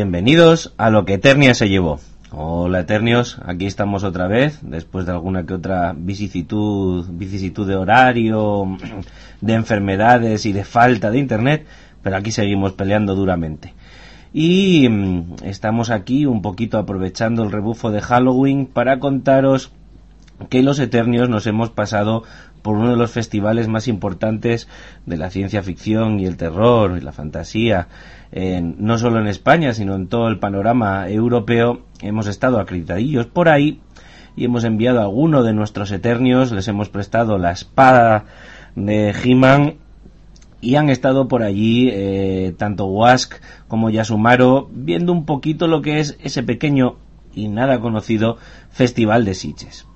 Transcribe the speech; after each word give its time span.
bienvenidos 0.00 0.72
a 0.78 0.88
lo 0.88 1.04
que 1.04 1.12
Eternia 1.12 1.52
se 1.52 1.68
llevó. 1.68 2.00
Hola 2.32 2.80
Eternios, 2.80 3.38
aquí 3.44 3.66
estamos 3.66 4.02
otra 4.02 4.28
vez, 4.28 4.60
después 4.62 5.04
de 5.04 5.12
alguna 5.12 5.44
que 5.44 5.52
otra 5.52 5.94
vicisitud, 5.94 7.06
vicisitud 7.10 7.68
de 7.68 7.76
horario, 7.76 8.78
de 9.42 9.52
enfermedades 9.52 10.46
y 10.46 10.52
de 10.52 10.64
falta 10.64 11.10
de 11.10 11.18
internet, 11.18 11.66
pero 12.02 12.16
aquí 12.16 12.32
seguimos 12.32 12.72
peleando 12.72 13.14
duramente. 13.14 13.74
Y 14.32 14.88
mm, 14.88 15.34
estamos 15.44 15.90
aquí 15.90 16.24
un 16.24 16.40
poquito 16.40 16.78
aprovechando 16.78 17.42
el 17.42 17.52
rebufo 17.52 17.90
de 17.90 18.00
Halloween 18.00 18.64
para 18.64 19.00
contaros 19.00 19.70
que 20.48 20.62
los 20.62 20.78
Eternios 20.78 21.28
nos 21.28 21.46
hemos 21.46 21.68
pasado 21.68 22.22
por 22.62 22.76
uno 22.76 22.90
de 22.90 22.96
los 22.96 23.10
festivales 23.10 23.68
más 23.68 23.88
importantes 23.88 24.68
de 25.06 25.16
la 25.16 25.30
ciencia 25.30 25.62
ficción 25.62 26.20
y 26.20 26.26
el 26.26 26.36
terror 26.36 26.96
y 26.96 27.00
la 27.00 27.12
fantasía, 27.12 27.88
no 28.32 28.98
solo 28.98 29.20
en 29.20 29.26
España, 29.26 29.72
sino 29.72 29.94
en 29.94 30.08
todo 30.08 30.28
el 30.28 30.38
panorama 30.38 31.08
europeo. 31.08 31.82
Hemos 32.00 32.26
estado 32.26 32.60
acreditadillos 32.60 33.26
por 33.26 33.48
ahí 33.48 33.80
y 34.36 34.44
hemos 34.44 34.64
enviado 34.64 35.00
a 35.00 35.04
alguno 35.04 35.42
de 35.42 35.52
nuestros 35.52 35.90
Eternios, 35.90 36.52
les 36.52 36.68
hemos 36.68 36.88
prestado 36.88 37.38
la 37.38 37.50
espada 37.50 38.26
de 38.74 39.10
He-Man 39.10 39.74
y 40.60 40.76
han 40.76 40.90
estado 40.90 41.28
por 41.28 41.42
allí 41.42 41.88
eh, 41.90 42.54
tanto 42.56 42.86
Wask 42.86 43.34
como 43.68 43.90
Yasumaro 43.90 44.68
viendo 44.72 45.12
un 45.12 45.24
poquito 45.24 45.66
lo 45.66 45.82
que 45.82 46.00
es 46.00 46.16
ese 46.22 46.42
pequeño 46.42 46.96
y 47.34 47.48
nada 47.48 47.80
conocido 47.80 48.36
festival 48.70 49.24
de 49.24 49.34
Sitges. 49.34 49.86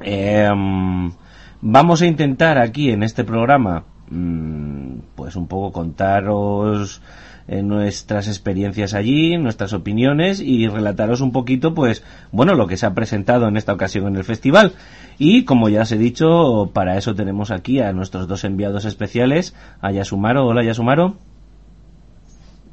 Em, 0.00 1.12
vamos 1.60 2.02
a 2.02 2.06
intentar 2.06 2.58
aquí 2.58 2.90
en 2.90 3.02
este 3.02 3.24
programa 3.24 3.84
mm, 4.10 4.98
pues 5.14 5.36
un 5.36 5.46
poco 5.48 5.72
contaros 5.72 7.02
eh, 7.48 7.62
nuestras 7.62 8.28
experiencias 8.28 8.94
allí, 8.94 9.36
nuestras 9.38 9.72
opiniones 9.72 10.40
y 10.40 10.68
relataros 10.68 11.20
un 11.20 11.32
poquito 11.32 11.74
pues 11.74 12.04
bueno 12.30 12.54
lo 12.54 12.66
que 12.66 12.76
se 12.76 12.86
ha 12.86 12.94
presentado 12.94 13.48
en 13.48 13.56
esta 13.56 13.72
ocasión 13.72 14.06
en 14.06 14.16
el 14.16 14.24
festival 14.24 14.72
y 15.18 15.44
como 15.44 15.68
ya 15.68 15.82
os 15.82 15.92
he 15.92 15.98
dicho 15.98 16.70
para 16.72 16.96
eso 16.96 17.14
tenemos 17.14 17.50
aquí 17.50 17.80
a 17.80 17.92
nuestros 17.92 18.28
dos 18.28 18.44
enviados 18.44 18.84
especiales 18.84 19.54
a 19.80 19.90
Yasumaro, 19.90 20.46
hola 20.46 20.62
Yasumaro 20.62 21.16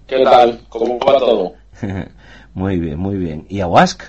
¿Qué 0.08 0.24
tal? 0.24 0.60
¿Cómo 0.70 1.00
va 1.00 1.18
todo? 1.18 1.54
muy 2.54 2.80
bien, 2.80 3.00
muy 3.00 3.18
bien. 3.18 3.48
¿Y 3.50 3.62
a 3.62 3.68
Wask? 3.68 4.04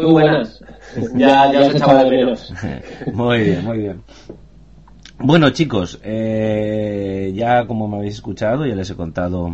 Muy 0.00 0.12
buenas. 0.12 0.60
ya, 1.14 1.52
ya 1.52 1.60
os 1.60 1.74
echaba 1.74 2.04
de 2.04 2.10
menos. 2.10 2.52
muy 3.12 3.40
bien, 3.42 3.64
muy 3.64 3.78
bien. 3.78 4.02
Bueno, 5.18 5.50
chicos, 5.50 6.00
eh, 6.02 7.32
ya 7.34 7.66
como 7.66 7.86
me 7.88 7.98
habéis 7.98 8.14
escuchado, 8.14 8.64
ya 8.66 8.74
les 8.74 8.90
he 8.90 8.94
contado 8.94 9.50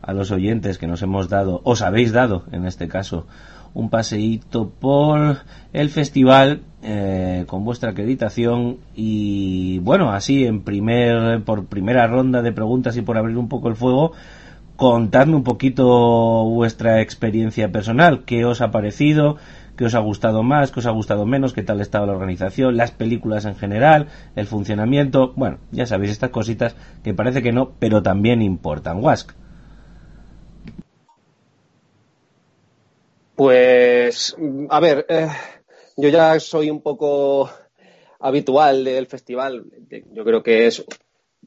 a 0.00 0.12
los 0.14 0.30
oyentes 0.30 0.78
que 0.78 0.86
nos 0.86 1.02
hemos 1.02 1.28
dado, 1.28 1.60
os 1.64 1.82
habéis 1.82 2.12
dado, 2.12 2.44
en 2.52 2.64
este 2.64 2.88
caso, 2.88 3.26
un 3.74 3.90
paseíto 3.90 4.70
por 4.70 5.38
el 5.74 5.90
festival 5.90 6.62
eh, 6.82 7.44
con 7.46 7.64
vuestra 7.64 7.90
acreditación 7.90 8.78
y 8.94 9.78
bueno, 9.80 10.12
así 10.12 10.46
en 10.46 10.62
primer, 10.62 11.42
por 11.44 11.66
primera 11.66 12.06
ronda 12.06 12.40
de 12.40 12.52
preguntas 12.52 12.96
y 12.96 13.02
por 13.02 13.18
abrir 13.18 13.36
un 13.36 13.48
poco 13.48 13.68
el 13.68 13.76
fuego, 13.76 14.12
contadme 14.80 15.36
un 15.36 15.44
poquito 15.44 15.84
vuestra 16.46 17.02
experiencia 17.02 17.70
personal, 17.70 18.24
qué 18.24 18.46
os 18.46 18.62
ha 18.62 18.70
parecido, 18.70 19.36
qué 19.76 19.84
os 19.84 19.94
ha 19.94 19.98
gustado 19.98 20.42
más, 20.42 20.70
qué 20.70 20.80
os 20.80 20.86
ha 20.86 20.90
gustado 20.90 21.26
menos, 21.26 21.52
qué 21.52 21.62
tal 21.62 21.82
estaba 21.82 22.06
la 22.06 22.14
organización, 22.14 22.78
las 22.78 22.90
películas 22.90 23.44
en 23.44 23.56
general, 23.56 24.08
el 24.36 24.46
funcionamiento, 24.46 25.34
bueno, 25.36 25.58
ya 25.70 25.84
sabéis 25.84 26.12
estas 26.12 26.30
cositas 26.30 26.76
que 27.04 27.12
parece 27.12 27.42
que 27.42 27.52
no, 27.52 27.72
pero 27.78 28.02
también 28.02 28.40
importan. 28.40 29.04
Wask. 29.04 29.32
Pues, 33.36 34.34
a 34.70 34.80
ver, 34.80 35.04
eh, 35.10 35.28
yo 35.98 36.08
ya 36.08 36.40
soy 36.40 36.70
un 36.70 36.80
poco 36.80 37.50
habitual 38.18 38.82
del 38.84 39.08
festival. 39.08 39.62
Yo 40.14 40.24
creo 40.24 40.42
que 40.42 40.68
es 40.68 40.82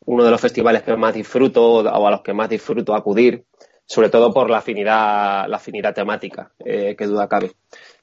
uno 0.06 0.24
de 0.24 0.32
los 0.32 0.42
festivales 0.42 0.84
que 0.84 0.96
más 0.96 1.14
disfruto 1.14 1.64
o 1.80 2.08
a 2.08 2.12
los 2.12 2.22
que 2.22 2.34
más 2.34 2.50
disfruto 2.50 2.96
acudir, 2.96 3.44
sobre 3.86 4.10
todo 4.10 4.34
por 4.34 4.50
la 4.50 4.60
afinidad, 4.60 5.48
la 5.48 5.58
afinidad 5.58 5.94
temática, 5.94 6.52
eh, 6.64 6.96
que 6.98 7.06
duda 7.06 7.28
cabe. 7.28 7.52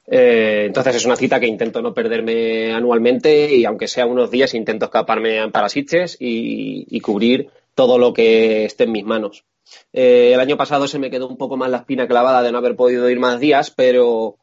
Eh, 0.06 0.65
entonces 0.66 0.97
es 0.97 1.05
una 1.05 1.16
cita 1.16 1.38
que 1.38 1.47
intento 1.47 1.83
no 1.83 1.94
perderme 1.94 2.72
anualmente 2.72 3.55
y 3.55 3.65
aunque 3.65 3.87
sea 3.87 4.06
unos 4.06 4.31
días 4.31 4.55
intento 4.55 4.87
escaparme 4.87 5.49
para 5.50 5.69
Sitges 5.69 6.16
y 6.19 7.00
cubrir 7.00 7.49
todo 7.75 7.99
lo 7.99 8.12
que 8.12 8.65
esté 8.65 8.84
en 8.84 8.93
mis 8.93 9.05
manos. 9.05 9.44
Eh, 9.92 10.32
el 10.32 10.41
año 10.41 10.56
pasado 10.56 10.86
se 10.86 10.98
me 10.98 11.10
quedó 11.10 11.28
un 11.28 11.36
poco 11.36 11.56
más 11.56 11.70
la 11.70 11.78
espina 11.78 12.06
clavada 12.06 12.42
de 12.42 12.53
no 12.53 12.58
haber 12.58 12.76
podido 12.76 13.08
ir 13.10 13.19
más 13.19 13.41
días, 13.41 13.70
pero, 13.70 14.38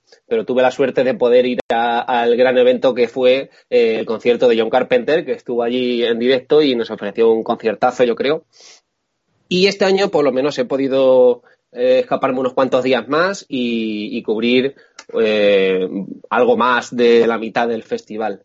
tuve 0.46 0.62
la 0.62 0.72
suerte 0.72 1.04
de 1.04 1.14
poder 1.14 1.46
ir 1.46 1.60
al 1.70 2.36
gran 2.36 2.58
evento 2.58 2.94
que 2.94 3.08
fue 3.08 3.50
eh, 3.70 4.00
el 4.00 4.06
concierto 4.06 4.48
de 4.48 4.60
John 4.60 4.70
Carpenter, 4.70 5.26
que 5.26 5.34
estuvo 5.34 5.64
allí 5.64 6.04
en 6.04 6.20
directo 6.20 6.62
y 6.62 6.76
nos 6.76 6.92
ofreció 6.92 7.32
un 7.32 7.44
conciertazo, 7.44 8.04
yo 8.04 8.16
creo. 8.16 8.46
Y 9.50 9.68
este 9.68 9.86
año, 9.86 10.10
por 10.10 10.26
lo 10.26 10.32
menos, 10.32 10.58
he 10.60 10.66
podido 10.66 11.44
eh, 11.72 12.00
escaparme 12.00 12.40
unos 12.40 12.54
cuantos 12.54 12.84
días 12.84 13.08
más 13.08 13.46
y, 13.48 14.22
cubrir 14.24 14.76
algo 16.30 16.58
más 16.58 16.94
de 16.96 17.28
la 17.28 17.38
mitad 17.38 17.68
del 17.68 17.84
festival. 17.84 18.44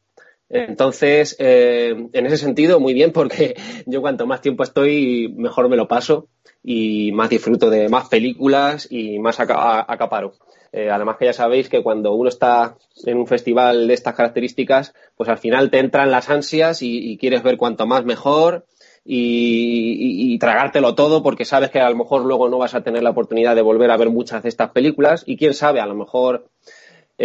Entonces, 0.53 1.35
en 1.39 2.27
ese 2.27 2.37
sentido, 2.37 2.79
muy 2.79 2.95
bien, 2.95 3.13
porque 3.13 3.55
yo 3.87 4.01
cuanto 4.01 4.27
más 4.27 4.41
tiempo 4.41 4.63
estoy, 4.63 5.33
mejor 5.37 5.69
me 5.69 5.77
lo 5.77 5.89
paso 5.89 6.29
y 6.63 7.11
más 7.13 7.31
disfruto 7.31 7.71
de 7.71 7.89
más 7.89 8.09
películas 8.09 8.87
y 8.91 9.19
más 9.19 9.41
acaparo. 9.41 10.35
Eh, 10.73 10.89
además 10.91 11.17
que 11.19 11.27
ya 11.27 11.33
sabéis 11.35 11.69
que 11.69 11.83
cuando 11.83 12.15
uno 12.15 12.31
está 12.31 12.77
en 13.05 13.19
un 13.19 13.27
festival 13.27 13.89
de 13.89 13.95
estas 13.95 14.15
características, 14.15 14.95
pues 15.17 15.29
al 15.29 15.37
final 15.37 15.71
te 15.71 15.79
entran 15.79 16.11
las 16.11 16.31
ansias 16.31 16.81
y, 16.81 17.19
quieres 17.19 17.43
ver 17.43 17.59
cuanto 17.59 17.87
más 17.87 18.05
mejor 18.05 18.65
y, 19.05 20.39
tragártelo 20.39 20.95
todo 20.95 21.23
porque 21.23 21.45
sabes 21.45 21.71
que 21.71 21.81
a 21.81 21.91
lo 21.91 21.97
mejor 21.97 22.25
luego 22.25 22.49
no 22.49 22.59
vas 22.59 22.75
a 22.75 22.83
tener 22.83 23.03
la 23.03 23.11
oportunidad 23.11 23.55
de 23.55 23.62
volver 23.62 23.91
a 23.91 23.97
ver 23.97 24.09
muchas 24.09 24.43
de 24.43 24.49
estas 24.49 24.71
películas 24.71 25.25
y 25.27 25.37
quién 25.37 25.53
sabe, 25.53 25.81
a 25.81 25.87
lo 25.87 25.95
mejor 25.95 26.49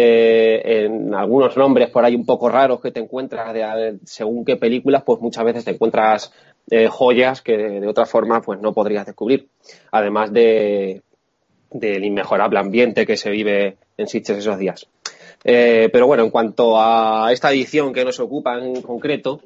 eh, 0.00 0.84
en 0.84 1.12
algunos 1.12 1.56
nombres 1.56 1.90
por 1.90 2.04
ahí 2.04 2.14
un 2.14 2.24
poco 2.24 2.48
raros 2.48 2.80
que 2.80 2.92
te 2.92 3.00
encuentras 3.00 3.52
de, 3.52 3.98
según 4.04 4.44
qué 4.44 4.54
películas, 4.54 5.02
pues 5.04 5.20
muchas 5.20 5.44
veces 5.44 5.64
te 5.64 5.72
encuentras 5.72 6.32
eh, 6.70 6.86
joyas 6.86 7.42
que 7.42 7.56
de, 7.56 7.88
otra 7.88 8.06
forma 8.06 8.40
pues 8.40 8.60
no 8.60 8.72
podrías 8.72 9.06
descubrir. 9.06 9.48
Además 9.90 10.32
de 10.32 11.02
del 11.72 12.04
inmejorable 12.04 12.60
ambiente 12.60 13.04
que 13.04 13.16
se 13.16 13.28
vive 13.28 13.76
en 13.96 14.06
Sitges 14.06 14.38
esos 14.38 14.56
días. 14.56 14.86
Eh, 15.42 15.88
pero 15.92 16.06
bueno, 16.06 16.22
en 16.22 16.30
cuanto 16.30 16.80
a 16.80 17.32
esta 17.32 17.50
edición 17.50 17.92
que 17.92 18.04
nos 18.04 18.20
ocupa 18.20 18.56
en 18.56 18.80
concreto, 18.82 19.40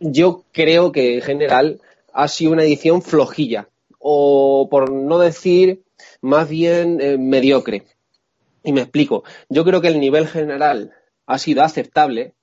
yo 0.00 0.44
creo 0.52 0.90
que 0.90 1.16
en 1.16 1.20
general 1.20 1.82
ha 2.14 2.28
sido 2.28 2.52
una 2.52 2.64
edición 2.64 3.02
flojilla, 3.02 3.68
o 3.98 4.68
por 4.70 4.90
no 4.90 5.18
decir 5.18 5.82
más 6.22 6.48
bien 6.48 6.96
mediocre. 7.28 7.84
Y 8.64 8.72
me 8.72 8.82
explico. 8.82 9.24
Yo 9.48 9.64
creo 9.64 9.80
que 9.80 9.88
el 9.88 10.00
nivel 10.00 10.28
general 10.28 10.92
ha 11.26 11.38
sido 11.38 11.62
aceptable, 11.62 12.34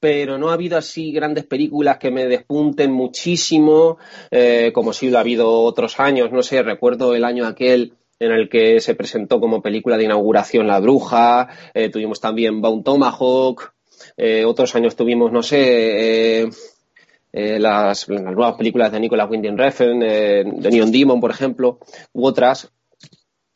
pero 0.00 0.38
no 0.38 0.50
ha 0.50 0.54
habido 0.54 0.76
así 0.76 1.12
grandes 1.12 1.44
películas 1.44 1.98
que 1.98 2.10
me 2.10 2.26
despunten 2.26 2.92
muchísimo, 2.92 3.98
eh, 4.30 4.70
como 4.74 4.92
si 4.92 5.10
lo 5.10 5.18
ha 5.18 5.22
habido 5.22 5.62
otros 5.62 5.98
años. 5.98 6.30
No 6.32 6.42
sé, 6.42 6.62
recuerdo 6.62 7.14
el 7.14 7.24
año 7.24 7.46
aquel 7.46 7.94
en 8.18 8.32
el 8.32 8.48
que 8.48 8.80
se 8.80 8.94
presentó 8.94 9.40
como 9.40 9.62
película 9.62 9.96
de 9.96 10.04
inauguración 10.04 10.66
La 10.66 10.80
Bruja, 10.80 11.48
eh, 11.74 11.90
tuvimos 11.90 12.20
también 12.20 12.62
Bone 12.62 12.82
Tomahawk, 12.82 13.74
eh, 14.16 14.44
otros 14.44 14.74
años 14.74 14.96
tuvimos, 14.96 15.32
no 15.32 15.42
sé, 15.42 16.48
las, 17.32 18.08
nuevas 18.08 18.56
películas 18.56 18.92
de 18.92 19.00
Nicolas 19.00 19.28
Winding 19.28 19.58
Refn, 19.58 19.98
de 19.98 20.70
Neon 20.70 20.90
Demon, 20.90 21.20
por 21.20 21.30
ejemplo, 21.30 21.78
u 22.12 22.26
otras. 22.26 22.72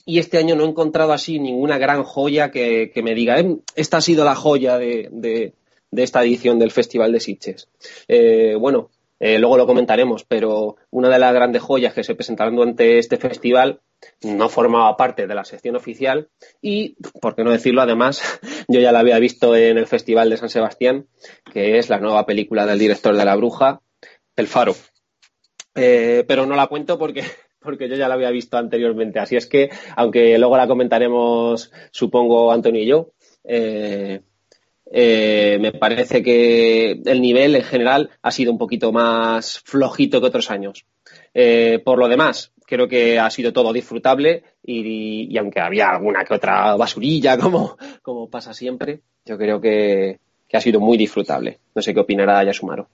Y 0.07 0.19
este 0.19 0.39
año 0.39 0.57
no 0.57 0.65
he 0.65 0.69
encontrado 0.69 1.13
así 1.13 1.39
ninguna 1.39 1.79
gran 1.79 2.03
joya 2.03 2.51
que, 2.51 2.93
me 3.03 3.15
diga, 3.15 3.37
esta 3.77 3.99
ha 3.99 4.01
sido 4.01 4.25
la 4.25 4.35
joya 4.35 4.79
de, 4.79 5.09
de 5.91 6.03
esta 6.03 6.23
edición 6.23 6.59
del 6.59 6.71
Festival 6.71 7.13
de 7.13 7.21
Sitges. 7.21 7.69
Eh, 8.09 8.57
bueno, 8.59 8.91
eh, 9.19 9.39
luego 9.39 9.57
lo 9.57 9.67
comentaremos, 9.67 10.25
pero 10.25 10.77
una 10.91 11.09
de 11.09 11.19
las 11.19 11.35
grandes 11.35 11.63
joyas 11.63 11.93
que 11.93 12.05
se 12.05 12.15
presentaron 12.15 12.57
durante 12.57 12.99
este 12.99 13.17
festival 13.17 13.81
no 14.23 14.49
formaba 14.49 14.97
parte 14.97 15.27
de 15.27 15.35
la 15.35 15.45
sección 15.45 15.77
oficial 15.77 16.31
y, 16.63 16.97
por 17.21 17.35
qué 17.35 17.45
no 17.45 17.51
decirlo, 17.51 17.83
además, 17.83 18.23
yo 18.69 18.81
ya 18.81 18.93
la 18.93 19.01
había 19.01 19.19
visto 19.19 19.55
en 19.55 19.79
el 19.79 19.87
Festival 19.87 20.31
de 20.31 20.39
San 20.39 20.49
Sebastián, 20.49 21.07
que 21.53 21.79
es 21.79 21.91
la 21.91 21.99
nueva 21.99 22.25
película 22.25 22.65
del 22.65 22.79
director 22.79 23.15
de 23.15 23.25
La 23.25 23.37
Bruja, 23.37 23.83
El 24.37 24.47
Faro. 24.47 24.75
Eh, 25.75 26.25
pero 26.27 26.47
no 26.47 26.57
la 26.57 26.67
cuento 26.67 26.99
porque, 26.99 27.23
porque 27.61 27.89
yo 27.89 27.97
ya 27.97 28.09
la 28.09 28.15
había 28.15 28.31
visto 28.31 28.57
anteriormente. 28.57 29.19
Así 29.19 29.37
es 29.37 29.47
que, 29.47 29.71
aunque 29.97 30.39
luego 30.39 30.57
la 30.57 30.67
comentaremos, 30.67 31.71
supongo, 31.91 32.53
Antonio 32.53 32.83
y 32.83 32.87
yo, 32.87 33.13
eh, 34.93 35.59
me 35.61 35.73
parece 35.73 36.23
que 36.23 37.01
el 37.05 37.21
nivel 37.23 37.55
en 37.55 37.63
general 37.63 38.11
ha 38.23 38.31
sido 38.31 38.51
un 38.51 38.59
poquito 38.59 38.93
más 38.93 39.61
flojito 39.61 40.21
que 40.21 40.27
otros 40.27 40.51
años. 40.51 40.85
Eh, 41.33 41.81
por 41.85 41.99
lo 41.99 42.09
demás, 42.09 42.53
creo 42.67 42.89
que 42.89 43.19
ha 43.19 43.31
sido 43.31 43.53
todo 43.53 43.73
disfrutable 43.73 44.45
y, 44.65 45.37
aunque 45.39 45.61
había 45.61 45.91
alguna 45.91 46.25
que 46.25 46.35
otra 46.35 46.77
basurilla, 46.77 47.39
como, 47.39 47.77
como 48.03 48.29
pasa 48.29 48.53
siempre, 48.55 49.01
yo 49.25 49.39
creo 49.39 49.61
que, 49.61 50.19
ha 50.53 50.61
sido 50.61 50.81
muy 50.81 50.99
disfrutable. 50.99 51.59
No 51.75 51.83
sé 51.83 51.95
qué 51.95 52.01
opinará 52.01 52.43
Yasumaro. 52.43 52.89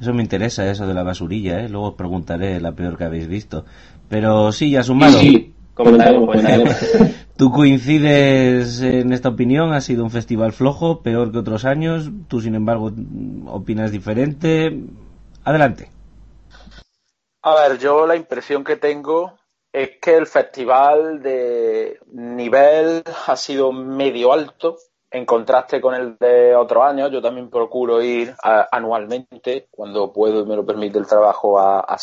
Eso 0.00 0.12
me 0.12 0.22
interesa, 0.22 0.68
eso 0.70 0.86
de 0.86 0.94
la 0.94 1.02
basurilla, 1.02 1.60
¿eh? 1.60 1.68
Luego 1.68 1.88
os 1.88 1.94
preguntaré 1.94 2.60
la 2.60 2.72
peor 2.72 2.98
que 2.98 3.04
habéis 3.04 3.28
visto. 3.28 3.64
Pero 4.08 4.52
sí, 4.52 4.70
Yasumaro. 4.70 5.18
Sí, 5.18 5.54
comentaremos, 5.74 6.36
¿Tú 7.36 7.50
coincides 7.50 8.80
en 8.80 9.12
esta 9.12 9.30
opinión? 9.30 9.72
¿Ha 9.72 9.80
sido 9.80 10.04
un 10.04 10.10
festival 10.10 10.52
flojo, 10.52 11.02
peor 11.02 11.32
que 11.32 11.38
otros 11.38 11.64
años? 11.64 12.10
¿Tú, 12.28 12.40
sin 12.40 12.54
embargo, 12.54 12.92
opinas 13.46 13.90
diferente? 13.90 14.78
Adelante. 15.42 15.90
A 17.42 17.54
ver, 17.54 17.78
yo 17.78 18.06
la 18.06 18.16
impresión 18.16 18.62
que 18.62 18.76
tengo 18.76 19.34
es 19.72 19.90
que 20.00 20.16
el 20.16 20.26
festival 20.26 21.22
de 21.22 21.98
nivel 22.12 23.02
ha 23.26 23.36
sido 23.36 23.72
medio 23.72 24.32
alto 24.32 24.76
en 25.14 25.24
contraste 25.24 25.80
con 25.80 25.94
el 25.94 26.18
de 26.18 26.56
otros 26.56 26.82
años. 26.82 27.10
Yo 27.12 27.22
también 27.22 27.48
procuro 27.48 28.02
ir 28.02 28.34
anualmente, 28.42 29.68
cuando 29.70 30.12
puedo 30.12 30.40
y 30.40 30.46
me 30.46 30.56
lo 30.56 30.66
permite 30.66 30.98
el 30.98 31.06
trabajo, 31.06 31.58
a, 31.58 31.80
a 31.80 31.96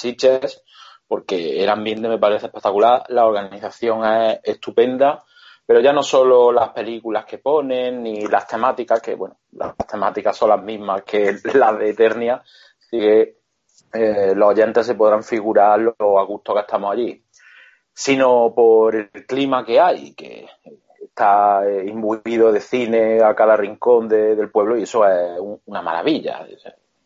porque 1.07 1.61
el 1.61 1.69
ambiente 1.69 2.07
me 2.07 2.17
parece 2.17 2.45
espectacular, 2.45 3.03
la 3.09 3.25
organización 3.25 4.05
es 4.05 4.39
estupenda, 4.45 5.25
pero 5.65 5.81
ya 5.81 5.91
no 5.91 6.03
solo 6.03 6.53
las 6.53 6.69
películas 6.69 7.25
que 7.25 7.37
ponen 7.37 8.01
ni 8.01 8.27
las 8.27 8.47
temáticas, 8.47 9.01
que 9.01 9.15
bueno, 9.15 9.39
las 9.51 9.75
temáticas 9.75 10.37
son 10.37 10.49
las 10.49 10.63
mismas 10.63 11.03
que 11.03 11.35
las 11.53 11.77
de 11.77 11.89
Eternia, 11.89 12.35
así 12.79 12.97
que 12.97 13.35
eh, 13.93 14.33
los 14.33 14.51
oyentes 14.51 14.87
se 14.87 14.95
podrán 14.95 15.23
figurar 15.23 15.81
lo 15.81 16.17
a 16.17 16.23
gusto 16.23 16.53
que 16.53 16.61
estamos 16.61 16.93
allí, 16.93 17.25
sino 17.93 18.53
por 18.55 18.95
el 18.95 19.09
clima 19.27 19.65
que 19.65 19.81
hay, 19.81 20.13
que 20.13 20.47
está 21.11 21.67
eh, 21.67 21.85
imbuido 21.87 22.51
de 22.51 22.61
cine 22.61 23.21
a 23.21 23.35
cada 23.35 23.57
rincón 23.57 24.07
del 24.07 24.49
pueblo 24.49 24.77
y 24.77 24.83
eso 24.83 25.05
es 25.07 25.39
una 25.65 25.81
maravilla. 25.81 26.47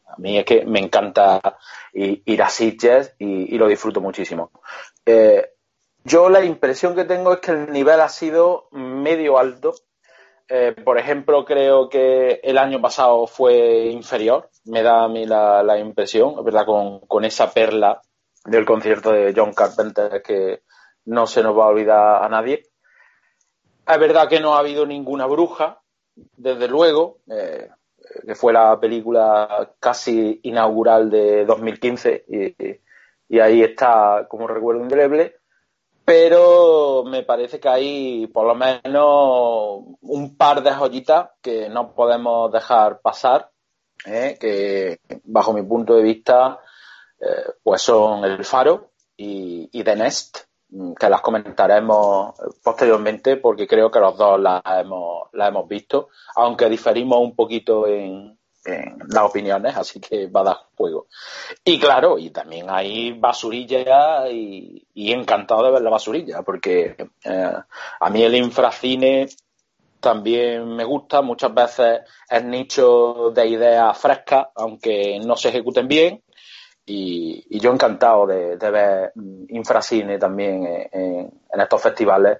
A 0.08 0.16
mí 0.18 0.38
es 0.38 0.46
que 0.46 0.64
me 0.66 0.80
encanta 0.80 1.42
ir 1.94 2.42
a 2.42 2.50
Sitges 2.50 3.16
y, 3.18 3.58
lo 3.58 3.68
disfruto 3.68 4.02
muchísimo. 4.02 4.52
Eh, 5.06 5.54
yo 6.04 6.30
la 6.30 6.44
impresión 6.44 6.96
que 6.96 7.06
tengo 7.06 7.34
es 7.34 7.40
que 7.40 7.52
el 7.52 7.72
nivel 7.72 8.00
ha 8.00 8.10
sido 8.10 8.68
medio 8.72 9.40
alto. 9.40 9.74
Eh, 10.48 10.76
por 10.84 11.00
ejemplo, 11.00 11.44
creo 11.44 11.90
que 11.90 12.40
el 12.44 12.60
año 12.60 12.80
pasado 12.80 13.26
fue 13.26 13.88
inferior, 13.88 14.52
me 14.66 14.84
da 14.84 15.04
a 15.04 15.08
mí 15.08 15.26
la, 15.26 15.78
impresión, 15.80 16.46
¿verdad? 16.46 16.68
Con, 16.68 17.00
con, 17.00 17.26
esa 17.26 17.52
perla 17.52 18.00
del 18.46 18.64
concierto 18.64 19.12
de 19.12 19.34
John 19.36 19.54
Carpenter 19.54 20.22
que 20.22 20.62
no 21.06 21.26
se 21.26 21.42
nos 21.42 21.58
va 21.58 21.66
a 21.66 21.70
olvidar 21.70 22.24
a 22.24 22.30
nadie. 22.30 22.62
Es 23.88 24.00
verdad 24.00 24.28
que 24.28 24.40
no 24.40 24.56
ha 24.56 24.60
habido 24.60 24.86
ninguna 24.86 25.26
bruja, 25.26 25.82
desde 26.16 26.68
luego. 26.68 27.20
Eh, 27.30 27.70
que 28.26 28.36
fue 28.36 28.54
la 28.54 28.80
película 28.80 29.74
casi 29.80 30.40
inaugural 30.44 31.10
de 31.10 31.46
2015 31.46 32.26
y, 33.30 33.40
ahí 33.40 33.64
está 33.64 34.28
como 34.30 34.48
recuerdo 34.48 34.82
indeleble. 34.82 35.38
Pero 36.04 37.04
me 37.04 37.24
parece 37.24 37.60
que 37.60 37.68
hay 37.68 38.28
por 38.28 38.46
lo 38.46 38.54
menos 38.54 39.98
un 40.02 40.38
par 40.38 40.62
de 40.62 40.72
joyitas 40.72 41.30
que 41.42 41.68
no 41.68 41.94
podemos 41.96 42.52
dejar 42.52 43.02
pasar, 43.02 43.50
¿eh? 44.06 44.38
que 44.40 45.00
bajo 45.24 45.52
mi 45.52 45.64
punto 45.64 45.96
de 45.96 46.04
vista 46.04 46.60
eh, 47.20 47.54
pues 47.64 47.82
son 47.82 48.24
El 48.24 48.46
Faro 48.46 48.92
y, 49.18 49.68
y 49.72 49.84
The 49.84 49.96
Nest, 49.96 50.38
que 51.00 51.10
las 51.10 51.22
comentaremos 51.22 52.36
posteriormente 52.64 53.38
porque 53.38 53.68
creo 53.68 53.90
que 53.90 54.00
los 54.00 54.18
dos 54.18 54.40
las 54.40 54.62
hemos, 54.66 55.30
las 55.34 55.50
hemos 55.50 55.68
visto, 55.68 56.10
aunque 56.36 56.70
diferimos 56.70 57.20
un 57.20 57.36
poquito 57.36 57.88
en, 57.88 58.38
las 59.10 59.24
opiniones, 59.24 59.78
así 59.78 60.00
que 60.00 60.28
va 60.28 60.42
a 60.42 60.44
dar 60.44 60.58
juego. 60.76 61.08
Y 61.64 61.80
claro, 61.80 62.18
y 62.18 62.32
también 62.32 62.66
hay 62.70 63.12
basurilla 63.12 64.28
y, 64.28 64.88
encantado 64.96 65.64
de 65.66 65.72
ver 65.72 65.82
la 65.84 65.92
basurilla, 65.92 66.42
porque 66.42 66.96
eh, 67.24 67.54
a 68.00 68.10
mí 68.10 68.24
el 68.24 68.36
infracine 68.36 69.28
también 70.00 70.76
me 70.76 70.84
gusta, 70.84 71.22
muchas 71.22 71.54
veces 71.54 72.02
es 72.30 72.44
nicho 72.44 73.32
de 73.34 73.48
ideas 73.48 73.98
frescas, 73.98 74.48
aunque 74.56 75.20
no 75.24 75.36
se 75.36 75.50
ejecuten 75.50 75.88
bien, 75.88 76.24
y, 76.86 77.60
yo 77.60 77.72
encantado 77.72 78.28
de, 78.28 78.58
ver 78.58 79.12
infracine 79.50 80.18
también 80.20 80.88
en, 80.92 81.32
estos 81.60 81.82
festivales, 81.82 82.40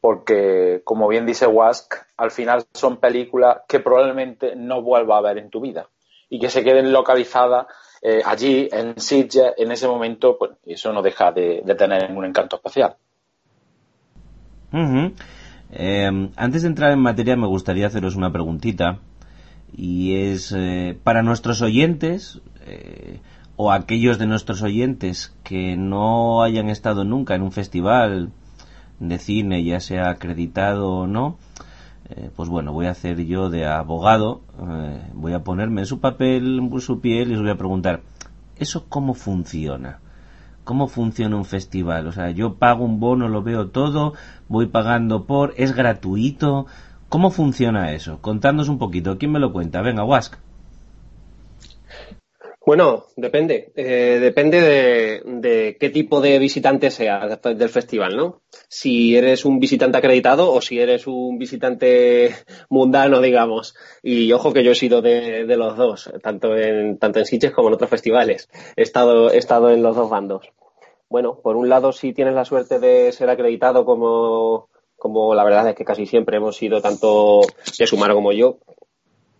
porque 0.00 0.82
como 0.84 1.08
bien 1.08 1.26
dice 1.26 1.46
Wask, 1.46 1.94
al 2.16 2.30
final 2.30 2.64
son 2.72 2.96
películas 2.96 3.58
que 3.68 3.80
probablemente 3.80 4.56
no 4.56 4.82
vuelva 4.82 5.18
a 5.18 5.22
ver 5.22 5.38
en 5.38 5.50
tu 5.50 5.60
vida 5.60 5.88
y 6.28 6.38
que 6.38 6.50
se 6.50 6.64
queden 6.64 6.92
localizadas 6.92 7.66
eh, 8.06 8.20
allí, 8.22 8.68
en 8.70 9.00
Sitges, 9.00 9.54
en 9.56 9.72
ese 9.72 9.88
momento, 9.88 10.36
pues 10.38 10.52
eso 10.66 10.92
no 10.92 11.00
deja 11.00 11.32
de, 11.32 11.62
tener 11.78 12.12
un 12.12 12.26
encanto 12.26 12.56
especial. 12.56 12.96
Eh, 15.72 16.28
antes 16.36 16.62
de 16.62 16.68
entrar 16.68 16.92
en 16.92 16.98
materia, 16.98 17.34
me 17.36 17.46
gustaría 17.46 17.86
haceros 17.86 18.14
una 18.14 18.30
preguntita. 18.30 18.98
Y 19.74 20.16
es, 20.16 20.52
eh, 20.54 20.98
para 21.02 21.22
nuestros 21.22 21.62
oyentes, 21.62 22.42
o 23.56 23.70
aquellos 23.72 24.18
de 24.18 24.26
nuestros 24.26 24.62
oyentes 24.62 25.34
que 25.44 25.76
no 25.76 26.42
hayan 26.42 26.68
estado 26.68 27.04
nunca 27.04 27.34
en 27.34 27.42
un 27.42 27.52
festival 27.52 28.32
de 28.98 29.18
cine, 29.18 29.64
ya 29.64 29.80
sea 29.80 30.10
acreditado 30.10 30.90
o 30.90 31.06
no, 31.06 31.38
eh, 32.10 32.30
pues 32.34 32.48
bueno, 32.48 32.72
voy 32.72 32.86
a 32.86 32.90
hacer 32.90 33.24
yo 33.24 33.50
de 33.50 33.66
abogado, 33.66 34.42
eh, 34.60 35.10
voy 35.14 35.32
a 35.32 35.44
ponerme 35.44 35.82
en 35.82 35.86
su 35.86 36.00
papel, 36.00 36.58
en 36.58 36.80
su 36.80 37.00
piel 37.00 37.30
y 37.30 37.34
os 37.34 37.42
voy 37.42 37.50
a 37.50 37.56
preguntar, 37.56 38.02
¿eso 38.56 38.86
cómo 38.88 39.14
funciona? 39.14 40.00
¿Cómo 40.64 40.88
funciona 40.88 41.36
un 41.36 41.44
festival? 41.44 42.06
O 42.06 42.12
sea, 42.12 42.30
yo 42.30 42.54
pago 42.54 42.84
un 42.84 42.98
bono, 42.98 43.28
lo 43.28 43.42
veo 43.42 43.68
todo, 43.68 44.14
voy 44.48 44.66
pagando 44.66 45.26
por, 45.26 45.52
es 45.58 45.74
gratuito. 45.74 46.66
¿Cómo 47.10 47.30
funciona 47.30 47.92
eso? 47.92 48.18
Contadnos 48.22 48.70
un 48.70 48.78
poquito. 48.78 49.18
¿Quién 49.18 49.30
me 49.32 49.40
lo 49.40 49.52
cuenta? 49.52 49.82
Venga, 49.82 50.04
Wask. 50.04 50.36
Bueno, 52.66 53.04
depende. 53.16 53.72
Eh, 53.76 54.18
depende 54.20 54.60
de, 55.22 55.76
qué 55.78 55.90
tipo 55.90 56.22
de 56.22 56.38
visitante 56.38 56.90
sea 56.90 57.26
del 57.36 57.68
festival, 57.68 58.16
¿no? 58.16 58.40
Si 58.68 59.14
eres 59.16 59.44
un 59.44 59.58
visitante 59.60 59.98
acreditado 59.98 60.50
o 60.50 60.62
si 60.62 60.80
eres 60.80 61.06
un 61.06 61.36
visitante 61.38 62.34
mundano, 62.70 63.20
digamos. 63.20 63.74
Y 64.02 64.32
ojo 64.32 64.54
que 64.54 64.64
yo 64.64 64.72
he 64.72 64.74
sido 64.74 65.02
de, 65.02 65.44
los 65.44 65.76
dos, 65.76 66.10
tanto 66.22 66.56
en, 66.56 66.98
tanto 66.98 67.18
en 67.18 67.26
Sitges 67.26 67.52
como 67.52 67.68
en 67.68 67.74
otros 67.74 67.90
festivales. 67.90 68.48
He 68.76 68.82
estado, 68.82 69.30
he 69.30 69.38
estado 69.38 69.70
en 69.70 69.82
los 69.82 69.94
dos 69.94 70.08
bandos. 70.08 70.50
Bueno, 71.10 71.40
por 71.42 71.56
un 71.56 71.68
lado, 71.68 71.92
si 71.92 72.14
tienes 72.14 72.34
la 72.34 72.46
suerte 72.46 72.78
de 72.78 73.12
ser 73.12 73.28
acreditado 73.28 73.84
como, 73.84 74.70
como 74.96 75.34
la 75.34 75.44
verdad 75.44 75.68
es 75.68 75.74
que 75.74 75.84
casi 75.84 76.06
siempre 76.06 76.38
hemos 76.38 76.56
sido 76.56 76.80
tanto 76.80 77.42
Yesumaro 77.76 78.14
como 78.14 78.32
yo, 78.32 78.58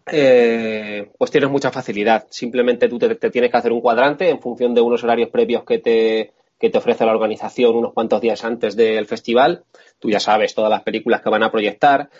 eh, 0.06 1.10
pues 1.18 1.30
tienes 1.30 1.50
mucha 1.50 1.70
facilidad. 1.70 2.26
Simplemente 2.30 2.88
tú 2.88 2.98
te, 2.98 3.14
tienes 3.30 3.50
que 3.50 3.56
hacer 3.56 3.72
un 3.72 3.80
cuadrante 3.80 4.28
en 4.28 4.40
función 4.40 4.74
de 4.74 4.80
unos 4.80 5.02
horarios 5.04 5.30
previos 5.30 5.64
que 5.64 5.78
te, 5.78 6.32
que 6.58 6.70
te 6.70 6.78
ofrece 6.78 7.04
la 7.04 7.12
organización 7.12 7.76
unos 7.76 7.92
cuantos 7.92 8.20
días 8.20 8.44
antes 8.44 8.76
del 8.76 9.06
festival. 9.06 9.64
Tú 9.98 10.10
ya 10.10 10.20
sabes 10.20 10.54
todas 10.54 10.70
las 10.70 10.82
películas 10.82 11.22
que 11.22 11.30
van 11.30 11.42
a 11.42 11.50
proyectar. 11.50 12.10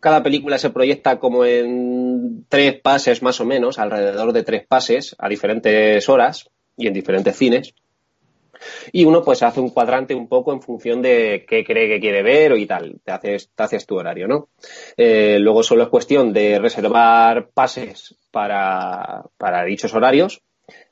Cada 0.00 0.22
película 0.22 0.58
se 0.58 0.70
proyecta 0.70 1.18
como 1.18 1.46
en 1.46 2.44
tres 2.48 2.80
pases 2.80 3.22
más 3.22 3.40
o 3.40 3.46
menos, 3.46 3.78
alrededor 3.78 4.32
de 4.32 4.42
tres 4.42 4.66
pases 4.66 5.16
a 5.18 5.28
diferentes 5.28 6.08
horas 6.08 6.50
y 6.76 6.88
en 6.88 6.92
diferentes 6.92 7.36
cines 7.36 7.74
y 8.92 9.04
uno 9.04 9.22
pues 9.22 9.42
hace 9.42 9.60
un 9.60 9.70
cuadrante 9.70 10.14
un 10.14 10.28
poco 10.28 10.52
en 10.52 10.62
función 10.62 11.02
de 11.02 11.44
qué 11.48 11.64
cree 11.64 11.88
que 11.88 12.00
quiere 12.00 12.22
ver 12.22 12.56
y 12.58 12.66
tal, 12.66 13.00
te 13.04 13.12
haces, 13.12 13.50
te 13.54 13.62
haces 13.62 13.86
tu 13.86 13.96
horario, 13.96 14.28
¿no? 14.28 14.48
Eh, 14.96 15.38
luego 15.40 15.62
solo 15.62 15.84
es 15.84 15.88
cuestión 15.88 16.32
de 16.32 16.58
reservar 16.58 17.50
pases 17.52 18.16
para, 18.30 19.24
para 19.36 19.64
dichos 19.64 19.94
horarios 19.94 20.42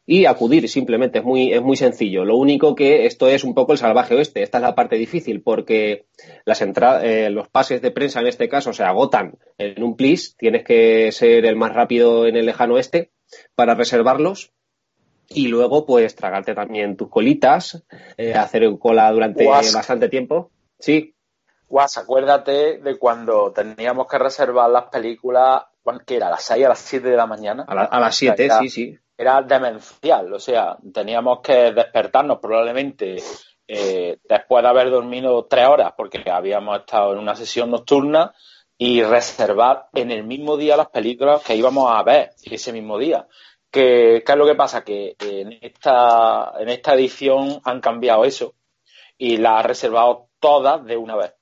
y 0.05 0.27
acudir 0.27 0.69
simplemente 0.69 1.19
es 1.21 1.25
muy 1.25 1.53
es 1.53 1.63
muy 1.63 1.77
sencillo 1.77 2.25
lo 2.25 2.37
único 2.37 2.75
que 2.75 3.07
esto 3.07 3.29
es 3.29 3.45
un 3.45 3.55
poco 3.55 3.73
el 3.73 3.79
salvaje 3.79 4.15
oeste 4.15 4.43
esta 4.43 4.59
es 4.59 4.63
la 4.63 4.75
parte 4.75 4.97
difícil 4.97 5.43
porque 5.43 6.07
las 6.45 6.61
entradas 6.61 7.05
eh, 7.05 7.31
los 7.31 7.49
pases 7.49 7.81
de 7.81 7.93
prensa 7.93 8.21
en 8.21 8.27
este 8.27 8.49
caso 8.49 8.73
se 8.73 8.83
agotan 8.83 9.39
en 9.59 9.83
un 9.83 9.97
plis 9.97 10.37
tienes 10.37 10.65
que 10.65 11.13
ser 11.13 11.47
el 11.47 11.57
más 11.57 11.73
rápido 11.73 12.27
en 12.27 12.37
el 12.37 12.47
lejano 12.47 12.75
oeste 12.75 13.13
para 13.55 13.75
reservarlos 13.75 14.53
y 15.35 15.49
luego 15.49 15.87
pues 15.87 16.15
tragarte 16.15 16.55
también 16.55 16.97
tus 16.97 17.09
colitas, 17.09 17.83
eh, 18.17 18.35
hacer 18.35 18.65
cola 18.79 19.11
durante 19.11 19.47
bastante 19.47 20.09
tiempo. 20.09 20.51
Sí. 20.79 21.15
Guas, 21.69 21.97
acuérdate 21.97 22.79
de 22.79 22.99
cuando 22.99 23.53
teníamos 23.53 24.07
que 24.07 24.19
reservar 24.19 24.71
las 24.71 24.85
películas 24.85 25.63
que 26.07 26.17
era 26.17 26.29
a 26.29 26.31
las 26.31 26.45
6 26.45 26.65
a 26.65 26.69
las 26.69 26.79
7 26.79 27.09
de 27.09 27.17
la 27.17 27.27
mañana. 27.27 27.65
A, 27.67 28.01
las 28.01 28.17
7, 28.17 28.49
sí, 28.61 28.69
sí. 28.69 28.99
Era 29.17 29.43
demencial, 29.43 30.33
o 30.33 30.39
sea, 30.39 30.77
teníamos 30.93 31.41
que 31.41 31.73
despertarnos 31.73 32.39
probablemente 32.41 33.17
eh, 33.69 34.19
después 34.29 34.63
de 34.63 34.69
haber 34.69 34.91
dormido 34.91 35.47
tres 35.47 35.67
horas 35.67 35.93
porque 35.97 36.23
habíamos 36.31 36.81
estado 36.81 37.13
en 37.13 37.19
una 37.19 37.35
sesión 37.35 37.71
nocturna 37.71 38.35
y 38.79 39.03
reservar 39.03 39.87
en 39.95 40.11
el 40.11 40.25
mismo 40.25 40.57
día 40.57 40.77
las 40.77 40.89
películas 40.89 41.43
que 41.43 41.55
íbamos 41.55 41.91
a 41.91 42.03
ver 42.03 42.31
ese 42.43 42.73
mismo 42.73 42.99
día. 42.99 43.27
¿Qué, 43.73 44.17
es 44.19 44.37
lo 44.37 44.45
que 44.45 44.55
pasa? 44.55 44.85
Que 44.85 45.17
en 45.19 45.59
esta, 45.63 46.53
en 46.59 46.69
esta 46.69 46.93
edición 46.93 47.59
han 47.65 47.81
cambiado 47.81 48.27
eso 48.27 48.55
y 49.17 49.39
las 49.39 49.61
ha 49.61 49.63
reservado 49.63 50.29
todas 50.39 50.85
de 50.85 50.99
una 50.99 51.17
vez. 51.17 51.35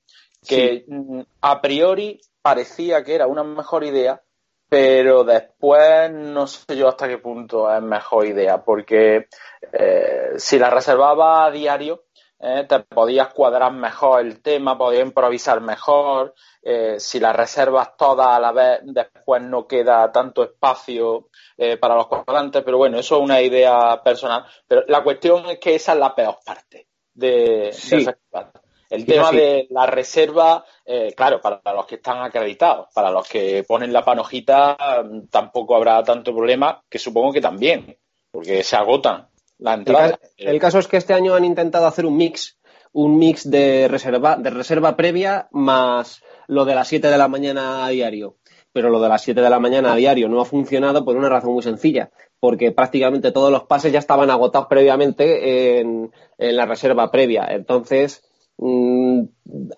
Que 0.47 0.85
mm, 0.87 1.23
a 1.41 1.61
priori 1.61 2.21
parecía 2.41 3.03
que 3.03 3.17
era 3.17 3.27
una 3.27 3.43
mejor 3.43 3.83
idea, 3.83 4.23
pero 4.69 5.25
después 5.25 6.13
no 6.13 6.47
sé 6.47 6.77
yo 6.77 6.87
hasta 6.87 7.09
qué 7.09 7.19
punto 7.19 7.69
es 7.75 7.83
mejor 7.83 8.27
idea, 8.27 8.63
porque 8.63 9.27
eh, 9.73 10.35
si 10.37 10.57
la 10.57 10.71
reservaba 10.71 11.45
a 11.45 11.51
diario, 11.51 12.05
eh, 12.40 12.64
te 12.68 12.80
podías 12.80 13.32
cuadrar 13.32 13.73
mejor 13.73 14.20
el 14.20 14.40
tema, 14.42 14.78
podías 14.78 15.04
improvisar 15.04 15.61
mejor, 15.61 16.35
eh, 16.62 16.97
si 16.99 17.20
las 17.20 17.37
reservas 17.37 17.97
todas 17.97 18.28
a 18.28 18.40
la 18.40 18.52
vez, 18.52 18.80
después 18.85 19.42
no 19.42 19.66
queda 19.66 20.11
tanto 20.11 20.42
espacio 20.42 21.28
para 21.78 21.94
los 21.94 22.06
cuadrantes, 22.06 22.62
pero 22.64 22.78
bueno, 22.78 22.99
eso 22.99 23.16
es 23.16 23.23
una 23.23 23.42
idea 23.42 24.02
personal. 24.02 24.47
Pero 24.66 24.85
la 24.88 25.02
cuestión 25.02 25.44
es 25.50 25.59
que 25.59 25.75
esa 25.75 25.92
es 25.92 25.99
la 25.99 26.14
peor 26.14 26.38
parte 26.44 26.88
de, 27.12 27.70
del 27.90 28.04
festival. 28.04 28.50
El 28.90 29.06
tema 29.06 29.30
de 29.30 29.68
la 29.70 29.87
reserva, 29.87 30.64
eh, 30.85 31.14
claro, 31.16 31.40
para 31.40 31.61
los 31.73 31.87
que 31.87 31.94
están 31.94 32.23
acreditados, 32.23 32.88
para 32.92 33.12
los 33.12 33.28
que 33.28 33.62
ponen 33.62 33.92
la 33.92 34.04
panojita 34.04 34.76
mm, 35.04 35.28
tampoco 35.28 35.76
habrá 35.76 36.02
tanto 36.02 36.35
problema, 36.35 36.82
que 36.90 36.99
supongo 36.99 37.32
que 37.32 37.40
también, 37.40 37.97
porque 38.32 38.64
se 38.64 38.75
agotan 38.75 39.30
la 39.61 39.75
entrada. 39.75 40.19
El, 40.37 40.59
caso 40.59 40.79
es 40.79 40.88
que 40.88 40.97
este 40.97 41.14
año 41.14 41.35
han 41.35 41.45
intentado 41.45 41.87
hacer 41.87 42.07
un 42.07 42.17
mix, 42.17 42.59
un 42.93 43.19
mix 43.19 43.49
de 43.49 43.88
reserva, 43.88 44.37
de 44.37 44.50
reserva 44.50 44.97
previa 44.97 45.49
más 45.52 46.23
lo 46.49 46.64
de 46.64 46.75
las 46.75 46.88
7 46.88 47.09
de 47.09 47.19
la 47.19 47.29
mañana 47.29 47.85
a 47.85 47.90
diario. 47.90 48.37
Pero 48.73 48.88
lo 48.88 49.00
de 49.00 49.09
las 49.09 49.23
7 49.23 49.40
de 49.40 49.50
la 49.50 49.59
mañana 49.59 49.93
a 49.93 49.97
diario 49.97 50.29
no 50.29 50.40
ha 50.40 50.45
funcionado 50.45 51.05
por 51.05 51.17
una 51.17 51.29
razón 51.29 51.52
muy 51.52 51.62
sencilla, 51.62 52.11
porque 52.38 52.71
prácticamente 52.71 53.33
todos 53.33 53.50
los 53.50 53.64
pases 53.64 53.93
ya 53.93 53.99
estaban 53.99 54.31
agotados 54.31 54.69
previamente 54.69 55.81
en, 55.81 56.12
en 56.38 56.57
la 56.57 56.67
reserva 56.67 57.11
previa. 57.11 57.47
Entonces, 57.50 58.23
Mm, 58.62 59.25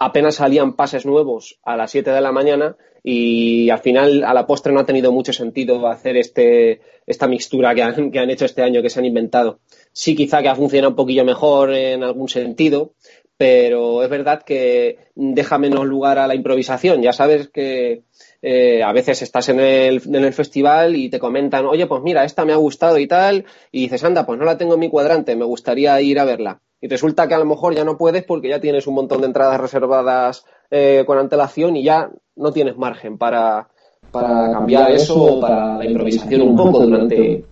apenas 0.00 0.34
salían 0.34 0.74
pases 0.74 1.06
nuevos 1.06 1.60
a 1.62 1.76
las 1.76 1.92
7 1.92 2.10
de 2.10 2.20
la 2.20 2.32
mañana 2.32 2.76
y 3.02 3.68
al 3.70 3.80
final 3.80 4.24
a 4.24 4.32
la 4.32 4.46
postre 4.46 4.72
no 4.72 4.80
ha 4.80 4.86
tenido 4.86 5.10
mucho 5.10 5.32
sentido 5.32 5.86
hacer 5.88 6.16
este, 6.16 6.80
esta 7.06 7.26
mixtura 7.26 7.74
que 7.74 7.82
han, 7.82 8.10
que 8.10 8.18
han 8.18 8.30
hecho 8.30 8.44
este 8.44 8.62
año, 8.62 8.82
que 8.82 8.90
se 8.90 9.00
han 9.00 9.06
inventado. 9.06 9.60
Sí, 9.92 10.14
quizá 10.14 10.42
que 10.42 10.48
ha 10.48 10.54
funcionado 10.54 10.90
un 10.90 10.96
poquillo 10.96 11.24
mejor 11.24 11.74
en 11.74 12.04
algún 12.04 12.28
sentido, 12.28 12.94
pero 13.36 14.04
es 14.04 14.08
verdad 14.08 14.42
que 14.44 14.98
deja 15.16 15.58
menos 15.58 15.84
lugar 15.84 16.18
a 16.18 16.28
la 16.28 16.36
improvisación. 16.36 17.02
Ya 17.02 17.12
sabes 17.12 17.48
que 17.48 18.04
eh, 18.40 18.82
a 18.84 18.92
veces 18.92 19.20
estás 19.22 19.48
en 19.48 19.58
el, 19.58 20.00
en 20.06 20.24
el 20.24 20.32
festival 20.32 20.94
y 20.94 21.10
te 21.10 21.18
comentan, 21.18 21.66
oye, 21.66 21.86
pues 21.86 22.02
mira, 22.02 22.24
esta 22.24 22.44
me 22.44 22.52
ha 22.52 22.56
gustado 22.56 22.98
y 22.98 23.08
tal, 23.08 23.44
y 23.72 23.82
dices, 23.82 24.04
anda, 24.04 24.24
pues 24.24 24.38
no 24.38 24.44
la 24.44 24.58
tengo 24.58 24.74
en 24.74 24.80
mi 24.80 24.90
cuadrante, 24.90 25.34
me 25.34 25.44
gustaría 25.44 26.00
ir 26.00 26.20
a 26.20 26.24
verla 26.24 26.60
y 26.82 26.88
resulta 26.88 27.28
que 27.28 27.34
a 27.34 27.38
lo 27.38 27.44
mejor 27.46 27.74
ya 27.74 27.84
no 27.84 27.96
puedes 27.96 28.24
porque 28.24 28.48
ya 28.48 28.60
tienes 28.60 28.88
un 28.88 28.94
montón 28.94 29.20
de 29.20 29.28
entradas 29.28 29.60
reservadas 29.60 30.44
eh, 30.74 31.04
con 31.06 31.18
antelación 31.18 31.76
y 31.76 31.84
ya 31.84 32.08
no 32.34 32.50
tienes 32.50 32.78
margen 32.78 33.18
para, 33.18 33.68
para 34.10 34.50
cambiar 34.52 34.90
eso 34.90 35.22
o 35.22 35.38
para 35.38 35.76
la 35.76 35.84
improvisación 35.84 36.40
un 36.40 36.56
poco 36.56 36.80
durante... 36.80 37.44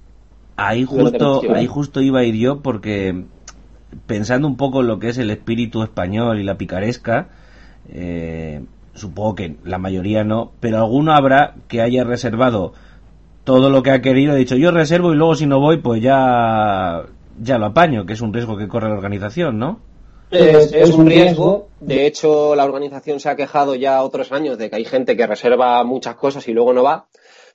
Ahí 0.56 0.86
justo, 0.86 1.42
ahí 1.54 1.66
justo 1.66 2.00
iba 2.00 2.20
a 2.20 2.24
ir 2.24 2.36
yo 2.36 2.60
porque 2.60 3.24
pensando 4.06 4.48
un 4.48 4.56
poco 4.56 4.80
en 4.80 4.86
lo 4.86 4.98
que 4.98 5.10
es 5.10 5.18
el 5.18 5.30
espíritu 5.30 5.82
español 5.82 6.38
y 6.38 6.44
la 6.44 6.56
picaresca, 6.56 7.28
eh, 7.90 8.64
supongo 8.94 9.34
que 9.34 9.56
la 9.64 9.76
mayoría 9.76 10.24
no, 10.24 10.52
pero 10.60 10.78
alguno 10.78 11.12
habrá 11.12 11.56
que 11.68 11.82
haya 11.82 12.04
reservado 12.04 12.72
todo 13.44 13.68
lo 13.68 13.82
que 13.82 13.90
ha 13.90 14.00
querido, 14.00 14.32
ha 14.32 14.36
dicho 14.36 14.56
yo 14.56 14.70
reservo 14.70 15.12
y 15.12 15.16
luego 15.16 15.34
si 15.34 15.44
no 15.44 15.60
voy 15.60 15.76
pues 15.76 16.00
ya 16.00 17.02
ya 17.38 17.58
lo 17.58 17.66
apaño, 17.66 18.06
que 18.06 18.14
es 18.14 18.22
un 18.22 18.32
riesgo 18.32 18.56
que 18.56 18.68
corre 18.68 18.88
la 18.88 18.94
organización, 18.94 19.58
¿no? 19.58 19.78
Es, 20.30 20.90
un 20.90 21.06
riesgo. 21.06 21.68
De 21.80 22.06
hecho, 22.06 22.54
la 22.54 22.64
organización 22.64 23.20
se 23.20 23.28
ha 23.28 23.36
quejado 23.36 23.74
ya 23.74 24.02
otros 24.02 24.32
años 24.32 24.58
de 24.58 24.70
que 24.70 24.76
hay 24.76 24.84
gente 24.84 25.16
que 25.16 25.26
reserva 25.26 25.82
muchas 25.84 26.14
cosas 26.14 26.46
y 26.48 26.52
luego 26.52 26.72
no 26.72 26.82
va. 26.82 27.08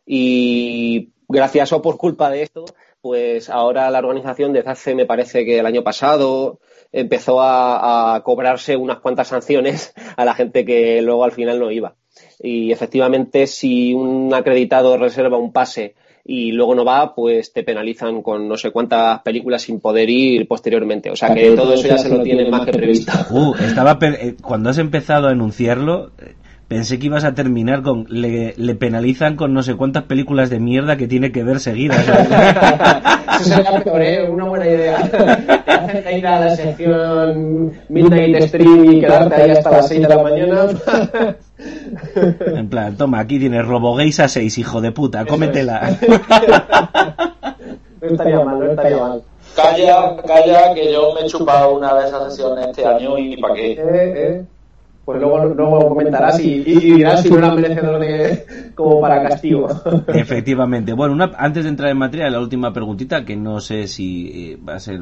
Y 0.06 1.12
gracias 1.28 1.72
o 1.74 1.82
por 1.82 1.98
culpa 1.98 2.30
de 2.30 2.44
esto, 2.44 2.66
pues 3.02 3.50
ahora 3.50 3.90
la 3.90 4.00
organización 4.00 4.52
desde 4.54 4.70
hace, 4.70 4.96
me 4.96 5.06
parece 5.06 5.46
que 5.46 5.60
el 5.60 5.66
año 5.66 5.84
pasado, 5.84 6.60
empezó 6.92 7.42
a, 7.42 8.16
a 8.16 8.24
cobrarse 8.24 8.76
unas 8.76 9.00
cuantas 9.00 9.30
sanciones 9.30 9.94
a 10.18 10.26
la 10.26 10.36
gente 10.36 10.66
que 10.66 11.02
luego 11.02 11.24
al 11.24 11.32
final 11.32 11.60
no 11.60 11.72
iba. 11.72 11.96
Y 12.40 12.72
efectivamente, 12.72 13.48
si 13.48 13.94
un 13.94 14.34
acreditado 14.34 14.98
reserva 14.98 15.38
un 15.38 15.52
pase 15.52 15.96
y 16.28 16.52
luego 16.52 16.74
no 16.74 16.84
va, 16.84 17.14
pues 17.14 17.54
te 17.54 17.64
penalizan 17.64 18.24
con 18.24 18.48
no 18.48 18.58
sé 18.58 18.72
cuántas 18.72 19.22
películas 19.22 19.62
sin 19.62 19.80
poder 19.80 20.10
ir 20.10 20.48
posteriormente. 20.48 21.12
O 21.12 21.16
sea 21.16 21.34
que 21.36 21.52
todo 21.52 21.76
eso 21.76 21.88
ya 21.88 22.00
se 22.00 22.10
lo 22.10 22.24
tienen 22.24 22.50
más 22.50 22.66
que 22.66 22.72
previsto. 22.72 23.12
Uh, 23.30 23.54
estaba 23.56 24.00
eh, 24.02 24.36
cuando 24.42 24.72
has 24.72 24.80
empezado 24.80 25.28
a 25.28 25.32
enunciarlo, 25.32 26.12
pensé 26.68 27.00
que 27.00 27.08
ibas 27.08 27.24
a 27.24 27.34
terminar 27.34 27.82
con 27.82 28.06
le, 28.10 28.54
le, 28.58 28.76
penalizan 28.76 29.36
con 29.36 29.54
no 29.54 29.64
sé 29.64 29.76
cuántas 29.76 30.04
películas 30.04 30.50
de 30.50 30.60
mierda 30.60 30.98
que 30.98 31.08
tiene 31.08 31.32
que 31.32 31.44
ver 31.44 31.60
seguidas. 31.60 32.06
Eso 33.40 33.44
sería 33.44 33.84
peor, 33.84 34.02
¿eh? 34.02 34.30
Una 34.30 34.46
buena 34.46 34.66
idea. 34.66 34.98
Hacerte 34.98 36.18
ir 36.18 36.28
a 36.28 36.40
la 36.40 36.56
sección 36.56 37.74
Midnight 37.90 38.44
Stream 38.44 38.86
y 38.94 39.02
quedarte 39.02 39.36
ahí 39.36 39.52
hasta 39.52 39.72
las 39.72 39.88
6 39.88 40.02
de 40.02 40.08
la 40.08 40.24
mañana. 40.24 40.68
En 42.46 42.70
plan, 42.70 42.98
toma, 42.98 43.20
aquí 43.20 43.40
tienes 43.40 43.66
RoboGays 43.66 44.20
a 44.20 44.28
6, 44.28 44.58
hijo 44.58 44.82
de 44.82 44.92
puta, 44.92 45.26
cómetela. 45.26 45.98
No 48.02 48.12
estaría 48.12 48.40
mal, 48.44 48.60
no 48.60 48.70
estaría 48.70 48.98
mal. 48.98 49.24
Calla, 49.56 50.16
calla, 50.28 50.74
que 50.76 50.94
yo 50.94 51.14
me 51.16 51.22
he 51.22 51.26
chupado 51.26 51.78
una 51.78 51.96
de 51.96 52.08
esas 52.08 52.30
sesiones 52.30 52.68
este 52.68 52.86
año 52.86 53.18
y 53.18 53.38
para 53.38 53.56
qué. 53.56 53.72
Eh, 53.72 53.80
eh. 53.82 54.46
Pues 55.06 55.20
luego, 55.20 55.46
luego 55.46 55.90
comentarás 55.90 56.40
y, 56.40 56.64
dirás 56.64 57.22
si 57.22 57.30
no 57.30 57.38
era 57.38 57.52
merecedor 57.56 58.00
de 58.00 58.72
como 58.76 59.00
para 59.00 59.22
castigo. 59.22 59.70
Efectivamente. 60.08 60.94
Bueno, 60.94 61.14
una, 61.14 61.32
antes 61.38 61.64
de 61.64 61.70
entrar 61.70 61.92
en 61.92 61.98
materia, 62.00 62.30
la 62.32 62.40
última 62.40 62.74
preguntita, 62.74 63.24
que 63.24 63.36
no 63.36 63.60
sé 63.60 63.88
si 63.88 64.32
eh, 64.34 64.58
va 64.58 64.76
a 64.76 64.80
ser 64.80 65.00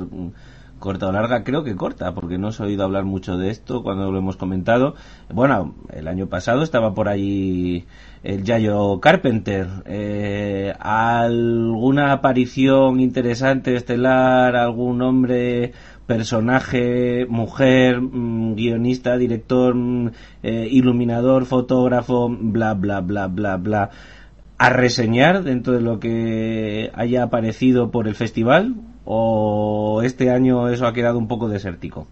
corta 0.83 1.07
o 1.07 1.13
larga, 1.13 1.45
creo 1.45 1.63
que 1.63 1.77
corta, 1.77 2.13
porque 2.13 2.37
no 2.37 2.49
he 2.49 2.61
oído 2.61 2.83
hablar 2.83 3.05
mucho 3.05 3.37
de 3.37 3.49
esto 3.49 3.83
cuando 3.83 4.11
lo 4.11 4.17
hemos 4.17 4.35
comentado. 4.35 4.95
Bueno, 5.33 5.75
el 5.93 6.09
año 6.09 6.27
pasado 6.27 6.61
estaba 6.61 6.93
por 6.93 7.07
ahí 7.07 7.85
el 8.21 8.43
Yayo 8.43 8.99
Carpenter. 8.99 9.65
Eh, 9.85 10.73
¿Alguna 10.77 12.11
aparición 12.11 12.99
interesante, 12.99 13.77
estelar, 13.77 14.57
algún 14.57 15.01
hombre, 15.01 15.71
personaje, 16.05 17.27
mujer, 17.29 18.01
mm, 18.01 18.55
guionista, 18.55 19.15
director, 19.15 19.75
mm, 19.75 20.11
eh, 20.43 20.67
iluminador, 20.69 21.45
fotógrafo, 21.45 22.27
bla, 22.27 22.73
bla, 22.73 22.99
bla, 22.99 23.27
bla, 23.27 23.55
bla? 23.55 23.89
a 24.57 24.69
reseñar 24.69 25.43
dentro 25.43 25.73
de 25.73 25.81
lo 25.81 25.99
que 25.99 26.91
haya 26.93 27.23
aparecido 27.23 27.91
por 27.91 28.07
el 28.07 28.15
festival 28.15 28.75
o 29.05 30.01
este 30.03 30.29
año 30.29 30.69
eso 30.69 30.87
ha 30.87 30.93
quedado 30.93 31.17
un 31.17 31.27
poco 31.27 31.47
desértico? 31.47 32.07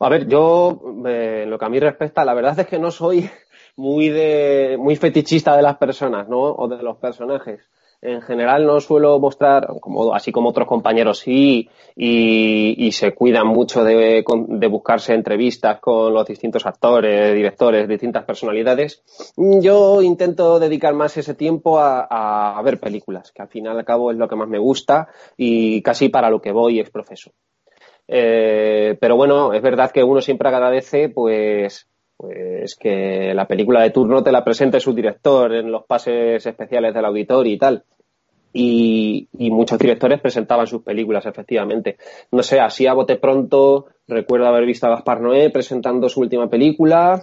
A 0.00 0.08
ver, 0.08 0.26
yo, 0.26 0.80
eh, 1.06 1.44
lo 1.46 1.58
que 1.58 1.64
a 1.64 1.68
mí 1.68 1.80
respecta, 1.80 2.24
la 2.24 2.34
verdad 2.34 2.58
es 2.58 2.66
que 2.66 2.78
no 2.78 2.90
soy 2.90 3.30
muy 3.76 4.08
de 4.08 4.76
muy 4.78 4.96
fetichista 4.96 5.56
de 5.56 5.62
las 5.62 5.76
personas, 5.76 6.28
¿no? 6.28 6.40
O 6.40 6.68
de 6.68 6.82
los 6.82 6.98
personajes 6.98 7.70
en 8.04 8.20
general 8.20 8.66
no 8.66 8.80
suelo 8.80 9.18
mostrar, 9.18 9.66
como, 9.80 10.14
así 10.14 10.30
como 10.30 10.50
otros 10.50 10.68
compañeros 10.68 11.20
sí, 11.20 11.70
y, 11.96 12.92
se 12.92 13.14
cuidan 13.14 13.46
mucho 13.46 13.82
de, 13.82 14.22
buscarse 14.70 15.14
entrevistas 15.14 15.80
con 15.80 16.12
los 16.12 16.26
distintos 16.26 16.66
actores, 16.66 17.34
directores, 17.34 17.88
distintas 17.88 18.24
personalidades. 18.24 19.02
Yo 19.36 20.02
intento 20.02 20.60
dedicar 20.60 20.94
más 20.94 21.16
ese 21.16 21.34
tiempo 21.34 21.78
a, 21.80 22.60
ver 22.62 22.78
películas, 22.78 23.32
que 23.32 23.42
al 23.42 23.48
final 23.48 23.78
al 23.78 23.84
cabo 23.84 24.10
es 24.10 24.18
lo 24.18 24.28
que 24.28 24.36
más 24.36 24.48
me 24.48 24.58
gusta 24.58 25.08
y 25.36 25.82
casi 25.82 26.10
para 26.10 26.30
lo 26.30 26.40
que 26.40 26.52
voy 26.52 26.80
es 26.80 26.90
profeso. 26.90 27.32
Eh, 28.06 28.98
pero 29.00 29.16
bueno, 29.16 29.54
es 29.54 29.62
verdad 29.62 29.90
que 29.90 30.04
uno 30.04 30.20
siempre 30.20 30.48
agradece, 30.48 31.08
pues, 31.08 31.88
pues 32.18 32.76
que 32.76 33.32
la 33.34 33.46
película 33.46 33.82
de 33.82 33.90
turno 33.90 34.22
te 34.22 34.30
la 34.30 34.44
presente 34.44 34.78
su 34.78 34.92
director 34.92 35.54
en 35.54 35.72
los 35.72 35.84
pases 35.86 36.44
especiales 36.44 36.92
del 36.92 37.06
auditor 37.06 37.46
y 37.46 37.56
tal 37.56 37.82
y, 38.56 39.28
muchos 39.50 39.78
directores 39.78 40.20
presentaban 40.20 40.66
sus 40.66 40.82
películas, 40.82 41.26
efectivamente. 41.26 41.96
No 42.30 42.42
sé, 42.42 42.60
así 42.60 42.86
a 42.86 42.94
bote 42.94 43.16
pronto, 43.16 43.86
recuerdo 44.06 44.46
haber 44.46 44.64
visto 44.64 44.86
a 44.86 44.90
Gaspar 44.90 45.20
Noé 45.20 45.50
presentando 45.50 46.08
su 46.08 46.20
última 46.20 46.48
película. 46.48 47.20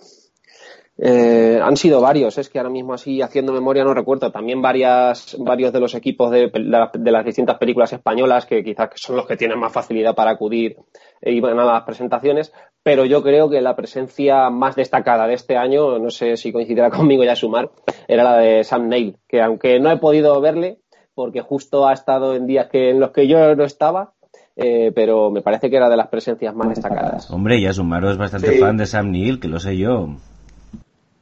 Eh, 1.03 1.57
han 1.63 1.77
sido 1.77 2.01
varios, 2.01 2.37
es 2.37 2.49
que 2.49 2.59
ahora 2.59 2.69
mismo 2.69 2.93
así 2.93 3.21
haciendo 3.21 3.53
memoria 3.53 3.83
no 3.85 3.93
recuerdo. 3.93 4.29
También 4.31 4.61
varias, 4.61 5.37
varios 5.39 5.71
de 5.71 5.79
los 5.79 5.95
equipos 5.95 6.29
de, 6.31 6.51
de, 6.51 7.11
las 7.11 7.25
distintas 7.25 7.57
películas 7.57 7.93
españolas 7.93 8.45
que 8.45 8.61
quizás 8.63 8.89
son 8.95 9.15
los 9.15 9.25
que 9.25 9.37
tienen 9.37 9.57
más 9.57 9.71
facilidad 9.71 10.13
para 10.13 10.31
acudir 10.31 10.75
e 11.21 11.31
iban 11.31 11.57
a 11.59 11.65
las 11.65 11.83
presentaciones, 11.83 12.51
pero 12.83 13.05
yo 13.05 13.23
creo 13.23 13.49
que 13.49 13.61
la 13.61 13.75
presencia 13.75 14.49
más 14.49 14.75
destacada 14.75 15.27
de 15.27 15.35
este 15.35 15.55
año, 15.55 15.97
no 15.97 16.09
sé 16.09 16.35
si 16.35 16.51
coincidirá 16.51 16.89
conmigo 16.91 17.23
ya 17.23 17.35
sumar, 17.35 17.71
era 18.07 18.23
la 18.23 18.37
de 18.37 18.63
Sam 18.63 18.89
Neill, 18.89 19.17
que 19.27 19.41
aunque 19.41 19.79
no 19.79 19.89
he 19.91 19.97
podido 19.97 20.39
verle, 20.41 20.80
porque 21.13 21.41
justo 21.41 21.87
ha 21.87 21.93
estado 21.93 22.35
en 22.35 22.47
días 22.47 22.67
que, 22.69 22.89
en 22.89 22.99
los 22.99 23.11
que 23.11 23.27
yo 23.27 23.55
no 23.55 23.63
estaba, 23.63 24.13
eh, 24.55 24.91
pero 24.93 25.31
me 25.31 25.41
parece 25.41 25.69
que 25.69 25.77
era 25.77 25.89
de 25.89 25.97
las 25.97 26.07
presencias 26.07 26.53
más 26.55 26.69
destacadas. 26.69 27.29
Hombre, 27.31 27.61
ya 27.61 27.73
Sumaro 27.73 28.11
es 28.11 28.17
bastante 28.17 28.59
fan 28.59 28.77
de 28.77 28.85
Sam 28.85 29.11
Neill, 29.11 29.39
que 29.39 29.47
lo 29.47 29.59
sé 29.59 29.77
yo. 29.77 30.09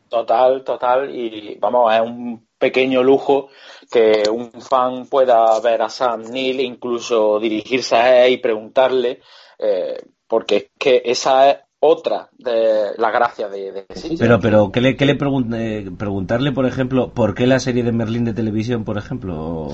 Total, 0.09 0.63
total. 0.63 1.15
Y 1.15 1.57
vamos, 1.59 1.93
es 1.93 2.01
un 2.01 2.47
pequeño 2.57 3.03
lujo 3.03 3.49
que 3.91 4.23
un 4.29 4.51
fan 4.51 5.05
pueda 5.05 5.59
ver 5.61 5.81
a 5.81 5.89
Sam 5.89 6.23
Neill, 6.23 6.59
incluso 6.59 7.39
dirigirse 7.39 7.95
a 7.95 8.25
él 8.25 8.33
y 8.33 8.37
preguntarle, 8.37 9.21
eh, 9.57 10.01
porque 10.27 10.55
es 10.57 10.65
que 10.77 11.01
esa 11.05 11.49
es 11.49 11.57
otra 11.81 12.29
de 12.37 12.91
la 12.97 13.09
gracia 13.09 13.47
de, 13.47 13.71
de 13.71 13.85
Pero, 14.17 14.39
pero 14.39 14.71
¿qué 14.71 14.81
le, 14.81 14.97
qué 14.97 15.05
le 15.05 15.13
eh, 15.13 15.91
preguntarle, 15.97 16.51
por 16.51 16.65
ejemplo, 16.65 17.13
por 17.13 17.33
qué 17.33 17.47
la 17.47 17.59
serie 17.59 17.83
de 17.83 17.91
Merlín 17.91 18.25
de 18.25 18.33
televisión, 18.33 18.83
por 18.83 18.97
ejemplo? 18.97 19.67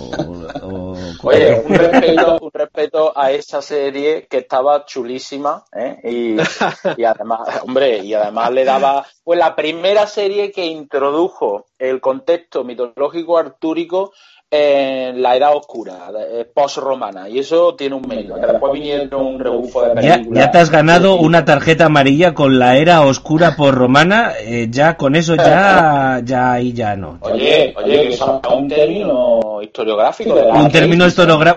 Oye, 1.23 1.63
un 1.65 1.75
respeto, 1.75 2.37
un 2.41 2.51
respeto 2.53 3.17
a 3.17 3.31
esa 3.31 3.61
serie 3.61 4.27
que 4.29 4.37
estaba 4.37 4.85
chulísima, 4.85 5.65
¿eh? 5.75 5.97
y, 6.03 7.01
y 7.01 7.03
además, 7.03 7.61
hombre, 7.63 8.03
y 8.03 8.13
además 8.13 8.51
le 8.51 8.65
daba, 8.65 9.05
pues 9.23 9.39
la 9.39 9.55
primera 9.55 10.05
serie 10.05 10.51
que 10.51 10.65
introdujo 10.65 11.65
el 11.79 12.01
contexto 12.01 12.63
mitológico 12.63 13.37
artúrico 13.37 14.13
en 14.55 15.21
la 15.21 15.35
edad 15.35 15.55
oscura, 15.55 16.09
eh, 16.19 16.45
post-romana, 16.51 17.29
y 17.29 17.39
eso 17.39 17.75
tiene 17.75 17.95
un 17.95 18.07
mérito. 18.07 18.35
después 18.35 18.73
vinieron 18.73 19.25
un 19.25 19.39
rebufo 19.39 19.81
de 19.83 19.95
películas. 19.95 20.45
Ya, 20.45 20.51
te 20.51 20.57
has 20.57 20.69
ganado 20.69 21.15
una 21.15 21.45
tarjeta 21.45 21.85
amarilla 21.85 22.33
con 22.33 22.59
la 22.59 22.77
era 22.77 23.01
oscura 23.01 23.55
post-romana, 23.57 24.33
eh, 24.39 24.67
ya 24.69 24.97
con 24.97 25.15
eso 25.15 25.35
ya, 25.35 26.21
ya 26.25 26.53
ahí 26.53 26.73
ya 26.73 26.95
no. 26.95 27.19
Oye, 27.21 27.73
oye, 27.77 28.01
que 28.01 28.07
es 28.09 28.21
un 28.21 28.67
término 28.67 29.61
historiográfico. 29.61 30.33
un, 30.33 30.71
término 30.71 31.05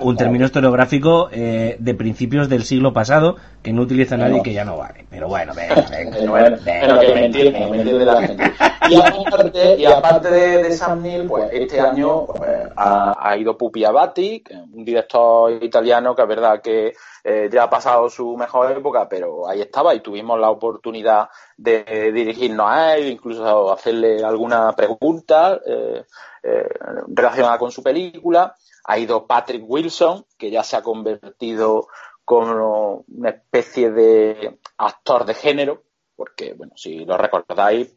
un 0.01 0.17
término 0.17 0.45
historiográfico 0.45 1.29
eh, 1.33 1.77
de 1.79 1.95
principios 1.95 2.49
del 2.49 2.65
siglo 2.65 2.93
pasado 2.93 3.37
que 3.63 3.73
no 3.73 3.83
utiliza 3.83 4.17
nadie 4.17 4.39
y 4.39 4.43
que 4.43 4.53
ya 4.53 4.65
no 4.65 4.77
vale. 4.77 5.05
Pero 5.11 5.29
bueno, 5.29 5.53
venga, 5.55 5.75
venga. 5.91 6.59
Pero, 6.65 7.01
que 7.01 7.15
me 7.15 7.27
entiende, 7.27 7.67
me 7.71 7.79
entiende 7.79 8.05
la 8.05 8.23
gente. 8.23 8.53
Y 8.89 8.97
aparte, 8.97 9.77
y 9.77 9.85
aparte 9.85 10.31
de, 10.31 10.63
de 10.63 10.73
Sam 10.73 11.03
Neill, 11.03 11.27
pues 11.27 11.51
este 11.53 11.81
año 11.81 12.27
pues, 12.27 12.51
ha, 12.89 13.37
ido 13.37 13.57
Pupi 13.57 13.85
Abati, 13.85 14.43
un 14.73 14.85
director 14.85 15.63
italiano 15.63 16.15
que 16.15 16.23
es 16.23 16.29
verdad 16.29 16.61
que 16.63 16.93
eh, 17.25 17.49
ya 17.53 17.65
ha 17.65 17.71
pasado 17.71 18.09
su 18.09 18.37
mejor 18.37 18.73
época, 18.73 19.09
pero 19.09 19.49
ahí 19.49 19.61
estaba 19.61 19.95
y 19.95 20.01
tuvimos 20.01 20.39
la 20.39 20.51
oportunidad 20.51 21.29
de 21.57 22.13
dirigirnos 22.13 22.67
a 22.69 22.97
él, 22.97 23.09
incluso 23.09 23.73
hacerle 23.73 24.25
alguna 24.25 24.73
pregunta 24.73 25.61
eh, 25.67 26.05
eh, 26.43 26.69
relacionada 27.09 27.59
con 27.59 27.71
su 27.71 27.83
película. 27.83 28.55
Ha 28.85 28.99
ido 28.99 29.27
Patrick 29.27 29.65
Wilson, 29.67 30.25
que 30.39 30.51
ya 30.51 30.63
se 30.63 30.77
ha 30.77 30.83
convertido 30.83 31.89
como 32.25 33.05
una 33.09 33.31
especie 33.31 33.91
de 33.91 34.59
actor 34.79 35.25
de 35.25 35.35
género, 35.35 35.83
porque, 36.17 36.55
bueno, 36.55 36.73
si 36.77 37.05
lo 37.05 37.17
recordáis, 37.17 37.95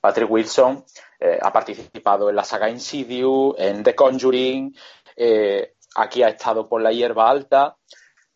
Patrick 0.00 0.30
Wilson 0.30 0.84
eh, 1.20 1.38
ha 1.40 1.52
participado 1.52 2.30
en 2.30 2.36
la 2.36 2.44
saga 2.44 2.70
Insidious, 2.70 3.54
en 3.58 3.82
The 3.82 3.94
Conjuring, 3.94 4.74
eh, 5.16 5.74
aquí 5.96 6.22
ha 6.22 6.28
estado 6.28 6.66
por 6.66 6.80
la 6.80 6.92
hierba 6.92 7.28
alta. 7.28 7.76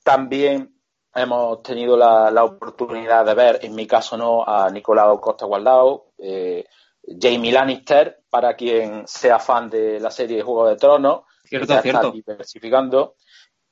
También 0.02 0.78
hemos 1.14 1.62
tenido 1.62 1.96
la, 1.96 2.44
oportunidad 2.44 3.24
de 3.24 3.34
ver, 3.34 3.60
en 3.62 3.74
mi 3.74 3.86
caso 3.86 4.18
no, 4.18 4.44
a 4.46 4.68
Nicolau 4.68 5.18
Costa 5.18 5.46
Gualdao, 5.46 6.12
eh, 6.18 6.66
Jamie 7.02 7.52
Lannister, 7.52 8.22
para 8.28 8.54
quien 8.54 9.08
sea 9.08 9.38
fan 9.38 9.70
de 9.70 9.98
la 9.98 10.10
serie 10.10 10.42
Juego 10.42 10.68
de 10.68 10.76
Tronos, 10.76 11.22
cierto, 11.44 11.80
cierto. 11.80 12.10
diversificando. 12.10 13.14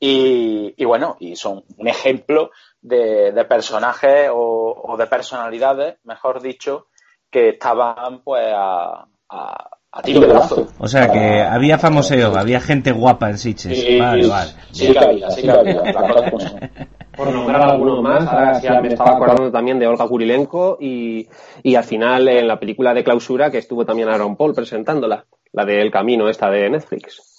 Y, 0.00 0.84
bueno, 0.84 1.16
y 1.20 1.36
son 1.36 1.64
un 1.76 1.86
ejemplo 1.86 2.50
de, 2.80 3.44
personajes 3.48 4.30
o, 4.32 4.82
o, 4.84 4.96
de 4.96 5.06
personalidades, 5.06 5.98
mejor 6.02 6.40
dicho, 6.40 6.88
que 7.32 7.48
estaban 7.48 8.20
pues 8.22 8.44
a, 8.54 9.06
a, 9.30 10.02
tiro 10.04 10.20
de 10.20 10.26
brazo. 10.28 10.68
O 10.78 10.86
sea 10.86 11.10
que 11.10 11.40
había 11.40 11.78
famoseo, 11.78 12.36
había 12.36 12.60
gente 12.60 12.92
guapa 12.92 13.30
en 13.30 13.38
Sitges. 13.38 13.80
Sí, 13.80 13.98
vale, 13.98 14.28
vale. 14.28 14.50
Sí 14.70 14.92
que 14.92 14.98
había, 14.98 15.30
sí 15.30 15.42
que 15.42 15.50
había. 15.50 15.82
Por 17.16 17.30
nombrar 17.30 17.62
alguno 17.62 18.00
más, 18.00 18.26
ahora 18.26 18.60
sí 18.60 18.66
me 18.80 18.88
estaba 18.88 19.16
acordando 19.16 19.50
también 19.50 19.78
de 19.78 19.86
Olga 19.86 20.08
Kurilenko 20.08 20.78
y, 20.80 21.28
y 21.62 21.74
al 21.74 21.84
final 21.84 22.26
en 22.28 22.48
la 22.48 22.58
película 22.58 22.94
de 22.94 23.04
clausura 23.04 23.50
que 23.50 23.58
estuvo 23.58 23.84
también 23.84 24.08
Aaron 24.08 24.36
Paul 24.36 24.54
presentándola, 24.54 25.26
la 25.52 25.64
de 25.66 25.82
El 25.82 25.90
Camino, 25.90 26.28
esta 26.30 26.48
de 26.48 26.70
Netflix. 26.70 27.32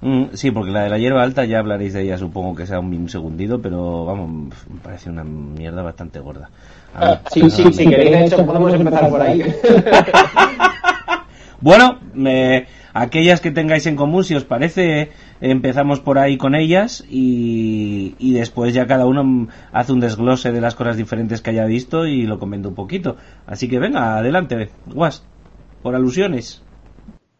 Mm, 0.00 0.26
sí, 0.34 0.52
porque 0.52 0.70
la 0.70 0.84
de 0.84 0.90
la 0.90 0.98
hierba 0.98 1.24
alta 1.24 1.44
ya 1.44 1.58
hablaréis 1.58 1.92
de 1.92 2.02
ella, 2.02 2.18
supongo 2.18 2.54
que 2.54 2.66
sea 2.66 2.78
un 2.78 3.08
segundito, 3.08 3.60
pero 3.60 4.04
vamos, 4.04 4.54
me 4.68 4.80
parece 4.80 5.10
una 5.10 5.24
mierda 5.24 5.82
bastante 5.82 6.20
gorda. 6.20 6.50
Ah, 6.94 7.20
sí, 7.32 7.48
sí, 7.50 7.72
si 7.72 7.88
queréis, 7.88 8.10
de 8.10 8.24
hecho, 8.24 8.46
podemos 8.46 8.72
empezar 8.72 9.08
por 9.08 9.20
ahí. 9.20 9.42
bueno, 11.60 12.00
aquellas 12.92 13.40
que 13.40 13.50
tengáis 13.50 13.86
en 13.86 13.96
común, 13.96 14.24
si 14.24 14.34
os 14.34 14.44
parece, 14.44 15.10
empezamos 15.40 16.00
por 16.00 16.18
ahí 16.18 16.36
con 16.36 16.54
ellas 16.54 17.04
y, 17.08 18.16
y, 18.18 18.32
después 18.32 18.74
ya 18.74 18.86
cada 18.86 19.06
uno 19.06 19.48
hace 19.72 19.92
un 19.92 20.00
desglose 20.00 20.50
de 20.50 20.60
las 20.60 20.74
cosas 20.74 20.96
diferentes 20.96 21.40
que 21.40 21.50
haya 21.50 21.66
visto 21.66 22.06
y 22.06 22.22
lo 22.22 22.38
comento 22.38 22.68
un 22.68 22.74
poquito. 22.74 23.16
Así 23.46 23.68
que 23.68 23.78
venga, 23.78 24.18
adelante, 24.18 24.70
Guas, 24.86 25.24
por 25.82 25.94
alusiones. 25.94 26.62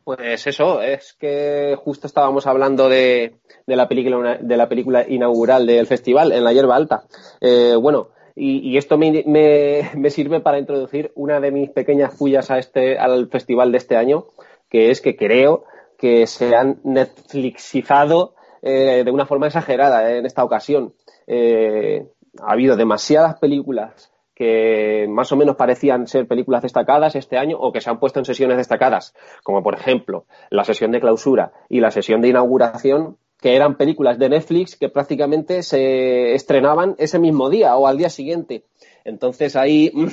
Pues 0.09 0.47
eso, 0.47 0.81
es 0.81 1.15
que 1.21 1.77
justo 1.77 2.07
estábamos 2.07 2.47
hablando 2.47 2.89
de, 2.89 3.35
de, 3.67 3.77
la, 3.77 3.89
película, 3.89 4.39
de 4.41 4.57
la 4.57 4.67
película 4.67 5.07
inaugural 5.07 5.67
del 5.67 5.87
festival 5.87 6.33
en 6.33 6.45
la 6.45 6.55
hierba 6.55 6.77
alta. 6.77 7.03
Eh, 7.43 7.75
bueno, 7.79 8.09
y, 8.39 8.77
esto 8.77 8.97
me, 8.97 9.25
me, 9.27 10.11
sirve 10.11 10.41
para 10.41 10.59
introducir 10.59 11.11
una 11.15 11.41
de 11.41 11.51
mis 11.51 11.71
pequeñas 11.71 12.15
fullas 12.15 12.51
a 12.51 12.59
este, 12.59 12.99
al 12.99 13.29
festival 13.29 13.73
de 13.73 13.79
este 13.79 13.97
año, 13.97 14.27
que 14.69 14.91
es 14.91 15.01
que 15.01 15.17
creo 15.17 15.65
que 15.99 16.27
se 16.27 16.55
han 16.55 16.79
Netflixizado 16.85 18.35
eh, 18.63 19.03
de 19.05 19.11
una 19.11 19.27
forma 19.27 19.49
exagerada 19.49 20.17
en 20.17 20.25
esta 20.25 20.45
ocasión. 20.45 20.95
Eh, 21.27 22.07
ha 22.41 22.53
habido 22.53 22.77
demasiadas 22.77 23.39
películas 23.39 24.13
que 24.35 25.07
más 25.09 25.33
o 25.33 25.37
menos 25.37 25.57
parecían 25.57 26.07
ser 26.07 26.29
películas 26.29 26.63
destacadas 26.63 27.17
este 27.17 27.39
año 27.39 27.59
o 27.59 27.73
que 27.73 27.81
se 27.81 27.91
han 27.91 27.99
puesto 27.99 28.21
en 28.21 28.25
sesiones 28.25 28.57
destacadas, 28.57 29.15
como 29.43 29.65
por 29.65 29.75
ejemplo 29.75 30.27
la 30.51 30.63
sesión 30.63 30.93
de 30.93 31.01
clausura 31.01 31.53
y 31.69 31.81
la 31.81 31.91
sesión 31.91 32.21
de 32.21 32.29
inauguración, 32.29 33.17
que 33.41 33.55
eran 33.55 33.77
películas 33.77 34.19
de 34.19 34.29
Netflix 34.29 34.77
que 34.77 34.89
prácticamente 34.89 35.63
se 35.63 36.35
estrenaban 36.35 36.95
ese 36.99 37.19
mismo 37.19 37.51
día 37.51 37.77
o 37.77 37.87
al 37.87 37.99
día 37.99 38.11
siguiente. 38.11 38.65
Entonces 39.05 39.57
ahí 39.57 39.91
mm, 39.95 40.09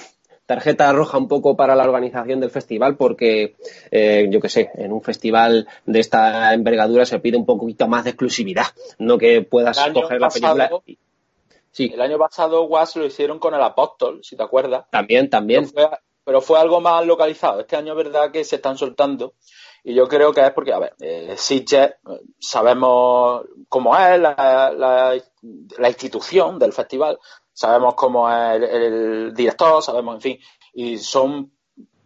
tarjeta 0.46 0.92
roja 0.94 1.18
un 1.18 1.28
poco 1.28 1.56
para 1.56 1.76
la 1.76 1.84
organización 1.84 2.40
del 2.40 2.52
festival 2.52 2.98
porque 2.98 3.56
eh, 3.92 4.28
yo 4.30 4.40
qué 4.40 4.50
sé, 4.50 4.70
en 4.76 4.92
un 4.92 5.02
festival 5.02 5.68
de 5.86 6.00
esta 6.00 6.54
envergadura 6.54 7.06
se 7.06 7.20
pide 7.20 7.38
un 7.38 7.46
poquito 7.46 7.88
más 7.88 8.04
de 8.04 8.12
exclusividad, 8.12 8.68
no 9.00 9.18
que 9.18 9.42
puedas 9.42 9.80
coger 9.94 10.22
la 10.22 10.30
película. 10.30 10.70
Sí. 11.72 11.92
El 11.94 12.00
año 12.00 12.18
pasado 12.18 12.64
Was 12.64 12.96
lo 12.96 13.06
hicieron 13.06 13.38
con 13.38 13.54
el 13.54 13.62
Apóstol, 13.62 14.22
si 14.24 14.38
te 14.38 14.44
acuerdas. 14.44 14.86
También, 14.92 15.30
también. 15.30 15.70
Pero 16.24 16.40
fue, 16.40 16.58
algo 16.58 16.80
más 16.80 17.06
localizado. 17.06 17.60
Este 17.60 17.76
año 17.76 17.92
es 17.92 17.98
verdad 17.98 18.32
que 18.32 18.46
se 18.46 18.56
están 18.56 18.78
soltando. 18.78 19.34
Y 19.88 19.94
yo 19.94 20.08
creo 20.08 20.34
que 20.34 20.42
es 20.42 20.52
porque, 20.52 20.74
a 20.74 20.80
ver, 20.80 20.96
eh, 21.00 21.36
sabemos 22.40 23.46
cómo 23.70 23.96
es 23.96 24.20
la, 24.20 24.74
la, 24.76 25.88
institución 25.88 26.58
del 26.58 26.74
festival, 26.74 27.20
sabemos 27.54 27.94
cómo 27.94 28.28
es 28.28 28.64
el, 28.64 29.32
director, 29.36 29.84
sabemos, 29.84 30.16
en 30.16 30.22
fin, 30.22 30.40
y 30.74 30.98
son 30.98 31.52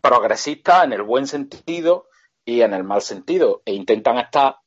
progresistas 0.01 0.83
en 0.83 0.91
el 0.91 1.03
buen 1.03 1.25
sentido 1.25 2.07
y 2.43 2.63
en 2.63 2.73
el 2.73 2.83
mal 2.83 3.01
sentido, 3.01 3.61
e 3.63 3.71
intentan 3.71 4.17
estar, 4.17 4.57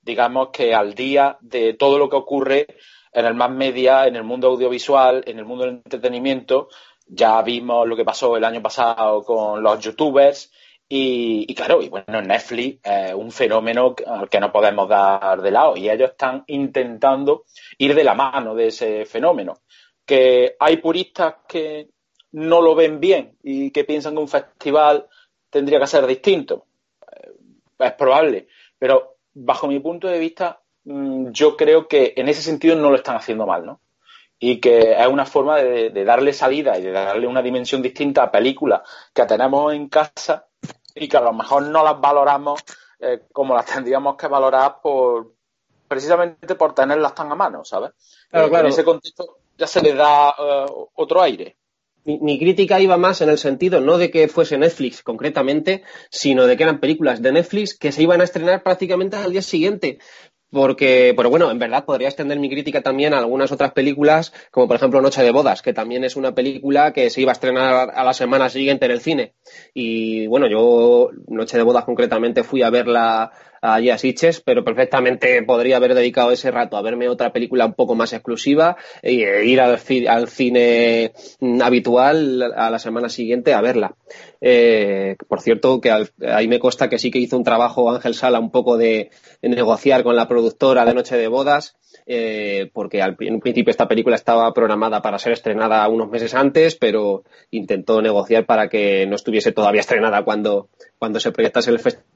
digamos 0.00 0.50
que 0.52 0.72
al 0.72 0.94
día 0.94 1.38
de 1.40 1.74
todo 1.74 1.98
lo 1.98 2.08
que 2.08 2.16
ocurre 2.16 2.68
en 3.10 3.26
el 3.26 3.34
más 3.34 3.50
media, 3.50 4.06
en 4.06 4.14
el 4.14 4.22
mundo 4.22 4.46
audiovisual, 4.46 5.24
en 5.26 5.40
el 5.40 5.44
mundo 5.44 5.64
del 5.64 5.74
entretenimiento. 5.84 6.68
Ya 7.08 7.42
vimos 7.42 7.88
lo 7.88 7.96
que 7.96 8.04
pasó 8.04 8.36
el 8.36 8.44
año 8.44 8.62
pasado 8.62 9.24
con 9.24 9.64
los 9.64 9.80
youtubers 9.80 10.52
y, 10.94 11.54
claro, 11.54 11.80
y 11.80 11.88
bueno, 11.88 12.20
Netflix 12.20 12.80
es 12.84 13.14
un 13.14 13.32
fenómeno 13.32 13.94
al 14.06 14.28
que 14.28 14.38
no 14.38 14.52
podemos 14.52 14.86
dar 14.86 15.40
de 15.40 15.50
lado 15.50 15.74
y 15.74 15.88
ellos 15.88 16.10
están 16.10 16.44
intentando 16.48 17.44
ir 17.78 17.94
de 17.94 18.04
la 18.04 18.12
mano 18.12 18.54
de 18.54 18.66
ese 18.66 19.06
fenómeno. 19.06 19.54
Que 20.04 20.54
hay 20.60 20.76
puristas 20.76 21.36
que 21.48 21.88
no 22.32 22.60
lo 22.60 22.74
ven 22.74 23.00
bien 23.00 23.38
y 23.42 23.70
que 23.70 23.84
piensan 23.84 24.12
que 24.12 24.20
un 24.20 24.28
festival 24.28 25.06
tendría 25.48 25.80
que 25.80 25.86
ser 25.86 26.06
distinto. 26.06 26.66
Eh, 27.10 27.30
es 27.78 27.92
probable, 27.92 28.48
pero 28.78 29.16
bajo 29.32 29.68
mi 29.68 29.80
punto 29.80 30.08
de 30.08 30.18
vista, 30.18 30.60
mm, 30.84 31.30
yo 31.30 31.56
creo 31.56 31.88
que 31.88 32.12
en 32.18 32.28
ese 32.28 32.42
sentido 32.42 32.76
no 32.76 32.90
lo 32.90 32.96
están 32.96 33.16
haciendo 33.16 33.46
mal, 33.46 33.64
¿no? 33.64 33.80
Y 34.38 34.60
que 34.60 34.92
es 34.92 35.06
una 35.06 35.24
forma 35.24 35.56
de, 35.56 36.04
darle 36.04 36.34
salida 36.34 36.78
y 36.78 36.82
de 36.82 36.92
darle 36.92 37.26
una 37.26 37.40
dimensión 37.40 37.80
distinta 37.80 38.24
a 38.24 38.30
películas 38.30 38.82
que 39.14 39.24
tenemos 39.24 39.72
en 39.72 39.88
casa 39.88 40.48
y 40.94 41.08
que 41.08 41.16
a 41.16 41.20
lo 41.20 41.32
mejor 41.32 41.62
no 41.64 41.82
las 41.84 42.00
valoramos 42.00 42.62
eh, 43.00 43.22
como 43.32 43.54
las 43.54 43.66
tendríamos 43.66 44.16
que 44.16 44.28
valorar 44.28 44.80
por 44.82 45.32
precisamente 45.88 46.54
por 46.54 46.74
tenerlas 46.74 47.14
tan 47.14 47.30
a 47.30 47.34
mano, 47.34 47.64
¿sabes? 47.64 47.90
Eh, 48.32 48.48
en 48.50 48.66
ese 48.66 48.84
contexto 48.84 49.38
ya 49.58 49.66
se 49.66 49.82
le 49.82 49.94
da 49.94 50.34
otro 50.94 51.20
aire 51.20 51.56
mi, 52.04 52.38
crítica 52.38 52.80
iba 52.80 52.96
más 52.96 53.20
en 53.20 53.28
el 53.28 53.38
sentido 53.38 53.80
no 53.80 53.98
de 53.98 54.10
que 54.10 54.28
fuese 54.28 54.58
Netflix 54.58 55.02
concretamente, 55.02 55.82
sino 56.10 56.46
de 56.46 56.56
que 56.56 56.64
eran 56.64 56.80
películas 56.80 57.22
de 57.22 57.32
Netflix 57.32 57.78
que 57.78 57.92
se 57.92 58.02
iban 58.02 58.20
a 58.20 58.24
estrenar 58.24 58.62
prácticamente 58.62 59.16
al 59.16 59.32
día 59.32 59.42
siguiente. 59.42 59.98
Porque, 60.52 61.14
pero 61.16 61.30
bueno, 61.30 61.50
en 61.50 61.58
verdad 61.58 61.86
podría 61.86 62.08
extender 62.08 62.38
mi 62.38 62.50
crítica 62.50 62.82
también 62.82 63.14
a 63.14 63.18
algunas 63.18 63.50
otras 63.52 63.72
películas, 63.72 64.34
como 64.50 64.68
por 64.68 64.76
ejemplo 64.76 65.00
Noche 65.00 65.22
de 65.22 65.30
Bodas, 65.30 65.62
que 65.62 65.72
también 65.72 66.04
es 66.04 66.14
una 66.14 66.34
película 66.34 66.92
que 66.92 67.08
se 67.08 67.22
iba 67.22 67.32
a 67.32 67.32
estrenar 67.32 67.90
a 67.94 68.04
la 68.04 68.12
semana 68.12 68.50
siguiente 68.50 68.84
en 68.84 68.90
el 68.90 69.00
cine. 69.00 69.32
Y 69.72 70.26
bueno, 70.26 70.46
yo 70.48 71.08
Noche 71.26 71.56
de 71.56 71.62
Bodas 71.62 71.84
concretamente 71.84 72.44
fui 72.44 72.62
a 72.62 72.68
verla 72.68 73.32
allí 73.62 73.90
a 73.90 73.96
Sitges, 73.96 74.40
pero 74.40 74.64
perfectamente 74.64 75.42
podría 75.44 75.76
haber 75.76 75.94
dedicado 75.94 76.32
ese 76.32 76.50
rato 76.50 76.76
a 76.76 76.82
verme 76.82 77.08
otra 77.08 77.32
película 77.32 77.64
un 77.64 77.74
poco 77.74 77.94
más 77.94 78.12
exclusiva 78.12 78.76
e 79.00 79.44
ir 79.44 79.60
al, 79.60 79.78
cine 80.28 81.12
habitual 81.62 82.42
a 82.54 82.70
la 82.70 82.78
semana 82.78 83.08
siguiente 83.08 83.54
a 83.54 83.60
verla. 83.60 83.94
Eh, 84.40 85.16
por 85.28 85.40
cierto, 85.40 85.80
que 85.80 85.92
ahí 85.92 86.48
me 86.48 86.58
consta 86.58 86.88
que 86.88 86.98
sí 86.98 87.10
que 87.10 87.20
hizo 87.20 87.36
un 87.36 87.44
trabajo 87.44 87.90
Ángel 87.90 88.14
Sala 88.14 88.40
un 88.40 88.50
poco 88.50 88.76
de, 88.76 89.10
negociar 89.40 90.02
con 90.02 90.16
la 90.16 90.26
productora 90.26 90.84
de 90.84 90.94
Noche 90.94 91.16
de 91.16 91.28
Bodas. 91.28 91.76
Eh, 92.04 92.70
porque 92.72 93.00
al, 93.00 93.16
en 93.20 93.38
principio 93.38 93.70
esta 93.70 93.86
película 93.86 94.16
estaba 94.16 94.52
programada 94.52 95.02
para 95.02 95.20
ser 95.20 95.32
estrenada 95.34 95.86
unos 95.88 96.10
meses 96.10 96.34
antes, 96.34 96.74
pero 96.74 97.22
intentó 97.52 98.02
negociar 98.02 98.44
para 98.44 98.68
que 98.68 99.06
no 99.06 99.14
estuviese 99.14 99.52
todavía 99.52 99.82
estrenada 99.82 100.24
cuando, 100.24 100.68
cuando 100.98 101.20
se 101.20 101.30
proyectase 101.30 101.70
el 101.70 101.78
festival 101.78 102.11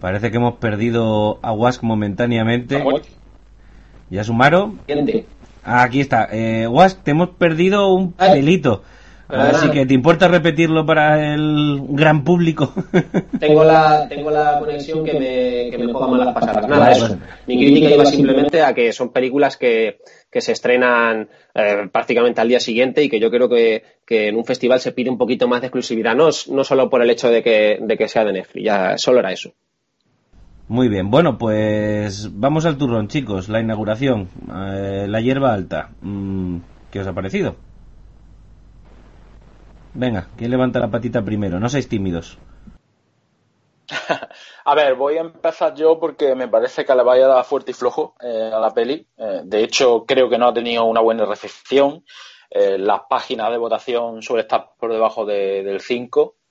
Parece 0.00 0.30
que 0.30 0.36
hemos 0.36 0.56
perdido 0.56 1.38
a 1.42 1.52
Wask 1.52 1.82
momentáneamente. 1.82 2.82
¿Ya 4.10 4.24
Sumaro? 4.24 4.74
Ah, 5.64 5.82
aquí 5.82 6.00
está. 6.00 6.28
Eh, 6.30 6.66
Wask, 6.68 7.02
te 7.02 7.10
hemos 7.12 7.30
perdido 7.30 7.92
un 7.92 8.12
pelito. 8.12 8.82
Así 9.28 9.70
que 9.70 9.86
te 9.86 9.94
importa 9.94 10.28
repetirlo 10.28 10.86
para 10.86 11.34
el 11.34 11.80
gran 11.88 12.22
público. 12.22 12.72
tengo 13.40 13.64
la 13.64 14.06
tengo 14.08 14.30
la 14.30 14.58
conexión 14.60 15.04
que 15.04 15.14
me, 15.14 15.70
que 15.70 15.78
me 15.78 15.92
juega 15.92 16.06
mal 16.06 16.24
las 16.26 16.34
pasadas. 16.34 16.68
Nada, 16.68 16.92
eso. 16.92 17.18
Mi 17.46 17.56
crítica 17.56 17.90
iba 17.90 18.04
simplemente 18.04 18.62
a 18.62 18.72
que 18.72 18.92
son 18.92 19.12
películas 19.12 19.56
que, 19.56 19.98
que 20.30 20.40
se 20.40 20.52
estrenan 20.52 21.28
eh, 21.54 21.88
prácticamente 21.90 22.40
al 22.40 22.48
día 22.48 22.60
siguiente 22.60 23.02
y 23.02 23.08
que 23.08 23.18
yo 23.18 23.30
creo 23.30 23.48
que, 23.48 23.82
que, 24.06 24.28
en 24.28 24.36
un 24.36 24.44
festival 24.44 24.78
se 24.78 24.92
pide 24.92 25.10
un 25.10 25.18
poquito 25.18 25.48
más 25.48 25.60
de 25.60 25.66
exclusividad, 25.68 26.14
no, 26.14 26.28
no 26.50 26.64
solo 26.64 26.88
por 26.88 27.02
el 27.02 27.10
hecho 27.10 27.28
de 27.28 27.42
que, 27.42 27.78
de 27.80 27.96
que 27.96 28.08
sea 28.08 28.24
de 28.24 28.32
Netflix, 28.32 28.64
ya 28.64 28.96
solo 28.96 29.18
era 29.18 29.32
eso. 29.32 29.52
Muy 30.68 30.88
bien, 30.88 31.12
bueno, 31.12 31.38
pues 31.38 32.28
vamos 32.32 32.66
al 32.66 32.76
turrón, 32.76 33.06
chicos. 33.06 33.48
La 33.48 33.60
inauguración, 33.60 34.28
eh, 34.52 35.06
la 35.08 35.20
hierba 35.20 35.54
alta. 35.54 35.90
Mm, 36.00 36.58
¿Qué 36.90 37.00
os 37.00 37.06
ha 37.06 37.12
parecido? 37.12 37.54
Venga, 39.94 40.28
¿quién 40.36 40.50
levanta 40.50 40.80
la 40.80 40.90
patita 40.90 41.22
primero? 41.24 41.60
No 41.60 41.68
seáis 41.68 41.88
tímidos. 41.88 42.36
a 44.64 44.74
ver, 44.74 44.96
voy 44.96 45.18
a 45.18 45.20
empezar 45.20 45.76
yo 45.76 46.00
porque 46.00 46.34
me 46.34 46.48
parece 46.48 46.84
que 46.84 46.94
le 46.96 47.04
vaya 47.04 47.26
a 47.26 47.28
dar 47.28 47.44
fuerte 47.44 47.70
y 47.70 47.74
flojo 47.74 48.16
eh, 48.20 48.50
a 48.52 48.58
la 48.58 48.74
peli. 48.74 49.06
Eh, 49.16 49.42
de 49.44 49.62
hecho, 49.62 50.04
creo 50.04 50.28
que 50.28 50.36
no 50.36 50.48
ha 50.48 50.54
tenido 50.54 50.84
una 50.84 51.00
buena 51.00 51.24
recepción. 51.26 52.04
las 52.50 53.02
páginas 53.08 53.50
de 53.50 53.58
votación 53.58 54.22
suele 54.22 54.42
estar 54.42 54.70
por 54.78 54.92
debajo 54.92 55.24
del 55.24 55.80
5 55.80 56.36
Mm, 56.36 56.45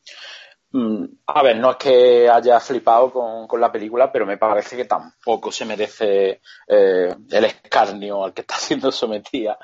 a 1.28 1.44
ver, 1.44 1.58
no 1.58 1.72
es 1.72 1.78
que 1.78 2.30
haya 2.30 2.60
flipado 2.60 3.48
con, 3.48 3.62
la 3.62 3.72
película, 3.72 4.12
pero 4.12 4.26
me 4.26 4.38
parece 4.38 4.76
que 4.76 4.86
tampoco 4.86 5.52
se 5.52 5.64
merece 5.64 6.42
eh, 6.68 7.16
el 7.32 7.46
escarnio 7.46 8.24
al 8.24 8.34
que 8.34 8.42
está 8.42 8.56
siendo 8.56 8.92
sometida. 8.92 9.58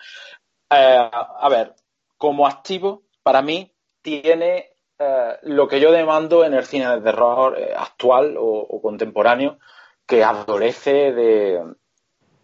Eh, 0.70 1.10
a 1.12 1.50
ver, 1.50 1.76
como 2.18 2.48
activo, 2.48 3.04
para 3.24 3.42
mí 3.42 3.74
tiene 4.02 4.70
eh, 4.98 5.38
lo 5.44 5.68
que 5.68 5.82
yo 5.82 5.92
demando 5.92 6.46
en 6.46 6.54
el 6.54 6.66
cine 6.66 6.88
de 6.88 7.02
terror 7.02 7.58
actual 7.76 8.36
o, 8.38 8.82
contemporáneo, 8.82 9.60
que 10.06 10.24
adolece 10.24 11.12
de, 11.12 11.62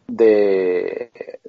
de 0.08 1.39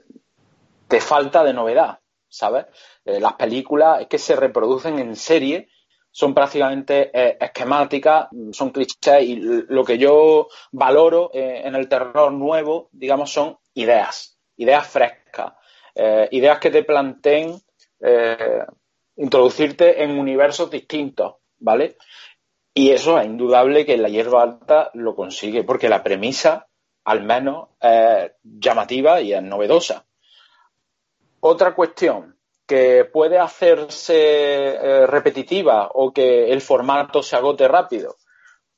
falta 1.01 1.43
de 1.43 1.53
novedad, 1.53 1.99
¿sabes? 2.29 2.67
las 3.05 3.35
películas 3.35 4.03
es 4.03 4.09
que 4.09 4.19
se 4.19 4.37
reproducen 4.37 4.99
en 4.99 5.17
serie 5.17 5.69
son 6.19 6.35
prácticamente 6.35 7.13
eh, 7.15 7.39
esquemáticas, 7.41 8.27
son 8.51 8.71
clichés 8.71 9.23
y 9.23 9.37
lo 9.37 9.85
que 9.85 9.99
yo 9.99 10.49
valoro 10.73 11.31
eh, 11.33 11.63
en 11.65 11.77
el 11.77 11.89
terror 11.89 12.33
nuevo, 12.33 12.89
digamos, 12.91 13.31
son 13.31 13.57
ideas, 13.75 14.37
ideas 14.57 14.89
frescas, 14.89 15.53
eh, 15.95 16.29
ideas 16.33 16.59
que 16.59 16.73
te 16.73 16.83
planteen 16.83 17.55
introducirte 19.15 20.03
en 20.03 20.19
universos 20.19 20.69
distintos, 20.69 21.37
¿vale? 21.59 21.97
Y 22.75 22.91
eso 22.91 23.17
es 23.21 23.27
indudable 23.27 23.87
que 23.87 23.97
la 23.97 24.09
hierba 24.09 24.43
alta 24.43 24.91
lo 24.95 25.15
consigue, 25.15 25.63
porque 25.63 25.89
la 25.89 26.03
premisa, 26.03 26.67
al 27.05 27.23
menos, 27.23 27.69
es 27.81 28.33
llamativa 28.43 29.21
y 29.21 29.35
es 29.35 29.43
novedosa. 29.43 30.05
Otra 31.39 31.77
cuestión, 31.77 32.38
que 32.69 33.07
puede 33.07 33.39
hacerse 33.39 34.15
eh, 34.15 35.07
repetitiva 35.07 35.89
o 35.95 36.13
que 36.13 36.53
el 36.53 36.61
formato 36.61 37.23
se 37.23 37.35
agote 37.35 37.67
rápido. 37.67 38.17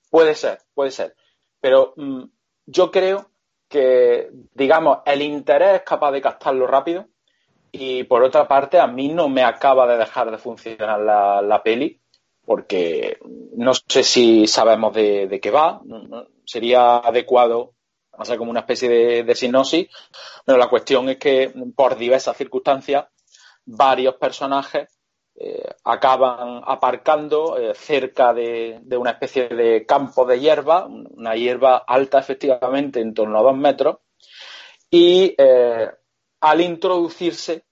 Puede 0.08 0.36
ser, 0.36 0.60
puede 0.74 0.92
ser. 0.92 1.16
Pero 1.60 1.94
mm, 1.96 2.22
yo 2.66 2.92
creo 2.92 3.30
que, 3.68 4.30
digamos, 4.54 4.98
el 5.04 5.22
interés 5.22 5.74
es 5.74 5.82
capaz 5.82 6.12
de 6.12 6.20
captarlo 6.20 6.68
rápido 6.68 7.08
y 7.72 8.04
por 8.04 8.22
otra 8.22 8.46
parte 8.46 8.78
a 8.78 8.86
mí 8.86 9.08
no 9.08 9.28
me 9.28 9.42
acaba 9.42 9.88
de 9.88 9.98
dejar 9.98 10.30
de 10.30 10.38
funcionar 10.38 11.00
la, 11.00 11.60
peli 11.64 12.00
porque 12.44 13.18
no 13.56 13.72
sé 13.74 14.04
si 14.04 14.46
sabemos 14.46 14.94
de, 14.94 15.40
qué 15.42 15.50
va, 15.50 15.80
sería 16.44 16.98
adecuado 16.98 17.74
hacer 18.12 18.38
como 18.38 18.52
una 18.52 18.60
especie 18.60 18.88
de, 18.88 19.24
de 19.24 19.34
sinopsis, 19.34 19.88
pero 20.44 20.58
la 20.58 20.68
cuestión 20.68 21.08
es 21.08 21.16
que 21.18 21.52
por 21.74 21.96
diversas 21.96 22.36
circunstancias 22.36 23.06
varios 23.64 24.14
personajes 24.16 24.88
eh, 25.42 25.74
acaban 25.84 26.60
aparcando 26.66 27.56
eh, 27.56 27.72
cerca 27.74 28.34
de, 28.34 28.78
una 28.98 29.12
especie 29.12 29.48
de 29.48 29.86
campo 29.86 30.26
de 30.26 30.38
hierba, 30.38 30.84
una 30.86 31.34
hierba 31.34 31.78
alta 31.78 32.18
efectivamente 32.18 33.00
en 33.00 33.14
torno 33.14 33.38
a 33.38 33.42
dos 33.42 33.56
metros, 33.56 34.00
y 34.90 35.34
eh, 35.38 35.88
al 36.40 36.60
introducirse 36.60 37.64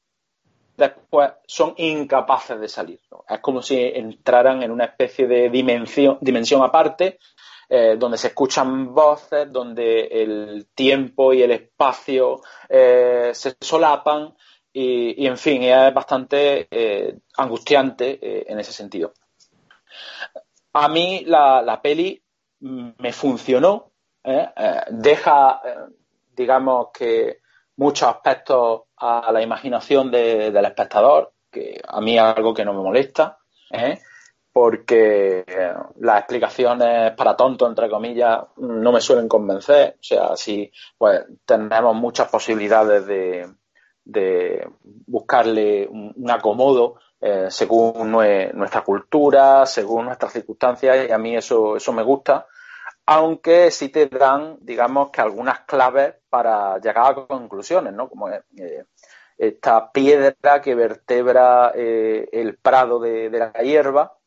después 0.78 1.32
son 1.46 1.74
incapaces 1.76 2.58
de 2.58 2.68
salir. 2.68 3.00
Es 3.28 3.40
como 3.40 3.60
si 3.60 3.78
entraran 3.78 4.62
en 4.62 4.70
una 4.70 4.86
especie 4.86 5.26
de 5.26 5.50
dimensión, 5.50 6.16
dimensión 6.22 6.62
aparte, 6.62 7.18
donde 7.68 8.16
se 8.16 8.28
escuchan 8.28 8.94
voces, 8.94 9.52
donde 9.52 10.06
el 10.06 10.68
tiempo 10.74 11.34
y 11.34 11.42
el 11.42 11.50
espacio 11.50 12.40
se 12.66 13.56
solapan 13.60 14.34
y, 14.72 15.26
en 15.26 15.38
fin, 15.38 15.62
es 15.62 15.92
bastante 15.92 16.68
eh, 16.70 17.18
angustiante 17.36 18.18
eh, 18.22 18.44
en 18.48 18.60
ese 18.60 18.72
sentido. 18.72 19.12
A 20.74 20.88
mí 20.88 21.24
la, 21.26 21.80
peli 21.82 22.22
me 22.60 23.12
funcionó, 23.12 23.92
¿eh? 24.22 24.48
deja, 24.90 25.60
digamos 26.36 26.88
que 26.92 27.40
muchos 27.76 28.08
aspectos 28.08 28.82
a 28.96 29.32
la 29.32 29.42
imaginación 29.42 30.10
del 30.10 30.64
espectador, 30.64 31.32
que 31.50 31.80
a 31.86 32.00
mí 32.00 32.16
es 32.16 32.22
algo 32.22 32.54
que 32.54 32.64
no 32.64 32.74
me 32.74 32.82
molesta, 32.82 33.38
porque 34.52 35.44
las 36.00 36.18
explicaciones 36.18 37.12
para 37.12 37.36
tonto, 37.36 37.66
entre 37.66 37.88
comillas, 37.88 38.44
no 38.58 38.92
me 38.92 39.00
suelen 39.00 39.28
convencer. 39.28 39.96
O 39.98 40.02
sea, 40.02 40.36
si 40.36 40.70
pues 40.96 41.24
tenemos 41.44 41.96
muchas 41.96 42.28
posibilidades 42.28 43.06
de, 43.06 43.48
de 44.08 44.66
buscarle 45.06 45.86
un, 45.86 46.30
acomodo 46.30 46.96
eh, 47.20 47.48
según 47.50 48.10
nuestra 48.10 48.82
cultura, 48.82 49.66
según 49.66 50.06
nuestras 50.06 50.32
circunstancias, 50.32 51.06
y 51.08 51.12
a 51.12 51.18
mí 51.18 51.36
eso, 51.36 51.76
eso 51.76 51.92
me 51.92 52.02
gusta. 52.02 52.46
aunque 53.06 53.70
sí 53.70 53.88
te 53.88 54.06
dan, 54.06 54.58
digamos, 54.60 55.10
que 55.10 55.20
algunas 55.20 55.60
claves 55.60 56.14
para 56.28 56.78
llegar 56.78 57.12
a 57.12 57.26
conclusiones, 57.26 57.92
¿no? 57.94 58.08
Como 58.08 58.28
eh, 58.30 58.42
esta 59.38 59.92
piedra 59.92 60.60
que 60.62 60.74
vertebra 60.74 61.72
eh, 61.74 62.28
el 62.32 62.56
prado 62.56 63.00
de, 63.00 63.30
la 63.30 63.52
hierba 63.62 64.18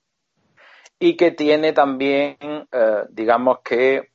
y 1.00 1.16
que 1.18 1.32
tiene 1.32 1.74
también, 1.74 2.38
digamos 3.10 3.60
que, 3.64 4.12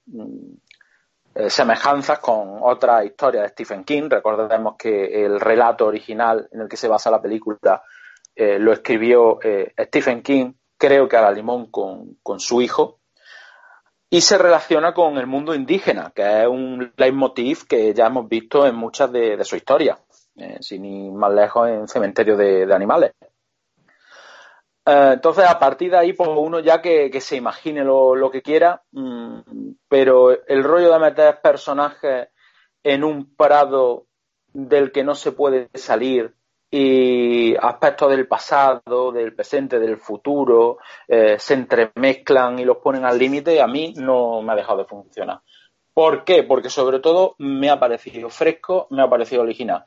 mm, 1.36 1.48
semejanzas 1.48 2.18
con 2.18 2.58
otra 2.62 3.04
historia 3.04 3.42
de 3.42 3.48
Stephen 3.48 3.84
King. 3.84 4.08
Recordemos 4.08 4.76
que 4.78 5.24
el 5.24 5.40
relato 5.40 5.86
original 5.86 6.48
en 6.52 6.62
el 6.62 6.68
que 6.68 6.76
se 6.76 6.88
basa 6.88 7.10
la 7.10 7.22
película 7.22 7.82
lo 8.38 8.70
escribió 8.70 9.38
Stephen 9.78 10.22
King, 10.22 10.52
creo 10.76 11.08
que 11.08 11.16
a 11.16 11.22
la 11.22 11.30
limón 11.32 11.70
con, 11.70 12.18
con 12.22 12.38
su 12.38 12.60
hijo, 12.60 13.00
y 14.08 14.20
se 14.20 14.38
relaciona 14.38 14.94
con 14.94 15.18
el 15.18 15.26
mundo 15.26 15.54
indígena, 15.54 16.12
que 16.14 16.42
es 16.42 16.46
un 16.46 16.92
leitmotiv 16.96 17.66
que 17.66 17.92
ya 17.92 18.06
hemos 18.06 18.28
visto 18.28 18.66
en 18.66 18.76
muchas 18.76 19.10
de, 19.10 19.42
su 19.44 19.56
historia, 19.56 19.98
eh, 20.36 20.58
sin 20.60 20.84
ir 20.84 21.12
más 21.12 21.32
lejos 21.32 21.68
en 21.68 21.88
Cementerio 21.88 22.36
de, 22.36 22.72
Animales. 22.72 23.12
Eh, 24.86 25.10
entonces, 25.14 25.44
a 25.44 25.58
partir 25.58 25.90
de 25.90 25.98
ahí, 25.98 26.12
pues 26.12 26.30
uno 26.32 26.60
ya 26.60 26.80
que, 26.80 27.20
se 27.20 27.36
imagine 27.36 27.82
lo, 27.84 28.30
que 28.30 28.42
quiera, 28.42 28.82
mm, 28.92 29.40
pero 29.88 30.30
el 30.46 30.62
rollo 30.62 30.92
de 30.92 30.98
meter 31.00 31.40
personajes 31.42 32.28
en 32.84 33.02
un 33.02 33.34
prado 33.34 34.06
del 34.52 34.92
que 34.92 35.02
no 35.02 35.14
se 35.16 35.32
puede 35.32 35.68
salir 35.74 36.34
y 36.70 37.56
aspectos 37.56 38.10
del 38.10 38.28
pasado, 38.28 39.10
del 39.12 39.34
presente, 39.34 39.78
del 39.78 39.98
futuro, 39.98 40.78
eh, 41.08 41.36
se 41.38 41.54
entremezclan 41.54 42.58
y 42.58 42.64
los 42.64 42.78
ponen 42.78 43.04
al 43.04 43.18
límite, 43.18 43.60
a 43.60 43.66
mí 43.66 43.92
no 43.96 44.40
me 44.42 44.52
ha 44.52 44.56
dejado 44.56 44.78
de 44.78 44.84
funcionar. 44.84 45.40
¿Por 45.92 46.24
qué? 46.24 46.42
Porque 46.42 46.70
sobre 46.70 47.00
todo 47.00 47.34
me 47.38 47.70
ha 47.70 47.80
parecido 47.80 48.28
fresco, 48.30 48.86
me 48.90 49.02
ha 49.02 49.08
parecido 49.08 49.42
original. 49.42 49.84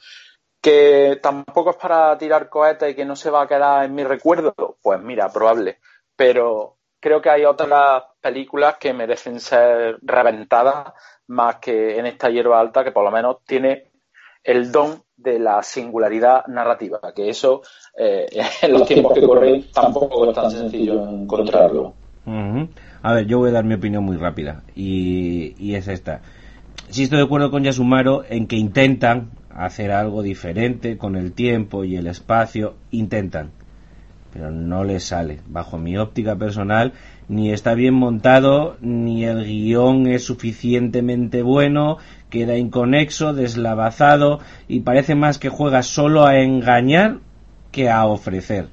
Que 0.61 1.19
tampoco 1.21 1.71
es 1.71 1.77
para 1.77 2.17
tirar 2.17 2.49
cohetes 2.49 2.91
y 2.91 2.95
que 2.95 3.05
no 3.05 3.15
se 3.15 3.29
va 3.29 3.43
a 3.43 3.47
quedar 3.47 3.85
en 3.85 3.95
mi 3.95 4.03
recuerdo, 4.03 4.77
pues 4.81 5.01
mira, 5.01 5.29
probable. 5.31 5.79
Pero 6.15 6.77
creo 6.99 7.21
que 7.21 7.29
hay 7.29 7.45
otras 7.45 8.03
películas 8.21 8.75
que 8.77 8.93
merecen 8.93 9.39
ser 9.39 9.97
reventadas 10.01 10.93
más 11.27 11.57
que 11.57 11.97
en 11.97 12.05
esta 12.05 12.29
hierba 12.29 12.59
alta, 12.59 12.83
que 12.83 12.91
por 12.91 13.03
lo 13.03 13.11
menos 13.11 13.37
tiene 13.45 13.91
el 14.43 14.71
don 14.71 15.03
de 15.15 15.37
la 15.37 15.61
singularidad 15.63 16.45
narrativa, 16.47 16.99
que 17.15 17.29
eso 17.29 17.61
eh, 17.97 18.25
en 18.61 18.73
los 18.73 18.87
tiempos 18.87 19.13
que 19.13 19.21
corren 19.21 19.65
tampoco 19.73 20.29
es 20.29 20.35
tan 20.35 20.51
sencillo 20.51 21.07
encontrarlo. 21.09 21.93
A 23.01 23.13
ver, 23.13 23.25
yo 23.25 23.39
voy 23.39 23.49
a 23.49 23.53
dar 23.53 23.63
mi 23.63 23.73
opinión 23.73 24.03
muy 24.03 24.17
rápida 24.17 24.61
y, 24.75 25.55
y 25.57 25.75
es 25.75 25.87
esta. 25.87 26.21
Si 26.89 27.03
estoy 27.03 27.17
de 27.17 27.23
acuerdo 27.23 27.49
con 27.49 27.63
Yasumaro 27.63 28.23
en 28.29 28.47
que 28.47 28.55
intentan 28.55 29.31
hacer 29.59 29.91
algo 29.91 30.23
diferente 30.23 30.97
con 30.97 31.17
el 31.17 31.33
tiempo 31.33 31.83
y 31.83 31.97
el 31.97 32.07
espacio, 32.07 32.75
intentan, 32.91 33.51
pero 34.31 34.51
no 34.51 34.85
les 34.85 35.03
sale. 35.03 35.41
Bajo 35.47 35.77
mi 35.77 35.97
óptica 35.97 36.37
personal, 36.37 36.93
ni 37.27 37.51
está 37.51 37.73
bien 37.73 37.93
montado, 37.93 38.77
ni 38.79 39.25
el 39.25 39.43
guion 39.43 40.07
es 40.07 40.23
suficientemente 40.23 41.41
bueno, 41.41 41.97
queda 42.29 42.55
inconexo, 42.55 43.33
deslavazado 43.33 44.39
y 44.69 44.79
parece 44.79 45.15
más 45.15 45.39
que 45.39 45.49
juega 45.49 45.83
solo 45.83 46.25
a 46.25 46.39
engañar 46.39 47.17
que 47.71 47.89
a 47.89 48.05
ofrecer. 48.05 48.69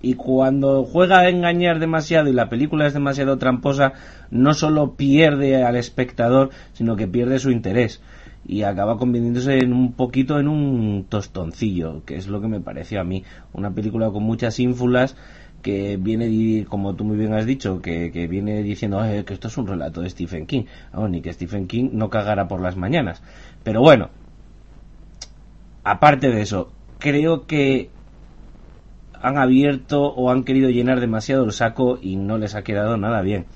Y 0.00 0.14
cuando 0.14 0.82
juega 0.84 1.20
a 1.20 1.28
engañar 1.28 1.78
demasiado 1.78 2.30
y 2.30 2.32
la 2.32 2.48
película 2.48 2.86
es 2.86 2.94
demasiado 2.94 3.36
tramposa, 3.36 3.92
no 4.30 4.54
solo 4.54 4.94
pierde 4.94 5.62
al 5.62 5.76
espectador, 5.76 6.48
sino 6.72 6.96
que 6.96 7.06
pierde 7.06 7.38
su 7.38 7.50
interés 7.50 8.00
y 8.52 8.64
acaba 8.64 8.98
convirtiéndose 8.98 9.60
en 9.60 9.72
un 9.72 9.94
poquito 9.94 10.38
en 10.38 10.46
un 10.46 11.06
tostoncillo, 11.08 12.04
que 12.04 12.16
es 12.16 12.28
lo 12.28 12.42
que 12.42 12.48
me 12.48 12.60
pareció 12.60 13.00
a 13.00 13.04
mí. 13.04 13.24
Una 13.54 13.70
película 13.70 14.10
con 14.10 14.24
muchas 14.24 14.60
ínfulas 14.60 15.16
que 15.62 15.96
viene, 15.96 16.66
como 16.66 16.94
tú 16.94 17.04
muy 17.04 17.16
bien 17.16 17.32
has 17.32 17.46
dicho, 17.46 17.80
que, 17.80 18.10
viene 18.28 18.62
diciendo 18.62 19.00
que 19.24 19.32
esto 19.32 19.48
es 19.48 19.56
un 19.56 19.68
relato 19.68 20.02
de 20.02 20.10
Stephen 20.10 20.44
King. 20.44 20.64
ni 21.08 21.22
que 21.22 21.32
Stephen 21.32 21.66
King 21.66 21.90
no 21.94 22.10
cagara 22.10 22.46
por 22.46 22.60
las 22.60 22.76
mañanas. 22.76 23.22
Pero 23.64 23.80
bueno, 23.80 24.10
aparte 25.82 26.28
de 26.28 26.42
eso, 26.42 26.70
creo 26.98 27.46
que 27.46 27.88
han 29.14 29.38
abierto 29.38 30.12
o 30.12 30.30
han 30.30 30.44
querido 30.44 30.68
llenar 30.68 31.00
demasiado 31.00 31.44
el 31.44 31.52
saco 31.52 31.98
y 32.02 32.16
no 32.16 32.36
les 32.36 32.54
ha 32.54 32.62
quedado 32.62 32.98
nada 32.98 33.22
bien. 33.22 33.46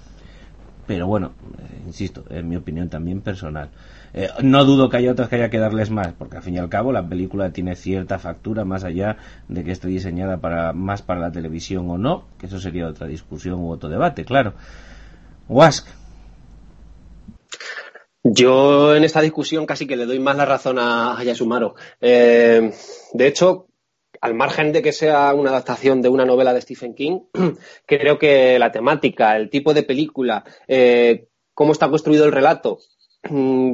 Pero 0.87 1.07
bueno, 1.07 1.33
eh, 1.59 1.83
insisto, 1.85 2.25
es 2.31 2.43
mi 2.43 2.57
opinión 2.57 2.89
también 2.89 3.21
personal. 3.21 3.69
Eh, 4.16 4.31
no 4.42 4.64
dudo 4.64 4.88
que 4.88 4.96
haya 4.96 5.12
otras 5.12 5.29
que 5.29 5.37
haya 5.37 5.50
que 5.50 5.59
darles 5.59 5.90
más, 5.90 6.14
porque 6.14 6.38
al 6.38 6.42
fin 6.42 6.55
y 6.55 6.59
al 6.59 6.70
cabo 6.70 6.90
la 6.90 7.07
película 7.07 7.52
tiene 7.52 7.76
cierta 7.76 8.18
factura 8.18 8.64
más 8.64 8.83
allá 8.83 9.18
de 9.46 9.62
que 9.62 9.72
esté 9.72 9.88
diseñada 9.88 10.38
para 10.38 10.72
más 10.72 11.02
para 11.02 11.20
la 11.20 11.31
televisión 11.31 11.90
o 11.90 11.98
no, 11.98 12.24
que 12.38 12.46
eso 12.46 12.59
sería 12.59 12.88
otra 12.88 13.07
discusión 13.07 13.61
u 13.61 13.70
otro 13.70 13.90
debate, 13.90 14.24
claro. 14.24 14.55
Wask. 15.48 15.87
Yo 18.24 18.96
en 18.96 19.05
esta 19.05 19.20
discusión 19.20 19.66
casi 19.66 19.87
que 19.87 19.96
le 19.96 20.07
doy 20.07 20.18
más 20.18 20.37
la 20.37 20.46
razón 20.46 20.79
a, 20.79 21.22
Yasumaro. 21.22 21.74
Eh, 22.00 22.72
de 23.12 23.26
hecho, 23.26 23.66
al 24.22 24.33
margen 24.33 24.72
de 24.72 24.81
que 24.81 24.92
sea 24.92 25.35
una 25.35 25.50
adaptación 25.50 26.00
de 26.00 26.09
una 26.09 26.24
novela 26.24 26.55
de 26.55 26.62
Stephen 26.62 26.94
King, 26.94 27.20
creo 27.87 28.18
que 28.18 28.59
la 28.59 28.72
temática, 28.72 29.37
el 29.37 29.50
tipo 29.50 29.74
de 29.74 29.83
película, 29.83 30.42
eh, 30.66 31.29
cómo 31.52 31.72
está 31.72 31.90
construido 31.90 32.24
el 32.24 32.33
relato 32.33 32.79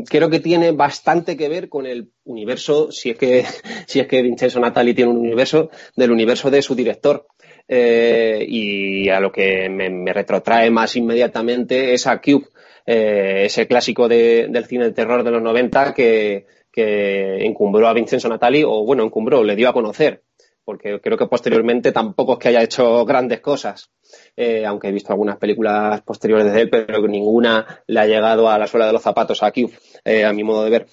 creo 0.08 0.30
que 0.30 0.40
tiene 0.40 0.72
bastante 0.72 1.36
que 1.36 1.48
ver 1.48 1.68
con 1.68 1.86
el 1.86 2.10
universo, 2.24 2.90
si 2.90 3.10
es 3.10 3.16
que, 3.16 3.44
si 3.86 4.00
es 4.00 4.06
que 4.06 4.22
Vincenzo 4.22 4.60
Natali 4.60 4.94
tiene 4.94 5.10
un 5.10 5.18
universo, 5.18 5.70
del 5.96 6.10
universo 6.10 6.50
de 6.50 6.62
su 6.62 6.74
director. 6.74 7.26
Eh, 7.68 8.44
y 8.46 9.08
a 9.08 9.20
lo 9.20 9.30
que 9.30 9.68
me, 9.68 10.12
retrotrae 10.12 10.70
más 10.70 10.96
inmediatamente 10.96 11.94
es 11.94 12.06
a 12.06 12.20
Cube, 12.20 12.48
eh, 12.84 13.44
ese 13.46 13.66
clásico 13.66 14.08
del 14.08 14.66
cine 14.66 14.86
de 14.86 14.92
terror 14.92 15.22
de 15.22 15.30
los 15.30 15.42
90 15.42 15.94
que, 15.94 16.46
que 16.72 17.46
encumbró 17.46 17.86
a 17.86 17.92
Vincenzo 17.92 18.28
Natali, 18.28 18.64
o 18.64 18.84
bueno, 18.84 19.04
encumbró, 19.04 19.44
le 19.44 19.56
dio 19.56 19.68
a 19.68 19.72
conocer 19.72 20.22
porque 20.64 21.00
creo 21.00 21.18
que 21.18 21.26
posteriormente 21.26 21.92
tampoco 21.92 22.34
es 22.34 22.38
que 22.38 22.48
haya 22.48 22.62
hecho 22.62 23.04
grandes 23.04 23.40
cosas, 23.40 23.90
eh, 24.36 24.64
aunque 24.66 24.88
he 24.88 24.92
visto 24.92 25.12
algunas 25.12 25.36
películas 25.38 26.00
posteriores 26.02 26.52
de 26.52 26.60
él, 26.62 26.70
pero 26.70 27.06
ninguna 27.06 27.82
le 27.86 28.00
ha 28.00 28.06
llegado 28.06 28.48
a 28.48 28.58
la 28.58 28.66
suela 28.66 28.86
de 28.86 28.92
los 28.92 29.02
zapatos 29.02 29.42
a 29.42 29.50
Q, 29.50 29.70
eh, 30.04 30.24
a 30.24 30.32
mi 30.32 30.44
modo 30.44 30.64
de 30.64 30.70
ver. 30.70 30.86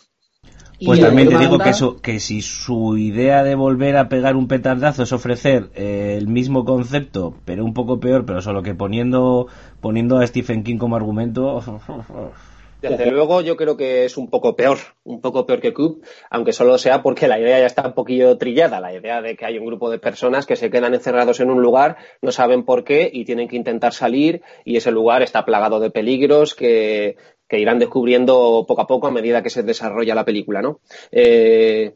Pues 0.84 1.02
también 1.02 1.28
te 1.28 1.38
digo 1.38 1.58
que, 1.58 1.70
eso, 1.70 1.98
que 1.98 2.22
si 2.22 2.42
su 2.42 2.98
idea 2.98 3.44
de 3.44 3.56
volver 3.56 3.98
a 3.98 4.08
pegar 4.08 4.38
un 4.38 4.48
petardazo 4.48 5.04
es 5.04 5.12
ofrecer 5.12 5.70
eh, 5.76 6.16
el 6.18 6.28
mismo 6.28 6.64
concepto, 6.64 7.36
pero 7.44 7.66
un 7.66 7.74
poco 7.74 8.00
peor, 8.00 8.26
pero 8.26 8.42
solo 8.42 8.64
que 8.64 8.76
poniendo, 8.76 9.48
poniendo 9.82 10.20
a 10.20 10.26
Stephen 10.28 10.64
King 10.64 10.78
como 10.78 10.96
argumento, 10.96 11.62
Desde 12.82 13.12
luego 13.12 13.42
yo 13.42 13.58
creo 13.58 13.76
que 13.76 14.06
es 14.06 14.18
un 14.18 14.30
poco 14.30 14.56
peor, 14.56 14.78
un 15.04 15.20
poco 15.20 15.46
peor 15.46 15.60
que 15.60 15.74
Cube, 15.74 16.02
aunque 16.30 16.54
solo 16.54 16.78
sea 16.78 17.02
porque 17.02 17.28
la 17.28 17.40
idea 17.40 17.60
ya 17.60 17.66
está 17.66 17.86
un 17.86 17.94
poquillo 17.94 18.38
trillada, 18.38 18.80
la 18.80 18.94
idea 18.94 19.22
de 19.22 19.36
que 19.36 19.46
hay 19.46 19.58
un 19.58 19.66
grupo 19.66 19.90
de 19.90 20.00
personas 20.00 20.46
que 20.46 20.56
se 20.56 20.70
quedan 20.70 20.94
encerrados 20.94 21.42
en 21.42 21.52
un 21.52 21.62
lugar, 21.62 21.98
no 22.22 22.32
saben 22.32 22.64
por 22.64 22.86
qué 22.86 23.10
y 23.12 23.26
tienen 23.26 23.50
que 23.50 23.58
intentar 23.58 23.94
salir 23.94 24.42
y 24.64 24.78
ese 24.78 24.92
lugar 24.92 25.22
está 25.22 25.44
plagado 25.44 25.82
de 25.82 25.92
peligros 25.92 26.56
que, 26.56 27.18
irán 27.52 27.80
descubriendo 27.80 28.64
poco 28.68 28.82
a 28.82 28.88
poco 28.88 29.08
a 29.08 29.12
medida 29.12 29.44
que 29.44 29.50
se 29.50 29.64
desarrolla 29.64 30.16
la 30.16 30.24
película, 30.24 30.62
¿no? 30.62 30.80
Eh, 31.12 31.96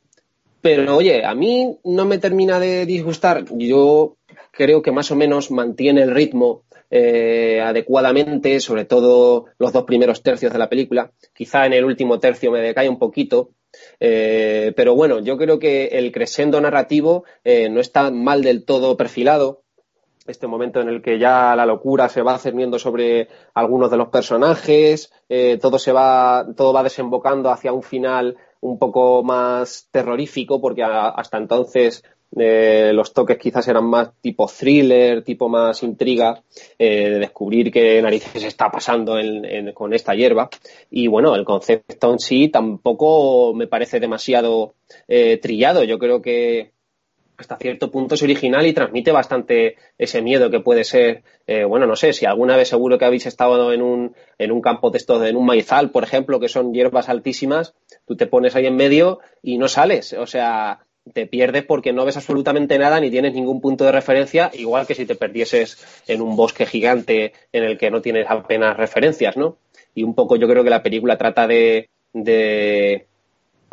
pero 0.60 0.98
oye, 0.98 1.26
a 1.26 1.36
mí 1.36 1.78
no 1.84 2.06
me 2.06 2.18
termina 2.18 2.60
de 2.60 2.86
disgustar. 2.86 3.46
Yo 3.52 4.16
creo 4.52 4.82
que 4.82 4.92
más 4.92 5.12
o 5.12 5.16
menos 5.16 5.52
mantiene 5.52 6.02
el 6.04 6.12
ritmo 6.12 6.64
eh, 6.96 7.60
adecuadamente, 7.60 8.60
sobre 8.60 8.86
todo 8.86 9.46
los 9.58 9.74
dos 9.74 9.84
primeros 9.84 10.22
tercios 10.22 10.54
de 10.54 10.60
la 10.60 10.70
película. 10.70 11.12
Quizá 11.34 11.66
en 11.66 11.74
el 11.74 11.86
último 11.86 12.20
tercio 12.20 12.52
me 12.52 12.60
decae 12.60 12.88
un 12.88 13.00
poquito, 13.00 13.50
eh, 14.00 14.74
pero 14.76 14.94
bueno, 14.94 15.18
yo 15.18 15.36
creo 15.36 15.58
que 15.58 15.86
el 15.88 16.12
crescendo 16.12 16.62
narrativo 16.62 17.24
eh, 17.44 17.68
no 17.68 17.80
está 17.80 18.12
mal 18.12 18.44
del 18.44 18.64
todo 18.64 18.96
perfilado. 18.96 19.64
Este 20.28 20.46
momento 20.46 20.82
en 20.82 20.88
el 20.88 21.02
que 21.02 21.18
ya 21.18 21.56
la 21.56 21.66
locura 21.66 22.10
se 22.10 22.22
va 22.22 22.38
cerniendo 22.38 22.78
sobre 22.78 23.28
algunos 23.56 23.90
de 23.90 23.98
los 23.98 24.10
personajes, 24.10 25.12
todo 25.60 25.80
se 25.80 25.92
va, 25.92 26.46
todo 26.56 26.74
va 26.74 26.84
desembocando 26.84 27.50
hacia 27.50 27.74
un 27.74 27.82
final 27.82 28.38
un 28.62 28.78
poco 28.78 29.24
más 29.24 29.90
terrorífico, 29.92 30.62
porque 30.62 30.84
hasta 30.84 31.38
entonces 31.38 32.04
eh, 32.38 32.92
los 32.94 33.14
toques 33.14 33.38
quizás 33.38 33.68
eran 33.68 33.86
más 33.86 34.10
tipo 34.22 34.48
thriller, 34.48 35.24
tipo 35.24 35.50
más 35.50 35.84
intriga, 35.84 36.42
eh, 36.78 37.10
de 37.10 37.20
descubrir 37.20 37.72
qué 37.72 38.02
narices 38.02 38.44
está 38.44 38.72
pasando 38.72 39.18
con 39.74 39.94
esta 39.94 40.14
hierba. 40.14 40.50
Y 40.90 41.08
bueno, 41.08 41.36
el 41.36 41.46
concepto 41.46 42.12
en 42.12 42.20
sí 42.20 42.50
tampoco 42.50 43.54
me 43.54 43.68
parece 43.68 44.00
demasiado 44.00 44.74
eh, 45.08 45.38
trillado. 45.38 45.84
Yo 45.84 46.00
creo 46.00 46.22
que 46.22 46.72
hasta 47.38 47.58
cierto 47.58 47.92
punto 47.92 48.16
es 48.16 48.24
original 48.24 48.66
y 48.66 48.74
transmite 48.74 49.12
bastante 49.12 49.76
ese 49.98 50.22
miedo 50.22 50.50
que 50.50 50.60
puede 50.60 50.84
ser, 50.84 51.24
eh, 51.48 51.64
bueno, 51.64 51.88
no 51.88 51.96
sé, 51.96 52.14
si 52.14 52.26
alguna 52.26 52.56
vez 52.56 52.70
seguro 52.70 52.98
que 52.98 53.06
habéis 53.06 53.26
estado 53.26 53.74
en 53.74 53.82
un, 53.82 54.16
en 54.38 54.52
un 54.52 54.62
campo 54.62 54.92
de 54.92 54.98
estos, 54.98 55.26
en 55.26 55.36
un 55.36 55.46
maizal, 55.46 55.90
por 55.92 56.04
ejemplo, 56.04 56.40
que 56.40 56.48
son 56.48 56.74
hierbas 56.74 57.10
altísimas, 57.10 57.74
tú 58.06 58.16
te 58.16 58.28
pones 58.28 58.56
ahí 58.56 58.68
en 58.68 58.76
medio 58.76 59.20
y 59.42 59.58
no 59.58 59.68
sales, 59.68 60.14
o 60.14 60.28
sea, 60.28 60.86
te 61.12 61.26
pierdes 61.26 61.64
porque 61.64 61.92
no 61.92 62.06
ves 62.06 62.18
absolutamente 62.18 62.78
nada 62.78 63.00
ni 63.00 63.12
tienes 63.12 63.34
ningún 63.34 63.60
punto 63.60 63.84
de 63.84 63.92
referencia, 63.92 64.52
igual 64.54 64.88
que 64.88 64.96
si 64.96 65.06
te 65.06 65.16
perdieses 65.16 65.78
en 66.08 66.22
un 66.22 66.36
bosque 66.36 66.66
gigante 66.66 67.34
en 67.52 67.64
el 67.64 67.78
que 67.78 67.92
no 67.92 68.02
tienes 68.02 68.26
apenas 68.30 68.78
referencias, 68.78 69.36
¿no? 69.36 69.58
Y 69.96 70.04
un 70.04 70.16
poco 70.16 70.38
yo 70.38 70.48
creo 70.48 70.64
que 70.64 70.70
la 70.70 70.84
película 70.84 71.18
trata 71.18 71.46
de, 71.48 71.90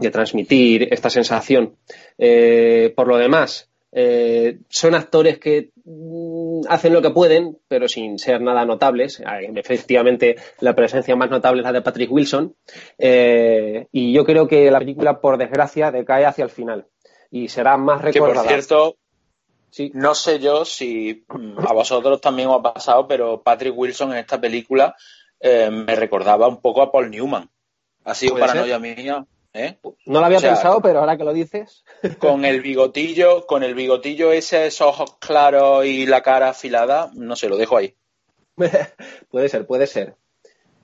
de 0.01 0.11
transmitir 0.11 0.89
esta 0.93 1.11
sensación. 1.11 1.77
Eh, 2.19 2.93
por 2.97 3.07
lo 3.07 3.17
demás, 3.19 3.71
eh, 3.93 4.59
son 4.69 4.95
actores 4.95 5.39
que 5.39 5.71
mm, 5.85 6.63
hacen 6.69 6.93
lo 6.93 7.03
que 7.03 7.11
pueden, 7.11 7.59
pero 7.69 7.89
sin 7.89 8.19
ser 8.19 8.41
nada 8.41 8.65
notables. 8.65 9.23
Efectivamente, 9.55 10.37
la 10.61 10.75
presencia 10.75 11.17
más 11.17 11.31
notable 11.31 11.61
es 11.61 11.65
la 11.65 11.73
de 11.73 11.83
Patrick 11.83 12.11
Wilson. 12.11 12.55
Eh, 12.99 13.87
y 13.93 14.13
yo 14.13 14.25
creo 14.25 14.49
que 14.49 14.71
la 14.71 14.79
película, 14.79 15.21
por 15.21 15.39
desgracia, 15.39 15.91
decae 15.91 16.25
hacia 16.25 16.45
el 16.45 16.51
final. 16.51 16.87
Y 17.31 17.49
será 17.49 17.77
más 17.77 18.03
recordada. 18.03 18.43
Que, 18.43 18.49
por 18.49 18.49
cierto, 18.49 18.97
sí. 19.71 19.91
no 19.95 20.15
sé 20.15 20.39
yo 20.39 20.65
si 20.65 21.25
mm, 21.29 21.59
a 21.59 21.73
vosotros 21.73 22.21
también 22.21 22.49
os 22.49 22.59
ha 22.59 22.75
pasado, 22.75 23.07
pero 23.07 23.43
Patrick 23.43 23.77
Wilson 23.77 24.13
en 24.13 24.19
esta 24.19 24.41
película 24.41 24.95
me 25.43 25.97
recordaba 25.97 26.49
un 26.49 26.61
poco 26.61 26.83
a 26.83 26.93
Paul 26.93 27.11
Newman. 27.11 27.49
Ha 28.05 28.15
sido 28.15 28.37
paranoia 28.37 28.79
mía 28.79 29.27
¿Eh? 29.53 29.79
No 30.07 30.21
lo 30.21 30.27
había 30.27 30.39
pensado, 30.39 30.81
pero 30.81 31.01
ahora 31.01 31.17
que 31.17 31.25
lo 31.25 31.33
dices. 31.33 31.85
Con 32.19 32.45
el 32.45 32.61
bigotillo, 32.61 33.47
con 33.47 33.65
el 33.65 33.75
bigotillo 33.75 34.33
ese, 34.33 34.67
esos 34.67 34.87
ojos 34.87 35.17
claros 35.19 35.85
y 35.85 36.07
la 36.07 36.23
cara 36.23 36.51
afilada, 36.51 37.11
no 37.15 37.35
sé, 37.35 37.49
lo 37.49 37.57
dejo 37.57 37.77
ahí. 37.77 37.95
puede 39.31 39.49
ser, 39.49 39.67
puede 39.67 39.87
ser. 39.87 40.15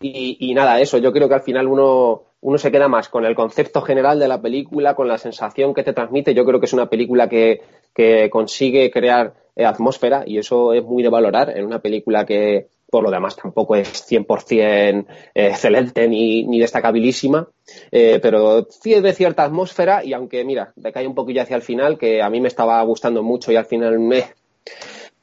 Y, 0.00 0.52
nada, 0.54 0.80
eso, 0.80 0.98
yo 0.98 1.10
creo 1.10 1.28
que 1.28 1.36
al 1.36 1.42
final 1.42 1.68
uno, 1.68 2.25
uno 2.40 2.58
se 2.58 2.70
queda 2.70 2.88
más 2.88 3.08
con 3.08 3.24
el 3.24 3.34
concepto 3.34 3.82
general 3.82 4.18
de 4.18 4.28
la 4.28 4.40
película, 4.40 4.94
con 4.94 5.08
la 5.08 5.18
sensación 5.18 5.74
que 5.74 5.82
te 5.82 5.92
transmite. 5.92 6.34
Yo 6.34 6.44
creo 6.44 6.60
que 6.60 6.66
es 6.66 6.72
una 6.72 6.88
película 6.88 7.28
que, 7.28 7.62
que 7.94 8.30
consigue 8.30 8.90
crear 8.90 9.34
atmósfera 9.56 10.24
y 10.26 10.38
eso 10.38 10.72
es 10.72 10.84
muy 10.84 11.02
de 11.02 11.08
valorar 11.08 11.56
en 11.56 11.64
una 11.64 11.78
película 11.78 12.26
que, 12.26 12.68
por 12.90 13.02
lo 13.02 13.10
demás 13.10 13.36
tampoco 13.36 13.76
es 13.76 14.10
100% 14.10 15.06
eh, 15.34 15.46
excelente 15.48 16.08
ni, 16.08 16.44
ni 16.44 16.60
destacabilísima, 16.60 17.48
eh, 17.90 18.18
pero 18.22 18.62
de 18.62 19.12
cierta 19.12 19.44
atmósfera 19.44 20.04
y 20.04 20.12
aunque, 20.12 20.44
mira, 20.44 20.72
decae 20.76 21.06
un 21.06 21.14
poquillo 21.14 21.42
hacia 21.42 21.56
el 21.56 21.62
final, 21.62 21.98
que 21.98 22.22
a 22.22 22.30
mí 22.30 22.40
me 22.40 22.48
estaba 22.48 22.82
gustando 22.82 23.22
mucho 23.22 23.52
y 23.52 23.56
al 23.56 23.66
final 23.66 23.98
me... 23.98 24.24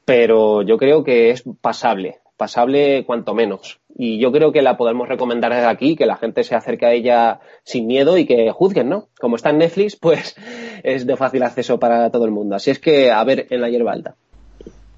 Pero 0.06 0.63
yo 0.63 0.78
creo 0.78 1.04
que 1.04 1.30
es 1.30 1.43
pasable, 1.62 2.19
pasable 2.43 3.06
cuanto 3.06 3.34
menos. 3.34 3.79
Y 3.95 4.19
yo 4.19 4.34
creo 4.34 4.51
que 4.51 4.62
la 4.62 4.75
podemos 4.75 5.08
recomendar 5.08 5.53
desde 5.53 5.67
aquí, 5.67 5.95
que 5.95 6.06
la 6.06 6.17
gente 6.17 6.43
se 6.43 6.56
acerque 6.56 6.86
a 6.86 6.91
ella 6.91 7.39
sin 7.63 7.88
miedo 7.88 8.17
y 8.17 8.25
que 8.25 8.51
juzguen, 8.51 8.89
¿no? 8.89 9.08
Como 9.17 9.38
está 9.38 9.51
en 9.51 9.60
Netflix, 9.60 9.95
pues 10.01 10.36
es 10.84 11.08
de 11.08 11.15
fácil 11.15 11.43
acceso 11.43 11.79
para 11.79 12.10
todo 12.10 12.25
el 12.25 12.32
mundo. 12.32 12.58
Así 12.58 12.69
es 12.69 12.79
que 12.79 13.12
a 13.12 13.23
ver 13.23 13.47
en 13.49 13.62
la 13.62 13.69
hierba 13.69 13.93
alta. 13.93 14.15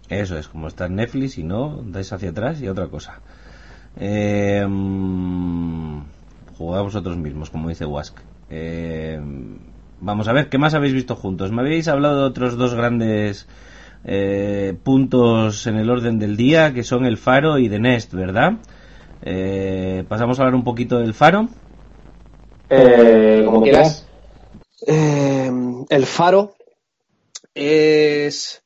Eso 0.10 0.40
es, 0.40 0.48
como 0.48 0.68
está 0.68 0.88
en 0.88 0.96
Netflix 0.96 1.38
y 1.38 1.44
no, 1.44 1.84
dais 1.86 2.12
hacia 2.12 2.32
atrás 2.32 2.60
y 2.62 2.68
otra 2.68 2.88
cosa. 2.88 3.22
Eh, 4.00 4.66
jugad 6.58 6.82
vosotros 6.82 7.16
mismos, 7.18 7.52
como 7.52 7.70
dice 7.70 7.86
Wask. 7.86 8.18
Eh, 8.50 9.20
vamos 10.02 10.28
a 10.28 10.34
ver, 10.34 10.50
¿qué 10.50 10.58
más 10.58 10.74
habéis 10.74 10.94
visto 10.94 11.16
juntos? 11.16 11.52
Me 11.52 11.62
habéis 11.62 11.88
hablado 11.88 12.22
de 12.22 12.28
otros 12.28 12.58
dos 12.58 12.74
grandes 12.74 13.48
eh, 14.06 14.76
puntos 14.84 15.68
en 15.68 15.76
el 15.78 15.90
orden 15.90 16.20
del 16.20 16.38
día, 16.38 16.74
que 16.74 16.84
son 16.84 17.06
el 17.06 17.18
Faro 17.18 17.58
y 17.58 17.70
The 17.70 17.80
Nest, 17.80 18.14
¿verdad? 18.14 18.54
Eh, 19.22 20.04
pasamos 20.08 20.40
a 20.40 20.44
hablar 20.44 20.56
un 20.56 20.64
poquito 20.64 21.00
del 21.00 21.14
Faro. 21.14 21.50
Eh, 22.70 23.44
como 23.46 23.62
quieras. 23.62 24.08
el 24.88 26.06
Faro 26.06 26.56
es 27.54 28.64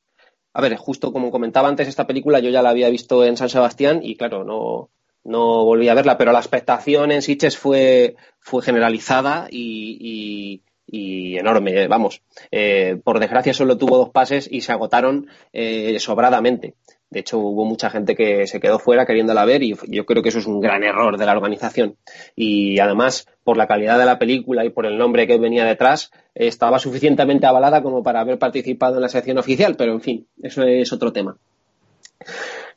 a 0.53 0.61
ver, 0.61 0.75
justo 0.75 1.13
como 1.13 1.31
comentaba 1.31 1.69
antes, 1.69 1.87
esta 1.87 2.07
película 2.07 2.39
yo 2.39 2.49
ya 2.49 2.61
la 2.61 2.71
había 2.71 2.89
visto 2.89 3.23
en 3.23 3.37
San 3.37 3.49
Sebastián 3.49 4.01
y 4.03 4.15
claro, 4.15 4.43
no, 4.43 4.89
no 5.23 5.63
volví 5.63 5.87
a 5.89 5.93
verla, 5.93 6.17
pero 6.17 6.31
la 6.31 6.39
expectación 6.39 7.11
en 7.11 7.21
Sitges 7.21 7.57
fue, 7.57 8.15
fue 8.39 8.61
generalizada 8.61 9.47
y, 9.49 10.61
enorme, 10.91 11.87
vamos. 11.87 12.21
Eh, 12.51 12.97
por 13.03 13.19
desgracia 13.19 13.53
solo 13.53 13.77
tuvo 13.77 13.97
dos 13.97 14.09
pases 14.09 14.47
y 14.51 14.61
se 14.61 14.71
agotaron 14.71 15.27
eh, 15.53 15.97
sobradamente. 15.99 16.75
De 17.09 17.21
hecho, 17.21 17.39
hubo 17.39 17.65
mucha 17.65 17.89
gente 17.89 18.15
que 18.15 18.45
se 18.45 18.59
quedó 18.59 18.77
fuera 18.77 19.05
queriéndola 19.05 19.43
ver 19.43 19.63
y 19.63 19.75
yo 19.87 20.05
creo 20.05 20.21
que 20.21 20.29
eso 20.29 20.37
es 20.37 20.45
un 20.45 20.59
gran 20.59 20.83
error 20.83 21.17
de 21.17 21.25
la 21.25 21.31
organización. 21.31 21.95
Y 22.35 22.79
además, 22.79 23.27
por 23.43 23.57
la 23.57 23.67
calidad 23.67 23.97
de 23.97 24.05
la 24.05 24.19
película 24.19 24.63
y 24.63 24.69
por 24.69 24.85
el 24.85 24.97
nombre 24.97 25.25
que 25.25 25.39
venía 25.39 25.65
detrás, 25.65 26.11
estaba 26.35 26.77
suficientemente 26.77 27.47
avalada 27.47 27.81
como 27.81 28.03
para 28.03 28.21
haber 28.21 28.37
participado 28.37 28.95
en 28.97 29.01
la 29.01 29.09
sección 29.09 29.39
oficial, 29.39 29.75
pero 29.75 29.93
en 29.93 30.01
fin, 30.01 30.27
eso 30.43 30.63
es 30.63 30.93
otro 30.93 31.11
tema. 31.11 31.37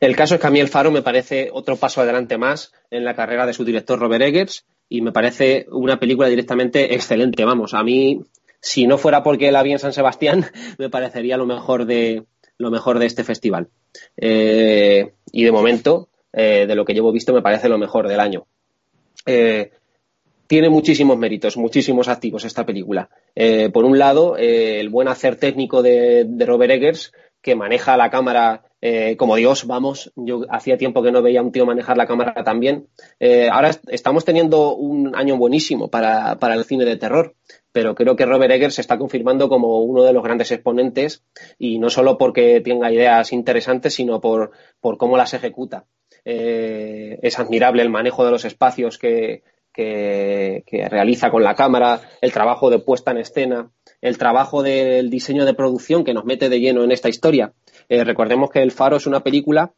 El 0.00 0.16
caso 0.16 0.34
es 0.34 0.40
que 0.40 0.46
a 0.46 0.50
mí 0.50 0.60
el 0.60 0.68
Faro 0.68 0.90
me 0.90 1.02
parece 1.02 1.50
otro 1.52 1.76
paso 1.76 2.00
adelante 2.00 2.38
más 2.38 2.72
en 2.90 3.04
la 3.04 3.14
carrera 3.14 3.46
de 3.46 3.52
su 3.52 3.64
director 3.64 3.98
Robert 3.98 4.24
Eggers 4.24 4.64
y 4.92 5.00
me 5.00 5.10
parece 5.10 5.66
una 5.70 5.98
película 5.98 6.28
directamente 6.28 6.94
excelente. 6.94 7.46
Vamos, 7.46 7.72
a 7.72 7.82
mí, 7.82 8.20
si 8.60 8.86
no 8.86 8.98
fuera 8.98 9.22
porque 9.22 9.50
la 9.50 9.62
vi 9.62 9.72
en 9.72 9.78
San 9.78 9.94
Sebastián, 9.94 10.44
me 10.78 10.90
parecería 10.90 11.38
lo 11.38 11.46
mejor 11.46 11.86
de, 11.86 12.24
lo 12.58 12.70
mejor 12.70 12.98
de 12.98 13.06
este 13.06 13.24
festival. 13.24 13.68
Eh, 14.18 15.14
y 15.32 15.44
de 15.44 15.50
momento, 15.50 16.10
eh, 16.34 16.66
de 16.66 16.74
lo 16.74 16.84
que 16.84 16.92
llevo 16.92 17.10
visto, 17.10 17.32
me 17.32 17.40
parece 17.40 17.70
lo 17.70 17.78
mejor 17.78 18.06
del 18.06 18.20
año. 18.20 18.44
Eh, 19.24 19.70
tiene 20.46 20.68
muchísimos 20.68 21.16
méritos, 21.16 21.56
muchísimos 21.56 22.08
activos 22.08 22.44
esta 22.44 22.66
película. 22.66 23.08
por 23.72 23.86
un 23.86 23.98
lado, 23.98 24.36
el 24.36 24.90
buen 24.90 25.08
hacer 25.08 25.36
técnico 25.36 25.82
de, 25.82 26.26
Robert 26.46 26.72
Eggers, 26.72 27.14
que 27.40 27.54
maneja 27.54 27.96
la 27.96 28.10
cámara 28.10 28.64
como 29.16 29.36
Dios, 29.36 29.66
vamos, 29.66 30.12
yo 30.16 30.42
hacía 30.50 30.76
tiempo 30.76 31.02
que 31.02 31.12
no 31.12 31.22
veía 31.22 31.40
a 31.40 31.42
un 31.42 31.52
tío 31.52 31.64
manejar 31.64 31.96
la 31.96 32.06
cámara 32.06 32.42
tan 32.42 32.58
bien. 32.60 32.88
ahora 33.50 33.70
estamos 33.88 34.24
teniendo 34.24 34.74
un 34.74 35.14
año 35.14 35.36
buenísimo 35.36 35.88
para, 35.88 36.36
para, 36.38 36.54
el 36.54 36.64
cine 36.64 36.84
de 36.84 36.96
terror 36.96 37.34
pero 37.72 37.94
creo 37.94 38.16
que 38.16 38.26
Robert 38.26 38.52
Eggers 38.52 38.74
se 38.74 38.82
está 38.82 38.98
confirmando 38.98 39.48
como 39.48 39.80
uno 39.82 40.04
de 40.04 40.12
los 40.12 40.22
grandes 40.22 40.52
exponentes 40.52 41.24
y 41.58 41.78
no 41.78 41.88
solo 41.88 42.18
porque 42.18 42.60
tenga 42.60 42.92
ideas 42.92 43.32
interesantes, 43.32 43.94
sino 43.94 44.20
por, 44.20 44.52
por 44.80 44.98
cómo 44.98 45.16
las 45.16 45.34
ejecuta. 45.34 45.86
Eh, 46.24 47.18
es 47.22 47.38
admirable 47.38 47.82
el 47.82 47.90
manejo 47.90 48.24
de 48.24 48.30
los 48.30 48.44
espacios 48.44 48.98
que, 48.98 49.42
que, 49.72 50.62
realiza 50.90 51.30
con 51.30 51.42
la 51.42 51.54
cámara, 51.54 52.02
el 52.20 52.32
trabajo 52.32 52.70
de 52.70 52.78
puesta 52.78 53.10
en 53.10 53.18
escena, 53.18 53.70
el 54.00 54.18
trabajo 54.18 54.62
del 54.62 55.08
diseño 55.08 55.44
de 55.44 55.54
producción 55.54 56.04
que 56.04 56.14
nos 56.14 56.24
mete 56.24 56.48
de 56.48 56.60
lleno 56.60 56.84
en 56.84 56.92
esta 56.92 57.08
historia. 57.08 57.54
Eh, 57.92 58.04
recordemos 58.04 58.48
que 58.48 58.62
El 58.62 58.70
Faro 58.70 58.96
es 58.96 59.06
una 59.06 59.20
película 59.20 59.70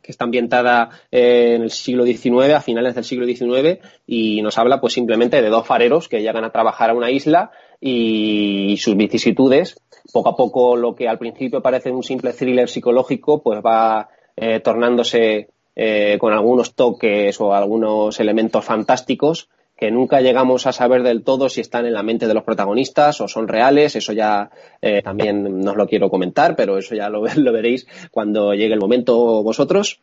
que 0.00 0.12
está 0.12 0.22
ambientada 0.22 0.90
eh, 1.10 1.54
en 1.56 1.62
el 1.62 1.72
siglo 1.72 2.04
XIX, 2.04 2.54
a 2.54 2.60
finales 2.60 2.94
del 2.94 3.02
siglo 3.02 3.26
XIX, 3.26 3.80
y 4.06 4.40
nos 4.40 4.56
habla 4.56 4.80
pues 4.80 4.92
simplemente 4.92 5.42
de 5.42 5.48
dos 5.48 5.66
fareros 5.66 6.08
que 6.08 6.22
llegan 6.22 6.44
a 6.44 6.52
trabajar 6.52 6.90
a 6.90 6.94
una 6.94 7.10
isla 7.10 7.50
y 7.80 8.76
sus 8.76 8.96
vicisitudes. 8.96 9.82
Poco 10.12 10.28
a 10.28 10.36
poco 10.36 10.76
lo 10.76 10.94
que 10.94 11.08
al 11.08 11.18
principio 11.18 11.60
parece 11.60 11.90
un 11.90 12.04
simple 12.04 12.34
thriller 12.34 12.68
psicológico, 12.68 13.42
pues 13.42 13.60
va 13.66 14.08
eh, 14.36 14.60
tornándose 14.60 15.48
eh, 15.74 16.18
con 16.20 16.32
algunos 16.32 16.76
toques 16.76 17.40
o 17.40 17.52
algunos 17.52 18.20
elementos 18.20 18.64
fantásticos 18.64 19.48
que 19.80 19.90
nunca 19.90 20.20
llegamos 20.20 20.66
a 20.66 20.72
saber 20.72 21.02
del 21.02 21.24
todo 21.24 21.48
si 21.48 21.62
están 21.62 21.86
en 21.86 21.94
la 21.94 22.02
mente 22.02 22.28
de 22.28 22.34
los 22.34 22.44
protagonistas 22.44 23.20
o 23.22 23.28
son 23.28 23.48
reales. 23.48 23.96
Eso 23.96 24.12
ya 24.12 24.50
eh, 24.82 25.00
también 25.02 25.60
no 25.60 25.70
os 25.70 25.76
lo 25.78 25.86
quiero 25.86 26.10
comentar, 26.10 26.54
pero 26.54 26.76
eso 26.76 26.94
ya 26.94 27.08
lo, 27.08 27.24
lo 27.34 27.52
veréis 27.52 27.86
cuando 28.10 28.52
llegue 28.52 28.74
el 28.74 28.80
momento 28.80 29.42
vosotros. 29.42 30.00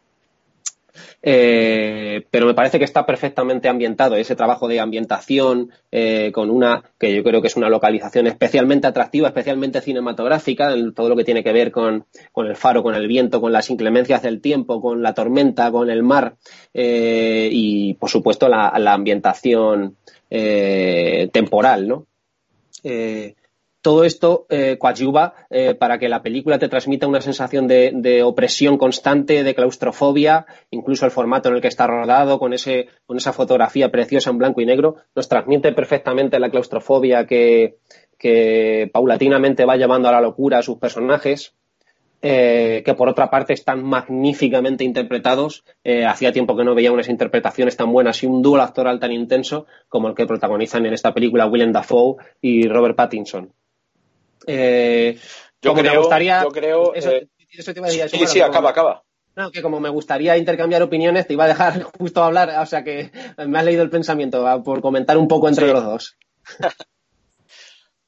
Eh, 1.23 2.25
pero 2.29 2.45
me 2.45 2.53
parece 2.53 2.77
que 2.77 2.85
está 2.85 3.05
perfectamente 3.05 3.67
ambientado 3.67 4.15
ese 4.15 4.35
trabajo 4.35 4.67
de 4.67 4.79
ambientación 4.79 5.71
eh, 5.91 6.31
con 6.31 6.49
una 6.51 6.83
que 6.99 7.13
yo 7.13 7.23
creo 7.23 7.41
que 7.41 7.47
es 7.47 7.55
una 7.55 7.69
localización 7.69 8.27
especialmente 8.27 8.87
atractiva, 8.87 9.27
especialmente 9.27 9.81
cinematográfica, 9.81 10.71
en 10.73 10.93
todo 10.93 11.09
lo 11.09 11.15
que 11.15 11.23
tiene 11.23 11.43
que 11.43 11.53
ver 11.53 11.71
con, 11.71 12.05
el 12.35 12.55
faro, 12.55 12.83
con 12.83 12.93
el 12.95 13.07
viento, 13.07 13.41
con 13.41 13.51
las 13.51 13.69
inclemencias 13.69 14.21
del 14.21 14.41
tiempo, 14.41 14.79
con 14.79 15.01
la 15.01 15.13
tormenta, 15.13 15.71
con 15.71 15.89
el 15.89 16.03
mar 16.03 16.35
eh, 16.73 17.49
y, 17.51 17.95
por 17.95 18.09
supuesto, 18.09 18.47
la, 18.47 18.73
la 18.77 18.93
ambientación 18.93 19.97
temporal, 20.29 21.87
¿no? 21.87 22.05
Todo 23.81 24.03
esto 24.03 24.47
eh, 24.49 24.77
coadyuva 24.79 25.33
eh, 25.49 25.75
para 25.75 25.99
que 25.99 26.09
la 26.09 26.21
película 26.21 26.59
te 26.59 26.67
transmita 26.67 27.07
una 27.07 27.21
sensación 27.21 27.67
de, 27.67 28.21
opresión 28.23 28.77
constante, 28.77 29.43
de 29.43 29.55
claustrofobia, 29.55 30.45
incluso 30.71 31.05
el 31.05 31.11
formato 31.11 31.49
en 31.49 31.55
el 31.55 31.61
que 31.61 31.67
está 31.67 31.87
rodado, 31.87 32.39
con, 32.39 32.53
ese, 32.53 32.87
con 33.05 33.17
esa 33.17 33.33
fotografía 33.33 33.89
preciosa 33.91 34.29
en 34.29 34.39
blanco 34.39 34.61
y 34.61 34.65
negro, 34.65 34.95
nos 35.15 35.29
transmite 35.29 35.71
perfectamente 35.71 36.39
la 36.39 36.49
claustrofobia 36.49 37.25
que, 37.25 37.77
paulatinamente 38.91 39.65
va 39.65 39.77
llevando 39.77 40.09
a 40.09 40.11
la 40.11 40.21
locura 40.21 40.57
a 40.57 40.63
sus 40.63 40.77
personajes, 40.79 41.53
eh, 42.21 42.81
que 42.83 42.95
por 42.95 43.07
otra 43.07 43.29
parte 43.29 43.53
están 43.53 43.83
magníficamente 43.83 44.83
interpretados. 44.83 45.63
Hacía 45.85 46.31
tiempo 46.31 46.57
que 46.57 46.63
no 46.63 46.73
veía 46.73 46.91
unas 46.91 47.09
interpretaciones 47.09 47.77
tan 47.77 47.91
buenas 47.91 48.23
y 48.23 48.25
un 48.25 48.41
dúo 48.41 48.59
actoral 48.59 48.99
tan 48.99 49.11
intenso 49.11 49.67
como 49.87 50.07
el 50.07 50.15
que 50.15 50.25
protagonizan 50.25 50.85
en 50.87 50.93
esta 50.93 51.13
película 51.13 51.45
Willem 51.45 51.71
Dafoe 51.71 52.15
y 52.41 52.67
Robert 52.67 52.95
Pattinson. 52.95 53.53
Eh, 54.47 55.19
yo, 55.61 55.73
creo, 55.73 55.91
me 55.91 55.97
gustaría, 55.99 56.41
yo 56.41 56.49
creo. 56.49 56.93
Eso, 56.93 57.09
te 57.09 57.79
iba 57.79 57.87
a 57.87 57.91
decir, 57.91 58.09
sí, 58.09 58.27
sí, 58.27 58.41
acaba, 58.41 58.71
acaba. 58.71 59.03
No, 59.35 59.51
que 59.51 59.61
como 59.61 59.79
me 59.79 59.89
gustaría 59.89 60.35
intercambiar 60.35 60.81
opiniones, 60.81 61.27
te 61.27 61.33
iba 61.33 61.43
a 61.43 61.49
dejar 61.49 61.83
justo 61.99 62.23
hablar, 62.23 62.49
o 62.59 62.65
sea 62.65 62.83
que 62.83 63.11
me 63.45 63.59
has 63.59 63.65
leído 63.65 63.83
el 63.83 63.89
pensamiento 63.91 64.63
por 64.63 64.81
comentar 64.81 65.17
un 65.17 65.27
poco 65.27 65.47
entre 65.47 65.67
los 65.67 65.83
dos. 65.83 66.17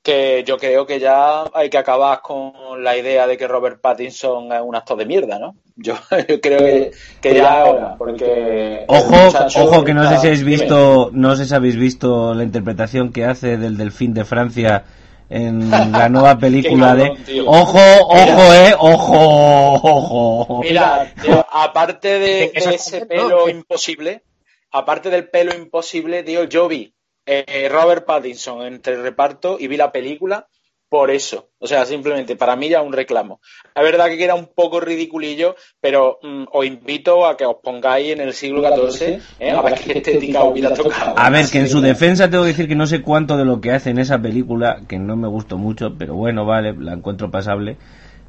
que 0.02 0.44
yo 0.48 0.58
creo 0.58 0.88
que 0.88 1.00
ya 1.00 1.44
hay 1.54 1.70
que 1.70 1.78
acabar 1.78 2.22
con 2.22 2.84
la 2.84 2.98
idea 2.98 3.28
de 3.28 3.38
que 3.38 3.48
Robert 3.48 3.82
Pattinson 3.82 4.52
es 4.52 4.62
un 4.64 4.76
actor 4.76 4.98
de 4.98 5.06
mierda, 5.06 5.38
¿no? 5.38 5.56
Yo, 5.76 5.96
creo 6.42 6.92
que, 7.22 7.34
ya 7.34 7.62
ahora, 7.62 7.96
porque 7.98 8.84
ojo, 8.88 9.16
ojo 9.56 9.84
que 9.86 9.94
no 9.94 10.10
sé 10.10 10.18
si 10.18 10.28
habéis 10.28 10.44
visto, 10.44 11.10
no 11.14 11.38
sé 11.38 11.46
si 11.46 11.56
habéis 11.56 11.78
visto 11.78 12.34
la 12.34 12.44
interpretación 12.44 13.14
que 13.14 13.24
hace 13.24 13.56
del 13.56 13.78
Delfín 13.78 14.14
de 14.14 14.26
Francia 14.26 14.84
en 15.30 15.70
la 15.92 16.10
nueva 16.10 16.38
película 16.38 16.96
de 16.96 17.12
ojo, 17.46 17.80
ojo, 17.80 18.54
eh, 18.54 18.76
ojo, 18.78 19.74
ojo. 19.74 20.62
Mira, 20.62 21.14
aparte 21.52 22.20
de, 22.20 22.52
ese 22.54 23.06
pelo 23.06 23.48
imposible, 23.50 24.24
aparte 24.72 25.10
del 25.10 25.30
pelo 25.30 25.54
imposible, 25.54 26.24
tío, 26.24 26.46
yo 26.46 26.68
vi 26.68 26.94
eh, 27.26 27.70
Robert 27.72 28.06
Pattinson 28.06 28.66
entre 28.66 28.96
el 28.96 29.04
reparto 29.04 29.58
y 29.60 29.68
vi 29.68 29.78
la 29.78 29.92
película 29.92 30.48
por 30.90 31.12
eso. 31.12 31.50
O 31.60 31.68
sea, 31.68 31.86
simplemente 31.86 32.36
para 32.36 32.56
mí 32.56 32.70
ya 32.70 32.82
un 32.82 32.92
reclamo. 32.92 33.40
La 33.76 33.84
verdad 33.84 34.08
que 34.08 34.24
era 34.24 34.36
un 34.36 34.48
poco 34.48 34.80
ridiculillo, 34.80 35.56
pero 35.80 36.20
mm, 36.22 36.46
os 36.52 36.66
invito 36.66 37.26
a 37.26 37.38
que 37.38 37.46
os 37.46 37.58
pongáis 37.64 38.12
en 38.12 38.22
el 38.22 38.34
siglo 38.34 38.62
XIV 38.62 39.22
¿eh? 39.40 39.52
a 39.52 39.62
ver 39.62 39.80
qué 39.80 40.00
estética 40.00 40.44
hubiera 40.44 40.74
tocado. 40.74 41.18
A 41.18 41.30
ver, 41.30 41.48
que 41.48 41.60
en 41.60 41.70
su 41.70 41.80
defensa 41.80 42.30
tengo 42.30 42.44
que 42.44 42.50
decir 42.50 42.68
que 42.68 42.76
no 42.76 42.88
sé 42.88 43.02
cuánto 43.02 43.38
de 43.38 43.46
lo 43.46 43.62
que 43.62 43.72
hace 43.72 43.92
en 43.92 44.00
esa 44.00 44.20
película, 44.20 44.82
que 44.88 44.98
no 44.98 45.16
me 45.16 45.28
gustó 45.28 45.58
mucho, 45.58 45.96
pero 45.98 46.16
bueno, 46.16 46.46
vale, 46.46 46.74
la 46.74 46.94
encuentro 46.94 47.30
pasable. 47.30 47.78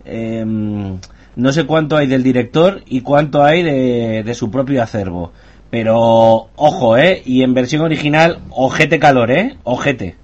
Em, 0.04 0.98
no 1.36 1.52
sé 1.52 1.64
cuánto 1.64 1.96
hay 1.96 2.06
del 2.06 2.22
director 2.22 2.82
y 2.86 3.00
cuánto 3.00 3.42
hay 3.42 3.62
de, 3.62 4.22
de 4.22 4.34
su 4.34 4.50
propio 4.50 4.82
acervo. 4.82 5.32
Pero, 5.70 6.48
ojo, 6.56 6.96
¿eh? 6.96 7.22
Y 7.24 7.42
en 7.42 7.54
versión 7.54 7.82
original, 7.82 8.40
ojete 8.50 8.98
calor, 8.98 9.30
¿eh? 9.30 9.56
Ojete. 9.62 10.16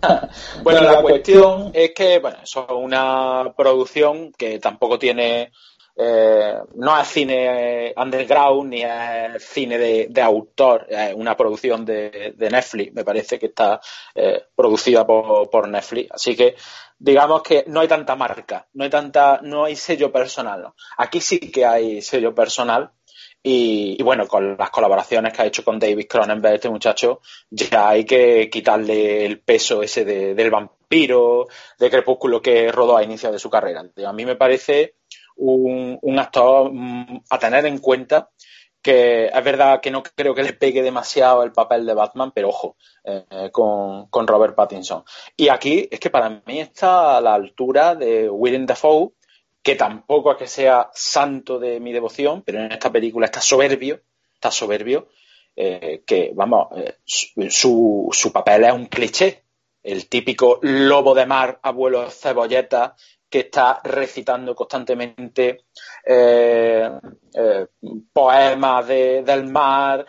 bueno, 0.62 0.80
la 0.82 1.02
cuestión 1.02 1.70
es 1.74 1.92
que, 1.92 2.18
bueno, 2.18 2.38
es 2.42 2.54
una 2.70 3.52
producción 3.56 4.32
que 4.32 4.58
tampoco 4.58 4.98
tiene, 4.98 5.52
eh, 5.96 6.54
no 6.74 7.00
es 7.00 7.08
cine 7.08 7.92
underground 7.96 8.70
ni 8.70 8.82
es 8.82 9.44
cine 9.44 9.78
de, 9.78 10.22
autor, 10.22 10.86
es 10.88 11.14
una 11.14 11.36
producción 11.36 11.84
de, 11.84 12.34
Netflix, 12.38 12.92
me 12.94 13.04
parece 13.04 13.38
que 13.38 13.46
está 13.46 13.80
eh, 14.14 14.44
producida 14.54 15.06
por, 15.06 15.50
por, 15.50 15.68
Netflix. 15.68 16.12
Así 16.12 16.34
que 16.34 16.56
digamos 16.98 17.42
que 17.42 17.64
no 17.66 17.80
hay 17.80 17.88
tanta 17.88 18.16
marca, 18.16 18.66
no 18.74 18.84
hay 18.84 18.90
tanta, 18.90 19.40
no 19.42 19.64
hay 19.64 19.76
sello 19.76 20.10
personal. 20.10 20.62
¿no? 20.62 20.74
Aquí 20.98 21.20
sí 21.20 21.38
que 21.38 21.66
hay 21.66 22.02
sello 22.02 22.34
personal 22.34 22.92
y, 23.42 24.02
bueno, 24.02 24.26
con 24.26 24.56
las 24.58 24.70
colaboraciones 24.70 25.32
que 25.32 25.42
ha 25.42 25.46
hecho 25.46 25.64
con 25.64 25.78
David 25.78 26.06
Cronenberg, 26.08 26.56
este 26.56 26.68
muchacho, 26.68 27.20
ya 27.48 27.88
hay 27.88 28.04
que 28.04 28.50
quitarle 28.50 29.24
el 29.24 29.40
peso 29.40 29.82
ese 29.82 30.04
del 30.04 30.50
vampiro, 30.50 31.46
de 31.78 31.90
crepúsculo 31.90 32.42
que 32.42 32.70
rodó 32.70 32.96
a 32.96 33.02
inicio 33.02 33.32
de 33.32 33.38
su 33.38 33.48
carrera. 33.48 33.84
A 34.06 34.12
mí 34.12 34.26
me 34.26 34.36
parece 34.36 34.96
un, 35.36 36.18
actor 36.18 36.70
mm, 36.70 37.22
a 37.30 37.38
tener 37.38 37.64
en 37.64 37.78
cuenta 37.78 38.30
que 38.82 39.26
es 39.26 39.44
verdad 39.44 39.80
que 39.80 39.90
no 39.90 40.02
creo 40.02 40.34
que 40.34 40.42
le 40.42 40.52
pegue 40.54 40.82
demasiado 40.82 41.42
el 41.42 41.52
papel 41.52 41.86
de 41.86 41.94
Batman, 41.94 42.32
pero 42.34 42.48
ojo, 42.48 42.76
eh, 43.04 43.50
con, 43.52 44.08
con, 44.08 44.26
Robert 44.26 44.54
Pattinson. 44.54 45.04
Y 45.36 45.48
aquí 45.48 45.86
es 45.90 46.00
que 46.00 46.10
para 46.10 46.30
mí 46.30 46.60
está 46.60 47.18
a 47.18 47.20
la 47.20 47.34
altura 47.34 47.94
de 47.94 48.28
Willem 48.28 48.66
Dafoe, 48.66 49.12
que 49.62 49.76
tampoco 49.76 50.32
es 50.32 50.38
que 50.38 50.46
sea 50.46 50.90
santo 50.94 51.58
de 51.58 51.80
mi 51.80 51.92
devoción, 51.92 52.42
pero 52.42 52.60
en 52.60 52.72
esta 52.72 52.90
película 52.90 53.26
está 53.26 53.40
soberbio, 53.40 54.00
está 54.34 54.50
soberbio, 54.50 55.08
eh, 55.56 56.02
que, 56.06 56.32
vamos, 56.34 56.68
eh, 56.76 56.98
su, 57.04 58.08
su, 58.12 58.32
papel 58.32 58.64
es 58.64 58.72
un 58.72 58.86
cliché, 58.86 59.44
el 59.82 60.08
típico 60.08 60.58
lobo 60.62 61.14
de 61.14 61.26
mar, 61.26 61.58
abuelo 61.62 62.10
cebolleta, 62.10 62.96
que 63.30 63.40
está 63.40 63.80
recitando 63.84 64.54
constantemente 64.54 65.64
eh, 66.04 66.90
poemas 68.12 68.88
del 68.88 69.46
mar, 69.46 70.04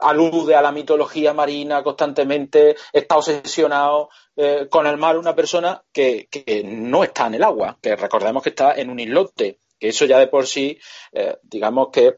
alude 0.00 0.54
a 0.54 0.62
la 0.62 0.72
mitología 0.72 1.34
marina 1.34 1.82
constantemente, 1.82 2.74
está 2.92 3.18
obsesionado 3.18 4.08
eh, 4.34 4.66
con 4.70 4.86
el 4.86 4.96
mar 4.96 5.18
una 5.18 5.34
persona 5.34 5.82
que, 5.92 6.28
no 6.64 7.04
está 7.04 7.26
en 7.26 7.34
el 7.34 7.42
agua, 7.42 7.78
que 7.80 7.96
recordemos 7.96 8.42
que 8.42 8.48
está 8.48 8.74
en 8.74 8.88
un 8.88 8.98
islote, 8.98 9.58
que 9.78 9.88
eso 9.88 10.06
ya 10.06 10.18
de 10.18 10.28
por 10.28 10.46
sí, 10.46 10.78
eh, 11.12 11.36
digamos 11.42 11.88
que 11.92 12.16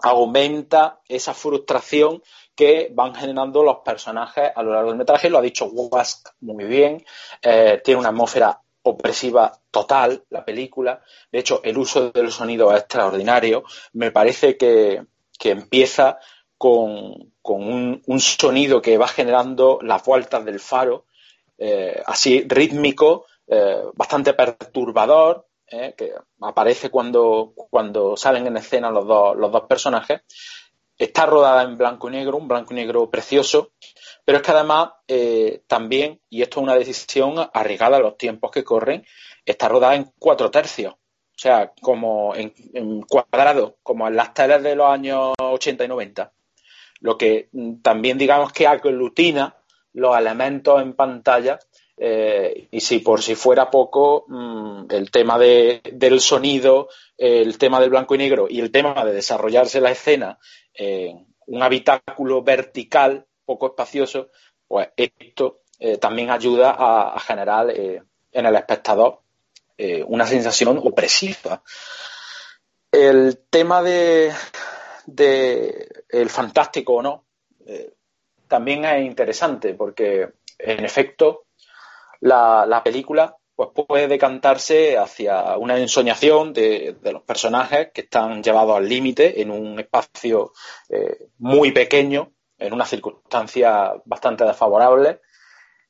aumenta 0.00 1.00
esa 1.08 1.32
frustración 1.32 2.22
que 2.54 2.90
van 2.92 3.14
generando 3.14 3.62
los 3.62 3.78
personajes 3.78 4.50
a 4.54 4.62
lo 4.62 4.74
largo 4.74 4.90
del 4.90 4.98
metraje. 4.98 5.30
Lo 5.30 5.38
ha 5.38 5.42
dicho 5.42 5.66
Wask 5.66 6.28
muy 6.40 6.64
bien. 6.64 7.04
Eh, 7.40 7.80
tiene 7.82 8.00
una 8.00 8.10
atmósfera 8.10 8.60
opresiva 8.90 9.52
total 9.70 10.24
la 10.30 10.44
película. 10.44 11.02
De 11.30 11.38
hecho, 11.38 11.60
el 11.64 11.78
uso 11.78 12.10
del 12.10 12.32
sonido 12.32 12.72
es 12.72 12.80
extraordinario. 12.80 13.64
Me 13.92 14.10
parece 14.10 14.56
que, 14.56 15.04
empieza 15.44 16.18
con, 16.56 17.32
un, 17.42 18.02
un, 18.06 18.20
sonido 18.20 18.82
que 18.82 18.98
va 18.98 19.08
generando 19.08 19.78
las 19.82 20.04
vueltas 20.04 20.44
del 20.44 20.60
faro 20.60 21.06
eh, 21.58 22.00
así 22.06 22.44
rítmico, 22.46 23.26
eh, 23.46 23.82
bastante 23.94 24.32
perturbador, 24.34 25.48
eh, 25.66 25.94
que 25.96 26.12
aparece 26.40 26.88
cuando, 26.88 27.52
cuando 27.54 28.16
salen 28.16 28.46
en 28.46 28.56
escena 28.56 28.90
los 28.90 29.06
dos, 29.06 29.36
los 29.36 29.50
dos 29.50 29.62
personajes. 29.68 30.22
Está 30.98 31.26
rodada 31.26 31.62
en 31.62 31.78
blanco 31.78 32.08
y 32.08 32.12
negro, 32.12 32.36
un 32.36 32.48
blanco 32.48 32.72
y 32.72 32.76
negro 32.76 33.08
precioso, 33.08 33.70
pero 34.24 34.38
es 34.38 34.42
que 34.42 34.50
además 34.50 34.90
también, 35.68 36.20
y 36.28 36.42
esto 36.42 36.60
es 36.60 36.64
una 36.64 36.74
decisión 36.74 37.36
arriesgada 37.54 37.98
a 37.98 38.00
los 38.00 38.18
tiempos 38.18 38.50
que 38.50 38.64
corren, 38.64 39.06
está 39.46 39.68
rodada 39.68 39.94
en 39.94 40.12
cuatro 40.18 40.50
tercios. 40.50 40.94
O 41.38 41.40
sea, 41.40 41.72
como 41.80 42.34
en, 42.34 42.52
en 42.74 43.02
cuadrado, 43.02 43.76
como 43.84 44.08
en 44.08 44.16
las 44.16 44.34
teles 44.34 44.60
de 44.60 44.74
los 44.74 44.90
años 44.90 45.34
80 45.38 45.84
y 45.84 45.88
90. 45.88 46.32
Lo 47.00 47.16
que 47.16 47.48
mm, 47.52 47.80
también 47.80 48.18
digamos 48.18 48.52
que 48.52 48.66
aglutina 48.66 49.54
los 49.92 50.18
elementos 50.18 50.82
en 50.82 50.94
pantalla. 50.94 51.60
Eh, 51.96 52.68
y 52.70 52.80
si 52.80 52.98
por 53.00 53.22
si 53.22 53.36
fuera 53.36 53.70
poco, 53.70 54.24
mm, 54.26 54.86
el 54.90 55.10
tema 55.12 55.38
del 55.38 56.20
sonido, 56.20 56.88
el 57.16 57.56
tema 57.56 57.80
del 57.80 57.90
blanco 57.90 58.16
y 58.16 58.18
negro 58.18 58.46
y 58.50 58.60
el 58.60 58.72
tema 58.72 59.04
de 59.04 59.12
desarrollarse 59.12 59.80
la 59.80 59.92
escena 59.92 60.38
en 60.78 61.26
un 61.46 61.62
habitáculo 61.62 62.42
vertical, 62.42 63.26
poco 63.44 63.66
espacioso, 63.68 64.30
pues 64.66 64.88
esto 64.96 65.60
eh, 65.78 65.98
también 65.98 66.30
ayuda 66.30 66.74
a, 66.78 67.20
generar 67.20 67.70
eh, 67.70 68.02
en 68.32 68.46
el 68.46 68.56
espectador 68.56 69.20
una 70.08 70.26
sensación 70.26 70.80
opresiva. 70.82 71.62
El 72.90 73.44
tema 73.48 73.80
de, 73.80 74.32
el 76.08 76.30
fantástico 76.30 76.94
o 76.94 77.02
no, 77.02 77.26
también 78.48 78.84
es 78.84 79.04
interesante 79.04 79.74
porque, 79.74 80.30
en 80.58 80.84
efecto, 80.84 81.44
la, 82.20 82.80
película 82.82 83.36
pues 83.58 83.70
puede 83.88 84.06
decantarse 84.06 84.96
hacia 84.96 85.56
una 85.56 85.76
ensoñación 85.78 86.52
de, 86.52 86.96
los 87.02 87.24
personajes 87.24 87.90
que 87.92 88.02
están 88.02 88.40
llevados 88.40 88.76
al 88.76 88.88
límite 88.88 89.42
en 89.42 89.50
un 89.50 89.80
espacio 89.80 90.52
eh, 90.88 91.26
muy 91.38 91.72
pequeño, 91.72 92.34
en 92.56 92.72
una 92.72 92.86
circunstancia 92.86 93.94
bastante 94.04 94.44
desfavorable, 94.44 95.22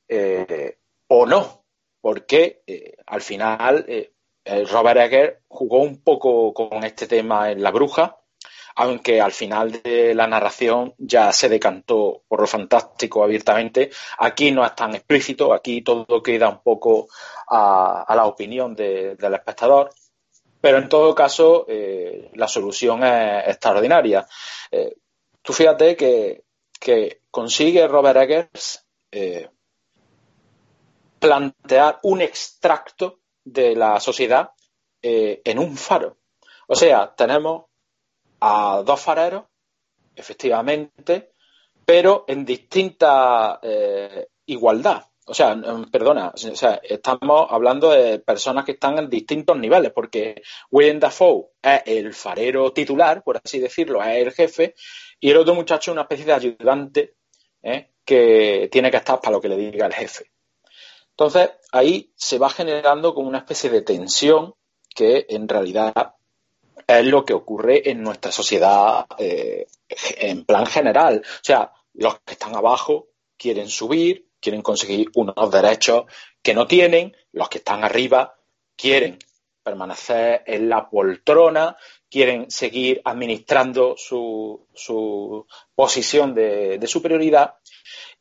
eh, 0.08 0.78
o 1.08 1.26
no, 1.26 1.66
porque 2.00 2.62
eh, 2.66 2.96
al 3.04 3.20
final 3.20 3.84
Robert 4.72 5.00
Egger 5.00 5.42
jugó 5.46 5.80
un 5.80 6.02
poco 6.02 6.54
con 6.54 6.84
este 6.84 7.06
tema 7.06 7.50
en 7.50 7.62
La 7.62 7.70
Bruja, 7.70 8.16
aunque 8.78 9.20
al 9.20 9.32
final 9.32 9.82
de 9.82 10.14
la 10.14 10.28
narración 10.28 10.94
ya 10.98 11.32
se 11.32 11.48
decantó 11.48 12.22
por 12.28 12.40
lo 12.40 12.46
fantástico 12.46 13.24
abiertamente. 13.24 13.90
Aquí 14.18 14.52
no 14.52 14.64
es 14.64 14.72
tan 14.76 14.94
explícito, 14.94 15.52
aquí 15.52 15.82
todo 15.82 16.22
queda 16.22 16.48
un 16.48 16.62
poco 16.62 17.08
a, 17.48 18.06
la 18.14 18.26
opinión 18.26 18.76
del 18.76 19.34
espectador. 19.34 19.90
Pero 20.60 20.78
en 20.78 20.88
todo 20.88 21.12
caso, 21.12 21.66
eh, 21.66 22.30
la 22.34 22.46
solución 22.46 23.02
es 23.02 23.48
extraordinaria. 23.48 24.24
Eh, 24.70 24.94
tú 25.42 25.52
fíjate 25.52 25.96
que, 25.96 26.44
consigue 27.32 27.88
Robert 27.88 28.20
Eggers 28.20 28.86
eh, 29.10 29.50
plantear 31.18 31.98
un 32.04 32.20
extracto 32.20 33.22
de 33.42 33.74
la 33.74 33.98
sociedad 33.98 34.52
en 35.02 35.58
un 35.58 35.76
faro. 35.76 36.18
O 36.68 36.76
sea, 36.76 37.14
tenemos 37.14 37.67
a 38.40 38.82
dos 38.84 39.00
fareros, 39.00 39.44
efectivamente, 40.14 41.32
pero 41.84 42.24
en 42.28 42.44
distinta 42.44 43.60
eh, 43.62 44.28
igualdad. 44.46 45.04
O 45.26 45.34
sea, 45.34 45.54
perdona, 45.92 46.32
o 46.34 46.36
sea, 46.36 46.80
estamos 46.82 47.46
hablando 47.50 47.90
de 47.90 48.18
personas 48.18 48.64
que 48.64 48.72
están 48.72 48.98
en 48.98 49.10
distintos 49.10 49.58
niveles, 49.58 49.92
porque 49.92 50.40
William 50.70 50.98
Dafoe 50.98 51.50
es 51.60 51.82
el 51.84 52.14
farero 52.14 52.72
titular, 52.72 53.22
por 53.22 53.38
así 53.42 53.58
decirlo, 53.58 54.02
es 54.02 54.16
el 54.26 54.32
jefe, 54.32 54.74
y 55.20 55.30
el 55.30 55.36
otro 55.36 55.54
muchacho 55.54 55.90
es 55.90 55.92
una 55.92 56.02
especie 56.02 56.24
de 56.24 56.32
ayudante 56.32 57.16
¿eh? 57.62 57.90
que 58.06 58.70
tiene 58.72 58.90
que 58.90 58.96
estar 58.96 59.20
para 59.20 59.32
lo 59.32 59.40
que 59.40 59.50
le 59.50 59.56
diga 59.56 59.84
el 59.84 59.92
jefe. 59.92 60.30
Entonces, 61.10 61.50
ahí 61.72 62.10
se 62.16 62.38
va 62.38 62.48
generando 62.48 63.12
como 63.12 63.28
una 63.28 63.38
especie 63.38 63.68
de 63.68 63.82
tensión 63.82 64.54
que 64.94 65.26
en 65.28 65.46
realidad 65.46 66.14
es 66.88 67.04
lo 67.04 67.24
que 67.24 67.34
ocurre 67.34 67.90
en 67.90 68.02
nuestra 68.02 68.32
sociedad 68.32 69.06
eh, 69.18 69.66
en 70.16 70.44
plan 70.44 70.66
general. 70.66 71.22
O 71.24 71.44
sea, 71.44 71.70
los 71.92 72.20
que 72.20 72.32
están 72.32 72.56
abajo 72.56 73.08
quieren 73.36 73.68
subir, 73.68 74.30
quieren 74.40 74.62
conseguir 74.62 75.10
unos 75.14 75.50
derechos 75.50 76.04
que 76.42 76.54
no 76.54 76.66
tienen, 76.66 77.14
los 77.32 77.48
que 77.48 77.58
están 77.58 77.84
arriba 77.84 78.36
quieren 78.74 79.18
permanecer 79.62 80.44
en 80.46 80.68
la 80.68 80.88
poltrona, 80.88 81.76
quieren 82.08 82.50
seguir 82.50 83.02
administrando 83.04 83.94
su, 83.98 84.66
su 84.72 85.46
posición 85.74 86.34
de, 86.34 86.80
superioridad. 86.86 87.56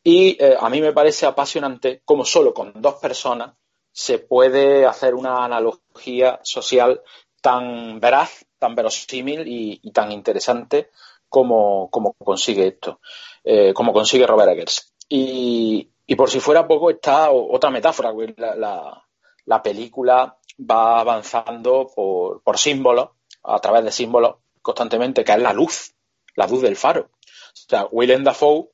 Y 0.04 0.36
eh, 0.44 0.58
a 0.60 0.70
mí 0.70 0.82
me 0.82 0.92
parece 0.92 1.26
apasionante 1.26 2.02
cómo 2.04 2.26
solo 2.26 2.54
con 2.54 2.74
dos 2.82 2.96
personas 2.96 3.56
se 3.94 4.20
puede 4.20 4.86
hacer 4.86 5.16
una 5.16 5.46
analogía 5.46 6.40
social 6.44 7.02
tan 7.42 8.00
veraz, 8.00 8.47
tan 8.60 8.76
verosímil 8.76 9.44
y, 9.46 9.92
tan 9.92 10.12
interesante 10.12 10.90
como, 11.30 11.90
consigue 11.90 12.68
esto, 12.68 13.00
eh, 13.44 13.74
como 13.74 13.94
consigue 13.94 14.28
Robert 14.28 14.52
Eggers. 14.52 14.94
Y, 15.10 15.90
y 16.06 16.16
por 16.16 16.30
si 16.30 16.40
fuera 16.40 16.68
poco, 16.68 16.90
está 16.90 17.32
otra 17.32 17.70
metáfora, 17.70 18.14
la, 18.38 19.04
la, 19.46 19.64
película 19.64 20.38
va 20.60 21.00
avanzando 21.00 21.92
por, 21.94 22.42
por, 22.42 22.58
símbolos, 22.58 23.10
a 23.44 23.60
través 23.60 23.84
de 23.84 23.92
símbolos 23.92 24.36
constantemente, 24.62 25.24
que 25.24 25.32
es 25.32 25.40
la 25.40 25.54
luz, 25.54 25.94
la 26.36 26.48
luz 26.48 26.62
del 26.62 26.76
faro. 26.76 27.10
O 27.12 27.70
sea, 27.70 27.88
Willem 27.92 28.24
Dafoe 28.24 28.70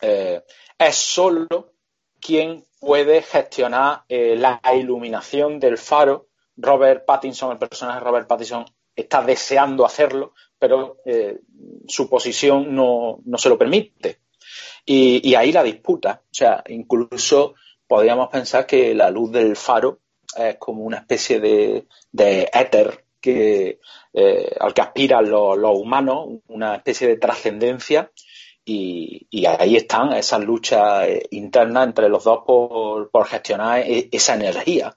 eh, 0.00 0.44
es 0.78 0.94
solo 0.96 1.72
quien 2.20 2.64
puede 2.80 3.22
gestionar 3.22 4.04
eh, 4.08 4.36
la 4.36 4.60
iluminación 4.74 5.58
del 5.58 5.78
faro. 5.78 6.28
Robert 6.56 7.04
Pattinson, 7.06 7.52
el 7.52 7.58
personaje 7.58 8.00
de 8.00 8.04
Robert 8.04 8.26
Pattinson, 8.26 8.64
está 9.00 9.22
deseando 9.22 9.86
hacerlo, 9.86 10.34
pero 10.58 10.98
eh, 11.04 11.38
su 11.86 12.08
posición 12.08 12.74
no, 12.74 13.20
no 13.24 13.38
se 13.38 13.48
lo 13.48 13.58
permite. 13.58 14.20
Y, 14.90 15.34
ahí 15.34 15.52
la 15.52 15.62
disputa. 15.62 16.22
O 16.24 16.34
sea, 16.34 16.64
incluso 16.68 17.54
podríamos 17.86 18.28
pensar 18.28 18.66
que 18.66 18.94
la 18.94 19.10
luz 19.10 19.30
del 19.30 19.54
faro 19.54 20.00
es 20.34 20.56
como 20.56 20.82
una 20.82 20.98
especie 20.98 21.40
de, 21.40 21.86
éter 22.52 23.04
que, 23.20 23.80
eh, 24.14 24.56
al 24.58 24.72
que 24.72 24.80
aspiran 24.80 25.28
los, 25.28 25.58
humanos, 25.78 26.40
una 26.48 26.76
especie 26.76 27.06
de 27.06 27.18
trascendencia. 27.18 28.10
Y, 28.64 29.28
ahí 29.46 29.76
están 29.76 30.14
esas 30.14 30.40
luchas 30.40 31.06
eh, 31.06 31.26
internas 31.32 31.86
entre 31.86 32.08
los 32.08 32.24
dos 32.24 32.40
por, 32.46 33.26
gestionar 33.26 33.80
e, 33.80 34.08
esa 34.10 34.36
energía. 34.36 34.96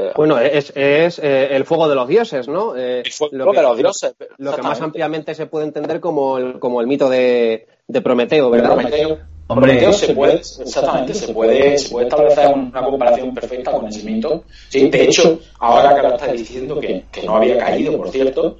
Eh, 0.00 0.12
bueno, 0.14 0.38
es, 0.38 0.72
el 1.18 1.64
fuego 1.64 1.88
de 1.88 1.94
los 1.96 2.06
dioses, 2.06 2.46
¿no? 2.46 2.76
el 2.76 3.10
fuego 3.10 3.52
de 3.52 3.62
los 3.62 3.76
dioses. 3.76 4.14
Lo 4.36 4.54
que 4.54 4.62
más 4.62 4.80
ampliamente 4.80 5.34
se 5.34 5.46
puede 5.46 5.66
entender 5.66 6.00
como 6.00 6.38
el, 6.38 6.58
como 6.60 6.80
el 6.80 6.86
mito 6.86 7.08
de, 7.10 7.66
de 7.86 8.00
Prometeo, 8.00 8.48
¿verdad? 8.48 8.74
Prometeo, 8.74 9.18
Hombre, 9.50 9.92
se 9.94 10.14
puede, 10.14 10.34
exactamente, 10.34 11.14
se 11.14 11.32
puede, 11.32 11.78
se 11.78 11.88
puede 11.88 12.06
establecer 12.06 12.54
una 12.54 12.84
comparación 12.84 13.34
perfecta 13.34 13.72
con 13.72 13.86
el 13.86 14.04
mito. 14.04 14.44
Sí, 14.68 14.90
de 14.90 15.04
hecho, 15.04 15.40
ahora 15.58 15.94
que 15.94 16.02
lo 16.02 16.14
estás 16.14 16.32
diciendo, 16.32 16.78
que, 16.78 17.06
que 17.10 17.22
no 17.22 17.36
había 17.36 17.56
caído, 17.56 17.96
por 17.96 18.10
cierto, 18.10 18.58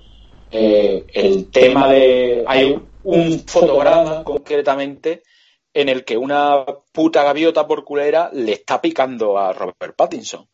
eh, 0.51 1.05
el 1.12 1.51
tema 1.51 1.93
de. 1.93 2.43
Hay 2.47 2.80
un 3.05 3.41
fotograma 3.41 4.24
concretamente 4.24 5.22
en 5.74 5.91
el 5.91 6.07
que 6.07 6.16
una 6.16 6.64
puta 6.91 7.22
gaviota 7.22 7.66
por 7.66 7.84
culera 7.84 8.30
le 8.32 8.53
está 8.53 8.80
picando 8.80 9.39
a 9.39 9.53
Robert 9.53 9.95
Pattinson. 9.95 10.49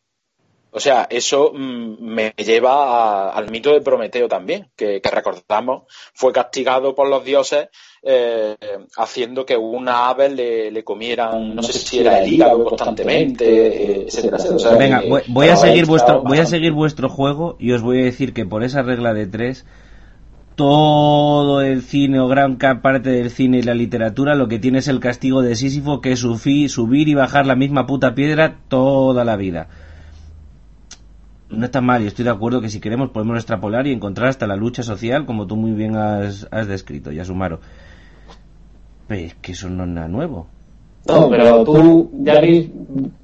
O 0.75 0.79
sea, 0.81 1.07
eso 1.09 1.53
mm, 1.55 1.95
me 2.01 2.33
lleva 2.35 3.29
al 3.29 3.49
mito 3.49 3.71
de 3.71 3.79
Prometeo 3.79 4.27
también, 4.27 4.67
que, 4.75 4.99
recordamos 5.09 5.83
fue 6.13 6.33
castigado 6.33 6.93
por 6.93 7.07
los 7.07 7.23
dioses 7.23 7.69
eh, 8.03 8.57
haciendo 8.97 9.45
que 9.45 9.55
una 9.55 10.09
ave 10.09 10.27
le, 10.27 10.83
comieran, 10.83 11.55
no 11.55 11.63
sé 11.63 11.71
si 11.71 11.99
era 11.99 12.19
el 12.19 12.33
hígado 12.33 12.61
constantemente, 12.65 14.05
etcétera, 14.05 14.35
etcétera. 14.35 14.75
Venga, 14.75 15.03
voy, 15.29 15.47
a 15.47 15.55
seguir 15.55 15.85
vuestro, 15.85 16.21
voy 16.23 16.39
a 16.39 16.45
seguir 16.45 16.73
vuestro 16.73 17.07
juego 17.07 17.55
y 17.57 17.71
os 17.71 17.81
voy 17.81 18.01
a 18.01 18.03
decir 18.03 18.33
que 18.33 18.45
por 18.45 18.61
esa 18.61 18.81
regla 18.81 19.13
de 19.13 19.27
tres 19.27 19.65
todo 20.55 21.61
el 21.61 21.83
cine 21.83 22.19
o 22.19 22.27
gran 22.27 22.57
parte 22.57 23.11
del 23.11 23.31
cine 23.31 23.59
y 23.59 23.61
la 23.61 23.75
literatura 23.75 24.35
lo 24.35 24.49
que 24.49 24.59
tiene 24.59 24.79
es 24.79 24.89
el 24.89 24.99
castigo 24.99 25.41
de 25.41 25.55
Sísifo 25.55 26.01
que 26.01 26.11
es 26.11 26.19
subir 26.19 27.07
y 27.07 27.13
bajar 27.13 27.45
la 27.45 27.55
misma 27.55 27.87
puta 27.87 28.13
piedra 28.13 28.57
toda 28.67 29.23
la 29.23 29.37
vida 29.37 29.69
no 31.49 31.65
está 31.65 31.81
mal 31.81 32.01
y 32.03 32.07
estoy 32.07 32.25
de 32.25 32.31
acuerdo 32.31 32.61
que 32.61 32.69
si 32.69 32.79
queremos 32.79 33.09
podemos 33.09 33.37
extrapolar 33.37 33.87
y 33.87 33.91
encontrar 33.91 34.29
hasta 34.29 34.47
la 34.47 34.55
lucha 34.55 34.83
social 34.83 35.25
como 35.25 35.45
tú 35.45 35.55
muy 35.55 35.71
bien 35.71 35.95
has, 35.95 36.47
descrito, 36.67 37.11
Yasumaro. 37.11 37.59
Pero 39.07 39.21
es 39.21 39.35
que 39.35 39.51
eso 39.51 39.69
no 39.69 39.83
es 39.83 39.89
nada 39.89 40.07
nuevo. 40.07 40.47
No, 41.07 41.29
pero 41.29 41.63
tú, 41.63 42.09
ya 42.23 42.41
ves, 42.41 42.67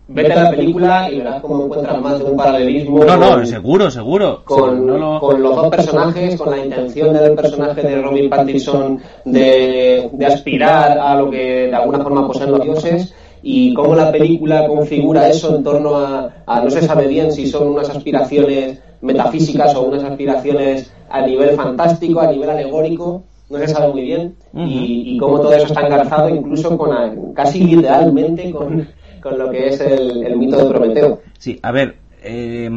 vete 0.07 0.34
a 0.34 0.43
la 0.43 0.49
película 0.51 1.09
y 1.09 1.17
verás 1.17 1.41
cómo 1.41 1.65
encuentras 1.65 1.99
más 1.99 2.19
de 2.19 2.26
un 2.26 2.38
paralelismo. 2.38 3.03
No, 3.03 3.17
no, 3.17 3.43
seguro, 3.43 3.89
seguro. 3.89 4.43
Con, 4.45 4.88
con, 5.19 5.41
los 5.41 5.55
dos 5.55 5.69
personajes, 5.69 6.39
con 6.39 6.51
la 6.51 6.63
intención 6.63 7.11
del 7.11 7.34
personaje 7.34 7.82
de 7.82 8.01
Robin 8.03 8.30
Pattinson 8.30 8.99
de, 9.26 10.11
de 10.13 10.26
aspirar 10.28 10.99
a 10.99 11.15
lo 11.15 11.32
que 11.32 11.67
de 11.67 11.76
alguna 11.76 12.03
forma 12.03 12.28
poseen 12.28 12.51
los 12.51 12.61
dioses 12.61 13.15
y 13.44 13.74
cómo 13.74 13.96
la 13.96 14.12
película 14.12 14.68
configura 14.68 15.28
eso 15.28 15.56
en 15.56 15.64
torno 15.64 15.98
a, 15.98 16.32
no 16.48 16.70
se 16.70 16.82
sabe 16.82 17.08
bien 17.08 17.32
si 17.32 17.48
son 17.48 17.70
unas 17.70 17.89
aspiraciones 17.89 18.80
metafísicas 19.02 19.76
o 19.76 19.84
unas 19.84 20.04
aspiraciones 20.04 20.92
a 21.10 21.26
nivel 21.26 21.56
fantástico, 21.56 22.22
a 22.22 22.32
nivel 22.32 22.50
alegórico, 22.50 23.24
no 23.50 23.58
se 23.58 23.68
sabe 23.68 23.92
muy 23.92 24.04
bien, 24.04 24.36
y, 24.54 25.18
cómo 25.18 25.39
todo 25.42 25.54
eso 25.54 25.66
está 25.66 25.82
engarzado 25.82 26.30
incluso 26.30 26.78
con 26.78 27.34
casi 27.34 27.64
literalmente 27.64 28.52
con, 28.52 28.88
lo 29.38 29.50
que 29.50 29.68
es 29.68 29.82
el, 29.82 30.38
mito 30.38 30.58
de 30.58 30.66
Prometeo. 30.66 31.22
Sí, 31.38 31.60
a 31.62 31.72
ver, 31.72 31.96
eh, 32.24 32.70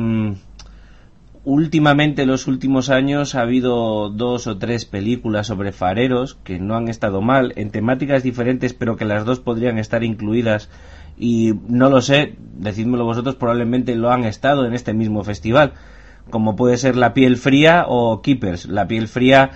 últimamente, 1.44 2.22
en 2.22 2.28
los 2.28 2.46
últimos 2.46 2.90
años, 2.90 3.34
ha 3.34 3.42
habido 3.42 4.10
dos 4.10 4.46
o 4.46 4.58
tres 4.58 4.84
películas 4.84 5.46
sobre 5.46 5.72
fareros 5.72 6.36
que 6.42 6.58
no 6.58 6.74
han 6.74 6.88
estado 6.88 7.20
mal, 7.20 7.52
en 7.56 7.70
temáticas 7.70 8.22
diferentes, 8.22 8.72
pero 8.72 8.96
que 8.96 9.04
las 9.04 9.24
dos 9.24 9.40
podrían 9.40 9.78
estar 9.78 10.02
incluidas. 10.04 10.70
Y 11.16 11.54
no 11.68 11.90
lo 11.90 12.00
sé, 12.00 12.34
decídmelo 12.56 13.04
vosotros, 13.04 13.36
probablemente 13.36 13.94
lo 13.94 14.10
han 14.10 14.24
estado 14.24 14.66
en 14.66 14.74
este 14.74 14.94
mismo 14.94 15.22
festival, 15.22 15.74
como 16.30 16.56
puede 16.56 16.76
ser 16.76 16.96
La 16.96 17.14
piel 17.14 17.36
fría 17.36 17.84
o 17.86 18.22
Keepers. 18.22 18.66
La 18.66 18.88
piel 18.88 19.06
fría, 19.06 19.50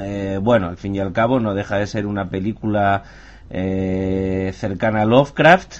eh, 0.00 0.38
bueno, 0.42 0.68
al 0.68 0.76
fin 0.76 0.94
y 0.94 0.98
al 0.98 1.12
cabo, 1.12 1.40
no 1.40 1.54
deja 1.54 1.78
de 1.78 1.86
ser 1.86 2.06
una 2.06 2.28
película 2.28 3.04
eh, 3.48 4.50
cercana 4.54 5.02
a 5.02 5.06
Lovecraft, 5.06 5.74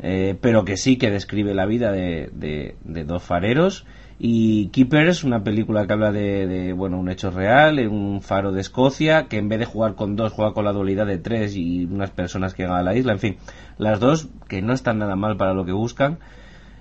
eh, 0.00 0.36
pero 0.40 0.64
que 0.64 0.76
sí 0.76 0.96
que 0.96 1.10
describe 1.10 1.54
la 1.54 1.66
vida 1.66 1.92
de 1.92 2.74
dos 3.06 3.22
fareros 3.22 3.86
y 4.24 4.68
Keepers, 4.68 5.24
una 5.24 5.42
película 5.42 5.84
que 5.84 5.94
habla 5.94 6.12
de, 6.12 6.72
bueno, 6.74 6.96
un 6.96 7.10
hecho 7.10 7.32
real, 7.32 7.80
en 7.80 7.90
un 7.90 8.22
faro 8.22 8.52
de 8.52 8.60
Escocia, 8.60 9.26
que 9.26 9.38
en 9.38 9.48
vez 9.48 9.58
de 9.58 9.64
jugar 9.64 9.96
con 9.96 10.14
dos, 10.14 10.32
juega 10.32 10.52
con 10.52 10.64
la 10.64 10.70
dualidad 10.70 11.06
de 11.06 11.18
tres 11.18 11.56
y 11.56 11.86
unas 11.86 12.10
personas 12.10 12.54
que 12.54 12.62
llegan 12.62 12.78
a 12.78 12.84
la 12.84 12.94
isla, 12.94 13.14
en 13.14 13.18
fin, 13.18 13.36
las 13.78 13.98
dos 13.98 14.28
que 14.46 14.62
no 14.62 14.74
están 14.74 15.00
nada 15.00 15.16
mal 15.16 15.36
para 15.36 15.54
lo 15.54 15.64
que 15.64 15.72
buscan. 15.72 16.20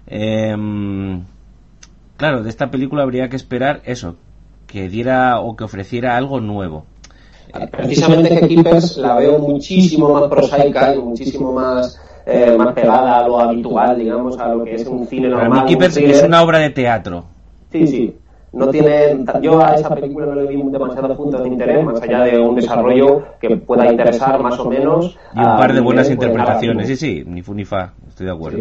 Em, 0.05 1.23
claro, 2.15 2.43
de 2.43 2.49
esta 2.51 2.69
película 2.69 3.01
habría 3.01 3.27
que 3.27 3.37
esperar 3.37 3.81
eso, 3.85 4.17
que 4.67 4.87
diera 4.87 5.39
o 5.39 5.55
que 5.55 5.63
ofreciera 5.63 6.17
algo 6.17 6.39
nuevo. 6.41 6.85
Precisamente 7.71 8.39
que 8.39 8.49
Keepers 8.49 8.97
la 8.97 9.15
veo 9.15 9.39
muchísimo 9.39 10.13
más 10.13 10.29
prosaica 10.29 10.93
y 10.93 10.99
muchísimo 10.99 11.53
más 11.53 11.99
eh, 12.25 12.55
más 12.55 12.73
pegada 12.73 13.17
a 13.17 13.27
lo 13.27 13.39
habitual, 13.39 13.97
digamos, 13.97 14.37
a 14.37 14.49
lo 14.49 14.63
que 14.63 14.75
es 14.75 14.85
un 14.85 15.07
cine 15.07 15.27
normal. 15.27 15.65
Para 15.65 15.89
mí 15.89 16.05
es 16.05 16.21
una 16.21 16.43
obra 16.43 16.59
de 16.59 16.69
teatro. 16.69 17.30
Sí, 17.71 17.87
sí. 17.87 18.17
No 18.53 18.67
tiene, 18.67 19.23
yo 19.41 19.63
a 19.63 19.75
esa 19.75 19.95
película 19.95 20.25
no 20.25 20.35
le 20.35 20.47
di 20.49 20.61
demasiados 20.61 21.15
puntos 21.15 21.41
de 21.41 21.47
interés, 21.47 21.85
más 21.85 22.01
allá 22.01 22.23
de 22.25 22.37
un 22.37 22.55
desarrollo 22.55 23.23
que 23.39 23.55
pueda 23.55 23.89
interesar 23.89 24.41
más 24.41 24.59
o 24.59 24.69
menos. 24.69 25.17
Y 25.33 25.39
un 25.39 25.57
par 25.57 25.73
de 25.73 25.79
buenas 25.79 26.09
interpretaciones, 26.09 26.87
sí, 26.87 26.95
sí, 26.97 27.23
ni 27.25 27.41
fu 27.41 27.53
ni 27.53 27.63
fa, 27.63 27.93
estoy 28.07 28.25
de 28.25 28.31
acuerdo. 28.33 28.59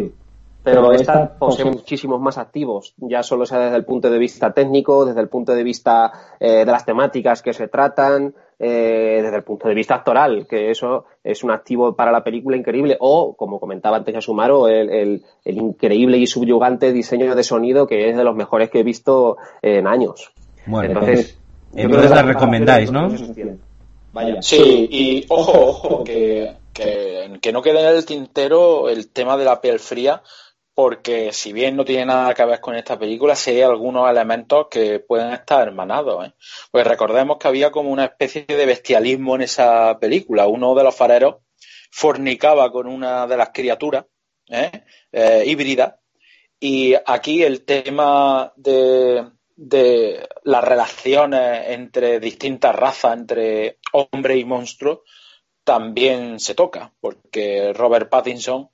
Pero 0.63 0.91
esta 0.91 1.37
posee 1.37 1.65
muchísimos 1.65 2.21
más 2.21 2.37
activos, 2.37 2.93
ya 2.97 3.23
solo 3.23 3.45
sea 3.45 3.59
desde 3.59 3.77
el 3.77 3.85
punto 3.85 4.09
de 4.09 4.19
vista 4.19 4.53
técnico, 4.53 5.05
desde 5.05 5.21
el 5.21 5.27
punto 5.27 5.53
de 5.53 5.63
vista 5.63 6.11
eh, 6.39 6.65
de 6.65 6.71
las 6.71 6.85
temáticas 6.85 7.41
que 7.41 7.53
se 7.53 7.67
tratan, 7.67 8.33
eh, 8.59 9.21
desde 9.23 9.37
el 9.37 9.43
punto 9.43 9.67
de 9.67 9.73
vista 9.73 9.95
actoral, 9.95 10.45
que 10.47 10.69
eso 10.69 11.05
es 11.23 11.43
un 11.43 11.49
activo 11.49 11.95
para 11.95 12.11
la 12.11 12.23
película 12.23 12.55
increíble, 12.57 12.95
o, 12.99 13.33
como 13.35 13.59
comentaba 13.59 13.97
antes 13.97 14.13
Yasumaro, 14.13 14.67
el, 14.67 14.89
el, 14.91 15.23
el 15.43 15.57
increíble 15.57 16.17
y 16.17 16.27
subyugante 16.27 16.93
diseño 16.93 17.33
de 17.33 17.43
sonido 17.43 17.87
que 17.87 18.09
es 18.09 18.15
de 18.15 18.23
los 18.23 18.35
mejores 18.35 18.69
que 18.69 18.81
he 18.81 18.83
visto 18.83 19.37
en 19.63 19.87
años. 19.87 20.31
Bueno, 20.67 20.93
entonces, 20.93 21.39
entonces 21.73 22.11
la 22.11 22.21
recomendáis, 22.21 22.91
¿no? 22.91 23.09
Vaya. 24.13 24.41
Sí, 24.41 24.87
y 24.91 25.25
ojo, 25.29 25.69
ojo, 25.69 26.03
que, 26.03 26.53
que, 26.73 27.39
que 27.41 27.51
no 27.51 27.61
quede 27.61 27.79
en 27.79 27.95
el 27.95 28.05
tintero 28.05 28.89
el 28.89 29.07
tema 29.07 29.37
de 29.37 29.45
la 29.45 29.61
piel 29.61 29.79
fría, 29.79 30.21
porque 30.73 31.33
si 31.33 31.53
bien 31.53 31.75
no 31.75 31.85
tiene 31.85 32.05
nada 32.05 32.33
que 32.33 32.45
ver 32.45 32.59
con 32.61 32.75
esta 32.75 32.97
película, 32.97 33.35
sí 33.35 33.51
hay 33.51 33.61
algunos 33.61 34.09
elementos 34.09 34.67
que 34.69 34.99
pueden 34.99 35.33
estar 35.33 35.67
hermanados. 35.67 36.27
¿eh? 36.27 36.33
Pues 36.71 36.87
recordemos 36.87 37.37
que 37.37 37.47
había 37.47 37.71
como 37.71 37.91
una 37.91 38.05
especie 38.05 38.45
de 38.47 38.65
bestialismo 38.65 39.35
en 39.35 39.41
esa 39.41 39.99
película. 39.99 40.47
Uno 40.47 40.73
de 40.75 40.83
los 40.83 40.95
fareros 40.95 41.35
fornicaba 41.91 42.71
con 42.71 42.87
una 42.87 43.27
de 43.27 43.37
las 43.37 43.49
criaturas 43.49 44.05
¿eh? 44.47 44.71
Eh, 45.11 45.43
híbridas 45.45 45.95
y 46.59 46.93
aquí 47.05 47.43
el 47.43 47.65
tema 47.65 48.53
de, 48.55 49.29
de 49.55 50.29
las 50.43 50.63
relaciones 50.63 51.69
entre 51.69 52.19
distintas 52.19 52.75
razas, 52.75 53.17
entre 53.17 53.79
hombre 53.93 54.37
y 54.37 54.45
monstruo, 54.45 55.03
también 55.63 56.39
se 56.39 56.55
toca, 56.55 56.93
porque 56.99 57.73
Robert 57.73 58.09
Pattinson 58.09 58.69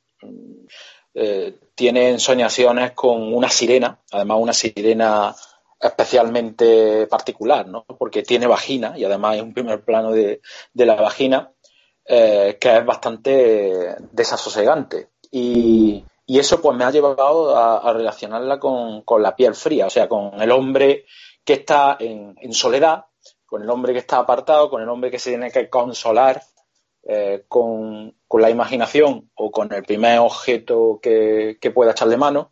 eh, 1.14 1.58
tiene 1.78 2.10
ensoñaciones 2.10 2.94
con 2.94 3.32
una 3.32 3.50
sirena, 3.52 4.00
además 4.12 4.38
una 4.42 4.54
sirena 4.54 5.36
especialmente 5.80 7.06
particular, 7.06 7.68
¿no? 7.68 7.86
Porque 7.86 8.24
tiene 8.24 8.48
vagina 8.48 8.98
y 8.98 9.06
además 9.06 9.34
hay 9.34 9.42
un 9.42 9.54
primer 9.54 9.86
plano 9.86 10.12
de, 10.12 10.42
la 10.74 10.96
vagina 10.96 11.52
eh, 12.04 12.58
que 12.60 12.78
es 12.78 12.84
bastante 12.84 13.96
desasosegante. 14.12 15.10
Y, 15.32 16.04
eso 16.26 16.60
pues 16.62 16.76
me 16.76 16.84
ha 16.84 16.90
llevado 16.90 17.56
a, 17.56 17.94
relacionarla 17.94 18.60
con, 18.60 19.04
la 19.22 19.36
piel 19.36 19.54
fría, 19.54 19.86
o 19.86 19.90
sea, 19.92 20.10
con 20.10 20.42
el 20.42 20.52
hombre 20.52 21.06
que 21.46 21.54
está 21.54 21.96
en, 22.00 22.36
en 22.42 22.54
soledad, 22.54 23.06
con 23.46 23.62
el 23.62 23.70
hombre 23.70 23.94
que 23.94 24.00
está 24.00 24.18
apartado, 24.18 24.72
con 24.72 24.82
el 24.82 24.90
hombre 24.90 25.12
que 25.12 25.20
se 25.20 25.30
tiene 25.30 25.52
que 25.52 25.70
consolar 25.70 26.42
eh, 27.10 27.46
con, 27.48 28.14
la 28.34 28.50
imaginación 28.50 29.32
o 29.34 29.50
con 29.50 29.74
el 29.74 29.84
primer 29.84 30.20
objeto 30.20 31.00
que, 31.02 31.58
pueda 31.74 31.92
echar 31.92 32.10
de 32.10 32.18
mano. 32.18 32.52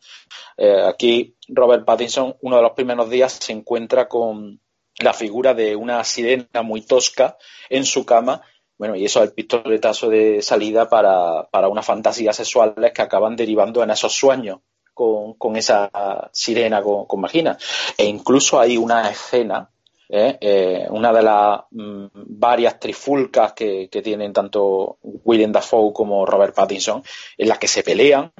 Eh, 0.55 0.81
aquí 0.81 1.35
Robert 1.49 1.83
Pattinson, 1.83 2.37
uno 2.41 2.55
de 2.55 2.61
los 2.61 2.71
primeros 2.71 3.09
días, 3.09 3.33
se 3.33 3.51
encuentra 3.51 4.07
con 4.07 4.61
la 4.99 5.13
figura 5.13 5.53
de 5.53 5.75
una 5.75 6.01
sirena 6.05 6.61
muy 6.63 6.81
tosca 6.81 7.37
en 7.69 7.83
su 7.83 8.05
cama. 8.05 8.43
Bueno, 8.77 8.95
y 8.95 9.03
eso 9.03 9.21
es 9.21 9.29
el 9.29 9.35
pistoletazo 9.35 10.09
de 10.09 10.41
salida 10.41 10.87
para, 10.89 11.49
para 11.51 11.67
unas 11.67 11.85
fantasías 11.85 12.37
sexuales 12.37 12.93
que 12.93 13.01
acaban 13.01 13.35
derivando 13.35 13.83
en 13.83 13.89
esos 13.89 14.13
sueños 14.13 14.59
con, 14.93 15.55
esa 15.57 16.29
sirena 16.31 16.81
con, 16.81 17.05
con 17.05 17.21
vagina. 17.21 17.57
E 17.97 18.05
incluso 18.05 18.57
hay 18.57 18.77
una 18.77 19.09
escena 19.09 19.69
¿eh? 20.09 20.37
Eh, 20.39 20.87
una 20.89 21.11
de 21.11 21.23
las 21.23 21.61
mm, 21.71 22.05
varias 22.13 22.79
trifulcas 22.79 23.53
que, 23.53 23.89
tienen 24.03 24.33
tanto 24.33 24.97
William 25.01 25.51
Dafoe 25.51 25.93
como 25.93 26.25
Robert 26.25 26.55
Pattinson, 26.55 27.03
en 27.37 27.47
las 27.47 27.59
que 27.59 27.67
se 27.67 27.83
pelean 27.83 28.31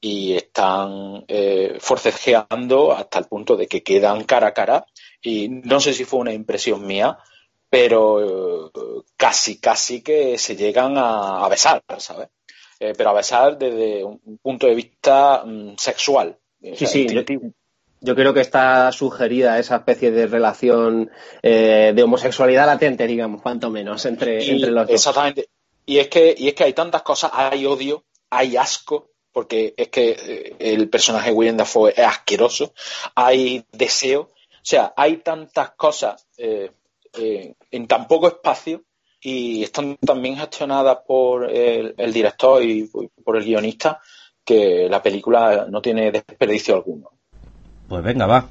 y 0.00 0.34
están 0.34 1.24
eh, 1.28 1.76
forcejeando 1.80 2.92
hasta 2.92 3.18
el 3.18 3.26
punto 3.26 3.56
de 3.56 3.66
que 3.66 3.82
quedan 3.82 4.24
cara 4.24 4.48
a 4.48 4.54
cara. 4.54 4.86
Y 5.22 5.48
no 5.48 5.80
sé 5.80 5.92
si 5.92 6.04
fue 6.04 6.20
una 6.20 6.32
impresión 6.32 6.86
mía, 6.86 7.18
pero 7.68 8.70
casi, 9.16 9.58
casi 9.58 10.02
que 10.02 10.38
se 10.38 10.56
llegan 10.56 10.94
a, 10.96 11.46
besar, 11.48 11.82
¿sabes? 11.98 12.28
pero 12.78 13.10
a 13.10 13.14
besar 13.14 13.58
desde 13.58 14.04
un 14.04 14.38
punto 14.42 14.66
de 14.66 14.74
vista 14.74 15.42
mm, 15.44 15.76
sexual. 15.76 16.38
Sí, 16.74 16.86
sí, 16.86 17.06
yo 18.06 18.14
creo 18.14 18.32
que 18.32 18.40
está 18.40 18.92
sugerida 18.92 19.58
esa 19.58 19.76
especie 19.76 20.12
de 20.12 20.28
relación 20.28 21.10
eh, 21.42 21.92
de 21.92 22.02
homosexualidad 22.04 22.64
latente, 22.64 23.04
digamos, 23.04 23.42
cuanto 23.42 23.68
menos, 23.68 24.06
entre, 24.06 24.48
entre 24.48 24.70
los 24.70 24.86
dos. 24.86 24.94
Exactamente. 24.94 25.48
Y 25.84 25.98
es, 25.98 26.06
que, 26.06 26.32
y 26.38 26.46
es 26.46 26.54
que 26.54 26.62
hay 26.62 26.72
tantas 26.72 27.02
cosas, 27.02 27.32
hay 27.34 27.66
odio, 27.66 28.04
hay 28.30 28.56
asco, 28.56 29.10
porque 29.32 29.74
es 29.76 29.88
que 29.88 30.10
eh, 30.10 30.56
el 30.60 30.88
personaje 30.88 31.30
de 31.30 31.36
William 31.36 31.56
Dafoe 31.56 31.94
es 31.96 32.06
asqueroso, 32.06 32.72
hay 33.16 33.64
deseo, 33.72 34.20
o 34.20 34.28
sea, 34.62 34.94
hay 34.96 35.16
tantas 35.16 35.72
cosas 35.72 36.28
eh, 36.38 36.70
en 37.72 37.86
tan 37.88 38.06
poco 38.06 38.28
espacio 38.28 38.84
y 39.20 39.64
están 39.64 39.96
también 39.96 40.36
gestionadas 40.36 40.98
por 41.08 41.50
el, 41.50 41.94
el 41.98 42.12
director 42.12 42.62
y 42.62 42.88
por 43.24 43.36
el 43.36 43.44
guionista 43.44 44.00
que 44.44 44.86
la 44.88 45.02
película 45.02 45.66
no 45.68 45.82
tiene 45.82 46.12
desperdicio 46.12 46.76
alguno. 46.76 47.15
Pues 47.88 48.02
venga, 48.02 48.26
va. 48.26 48.48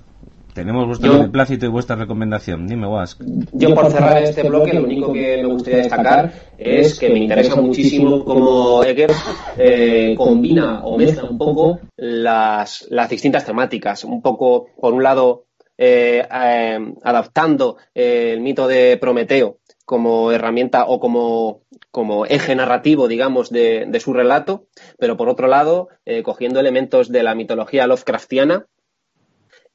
Tenemos 0.56 0.88
vuestro 0.88 1.12
beneplácito 1.12 1.66
y 1.66 1.70
vuestra 1.70 1.98
recomendación. 1.98 2.66
Dime, 2.66 2.88
Wask. 2.88 3.22
Yo, 3.52 3.76
por 3.76 3.92
cerrar 3.92 4.24
este 4.24 4.44
bloque, 4.44 4.74
lo 4.74 4.86
único 4.86 5.12
que 5.12 5.42
me 5.44 5.48
gustaría 5.48 5.80
destacar 5.80 6.32
es 6.58 6.98
que 6.98 7.10
me 7.10 7.20
interesa 7.20 7.60
muchísimo 7.60 8.24
cómo 8.24 8.82
Egger 8.82 9.12
eh, 9.58 10.16
combina 10.18 10.86
o 10.86 10.98
mezcla 10.98 11.30
un 11.30 11.38
poco 11.38 11.80
las, 11.98 12.88
las 12.90 13.10
distintas 13.10 13.46
temáticas. 13.46 14.06
Un 14.06 14.22
poco, 14.22 14.68
por 14.80 14.94
un 14.94 15.04
lado, 15.04 15.44
eh, 15.78 16.26
eh, 16.26 16.94
adaptando 17.04 17.76
el 17.94 18.40
mito 18.40 18.66
de 18.70 18.96
Prometeo 18.96 19.58
como 19.84 20.32
herramienta 20.32 20.86
o 20.86 21.02
como, 21.02 21.64
como 21.92 22.26
eje 22.26 22.56
narrativo, 22.56 23.10
digamos, 23.10 23.50
de, 23.50 23.88
de, 23.90 24.00
su 24.00 24.14
relato, 24.14 24.68
pero 24.98 25.18
por 25.18 25.28
otro 25.28 25.48
lado, 25.48 25.90
cogiendo 26.24 26.62
elementos 26.62 27.12
de 27.12 27.22
la 27.24 27.36
mitología 27.36 27.86
Lovecraftiana 27.86 28.68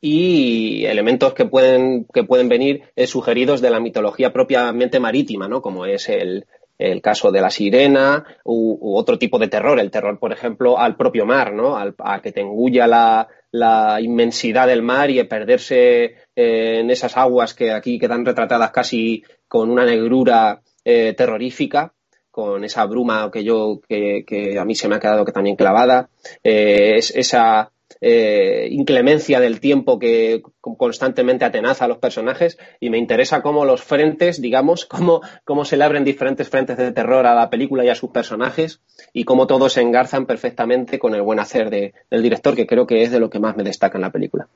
y 0.01 0.87
elementos 0.87 1.35
que 1.35 1.45
pueden, 1.45 2.07
que 2.13 2.25
pueden 2.25 2.49
venir 2.49 2.85
eh, 2.97 3.07
sugeridos 3.07 3.61
de 3.61 3.71
la 3.71 3.81
mitología 3.81 4.33
propiamente 4.33 4.99
marítima, 4.99 5.47
¿no? 5.47 5.61
Como 5.61 5.85
es 5.85 6.09
el, 6.09 6.47
el 6.79 7.03
caso 7.03 7.31
de 7.31 7.43
la 7.43 7.51
sirena 7.51 8.25
u, 8.45 8.97
otro 8.97 9.19
tipo 9.19 9.39
de 9.39 9.49
terror, 9.49 9.79
el 9.79 9.91
terror, 9.91 10.19
por 10.19 10.33
ejemplo, 10.33 10.79
al 10.79 10.97
propio 10.97 11.27
mar, 11.27 11.53
¿no? 11.53 11.77
Al, 11.77 11.95
a 11.99 12.23
que 12.23 12.33
te 12.33 12.41
engulla 12.41 12.87
la, 12.87 13.29
la 13.53 14.01
inmensidad 14.01 14.67
del 14.67 14.83
mar 14.83 15.11
y 15.11 15.23
perderse 15.25 16.05
eh, 16.35 16.81
en 16.81 16.91
esas 16.91 17.17
aguas 17.19 17.53
que 17.53 17.73
aquí 17.73 17.99
quedan 17.99 18.25
retratadas 18.25 18.71
casi 18.71 19.23
con 19.49 19.71
una 19.71 19.85
negrura 19.85 20.63
eh, 20.85 21.13
terrorífica 21.15 21.93
con 22.31 22.65
esa 22.65 22.87
bruma 22.87 23.29
que 23.31 23.43
yo 23.43 23.81
que, 23.87 24.57
a 24.59 24.65
mí 24.65 24.75
se 24.77 24.89
me 24.89 24.95
ha 24.95 25.01
quedado 25.01 25.25
que 25.25 25.33
también 25.33 25.57
clavada 25.57 26.09
es 26.45 27.11
esa 27.11 27.73
eh, 28.01 28.69
inclemencia 28.71 29.41
del 29.41 29.61
tiempo 29.61 29.99
que 29.99 30.43
constantemente 30.61 31.45
atenaza 31.45 31.85
a 31.85 31.89
los 31.89 31.99
personajes 31.99 32.59
y 32.79 32.91
me 32.91 32.99
interesa 32.99 33.43
cómo 33.43 33.65
los 33.65 33.83
frentes, 33.83 34.41
digamos, 34.41 34.87
cómo, 34.87 35.21
cómo 35.45 35.65
se 35.65 35.77
le 35.77 35.85
abren 35.85 36.05
diferentes 36.05 36.49
frentes 36.49 36.77
de 36.77 36.93
terror 36.93 37.27
a 37.27 37.35
la 37.35 37.51
película 37.51 37.85
y 37.85 37.89
a 37.89 37.95
sus 37.95 38.11
personajes 38.11 38.81
y 39.13 39.25
cómo 39.25 39.47
todos 39.47 39.73
se 39.73 39.83
engarzan 39.83 40.27
perfectamente 40.27 40.99
con 40.99 41.15
el 41.15 41.23
buen 41.23 41.41
hacer 41.41 41.71
de, 41.71 41.95
del 42.11 42.23
director, 42.23 42.55
que 42.55 42.67
creo 42.67 42.87
que 42.87 43.03
es 43.03 43.11
de 43.11 43.21
lo 43.21 43.31
que 43.31 43.41
más 43.41 43.57
me 43.57 43.65
destaca 43.65 43.99
en 43.99 44.03
la 44.03 44.11
película. 44.11 44.49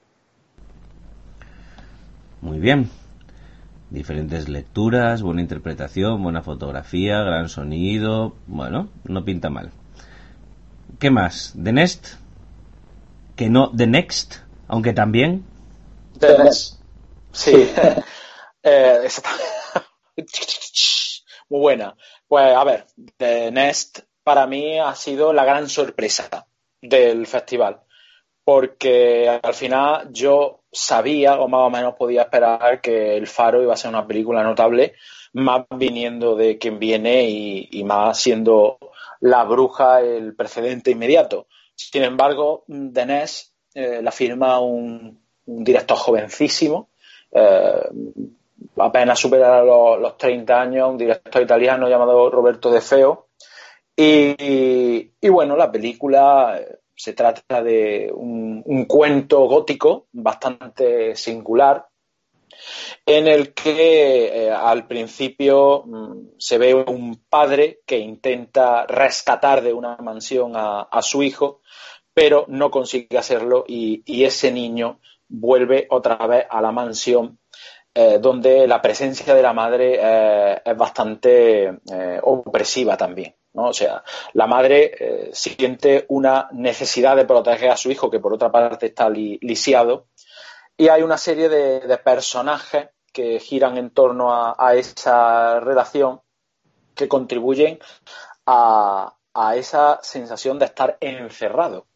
Muy 2.41 2.59
bien. 2.59 2.91
Diferentes 3.91 4.49
lecturas, 4.49 5.23
buena 5.23 5.41
interpretación, 5.41 6.23
buena 6.23 6.43
fotografía, 6.43 7.23
gran 7.23 7.49
sonido. 7.49 8.35
Bueno, 8.47 8.89
no 9.05 9.25
pinta 9.25 9.51
mal. 9.51 9.71
¿Qué 10.99 11.11
más? 11.11 11.55
¿The 11.63 11.73
Nest? 11.73 12.24
Que 13.37 13.49
no 13.49 13.71
The 13.77 13.87
Next, 13.87 14.37
aunque 14.69 14.93
también. 14.93 15.45
The 16.19 16.39
Next. 16.39 16.81
Sí. 17.33 17.71
eh, 18.63 19.09
Muy 21.49 21.61
buena. 21.61 21.97
Pues 22.27 22.55
a 22.55 22.65
ver, 22.65 22.87
The 23.17 23.51
Nest 23.51 24.01
para 24.23 24.47
mí 24.47 24.79
ha 24.79 24.95
sido 24.95 25.33
la 25.33 25.45
gran 25.45 25.69
sorpresa 25.69 26.47
del 26.81 27.27
festival. 27.27 27.81
Porque 28.45 29.41
al 29.43 29.55
final 29.55 30.11
yo 30.13 30.65
sabía, 30.71 31.41
o 31.41 31.49
más 31.49 31.63
o 31.63 31.71
menos 31.71 31.95
podía 31.95 32.23
esperar, 32.23 32.81
que 32.81 33.17
El 33.17 33.27
Faro 33.27 33.63
iba 33.63 33.73
a 33.73 33.77
ser 33.77 33.91
una 33.91 34.07
película 34.07 34.43
notable, 34.43 34.95
más 35.33 35.65
viniendo 35.71 36.37
de 36.37 36.59
quien 36.59 36.79
viene 36.79 37.25
y, 37.29 37.69
y 37.73 37.85
más 37.85 38.19
siendo 38.21 38.79
la 39.21 39.45
bruja 39.45 40.01
el 40.01 40.35
precedente 40.37 40.91
inmediato. 40.91 41.47
Sin 41.75 42.03
embargo, 42.03 42.65
Denés 42.67 43.55
eh, 43.75 44.01
la 44.03 44.13
firma 44.13 44.61
un, 44.61 45.23
director 45.47 45.97
jovencísimo, 45.97 46.89
eh, 47.31 47.89
apenas 48.79 49.19
supera 49.19 49.63
los, 49.63 50.01
los, 50.01 50.17
30 50.17 50.61
años, 50.61 50.91
un 50.91 50.97
director 50.97 51.43
italiano 51.43 51.89
llamado 51.89 52.31
Roberto 52.31 52.71
De 52.71 52.81
Feo. 52.81 53.29
Y, 53.97 55.29
bueno, 55.29 55.57
la 55.57 55.71
película 55.71 56.61
Se 56.97 57.13
trata 57.13 57.63
de 57.63 58.11
un, 58.15 58.85
cuento 58.87 59.47
gótico 59.47 60.07
bastante 60.13 61.17
singular 61.17 61.87
en 63.05 63.27
el 63.27 63.53
que 63.53 64.45
eh, 64.47 64.51
al 64.51 64.87
principio 64.87 65.83
mm, 65.85 66.19
se 66.39 66.59
ve 66.59 66.75
un 66.75 67.25
padre 67.29 67.81
que 67.85 67.99
intenta 67.99 68.87
rescatar 68.87 69.63
de 69.63 69.73
una 69.73 69.97
mansión 69.97 70.53
a, 70.55 71.03
su 71.03 71.23
hijo, 71.23 71.61
pero 72.15 72.47
no 72.49 72.71
consigue 72.71 73.19
hacerlo 73.19 73.65
y, 73.67 74.03
ese 74.25 74.51
niño 74.53 75.01
vuelve 75.29 75.87
otra 75.91 76.17
vez 76.27 76.47
a 76.49 76.63
la 76.63 76.73
mansión 76.73 77.39
eh, 77.93 78.19
donde 78.21 78.67
la 78.67 78.81
presencia 78.81 79.35
de 79.35 79.43
la 79.43 79.53
madre 79.53 79.99
eh, 80.01 80.63
es 80.65 80.77
bastante 80.77 81.81
opresiva 82.23 82.97
también. 82.97 83.35
¿no? 83.53 83.69
O 83.69 83.73
sea, 83.73 84.03
la 84.33 84.47
madre 84.47 85.31
siente 85.33 86.07
una 86.09 86.49
necesidad 86.53 87.17
de 87.17 87.25
proteger 87.25 87.71
a 87.71 87.77
su 87.77 87.91
hijo, 87.91 88.11
que 88.11 88.19
por 88.19 88.33
otra 88.33 88.51
parte 88.51 88.87
está 88.87 89.09
lisiado, 89.11 90.07
y 90.77 90.89
hay 90.89 91.03
una 91.03 91.19
serie 91.19 91.49
de, 91.49 91.99
personajes 91.99 92.89
que 93.13 93.39
giran 93.39 93.79
en 93.79 93.91
torno 93.91 94.33
a, 94.33 94.75
esa 94.75 95.61
relación 95.61 96.21
que 96.95 97.07
contribuyen 97.07 97.79
a, 98.47 99.15
esa 99.55 100.01
sensación 100.03 100.59
de 100.59 100.65
estar 100.67 100.97
encerrado. 101.01 101.87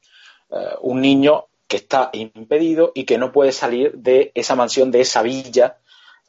Eh, 0.51 0.74
un 0.80 1.01
niño 1.01 1.46
que 1.66 1.76
está 1.76 2.11
impedido 2.12 2.92
y 2.94 3.05
que 3.05 3.18
no 3.18 3.30
puede 3.30 3.53
salir 3.53 3.92
de 3.94 4.32
esa 4.34 4.55
mansión, 4.55 4.90
de 4.90 5.03
esa 5.03 5.22
villa 5.22 5.78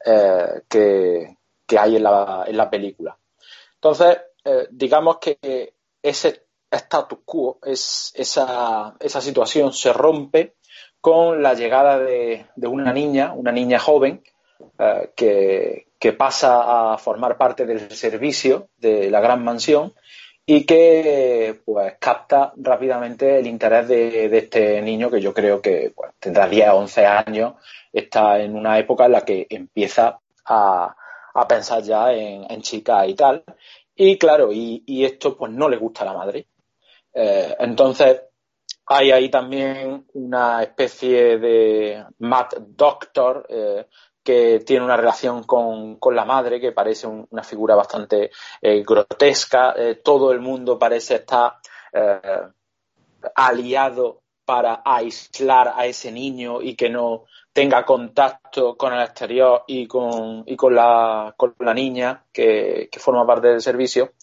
eh, 0.04 0.62
que, 0.68 1.36
hay 1.78 1.96
en 1.96 2.02
la, 2.02 2.44
en 2.46 2.56
la, 2.56 2.68
película. 2.68 3.16
Entonces, 3.76 4.18
eh, 4.44 4.66
digamos 4.70 5.18
que 5.18 5.74
ese 6.02 6.46
status 6.70 7.18
quo, 7.24 7.58
es, 7.64 8.12
esa, 8.14 8.94
esa 9.00 9.20
situación 9.20 9.72
se 9.72 9.92
rompe 9.92 10.54
con 11.00 11.42
la 11.42 11.54
llegada 11.54 11.98
de, 11.98 12.46
una 12.56 12.92
niña, 12.92 13.32
una 13.32 13.52
niña 13.52 13.78
joven, 13.78 14.22
eh, 14.78 15.10
que, 15.16 16.12
pasa 16.12 16.92
a 16.92 16.98
formar 16.98 17.36
parte 17.38 17.64
del 17.66 17.90
servicio 17.92 18.68
de 18.78 19.10
la 19.10 19.20
gran 19.20 19.44
mansión 19.44 19.92
y 20.52 20.64
que 20.64 21.60
pues 21.64 21.94
capta 22.00 22.52
rápidamente 22.56 23.38
el 23.38 23.46
interés 23.46 23.86
de, 23.86 24.36
este 24.36 24.82
niño 24.82 25.08
que 25.08 25.20
yo 25.20 25.32
creo 25.32 25.62
que 25.62 25.92
pues, 25.94 26.10
tendrá 26.18 26.48
10 26.48 26.70
o 26.70 26.78
11 26.78 27.06
años, 27.06 27.52
está 27.92 28.40
en 28.40 28.56
una 28.56 28.76
época 28.76 29.06
en 29.06 29.12
la 29.12 29.20
que 29.20 29.46
empieza 29.48 30.18
a, 30.46 30.96
pensar 31.48 31.84
ya 31.84 32.12
en, 32.12 32.50
en 32.50 32.62
chicas 32.62 33.06
y 33.06 33.14
tal. 33.14 33.44
Y 33.94 34.18
claro, 34.18 34.50
y, 34.52 35.04
esto 35.04 35.36
pues 35.36 35.52
no 35.52 35.68
le 35.68 35.76
gusta 35.76 36.02
a 36.02 36.06
la 36.06 36.14
madre. 36.14 36.48
Eh, 37.14 37.54
entonces, 37.60 38.20
hay 38.86 39.12
ahí 39.12 39.30
también 39.30 40.04
una 40.14 40.64
especie 40.64 41.38
de 41.38 42.04
Mad 42.18 42.48
Doctor 42.58 43.46
eh, 43.48 43.86
que 44.22 44.60
tiene 44.60 44.84
una 44.84 44.96
relación 44.96 45.44
con, 45.44 45.98
la 46.12 46.24
madre 46.24 46.60
que 46.60 46.72
parece 46.72 47.06
una 47.06 47.42
figura 47.42 47.74
bastante 47.74 48.30
eh, 48.60 48.82
grotesca. 48.82 49.74
Eh, 49.76 50.00
todo 50.02 50.32
el 50.32 50.40
mundo 50.40 50.78
parece 50.78 51.16
estar 51.16 51.54
aliado 53.34 54.22
para 54.50 54.82
aislar 54.84 55.74
a 55.76 55.86
ese 55.86 56.10
niño 56.10 56.60
y 56.60 56.74
que 56.74 56.88
no 56.88 57.24
tenga 57.52 57.84
contacto 57.84 58.76
con 58.76 58.92
el 58.92 59.02
exterior 59.02 59.62
y 59.68 59.86
con, 59.86 60.42
y 60.44 60.56
con, 60.56 60.74
la, 60.74 61.34
con 61.36 61.54
la 61.60 61.72
niña 61.72 62.24
que, 62.32 62.88
forma 62.98 63.24
parte 63.24 63.46
del 63.46 63.62
servicio. 63.62 64.14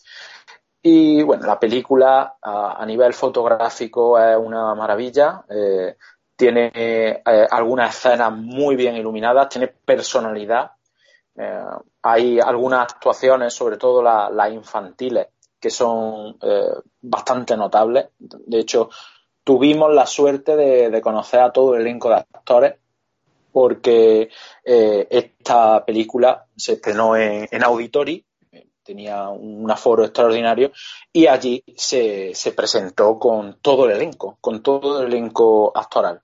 Y 0.82 1.24
bueno, 1.24 1.46
la 1.46 1.58
película 1.58 2.38
a, 2.42 2.86
nivel 2.86 3.14
fotográfico 3.14 4.20
es 4.20 4.38
una 4.38 4.76
maravilla. 4.76 5.46
Eh, 5.50 5.96
tiene 6.38 6.72
eh, 6.74 7.22
algunas 7.52 7.96
escenas 7.96 8.32
muy 8.32 8.76
bien 8.78 8.96
iluminadas, 8.96 9.50
tiene 9.50 9.68
personalidad. 9.68 10.72
Eh, 11.36 11.64
hay 12.04 12.40
algunas 12.40 12.94
actuaciones, 12.94 13.54
sobre 13.54 13.78
todo 13.78 14.02
las 14.02 14.52
infantiles, 14.54 15.28
que 15.60 15.70
son 15.70 16.38
bastante 17.02 17.58
notables. 17.58 18.10
De 18.18 18.60
hecho, 18.60 18.90
tuvimos 19.44 19.94
la 19.94 20.06
suerte 20.06 20.56
de, 20.56 21.02
conocer 21.02 21.42
a 21.42 21.52
todo 21.52 21.76
el 21.76 21.82
elenco 21.82 22.10
de 22.10 22.16
actores 22.16 22.76
porque 23.52 24.30
esta 24.64 25.84
película 25.84 26.46
se 26.56 26.74
estrenó 26.74 27.18
en, 27.18 27.48
en 27.52 27.64
Auditori 27.64 28.24
tenía 28.88 29.28
un 29.28 29.70
aforo 29.70 30.06
extraordinario 30.06 30.72
y 31.12 31.28
allí 31.28 31.64
se, 31.76 32.34
presentó 32.56 33.20
con 33.20 33.60
todo 33.62 33.86
el 33.86 33.92
elenco, 33.92 34.38
con 34.40 34.64
todo 34.64 35.02
el 35.02 35.08
elenco 35.08 35.74
actoral. 35.76 36.22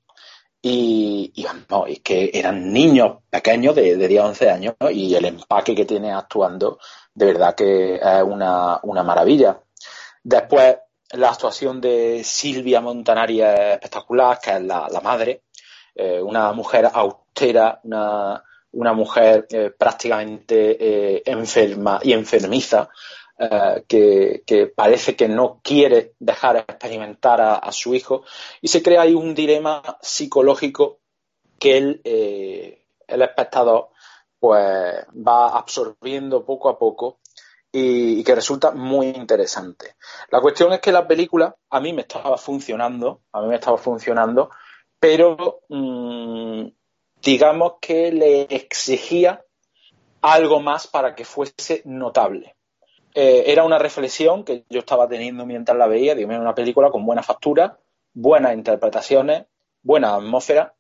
Y, 0.66 1.34
y 1.36 1.46
es 1.46 2.00
que 2.00 2.32
eran 2.34 2.72
niños 2.72 3.18
pequeños 3.30 3.76
de, 3.76 3.98
de 3.98 4.08
10 4.08 4.22
a 4.22 4.28
11 4.28 4.50
años 4.50 4.76
y 4.92 5.14
el 5.14 5.26
empaque 5.26 5.76
que 5.76 5.84
tiene 5.84 6.14
actuando 6.14 6.80
de 7.14 7.26
verdad 7.26 7.56
que 7.56 7.96
es 7.96 8.24
una, 8.24 9.04
maravilla. 9.04 9.60
Después 10.24 10.78
la 11.12 11.30
actuación 11.30 11.80
de 11.80 12.24
Silvia 12.24 12.82
Montanari 12.82 13.42
es 13.42 13.60
espectacular, 13.74 14.40
que 14.40 14.52
es 14.52 14.62
la, 14.62 15.02
madre, 15.04 15.44
eh, 15.96 16.22
una 16.22 16.52
mujer 16.54 16.90
austera, 16.92 17.80
una, 17.84 18.44
una 18.72 18.94
mujer 18.94 19.48
eh, 19.52 19.72
prácticamente 19.78 20.78
eh, 20.80 21.24
enferma 21.26 22.00
y 22.02 22.14
enfermiza, 22.14 22.90
eh, 23.40 23.84
que, 23.88 24.74
parece 24.76 25.16
que 25.16 25.28
no 25.28 25.60
quiere 25.64 26.14
dejar 26.20 26.58
experimentar 26.58 27.42
a, 27.42 27.72
su 27.72 27.96
hijo, 27.96 28.24
y 28.62 28.68
se 28.68 28.82
crea 28.84 29.02
ahí 29.02 29.14
un 29.14 29.34
dilema 29.34 29.82
psicológico 30.02 31.00
que 31.60 31.78
el, 31.78 32.02
el 32.04 33.22
espectador 33.22 33.90
pues 34.40 35.06
va 35.16 35.58
absorbiendo 35.58 36.44
poco 36.44 36.68
a 36.70 36.78
poco 36.78 37.20
y, 37.72 38.24
que 38.24 38.36
resulta 38.36 38.72
muy 38.72 39.08
interesante. 39.08 39.96
La 40.30 40.40
cuestión 40.40 40.72
es 40.74 40.80
que 40.80 40.92
la 40.92 41.08
película 41.08 41.56
a 41.70 41.80
mí 41.80 41.92
me 41.92 42.04
estaba 42.04 42.38
funcionando, 42.38 43.22
a 43.32 43.42
mí 43.42 43.48
me 43.48 43.56
estaba 43.56 43.78
funcionando, 43.78 44.52
pero 45.00 45.62
mm, 45.70 46.68
digamos 47.22 47.74
que 47.82 48.12
le 48.12 48.42
exigía 48.44 49.44
algo 50.22 50.60
más 50.60 50.88
para 50.88 51.16
que 51.16 51.26
fuese 51.26 51.82
notable. 51.86 52.56
Eh, 53.14 53.44
era 53.48 53.64
una 53.64 53.78
reflexión 53.78 54.44
que 54.44 54.66
yo 54.70 54.80
estaba 54.80 55.08
teniendo 55.08 55.46
mientras 55.46 55.78
la 55.78 55.88
veía, 55.88 56.16
digo, 56.16 56.32
una 56.32 56.56
película 56.56 56.90
con 56.90 57.06
buena 57.06 57.22
factura, 57.22 57.78
buenas 58.14 58.56
interpretaciones, 58.56 59.46
buena 59.84 60.16
atmósfera, 60.16 60.74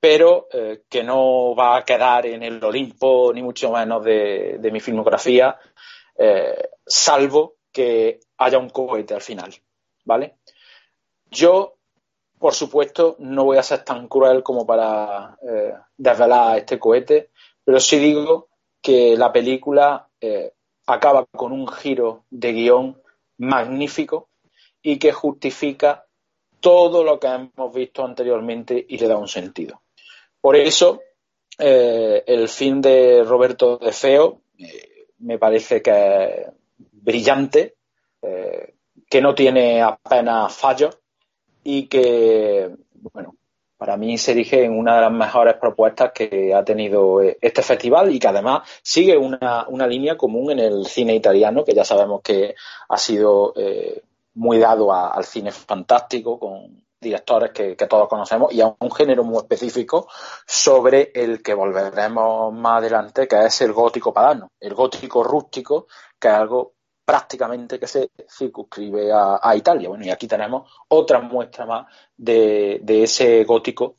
pero 0.00 0.48
eh, 0.50 0.84
que 0.88 1.02
no 1.02 1.54
va 1.54 1.76
a 1.76 1.84
quedar 1.84 2.24
en 2.24 2.42
el 2.42 2.62
Olimpo, 2.64 3.32
ni 3.34 3.42
mucho 3.42 3.70
menos 3.72 4.02
de, 4.02 4.70
mi 4.72 4.80
filmografía, 4.80 5.58
eh, 6.16 6.70
salvo 6.86 7.56
que 7.70 8.20
haya 8.38 8.58
un 8.58 8.70
cohete 8.70 9.14
al 9.14 9.22
final, 9.22 9.54
¿vale? 10.04 10.36
Yo 11.30 11.74
por 12.38 12.54
supuesto, 12.54 13.16
no 13.18 13.44
voy 13.44 13.58
a 13.58 13.64
ser 13.64 13.84
tan 13.84 14.06
cruel 14.06 14.44
como 14.44 14.64
para 14.64 15.36
desvelar 15.96 16.58
este 16.58 16.78
cohete, 16.78 17.30
pero 17.64 17.80
sí 17.80 17.98
digo 17.98 18.48
que 18.80 19.16
la 19.16 19.32
película 19.32 20.08
acaba 20.88 21.26
con 21.26 21.52
un 21.52 21.68
giro 21.68 22.24
de 22.30 22.52
guion 22.52 23.00
magnífico 23.36 24.28
y 24.82 24.98
que 24.98 25.12
justifica 25.12 26.06
todo 26.60 27.04
lo 27.04 27.20
que 27.20 27.28
hemos 27.28 27.74
visto 27.74 28.04
anteriormente 28.04 28.84
y 28.88 28.98
le 28.98 29.06
da 29.06 29.16
un 29.16 29.28
sentido. 29.28 29.82
Por 30.40 30.56
eso, 30.56 31.00
eh, 31.58 32.24
el 32.26 32.48
fin 32.48 32.80
de 32.80 33.22
Roberto 33.22 33.76
de 33.76 33.92
Feo 33.92 34.40
me 35.18 35.38
parece 35.38 35.82
que 35.82 36.24
es 36.24 36.46
brillante, 36.92 37.74
que 39.08 39.20
no 39.20 39.34
tiene 39.34 39.82
apenas 39.82 40.54
fallos 40.54 40.98
y 41.64 41.86
que, 41.86 42.70
bueno, 43.12 43.36
para 43.78 43.96
mí 43.96 44.18
se 44.18 44.32
erige 44.32 44.64
en 44.64 44.76
una 44.76 44.96
de 44.96 45.02
las 45.02 45.12
mejores 45.12 45.54
propuestas 45.54 46.10
que 46.12 46.52
ha 46.52 46.64
tenido 46.64 47.20
este 47.22 47.62
festival 47.62 48.12
y 48.12 48.18
que 48.18 48.26
además 48.26 48.68
sigue 48.82 49.16
una, 49.16 49.86
línea 49.86 50.18
común 50.18 50.50
en 50.50 50.58
el 50.58 50.86
cine 50.86 51.14
italiano, 51.14 51.64
que 51.64 51.74
ya 51.74 51.84
sabemos 51.84 52.20
que 52.22 52.56
ha 52.88 52.98
sido 52.98 53.54
eh, 53.56 54.02
muy 54.34 54.58
dado 54.58 54.92
al 54.92 55.24
cine 55.24 55.52
fantástico, 55.52 56.40
con 56.40 56.82
directores 57.00 57.52
que, 57.52 57.76
que, 57.76 57.86
todos 57.86 58.08
conocemos 58.08 58.52
y 58.52 58.60
a 58.60 58.74
un 58.80 58.90
género 58.90 59.22
muy 59.22 59.38
específico 59.38 60.08
sobre 60.44 61.12
el 61.14 61.40
que 61.40 61.54
volveremos 61.54 62.52
más 62.52 62.78
adelante, 62.78 63.28
que 63.28 63.44
es 63.44 63.60
el 63.60 63.72
gótico 63.72 64.12
padano, 64.12 64.50
el 64.58 64.74
gótico 64.74 65.22
rústico, 65.22 65.86
que 66.18 66.26
es 66.26 66.34
algo 66.34 66.72
prácticamente 67.08 67.80
que 67.80 67.86
se 67.86 68.10
circunscribe 68.28 69.10
a, 69.10 69.56
Italia. 69.56 69.88
Bueno, 69.88 70.04
y 70.04 70.10
aquí 70.10 70.26
tenemos 70.26 70.70
otra 70.88 71.22
muestra 71.22 71.64
más 71.64 71.86
de, 72.14 72.82
ese 72.86 73.44
gótico 73.44 73.96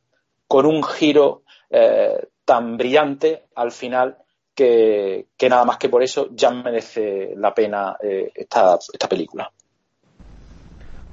con 0.47 0.67
un 0.67 0.83
giro 0.83 1.41
eh, 1.71 2.27
tan 2.45 2.77
brillante 2.77 3.45
al 3.55 3.71
final 3.71 4.15
que, 4.53 5.25
nada 5.49 5.65
más 5.65 5.77
que 5.77 5.89
por 5.89 6.03
eso 6.03 6.29
ya 6.33 6.51
merece 6.51 7.33
la 7.35 7.51
pena 7.51 7.97
eh, 7.99 8.31
esta, 8.35 8.77
esta 8.93 9.09
película. 9.09 9.51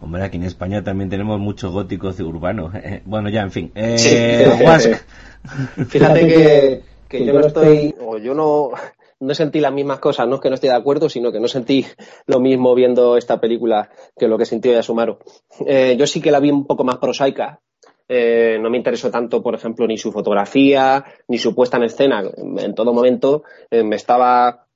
Hombre, 0.03 0.22
aquí 0.22 0.36
en 0.36 0.42
España 0.42 0.84
también 0.84 1.09
tenemos 1.09 1.40
mucho 1.40 1.72
gótico 1.72 2.09
urbano. 2.09 2.72
bueno, 3.07 3.30
ya, 3.30 3.40
en 3.40 3.51
fin. 3.51 3.72
Eh, 3.74 4.44
Fíjate 5.88 6.28
que, 6.28 6.82
que 7.09 7.24
yo 7.24 7.32
no 7.32 7.47
estoy, 7.47 7.94
o 7.99 8.18
yo 8.18 8.34
no, 8.34 8.72
no 9.20 9.34
sentí 9.34 9.60
las 9.60 9.72
mismas 9.72 9.98
cosas, 9.98 10.28
no 10.28 10.36
es 10.36 10.40
que 10.40 10.48
no 10.48 10.54
esté 10.54 10.68
de 10.68 10.74
acuerdo, 10.74 11.08
sino 11.08 11.32
que 11.32 11.40
no 11.40 11.48
sentí 11.48 11.86
lo 12.26 12.40
mismo 12.40 12.74
viendo 12.74 13.16
esta 13.16 13.40
película 13.40 13.90
que 14.16 14.28
lo 14.28 14.38
que 14.38 14.44
sintió 14.44 14.72
Yasumaro. 14.72 15.18
Eh, 15.66 15.96
yo 15.98 16.06
sí 16.06 16.20
que 16.20 16.30
la 16.30 16.40
vi 16.40 16.50
un 16.50 16.66
poco 16.66 16.84
más 16.84 16.98
prosaica. 16.98 17.60
Eh, 18.08 18.58
no 18.60 18.70
me 18.70 18.76
interesó 18.76 19.10
tanto, 19.10 19.42
por 19.42 19.54
ejemplo, 19.54 19.86
ni 19.86 19.98
su 19.98 20.12
fotografía, 20.12 21.04
ni 21.28 21.38
su 21.38 21.54
puesta 21.54 21.76
en 21.76 21.84
escena. 21.84 22.22
En 22.58 22.74
todo 22.74 22.92
momento 22.92 23.42
eh, 23.70 23.82
me 23.82 23.96
estaba 23.96 24.66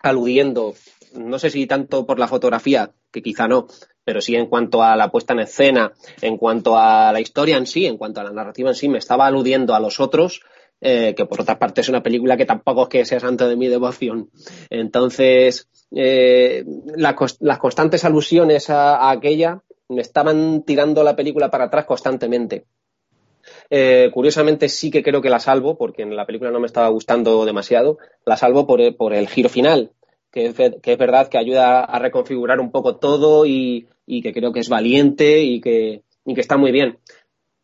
aludiendo, 0.00 0.74
no 1.14 1.38
sé 1.38 1.50
si 1.50 1.66
tanto 1.66 2.06
por 2.06 2.18
la 2.18 2.28
fotografía, 2.28 2.92
que 3.10 3.22
quizá 3.22 3.48
no, 3.48 3.66
pero 4.04 4.20
sí 4.20 4.36
en 4.36 4.46
cuanto 4.46 4.82
a 4.82 4.94
la 4.96 5.10
puesta 5.10 5.32
en 5.32 5.40
escena, 5.40 5.92
en 6.20 6.36
cuanto 6.36 6.76
a 6.76 7.12
la 7.12 7.20
historia 7.20 7.56
en 7.56 7.66
sí, 7.66 7.86
en 7.86 7.96
cuanto 7.96 8.20
a 8.20 8.24
la 8.24 8.30
narrativa 8.30 8.68
en 8.68 8.76
sí, 8.76 8.88
me 8.88 8.98
estaba 8.98 9.26
aludiendo 9.26 9.74
a 9.74 9.80
los 9.80 9.98
otros 9.98 10.42
eh, 10.80 11.14
que 11.16 11.24
por 11.26 11.40
otra 11.40 11.58
parte 11.58 11.80
es 11.80 11.88
una 11.88 12.02
película 12.02 12.36
que 12.36 12.44
tampoco 12.44 12.82
es 12.82 12.88
que 12.88 13.04
sea 13.04 13.20
santo 13.20 13.48
de 13.48 13.56
mi 13.56 13.68
devoción. 13.68 14.30
Entonces, 14.70 15.68
eh, 15.94 16.64
las 16.96 17.58
constantes 17.58 18.04
alusiones 18.04 18.68
a, 18.70 19.10
aquella 19.10 19.62
me 19.88 20.02
estaban 20.02 20.62
tirando 20.62 21.02
la 21.04 21.16
película 21.16 21.50
para 21.50 21.64
atrás 21.64 21.84
constantemente. 21.84 22.66
Eh, 23.70 24.10
curiosamente 24.12 24.68
sí 24.68 24.90
que 24.90 25.02
creo 25.02 25.22
que 25.22 25.30
la 25.30 25.40
salvo, 25.40 25.76
porque 25.76 26.02
en 26.02 26.16
la 26.16 26.26
película 26.26 26.50
no 26.50 26.60
me 26.60 26.66
estaba 26.66 26.88
gustando 26.88 27.44
demasiado, 27.44 27.98
la 28.24 28.36
salvo 28.36 28.66
por, 28.66 28.80
el 28.80 29.28
giro 29.28 29.48
final, 29.48 29.92
que 30.30 30.46
es, 30.46 30.98
verdad 30.98 31.28
que 31.28 31.38
ayuda 31.38 31.84
a 31.84 31.98
reconfigurar 31.98 32.60
un 32.60 32.70
poco 32.70 32.96
todo 32.96 33.46
y, 33.46 33.88
que 34.06 34.32
creo 34.32 34.52
que 34.52 34.60
es 34.60 34.68
valiente 34.68 35.42
y 35.42 35.60
que, 35.60 36.02
y 36.24 36.34
que 36.34 36.40
está 36.40 36.56
muy 36.56 36.72
bien. 36.72 36.98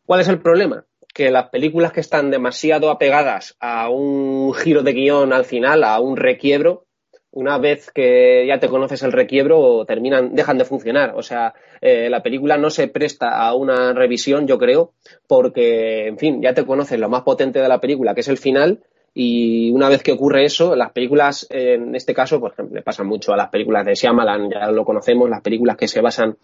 ¿Cuál 0.07 0.21
es 0.21 0.29
el 0.29 0.41
problema? 0.41 0.85
Que 1.13 1.31
las 1.31 1.49
películas 1.51 1.93
que 1.93 2.01
están 2.01 2.31
demasiado 2.31 2.91
apegadas 2.91 3.57
a 3.61 3.89
un 3.89 4.55
giro 4.55 4.83
de 4.83 4.93
guion 4.93 5.33
al 5.33 5.45
final, 5.45 5.85
a 5.85 6.01
un 6.01 6.17
requiebro, 6.17 6.87
una 7.33 7.59
vez 7.59 7.91
que 7.93 8.45
ya 8.47 8.59
te 8.59 8.69
conoces 8.69 9.03
el 9.03 9.13
requiebro, 9.13 9.85
terminan, 9.87 10.35
dejan 10.35 10.59
de 10.59 10.65
funcionar. 10.65 11.15
O 11.15 11.23
sea, 11.23 11.55
eh, 11.81 12.11
la 12.11 12.23
película 12.23 12.59
no 12.59 12.71
se 12.71 12.89
presta 12.89 13.39
a 13.39 13.55
una 13.55 13.93
revisión, 13.93 14.47
yo 14.47 14.59
creo, 14.59 14.95
porque, 15.29 16.09
en 16.09 16.19
fin, 16.19 16.43
ya 16.43 16.55
te 16.55 16.67
conoces 16.67 16.99
lo 16.99 17.09
más 17.09 17.23
potente 17.23 17.61
de 17.61 17.69
la 17.69 17.81
película, 17.81 18.15
que 18.15 18.23
es 18.23 18.29
el 18.29 18.39
final, 18.39 18.83
y 19.13 19.71
una 19.71 19.89
vez 19.89 20.03
que 20.03 20.13
ocurre 20.13 20.45
eso, 20.45 20.75
las 20.77 20.93
películas, 20.93 21.47
en 21.51 21.95
este 21.95 22.15
caso, 22.15 22.41
por 22.41 22.53
ejemplo, 22.53 22.77
le 22.77 22.83
pasa 22.83 23.03
mucho 23.03 23.33
a 23.33 23.37
las 23.37 23.49
películas 23.49 23.85
de 23.85 23.95
Shyamalan, 23.95 24.51
ya 24.51 24.71
lo 24.71 24.85
conocemos, 24.85 25.29
las 25.29 25.43
películas 25.43 25.77
que 25.77 25.89
se 25.89 26.01
basan 26.01 26.37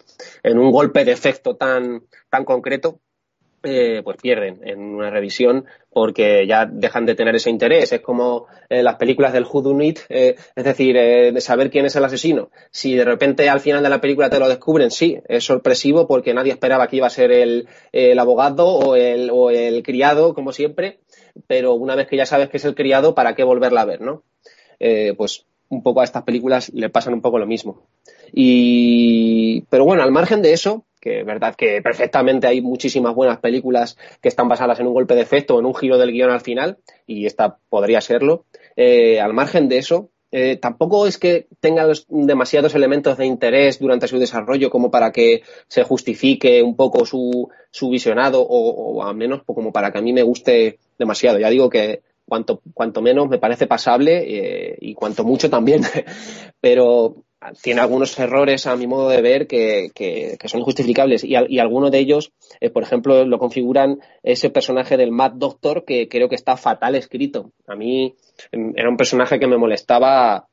en 0.43 0.57
un 0.57 0.71
golpe 0.71 1.05
de 1.05 1.13
efecto 1.13 1.55
tan, 1.55 2.03
tan 2.29 2.43
concreto, 2.43 2.99
eh, 3.67 4.01
pues 4.03 4.17
pierden 4.17 4.61
en 4.63 4.79
una 4.79 5.09
revisión 5.09 5.65
porque 5.91 6.47
ya 6.47 6.65
dejan 6.65 7.05
de 7.05 7.15
tener 7.15 7.35
ese 7.35 7.49
interés. 7.49 7.91
Es 7.91 8.01
como 8.01 8.47
eh, 8.69 8.81
las 8.81 8.95
películas 8.95 9.33
del 9.33 9.45
Who 9.45 9.77
eh, 9.81 10.35
es 10.55 10.63
decir, 10.63 10.95
de 10.95 11.41
saber 11.41 11.69
quién 11.69 11.85
es 11.85 11.95
el 11.95 12.05
asesino. 12.05 12.49
Si 12.71 12.95
de 12.95 13.03
repente 13.03 13.49
al 13.49 13.59
final 13.59 13.83
de 13.83 13.89
la 13.89 14.01
película 14.01 14.29
te 14.29 14.39
lo 14.39 14.47
descubren, 14.47 14.89
sí, 14.89 15.19
es 15.27 15.43
sorpresivo 15.43 16.07
porque 16.07 16.33
nadie 16.33 16.53
esperaba 16.53 16.87
que 16.87 16.95
iba 16.95 17.07
a 17.07 17.11
ser 17.11 17.31
el, 17.31 17.67
abogado 18.17 18.67
o 18.67 18.95
el, 18.95 19.29
o 19.31 19.49
el 19.49 19.83
criado, 19.83 20.33
como 20.33 20.53
siempre, 20.53 20.99
pero 21.47 21.73
una 21.73 21.95
vez 21.95 22.07
que 22.07 22.17
ya 22.17 22.25
sabes 22.25 22.49
que 22.49 22.57
es 22.57 22.65
el 22.65 22.75
criado, 22.75 23.13
¿para 23.13 23.35
qué 23.35 23.43
volverla 23.43 23.81
a 23.81 23.85
ver, 23.85 24.01
no? 24.01 24.23
pues 25.17 25.45
un 25.69 25.83
poco 25.83 26.01
a 26.01 26.03
estas 26.03 26.23
películas 26.23 26.71
le 26.73 26.89
pasan 26.89 27.13
un 27.13 27.21
poco 27.21 27.39
lo 27.39 27.47
mismo. 27.47 27.81
Y, 28.31 29.61
pero 29.69 29.85
bueno, 29.85 30.03
al 30.03 30.11
margen 30.11 30.41
de 30.41 30.53
eso, 30.53 30.85
que 31.07 31.23
verdad 31.23 31.55
que 31.55 31.81
perfectamente 31.81 32.47
hay 32.47 32.61
muchísimas 32.61 33.15
buenas 33.15 33.39
películas 33.39 33.97
que 34.21 34.27
están 34.27 34.49
basadas 34.49 34.79
en 34.79 34.87
un 34.87 34.93
golpe 34.93 35.15
de 35.15 35.21
efecto 35.21 35.55
o 35.55 35.59
en 35.59 35.65
un 35.65 35.75
giro 35.75 35.97
del 35.97 36.11
guion 36.11 36.31
al 36.31 36.41
final, 36.41 36.77
y 37.05 37.25
esta 37.25 37.57
podría 37.69 38.01
serlo. 38.01 38.45
Eh, 38.75 39.19
al 39.21 39.33
margen 39.33 39.69
de 39.69 39.77
eso, 39.77 40.09
eh, 40.31 40.57
tampoco 40.57 41.07
es 41.07 41.17
que 41.17 41.47
tenga 41.61 41.87
demasiados 42.09 42.75
elementos 42.75 43.17
de 43.17 43.25
interés 43.25 43.79
durante 43.79 44.09
su 44.09 44.19
desarrollo 44.19 44.69
como 44.69 44.91
para 44.91 45.11
que 45.11 45.43
se 45.69 45.83
justifique 45.83 46.61
un 46.61 46.75
poco 46.75 47.05
su, 47.05 47.49
su 47.71 47.89
visionado 47.89 48.41
o, 48.41 49.01
al 49.03 49.15
menos 49.15 49.43
como 49.45 49.71
para 49.71 49.91
que 49.91 49.99
a 49.99 50.01
mí 50.01 50.11
me 50.11 50.23
guste 50.23 50.79
demasiado. 50.99 51.39
Ya 51.39 51.49
digo 51.49 51.69
que 51.69 52.01
cuanto, 52.25 52.61
cuanto 52.73 53.01
menos 53.01 53.29
me 53.29 53.39
parece 53.39 53.67
pasable 53.67 54.25
eh, 54.27 54.77
y 54.81 54.93
cuanto 54.93 55.23
mucho 55.23 55.49
también, 55.49 55.83
pero 56.59 57.23
tiene 57.61 57.81
algunos 57.81 58.17
errores 58.19 58.65
a 58.67 58.75
mi 58.75 58.87
modo 58.87 59.09
de 59.09 59.21
ver 59.21 59.47
que, 59.47 59.91
son 60.45 60.61
injustificables 60.61 61.23
y, 61.23 61.35
y, 61.49 61.59
algunos 61.59 61.91
de 61.91 61.99
ellos, 61.99 62.31
eh, 62.59 62.69
por 62.69 62.83
ejemplo, 62.83 63.25
lo 63.25 63.37
configuran 63.39 63.99
ese 64.23 64.49
personaje 64.49 64.97
del 64.97 65.11
Mad 65.11 65.33
Doctor 65.33 65.85
que 65.85 66.07
creo 66.07 66.29
que 66.29 66.35
está 66.35 66.57
fatal 66.57 66.95
escrito. 66.95 67.51
A 67.67 67.75
mí 67.75 68.15
em, 68.51 68.73
era 68.75 68.89
un 68.89 68.97
personaje 68.97 69.39
que 69.39 69.47
me 69.47 69.57
molestaba 69.57 70.47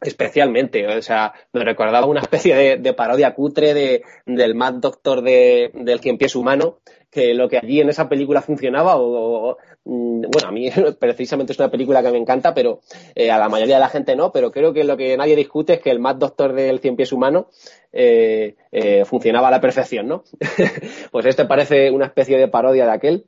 especialmente, 0.00 0.86
o 0.86 1.02
sea, 1.02 1.32
me 1.52 1.64
recordaba 1.64 2.06
una 2.06 2.20
especie 2.20 2.78
de, 2.78 2.92
parodia 2.94 3.34
cutre 3.34 3.74
de, 3.74 4.02
del 4.26 4.54
Mad 4.54 4.74
Doctor 4.74 5.22
de, 5.22 5.70
del 5.74 6.00
quien 6.00 6.18
pies 6.18 6.36
humano, 6.36 6.78
que 7.10 7.34
lo 7.34 7.48
que 7.48 7.58
allí 7.58 7.80
en 7.80 7.88
esa 7.88 8.08
película 8.08 8.42
funcionaba, 8.42 8.96
o, 8.96 9.56
mm, 9.84 10.22
bueno, 10.30 10.48
a 10.48 10.52
mí 10.52 10.70
precisamente 11.00 11.52
es 11.52 11.58
una 11.58 11.70
película 11.70 12.02
que 12.02 12.10
me 12.10 12.18
encanta, 12.18 12.54
pero 12.54 12.80
eh, 13.14 13.30
a 13.30 13.38
la 13.38 13.48
mayoría 13.48 13.76
de 13.76 13.80
la 13.80 13.88
gente 13.88 14.16
no, 14.16 14.32
pero 14.32 14.50
creo 14.50 14.72
que 14.72 14.84
lo 14.84 14.96
que 14.96 15.16
nadie 15.16 15.36
discute 15.36 15.74
es 15.74 15.80
que 15.80 15.90
el 15.90 16.00
Mad 16.00 16.16
Doctor 16.16 16.52
del 16.52 16.80
Cien 16.80 16.96
Pies 16.96 17.12
Humano 17.12 17.48
eh, 17.92 18.56
eh, 18.72 19.04
funcionaba 19.04 19.48
a 19.48 19.52
la 19.52 19.60
perfección, 19.60 20.06
¿no? 20.08 20.24
pues 21.10 21.26
este 21.26 21.46
parece 21.46 21.90
una 21.90 22.06
especie 22.06 22.38
de 22.38 22.48
parodia 22.48 22.84
de 22.84 22.92
aquel. 22.92 23.24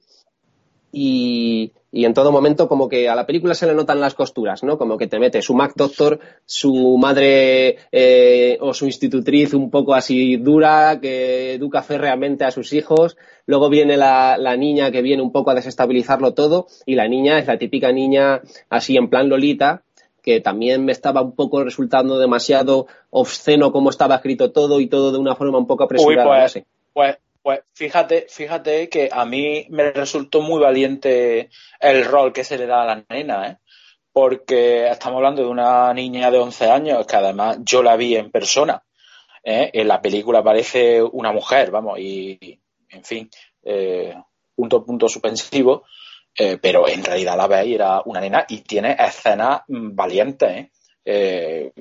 Y, 0.92 1.72
y 1.92 2.04
en 2.04 2.14
todo 2.14 2.30
momento 2.30 2.68
como 2.68 2.88
que 2.88 3.08
a 3.08 3.14
la 3.14 3.26
película 3.26 3.54
se 3.54 3.66
le 3.66 3.74
notan 3.74 4.00
las 4.00 4.14
costuras, 4.14 4.62
¿no? 4.62 4.78
Como 4.78 4.96
que 4.96 5.08
te 5.08 5.18
mete 5.18 5.42
su 5.42 5.54
Mac 5.54 5.72
Doctor, 5.74 6.20
su 6.44 6.96
madre 6.98 7.78
eh, 7.90 8.58
o 8.60 8.72
su 8.72 8.86
institutriz 8.86 9.54
un 9.54 9.70
poco 9.70 9.94
así 9.94 10.36
dura, 10.36 11.00
que 11.00 11.54
educa 11.54 11.82
férreamente 11.82 12.44
a 12.44 12.50
sus 12.50 12.72
hijos, 12.72 13.16
luego 13.46 13.68
viene 13.68 13.96
la, 13.96 14.36
la, 14.38 14.56
niña 14.56 14.90
que 14.90 15.02
viene 15.02 15.22
un 15.22 15.32
poco 15.32 15.50
a 15.50 15.54
desestabilizarlo 15.54 16.34
todo, 16.34 16.66
y 16.86 16.94
la 16.94 17.08
niña 17.08 17.38
es 17.38 17.46
la 17.46 17.58
típica 17.58 17.90
niña 17.90 18.40
así 18.68 18.96
en 18.96 19.10
plan 19.10 19.28
Lolita, 19.28 19.82
que 20.22 20.40
también 20.40 20.84
me 20.84 20.92
estaba 20.92 21.22
un 21.22 21.34
poco 21.34 21.64
resultando 21.64 22.18
demasiado 22.18 22.86
obsceno 23.10 23.72
como 23.72 23.90
estaba 23.90 24.16
escrito 24.16 24.52
todo 24.52 24.80
y 24.80 24.86
todo 24.86 25.12
de 25.12 25.18
una 25.18 25.34
forma 25.34 25.58
un 25.58 25.66
poco 25.66 25.84
apresurada. 25.84 26.28
Uy, 26.28 26.36
pues, 26.36 26.64
pues 26.92 27.16
pues 27.42 27.60
fíjate, 27.72 28.26
fíjate 28.28 28.88
que 28.88 29.08
a 29.10 29.24
mí 29.24 29.66
me 29.70 29.90
resultó 29.92 30.42
muy 30.42 30.60
valiente 30.60 31.50
el 31.80 32.04
rol 32.04 32.32
que 32.32 32.44
se 32.44 32.58
le 32.58 32.66
da 32.66 32.82
a 32.82 32.86
la 32.86 33.04
nena, 33.08 33.48
¿eh? 33.48 33.58
porque 34.12 34.88
estamos 34.88 35.16
hablando 35.18 35.42
de 35.42 35.48
una 35.48 35.92
niña 35.94 36.30
de 36.30 36.38
11 36.38 36.70
años 36.70 37.06
que 37.06 37.16
además 37.16 37.58
yo 37.62 37.82
la 37.82 37.96
vi 37.96 38.16
en 38.16 38.30
persona. 38.30 38.82
¿eh? 39.44 39.70
En 39.72 39.88
la 39.88 40.00
película 40.02 40.40
aparece 40.40 41.02
una 41.02 41.32
mujer, 41.32 41.70
vamos, 41.70 41.98
y 41.98 42.60
en 42.88 43.04
fin, 43.04 43.30
eh, 43.62 44.14
punto, 44.54 44.84
punto 44.84 45.08
suspensivo, 45.08 45.84
eh, 46.34 46.58
pero 46.60 46.88
en 46.88 47.04
realidad 47.04 47.36
la 47.36 47.46
ve 47.46 47.66
y 47.66 47.74
era 47.74 48.02
una 48.04 48.20
nena 48.20 48.44
y 48.48 48.60
tiene 48.62 48.96
escenas 48.98 49.62
valientes. 49.68 50.70
¿eh? 51.04 51.72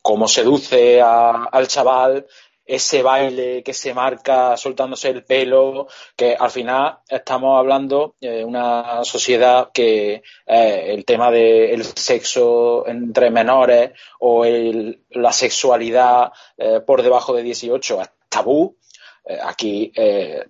cómo 0.00 0.26
seduce 0.26 1.00
al 1.00 1.68
chaval, 1.68 2.26
ese 2.64 3.02
baile 3.02 3.62
que 3.62 3.74
se 3.74 3.92
marca 3.92 4.56
soltándose 4.56 5.10
el 5.10 5.24
pelo, 5.24 5.88
que 6.16 6.36
al 6.38 6.50
final 6.50 6.98
estamos 7.08 7.58
hablando 7.58 8.14
de 8.20 8.44
una 8.44 9.04
sociedad 9.04 9.70
que 9.72 10.22
eh, 10.46 10.84
el 10.88 11.04
tema 11.04 11.30
del 11.30 11.84
sexo 11.84 12.86
entre 12.86 13.30
menores 13.30 13.92
o 14.20 14.44
la 14.44 15.32
sexualidad 15.32 16.32
eh, 16.56 16.80
por 16.86 17.02
debajo 17.02 17.34
de 17.34 17.42
18 17.42 18.00
es 18.00 18.10
tabú. 18.28 18.76
Eh, 19.24 19.38
aquí 19.42 19.92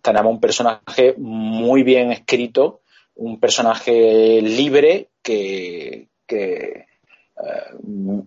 tenemos 0.03 0.33
un 0.33 0.41
personaje 0.41 1.15
muy 1.17 1.83
bien 1.83 2.13
escrito, 2.13 2.83
un 3.15 3.41
personaje 3.41 4.41
libre 4.43 5.09
que 5.23 6.09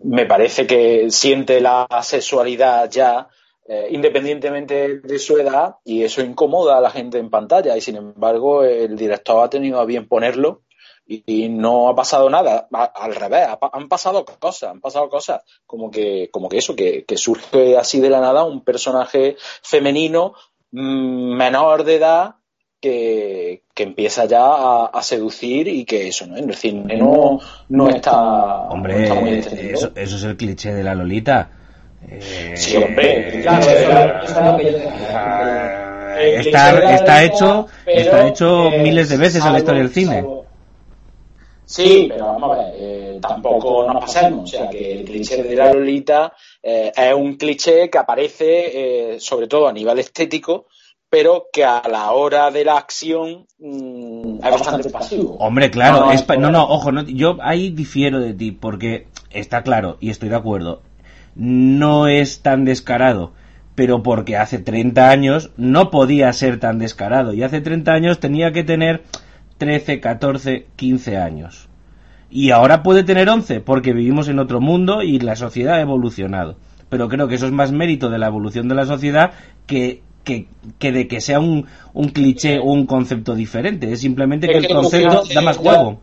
me 0.04 0.26
parece 0.26 0.68
que 0.68 1.10
siente 1.10 1.62
la 1.62 1.88
sexualidad 2.04 2.90
ya 2.90 3.28
eh, 3.68 3.88
independientemente 3.90 5.00
de 5.00 5.20
su 5.20 5.38
edad, 5.38 5.78
y 5.84 6.04
eso 6.04 6.22
incomoda 6.22 6.78
a 6.78 6.82
la 6.82 6.92
gente 6.92 7.18
en 7.18 7.30
pantalla, 7.32 7.76
y 7.76 7.82
sin 7.82 7.96
embargo 7.96 8.64
el 8.64 8.96
director 8.96 9.44
ha 9.44 9.50
tenido 9.50 9.80
a 9.80 9.86
bien 9.86 10.08
ponerlo 10.08 10.62
y, 11.08 11.50
no 11.50 11.90
ha 11.90 11.96
pasado 11.96 12.30
nada, 12.30 12.68
al 12.72 13.16
revés, 13.16 13.48
han 13.72 13.88
pasado 13.88 14.26
cosas, 14.26 14.72
han 14.72 14.82
pasado 14.82 15.10
cosas, 15.10 15.42
como 15.66 15.92
que, 15.92 16.30
como 16.32 16.50
que 16.50 16.58
eso, 16.58 16.76
que, 16.76 17.06
surge 17.16 17.78
así 17.78 18.00
de 18.00 18.10
la 18.10 18.20
nada 18.22 18.44
un 18.44 18.64
personaje 18.64 19.36
femenino 19.62 20.34
mm, 20.72 21.36
menor 21.36 21.84
de 21.84 21.96
edad 21.96 22.36
que, 22.80 23.64
empieza 23.78 24.26
ya 24.26 24.86
a, 24.86 25.04
seducir 25.04 25.68
y 25.68 25.86
que 25.86 26.08
eso 26.08 26.26
no 26.28 26.38
en 26.38 26.50
el 26.50 26.56
cine 26.56 26.98
no, 26.98 27.40
no 27.70 27.90
está 27.90 28.70
hombre 28.70 29.04
eso, 29.74 29.92
eso 29.96 30.16
es 30.16 30.24
el 30.24 30.38
cliché 30.38 30.74
de 30.74 30.84
la 30.84 30.96
Lolita 30.96 31.65
sí, 32.56 32.78
hombre. 32.78 33.40
está, 36.40 36.94
está 36.94 37.24
hecho, 37.24 37.68
está 37.86 38.28
hecho 38.28 38.72
miles 38.82 39.10
de 39.10 39.18
veces 39.18 39.46
en 39.46 39.54
la 39.54 39.60
historia 39.60 39.82
del 39.82 39.92
cine. 39.92 40.26
Sí, 41.66 42.08
pero 42.10 42.26
vamos 42.28 42.52
a 42.52 42.62
ver, 42.62 42.74
eh, 42.78 43.20
tampoco 43.22 43.92
nos 43.92 44.02
pasemos. 44.02 44.44
O 44.44 44.48
sea, 44.48 44.70
que 44.70 45.00
el 45.00 45.06
cliché 45.06 45.42
de 45.42 45.56
la 45.56 45.74
Lolita 45.74 46.32
eh, 46.62 46.92
es 46.96 47.14
un 47.14 47.36
cliché 47.38 47.90
que 47.90 47.98
aparece 47.98 49.16
eh, 49.16 49.20
sobre 49.20 49.48
todo 49.48 49.68
a 49.68 49.74
nivel 49.74 49.98
estético, 49.98 50.68
pero 51.10 51.48
que 51.52 51.66
a 51.66 51.82
la 51.90 52.12
hora 52.12 52.52
de 52.52 52.66
la 52.66 52.78
acción 52.78 53.48
mm, 53.58 54.46
es 54.46 54.52
bastante 54.52 54.90
pasivo. 54.92 55.38
Hombre, 55.40 55.72
claro, 55.72 56.12
no, 56.38 56.52
no, 56.52 56.64
ojo, 56.66 56.92
yo 57.08 57.38
ahí 57.42 57.72
difiero 57.72 58.20
de 58.20 58.34
ti, 58.34 58.52
porque 58.52 59.08
está 59.32 59.64
claro, 59.64 59.98
y 60.00 60.12
estoy 60.12 60.30
de 60.30 60.36
acuerdo, 60.36 60.84
no 61.36 62.08
es 62.08 62.42
tan 62.42 62.66
descarado, 62.66 63.34
pero 63.76 64.04
porque 64.04 64.38
hace 64.38 64.60
30 64.60 65.10
años 65.10 65.52
no 65.58 65.92
podía 65.92 66.32
ser 66.34 66.60
tan 66.60 66.80
descarado, 66.80 67.34
y 67.34 67.44
hace 67.44 67.62
30 67.62 67.92
años 67.92 68.20
tenía 68.20 68.52
que 68.52 68.64
tener 68.64 69.04
13, 69.58 70.00
14, 70.00 70.68
15 70.76 71.18
años. 71.18 71.70
Y 72.30 72.52
ahora 72.52 72.84
puede 72.84 73.04
tener 73.04 73.30
11 73.30 73.62
porque 73.62 73.94
vivimos 73.94 74.28
en 74.28 74.40
otro 74.40 74.60
mundo 74.60 75.04
y 75.04 75.20
la 75.20 75.36
sociedad 75.36 75.76
ha 75.76 75.82
evolucionado. 75.82 76.58
Pero 76.90 77.08
creo 77.08 77.28
que 77.28 77.36
eso 77.36 77.46
es 77.46 77.52
más 77.52 77.72
mérito 77.72 78.10
de 78.10 78.18
la 78.18 78.28
evolución 78.28 78.68
de 78.68 78.76
la 78.76 78.86
sociedad 78.86 79.32
que, 79.66 80.02
que, 80.24 80.48
de 80.80 81.08
que 81.08 81.22
sea 81.22 81.40
un, 81.40 81.66
un 81.94 82.10
cliché 82.10 82.60
o 82.60 82.66
un 82.66 82.86
concepto 82.86 83.36
diferente. 83.36 83.92
Es 83.92 84.02
simplemente 84.02 84.48
que, 84.48 84.58
el 84.58 84.68
concepto 84.68 85.24
da 85.34 85.42
más 85.42 85.58
juego. 85.58 86.02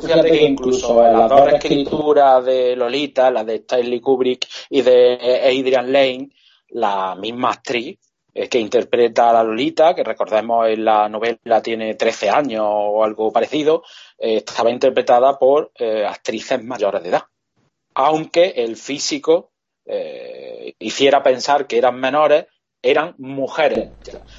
Tú, 0.00 0.06
fíjate 0.06 0.30
que 0.30 0.42
incluso 0.42 1.04
en 1.04 1.18
las 1.18 1.28
dos 1.28 1.52
escrituras 1.52 2.44
de 2.44 2.76
Lolita, 2.76 3.30
la 3.30 3.44
de 3.44 3.56
Stanley 3.56 4.00
Kubrick 4.00 4.46
y 4.70 4.82
de 4.82 5.40
Adrian 5.44 5.92
Lane, 5.92 6.30
la 6.70 7.14
misma 7.14 7.50
actriz 7.50 7.98
que 8.46 8.60
interpreta 8.60 9.30
a 9.30 9.32
la 9.32 9.42
Lolita, 9.42 9.94
que 9.94 10.04
recordemos 10.04 10.68
en 10.68 10.84
la 10.84 11.08
novela 11.08 11.60
tiene 11.62 11.94
13 11.94 12.30
años 12.30 12.64
o 12.64 13.02
algo 13.02 13.32
parecido, 13.32 13.82
eh, 14.18 14.36
estaba 14.36 14.70
interpretada 14.70 15.38
por 15.38 15.72
eh, 15.74 16.04
actrices 16.06 16.62
mayores 16.62 17.02
de 17.02 17.08
edad. 17.08 17.22
Aunque 17.94 18.50
el 18.56 18.76
físico 18.76 19.50
eh, 19.84 20.74
hiciera 20.78 21.22
pensar 21.22 21.66
que 21.66 21.78
eran 21.78 21.98
menores, 21.98 22.46
eran 22.82 23.14
mujeres. 23.18 23.88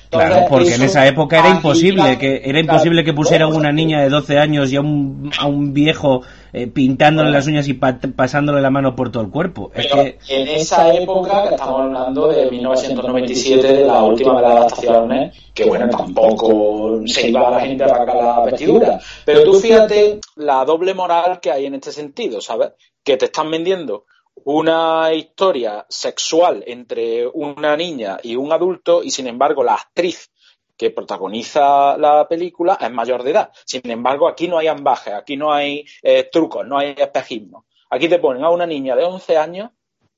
claro, 0.10 0.46
porque 0.50 0.76
en 0.76 0.84
esa 0.84 1.06
época 1.06 1.40
era 1.40 1.50
imposible 1.50 2.18
que 2.18 2.42
era 2.46 2.60
imposible 2.60 3.04
que 3.04 3.14
pusieran 3.14 3.54
una 3.54 3.72
niña 3.72 4.02
de 4.02 4.10
12 4.10 4.40
años 4.40 4.72
y 4.72 4.78
a 4.78 4.82
un, 4.82 5.30
a 5.38 5.46
un 5.46 5.74
viejo 5.74 6.22
eh, 6.54 6.68
pintándole 6.68 7.32
las 7.32 7.48
uñas 7.48 7.68
y 7.68 7.74
pasándole 7.74 8.62
la 8.62 8.70
mano 8.70 8.96
por 8.96 9.12
todo 9.12 9.24
el 9.24 9.30
cuerpo. 9.30 9.72
Es 9.76 9.88
que... 9.88 10.20
En 10.30 10.48
esa 10.48 10.94
época, 10.94 11.50
que 11.50 11.56
estamos 11.56 11.82
hablando 11.82 12.30
de 12.30 12.50
1997, 12.50 13.68
de 13.68 13.86
la 13.86 14.04
última 14.04 14.38
de 14.38 14.42
las 14.42 14.52
adaptaciones, 14.52 15.38
que 15.54 15.66
bueno, 15.66 15.90
tampoco 15.90 17.02
se 17.06 17.30
iba 17.30 17.46
a 17.46 17.52
la 17.52 17.60
gente 17.60 17.84
a 17.84 17.88
arrancar 17.88 18.16
la 18.16 18.42
vestidura. 18.46 19.00
Pero 19.26 19.44
tú 19.44 19.60
fíjate 19.60 20.22
la 20.38 20.64
doble 20.64 20.94
moral 20.94 21.40
que 21.42 21.52
hay 21.52 21.66
en 21.66 21.76
este 21.76 21.92
sentido, 21.92 22.40
¿sabes? 22.40 22.70
Que 23.04 23.18
te 23.18 23.26
están 23.26 23.52
vendiendo 23.52 24.06
una 24.46 25.14
historia 25.14 25.86
sexual 25.90 26.64
entre 26.68 27.28
una 27.28 27.76
niña 27.76 28.20
y 28.22 28.36
un 28.36 28.52
adulto 28.52 29.04
y 29.04 29.12
sin 29.12 29.28
embargo 29.28 29.64
la 29.64 29.76
actriz 29.76 30.32
que 30.78 30.92
protagoniza 30.92 31.98
la 31.98 32.26
película 32.28 32.78
es 32.80 32.90
mayor 32.90 33.24
de 33.24 33.32
edad. 33.32 33.52
Sin 33.66 33.82
embargo, 33.90 34.30
aquí 34.30 34.48
no 34.48 34.58
hay 34.58 34.68
ambajes, 34.68 35.14
aquí 35.14 35.36
no 35.36 35.52
hay 35.52 35.86
eh, 36.02 36.30
trucos, 36.32 36.66
no 36.66 36.78
hay 36.78 36.96
espejismo. 36.98 37.66
Aquí 37.90 38.08
te 38.08 38.20
ponen 38.20 38.46
a 38.46 38.50
una 38.50 38.66
niña 38.66 38.96
de 38.96 39.04
11 39.04 39.38
años 39.38 39.72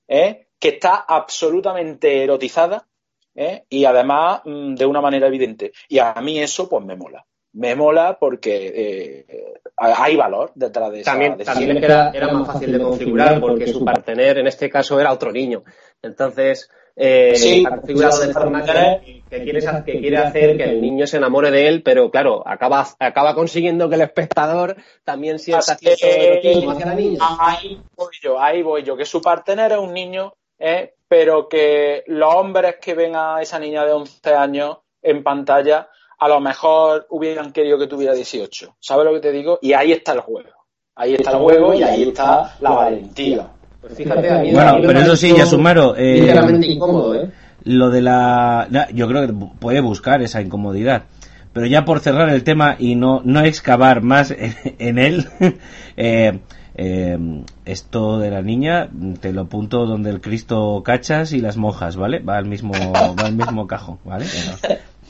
eh, 0.07 0.49
que 0.59 0.69
está 0.69 0.97
absolutamente 1.07 2.23
erotizada 2.23 2.87
eh, 3.33 3.63
y 3.69 3.85
además 3.85 4.41
mm, 4.45 4.75
de 4.75 4.85
una 4.85 5.01
manera 5.01 5.25
evidente. 5.25 5.71
Y 5.89 5.97
a 5.97 6.13
mí 6.21 6.39
eso 6.39 6.69
pues 6.69 6.85
me 6.85 6.95
mola 6.95 7.25
me 7.53 7.75
mola 7.75 8.17
porque 8.19 8.71
eh, 8.75 9.61
hay 9.75 10.15
valor 10.15 10.51
detrás 10.55 10.91
de 10.91 11.03
también, 11.03 11.37
También 11.37 11.77
era, 11.77 12.11
era, 12.11 12.31
más 12.31 12.47
fácil 12.47 12.71
de 12.71 12.79
configurar 12.79 13.39
porque 13.39 13.67
su 13.67 13.83
partener 13.83 14.37
en 14.37 14.47
este 14.47 14.69
caso 14.69 14.99
era 14.99 15.11
otro 15.11 15.31
niño. 15.31 15.63
Entonces, 16.01 16.69
eh, 16.95 17.35
sí, 17.35 17.63
ha 17.65 17.77
configurado 17.77 18.19
de 18.19 18.33
forma 18.33 18.63
que, 18.63 19.23
quiere, 19.29 19.59
que 19.85 19.99
quiere 19.99 20.17
hacer 20.17 20.57
que 20.57 20.63
el 20.63 20.81
niño 20.81 21.07
se 21.07 21.17
enamore 21.17 21.51
de 21.51 21.67
él, 21.67 21.83
pero 21.83 22.11
claro, 22.11 22.43
acaba, 22.45 22.85
acaba 22.99 23.33
consiguiendo 23.33 23.89
que 23.89 23.95
el 23.95 24.01
espectador 24.01 24.75
también 25.03 25.39
sienta 25.39 25.75
cierto 25.77 26.05
erotismo 26.05 26.71
hacia 26.71 26.85
la 26.85 26.95
niña. 26.95 27.19
Ahí 27.39 27.81
voy 27.95 28.13
yo, 28.21 28.39
ahí 28.39 28.61
voy 28.61 28.83
yo, 28.83 28.97
que 28.97 29.05
su 29.05 29.21
partener 29.21 29.71
es 29.71 29.77
un 29.79 29.93
niño, 29.93 30.33
eh, 30.59 30.93
pero 31.07 31.47
que 31.47 32.03
los 32.07 32.33
hombres 32.33 32.75
que 32.81 32.93
ven 32.93 33.15
a 33.15 33.41
esa 33.41 33.59
niña 33.59 33.85
de 33.85 33.93
11 33.93 34.33
años 34.33 34.77
en 35.01 35.23
pantalla 35.23 35.89
a 36.21 36.27
lo 36.27 36.39
mejor 36.39 37.07
hubieran 37.09 37.51
querido 37.51 37.79
que 37.79 37.87
tuviera 37.87 38.13
18. 38.13 38.75
¿Sabes 38.79 39.05
lo 39.05 39.13
que 39.13 39.19
te 39.19 39.31
digo? 39.31 39.57
Y 39.59 39.73
ahí 39.73 39.91
está 39.91 40.13
el 40.13 40.19
juego. 40.19 40.49
Ahí 40.95 41.15
está 41.15 41.31
el 41.31 41.37
juego 41.37 41.73
y 41.73 41.81
ahí 41.81 42.03
está 42.03 42.55
la 42.61 42.69
valentía. 42.69 43.47
Pues 43.81 43.95
fíjate, 43.95 44.29
bueno, 44.53 44.77
pero 44.85 44.99
eso 44.99 45.15
sí, 45.15 45.33
ya 45.35 45.47
sumaron. 45.47 45.95
Eh, 45.97 46.31
incómodo, 46.61 47.15
¿eh? 47.15 47.31
Lo 47.63 47.89
de 47.89 48.01
la. 48.01 48.67
Yo 48.93 49.07
creo 49.07 49.25
que 49.25 49.33
puede 49.59 49.81
buscar 49.81 50.21
esa 50.21 50.43
incomodidad. 50.43 51.05
Pero 51.53 51.65
ya 51.65 51.85
por 51.85 52.01
cerrar 52.01 52.29
el 52.29 52.43
tema 52.43 52.75
y 52.77 52.93
no, 52.93 53.21
no 53.25 53.41
excavar 53.41 54.03
más 54.03 54.31
en, 54.37 54.99
él, 54.99 55.27
eh, 55.97 56.39
eh, 56.75 57.17
esto 57.65 58.19
de 58.19 58.29
la 58.29 58.43
niña 58.43 58.89
te 59.19 59.33
lo 59.33 59.41
apunto 59.41 59.87
donde 59.87 60.11
el 60.11 60.21
Cristo 60.21 60.83
cachas 60.85 61.33
y 61.33 61.41
las 61.41 61.57
monjas, 61.57 61.97
¿vale? 61.97 62.19
Va 62.19 62.37
al 62.37 62.45
mismo, 62.45 62.73
va 62.93 63.25
al 63.25 63.35
mismo 63.35 63.65
cajón, 63.65 63.97
¿vale? 64.05 64.27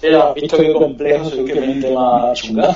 Pero, 0.02 0.34
visto 0.34 0.58
que 0.58 0.74
complejo 0.74 1.30
soy 1.30 1.46
que 1.46 1.62
mente 1.62 1.94
más 1.94 2.42
chunga. 2.42 2.76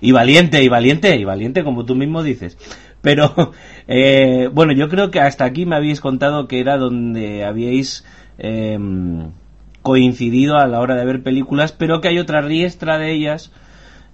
y 0.00 0.10
valiente, 0.10 0.62
y 0.62 0.68
valiente, 0.68 1.16
y 1.16 1.24
valiente, 1.24 1.62
como 1.62 1.84
tú 1.84 1.94
mismo 1.94 2.24
dices. 2.24 2.58
Pero, 3.02 3.52
eh, 3.88 4.50
bueno, 4.52 4.72
yo 4.72 4.88
creo 4.88 5.10
que 5.10 5.20
hasta 5.20 5.44
aquí 5.44 5.64
me 5.64 5.76
habéis 5.76 6.00
contado 6.00 6.48
que 6.48 6.58
era 6.58 6.76
donde 6.76 7.44
habíais 7.44 8.04
em, 8.38 9.30
coincidido 9.82 10.56
a 10.56 10.66
la 10.66 10.80
hora 10.80 10.96
de 10.96 11.04
ver 11.04 11.22
películas, 11.22 11.72
pero 11.72 12.00
que 12.00 12.08
hay 12.08 12.18
otra 12.18 12.40
riestra 12.40 12.98
de 12.98 13.12
ellas, 13.12 13.52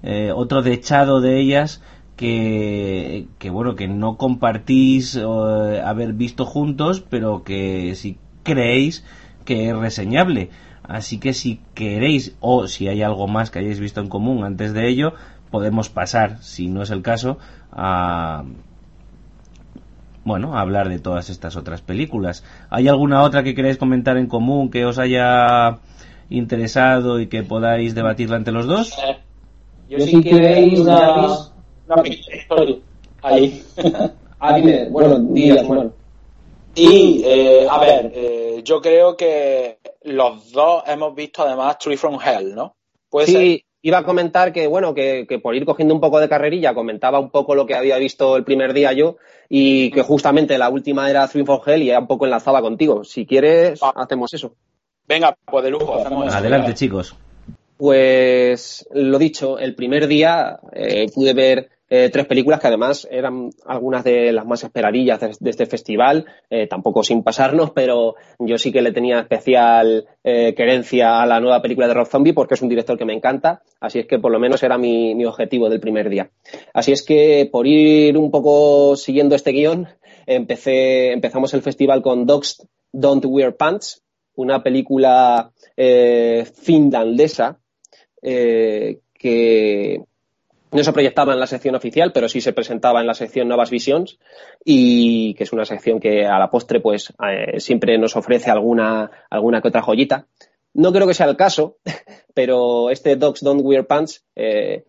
eh, 0.03 0.31
otro 0.35 0.62
dechado 0.62 1.22
de 1.22 1.41
ellas, 1.41 1.83
que, 2.16 3.29
que, 3.39 3.49
bueno, 3.49 3.76
que 3.76 3.89
no 3.89 4.16
compartís 4.16 5.16
eh, 5.16 5.81
haber 5.83 6.12
visto 6.12 6.45
juntos, 6.45 7.01
pero 7.09 7.45
que 7.45 7.95
si 7.95 8.18
creéis 8.43 9.05
que 9.49 9.70
es 9.70 9.74
reseñable. 9.74 10.51
Así 10.82 11.18
que 11.18 11.32
si 11.32 11.62
queréis 11.72 12.36
o 12.40 12.66
si 12.66 12.86
hay 12.86 13.01
algo 13.01 13.26
más 13.28 13.51
que 13.51 13.61
hayáis 13.61 13.80
visto 13.80 14.03
en 14.03 14.11
común 14.11 14.44
antes 14.44 14.74
de 14.74 14.86
ello, 14.86 15.14
podemos 15.51 15.88
pasar, 15.88 16.42
si 16.42 16.68
no 16.68 16.82
es 16.82 16.90
el 16.90 17.01
caso, 17.01 17.38
a 17.72 18.44
bueno, 20.22 20.55
a 20.55 20.61
hablar 20.61 20.90
de 20.90 20.99
todas 20.99 21.30
estas 21.30 21.57
otras 21.57 21.80
películas. 21.80 22.44
¿Hay 22.68 22.88
alguna 22.88 23.22
otra 23.22 23.42
que 23.42 23.55
queráis 23.55 23.78
comentar 23.78 24.18
en 24.18 24.26
común 24.26 24.70
que 24.70 24.84
os 24.84 24.99
haya 24.99 25.78
interesado 26.28 27.18
y 27.18 27.28
que 27.28 27.42
podáis 27.42 27.94
debatirla 27.94 28.36
entre 28.36 28.53
los 28.53 28.66
dos? 28.66 28.94
Yo 29.88 29.99
si 30.01 30.20
queréis 30.20 30.80
una. 30.80 31.24
Ahí. 33.22 33.62
ah, 34.40 34.59
bueno, 34.90 35.18
días, 35.20 35.66
bueno. 35.66 35.90
Y, 36.79 37.22
eh, 37.24 37.66
a 37.68 37.79
ver, 37.81 38.12
eh, 38.14 38.61
yo 38.62 38.81
creo 38.81 39.16
que 39.16 39.79
los 40.03 40.53
dos 40.53 40.85
hemos 40.87 41.12
visto 41.12 41.43
además 41.43 41.76
Tree 41.79 41.97
from 41.97 42.18
Hell, 42.24 42.55
¿no? 42.55 42.76
sí, 43.24 43.64
iba 43.83 43.99
a 43.99 44.05
comentar 44.05 44.53
que, 44.53 44.68
bueno, 44.68 44.95
que, 44.95 45.26
por 45.43 45.57
ir 45.57 45.64
cogiendo 45.64 45.93
un 45.93 46.01
poco 46.01 46.20
de 46.20 46.29
carrerilla, 46.29 46.74
comentaba 46.74 47.18
un 47.18 47.31
poco 47.31 47.57
lo 47.57 47.66
que 47.66 47.74
había 47.74 47.99
visto 47.99 48.37
el 48.37 48.45
primer 48.45 48.74
día 48.74 48.93
yo 48.93 49.16
y 49.49 49.91
que 49.91 50.03
justamente 50.03 50.57
la 50.57 50.68
última 50.68 51.11
era 51.11 51.26
Tree 51.26 51.45
from 51.45 51.61
Hell 51.66 51.83
y 51.83 51.87
ya 51.87 51.99
un 51.99 52.07
poco 52.07 52.26
enlazaba 52.26 52.61
contigo. 52.61 53.03
Si 53.03 53.26
quieres, 53.26 53.81
hacemos 53.83 54.33
eso. 54.35 54.55
Venga, 55.09 55.37
pues 55.47 55.64
de 55.64 55.70
lujo, 55.70 55.97
hacemos 55.97 56.33
Adelante, 56.33 56.74
chicos. 56.74 57.16
Pues 57.76 58.87
lo 58.93 59.18
dicho, 59.18 59.59
el 59.59 59.74
primer 59.74 60.07
día 60.07 60.61
eh, 60.72 61.11
pude 61.12 61.33
ver 61.33 61.70
eh, 61.91 62.11
tres 62.12 62.26
películas 62.26 62.61
que 62.61 62.66
además 62.66 63.09
eran 63.11 63.49
algunas 63.64 64.05
de 64.05 64.30
las 64.30 64.45
más 64.45 64.62
esperarillas 64.62 65.20
de, 65.20 65.51
este 65.51 65.64
festival, 65.64 66.26
eh, 66.51 66.66
tampoco 66.66 67.03
sin 67.03 67.22
pasarnos, 67.22 67.70
pero 67.70 68.14
yo 68.39 68.59
sí 68.59 68.70
que 68.70 68.82
le 68.82 68.93
tenía 68.93 69.20
especial 69.20 70.07
eh, 70.22 70.55
querencia 70.55 71.22
a 71.22 71.26
la 71.26 71.41
nueva 71.41 71.62
película 71.62 71.89
de 71.89 71.95
Rob 71.95 72.07
Zombie 72.07 72.34
porque 72.34 72.55
es 72.55 72.62
un 72.62 72.68
director 72.68 72.99
que 72.99 73.07
me 73.07 73.14
encanta, 73.14 73.62
así 73.80 74.01
es 74.01 74.07
que 74.07 74.18
por 74.18 74.30
lo 74.30 74.39
menos 74.39 74.62
era 74.62 74.76
mi, 74.76 75.14
mi 75.14 75.24
objetivo 75.24 75.70
del 75.70 75.80
primer 75.80 76.11
día. 76.11 76.30
Así 76.74 76.93
es 76.93 77.03
que 77.03 77.49
por 77.51 77.66
ir 77.66 78.18
un 78.18 78.30
poco 78.30 78.95
siguiendo 78.97 79.34
este 79.34 79.53
guion, 79.53 79.89
empecé, 80.26 81.12
empezamos 81.12 81.55
el 81.55 81.62
festival 81.62 82.03
con 82.03 82.26
Dogs 82.26 82.68
Don't 82.93 83.24
Wear 83.24 83.57
Pants, 83.57 84.03
una 84.34 84.62
película 84.62 85.53
finlandesa 86.55 87.59
que 88.20 90.03
No 90.70 90.84
se 90.84 90.92
proyectaba 90.92 91.32
en 91.32 91.40
la 91.40 91.46
sección 91.46 91.74
oficial, 91.74 92.12
pero 92.12 92.28
sí 92.28 92.40
se 92.40 92.52
presentaba 92.52 93.00
en 93.00 93.06
la 93.06 93.14
sección 93.14 93.48
Nuevas 93.48 93.70
Visions 93.70 94.18
y 94.64 95.34
que 95.34 95.44
es 95.44 95.52
una 95.52 95.64
sección 95.64 95.98
que 95.98 96.26
a 96.26 96.38
la 96.38 96.50
postre 96.50 96.80
pues 96.80 97.12
eh, 97.26 97.58
siempre 97.58 97.96
nos 97.96 98.16
ofrece 98.16 98.50
alguna, 98.50 99.10
alguna 99.30 99.62
que 99.62 99.68
otra 99.68 99.82
joyita. 99.82 100.26
No 100.74 100.92
creo 100.92 101.06
que 101.06 101.14
sea 101.14 101.26
el 101.26 101.36
caso, 101.36 101.78
pero 102.34 102.90
este 102.90 103.16
Dogs 103.16 103.42
Don't 103.42 103.62
Wear 103.64 103.86
Pants 103.86 104.24
eh, 104.36 104.84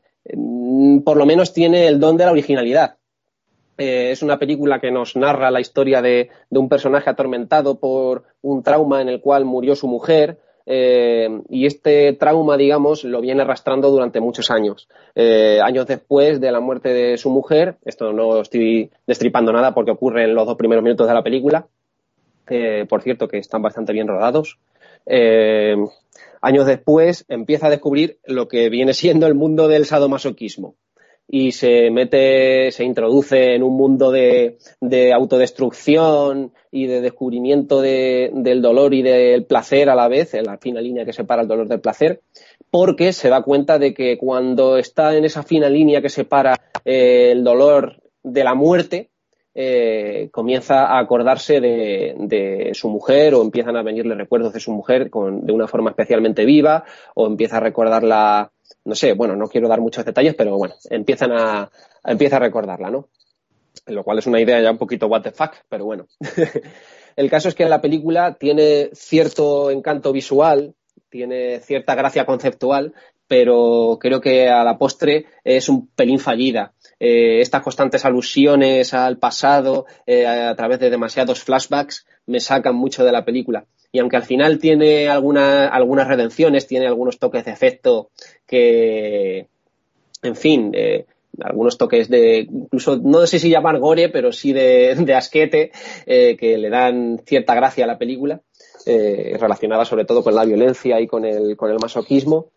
por 1.03 1.17
lo 1.17 1.25
menos 1.25 1.53
tiene 1.53 1.88
el 1.88 1.99
don 1.99 2.17
de 2.17 2.25
la 2.25 2.32
originalidad. 2.32 2.97
Eh, 3.77 4.11
es 4.11 4.21
una 4.21 4.38
película 4.38 4.80
que 4.80 4.91
nos 4.91 5.15
narra 5.15 5.51
la 5.51 5.61
historia 5.61 6.01
de, 6.01 6.30
de, 6.49 6.59
un 6.59 6.67
personaje 6.67 7.09
atormentado 7.09 7.80
por 7.80 8.25
un 8.41 8.61
trauma 8.61 9.01
en 9.01 9.07
el 9.07 9.21
cual 9.21 9.45
murió 9.45 9.75
su 9.75 9.88
mujer, 9.88 10.39
eh, 10.72 11.28
y 11.49 11.65
este 11.65 12.13
trauma, 12.13 12.55
digamos, 12.55 13.03
lo 13.03 13.22
viene 13.22 13.41
arrastrando 13.41 13.89
durante 13.89 14.20
muchos 14.20 14.51
años. 14.51 14.88
Eh, 15.15 15.59
años 15.63 15.88
después 15.88 16.39
de 16.39 16.51
la 16.51 16.59
muerte 16.59 16.89
de 16.89 17.17
su 17.17 17.32
mujer, 17.32 17.78
esto 17.86 18.13
no 18.13 18.39
estoy 18.39 18.91
destripando 19.07 19.51
nada 19.51 19.74
porque 19.74 19.89
ocurre 19.89 20.26
en 20.26 20.36
los 20.36 20.45
dos 20.45 20.57
primeros 20.57 20.84
minutos 20.84 21.07
de 21.07 21.13
la 21.15 21.24
película, 21.24 21.65
eh, 22.51 22.86
por 22.88 23.01
cierto 23.01 23.28
que 23.28 23.39
están 23.39 23.63
bastante 23.63 23.93
bien 23.93 24.07
rodados. 24.07 24.59
años 26.39 26.67
después 26.67 27.26
empieza 27.30 27.65
a 27.65 27.72
descubrir 27.72 28.20
lo 28.24 28.47
que 28.47 28.70
viene 28.70 28.93
siendo 28.93 29.26
el 29.26 29.34
mundo 29.34 29.67
del 29.67 29.88
sadomasoquismo 29.88 30.76
y 31.32 31.51
se 31.51 31.91
mete, 31.91 32.71
se 32.71 32.84
introduce 32.84 33.53
en 33.53 33.61
un 33.61 33.77
mundo 33.77 34.11
de, 34.11 34.57
de 34.82 35.13
autodestrucción 35.13 36.53
y 36.71 36.88
de 36.88 37.01
descubrimiento 37.01 37.82
de, 37.82 38.32
del 38.34 38.63
dolor 38.63 38.95
y 38.95 39.03
del 39.03 39.45
placer 39.45 39.89
a 39.89 39.95
la 39.95 40.07
vez, 40.07 40.34
en 40.34 40.45
la 40.45 40.57
fina 40.57 40.82
línea 40.82 41.05
que 41.05 41.13
separa 41.13 41.43
el 41.43 41.47
dolor 41.47 41.67
del 41.67 41.82
placer, 41.82 42.21
porque 42.71 43.13
se 43.13 43.30
da 43.30 43.43
cuenta 43.43 43.77
de 43.77 43.93
que 43.93 44.17
cuando 44.17 44.77
está 44.77 45.15
en 45.15 45.23
esa 45.23 45.43
fina 45.43 45.69
línea 45.69 46.01
que 46.01 46.09
separa 46.09 46.59
eh, 46.84 47.30
el 47.32 47.43
dolor 47.43 48.01
de 48.23 48.43
la 48.43 48.55
muerte, 48.55 49.11
eh, 49.53 50.30
comienza 50.32 50.86
a 50.86 50.99
acordarse 50.99 51.59
de, 51.59 52.15
de, 52.17 52.71
su 52.73 52.89
mujer 52.89 53.36
o 53.36 53.41
empiezan 53.41 53.75
a 53.75 53.84
venirle 53.84 54.15
recuerdos 54.15 54.53
de 54.53 54.59
su 54.59 54.71
mujer 54.71 55.09
con, 55.09 55.45
de 55.45 55.53
una 55.53 55.67
forma 55.67 55.89
especialmente 55.89 56.45
viva 56.45 56.86
o 57.13 57.27
empieza 57.27 57.57
a 57.57 57.59
recordarla 57.59 58.51
no 58.86 58.95
sé, 58.95 59.13
bueno, 59.13 59.36
no 59.36 59.47
quiero 59.47 59.67
dar 59.67 59.82
muchos 59.82 60.05
detalles, 60.05 60.36
pero 60.36 60.57
bueno, 60.57 60.76
empiezan 60.89 61.32
a, 61.32 61.70
empieza 62.03 62.38
a 62.38 62.39
recordarla, 62.39 62.89
¿no? 62.89 63.09
Lo 63.88 64.03
cual 64.03 64.20
es 64.20 64.28
una 64.28 64.41
idea 64.41 64.61
ya 64.61 64.72
un 64.72 64.78
poquito 64.78 65.07
what 65.07 65.22
the 65.22 65.32
fuck, 65.32 65.53
pero 65.67 65.86
bueno. 65.86 66.07
El 67.15 67.30
caso 67.30 67.49
es 67.49 67.55
que 67.55 67.65
la 67.65 67.82
película 67.82 68.36
tiene 68.36 68.89
cierto 68.93 69.72
encanto 69.72 70.11
visual, 70.11 70.76
tiene 71.09 71.59
cierta 71.59 71.95
gracia 71.95 72.26
conceptual, 72.26 72.93
pero 73.28 73.97
creo 73.99 74.22
que 74.22 74.47
a 74.47 74.63
la 74.63 74.78
postre 74.78 75.26
es 75.43 75.70
un 75.70 75.88
pelín 75.88 76.20
fallida. 76.20 76.74
Eh, 76.99 77.41
estas 77.41 77.61
constantes 77.61 78.05
alusiones 78.05 78.93
al 78.93 79.17
pasado 79.17 79.86
eh, 80.05 80.26
a 80.26 80.55
través 80.55 80.80
de 80.80 80.89
demasiados 80.89 81.43
flashbacks 81.43 82.05
me 82.26 82.39
sacan 82.39 82.76
mucho 82.76 83.05
de 83.05 83.11
la 83.11 83.26
película 83.26 83.65
y 83.92 84.00
aunque 84.00 84.18
al 84.18 84.24
final 84.24 84.60
tiene 84.60 85.10
alguna, 85.10 85.68
algunas 85.68 86.08
redenciones, 86.08 86.68
tiene 86.68 86.88
algunos 86.88 87.18
toques 87.18 87.46
de 87.46 87.52
efecto 87.52 88.12
que, 88.46 89.48
en 90.22 90.36
fin, 90.36 90.72
eh, 90.76 91.06
algunos 91.42 91.78
toques 91.78 92.10
de, 92.10 92.40
incluso 92.40 92.98
no 92.98 93.26
sé 93.26 93.40
si 93.40 93.50
llamar 93.50 93.80
gore, 93.80 94.10
pero 94.10 94.32
sí 94.32 94.54
de, 94.54 94.96
de 94.96 95.16
asquete, 95.16 95.72
eh, 96.06 96.38
que 96.38 96.58
le 96.58 96.70
dan 96.70 97.22
cierta 97.26 97.56
gracia 97.56 97.86
a 97.86 97.88
la 97.88 97.98
película, 97.98 98.42
eh, 98.86 99.36
relacionada 99.40 99.86
sobre 99.86 100.06
todo 100.06 100.24
con 100.24 100.36
la 100.36 100.46
violencia 100.46 101.00
y 101.02 101.08
con 101.08 101.26
el, 101.26 101.58
con 101.58 101.72
el 101.72 101.80
masoquismo. 101.80 102.52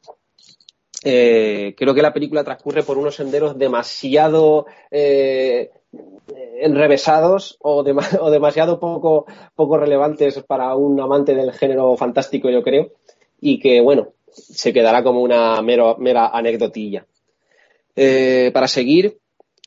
Creo 1.03 1.95
que 1.95 2.03
la 2.03 2.13
película 2.13 2.45
transcurre 2.45 2.85
por 2.85 2.97
unos 2.97 3.17
senderos 3.17 3.59
demasiado 3.59 4.67
enrevesados 6.61 7.57
o, 7.61 7.85
o 8.21 8.31
demasiado 8.31 8.79
poco, 8.79 9.27
poco 9.55 9.77
relevantes 9.77 10.43
para 10.43 10.75
un 10.75 11.01
amante 11.01 11.35
del 11.35 11.53
género 11.53 11.97
fantástico, 11.97 12.51
yo 12.51 12.63
creo, 12.63 12.93
y 13.41 13.59
que, 13.59 13.81
bueno, 13.81 14.13
se 14.33 14.73
quedará 14.73 15.03
como 15.03 15.23
una 15.23 15.61
mero, 15.63 15.97
mera 15.99 16.29
anecdotilla. 16.29 17.07
Eh, 17.95 18.51
para 18.55 18.69
seguir, 18.69 19.19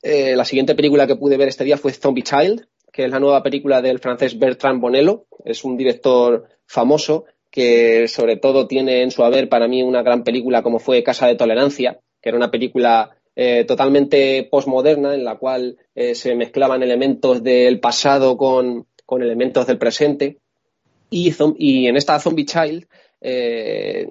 eh, 0.02 0.36
la 0.36 0.46
siguiente 0.46 0.76
película 0.76 1.08
que 1.08 1.16
pude 1.16 1.38
ver 1.38 1.48
este 1.48 1.64
día 1.64 1.78
fue 1.78 1.92
Zombie 1.92 2.24
Child, 2.24 2.68
que 2.92 3.06
es 3.06 3.12
la 3.12 3.20
nueva 3.20 3.44
película 3.44 3.82
del 3.82 4.00
francés 4.00 4.40
Bertrand 4.40 4.82
Bonello. 4.82 5.26
Es 5.44 5.64
un 5.64 5.78
director 5.78 6.48
famoso 6.66 7.26
que 7.52 8.08
sobre 8.08 8.38
todo 8.38 8.68
tiene 8.68 9.02
en 9.02 9.12
su 9.12 9.24
haber 9.24 9.50
para 9.50 9.68
mí 9.68 9.84
una 9.84 10.02
gran 10.02 10.24
película 10.24 10.64
como 10.64 10.80
fue 10.80 11.04
Casa 11.04 11.28
de 11.28 11.36
Tolerancia, 11.36 12.00
que 12.22 12.30
era 12.30 12.38
una 12.38 12.52
película 12.52 13.16
eh, 13.38 13.66
totalmente 13.66 14.48
postmoderna 14.50 15.14
en 15.14 15.26
la 15.26 15.36
cual 15.36 15.78
eh, 15.94 16.16
se 16.16 16.36
mezclaban 16.36 16.84
elementos 16.84 17.44
del 17.44 17.82
pasado 17.82 18.38
con, 18.38 18.88
con 19.06 19.22
elementos 19.22 19.68
del 19.68 19.78
presente. 19.78 20.38
Y, 21.10 21.34
y, 21.58 21.88
en 21.88 21.98
esta 21.98 22.18
Zombie 22.20 22.46
Child 22.46 22.88
eh, 23.20 24.08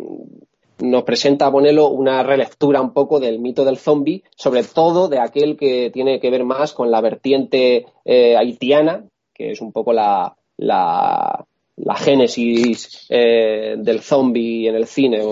nos 0.80 1.04
presenta 1.04 1.48
Bonello 1.48 1.88
una 1.88 2.22
relectura 2.22 2.82
un 2.82 2.92
poco 2.92 3.18
del 3.18 3.38
mito 3.38 3.64
del 3.64 3.78
zombie, 3.78 4.22
sobre 4.36 4.62
todo 4.62 5.08
de 5.08 5.18
aquel 5.18 5.56
que 5.56 5.90
tiene 5.90 6.20
que 6.20 6.30
ver 6.30 6.44
más 6.44 6.74
con 6.74 6.90
la 6.90 7.00
vertiente 7.00 7.86
haitiana, 8.04 9.06
que 9.32 9.52
es 9.52 9.60
un 9.60 9.72
poco 9.72 9.92
la, 9.92 10.36
la, 10.58 11.46
la 11.76 11.94
génesis 11.96 13.06
del 13.08 14.00
zombie 14.00 14.68
en 14.68 14.74
el 14.74 14.86
cine, 14.86 15.22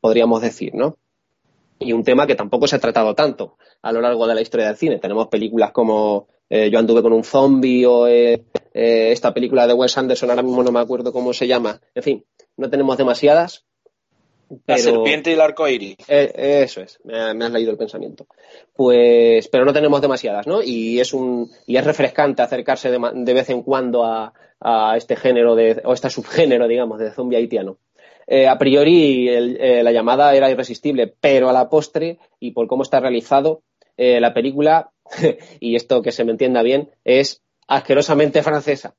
podríamos 0.00 0.42
decir, 0.42 0.74
¿no? 0.74 0.96
Y 1.78 1.92
un 1.92 2.04
tema 2.04 2.26
que 2.26 2.34
tampoco 2.34 2.66
se 2.66 2.76
ha 2.76 2.80
tratado 2.80 3.14
tanto 3.14 3.56
a 3.82 3.92
lo 3.92 4.00
largo 4.00 4.26
de 4.26 4.34
la 4.34 4.40
historia 4.40 4.66
del 4.66 4.76
cine. 4.76 4.98
Tenemos 4.98 5.28
películas 5.28 5.72
como 5.72 6.28
eh, 6.48 6.70
Yo 6.70 6.78
anduve 6.78 7.02
con 7.02 7.12
un 7.12 7.24
zombie 7.24 7.84
o 7.86 8.06
eh, 8.06 8.44
eh, 8.72 9.12
esta 9.12 9.34
película 9.34 9.66
de 9.66 9.74
Wes 9.74 9.96
Anderson, 9.98 10.30
ahora 10.30 10.42
mismo 10.42 10.62
no 10.62 10.72
me 10.72 10.80
acuerdo 10.80 11.12
cómo 11.12 11.32
se 11.32 11.46
llama. 11.46 11.80
En 11.94 12.02
fin, 12.02 12.24
no 12.56 12.70
tenemos 12.70 12.96
demasiadas. 12.96 13.64
La 14.66 14.78
serpiente 14.78 15.30
y 15.30 15.32
el 15.32 15.40
arco 15.40 15.66
iris. 15.66 15.96
Eh, 16.06 16.62
eso 16.62 16.80
es, 16.80 17.00
me, 17.02 17.34
me, 17.34 17.46
has 17.46 17.50
leído 17.50 17.72
el 17.72 17.76
pensamiento. 17.76 18.28
Pues, 18.74 19.48
pero 19.48 19.64
no 19.64 19.72
tenemos 19.72 20.00
demasiadas, 20.00 20.46
¿no? 20.46 20.62
Y 20.62 21.00
es 21.00 21.12
un, 21.12 21.50
y 21.66 21.76
es 21.76 21.84
refrescante 21.84 22.42
acercarse 22.42 22.90
de, 22.90 22.98
de 23.12 23.34
vez 23.34 23.50
en 23.50 23.62
cuando 23.62 24.04
a, 24.04 24.32
a, 24.60 24.96
este 24.96 25.16
género 25.16 25.56
de, 25.56 25.82
o 25.84 25.92
este 25.92 26.10
subgénero, 26.10 26.68
digamos, 26.68 27.00
de 27.00 27.10
zombie 27.10 27.38
haitiano. 27.38 27.78
Eh, 28.26 28.48
a 28.48 28.58
priori 28.58 29.28
eh, 29.28 29.82
la 29.84 29.92
llamada 29.92 30.34
era 30.34 30.50
irresistible, 30.50 31.14
pero 31.20 31.48
a 31.48 31.52
la 31.52 31.68
postre 31.68 32.18
y 32.40 32.50
por 32.50 32.66
cómo 32.66 32.82
está 32.82 32.98
realizado, 32.98 33.62
eh, 33.96 34.20
la 34.20 34.34
película, 34.34 34.90
y 35.60 35.76
esto 35.76 36.02
que 36.02 36.12
se 36.12 36.24
me 36.24 36.32
entienda 36.32 36.62
bien, 36.62 36.90
es 37.04 37.42
asquerosamente 37.68 38.42
francesa. 38.42 38.94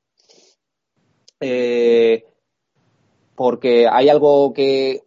Porque 3.34 3.86
hay 3.86 4.08
algo 4.08 4.52
que, 4.52 5.02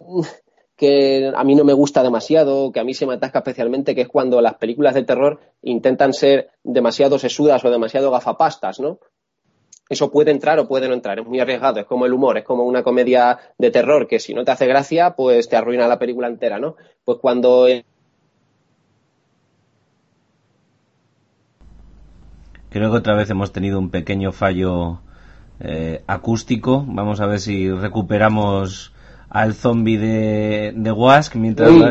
que 0.76 1.32
a 1.34 1.44
mí 1.44 1.54
no 1.54 1.64
me 1.64 1.72
gusta 1.72 2.02
demasiado, 2.02 2.72
que 2.72 2.80
a 2.80 2.84
mí 2.84 2.94
se 2.94 3.06
me 3.06 3.14
atasca 3.14 3.38
especialmente, 3.38 3.94
que 3.94 4.02
es 4.02 4.08
cuando 4.08 4.40
las 4.40 4.56
películas 4.56 4.94
de 4.94 5.04
terror 5.04 5.40
intentan 5.62 6.12
ser 6.12 6.50
demasiado 6.64 7.18
sesudas 7.18 7.64
o 7.64 7.70
demasiado 7.70 8.10
gafapastas, 8.10 8.80
¿no? 8.80 8.98
Eso 9.88 10.10
puede 10.10 10.30
entrar 10.30 10.58
o 10.58 10.68
puede 10.68 10.88
no 10.88 10.94
entrar, 10.94 11.18
es 11.18 11.26
muy 11.26 11.40
arriesgado, 11.40 11.80
es 11.80 11.86
como 11.86 12.06
el 12.06 12.12
humor, 12.12 12.38
es 12.38 12.44
como 12.44 12.64
una 12.64 12.82
comedia 12.82 13.38
de 13.58 13.70
terror 13.70 14.06
que 14.06 14.18
si 14.18 14.34
no 14.34 14.44
te 14.44 14.52
hace 14.52 14.66
gracia, 14.66 15.14
pues 15.16 15.48
te 15.48 15.56
arruina 15.56 15.86
la 15.86 15.98
película 15.98 16.28
entera, 16.28 16.58
¿no? 16.58 16.76
Pues 17.04 17.18
cuando... 17.20 17.66
Creo 22.70 22.90
que 22.90 22.96
otra 22.96 23.14
vez 23.14 23.28
hemos 23.28 23.52
tenido 23.52 23.78
un 23.78 23.90
pequeño 23.90 24.32
fallo 24.32 25.00
eh, 25.60 26.02
acústico. 26.06 26.84
Vamos 26.88 27.20
a 27.20 27.26
ver 27.26 27.38
si 27.38 27.70
recuperamos 27.70 28.94
al 29.28 29.52
zombie 29.52 29.98
de, 29.98 30.72
de 30.74 30.92
Wask 30.92 31.34
mientras... 31.36 31.70
Uy, 31.70 31.84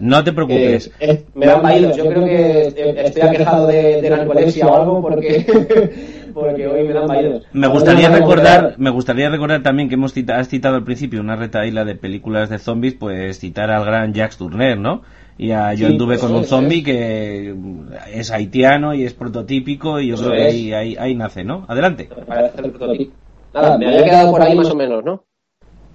no 0.00 0.24
te 0.24 0.32
preocupes. 0.34 0.88
Eh, 0.88 0.92
eh, 1.00 1.24
me 1.34 1.46
han 1.46 1.62
vaído. 1.62 1.96
Yo 1.96 2.06
creo 2.06 2.24
que 2.24 3.04
estoy 3.04 3.22
aquejado 3.22 3.66
de, 3.66 4.02
de 4.02 4.10
narcolepsia 4.10 4.66
o 4.66 4.76
algo 4.76 5.00
porque... 5.00 6.16
porque 6.40 6.66
hoy 6.66 6.84
me 6.84 6.92
dan 6.92 7.06
vaídos. 7.06 7.46
Me 7.52 7.66
gustaría 7.68 8.08
recordar, 8.08 8.74
me 8.78 8.90
gustaría 8.90 9.28
recordar 9.30 9.62
también 9.62 9.88
que 9.88 9.94
hemos 9.94 10.12
citado, 10.12 10.40
has 10.40 10.48
citado 10.48 10.76
al 10.76 10.84
principio 10.84 11.20
una 11.20 11.36
retaíla 11.36 11.84
de 11.84 11.94
películas 11.94 12.50
de 12.50 12.58
zombies, 12.58 12.94
pues 12.94 13.38
citar 13.38 13.70
al 13.70 13.84
gran 13.84 14.12
Jacques 14.14 14.38
Tourneur, 14.38 14.78
¿no? 14.78 15.02
Y 15.36 15.52
a 15.52 15.72
Yo 15.74 15.86
Sí, 15.86 15.92
anduve 15.92 16.18
pues 16.18 16.20
con 16.20 16.34
un 16.34 16.44
zombie 16.44 16.82
que 16.82 17.54
es 18.12 18.30
haitiano 18.32 18.94
y 18.94 19.04
es 19.04 19.14
prototípico 19.14 20.00
y 20.00 20.08
yo 20.08 20.16
creo 20.16 20.32
que 20.32 20.42
ahí, 20.42 20.72
ahí, 20.72 20.96
ahí 20.98 21.14
nace, 21.14 21.44
¿no? 21.44 21.64
Adelante. 21.68 22.08
Parece 22.26 22.60
el 22.60 22.70
prototipo. 22.72 23.12
Nada, 23.54 23.78
me 23.78 23.86
había 23.86 24.04
quedado 24.04 24.30
por 24.32 24.42
ahí 24.42 24.56
más 24.56 24.70
o 24.70 24.74
menos, 24.74 25.04
¿no? 25.04 25.27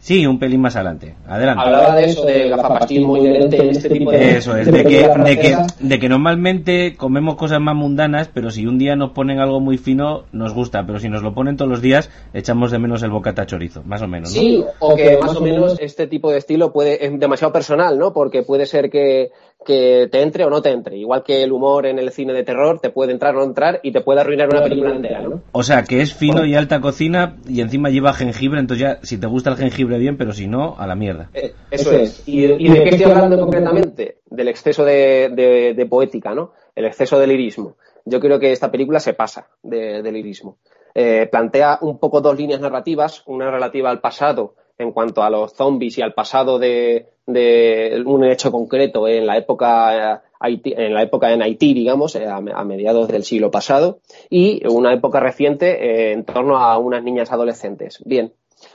Sí, 0.03 0.27
un 0.27 0.37
pelín 0.37 0.59
más 0.59 0.75
adelante. 0.75 1.15
Adelante. 1.25 1.63
Hablaba 1.63 1.95
de 1.95 2.03
eso, 2.03 2.25
del 2.25 2.49
gafapastismo 2.49 3.15
inherente 3.15 3.55
en 3.55 3.69
este 3.69 3.89
tipo 3.89 4.11
de... 4.11 4.35
Eso 4.35 4.57
es, 4.57 4.69
de 4.69 4.83
que, 4.83 5.07
de, 5.07 5.39
que, 5.39 5.57
de 5.79 5.99
que 5.99 6.09
normalmente 6.09 6.97
comemos 6.97 7.37
cosas 7.37 7.61
más 7.61 7.73
mundanas, 7.73 8.27
pero 8.27 8.51
si 8.51 8.67
un 8.67 8.77
día 8.77 8.97
nos 8.97 9.11
ponen 9.11 9.39
algo 9.39 9.61
muy 9.61 9.77
fino, 9.77 10.25
nos 10.33 10.53
gusta, 10.53 10.85
pero 10.85 10.99
si 10.99 11.07
nos 11.07 11.23
lo 11.23 11.33
ponen 11.33 11.55
todos 11.55 11.71
los 11.71 11.81
días, 11.81 12.09
echamos 12.33 12.69
de 12.71 12.79
menos 12.79 13.01
el 13.01 13.11
bocata 13.11 13.45
chorizo, 13.45 13.81
más 13.85 14.01
o 14.01 14.09
menos, 14.09 14.35
¿no? 14.35 14.41
Sí, 14.41 14.61
o 14.79 14.93
que 14.93 15.17
más 15.19 15.37
o 15.37 15.39
menos 15.39 15.77
este 15.79 16.05
tipo 16.05 16.31
de 16.31 16.39
estilo 16.39 16.73
puede 16.73 17.05
es 17.05 17.17
demasiado 17.17 17.53
personal, 17.53 17.97
¿no? 17.97 18.11
Porque 18.11 18.43
puede 18.43 18.65
ser 18.65 18.89
que, 18.89 19.31
que 19.63 20.07
te 20.11 20.21
entre 20.21 20.45
o 20.45 20.49
no 20.49 20.61
te 20.61 20.71
entre. 20.71 20.97
Igual 20.97 21.23
que 21.23 21.43
el 21.43 21.51
humor 21.51 21.85
en 21.85 21.99
el 21.99 22.11
cine 22.11 22.33
de 22.33 22.43
terror 22.43 22.79
te 22.79 22.89
puede 22.89 23.11
entrar 23.11 23.35
o 23.35 23.39
no 23.39 23.45
entrar 23.45 23.79
y 23.83 23.91
te 23.91 24.01
puede 24.01 24.21
arruinar 24.21 24.49
una 24.49 24.63
película 24.63 24.95
entera, 24.95 25.21
¿no? 25.21 25.41
O 25.51 25.63
sea, 25.63 25.83
que 25.83 26.01
es 26.01 26.13
fino 26.13 26.45
y 26.45 26.55
alta 26.55 26.81
cocina 26.81 27.37
y 27.47 27.61
encima 27.61 27.89
lleva 27.89 28.13
jengibre, 28.13 28.59
entonces 28.59 28.81
ya, 28.81 28.99
si 29.03 29.17
te 29.17 29.27
gusta 29.27 29.51
el 29.51 29.57
jengibre 29.57 29.97
bien, 29.97 30.17
pero 30.17 30.33
si 30.33 30.47
no, 30.47 30.75
a 30.77 30.87
la 30.87 30.95
mierda. 30.95 31.29
Eh, 31.33 31.53
eso 31.71 31.91
es. 31.91 32.23
¿Y, 32.25 32.47
de 32.47 32.83
qué 32.83 32.89
estoy 32.89 33.11
hablando 33.11 33.39
concretamente? 33.39 34.17
Del 34.29 34.47
exceso 34.47 34.83
de, 34.83 35.87
poética, 35.89 36.33
¿no? 36.33 36.53
El 36.75 36.85
exceso 36.85 37.19
de 37.19 37.27
lirismo. 37.27 37.75
Yo 38.05 38.19
creo 38.19 38.39
que 38.39 38.51
esta 38.51 38.71
película 38.71 38.99
se 38.99 39.13
pasa 39.13 39.47
de, 39.61 40.11
lirismo. 40.11 40.57
Eh, 40.95 41.27
plantea 41.31 41.79
un 41.81 41.97
poco 41.97 42.21
dos 42.21 42.37
líneas 42.37 42.59
narrativas, 42.59 43.23
una 43.25 43.49
relativa 43.49 43.89
al 43.89 43.99
pasado 43.99 44.55
en 44.83 44.91
cuanto 44.91 45.23
a 45.23 45.29
los 45.29 45.53
zombies 45.53 45.97
y 45.97 46.01
al 46.01 46.13
pasado 46.13 46.59
de, 46.59 47.07
un 47.25 48.23
hecho 48.25 48.51
concreto 48.51 49.07
en 49.07 49.25
la 49.25 49.37
época 49.37 50.15
eh, 50.15 50.61
en 50.63 50.93
la 50.93 51.01
época 51.01 51.31
en 51.31 51.41
Haití, 51.41 51.73
digamos, 51.73 52.15
eh, 52.15 52.27
a, 52.27 52.41
mediados 52.63 53.07
del 53.07 53.23
siglo 53.23 53.49
pasado, 53.49 53.99
y 54.29 54.61
una 54.67 54.93
época 54.93 55.19
reciente 55.19 55.71
eh, 55.71 56.11
en 56.11 56.25
torno 56.25 56.57
a 56.57 56.77
unas 56.77 57.01
niñas 57.03 57.31
adolescentes. 57.31 58.01
Bien, 58.05 58.33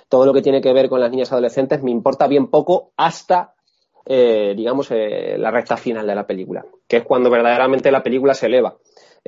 todo 0.09 0.25
lo 0.25 0.33
que 0.33 0.43
tiene 0.43 0.63
que 0.63 0.73
ver 0.73 0.89
con 0.89 1.01
las 1.01 1.11
niñas 1.11 1.31
adolescentes 1.31 1.83
me 1.83 1.91
importa 1.91 2.27
bien 2.27 2.49
poco 2.49 2.93
hasta, 2.97 3.55
digamos, 4.07 4.91
la 4.91 5.51
recta 5.51 5.77
final 5.77 6.07
de 6.07 6.15
la 6.15 6.27
película, 6.27 6.65
que 6.87 6.97
es 6.97 7.05
cuando 7.05 7.29
verdaderamente 7.29 7.93
la 7.93 8.03
película 8.03 8.33
se 8.33 8.47
eleva. 8.47 8.79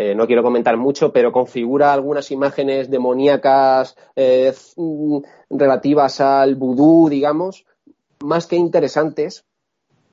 Eh, 0.02 0.14
no 0.14 0.26
quiero 0.26 0.42
comentar 0.42 0.78
mucho, 0.78 1.12
pero 1.12 1.30
configura 1.30 1.92
algunas 1.92 2.30
imágenes 2.30 2.88
demoníacas 2.88 3.98
eh, 4.16 4.50
mm, 4.76 5.18
relativas 5.50 6.22
al 6.22 6.56
vudú, 6.56 7.10
digamos, 7.10 7.66
más 8.20 8.46
que 8.46 8.56
interesantes, 8.56 9.44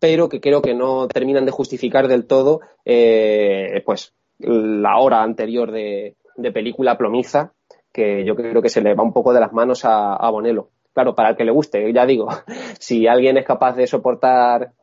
pero 0.01 0.27
que 0.27 0.41
creo 0.41 0.61
que 0.61 0.73
no 0.73 1.07
terminan 1.07 1.45
de 1.45 1.53
justificar 1.53 2.09
del 2.09 2.27
todo 2.27 2.59
eh, 2.83 3.81
pues 3.85 4.13
la 4.39 4.97
hora 4.97 5.23
anterior 5.23 5.71
de, 5.71 6.17
película 6.53 6.97
plomiza, 6.97 7.53
que 7.93 8.25
yo 8.25 8.35
creo 8.35 8.61
que 8.61 8.67
se 8.67 8.81
le 8.81 8.93
va 8.93 9.03
un 9.03 9.13
poco 9.13 9.31
de 9.31 9.39
las 9.39 9.53
manos 9.53 9.85
a, 9.85 10.15
a 10.15 10.29
Bonello. 10.29 10.67
Claro, 10.91 11.15
para 11.15 11.29
el 11.29 11.37
que 11.37 11.45
le 11.45 11.51
guste, 11.51 11.93
ya 11.93 12.05
digo, 12.05 12.27
si 12.77 13.07
alguien 13.07 13.37
es 13.37 13.45
capaz 13.45 13.77
de 13.77 13.87
soportar 13.87 14.73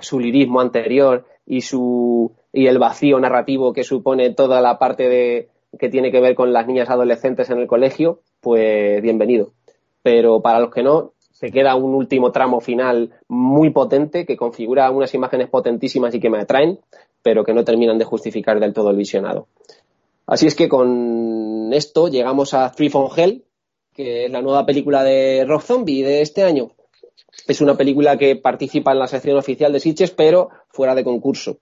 su 0.00 0.18
lirismo 0.18 0.60
anterior 0.60 1.26
y 1.46 1.60
su 1.60 2.32
y 2.52 2.66
el 2.66 2.78
vacío 2.78 3.18
narrativo 3.18 3.72
que 3.72 3.84
supone 3.84 4.30
toda 4.30 4.60
la 4.60 4.78
parte 4.78 5.08
de 5.08 5.48
que 5.78 5.88
tiene 5.88 6.12
que 6.12 6.20
ver 6.20 6.34
con 6.34 6.52
las 6.52 6.66
niñas 6.66 6.90
adolescentes 6.90 7.48
en 7.50 7.58
el 7.58 7.66
colegio, 7.66 8.20
pues 8.40 9.00
bienvenido. 9.00 9.52
Pero 10.02 10.42
para 10.42 10.60
los 10.60 10.70
que 10.70 10.82
no, 10.82 11.12
se 11.30 11.50
queda 11.50 11.74
un 11.76 11.94
último 11.94 12.30
tramo 12.30 12.60
final 12.60 13.14
muy 13.26 13.70
potente 13.70 14.26
que 14.26 14.36
configura 14.36 14.90
unas 14.90 15.14
imágenes 15.14 15.48
potentísimas 15.48 16.14
y 16.14 16.20
que 16.20 16.28
me 16.28 16.40
atraen, 16.40 16.78
pero 17.22 17.44
que 17.44 17.54
no 17.54 17.64
terminan 17.64 17.98
de 17.98 18.04
justificar 18.04 18.60
del 18.60 18.74
todo 18.74 18.90
el 18.90 18.96
visionado. 18.96 19.46
Así 20.26 20.46
es 20.46 20.54
que 20.54 20.68
con 20.68 21.72
esto 21.72 22.08
llegamos 22.08 22.52
a 22.52 22.70
Free 22.70 22.90
from 22.90 23.08
Hell, 23.16 23.44
que 23.94 24.26
es 24.26 24.30
la 24.30 24.42
nueva 24.42 24.66
película 24.66 25.02
de 25.02 25.44
Rock 25.46 25.62
Zombie 25.62 26.02
de 26.02 26.20
este 26.20 26.42
año. 26.42 26.70
Es 27.48 27.60
una 27.60 27.76
película 27.76 28.18
que 28.18 28.36
participa 28.36 28.92
en 28.92 28.98
la 28.98 29.06
sección 29.06 29.38
oficial 29.38 29.72
de 29.72 29.80
Sitges, 29.80 30.10
pero 30.10 30.50
fuera 30.68 30.94
de 30.94 31.02
concurso 31.02 31.58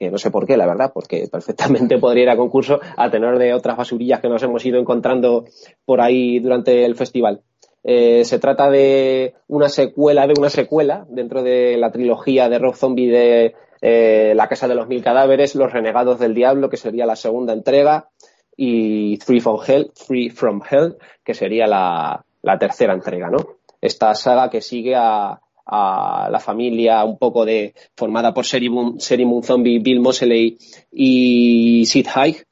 que 0.00 0.10
no 0.10 0.16
sé 0.16 0.30
por 0.30 0.46
qué, 0.46 0.56
la 0.56 0.66
verdad, 0.66 0.92
porque 0.94 1.28
perfectamente 1.30 1.98
podría 2.00 2.22
ir 2.22 2.30
a 2.30 2.36
concurso 2.36 2.80
a 2.96 3.10
tener 3.10 3.38
de 3.38 3.52
otras 3.52 3.76
basurillas 3.76 4.20
que 4.20 4.30
nos 4.30 4.42
hemos 4.42 4.64
ido 4.64 4.80
encontrando 4.80 5.44
por 5.84 6.00
ahí 6.00 6.40
durante 6.40 6.86
el 6.86 6.96
festival. 6.96 7.42
Eh, 7.84 8.24
se 8.24 8.38
trata 8.38 8.70
de 8.70 9.34
una 9.46 9.68
secuela 9.68 10.26
de 10.26 10.34
una 10.38 10.50
secuela 10.50 11.06
dentro 11.08 11.42
de 11.42 11.76
la 11.78 11.90
trilogía 11.90 12.48
de 12.48 12.58
Rock 12.58 12.76
Zombie 12.76 13.10
de 13.10 13.54
eh, 13.82 14.32
La 14.34 14.48
Casa 14.48 14.68
de 14.68 14.74
los 14.74 14.88
Mil 14.88 15.02
Cadáveres, 15.02 15.54
Los 15.54 15.72
Renegados 15.72 16.18
del 16.18 16.34
Diablo, 16.34 16.70
que 16.70 16.78
sería 16.78 17.04
la 17.04 17.16
segunda 17.16 17.52
entrega, 17.52 18.08
y 18.56 19.18
Free 19.18 19.40
from 19.40 19.60
Hell, 19.66 19.92
Free 19.94 20.30
from 20.30 20.62
Hell, 20.68 20.96
que 21.22 21.34
sería 21.34 21.66
la, 21.66 22.24
la 22.40 22.58
tercera 22.58 22.94
entrega, 22.94 23.28
¿no? 23.28 23.58
Esta 23.82 24.14
saga 24.14 24.48
que 24.50 24.62
sigue 24.62 24.94
a, 24.96 25.40
a 25.66 26.28
la 26.30 26.40
familia 26.40 27.04
un 27.04 27.18
poco 27.18 27.44
de 27.44 27.74
formada 27.96 28.34
por 28.34 28.46
Serimum, 28.46 28.98
Zombie, 28.98 29.78
Bill 29.78 30.00
Moseley 30.00 30.58
y 30.90 31.84
Sid 31.86 32.06
Haig, 32.14 32.44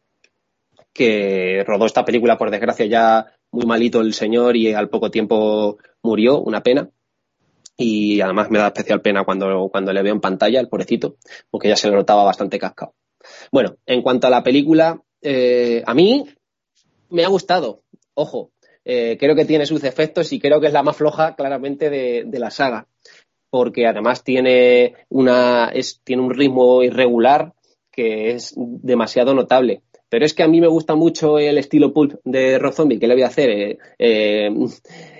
que 0.92 1.64
rodó 1.66 1.86
esta 1.86 2.04
película 2.04 2.36
por 2.38 2.50
desgracia 2.50 2.86
ya 2.86 3.26
muy 3.50 3.66
malito 3.66 4.00
el 4.00 4.14
señor 4.14 4.56
y 4.56 4.72
al 4.72 4.88
poco 4.88 5.10
tiempo 5.10 5.78
murió, 6.02 6.40
una 6.40 6.62
pena. 6.62 6.90
Y 7.76 8.20
además 8.20 8.50
me 8.50 8.58
da 8.58 8.66
especial 8.66 9.00
pena 9.00 9.24
cuando, 9.24 9.68
cuando 9.70 9.92
le 9.92 10.02
veo 10.02 10.12
en 10.12 10.20
pantalla, 10.20 10.58
el 10.58 10.68
pobrecito, 10.68 11.16
porque 11.50 11.68
ya 11.68 11.76
se 11.76 11.88
le 11.88 11.94
notaba 11.94 12.24
bastante 12.24 12.58
cascado. 12.58 12.94
Bueno, 13.52 13.76
en 13.86 14.02
cuanto 14.02 14.26
a 14.26 14.30
la 14.30 14.42
película, 14.42 15.00
eh, 15.22 15.82
a 15.86 15.94
mí 15.94 16.24
me 17.10 17.24
ha 17.24 17.28
gustado. 17.28 17.82
Ojo, 18.14 18.50
eh, 18.88 19.16
creo 19.20 19.36
que 19.36 19.44
tiene 19.44 19.66
sus 19.66 19.84
efectos 19.84 20.32
y 20.32 20.40
creo 20.40 20.60
que 20.60 20.66
es 20.66 20.72
la 20.72 20.82
más 20.82 20.96
floja 20.96 21.36
claramente 21.36 21.90
de 21.90 22.38
la 22.40 22.50
saga 22.50 22.88
porque 23.50 23.86
además 23.86 24.24
tiene, 24.24 24.94
una, 25.08 25.68
es, 25.68 26.00
tiene 26.04 26.22
un 26.22 26.34
ritmo 26.34 26.82
irregular 26.82 27.54
que 27.90 28.30
es 28.30 28.54
demasiado 28.56 29.34
notable. 29.34 29.82
Pero 30.08 30.24
es 30.24 30.32
que 30.32 30.42
a 30.42 30.48
mí 30.48 30.60
me 30.60 30.68
gusta 30.68 30.94
mucho 30.94 31.38
el 31.38 31.58
estilo 31.58 31.92
pulp 31.92 32.14
de 32.24 32.58
Rob 32.58 32.72
Zombie, 32.72 32.98
que 32.98 33.06
le 33.06 33.14
voy 33.14 33.22
a 33.22 33.28
hacer? 33.28 33.50
Eh, 33.50 33.78
eh, 33.98 34.50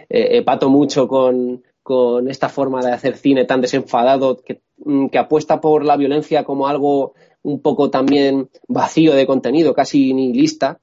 eh, 0.08 0.42
pato 0.42 0.70
mucho 0.70 1.06
con, 1.06 1.62
con, 1.82 2.30
esta 2.30 2.48
forma 2.48 2.80
de 2.80 2.92
hacer 2.92 3.16
cine 3.16 3.44
tan 3.44 3.60
desenfadado, 3.60 4.38
que, 4.38 4.62
mm, 4.78 5.08
que 5.08 5.18
apuesta 5.18 5.60
por 5.60 5.84
la 5.84 5.96
violencia 5.96 6.44
como 6.44 6.68
algo 6.68 7.14
un 7.42 7.60
poco 7.60 7.90
también 7.90 8.48
vacío 8.66 9.14
de 9.14 9.26
contenido, 9.26 9.74
casi 9.74 10.14
nihilista, 10.14 10.80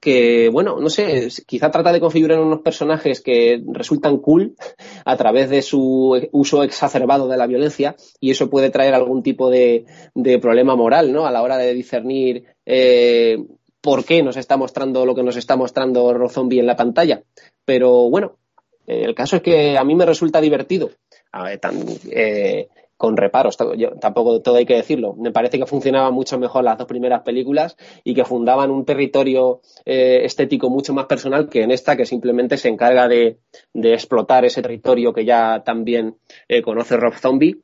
que, 0.00 0.48
bueno, 0.48 0.80
no 0.80 0.88
sé, 0.88 1.28
quizá 1.46 1.70
trata 1.70 1.92
de 1.92 2.00
configurar 2.00 2.40
unos 2.40 2.62
personajes 2.62 3.20
que 3.20 3.62
resultan 3.66 4.18
cool 4.18 4.56
a 5.04 5.16
través 5.16 5.50
de 5.50 5.60
su 5.60 6.28
uso 6.32 6.62
exacerbado 6.62 7.28
de 7.28 7.36
la 7.36 7.46
violencia 7.46 7.94
y 8.18 8.30
eso 8.30 8.48
puede 8.48 8.70
traer 8.70 8.94
algún 8.94 9.22
tipo 9.22 9.50
de, 9.50 9.84
problema 10.40 10.74
moral, 10.74 11.12
¿no? 11.12 11.26
A 11.26 11.30
la 11.30 11.42
hora 11.42 11.58
de 11.58 11.74
discernir 11.74 12.44
eh, 12.64 13.38
por 13.82 14.04
qué 14.04 14.22
nos 14.22 14.36
está 14.38 14.56
mostrando 14.56 15.04
lo 15.04 15.14
que 15.14 15.22
nos 15.22 15.36
está 15.36 15.56
mostrando 15.56 16.12
Rob 16.14 16.30
Zombie 16.30 16.60
en 16.60 16.66
la 16.66 16.76
pantalla. 16.76 17.22
Pero 17.64 18.08
bueno, 18.08 18.36
el 18.86 19.14
caso 19.14 19.36
es 19.36 19.42
que 19.42 19.76
a 19.76 19.84
mí 19.84 19.94
me 19.94 20.06
resulta 20.06 20.40
divertido. 20.40 20.90
A 21.32 21.44
ver, 21.44 21.58
tan, 21.58 21.76
eh, 22.10 22.68
con 23.00 23.16
reparos, 23.16 23.56
tampoco 23.98 24.42
todo 24.42 24.56
hay 24.56 24.66
que 24.66 24.76
decirlo. 24.76 25.14
Me 25.14 25.32
parece 25.32 25.58
que 25.58 25.64
funcionaban 25.64 26.12
mucho 26.12 26.38
mejor 26.38 26.64
las 26.64 26.76
dos 26.76 26.86
primeras 26.86 27.22
películas 27.22 27.74
y 28.04 28.12
que 28.12 28.26
fundaban 28.26 28.70
un 28.70 28.84
territorio 28.84 29.62
eh, 29.86 30.20
estético 30.24 30.68
mucho 30.68 30.92
más 30.92 31.06
personal 31.06 31.48
que 31.48 31.62
en 31.62 31.70
esta, 31.70 31.96
que 31.96 32.04
simplemente 32.04 32.58
se 32.58 32.68
encarga 32.68 33.08
de, 33.08 33.38
explotar 33.72 34.44
ese 34.44 34.60
territorio 34.60 35.14
que 35.14 35.24
ya 35.24 35.62
también 35.64 36.18
eh, 36.46 36.60
conoce 36.60 36.98
Rob 36.98 37.14
Zombie 37.14 37.62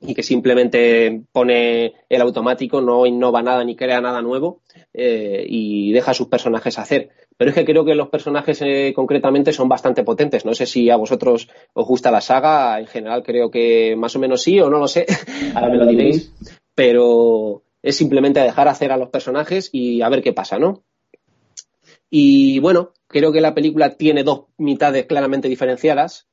y 0.00 0.14
que 0.14 0.22
simplemente 0.22 1.22
pone 1.32 1.94
el 2.08 2.20
automático, 2.20 2.80
no 2.80 3.06
innova 3.06 3.42
nada 3.42 3.64
ni 3.64 3.74
crea 3.74 4.00
nada 4.00 4.22
nuevo 4.22 4.60
eh, 4.94 5.44
y 5.48 5.92
deja 5.92 6.12
a 6.12 6.14
sus 6.14 6.28
personajes 6.28 6.78
hacer. 6.78 7.10
Pero 7.36 7.50
es 7.50 7.54
que 7.54 7.64
creo 7.64 7.84
que 7.84 7.94
los 7.94 8.08
personajes 8.08 8.60
eh, 8.62 8.92
concretamente 8.94 9.52
son 9.52 9.68
bastante 9.68 10.04
potentes. 10.04 10.44
No 10.44 10.54
sé 10.54 10.66
si 10.66 10.90
a 10.90 10.96
vosotros 10.96 11.48
os 11.72 11.86
gusta 11.86 12.10
la 12.10 12.20
saga, 12.20 12.78
en 12.78 12.86
general 12.86 13.22
creo 13.22 13.50
que 13.50 13.96
más 13.96 14.14
o 14.16 14.18
menos 14.18 14.42
sí 14.42 14.60
o 14.60 14.70
no 14.70 14.78
lo 14.78 14.88
sé, 14.88 15.06
ahora 15.54 15.68
me 15.68 15.78
lo 15.78 15.86
diréis, 15.86 16.32
pero 16.74 17.62
es 17.82 17.96
simplemente 17.96 18.40
dejar 18.40 18.68
hacer 18.68 18.92
a 18.92 18.96
los 18.96 19.10
personajes 19.10 19.70
y 19.72 20.02
a 20.02 20.08
ver 20.08 20.22
qué 20.22 20.32
pasa, 20.32 20.58
¿no? 20.58 20.84
Y 22.10 22.58
bueno, 22.60 22.92
creo 23.06 23.32
que 23.32 23.40
la 23.40 23.54
película 23.54 23.96
tiene 23.96 24.24
dos 24.24 24.46
mitades 24.56 25.06
claramente 25.06 25.48
diferenciadas. 25.48 26.26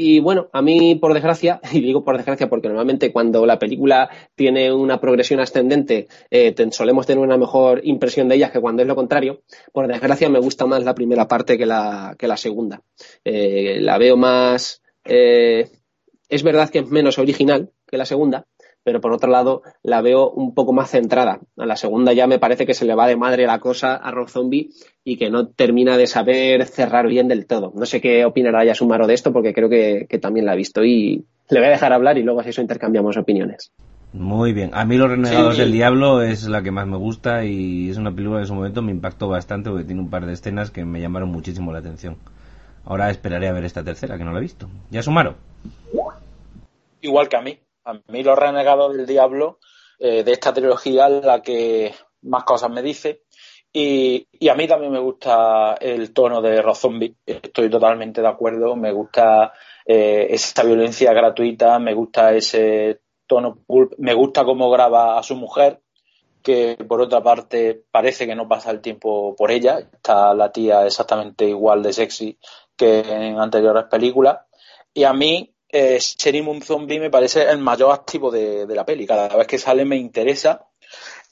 Y 0.00 0.20
bueno, 0.20 0.48
a 0.52 0.62
mí, 0.62 0.94
por 0.94 1.12
desgracia, 1.12 1.60
y 1.72 1.80
digo 1.80 2.04
por 2.04 2.16
desgracia 2.16 2.48
porque 2.48 2.68
normalmente 2.68 3.12
cuando 3.12 3.44
la 3.44 3.58
película 3.58 4.08
tiene 4.36 4.72
una 4.72 5.00
progresión 5.00 5.40
ascendente, 5.40 6.06
eh, 6.30 6.54
solemos 6.70 7.04
tener 7.04 7.24
una 7.24 7.36
mejor 7.36 7.80
impresión 7.82 8.28
de 8.28 8.36
ellas 8.36 8.52
que 8.52 8.60
cuando 8.60 8.82
es 8.82 8.86
lo 8.86 8.94
contrario. 8.94 9.42
Por 9.72 9.88
desgracia, 9.88 10.28
me 10.28 10.38
gusta 10.38 10.66
más 10.66 10.84
la 10.84 10.94
primera 10.94 11.26
parte 11.26 11.58
que 11.58 11.66
la, 11.66 12.14
que 12.16 12.28
la 12.28 12.36
segunda. 12.36 12.80
Eh, 13.24 13.78
la 13.80 13.98
veo 13.98 14.16
más. 14.16 14.82
Eh, 15.04 15.68
es 16.28 16.42
verdad 16.44 16.70
que 16.70 16.78
es 16.78 16.88
menos 16.88 17.18
original 17.18 17.72
que 17.84 17.96
la 17.96 18.04
segunda, 18.04 18.46
pero 18.88 19.02
por 19.02 19.12
otro 19.12 19.30
lado 19.30 19.60
la 19.82 20.00
veo 20.00 20.30
un 20.30 20.54
poco 20.54 20.72
más 20.72 20.88
centrada. 20.88 21.40
A 21.58 21.66
la 21.66 21.76
segunda 21.76 22.14
ya 22.14 22.26
me 22.26 22.38
parece 22.38 22.64
que 22.64 22.72
se 22.72 22.86
le 22.86 22.94
va 22.94 23.06
de 23.06 23.18
madre 23.18 23.46
la 23.46 23.58
cosa 23.58 23.96
a 23.96 24.10
Rob 24.10 24.30
Zombie 24.30 24.70
y 25.04 25.18
que 25.18 25.28
no 25.28 25.48
termina 25.48 25.98
de 25.98 26.06
saber 26.06 26.64
cerrar 26.64 27.06
bien 27.06 27.28
del 27.28 27.44
todo. 27.44 27.70
No 27.74 27.84
sé 27.84 28.00
qué 28.00 28.24
opinará 28.24 28.64
Yasumaro 28.64 29.06
de 29.06 29.12
esto 29.12 29.30
porque 29.30 29.52
creo 29.52 29.68
que, 29.68 30.06
también 30.22 30.46
la 30.46 30.52
ha 30.52 30.56
visto 30.56 30.86
y 30.86 31.26
le 31.50 31.60
voy 31.60 31.68
a 31.68 31.72
dejar 31.72 31.92
hablar 31.92 32.16
y 32.16 32.22
luego 32.22 32.40
así 32.40 32.48
eso 32.48 32.62
intercambiamos 32.62 33.18
opiniones. 33.18 33.72
Muy 34.14 34.54
bien. 34.54 34.70
A 34.72 34.86
mí 34.86 34.96
Los 34.96 35.10
Renegados 35.10 35.58
del 35.58 35.70
Diablo 35.70 36.22
es 36.22 36.48
la 36.48 36.62
que 36.62 36.70
más 36.70 36.86
me 36.86 36.96
gusta 36.96 37.44
y 37.44 37.90
es 37.90 37.98
una 37.98 38.10
película 38.10 38.38
que 38.38 38.44
en 38.44 38.48
su 38.48 38.54
momento 38.54 38.80
me 38.80 38.90
impactó 38.90 39.28
bastante 39.28 39.68
porque 39.68 39.84
tiene 39.84 40.00
un 40.00 40.08
par 40.08 40.24
de 40.24 40.32
escenas 40.32 40.70
que 40.70 40.86
me 40.86 40.98
llamaron 40.98 41.28
muchísimo 41.28 41.72
la 41.72 41.80
atención. 41.80 42.16
Ahora 42.86 43.10
esperaré 43.10 43.48
a 43.48 43.52
ver 43.52 43.66
esta 43.66 43.84
tercera, 43.84 44.16
que 44.16 44.24
no 44.24 44.32
la 44.32 44.38
he 44.38 44.40
visto. 44.40 44.66
¿Ya 44.90 45.02
Igual 47.02 47.28
que 47.28 47.36
a 47.36 47.42
mí 47.42 47.58
A 47.88 47.94
mí 48.08 48.22
Los 48.22 48.38
Renegados 48.38 48.94
del 48.94 49.06
Diablo, 49.06 49.60
eh, 49.98 50.22
de 50.22 50.32
esta 50.32 50.52
trilogía, 50.52 51.08
la 51.08 51.40
que 51.40 51.94
más 52.20 52.44
cosas 52.44 52.70
me 52.70 52.82
dice. 52.82 53.22
Y, 53.72 54.28
a 54.46 54.54
mí 54.54 54.68
también 54.68 54.92
me 54.92 54.98
gusta 54.98 55.74
el 55.80 56.12
tono 56.12 56.42
de 56.42 56.60
Rob 56.60 56.76
Zombie, 56.76 57.16
estoy 57.24 57.70
totalmente 57.70 58.20
de 58.20 58.28
acuerdo, 58.28 58.76
me 58.76 58.92
gusta 58.92 59.54
eh, 59.86 60.26
esa 60.28 60.64
violencia 60.64 61.14
gratuita, 61.14 61.78
me 61.78 61.94
gusta 61.94 62.34
ese 62.34 63.00
tono 63.26 63.56
pulp, 63.66 63.94
me 63.96 64.12
gusta 64.12 64.44
cómo 64.44 64.70
graba 64.70 65.18
a 65.18 65.22
su 65.22 65.36
mujer, 65.36 65.80
que 66.42 66.76
por 66.86 67.00
otra 67.00 67.22
parte 67.22 67.84
parece 67.90 68.26
que 68.26 68.34
no 68.34 68.46
pasa 68.46 68.70
el 68.70 68.82
tiempo 68.82 69.34
por 69.34 69.50
ella, 69.50 69.78
está 69.78 70.34
la 70.34 70.52
tía 70.52 70.84
exactamente 70.84 71.46
igual 71.46 71.82
de 71.82 71.94
sexy 71.94 72.38
que 72.76 73.00
en 73.00 73.38
anteriores 73.38 73.84
películas, 73.84 74.40
y 74.92 75.04
a 75.04 75.14
mí 75.14 75.54
eh, 75.68 76.42
Moon 76.42 76.62
Zombie 76.62 77.00
me 77.00 77.10
parece 77.10 77.48
el 77.50 77.58
mayor 77.58 77.92
activo 77.92 78.30
de, 78.30 78.66
la 78.66 78.84
peli, 78.84 79.06
cada 79.06 79.28
vez 79.36 79.46
que 79.46 79.58
sale 79.58 79.84
me 79.84 79.96
interesa, 79.96 80.66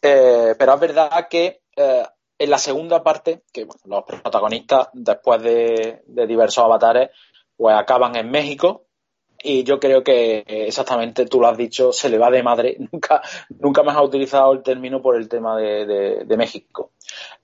eh, 0.03 0.55
pero 0.59 0.75
es 0.75 0.81
verdad 0.81 1.29
que 1.29 1.63
eh, 1.77 2.05
en 2.39 2.51
la 2.51 2.59
segunda 2.59 3.03
parte, 3.03 3.43
que 3.53 3.67
los 3.85 4.05
protagonistas, 4.05 4.89
después 4.93 5.43
de, 5.43 6.03
diversos 6.07 6.65
avatares, 6.65 7.11
pues 7.57 7.75
acaban 7.77 8.17
en 8.17 8.31
México. 8.31 8.83
Y 9.43 9.65
yo 9.65 9.79
creo 9.79 10.03
que 10.03 10.45
exactamente 10.47 11.27
tú 11.27 11.41
lo 11.41 11.47
has 11.47 11.57
dicho, 11.57 11.93
se 11.93 12.09
le 12.09 12.19
va 12.19 12.31
de 12.31 12.43
madre. 12.43 12.77
Nunca, 12.93 13.23
nunca 13.51 13.83
más 13.83 13.97
ha 13.97 14.03
utilizado 14.03 14.53
el 14.53 14.63
término 14.63 15.01
por 15.03 15.17
el 15.17 15.29
tema 15.29 15.57
de, 15.57 16.35
México. 16.37 16.93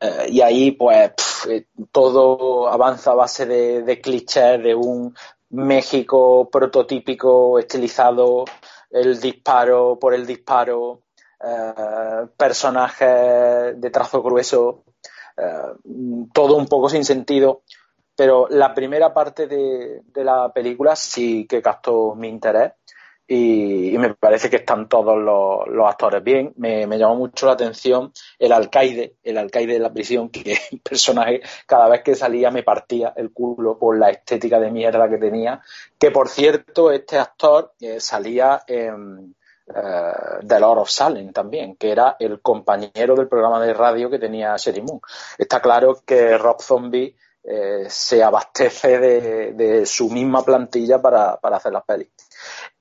Eh, 0.00 0.26
y 0.30 0.40
ahí, 0.40 0.72
pues, 0.72 1.12
eh, 1.48 1.66
todo 1.92 2.68
avanza 2.68 3.12
a 3.12 3.14
base 3.14 3.46
de, 3.46 4.00
clichés 4.00 4.62
de 4.62 4.74
un 4.74 5.14
México 5.52 6.48
prototípico, 6.50 7.58
estilizado, 7.58 8.44
el 8.90 9.20
disparo 9.20 9.98
por 9.98 10.14
el 10.14 10.26
disparo, 10.26 11.02
eh, 11.40 12.26
personajes 12.36 13.80
de 13.80 13.90
trazo 13.90 14.22
grueso, 14.22 14.84
eh, 15.36 15.72
todo 16.32 16.56
un 16.56 16.66
poco 16.66 16.88
sin 16.88 17.04
sentido. 17.04 17.62
Pero 18.14 18.46
la 18.50 18.74
primera 18.74 19.12
parte 19.12 19.46
de, 19.46 20.02
la 20.16 20.52
película 20.52 20.94
sí 20.94 21.46
que 21.46 21.62
captó 21.62 22.14
mi 22.14 22.28
interés 22.28 22.72
y, 23.26 23.96
me 23.98 24.14
parece 24.14 24.50
que 24.50 24.56
están 24.56 24.88
todos 24.88 25.16
los, 25.16 25.88
actores 25.88 26.22
bien. 26.22 26.52
Me, 26.56 26.86
llamó 26.98 27.16
mucho 27.16 27.46
la 27.46 27.52
atención 27.52 28.12
el 28.38 28.52
alcaide, 28.52 29.16
el 29.22 29.38
alcaide 29.38 29.74
de 29.74 29.78
la 29.78 29.92
prisión, 29.92 30.28
que 30.28 30.52
el 30.72 30.80
personaje 30.80 31.40
cada 31.66 31.88
vez 31.88 32.02
que 32.02 32.14
salía 32.14 32.50
me 32.50 32.62
partía 32.62 33.12
el 33.16 33.32
culo 33.32 33.78
por 33.78 33.98
la 33.98 34.10
estética 34.10 34.58
de 34.58 34.70
mierda 34.70 35.08
que 35.08 35.18
tenía. 35.18 35.60
Que 35.98 36.10
por 36.10 36.28
cierto, 36.28 36.90
este 36.90 37.18
actor 37.18 37.72
eh, 37.80 38.00
salía 38.00 38.62
en 38.66 39.34
uh, 39.68 40.46
The 40.46 40.60
Lord 40.60 40.80
of 40.80 40.90
Salem 40.90 41.32
también, 41.32 41.76
que 41.76 41.90
era 41.90 42.16
el 42.18 42.40
compañero 42.40 43.14
del 43.14 43.28
programa 43.28 43.64
de 43.64 43.72
radio 43.72 44.10
que 44.10 44.18
tenía 44.18 44.56
Sherry 44.56 44.82
Moon. 44.82 45.00
Está 45.38 45.60
claro 45.60 46.02
que 46.04 46.36
Rob 46.36 46.60
Zombie 46.60 47.16
eh, 47.44 47.86
se 47.88 48.22
abastece 48.22 49.00
de, 49.00 49.84
su 49.84 50.08
misma 50.08 50.44
plantilla 50.44 51.02
para, 51.02 51.32
hacer 51.42 51.72
las 51.72 51.84
pelis. 51.84 52.08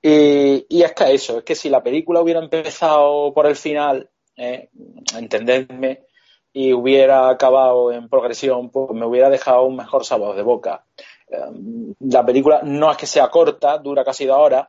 Y, 0.00 0.82
es 0.82 0.92
que 0.92 1.14
eso, 1.14 1.38
es 1.38 1.44
que 1.44 1.54
si 1.54 1.68
la 1.68 1.82
película 1.82 2.20
hubiera 2.20 2.40
empezado 2.40 3.32
por 3.34 3.46
el 3.46 3.56
final, 3.56 4.10
eh, 4.36 4.68
entendedme, 5.16 6.02
y 6.52 6.72
hubiera 6.72 7.30
acabado 7.30 7.92
en 7.92 8.08
progresión, 8.08 8.70
pues 8.70 8.90
me 8.90 9.06
hubiera 9.06 9.30
dejado 9.30 9.64
un 9.64 9.76
mejor 9.76 10.04
sabor 10.04 10.36
de 10.36 10.42
boca. 10.42 10.84
la 12.00 12.26
película 12.26 12.60
no 12.62 12.90
es 12.90 12.96
que 12.98 13.06
sea 13.06 13.28
corta, 13.28 13.78
dura 13.78 14.04
casi 14.04 14.26
dos 14.26 14.38
horas, 14.38 14.68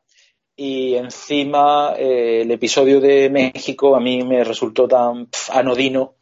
y 0.56 0.96
encima 0.96 1.94
eh, 1.98 2.42
el 2.42 2.52
episodio 2.52 3.02
de 3.02 3.30
México 3.30 3.96
a 3.96 4.00
mí 4.00 4.24
me 4.24 4.44
resultó 4.44 4.88
tan 4.88 5.28
anodino 5.52 6.16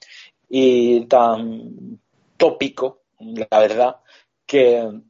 y 0.50 1.06
tan 1.06 2.00
tópico, 2.38 3.02
la 3.20 3.60
verdad, 3.60 3.98
que 4.46 5.02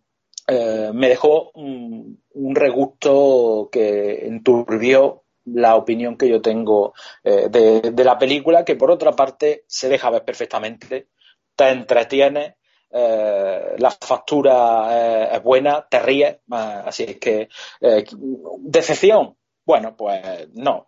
eh, 0.47 0.91
me 0.93 1.09
dejó 1.09 1.51
un, 1.51 2.19
regusto 2.53 3.69
que 3.71 4.25
enturbió 4.25 5.23
la 5.45 5.75
opinión 5.75 6.17
que 6.17 6.29
yo 6.29 6.41
tengo 6.41 6.93
eh, 7.23 7.47
de, 7.49 8.03
la 8.03 8.17
película, 8.17 8.65
que 8.65 8.75
por 8.75 8.91
otra 8.91 9.11
parte 9.11 9.63
se 9.67 9.89
deja 9.89 10.09
ver 10.09 10.23
perfectamente, 10.23 11.07
te 11.55 11.69
entretiene, 11.69 12.57
eh, 12.89 13.75
la 13.77 13.91
factura 13.91 15.31
es 15.33 15.43
buena, 15.43 15.85
te 15.89 15.99
ríes, 15.99 16.37
así 16.49 17.03
es 17.03 17.17
que 17.17 17.49
decepción. 18.59 19.35
Bueno, 19.63 19.95
pues 19.95 20.49
no, 20.53 20.87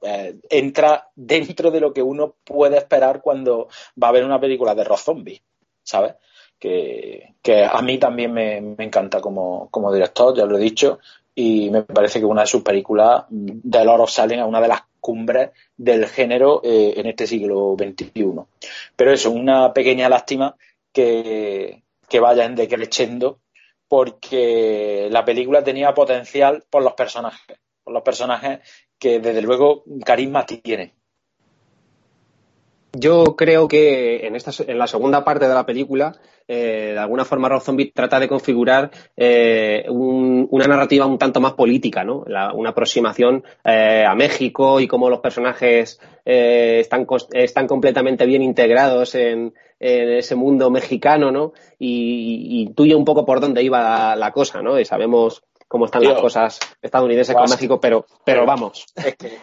entra 0.49 1.09
dentro 1.15 1.69
de 1.69 1.79
lo 1.79 1.93
que 1.93 2.01
uno 2.01 2.35
puede 2.43 2.77
esperar 2.77 3.21
cuando 3.21 3.67
va 4.01 4.09
a 4.09 4.11
ver 4.11 4.25
una 4.25 4.39
película 4.39 4.73
de 4.73 4.83
Rob 4.83 4.97
Zombie, 4.97 5.41
¿sabes? 5.83 6.15
Que, 6.59 7.33
a 7.69 7.81
mí 7.81 7.97
también 7.97 8.33
me, 8.33 8.57
encanta 8.77 9.19
como, 9.19 9.69
director, 9.93 10.35
ya 10.35 10.45
lo 10.45 10.57
he 10.57 10.61
dicho, 10.61 10.99
y 11.35 11.69
me 11.69 11.83
parece 11.83 12.19
que 12.19 12.25
una 12.25 12.41
de 12.41 12.47
sus 12.47 12.63
películas, 12.63 13.25
de 13.29 13.83
Lord 13.83 14.01
of 14.01 14.09
Salem, 14.09 14.39
es 14.39 14.45
una 14.45 14.61
de 14.61 14.67
las 14.69 14.83
cumbres 15.01 15.49
del 15.75 16.05
género 16.07 16.61
en 16.63 17.05
este 17.05 17.27
siglo 17.27 17.75
XXI. 17.77 18.11
Pero 18.95 19.11
eso, 19.11 19.31
una 19.31 19.73
pequeña 19.73 20.07
lástima 20.07 20.55
que, 20.93 21.83
que 22.07 22.19
vaya 22.19 22.45
en 22.45 22.55
decreciendo 22.55 23.39
porque 23.93 25.07
la 25.11 25.23
película 25.23 25.63
tenía 25.63 25.93
potencial 25.93 26.63
por 26.69 26.81
los 26.81 26.93
personajes, 26.93 27.59
por 27.83 27.93
los 27.93 28.01
personajes 28.01 28.59
que 28.97 29.19
desde 29.19 29.41
luego 29.41 29.83
carisma 30.03 30.45
tiene. 30.45 30.95
Yo 32.95 33.35
creo 33.35 33.67
que 33.67 34.27
en, 34.27 34.35
esta, 34.35 34.51
en 34.67 34.77
la 34.77 34.85
segunda 34.85 35.23
parte 35.23 35.47
de 35.47 35.53
la 35.55 35.65
película, 35.65 36.15
eh, 36.47 36.91
de 36.93 36.99
alguna 36.99 37.25
forma, 37.25 37.49
Rob 37.49 37.61
Zombie 37.61 37.91
trata 37.91 38.19
de 38.19 38.27
configurar 38.27 38.91
eh, 39.17 39.85
una 39.89 40.67
narrativa 40.67 41.07
un 41.07 41.17
tanto 41.17 41.41
más 41.41 41.53
política, 41.53 42.03
¿no? 42.03 42.23
una 42.53 42.69
aproximación 42.69 43.43
eh, 43.63 44.05
a 44.07 44.13
México 44.13 44.79
y 44.79 44.87
cómo 44.87 45.09
los 45.09 45.21
personajes 45.21 45.99
están, 46.23 47.07
están 47.31 47.67
completamente 47.67 48.27
bien 48.27 48.43
integrados 48.43 49.15
en, 49.15 49.53
ese 49.79 50.35
mundo 50.35 50.69
mexicano, 50.69 51.29
¿no? 51.29 51.51
Y, 51.77 52.61
intuye 52.61 52.95
un 52.95 53.03
poco 53.03 53.25
por 53.25 53.41
dónde 53.41 53.61
iba 53.63 54.15
la, 54.15 54.31
cosa, 54.31 54.61
¿no? 54.61 54.79
Y 54.79 54.85
sabemos 54.85 55.43
cómo 55.67 55.87
están 55.87 56.05
las 56.05 56.21
cosas 56.21 56.57
estadounidenses 56.81 57.35
con 57.35 57.49
México, 57.49 57.81
pero, 57.81 58.05
pero 58.23 58.45
vamos. 58.45 58.85
Es 58.95 59.17
que 59.17 59.33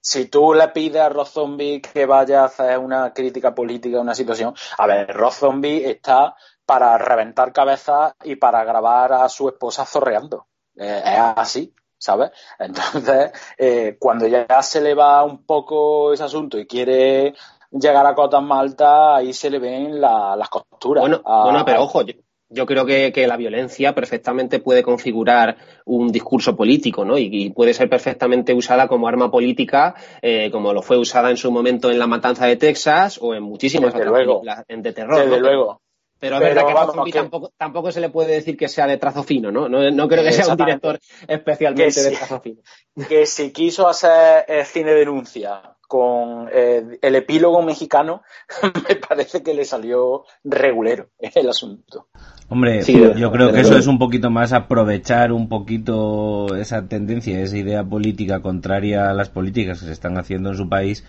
si 0.00 0.26
tú 0.26 0.54
le 0.54 0.68
pides 0.68 1.02
a 1.02 1.08
Rob 1.08 1.26
Zombie 1.26 1.80
que 1.80 2.06
vaya 2.06 2.42
a 2.42 2.46
hacer 2.46 2.78
una 2.78 3.12
crítica 3.12 3.54
política 3.54 3.98
a 3.98 4.02
una 4.02 4.14
situación, 4.14 4.54
a 4.78 4.86
ver, 4.86 5.12
Rob 5.14 5.32
Zombie 5.32 5.88
está 5.88 6.34
para 6.64 6.96
reventar 6.98 7.52
cabezas 7.52 8.14
y 8.24 8.36
para 8.36 8.64
grabar 8.64 9.12
a 9.12 9.28
su 9.28 9.48
esposa 9.48 9.84
zorreando. 9.84 10.46
Eh, 10.76 11.02
es 11.04 11.20
así, 11.36 11.74
¿sabes? 11.98 12.30
Entonces, 12.58 13.32
eh, 13.58 13.96
cuando 13.98 14.26
ya 14.26 14.46
se 14.62 14.80
le 14.80 14.94
va 14.94 15.22
un 15.24 15.44
poco 15.44 16.12
ese 16.12 16.24
asunto 16.24 16.58
y 16.58 16.66
quiere 16.66 17.34
llegar 17.70 18.06
a 18.06 18.14
cotas 18.14 18.42
más 18.42 18.60
altas, 18.60 19.18
ahí 19.18 19.32
se 19.32 19.50
le 19.50 19.58
ven 19.58 20.00
las 20.00 20.48
costuras. 20.48 21.02
Bueno, 21.02 21.22
bueno 21.24 21.64
pero 21.64 21.82
ojo, 21.82 22.02
yo 22.50 22.66
creo 22.66 22.84
que, 22.84 23.26
la 23.26 23.36
violencia 23.36 23.94
perfectamente 23.94 24.58
puede 24.58 24.82
configurar 24.82 25.56
un 25.84 26.10
discurso 26.10 26.56
político, 26.56 27.04
¿no? 27.04 27.16
Y, 27.16 27.50
puede 27.50 27.72
ser 27.72 27.88
perfectamente 27.88 28.52
usada 28.52 28.88
como 28.88 29.06
arma 29.06 29.30
política, 29.30 29.94
eh, 30.20 30.50
como 30.50 30.72
lo 30.72 30.82
fue 30.82 30.98
usada 30.98 31.30
en 31.30 31.36
su 31.36 31.50
momento 31.52 31.90
en 31.90 31.98
la 31.98 32.08
matanza 32.08 32.46
de 32.46 32.56
Texas 32.56 33.18
o 33.22 33.34
en 33.34 33.44
muchísimas 33.44 33.94
otras 33.94 34.12
películas 34.12 34.64
de 34.66 34.92
terror. 34.92 35.24
Desde 35.24 35.40
luego. 35.40 35.80
Pero 36.18 36.36
es 36.36 36.42
verdad 36.42 36.66
que, 36.66 37.12
Tampoco, 37.12 37.50
tampoco, 37.56 37.92
se 37.92 38.00
le 38.00 38.10
puede 38.10 38.34
decir 38.34 38.56
que 38.56 38.68
sea 38.68 38.86
de 38.86 38.98
trazo 38.98 39.22
fino, 39.22 39.50
¿no? 39.50 39.68
No, 39.68 40.08
creo 40.08 40.22
que 40.22 40.32
sea 40.32 40.48
un 40.48 40.56
director 40.56 41.00
especialmente 41.26 42.02
de 42.02 42.10
trazo 42.10 42.40
fino. 42.40 42.60
Que 43.08 43.24
si 43.24 43.52
quiso 43.52 43.88
hacer 43.88 44.44
eh, 44.46 44.64
cine 44.66 44.92
denuncia 44.92 45.76
con 45.90 46.48
eh, 46.52 47.00
el 47.02 47.16
epílogo 47.16 47.62
mexicano, 47.62 48.22
me 48.88 48.94
parece 48.94 49.42
que 49.42 49.54
le 49.54 49.64
salió 49.64 50.22
regulero 50.44 51.08
el 51.18 51.48
asunto. 51.48 52.06
Hombre, 52.48 52.80
yo 52.84 53.32
creo 53.32 53.52
que 53.52 53.58
eso 53.58 53.76
es 53.76 53.88
un 53.88 53.98
poquito 53.98 54.30
más 54.30 54.52
aprovechar 54.52 55.32
un 55.32 55.48
poquito 55.48 56.54
esa 56.54 56.86
tendencia, 56.86 57.40
esa 57.40 57.56
idea 57.56 57.82
política 57.82 58.40
contraria 58.40 59.10
a 59.10 59.14
las 59.14 59.30
políticas 59.30 59.80
que 59.80 59.86
se 59.86 59.92
están 59.92 60.16
haciendo 60.16 60.50
en 60.50 60.56
su 60.56 60.68
país. 60.68 61.04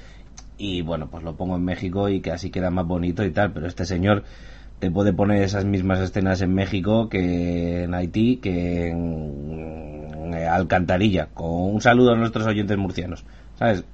Y 0.58 0.82
bueno, 0.82 1.10
pues 1.12 1.24
lo 1.24 1.36
pongo 1.36 1.58
en 1.58 1.64
México 1.64 2.10
y 2.10 2.22
que 2.22 2.32
así 2.32 2.50
queda 2.50 2.72
más 2.72 2.88
bonito 2.88 3.24
y 3.24 3.30
tal, 3.30 3.54
pero 3.54 3.68
este 3.68 3.86
señor 3.86 4.24
te 4.80 4.90
puede 4.90 5.14
poner 5.14 5.44
esas 5.44 5.64
mismas 5.64 6.00
escenas 6.00 6.42
en 6.42 6.56
México 6.56 7.08
que 7.08 7.84
en 7.84 7.94
Haití, 7.94 8.38
que 8.38 8.88
en 8.88 10.34
Alcantarilla, 10.34 11.28
con 11.36 11.52
un 11.52 11.82
saludo 11.82 12.14
a 12.14 12.16
nuestros 12.16 12.48
oyentes 12.48 12.80
murcianos, 12.80 13.26
¿sabes? 13.62 13.86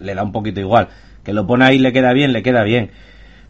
Le 0.00 0.14
da 0.16 0.24
un 0.24 0.32
poquito 0.32 0.58
igual, 0.58 0.88
que 1.22 1.32
lo 1.32 1.46
pone 1.46 1.64
ahí 1.64 1.78
le 1.78 1.92
queda 1.92 2.12
bien, 2.12 2.32
le 2.32 2.42
queda 2.42 2.64
bien, 2.64 2.90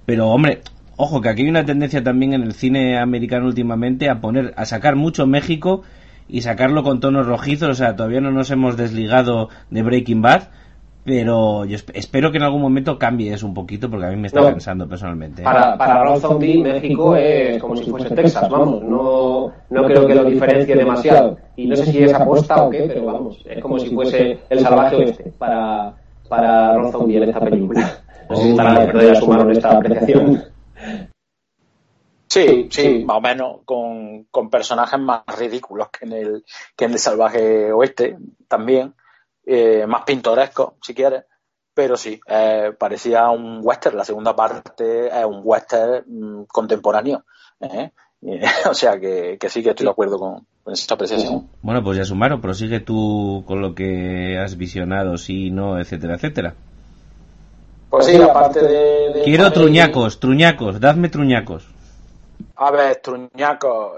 pero 0.04 0.28
hombre, 0.28 0.60
Ojo, 0.96 1.22
que 1.22 1.30
aquí 1.30 1.42
hay 1.42 1.48
una 1.48 1.64
tendencia 1.64 2.04
también 2.04 2.34
en 2.34 2.42
el 2.42 2.52
cine 2.52 2.98
americano 2.98 3.46
últimamente 3.46 4.10
a 4.10 4.20
poner, 4.20 4.52
a 4.58 4.66
sacar 4.66 4.94
mucho 4.94 5.26
México 5.26 5.82
y 6.28 6.42
sacarlo 6.42 6.82
con 6.82 7.00
tonos 7.00 7.26
rojizos, 7.26 7.70
o 7.70 7.74
sea, 7.74 7.96
todavía 7.96 8.20
no 8.20 8.30
nos 8.30 8.50
hemos 8.50 8.76
desligado 8.76 9.48
de 9.70 9.82
Breaking 9.82 10.20
Bad, 10.20 10.50
pero 11.04 11.64
yo 11.64 11.76
espero 11.94 12.30
que 12.30 12.36
en 12.36 12.44
algún 12.44 12.60
momento 12.60 12.96
cambie 12.96 13.32
eso 13.32 13.46
un 13.46 13.54
poquito 13.54 13.90
porque 13.90 14.06
a 14.06 14.10
mí 14.10 14.16
me 14.16 14.28
está 14.28 14.40
cansando 14.40 14.88
personalmente. 14.88 15.42
Para, 15.42 15.76
para 15.76 16.04
Rob 16.04 16.20
Zombie, 16.20 16.62
México 16.62 17.16
es 17.16 17.60
como 17.60 17.76
si 17.76 17.90
fuese 17.90 18.14
Texas, 18.14 18.48
vamos, 18.48 18.82
no, 18.84 19.52
no 19.70 19.84
creo 19.84 20.06
que 20.06 20.14
lo 20.14 20.24
diferencie 20.24 20.76
demasiado. 20.76 21.38
Y 21.56 21.66
no 21.66 21.74
sé 21.74 21.86
si 21.86 22.02
es 22.04 22.14
aposta 22.14 22.62
o 22.62 22.70
qué, 22.70 22.84
pero 22.86 23.04
vamos, 23.04 23.42
es 23.44 23.60
como 23.60 23.78
si 23.78 23.90
fuese 23.90 24.38
el 24.48 24.60
salvaje 24.60 24.96
oeste 24.96 25.32
para, 25.36 25.94
para 26.28 26.76
Rob 26.76 26.92
Zombie 26.92 27.16
en 27.16 27.24
esta 27.24 27.40
película. 27.40 27.98
No 28.30 28.36
sé 28.36 28.44
si 28.44 28.50
estarán 28.50 28.74
de 28.76 28.82
acuerdo 28.82 29.14
sumaron 29.16 29.50
esta 29.50 29.76
apreciación. 29.76 30.44
Sí, 32.28 32.68
sí, 32.70 33.04
más 33.04 33.18
o 33.18 33.20
menos, 33.20 33.56
con, 33.66 34.24
con 34.30 34.48
personajes 34.48 34.98
más 34.98 35.22
ridículos 35.38 35.88
que 35.90 36.06
en 36.06 36.12
el, 36.12 36.44
que 36.74 36.86
en 36.86 36.92
el 36.92 36.98
salvaje 36.98 37.72
oeste 37.72 38.16
también 38.48 38.94
eh, 39.44 39.86
más 39.86 40.04
pintoresco, 40.04 40.76
si 40.80 40.94
quieres, 40.94 41.24
pero 41.74 41.96
sí, 41.96 42.20
eh, 42.28 42.72
parecía 42.78 43.28
un 43.30 43.60
western. 43.62 43.96
La 43.96 44.04
segunda 44.04 44.36
parte 44.36 45.08
es 45.08 45.24
un 45.24 45.40
western 45.42 46.04
mm, 46.06 46.44
contemporáneo. 46.44 47.24
¿eh? 47.60 47.90
o 48.70 48.74
sea 48.74 49.00
que, 49.00 49.38
sí 49.48 49.62
que 49.62 49.70
estoy 49.70 49.84
de 49.84 49.90
acuerdo 49.90 50.18
con, 50.18 50.46
esta 50.72 50.94
apreciación. 50.94 51.48
Bueno, 51.60 51.82
pues 51.82 51.98
ya 51.98 52.04
sumaron, 52.04 52.40
prosigue 52.40 52.80
tú 52.80 53.42
con 53.46 53.60
lo 53.60 53.74
que 53.74 54.38
has 54.38 54.56
visionado, 54.56 55.16
sí, 55.16 55.50
no, 55.50 55.80
etcétera, 55.80 56.14
etcétera. 56.14 56.54
Pues 57.90 58.06
sí, 58.06 58.16
aparte 58.16 58.62
de... 58.62 59.22
Quiero 59.24 59.52
truñacos, 59.52 60.20
truñacos, 60.20 60.80
dadme 60.80 61.08
truñacos. 61.08 61.66
A 62.54 62.70
ver, 62.70 62.96
truñacos. 63.02 63.96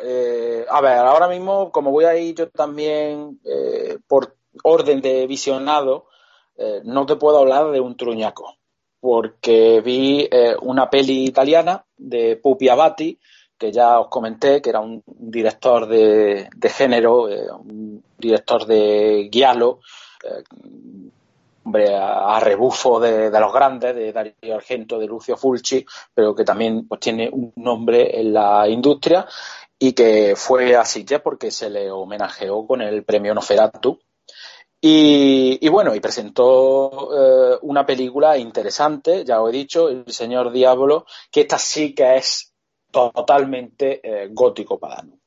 a 0.70 0.80
ver, 0.80 0.98
ahora 0.98 1.28
mismo, 1.28 1.70
como 1.70 1.90
voy 1.90 2.06
a 2.06 2.16
ir 2.16 2.34
yo 2.34 2.48
también 2.48 3.38
por 4.08 4.34
orden 4.62 5.00
de 5.00 5.26
visionado, 5.26 6.06
eh, 6.56 6.80
no 6.84 7.06
te 7.06 7.16
puedo 7.16 7.38
hablar 7.38 7.70
de 7.70 7.80
un 7.80 7.96
truñaco, 7.96 8.56
porque 9.00 9.80
vi 9.80 10.28
eh, 10.30 10.54
una 10.62 10.88
peli 10.88 11.24
italiana 11.24 11.84
de 11.96 12.36
Pupi 12.36 12.68
Abati, 12.68 13.18
que 13.58 13.72
ya 13.72 14.00
os 14.00 14.08
comenté, 14.08 14.60
que 14.60 14.70
era 14.70 14.80
un 14.80 15.02
director 15.06 15.86
de, 15.86 16.48
género, 16.62 17.28
eh, 17.28 17.50
un 17.50 18.02
director 18.18 18.66
de 18.66 19.28
guialo, 19.30 19.80
hombre, 21.64 21.94
a, 21.94 22.38
rebufo 22.40 23.00
de, 23.00 23.30
los 23.30 23.52
grandes, 23.52 23.94
de 23.94 24.12
Dario 24.12 24.34
Argento, 24.54 24.98
de 24.98 25.06
Lucio 25.06 25.36
Fulci, 25.36 25.84
pero 26.12 26.34
que 26.34 26.44
también 26.44 26.86
pues, 26.86 27.00
tiene 27.00 27.28
un 27.30 27.52
nombre 27.56 28.20
en 28.20 28.32
la 28.32 28.68
industria 28.68 29.26
y 29.78 29.92
que 29.92 30.34
fue 30.36 30.76
así 30.76 31.04
ya 31.04 31.22
porque 31.22 31.50
se 31.50 31.68
le 31.70 31.90
homenajeó 31.90 32.66
con 32.66 32.80
el 32.80 33.04
premio 33.04 33.34
Noferatu 33.34 33.98
y, 34.86 35.66
bueno, 35.70 35.94
y 35.94 36.00
presentó 36.00 37.08
eh, 37.10 37.58
una 37.62 37.86
película 37.86 38.36
interesante, 38.36 39.24
ya 39.24 39.40
os 39.40 39.48
he 39.48 39.56
dicho, 39.56 39.88
El 39.88 40.04
Señor 40.12 40.52
Diablo, 40.52 41.06
que 41.30 41.40
esta 41.40 41.56
sí 41.56 41.94
que 41.94 42.16
es 42.16 42.52
totalmente 42.90 44.00
eh, 44.02 44.28
gótico 44.30 44.78
padano. 44.78 45.20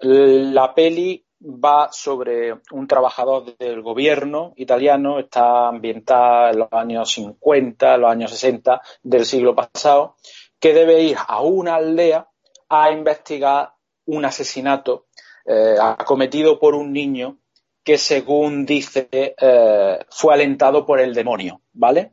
La 0.00 0.74
peli 0.74 1.22
va 1.38 1.90
sobre 1.92 2.54
un 2.70 2.88
trabajador 2.88 3.54
del 3.58 3.82
gobierno 3.82 4.54
italiano, 4.56 5.18
está 5.18 5.68
ambientada 5.68 6.52
en 6.52 6.60
los 6.60 6.72
años 6.72 7.12
50, 7.12 7.98
los 7.98 8.10
años 8.10 8.30
60 8.30 8.80
del 9.02 9.26
siglo 9.26 9.54
pasado, 9.54 10.16
que 10.58 10.72
debe 10.72 11.02
ir 11.02 11.18
a 11.28 11.42
una 11.42 11.74
aldea 11.74 12.26
a 12.70 12.90
investigar 12.90 13.74
un 14.06 14.24
asesinato 14.24 15.08
eh, 15.44 15.76
acometido 15.78 16.58
por 16.58 16.74
un 16.74 16.90
niño 16.90 17.36
que 17.84 17.98
según 17.98 18.64
dice 18.64 19.08
eh, 19.12 19.98
fue 20.08 20.34
alentado 20.34 20.86
por 20.86 21.00
el 21.00 21.14
demonio, 21.14 21.60
¿vale? 21.74 22.12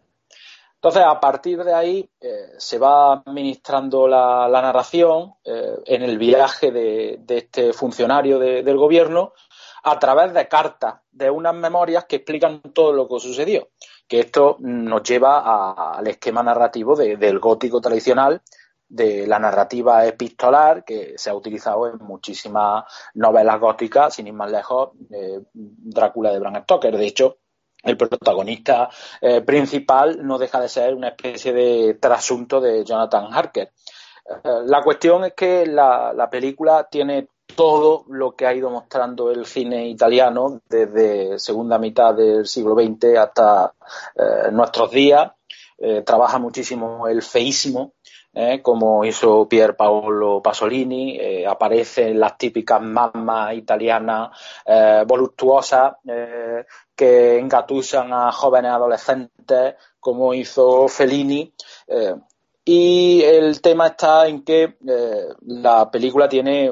Entonces, 0.75 1.03
a 1.05 1.19
partir 1.19 1.63
de 1.63 1.73
ahí 1.73 2.09
eh, 2.19 2.53
se 2.57 2.79
va 2.79 3.13
administrando 3.13 4.07
la, 4.07 4.49
narración 4.51 5.35
eh, 5.45 5.75
en 5.85 6.01
el 6.01 6.17
viaje 6.17 6.71
de, 6.71 7.19
este 7.27 7.71
funcionario 7.71 8.39
del 8.39 8.77
gobierno 8.77 9.33
a 9.83 9.99
través 9.99 10.33
de 10.33 10.47
cartas, 10.47 10.95
de 11.11 11.29
unas 11.29 11.53
memorias 11.53 12.05
que 12.05 12.17
explican 12.17 12.61
todo 12.73 12.93
lo 12.93 13.07
que 13.07 13.19
sucedió. 13.19 13.69
Que 14.07 14.21
esto 14.21 14.57
nos 14.59 15.03
lleva 15.03 15.93
al 15.93 16.07
esquema 16.07 16.43
narrativo 16.43 16.95
del 16.95 17.39
gótico 17.39 17.79
tradicional, 17.79 18.41
de 18.91 19.25
la 19.25 19.39
narrativa 19.39 20.05
epistolar 20.05 20.83
que 20.83 21.13
se 21.17 21.29
ha 21.29 21.35
utilizado 21.35 21.87
en 21.87 21.97
muchísimas 21.99 22.83
novelas 23.13 23.59
góticas, 23.59 24.15
sin 24.15 24.27
ir 24.27 24.33
más 24.33 24.51
lejos, 24.51 24.91
Drácula 25.53 26.31
de 26.31 26.39
Bram 26.39 26.63
Stoker. 26.63 26.97
De 26.97 27.05
hecho, 27.07 27.37
el 27.83 27.97
protagonista 27.97 28.89
eh, 29.21 29.41
principal 29.41 30.25
no 30.25 30.37
deja 30.37 30.59
de 30.59 30.69
ser 30.69 30.93
una 30.93 31.09
especie 31.09 31.53
de 31.53 31.95
trasunto 31.95 32.61
de 32.61 32.83
Jonathan 32.83 33.33
Harker. 33.33 33.71
Eh, 34.27 34.49
la 34.65 34.83
cuestión 34.83 35.25
es 35.25 35.33
que 35.33 35.65
la, 35.65 36.27
película 36.29 36.87
tiene 36.89 37.27
todo 37.55 38.05
lo 38.07 38.35
que 38.35 38.45
ha 38.45 38.53
ido 38.53 38.69
mostrando 38.69 39.31
el 39.31 39.45
cine 39.45 39.87
italiano 39.87 40.61
desde 40.69 41.39
segunda 41.39 41.79
mitad 41.79 42.13
del 42.13 42.45
siglo 42.45 42.75
XX 42.75 43.17
hasta 43.17 43.73
eh, 44.15 44.51
nuestros 44.51 44.91
días. 44.91 45.31
trabaja 46.05 46.37
muchísimo 46.37 47.07
el 47.07 47.23
feísimo, 47.23 47.93
¿eh? 48.33 48.61
como 48.61 49.03
hizo 49.05 49.47
Pier 49.47 49.75
Paolo 49.75 50.41
Pasolini, 50.41 51.17
eh, 51.19 51.47
aparecen 51.47 52.19
las 52.19 52.37
típicas 52.37 52.81
mamas 52.81 53.53
italianas 53.53 54.29
eh, 54.65 55.03
voluptuosas 55.07 55.93
eh, 56.07 56.65
que 56.95 57.39
engatusan 57.39 58.13
a 58.13 58.31
jóvenes 58.31 58.71
adolescentes, 58.71 59.75
como 59.99 60.33
hizo 60.33 60.87
Fellini. 60.87 61.53
y 62.63 63.21
el 63.23 63.59
tema 63.61 63.87
está 63.87 64.27
en 64.27 64.43
que 64.43 64.77
la 65.41 65.89
película 65.89 66.29
tiene, 66.29 66.71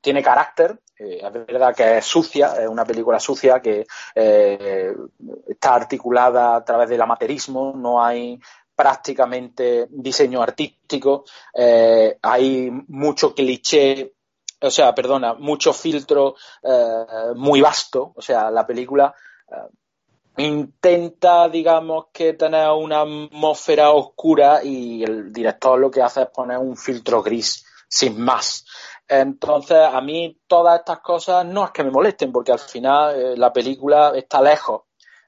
tiene 0.00 0.22
carácter, 0.22 0.80
es 0.96 1.32
verdad 1.32 1.74
que 1.74 1.98
es 1.98 2.04
sucia, 2.04 2.54
es 2.62 2.68
una 2.68 2.84
película 2.84 3.18
sucia 3.18 3.60
que 3.60 3.84
está 4.14 5.74
articulada 5.74 6.56
a 6.56 6.64
través 6.64 6.88
del 6.88 7.02
amaterismo, 7.02 7.72
no 7.76 8.02
hay 8.02 8.38
prácticamente 8.74 9.86
diseño 9.90 10.42
artístico, 10.42 11.24
eh, 11.54 12.18
hay 12.22 12.70
mucho 12.88 13.34
cliché, 13.34 14.14
o 14.60 14.70
sea, 14.70 14.94
perdona, 14.94 15.34
mucho 15.34 15.72
filtro 15.72 16.34
eh, 16.62 17.34
muy 17.36 17.60
vasto, 17.60 18.12
o 18.16 18.22
sea, 18.22 18.50
la 18.50 18.66
película 18.66 19.14
eh, 19.48 20.42
intenta, 20.42 21.48
digamos, 21.48 22.06
que 22.12 22.32
tener 22.32 22.68
una 22.70 23.02
atmósfera 23.02 23.92
oscura 23.92 24.64
y 24.64 25.04
el 25.04 25.32
director 25.32 25.78
lo 25.78 25.90
que 25.90 26.02
hace 26.02 26.22
es 26.22 26.28
poner 26.28 26.58
un 26.58 26.76
filtro 26.76 27.22
gris, 27.22 27.64
sin 27.88 28.20
más. 28.20 28.66
Entonces, 29.06 29.78
a 29.78 30.00
mí 30.00 30.40
todas 30.46 30.80
estas 30.80 31.00
cosas 31.00 31.44
no 31.44 31.66
es 31.66 31.70
que 31.70 31.84
me 31.84 31.90
molesten, 31.90 32.32
porque 32.32 32.52
al 32.52 32.58
final 32.58 33.38
la 33.38 33.52
película 33.52 34.12
está 34.16 34.40
lejos 34.40 34.83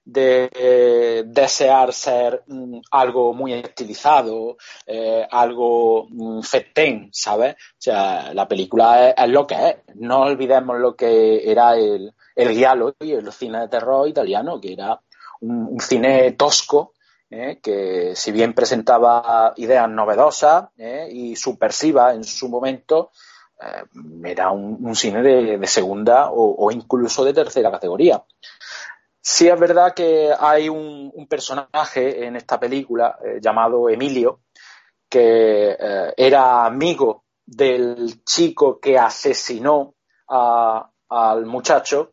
de 0.06 0.48
eh, 0.54 1.24
desear 1.26 1.92
ser 1.92 2.44
mm, 2.46 2.78
algo 2.92 3.34
muy 3.34 3.52
estilizado, 3.52 4.56
eh, 4.86 5.26
algo 5.28 6.06
mm, 6.08 6.42
fetén, 6.42 7.10
¿sabes? 7.12 7.54
O 7.54 7.76
sea, 7.76 8.32
la 8.32 8.46
película 8.46 9.10
es, 9.10 9.28
lo 9.28 9.46
que 9.48 9.68
es. 9.68 9.76
No 9.96 10.20
olvidemos 10.20 10.78
lo 10.78 10.94
que 10.94 11.50
era 11.50 11.74
el, 11.76 12.14
el 12.36 12.50
giallo 12.50 12.94
y 13.00 13.12
el 13.12 13.32
cine 13.32 13.60
de 13.60 13.68
terror 13.68 14.08
italiano, 14.08 14.60
que 14.60 14.74
era 14.74 15.00
un, 15.40 15.80
cine 15.80 16.30
tosco, 16.32 16.92
¿eh? 17.28 17.58
que 17.60 18.14
si 18.14 18.30
bien 18.30 18.54
presentaba 18.54 19.54
ideas 19.56 19.88
novedosas 19.90 20.68
y 21.10 21.34
subversivas 21.34 22.14
en 22.14 22.22
su 22.22 22.48
momento, 22.48 23.10
era 24.22 24.50
un, 24.52 24.94
cine 24.94 25.22
de, 25.22 25.66
segunda 25.66 26.30
o, 26.30 26.70
incluso 26.70 27.24
de 27.24 27.32
tercera 27.32 27.70
categoría. 27.70 28.22
Sí 29.28 29.48
es 29.48 29.58
verdad 29.58 29.92
que 29.92 30.30
hay 30.38 30.68
un, 30.68 31.26
personaje 31.28 32.26
en 32.26 32.36
esta 32.36 32.60
película 32.60 33.18
eh, 33.24 33.40
llamado 33.42 33.88
Emilio, 33.88 34.42
que 35.08 35.76
eh, 35.76 36.14
era 36.16 36.64
amigo 36.64 37.24
del 37.44 38.22
chico 38.22 38.78
que 38.78 38.96
asesinó 38.96 39.96
al 40.28 41.44
muchacho, 41.44 42.12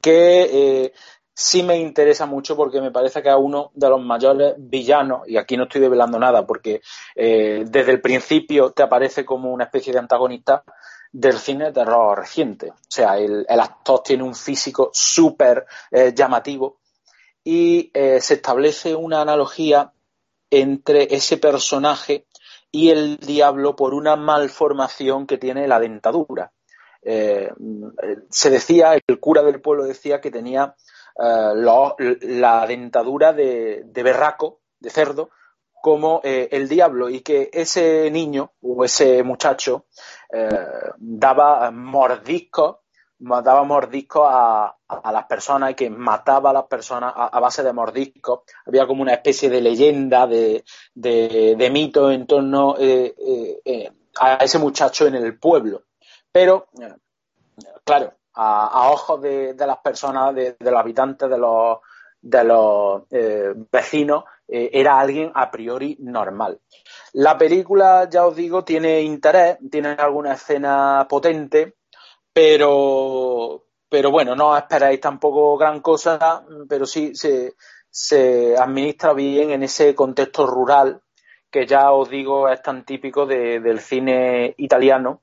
que 0.00 0.82
eh, 0.82 0.92
sí 1.32 1.62
me 1.62 1.78
interesa 1.78 2.26
mucho 2.26 2.56
porque 2.56 2.80
me 2.80 2.90
parece 2.90 3.22
que 3.22 3.28
es 3.28 3.36
uno 3.38 3.70
de 3.74 3.88
los 3.88 4.02
mayores 4.04 4.54
villanos, 4.58 5.28
y 5.28 5.36
aquí 5.36 5.56
no 5.56 5.62
estoy 5.62 5.80
develando 5.80 6.18
nada 6.18 6.44
porque 6.44 6.80
desde 7.14 7.92
el 7.92 8.00
principio 8.00 8.72
te 8.72 8.82
aparece 8.82 9.24
como 9.24 9.52
una 9.52 9.66
especie 9.66 9.92
de 9.92 10.00
antagonista, 10.00 10.64
del 11.12 11.38
cine 11.38 11.66
de 11.66 11.72
terror 11.72 12.18
reciente. 12.18 12.70
O 12.70 12.76
sea, 12.88 13.18
el, 13.18 13.46
actor 13.48 14.02
tiene 14.02 14.22
un 14.22 14.34
físico 14.34 14.90
súper 14.92 15.66
eh, 15.90 16.12
llamativo 16.14 16.80
y 17.44 17.90
eh, 17.92 18.20
se 18.20 18.34
establece 18.34 18.94
una 18.94 19.20
analogía 19.20 19.92
entre 20.50 21.14
ese 21.14 21.36
personaje 21.36 22.26
y 22.70 22.90
el 22.90 23.18
diablo 23.18 23.76
por 23.76 23.94
una 23.94 24.16
malformación 24.16 25.26
que 25.26 25.38
tiene 25.38 25.68
la 25.68 25.78
dentadura. 25.78 26.52
se 27.02 28.50
decía, 28.50 28.94
el 28.94 29.20
cura 29.20 29.42
del 29.42 29.60
pueblo 29.60 29.84
decía 29.84 30.20
que 30.20 30.30
tenía 30.30 30.74
la 31.16 32.64
dentadura 32.66 33.32
de, 33.32 33.82
de 33.84 34.02
berraco, 34.02 34.60
de 34.80 34.90
cerdo, 34.90 35.30
como 35.82 36.20
eh, 36.22 36.48
el 36.52 36.68
diablo 36.68 37.10
y 37.10 37.22
que 37.22 37.50
ese 37.52 38.08
niño 38.12 38.52
o 38.62 38.84
ese 38.84 39.24
muchacho 39.24 39.86
eh, 40.32 40.48
daba 40.96 41.72
mordiscos 41.72 42.76
daba 43.18 43.62
mordiscos 43.64 44.26
a, 44.28 44.76
las 45.12 45.26
personas 45.26 45.72
y 45.72 45.74
que 45.74 45.90
mataba 45.90 46.50
a 46.50 46.52
las 46.52 46.64
personas 46.64 47.12
a, 47.16 47.38
base 47.38 47.62
de 47.62 47.72
mordiscos. 47.72 48.40
Había 48.66 48.84
como 48.84 49.02
una 49.02 49.14
especie 49.14 49.48
de 49.48 49.60
leyenda, 49.60 50.26
de, 50.26 50.64
de, 50.92 51.70
mito 51.70 52.10
en 52.10 52.26
torno 52.26 52.74
eh, 52.80 53.92
a 54.18 54.34
ese 54.36 54.58
muchacho 54.58 55.06
en 55.06 55.14
el 55.14 55.38
pueblo. 55.38 55.84
Pero, 56.32 56.66
claro, 57.84 58.12
a, 58.34 58.90
ojos 58.90 59.22
de, 59.22 59.54
las 59.56 59.78
personas, 59.78 60.34
de, 60.34 60.56
los 60.58 60.74
habitantes, 60.74 61.30
de 61.30 61.38
los, 61.38 61.78
de 62.20 62.42
los 62.42 63.02
vecinos, 63.70 64.24
eh, 64.54 64.70
era 64.74 65.00
alguien 65.00 65.32
a 65.34 65.50
priori 65.50 65.96
normal. 66.00 66.60
La 67.14 67.38
película, 67.38 68.06
ya 68.10 68.26
os 68.26 68.36
digo, 68.36 68.62
tiene 68.62 69.00
interés, 69.00 69.56
tiene 69.70 69.92
alguna 69.92 70.34
escena 70.34 71.06
potente, 71.08 71.76
pero, 72.34 73.64
pero 73.88 74.10
bueno, 74.10 74.36
no 74.36 74.54
esperáis 74.54 75.00
tampoco 75.00 75.56
gran 75.56 75.80
cosa, 75.80 76.44
pero 76.68 76.84
sí 76.84 77.12
se, 77.14 78.56
administra 78.58 79.14
bien 79.14 79.52
en 79.52 79.62
ese 79.62 79.94
contexto 79.94 80.46
rural 80.46 81.00
que 81.50 81.66
ya 81.66 81.90
os 81.92 82.10
digo 82.10 82.48
es 82.48 82.62
tan 82.62 82.84
típico 82.84 83.24
del 83.26 83.80
cine 83.80 84.54
italiano 84.58 85.22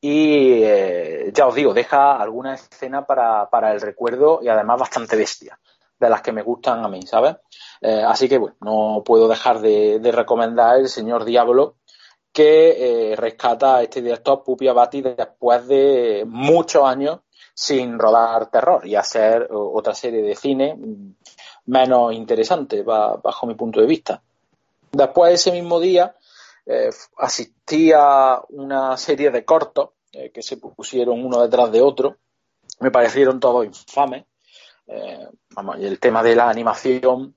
y 0.00 0.62
eh, 0.62 1.30
ya 1.32 1.46
os 1.46 1.54
digo, 1.54 1.72
deja 1.72 2.16
alguna 2.16 2.54
escena 2.54 3.06
para 3.06 3.72
el 3.72 3.80
recuerdo 3.80 4.40
y 4.42 4.48
además 4.48 4.80
bastante 4.80 5.16
bestia 5.16 5.58
de 6.06 6.10
las 6.10 6.22
que 6.22 6.32
me 6.32 6.42
gustan 6.42 6.84
a 6.84 6.88
mí, 6.88 7.02
¿sabes? 7.02 7.36
Eh, 7.80 8.02
así 8.04 8.28
que, 8.28 8.38
bueno, 8.38 8.56
no 8.60 9.02
puedo 9.04 9.28
dejar 9.28 9.60
de, 9.60 10.00
recomendar 10.12 10.78
El 10.78 10.88
Señor 10.88 11.24
Diablo, 11.24 11.76
que 12.32 13.12
eh, 13.12 13.16
rescata 13.16 13.76
a 13.76 13.82
este 13.82 14.02
director 14.02 14.42
Pupi 14.42 14.66
Abati 14.66 15.02
después 15.02 15.66
de 15.68 16.24
muchos 16.26 16.84
años 16.84 17.20
sin 17.54 17.98
rodar 17.98 18.50
terror 18.50 18.86
y 18.86 18.96
hacer 18.96 19.48
otra 19.50 19.94
serie 19.94 20.22
de 20.22 20.34
cine 20.34 20.78
menos 21.66 22.14
interesante 22.14 22.82
bajo 22.82 23.46
mi 23.46 23.54
punto 23.54 23.80
de 23.80 23.86
vista. 23.86 24.22
Después 24.90 25.34
ese 25.34 25.52
mismo 25.52 25.78
día 25.78 26.16
eh, 26.64 26.90
asistí 27.18 27.92
a 27.94 28.40
una 28.48 28.96
serie 28.96 29.30
de 29.30 29.44
cortos 29.44 29.90
que 30.10 30.42
se 30.42 30.56
pusieron 30.58 31.24
uno 31.24 31.42
detrás 31.42 31.70
de 31.72 31.80
otro. 31.80 32.16
Me 32.80 32.90
parecieron 32.90 33.40
todos 33.40 33.64
infames. 33.64 34.24
Eh, 34.86 35.28
vamos, 35.54 35.78
y 35.78 35.86
el 35.86 35.98
tema 36.00 36.22
de 36.22 36.34
la 36.34 36.48
animación 36.48 37.34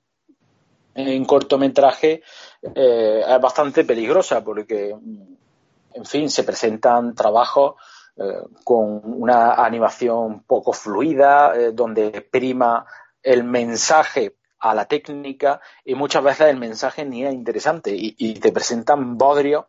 en 0.94 1.24
cortometraje 1.24 2.22
eh, 2.62 3.24
es 3.26 3.40
bastante 3.40 3.84
peligrosa 3.84 4.42
porque, 4.42 4.90
en 4.90 6.04
fin, 6.04 6.30
se 6.30 6.42
presentan 6.42 7.14
trabajos 7.14 7.74
eh, 8.16 8.22
con 8.64 9.02
una 9.04 9.54
animación 9.54 10.42
poco 10.44 10.72
fluida, 10.72 11.52
donde 11.72 12.22
prima 12.22 12.86
el 13.22 13.44
mensaje 13.44 14.36
a 14.58 14.74
la 14.74 14.86
técnica 14.86 15.60
y 15.84 15.94
muchas 15.94 16.24
veces 16.24 16.48
el 16.48 16.56
mensaje 16.56 17.04
ni 17.04 17.24
es 17.24 17.34
interesante 17.34 17.90
y, 17.94 18.34
te 18.34 18.52
presentan 18.52 19.18
bodrios 19.18 19.66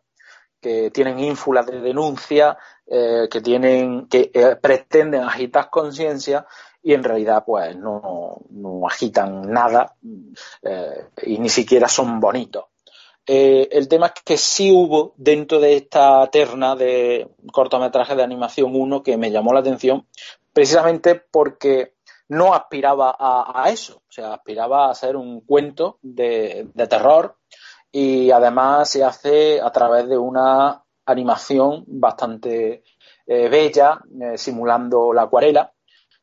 que 0.62 0.90
tienen 0.91 1.20
ínfulas 1.20 1.66
de 1.68 1.82
denuncia, 1.82 2.58
que 2.86 3.41
tienen 3.44 4.08
que 4.08 4.32
pretenden 4.62 5.24
agitar 5.24 5.70
conciencia 5.70 6.48
y 6.88 6.93
en 6.93 7.03
realidad 7.03 7.43
pues 7.45 7.76
no, 7.76 8.39
agitan 8.89 9.51
nada 9.51 9.97
eh, 10.61 11.09
y 11.23 11.38
ni 11.38 11.49
siquiera 11.49 11.89
son 11.89 12.22
bonitos. 12.22 12.64
Eh, 13.26 13.68
el 13.73 13.89
tema 13.89 14.05
es 14.05 14.23
que 14.23 14.38
sí 14.38 14.72
hubo 14.72 15.14
dentro 15.18 15.59
de 15.59 15.76
esta 15.76 16.26
terna 16.27 16.77
de 16.77 17.27
cortometrajes 17.51 18.15
de 18.15 18.23
animación 18.23 18.73
uno 18.73 19.03
que 19.03 19.18
me 19.18 19.31
llamó 19.31 19.51
la 19.51 19.59
atención 19.59 20.07
precisamente 20.53 21.15
porque 21.15 21.95
no 22.30 22.53
aspiraba 22.53 23.18
a, 23.19 23.69
eso, 23.69 23.97
o 23.97 24.11
sea, 24.11 24.35
aspiraba 24.35 24.89
a 24.89 24.95
ser 24.95 25.18
un 25.18 25.41
cuento 25.41 25.99
de, 26.01 26.69
terror 26.89 27.35
y 27.91 28.31
además 28.31 28.89
se 28.89 29.03
hace 29.03 29.59
a 29.59 29.72
través 29.72 30.07
de 30.07 30.18
una 30.18 30.85
animación 31.05 31.84
bastante 31.85 32.85
eh, 33.26 33.49
bella, 33.49 33.99
simulando 34.38 35.11
la 35.11 35.23
acuarela, 35.23 35.73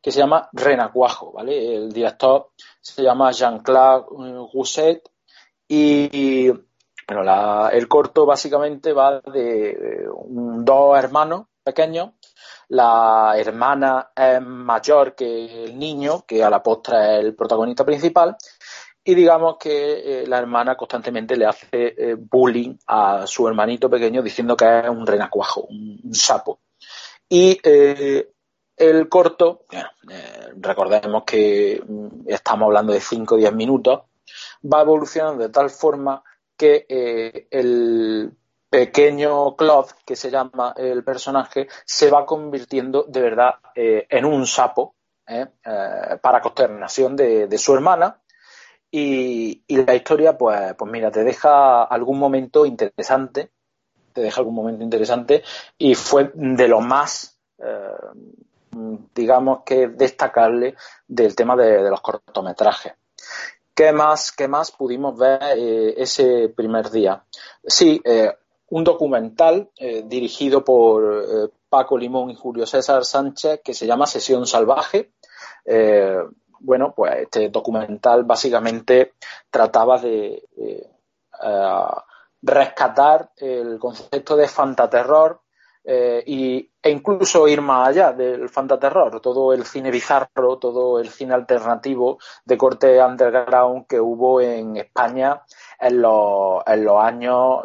que 0.05 0.13
se 0.13 0.19
llama 0.19 0.51
Renacuajo, 0.53 1.33
¿vale? 1.33 1.77
El 1.77 1.91
director 1.91 2.51
se 2.79 3.03
llama 3.03 3.33
Jean-Claude 3.33 4.05
Rousset 4.53 5.03
y, 5.67 6.51
bueno, 7.09 7.71
el 7.71 7.89
corto 7.89 8.27
básicamente 8.27 8.93
va 8.93 9.21
de 9.21 10.07
dos 10.21 10.99
hermanos 10.99 11.47
pequeños. 11.63 12.11
La 12.69 13.33
hermana 13.39 14.11
es 14.15 14.43
mayor 14.43 15.15
que 15.15 15.65
el 15.65 15.79
niño, 15.79 16.27
que 16.27 16.45
a 16.45 16.51
la 16.51 16.63
postre 16.63 17.21
es 17.21 17.25
el 17.25 17.35
protagonista 17.35 17.87
principal, 17.87 18.37
y 19.03 19.15
digamos 19.15 19.57
que 19.59 20.23
eh, 20.23 20.27
la 20.27 20.37
hermana 20.37 20.77
constantemente 20.77 21.35
le 21.35 21.47
hace 21.47 21.69
eh, 21.73 22.15
bullying 22.19 22.77
a 22.89 23.27
su 23.27 23.49
hermanito 23.49 23.89
pequeño 23.89 24.21
diciendo 24.23 24.55
que 24.55 24.81
es 24.81 24.89
un 24.91 25.07
renacuajo, 25.07 25.63
un, 25.63 26.15
sapo. 26.15 26.61
Y 27.27 27.59
eh, 27.65 28.34
el 28.77 29.09
corto, 29.09 29.65
eh, 29.71 30.53
recordemos 30.57 31.25
que 31.25 31.83
mm, 31.87 32.29
estamos 32.29 32.67
hablando 32.67 32.93
de 32.93 33.01
5 33.01 33.35
o 33.35 33.39
10 33.39 33.53
minutos, 33.55 34.03
va 34.65 34.83
evolucionando 34.83 35.43
de 35.45 35.51
tal 35.51 35.71
forma 35.71 36.23
que 36.57 36.87
eh, 36.89 37.47
el 37.51 38.33
pequeño 38.69 39.55
Claude, 39.55 39.93
que 40.05 40.17
se 40.17 40.31
llama 40.31 40.75
el 40.77 41.05
personaje, 41.05 41.69
se 41.85 42.11
va 42.11 42.27
convirtiendo 42.27 43.05
de 43.05 43.21
verdad 43.21 43.55
eh, 43.75 44.07
en 44.09 44.25
un 44.25 44.47
sapo 44.47 44.95
para 45.27 46.43
consternación 46.43 47.17
de, 47.17 47.57
su 47.57 47.73
hermana. 47.73 48.21
Y, 48.91 49.65
la 49.69 49.95
historia, 49.95 50.37
pues, 50.37 50.75
pues 50.75 50.91
mira, 50.91 51.11
te 51.11 51.25
deja 51.25 51.83
algún 51.85 52.19
momento 52.19 52.67
interesante, 52.67 53.51
te 54.13 54.21
deja 54.21 54.41
algún 54.41 54.55
momento 54.55 54.85
interesante 54.85 55.43
y 55.79 55.95
fue 55.95 56.31
de 56.35 56.69
lo 56.69 56.81
más 56.81 57.41
digamos 59.15 59.61
que 59.65 59.89
destacable 59.89 60.75
del 61.07 61.35
tema 61.35 61.57
de, 61.57 61.89
los 61.89 62.01
cortometrajes. 62.01 62.95
¿Qué 63.75 63.93
más, 63.93 64.33
qué 64.33 64.47
más 64.47 64.71
pudimos 64.71 65.19
ver 65.19 65.41
eh, 65.57 65.95
ese 65.97 66.49
primer 66.49 66.91
día? 66.91 67.25
Sí, 67.65 68.01
eh, 68.05 68.33
un 68.71 68.85
documental 68.85 69.71
eh, 69.77 70.05
dirigido 70.07 70.65
por 70.65 71.53
Paco 71.69 71.99
Limón 71.99 72.31
y 72.31 72.37
Julio 72.37 72.67
César 72.67 73.05
Sánchez 73.05 73.61
que 73.65 73.75
se 73.75 73.87
llama 73.87 74.07
Sesión 74.07 74.47
Salvaje. 74.47 75.13
bueno, 76.61 76.95
pues 76.95 77.17
este 77.23 77.49
documental 77.51 78.25
básicamente 78.25 79.15
trataba 79.51 79.99
de 79.99 80.43
rescatar 82.43 83.33
el 83.37 83.79
concepto 83.79 84.37
de 84.37 84.49
fantaterror 84.49 85.44
eh, 85.87 86.23
y, 86.27 86.71
e 86.83 86.91
incluso 86.91 87.47
ir 87.47 87.61
más 87.61 87.89
allá 87.89 88.13
del 88.13 88.49
fantaterror, 88.49 89.21
todo 89.21 89.53
el 89.53 89.65
cine 89.67 89.91
bizarro, 89.91 90.59
todo 90.59 90.99
el 90.99 91.11
cine 91.11 91.35
alternativo 91.35 92.19
de 92.45 92.57
corte 92.57 93.03
underground 93.03 93.87
que 93.87 94.01
hubo 94.01 94.41
en 94.41 94.79
España 94.79 95.43
en 95.79 96.01
los, 96.01 96.63
en 96.67 96.85
los 96.85 96.99
años 97.03 97.61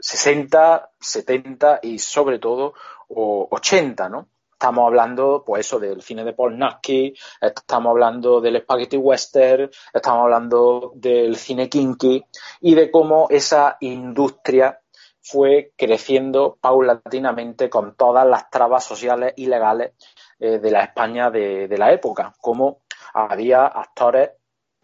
60, 0.00 0.76
eh, 0.76 0.88
70 1.00 1.80
y 1.82 1.98
sobre 1.98 2.38
todo 2.38 2.74
80, 3.08 4.08
¿no? 4.08 4.28
Estamos 4.52 4.88
hablando, 4.88 5.44
pues 5.46 5.66
eso, 5.66 5.78
del 5.78 6.02
cine 6.02 6.24
de 6.24 6.32
Paul 6.32 6.58
Naski, 6.58 7.14
estamos 7.40 7.90
hablando 7.90 8.40
del 8.40 8.60
spaghetti 8.60 8.96
western, 8.96 9.70
estamos 9.94 10.24
hablando 10.24 10.92
del 10.96 11.36
cine 11.36 11.68
kinky 11.68 12.24
y 12.62 12.74
de 12.74 12.90
cómo 12.90 13.28
esa 13.30 13.76
industria 13.78 14.80
fue 15.28 15.72
creciendo 15.76 16.56
paulatinamente 16.58 17.68
con 17.68 17.94
todas 17.94 18.26
las 18.26 18.48
trabas 18.48 18.84
sociales 18.84 19.34
y 19.36 19.46
legales 19.46 19.92
eh, 20.38 20.58
de 20.58 20.70
la 20.70 20.84
España 20.84 21.30
de, 21.30 21.68
la 21.76 21.92
época, 21.92 22.32
como 22.40 22.80
había 23.12 23.66
actores 23.66 24.30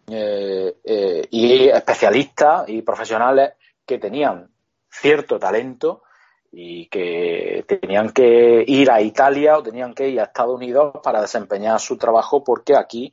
eh, 0.07 0.75
eh, 0.83 1.27
y 1.31 1.67
especialistas 1.67 2.69
y 2.69 2.83
profesionales 2.83 3.53
que 3.85 3.97
tenían 3.97 4.51
cierto 4.87 5.39
talento 5.39 6.03
y 6.51 6.87
que 6.89 7.65
tenían 7.67 8.11
que 8.11 8.63
ir 8.67 8.91
a 8.91 9.01
Italia 9.01 9.57
o 9.57 9.63
tenían 9.63 9.95
que 9.95 10.09
ir 10.09 10.19
a 10.19 10.25
Estados 10.25 10.55
Unidos 10.55 10.93
para 11.03 11.21
desempeñar 11.21 11.79
su 11.79 11.97
trabajo 11.97 12.43
porque 12.43 12.77
aquí 12.77 13.11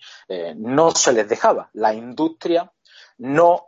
no 0.56 0.92
se 0.92 1.12
les 1.12 1.28
dejaba. 1.28 1.68
La 1.72 1.92
industria 1.92 2.70
no 3.18 3.66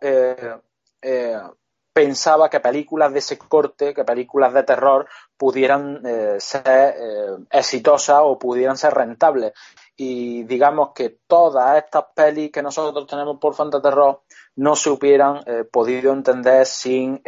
pensaba 1.95 2.51
que 2.51 2.59
películas 2.59 3.13
de 3.13 3.21
ese 3.21 3.39
corte, 3.39 3.95
que 3.95 4.05
películas 4.05 4.53
de 4.53 4.65
terror 4.65 5.07
pudieran 5.37 6.03
eh, 6.05 6.37
ser 6.41 6.65
eh, 6.67 7.37
exitosas 7.53 8.21
o 8.23 8.37
pudieran 8.37 8.77
ser 8.77 8.93
rentables. 8.93 9.53
Y 9.97 10.43
digamos 10.43 10.91
que 10.93 11.21
todas 11.29 11.79
estas 11.79 12.07
pelis 12.13 12.51
que 12.51 12.63
nosotros 12.63 13.07
tenemos 13.07 13.39
por 13.39 13.55
Fantaterror 13.55 14.23
no 14.57 14.75
se 14.75 14.91
hubieran 14.91 15.41
eh, 15.47 15.63
podido 15.71 16.13
entender 16.13 16.67
sin 16.67 17.23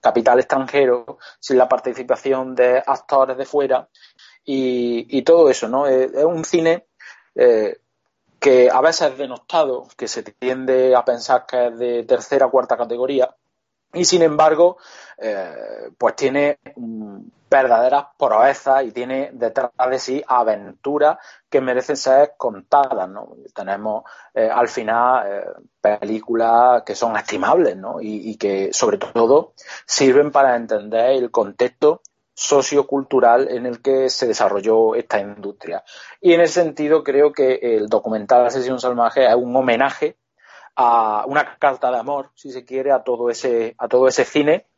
capital 0.00 0.38
extranjero, 0.38 1.18
sin 1.40 1.56
la 1.56 1.66
participación 1.66 2.54
de 2.54 2.82
actores 2.86 3.38
de 3.38 3.46
fuera 3.46 3.88
y, 4.44 5.22
todo 5.22 5.48
eso, 5.48 5.68
¿no? 5.68 5.86
es 5.86 6.24
un 6.24 6.44
cine 6.44 6.86
que 8.38 8.70
a 8.70 8.80
veces 8.80 9.12
es 9.12 9.18
denostado, 9.18 9.86
que 9.96 10.08
se 10.08 10.22
tiende 10.22 10.94
a 10.94 11.04
pensar 11.04 11.46
que 11.46 11.68
es 11.68 11.78
de 11.78 12.04
tercera 12.04 12.46
o 12.46 12.50
cuarta 12.50 12.76
categoría, 12.76 13.34
y 13.92 14.04
sin 14.04 14.22
embargo, 14.22 14.76
eh, 15.16 15.90
pues 15.96 16.14
tiene 16.16 16.58
verdaderas 17.50 18.06
proezas 18.18 18.84
y 18.84 18.92
tiene 18.92 19.30
detrás 19.32 19.70
de 19.90 19.98
sí 19.98 20.22
aventuras 20.26 21.16
que 21.48 21.60
merecen 21.60 21.96
ser 21.96 22.34
contadas, 22.36 23.08
¿no? 23.08 23.36
Tenemos 23.54 24.04
eh, 24.34 24.50
al 24.52 24.68
final 24.68 25.26
eh, 25.26 25.44
películas 25.80 26.82
que 26.82 26.94
son 26.94 27.16
estimables, 27.16 27.76
¿no? 27.76 28.00
Y, 28.00 28.30
y, 28.30 28.36
que 28.36 28.72
sobre 28.72 28.98
todo 28.98 29.54
sirven 29.86 30.30
para 30.30 30.56
entender 30.56 31.12
el 31.12 31.30
contexto 31.30 32.02
sociocultural 32.34 33.48
en 33.50 33.66
el 33.66 33.80
que 33.80 34.10
se 34.10 34.26
desarrolló 34.26 34.94
esta 34.94 35.18
industria. 35.18 35.82
Y 36.20 36.34
en 36.34 36.42
ese 36.42 36.62
sentido 36.62 37.02
creo 37.02 37.32
que 37.32 37.54
el 37.62 37.88
documental 37.88 38.44
La 38.44 38.50
sesión 38.50 38.78
salvaje 38.78 39.26
es 39.26 39.34
un 39.34 39.56
homenaje 39.56 40.16
a 40.80 41.24
una 41.26 41.58
carta 41.58 41.90
de 41.90 41.98
amor, 41.98 42.30
si 42.34 42.52
se 42.52 42.64
quiere, 42.64 42.92
a 42.92 43.02
todo 43.02 43.30
ese, 43.30 43.74
a 43.78 43.88
todo 43.88 44.06
ese 44.06 44.24
cine 44.24 44.68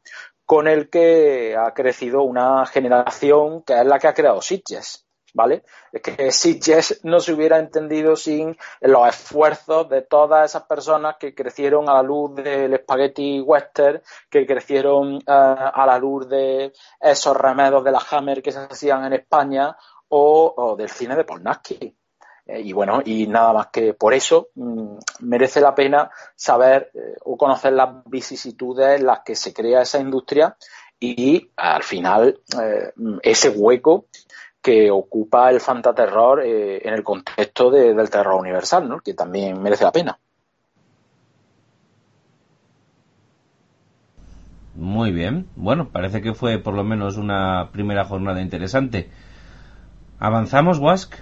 con 0.47 0.67
el 0.67 0.91
que 0.91 1.55
ha 1.57 1.73
crecido 1.75 2.23
una 2.23 2.67
generación 2.67 3.63
que 3.63 3.79
es 3.79 3.87
la 3.87 4.01
que 4.01 4.09
ha 4.09 4.15
creado 4.15 4.43
Sitges, 4.43 5.07
¿vale? 5.35 5.63
Es 5.93 6.03
que 6.03 6.33
Sitges 6.33 7.01
no 7.05 7.21
se 7.21 7.35
hubiera 7.35 7.59
entendido 7.59 8.17
sin 8.17 8.57
los 8.81 9.09
esfuerzos 9.09 9.89
de 9.91 10.03
todas 10.03 10.51
esas 10.51 10.65
personas 10.65 11.17
que 11.21 11.35
crecieron 11.37 11.89
a 11.89 11.95
la 11.95 12.03
luz 12.03 12.35
del 12.35 12.79
spaghetti 12.79 13.41
western, 13.41 14.03
que 14.29 14.47
crecieron 14.47 15.17
eh, 15.19 15.21
a 15.27 15.85
la 15.87 15.99
luz 15.99 16.29
de 16.29 16.73
esos 16.99 17.37
remedos 17.37 17.85
de 17.85 17.93
la 17.93 18.03
Hammer 18.11 18.43
que 18.43 18.53
se 18.53 18.59
hacían 18.59 19.05
en 19.05 19.13
España 19.13 19.77
o, 20.09 20.55
o 20.57 20.77
del 20.77 20.89
cine 20.89 21.15
de 21.15 21.25
Polnatsky. 21.25 22.00
Eh, 22.51 22.63
y 22.65 22.73
bueno, 22.73 23.01
y 23.05 23.27
nada 23.27 23.53
más 23.53 23.67
que 23.69 23.95
por 23.95 24.13
eso 24.13 24.49
mm, 24.55 24.97
merece 25.21 25.61
la 25.61 25.75
pena 25.75 26.11
saber 26.35 26.91
eh, 26.95 27.17
o 27.25 27.37
conocer 27.37 27.73
las 27.73 28.05
vicisitudes 28.07 28.99
en 28.99 29.07
las 29.07 29.21
que 29.21 29.37
se 29.37 29.53
crea 29.53 29.83
esa 29.83 30.01
industria 30.01 30.57
y 30.99 31.51
al 31.57 31.83
final 31.83 32.41
eh, 32.61 32.93
ese 33.23 33.51
hueco 33.51 34.07
que 34.61 34.91
ocupa 34.91 35.49
el 35.51 35.61
fantaterror 35.61 36.43
en 36.45 36.93
el 36.93 37.03
contexto 37.03 37.71
del 37.71 38.11
terror 38.11 38.39
universal, 38.39 38.87
¿no? 38.87 39.01
que 39.01 39.15
también 39.15 39.63
merece 39.63 39.85
la 39.85 39.93
pena. 39.93 40.19
Muy 44.75 45.13
bien. 45.13 45.49
Bueno, 45.57 45.89
parece 45.89 46.21
que 46.21 46.35
fue 46.35 46.59
por 46.59 46.75
lo 46.75 46.85
menos 46.85 47.17
una 47.17 47.71
primera 47.73 48.05
jornada 48.05 48.43
interesante. 48.43 49.11
¿Avanzamos, 50.19 50.79
Wask? 50.79 51.15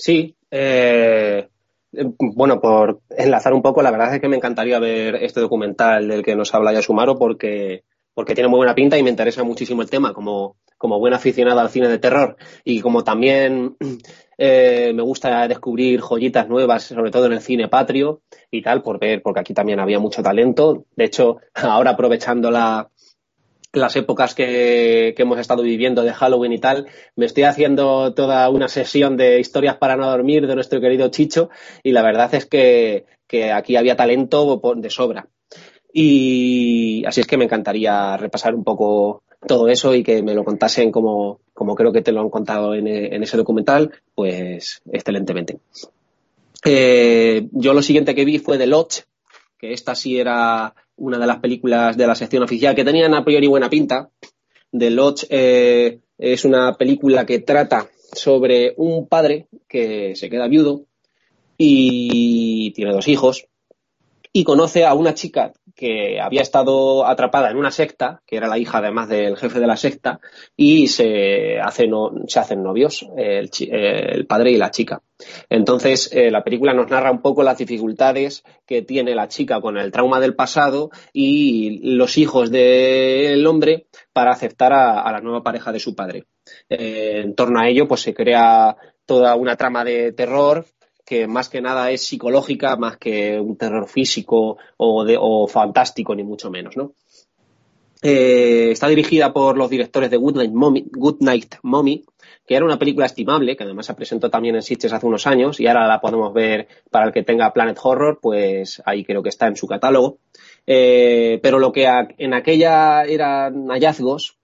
Sí, 0.00 0.34
eh, 0.50 1.46
bueno, 1.92 2.58
por 2.58 3.02
enlazar 3.10 3.52
un 3.52 3.60
poco, 3.60 3.82
la 3.82 3.90
verdad 3.90 4.14
es 4.14 4.20
que 4.20 4.28
me 4.28 4.36
encantaría 4.36 4.78
ver 4.78 5.16
este 5.16 5.40
documental 5.40 6.08
del 6.08 6.22
que 6.22 6.34
nos 6.34 6.54
habla 6.54 6.72
Yasumaro 6.72 7.18
porque, 7.18 7.84
porque 8.14 8.34
tiene 8.34 8.48
muy 8.48 8.56
buena 8.56 8.74
pinta 8.74 8.96
y 8.96 9.02
me 9.02 9.10
interesa 9.10 9.44
muchísimo 9.44 9.82
el 9.82 9.90
tema 9.90 10.14
como, 10.14 10.56
como 10.78 10.98
buen 10.98 11.12
aficionado 11.12 11.60
al 11.60 11.68
cine 11.68 11.88
de 11.88 11.98
terror 11.98 12.38
y 12.64 12.80
como 12.80 13.04
también 13.04 13.76
eh, 14.38 14.92
me 14.94 15.02
gusta 15.02 15.46
descubrir 15.46 16.00
joyitas 16.00 16.48
nuevas, 16.48 16.84
sobre 16.84 17.10
todo 17.10 17.26
en 17.26 17.34
el 17.34 17.42
cine 17.42 17.68
patrio 17.68 18.22
y 18.50 18.62
tal, 18.62 18.80
por 18.80 18.98
ver, 18.98 19.20
porque 19.20 19.40
aquí 19.40 19.52
también 19.52 19.80
había 19.80 19.98
mucho 19.98 20.22
talento. 20.22 20.86
De 20.96 21.04
hecho, 21.04 21.36
ahora 21.54 21.90
aprovechando 21.90 22.50
la, 22.50 22.88
las 23.72 23.94
épocas 23.96 24.34
que, 24.34 25.14
hemos 25.16 25.38
estado 25.38 25.62
viviendo 25.62 26.02
de 26.02 26.12
Halloween 26.12 26.52
y 26.52 26.58
tal, 26.58 26.86
me 27.16 27.26
estoy 27.26 27.44
haciendo 27.44 28.14
toda 28.14 28.48
una 28.50 28.68
sesión 28.68 29.16
de 29.16 29.38
historias 29.38 29.76
para 29.76 29.96
no 29.96 30.10
dormir 30.10 30.46
de 30.46 30.54
nuestro 30.54 30.80
querido 30.80 31.08
Chicho 31.08 31.50
y 31.82 31.92
la 31.92 32.02
verdad 32.02 32.34
es 32.34 32.46
que, 32.46 33.04
aquí 33.54 33.76
había 33.76 33.96
talento 33.96 34.60
de 34.76 34.90
sobra. 34.90 35.28
Y 35.92 37.04
así 37.06 37.20
es 37.20 37.26
que 37.26 37.36
me 37.36 37.44
encantaría 37.44 38.16
repasar 38.16 38.54
un 38.54 38.64
poco 38.64 39.22
todo 39.46 39.68
eso 39.68 39.94
y 39.94 40.02
que 40.02 40.22
me 40.22 40.34
lo 40.34 40.44
contasen 40.44 40.92
como, 40.92 41.40
como 41.54 41.74
creo 41.74 41.92
que 41.92 42.02
te 42.02 42.12
lo 42.12 42.20
han 42.20 42.30
contado 42.30 42.74
en, 42.74 42.86
ese 43.22 43.36
documental, 43.36 43.92
pues 44.14 44.82
excelentemente. 44.92 45.58
Eh, 46.64 47.48
yo 47.52 47.72
lo 47.72 47.82
siguiente 47.82 48.14
que 48.14 48.24
vi 48.24 48.38
fue 48.38 48.58
The 48.58 48.66
Lodge, 48.66 49.04
que 49.58 49.72
esta 49.72 49.94
sí 49.94 50.18
era 50.18 50.74
una 51.00 51.18
de 51.18 51.26
las 51.26 51.38
películas 51.38 51.96
de 51.96 52.06
la 52.06 52.14
sección 52.14 52.42
oficial 52.42 52.74
que 52.74 52.84
tenían 52.84 53.14
a 53.14 53.24
priori 53.24 53.46
buena 53.46 53.68
pinta. 53.68 54.10
The 54.70 54.90
Lodge 54.90 55.26
eh, 55.30 56.00
es 56.16 56.44
una 56.44 56.76
película 56.76 57.26
que 57.26 57.40
trata 57.40 57.88
sobre 58.12 58.74
un 58.76 59.08
padre 59.08 59.48
que 59.68 60.14
se 60.14 60.28
queda 60.28 60.46
viudo 60.46 60.84
y 61.56 62.72
tiene 62.72 62.92
dos 62.92 63.08
hijos 63.08 63.46
y 64.32 64.44
conoce 64.44 64.84
a 64.84 64.94
una 64.94 65.14
chica 65.14 65.52
que 65.74 66.20
había 66.20 66.42
estado 66.42 67.06
atrapada 67.06 67.50
en 67.50 67.56
una 67.56 67.70
secta, 67.70 68.22
que 68.26 68.36
era 68.36 68.48
la 68.48 68.58
hija 68.58 68.78
además 68.78 69.08
del 69.08 69.36
jefe 69.36 69.60
de 69.60 69.66
la 69.66 69.76
secta, 69.76 70.20
y 70.56 70.88
se, 70.88 71.60
hace 71.60 71.88
se 72.26 72.40
hacen 72.40 72.62
novios, 72.62 73.06
el, 73.16 74.26
padre 74.26 74.52
y 74.52 74.56
la 74.56 74.70
chica. 74.70 75.02
Entonces, 75.48 76.10
eh, 76.12 76.30
la 76.30 76.42
película 76.42 76.72
nos 76.72 76.90
narra 76.90 77.10
un 77.10 77.20
poco 77.20 77.42
las 77.42 77.58
dificultades 77.58 78.42
que 78.66 78.82
tiene 78.82 79.14
la 79.14 79.28
chica 79.28 79.60
con 79.60 79.76
el 79.76 79.92
trauma 79.92 80.20
del 80.20 80.34
pasado 80.34 80.90
y 81.12 81.80
los 81.96 82.16
hijos 82.18 82.50
del 82.50 83.46
hombre 83.46 83.86
para 84.12 84.32
aceptar 84.32 84.72
a, 84.72 85.10
la 85.12 85.20
nueva 85.20 85.42
pareja 85.42 85.72
de 85.72 85.80
su 85.80 85.94
padre. 85.94 86.24
Eh, 86.68 87.22
en 87.24 87.34
torno 87.34 87.60
a 87.60 87.68
ello, 87.68 87.86
pues 87.86 88.00
se 88.00 88.14
crea 88.14 88.76
toda 89.04 89.34
una 89.34 89.56
trama 89.56 89.84
de 89.84 90.12
terror 90.12 90.64
que 91.10 91.26
más 91.26 91.48
que 91.48 91.60
nada 91.60 91.90
es 91.90 92.06
psicológica, 92.06 92.76
más 92.76 92.96
que 92.96 93.40
un 93.40 93.56
terror 93.56 93.88
físico 93.88 94.58
o, 94.76 95.48
fantástico, 95.48 96.14
ni 96.14 96.22
mucho 96.22 96.52
menos, 96.52 96.76
¿no? 96.76 96.92
Eh, 98.00 98.68
está 98.70 98.86
dirigida 98.86 99.32
por 99.32 99.58
los 99.58 99.68
directores 99.68 100.08
de 100.08 100.18
Good 100.18 100.36
Night, 101.18 101.56
Mommy, 101.64 102.04
que 102.46 102.54
era 102.54 102.64
una 102.64 102.78
película 102.78 103.06
estimable, 103.06 103.56
que 103.56 103.64
además 103.64 103.86
se 103.86 103.94
presentó 103.94 104.30
también 104.30 104.54
en 104.54 104.62
Sitges 104.62 104.92
hace 104.92 105.04
unos 105.04 105.26
años 105.26 105.58
y 105.58 105.66
ahora 105.66 105.88
la 105.88 106.00
podemos 106.00 106.32
ver 106.32 106.68
para 106.92 107.06
el 107.06 107.12
que 107.12 107.24
tenga 107.24 107.52
Planet 107.52 107.80
Horror, 107.82 108.20
pues 108.22 108.80
ahí 108.86 109.04
creo 109.04 109.20
que 109.20 109.30
está 109.30 109.48
en 109.48 109.56
su 109.56 109.66
catálogo. 109.66 110.18
Eh, 110.64 111.40
pero 111.42 111.58
lo 111.58 111.72
que 111.72 111.88
en 112.18 112.34
aquella 112.34 113.02
eran 113.02 113.66
hallazgos, 113.66 114.38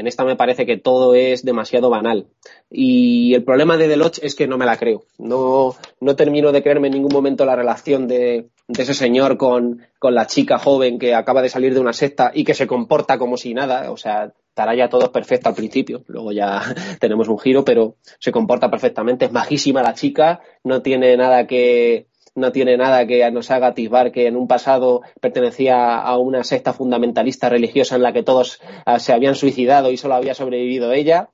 en 0.00 0.06
esta 0.06 0.24
me 0.24 0.36
parece 0.36 0.66
que 0.66 0.76
todo 0.76 1.14
es 1.14 1.44
demasiado 1.44 1.90
banal. 1.90 2.26
Y 2.70 3.34
el 3.34 3.44
problema 3.44 3.76
de 3.76 3.88
Deloche 3.88 4.26
es 4.26 4.34
que 4.34 4.46
no 4.46 4.58
me 4.58 4.66
la 4.66 4.76
creo. 4.76 5.04
No, 5.18 5.74
no 6.00 6.16
termino 6.16 6.52
de 6.52 6.62
creerme 6.62 6.88
en 6.88 6.94
ningún 6.94 7.12
momento 7.12 7.44
la 7.44 7.56
relación 7.56 8.08
de, 8.08 8.48
ese 8.68 8.94
señor 8.94 9.36
con, 9.36 9.82
la 10.02 10.26
chica 10.26 10.58
joven 10.58 10.98
que 10.98 11.14
acaba 11.14 11.42
de 11.42 11.48
salir 11.48 11.74
de 11.74 11.80
una 11.80 11.92
secta 11.92 12.30
y 12.34 12.44
que 12.44 12.54
se 12.54 12.66
comporta 12.66 13.18
como 13.18 13.36
si 13.36 13.54
nada. 13.54 13.90
O 13.90 13.96
sea, 13.96 14.32
estará 14.48 14.74
ya 14.74 14.88
todo 14.88 15.10
perfecto 15.12 15.48
al 15.48 15.54
principio. 15.54 16.02
Luego 16.06 16.32
ya 16.32 16.62
tenemos 17.00 17.28
un 17.28 17.38
giro, 17.38 17.64
pero 17.64 17.96
se 18.18 18.32
comporta 18.32 18.70
perfectamente. 18.70 19.26
Es 19.26 19.32
majísima 19.32 19.82
la 19.82 19.94
chica, 19.94 20.40
no 20.64 20.82
tiene 20.82 21.16
nada 21.16 21.46
que, 21.46 22.06
no 22.38 22.52
tiene 22.52 22.76
nada 22.76 23.06
que 23.06 23.30
nos 23.30 23.50
haga 23.50 23.68
atisbar 23.68 24.12
que 24.12 24.26
en 24.26 24.36
un 24.36 24.48
pasado 24.48 25.02
pertenecía 25.20 25.98
a 25.98 26.16
una 26.16 26.44
secta 26.44 26.72
fundamentalista 26.72 27.48
religiosa 27.48 27.96
en 27.96 28.02
la 28.02 28.12
que 28.12 28.22
todos 28.22 28.60
ah, 28.86 28.98
se 28.98 29.12
habían 29.12 29.34
suicidado 29.34 29.90
y 29.90 29.96
solo 29.96 30.14
había 30.14 30.34
sobrevivido 30.34 30.92
ella. 30.92 31.30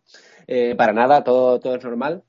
Eh, 0.46 0.74
para 0.76 0.92
nada, 0.92 1.24
todo, 1.24 1.60
todo 1.60 1.76
es 1.76 1.84
normal. 1.84 2.22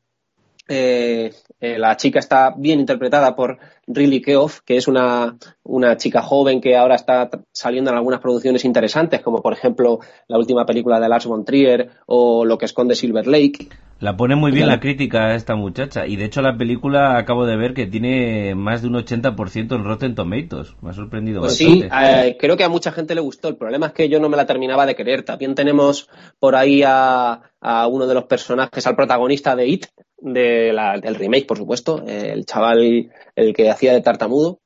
Eh, 0.67 1.31
eh, 1.59 1.77
la 1.77 1.95
chica 1.95 2.19
está 2.19 2.53
bien 2.57 2.79
interpretada 2.79 3.35
por 3.35 3.59
Riley 3.87 4.21
Keough, 4.21 4.51
que 4.65 4.77
es 4.77 4.87
una, 4.87 5.37
una, 5.63 5.97
chica 5.97 6.21
joven 6.21 6.59
que 6.61 6.75
ahora 6.75 6.95
está 6.95 7.29
saliendo 7.51 7.91
en 7.91 7.97
algunas 7.97 8.19
producciones 8.19 8.65
interesantes, 8.65 9.21
como 9.21 9.41
por 9.41 9.53
ejemplo 9.53 9.99
la 10.27 10.37
última 10.37 10.65
película 10.65 10.99
de 10.99 11.09
Lars 11.09 11.25
von 11.25 11.45
Trier 11.45 11.89
o 12.07 12.45
Lo 12.45 12.57
que 12.57 12.65
esconde 12.65 12.95
Silver 12.95 13.27
Lake. 13.27 13.69
La 13.99 14.17
pone 14.17 14.35
muy 14.35 14.51
bien 14.51 14.67
la 14.67 14.81
crítica 14.81 15.27
a 15.27 15.35
esta 15.35 15.55
muchacha. 15.55 16.05
Y 16.05 16.17
de 16.17 16.25
hecho 16.25 16.41
la 16.41 16.57
película 16.57 17.17
acabo 17.17 17.45
de 17.45 17.55
ver 17.55 17.73
que 17.73 17.85
tiene 17.85 18.53
más 18.53 18.81
de 18.81 18.89
un 18.89 18.95
80% 18.95 19.73
en 19.73 19.83
Rotten 19.85 20.15
Tomatoes. 20.15 20.75
Me 20.81 20.89
ha 20.89 20.93
sorprendido 20.93 21.39
pues 21.39 21.55
Sí, 21.55 21.83
eh, 21.83 22.35
creo 22.37 22.57
que 22.57 22.65
a 22.65 22.69
mucha 22.69 22.91
gente 22.91 23.15
le 23.15 23.21
gustó. 23.21 23.47
El 23.47 23.55
problema 23.55 23.87
es 23.87 23.93
que 23.93 24.09
yo 24.09 24.19
no 24.19 24.27
me 24.27 24.35
la 24.35 24.45
terminaba 24.45 24.85
de 24.85 24.95
querer. 24.95 25.23
También 25.23 25.55
tenemos 25.55 26.09
por 26.39 26.57
ahí 26.57 26.83
a, 26.85 27.41
uno 27.89 28.05
de 28.05 28.13
los 28.13 28.25
personajes, 28.25 28.85
al 28.85 28.97
protagonista 28.97 29.55
de 29.55 29.67
It, 29.67 29.85
de 30.25 30.73
del 31.01 31.15
remake, 31.15 31.47
por 31.47 31.57
supuesto, 31.57 32.03
el 32.05 32.45
chaval 32.45 33.11
el 33.35 33.53
que 33.53 33.69
hacía 33.69 33.93
de 33.93 34.01
tartamudo. 34.01 34.59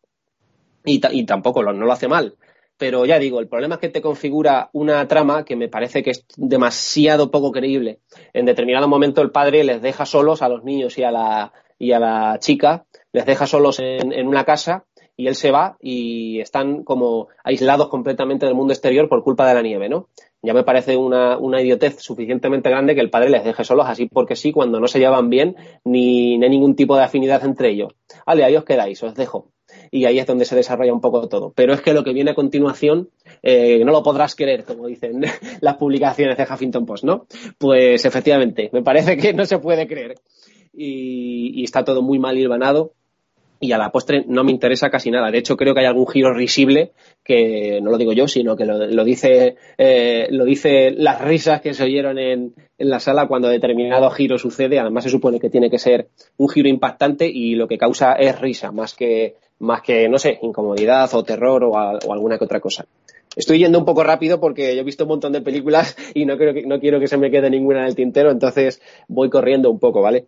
Y, 0.86 1.02
y 1.12 1.26
tampoco 1.26 1.62
lo, 1.62 1.74
no 1.74 1.86
lo 1.86 1.92
hace 1.92 2.08
mal. 2.08 2.36
pero 2.80 3.06
ya 3.06 3.20
digo, 3.20 3.42
el 3.42 3.50
problema 3.50 3.76
es 3.76 3.82
que 3.82 3.90
te 3.90 4.02
configura 4.02 4.70
una 4.72 5.06
trama 5.08 5.44
que 5.44 5.58
me 5.58 5.68
parece 5.68 6.02
que 6.02 6.12
es 6.12 6.26
demasiado 6.38 7.30
poco 7.30 7.52
creíble. 7.52 8.00
En 8.34 8.46
determinado 8.46 8.88
momento 8.88 9.22
el 9.22 9.32
padre 9.32 9.66
les 9.66 9.82
deja 9.82 10.06
solos 10.06 10.42
a 10.42 10.48
los 10.48 10.64
niños 10.64 10.98
y 10.98 11.04
a 11.04 11.12
la, 11.12 11.52
y 11.78 11.92
a 11.92 12.00
la 12.00 12.38
chica, 12.40 12.86
les 13.12 13.26
deja 13.26 13.46
solos 13.48 13.80
en, 13.80 14.14
en 14.14 14.28
una 14.30 14.46
casa 14.46 14.86
y 15.18 15.28
él 15.28 15.36
se 15.36 15.52
va 15.52 15.76
y 15.82 16.40
están 16.40 16.86
como 16.86 17.28
aislados 17.44 17.90
completamente 17.90 18.46
del 18.46 18.56
mundo 18.56 18.72
exterior 18.72 19.10
por 19.10 19.26
culpa 19.26 19.46
de 19.46 19.56
la 19.56 19.62
nieve, 19.62 19.90
¿no? 19.90 20.08
Ya 20.42 20.54
me 20.54 20.64
parece 20.64 20.96
una, 20.96 21.38
una, 21.38 21.62
idiotez 21.62 22.00
suficientemente 22.00 22.70
grande 22.70 22.96
que 22.96 23.02
el 23.02 23.10
padre 23.10 23.30
les 23.30 23.44
deje 23.44 23.64
solos 23.64 23.88
así 23.88 24.06
porque 24.06 24.36
sí, 24.36 24.52
cuando 24.52 24.80
no 24.80 24.88
se 24.88 25.00
llevan 25.00 25.30
bien 25.30 25.56
ni, 25.84 26.38
ni 26.38 26.46
hay 26.46 26.50
ningún 26.50 26.76
tipo 26.76 26.96
de 26.96 27.04
afinidad 27.04 27.44
entre 27.44 27.70
ellos. 27.70 27.94
Vale, 28.26 28.46
ahí 28.46 28.56
os 28.56 28.64
quedáis, 28.64 29.04
os 29.04 29.16
dejo 29.16 29.52
y 29.92 30.06
ahí 30.06 30.20
es 30.20 30.26
donde 30.26 30.46
se 30.46 30.56
desarrolla 30.56 30.94
un 30.94 31.02
poco 31.02 31.28
todo. 31.28 31.54
Pero 31.56 31.74
es 31.74 31.82
que 31.82 31.94
lo 31.94 32.04
que 32.04 32.14
viene 32.14 32.32
a 32.32 32.36
continuación 32.36 33.10
eh, 33.42 33.84
no 33.84 33.92
lo 33.92 34.04
podrás 34.04 34.36
querer, 34.36 34.64
como 34.64 34.88
dicen 34.88 35.22
las 35.62 35.78
publicaciones 35.78 36.38
de 36.38 36.44
Huffington 36.44 36.86
Post, 36.86 37.04
¿no? 37.04 37.28
Pues 37.58 38.06
efectivamente, 38.06 38.70
me 38.74 38.84
parece 38.84 39.18
que 39.18 39.34
no 39.34 39.46
se 39.46 39.60
puede 39.60 39.88
creer. 39.88 40.16
Y, 40.72 41.60
y 41.60 41.64
está 41.64 41.84
todo 41.84 42.02
muy 42.02 42.20
mal 42.20 42.38
hilvanado 42.38 42.94
y 43.60 43.72
a 43.72 43.78
la 43.78 43.92
postre 43.92 44.24
no 44.28 44.44
me 44.44 44.52
interesa 44.52 44.90
casi 44.90 45.12
nada. 45.12 45.32
De 45.32 45.38
hecho, 45.38 45.58
creo 45.58 45.74
que 45.74 45.82
hay 45.82 45.86
algún 45.86 46.08
giro 46.08 46.34
risible 46.34 46.92
que 47.24 47.80
no 47.82 47.92
lo 47.92 47.98
digo 47.98 48.14
yo, 48.14 48.28
sino 48.28 48.56
que 48.56 48.66
lo, 48.66 49.04
dice 49.04 49.56
eh, 49.78 50.28
lo 50.32 50.46
dice 50.46 50.92
las 50.92 51.22
risas 51.22 51.62
que 51.62 51.74
se 51.74 51.84
oyeron 51.84 52.18
en, 52.18 52.54
en, 52.78 52.90
la 52.90 53.00
sala 53.00 53.28
cuando 53.28 53.50
determinado 53.50 54.10
giro 54.12 54.38
sucede. 54.38 54.80
Además, 54.80 55.04
se 55.04 55.10
supone 55.10 55.40
que 55.40 55.50
tiene 55.50 55.70
que 55.70 55.80
ser 55.80 56.10
un 56.38 56.50
giro 56.50 56.70
impactante 56.70 57.28
y 57.28 57.56
lo 57.56 57.68
que 57.68 57.78
causa 57.78 58.14
es 58.14 58.40
risa, 58.40 58.72
más 58.72 58.94
que 58.94 59.36
más 59.60 59.82
que 59.82 60.08
no 60.08 60.18
sé, 60.18 60.40
incomodidad 60.42 61.14
o 61.14 61.24
terror 61.24 61.64
o, 61.66 61.72
o 61.72 62.14
alguna 62.14 62.38
que 62.38 62.46
otra 62.46 62.62
cosa. 62.62 62.86
Estoy 63.36 63.60
yendo 63.60 63.78
un 63.78 63.86
poco 63.86 64.04
rápido 64.04 64.40
porque 64.40 64.76
yo 64.76 64.82
he 64.82 64.84
visto 64.84 65.04
un 65.04 65.10
montón 65.10 65.34
de 65.34 65.42
películas 65.42 65.96
y 66.14 66.26
no, 66.26 66.38
creo 66.38 66.54
que, 66.54 66.66
no 66.66 66.80
quiero 66.80 67.00
que 67.00 67.08
se 67.08 67.18
me 67.18 67.30
quede 67.30 67.50
ninguna 67.50 67.82
en 67.82 67.88
el 67.88 67.96
tintero, 67.96 68.32
entonces 68.32 68.82
voy 69.08 69.30
corriendo 69.30 69.70
un 69.70 69.80
poco, 69.80 70.02
¿vale? 70.02 70.28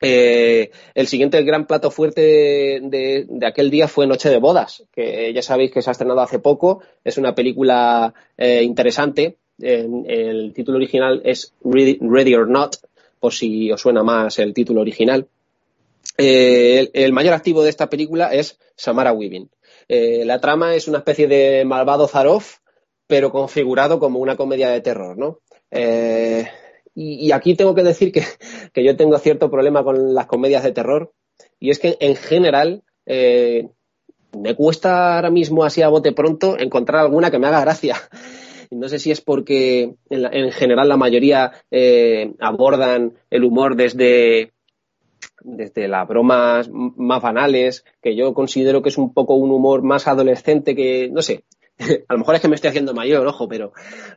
Eh, 0.00 0.70
el 0.94 1.06
siguiente 1.06 1.42
gran 1.42 1.66
plato 1.66 1.90
fuerte 1.90 2.80
de, 2.82 3.26
aquel 3.46 3.70
día 3.70 3.88
fue 3.88 4.06
Noche 4.06 4.30
de 4.30 4.38
Bodas, 4.38 4.84
que 4.92 5.32
ya 5.32 5.42
sabéis 5.42 5.72
que 5.72 5.82
se 5.82 5.90
ha 5.90 5.92
estrenado 5.92 6.20
hace 6.20 6.38
poco. 6.38 6.82
Es 7.04 7.18
una 7.18 7.34
película 7.34 8.14
eh, 8.36 8.62
interesante. 8.62 9.36
el 9.60 10.52
título 10.54 10.78
original 10.78 11.22
es 11.24 11.52
Ready, 11.62 12.34
or 12.34 12.48
Not, 12.48 12.76
por 13.18 13.32
si 13.32 13.72
os 13.72 13.80
suena 13.80 14.02
más 14.02 14.38
el 14.38 14.54
título 14.54 14.80
original. 14.80 15.26
Eh, 16.16 16.90
el, 16.92 17.12
mayor 17.12 17.34
activo 17.34 17.62
de 17.62 17.70
esta 17.70 17.90
película 17.90 18.32
es 18.32 18.58
Samara 18.76 19.12
Weaving. 19.12 19.50
La 19.88 20.40
trama 20.40 20.74
es 20.74 20.86
una 20.86 20.98
especie 20.98 21.26
de 21.26 21.64
malvado 21.64 22.06
Zaroff, 22.08 22.58
pero 23.06 23.32
configurado 23.32 23.98
como 23.98 24.20
una 24.20 24.36
comedia 24.36 24.68
de 24.68 24.82
terror, 24.82 25.16
¿no? 25.16 25.40
Eh, 25.70 26.46
y, 27.00 27.30
aquí 27.30 27.54
tengo 27.54 27.76
que 27.76 27.84
decir 27.84 28.10
que, 28.10 28.22
que, 28.72 28.84
yo 28.84 28.96
tengo 28.96 29.16
cierto 29.18 29.50
problema 29.50 29.84
con 29.84 30.14
las 30.14 30.26
comedias 30.26 30.64
de 30.64 30.72
terror, 30.72 31.12
y 31.60 31.70
es 31.70 31.78
que 31.78 31.96
en 32.00 32.16
general 32.16 32.82
eh, 33.06 33.68
me 34.36 34.56
cuesta 34.56 35.14
ahora 35.16 35.30
mismo 35.30 35.64
así 35.64 35.80
a 35.80 35.88
bote 35.88 36.12
pronto 36.12 36.58
encontrar 36.58 37.00
alguna 37.00 37.30
que 37.30 37.38
me 37.38 37.46
haga 37.46 37.60
gracia. 37.60 37.96
No 38.70 38.86
sé 38.90 38.98
si 38.98 39.10
es 39.10 39.22
porque 39.22 39.94
en, 40.10 40.22
la, 40.22 40.28
en 40.28 40.52
general 40.52 40.90
la 40.90 40.98
mayoría 40.98 41.52
eh, 41.70 42.34
abordan 42.38 43.14
el 43.30 43.44
humor 43.44 43.76
desde, 43.76 44.52
desde 45.40 45.88
las 45.88 46.06
bromas 46.06 46.68
más 46.70 47.22
banales, 47.22 47.86
que 48.02 48.14
yo 48.14 48.34
considero 48.34 48.82
que 48.82 48.90
es 48.90 48.98
un 48.98 49.14
poco 49.14 49.36
un 49.36 49.52
humor 49.52 49.82
más 49.82 50.06
adolescente 50.06 50.76
que, 50.76 51.08
no 51.10 51.22
sé, 51.22 51.44
a 52.08 52.12
lo 52.12 52.18
mejor 52.18 52.34
es 52.34 52.40
que 52.40 52.48
me 52.48 52.54
estoy 52.54 52.68
haciendo 52.68 52.94
mayor, 52.94 53.26
ojo, 53.26 53.48
pero, 53.48 53.72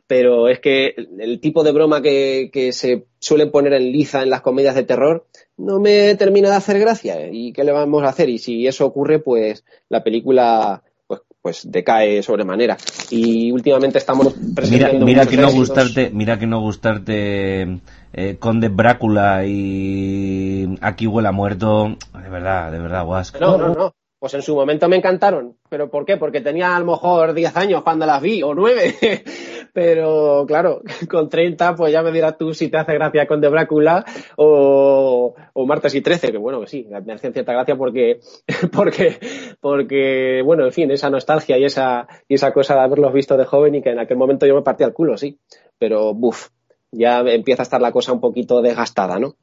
pero 0.06 0.48
es 0.48 0.60
que 0.60 0.94
el 1.18 1.40
tipo 1.40 1.62
de 1.62 1.72
broma 1.72 2.02
que, 2.02 2.50
que, 2.52 2.72
se 2.72 3.06
suele 3.18 3.46
poner 3.46 3.72
en 3.74 3.92
liza 3.92 4.22
en 4.22 4.30
las 4.30 4.40
comedias 4.40 4.74
de 4.74 4.82
terror 4.82 5.26
no 5.56 5.78
me 5.78 6.14
termina 6.16 6.50
de 6.50 6.56
hacer 6.56 6.78
gracia. 6.78 7.28
¿Y 7.30 7.52
qué 7.52 7.64
le 7.64 7.72
vamos 7.72 8.02
a 8.02 8.08
hacer? 8.08 8.28
Y 8.28 8.38
si 8.38 8.66
eso 8.66 8.84
ocurre, 8.86 9.20
pues 9.20 9.64
la 9.88 10.02
película 10.02 10.82
pues, 11.06 11.20
pues 11.40 11.70
decae 11.70 12.22
sobremanera. 12.22 12.76
Y 13.10 13.52
últimamente 13.52 13.98
estamos 13.98 14.34
presentando 14.54 15.06
mira, 15.06 15.24
mira 15.24 15.26
que 15.26 15.36
no 15.36 15.52
gustarte, 15.52 16.10
mira 16.10 16.38
que 16.38 16.46
no 16.46 16.60
gustarte 16.60 17.80
eh, 18.12 18.36
Conde 18.38 18.68
Brácula 18.68 19.44
y 19.46 20.76
aquí 20.80 21.06
huele 21.06 21.28
a 21.28 21.32
muerto, 21.32 21.96
de 22.14 22.28
verdad, 22.28 22.72
de 22.72 22.78
verdad, 22.78 23.04
guasco. 23.04 23.38
No, 23.40 23.56
no, 23.56 23.68
no. 23.74 23.94
Pues 24.22 24.34
en 24.34 24.42
su 24.42 24.54
momento 24.54 24.88
me 24.88 24.94
encantaron. 24.94 25.56
¿Pero 25.68 25.90
por 25.90 26.04
qué? 26.04 26.16
Porque 26.16 26.40
tenía 26.40 26.76
a 26.76 26.78
lo 26.78 26.86
mejor 26.86 27.34
10 27.34 27.56
años 27.56 27.82
cuando 27.82 28.06
las 28.06 28.22
vi, 28.22 28.40
o 28.44 28.54
9. 28.54 28.94
Pero 29.72 30.44
claro, 30.46 30.80
con 31.10 31.28
30, 31.28 31.74
pues 31.74 31.92
ya 31.92 32.04
me 32.04 32.12
dirás 32.12 32.38
tú 32.38 32.54
si 32.54 32.68
te 32.68 32.76
hace 32.76 32.94
gracia 32.94 33.26
con 33.26 33.40
De 33.40 33.48
Brácula 33.48 34.04
o, 34.36 35.34
o 35.52 35.66
Martes 35.66 35.96
y 35.96 36.02
13, 36.02 36.30
que 36.30 36.38
bueno, 36.38 36.60
que 36.60 36.68
sí, 36.68 36.86
me 37.04 37.14
hace 37.14 37.32
cierta 37.32 37.52
gracia 37.52 37.74
porque, 37.74 38.20
porque, 38.72 39.18
porque, 39.60 40.40
bueno, 40.44 40.66
en 40.66 40.72
fin, 40.72 40.88
esa 40.92 41.10
nostalgia 41.10 41.58
y 41.58 41.64
esa, 41.64 42.06
y 42.28 42.34
esa 42.34 42.52
cosa 42.52 42.74
de 42.74 42.80
haberlos 42.82 43.12
visto 43.12 43.36
de 43.36 43.44
joven 43.44 43.74
y 43.74 43.82
que 43.82 43.90
en 43.90 43.98
aquel 43.98 44.18
momento 44.18 44.46
yo 44.46 44.54
me 44.54 44.62
partía 44.62 44.86
el 44.86 44.92
culo, 44.92 45.16
sí. 45.16 45.40
Pero, 45.80 46.14
buf, 46.14 46.50
ya 46.92 47.22
empieza 47.22 47.62
a 47.62 47.64
estar 47.64 47.82
la 47.82 47.90
cosa 47.90 48.12
un 48.12 48.20
poquito 48.20 48.62
desgastada, 48.62 49.18
¿no? 49.18 49.34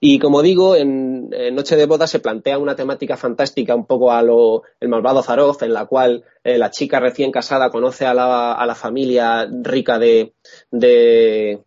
Y 0.00 0.18
como 0.18 0.42
digo, 0.42 0.76
en, 0.76 1.28
Noche 1.54 1.76
de 1.76 1.86
Boda 1.86 2.06
se 2.06 2.20
plantea 2.20 2.58
una 2.58 2.76
temática 2.76 3.16
fantástica 3.16 3.74
un 3.74 3.86
poco 3.86 4.12
a 4.12 4.22
lo 4.22 4.62
el 4.80 4.88
malvado 4.88 5.22
Zaroff, 5.22 5.62
en 5.62 5.72
la 5.72 5.86
cual 5.86 6.24
eh, 6.44 6.58
la 6.58 6.70
chica 6.70 7.00
recién 7.00 7.32
casada 7.32 7.70
conoce 7.70 8.06
a 8.06 8.14
la, 8.14 8.52
a 8.52 8.66
la 8.66 8.74
familia 8.74 9.48
rica 9.50 9.98
de, 9.98 10.34
de, 10.70 11.62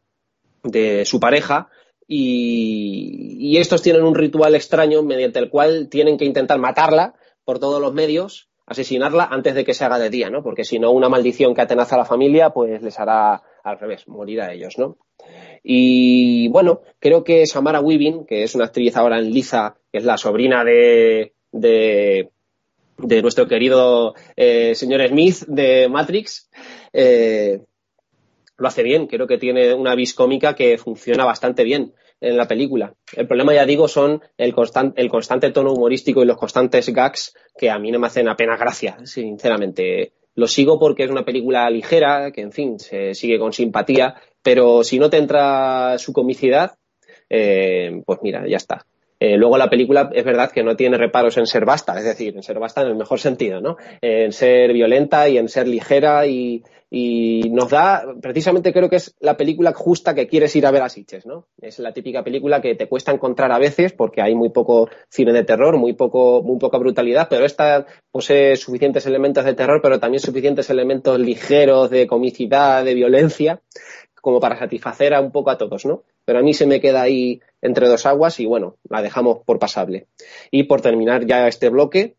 su 1.06 1.20
pareja 1.20 1.70
y, 2.08 3.38
y, 3.40 3.58
estos 3.58 3.82
tienen 3.82 4.04
un 4.04 4.16
ritual 4.16 4.56
extraño 4.56 5.04
mediante 5.04 5.40
el 5.40 5.50
cual 5.50 5.90
tienen 5.90 6.18
que 6.18 6.26
intentar 6.26 6.60
matarla 6.60 7.14
por 7.44 7.60
todos 7.60 7.82
los 7.82 7.94
medios, 7.94 8.50
asesinarla 8.66 9.26
antes 9.26 9.56
de 9.56 9.66
que 9.66 9.74
se 9.74 9.86
haga 9.86 10.00
de 10.00 10.10
día, 10.10 10.30
¿no? 10.30 10.44
Porque 10.44 10.64
si 10.64 10.80
no, 10.80 10.92
una 10.92 11.10
maldición 11.10 11.54
que 11.54 11.62
atenaza 11.62 11.96
a 11.96 12.00
la 12.00 12.06
familia, 12.06 12.52
pues 12.52 12.82
les 12.82 13.00
hará 13.00 13.42
al 13.64 13.80
revés, 13.80 14.08
morir 14.08 14.42
a 14.42 14.54
ellos, 14.54 14.78
¿no? 14.78 14.98
Y 15.64 16.48
bueno, 16.50 16.82
creo 17.00 17.24
que 17.24 17.46
Samara 17.46 17.82
Weaving, 17.82 18.26
que 18.26 18.44
es 18.44 18.56
una 18.56 18.66
actriz 18.66 18.96
ahora 18.96 19.20
en 19.20 19.32
Liza, 19.32 19.76
que 19.92 20.00
es 20.00 20.06
la 20.06 20.18
sobrina 20.18 20.64
de, 20.64 21.34
de, 21.52 22.30
de 22.98 23.22
nuestro 23.22 23.48
querido 23.48 24.16
eh, 24.36 24.74
señor 24.76 25.08
Smith 25.08 25.46
de 25.48 25.88
Matrix, 25.90 26.50
eh, 26.94 27.62
lo 28.58 28.68
hace 28.68 28.84
bien. 28.84 29.08
Creo 29.08 29.28
que 29.28 29.38
tiene 29.38 29.74
una 29.74 29.96
vis 29.96 30.14
cómica 30.14 30.56
que 30.56 30.78
funciona 30.78 31.26
bastante 31.26 31.64
bien 31.64 31.94
en 32.22 32.38
la 32.38 32.48
película. 32.48 32.94
El 33.16 33.28
problema, 33.28 33.54
ya 33.54 33.66
digo, 33.66 33.88
son 33.88 34.22
el, 34.38 34.54
el 34.96 35.10
constante 35.10 35.52
tono 35.52 35.74
humorístico 35.74 36.22
y 36.22 36.26
los 36.26 36.38
constantes 36.38 36.90
gags 36.90 37.34
que 37.58 37.70
a 37.70 37.80
mí 37.80 37.92
no 37.92 38.00
me 38.00 38.08
hacen 38.08 38.28
apenas 38.28 38.60
gracia, 38.60 38.98
sinceramente. 39.06 40.14
Lo 40.36 40.48
sigo 40.48 40.80
porque 40.80 41.04
es 41.04 41.12
una 41.12 41.26
película 41.26 41.70
ligera, 41.70 42.32
que 42.32 42.42
en 42.42 42.52
fin, 42.52 42.80
se 42.80 43.14
sigue 43.14 43.40
con 43.40 43.52
simpatía, 43.52 44.16
pero 44.42 44.84
si 44.84 45.00
no 45.00 45.10
te 45.10 45.18
entra 45.18 45.98
su 45.98 46.14
comicidad, 46.14 46.78
eh, 47.30 48.02
pues 48.06 48.20
mira, 48.22 48.48
ya 48.48 48.58
está. 48.58 48.86
Eh, 49.22 49.36
luego 49.36 49.58
la 49.58 49.70
película 49.70 50.10
es 50.14 50.24
verdad 50.24 50.50
que 50.50 50.64
no 50.64 50.78
tiene 50.78 50.98
reparos 50.98 51.36
en 51.38 51.46
ser 51.46 51.66
basta, 51.66 51.98
es 51.98 52.06
decir, 52.06 52.36
en 52.38 52.44
ser 52.44 52.58
basta 52.58 52.82
en 52.82 52.88
el 52.88 52.96
mejor 52.96 53.20
sentido, 53.20 53.60
¿no? 53.60 53.76
En 54.02 54.32
ser 54.32 54.72
violenta 54.72 55.28
y 55.28 55.38
en 55.38 55.50
ser 55.50 55.68
ligera 55.68 56.26
y, 56.26 56.64
nos 57.52 57.70
da, 57.70 58.16
precisamente 58.22 58.72
creo 58.74 58.90
que 58.90 58.96
es 58.96 59.16
la 59.20 59.38
película 59.38 59.74
justa 59.74 60.16
que 60.16 60.28
quieres 60.28 60.56
ir 60.56 60.66
a 60.66 60.72
ver 60.72 60.82
a 60.82 60.90
Sitches, 60.90 61.26
¿no? 61.26 61.48
Es 61.62 61.80
la 61.80 61.94
típica 61.94 62.24
película 62.24 62.62
que 62.62 62.76
te 62.76 62.88
cuesta 62.88 63.12
encontrar 63.12 63.52
a 63.52 63.60
veces 63.60 63.92
porque 63.92 64.22
hay 64.22 64.34
muy 64.34 64.50
poco 64.50 64.90
cine 65.10 65.34
de 65.34 65.44
terror, 65.44 65.78
muy 65.78 65.94
poco, 65.94 66.42
muy 66.42 66.58
poca 66.58 66.78
brutalidad, 66.78 67.28
pero 67.30 67.46
esta 67.46 67.86
posee 68.12 68.56
suficientes 68.56 69.06
elementos 69.06 69.44
de 69.44 69.54
terror, 69.54 69.82
pero 69.84 70.00
también 70.00 70.22
suficientes 70.22 70.70
elementos 70.70 71.20
ligeros 71.20 71.90
de 71.90 72.08
comicidad, 72.08 72.84
de 72.84 72.96
violencia, 72.96 73.62
como 74.22 74.40
para 74.40 74.58
satisfacer 74.58 75.14
a 75.14 75.22
un 75.22 75.32
poco 75.32 75.50
a 75.50 75.58
todos, 75.58 75.86
¿no? 75.86 76.04
Pero 76.26 76.40
a 76.40 76.42
mí 76.42 76.54
se 76.54 76.66
me 76.66 76.80
queda 76.80 77.02
ahí 77.02 77.42
entre 77.62 77.88
dos 77.88 78.06
aguas 78.06 78.40
y 78.40 78.46
bueno, 78.46 78.78
la 78.90 79.02
dejamos 79.02 79.40
por 79.46 79.60
pasable. 79.60 80.08
Y 80.52 80.64
por 80.64 80.82
terminar 80.82 81.26
ya 81.26 81.48
este 81.48 81.70
bloque 81.70 82.16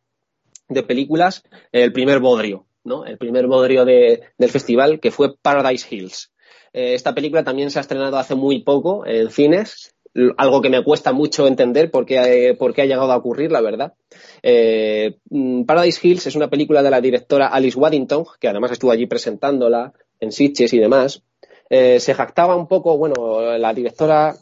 de 0.69 0.83
películas, 0.83 1.45
el 1.73 1.93
primer 1.93 2.21
bodrio, 2.21 2.67
¿no? 2.85 3.05
El 3.05 3.19
primer 3.19 3.47
bodrio 3.47 3.85
de, 3.85 4.23
del 4.39 4.51
festival, 4.51 5.01
que 5.01 5.11
fue 5.11 5.37
Paradise 5.37 5.87
Hills. 5.91 6.33
Eh, 6.73 6.95
esta 6.95 7.15
película 7.15 7.45
también 7.45 7.71
se 7.71 7.79
ha 7.79 7.83
estrenado 7.83 8.17
hace 8.17 8.35
muy 8.35 8.63
poco 8.63 9.05
en 9.07 9.31
cines, 9.31 9.95
algo 10.37 10.61
que 10.61 10.71
me 10.71 10.83
cuesta 10.83 11.13
mucho 11.13 11.47
entender 11.47 11.91
por 11.91 12.05
qué, 12.05 12.57
qué 12.75 12.83
ha 12.83 12.87
llegado 12.87 13.13
a 13.13 13.17
ocurrir, 13.17 13.53
la 13.53 13.61
verdad. 13.61 13.95
Eh, 14.43 15.19
Paradise 15.67 16.01
Hills 16.03 16.27
es 16.27 16.35
una 16.35 16.51
película 16.51 16.83
de 16.83 16.91
la 16.91 17.01
directora 17.01 17.49
Alice 17.49 17.79
Waddington, 17.79 18.25
que 18.41 18.49
además 18.49 18.73
estuvo 18.73 18.91
allí 18.91 19.07
presentándola 19.07 19.93
en 20.19 20.33
Sitges 20.33 20.73
y 20.73 20.79
demás. 20.79 21.23
Eh, 21.71 22.01
se 22.01 22.15
jactaba 22.15 22.57
un 22.57 22.67
poco, 22.67 22.99
bueno, 22.99 23.57
la 23.57 23.73
directora 23.73 24.35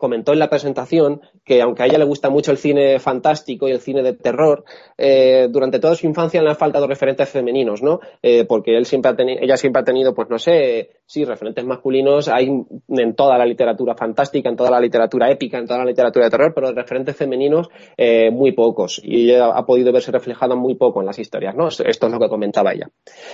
comentó 0.00 0.32
en 0.32 0.38
la 0.38 0.48
presentación 0.48 1.20
que 1.44 1.60
aunque 1.60 1.82
a 1.82 1.86
ella 1.86 1.98
le 1.98 2.06
gusta 2.06 2.30
mucho 2.30 2.50
el 2.50 2.56
cine 2.56 2.98
fantástico 2.98 3.68
y 3.68 3.72
el 3.72 3.80
cine 3.80 4.02
de 4.02 4.14
terror, 4.14 4.64
eh, 4.96 5.48
durante 5.50 5.78
toda 5.78 5.94
su 5.94 6.06
infancia 6.06 6.40
le 6.40 6.48
han 6.48 6.56
faltado 6.56 6.86
referentes 6.86 7.28
femeninos, 7.28 7.82
¿no? 7.82 8.00
Eh, 8.22 8.46
porque 8.46 8.78
él 8.78 8.86
siempre 8.86 9.10
ha 9.10 9.14
ella 9.18 9.58
siempre 9.58 9.82
ha 9.82 9.84
tenido, 9.84 10.14
pues 10.14 10.30
no 10.30 10.38
sé, 10.38 10.90
sí, 11.04 11.24
referentes 11.24 11.66
masculinos 11.66 12.28
hay 12.28 12.48
en 12.88 13.14
toda 13.14 13.36
la 13.36 13.44
literatura 13.44 13.94
fantástica, 13.94 14.48
en 14.48 14.56
toda 14.56 14.70
la 14.70 14.80
literatura 14.80 15.30
épica, 15.30 15.58
en 15.58 15.66
toda 15.66 15.80
la 15.80 15.84
literatura 15.84 16.24
de 16.24 16.30
terror, 16.30 16.52
pero 16.54 16.72
referentes 16.72 17.14
femeninos 17.14 17.68
muy 18.32 18.52
pocos. 18.52 19.00
Y 19.04 19.30
ella 19.30 19.48
ha 19.48 19.66
podido 19.66 19.92
verse 19.92 20.10
reflejada 20.10 20.54
muy 20.54 20.76
poco 20.76 21.00
en 21.00 21.06
las 21.06 21.18
historias, 21.18 21.54
¿no? 21.54 21.68
Esto 21.68 21.84
es 21.84 22.12
lo 22.12 22.18
que 22.18 22.28
comentaba 22.28 22.72
ella. 22.72 22.88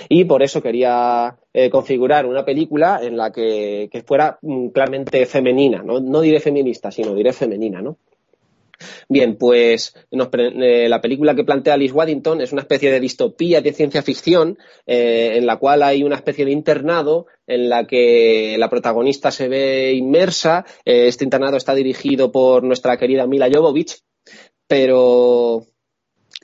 Y 0.08 0.24
por 0.24 0.42
eso 0.42 0.60
quería 0.60 1.36
configurar 1.70 2.26
una 2.26 2.44
película 2.44 3.00
en 3.02 3.16
la 3.16 3.32
que, 3.32 3.88
que 3.90 4.02
fuera 4.02 4.38
mm, 4.42 4.68
claramente 4.68 5.24
femenina, 5.26 5.82
¿no? 5.82 6.00
no 6.00 6.20
diré 6.20 6.40
feminista, 6.40 6.90
sino 6.90 7.14
diré 7.14 7.32
femenina, 7.32 7.80
¿no? 7.80 7.98
Bien, 9.08 9.36
pues 9.36 9.94
eh, 10.10 10.88
la 10.88 11.00
película 11.00 11.34
que 11.34 11.44
plantea 11.44 11.74
Alice 11.74 11.94
Waddington 11.94 12.40
es 12.40 12.52
una 12.52 12.62
especie 12.62 12.90
de 12.90 13.00
distopía 13.00 13.60
de 13.60 13.72
ciencia 13.72 14.02
ficción 14.02 14.58
eh, 14.86 15.34
en 15.36 15.46
la 15.46 15.56
cual 15.56 15.82
hay 15.82 16.02
una 16.02 16.16
especie 16.16 16.44
de 16.44 16.52
internado 16.52 17.26
en 17.46 17.68
la 17.68 17.86
que 17.86 18.56
la 18.58 18.68
protagonista 18.68 19.30
se 19.30 19.48
ve 19.48 19.92
inmersa. 19.92 20.64
Eh, 20.84 21.06
este 21.06 21.24
internado 21.24 21.56
está 21.56 21.74
dirigido 21.74 22.32
por 22.32 22.62
nuestra 22.62 22.96
querida 22.96 23.26
Mila 23.26 23.48
Jovovich, 23.52 24.00
pero 24.66 25.64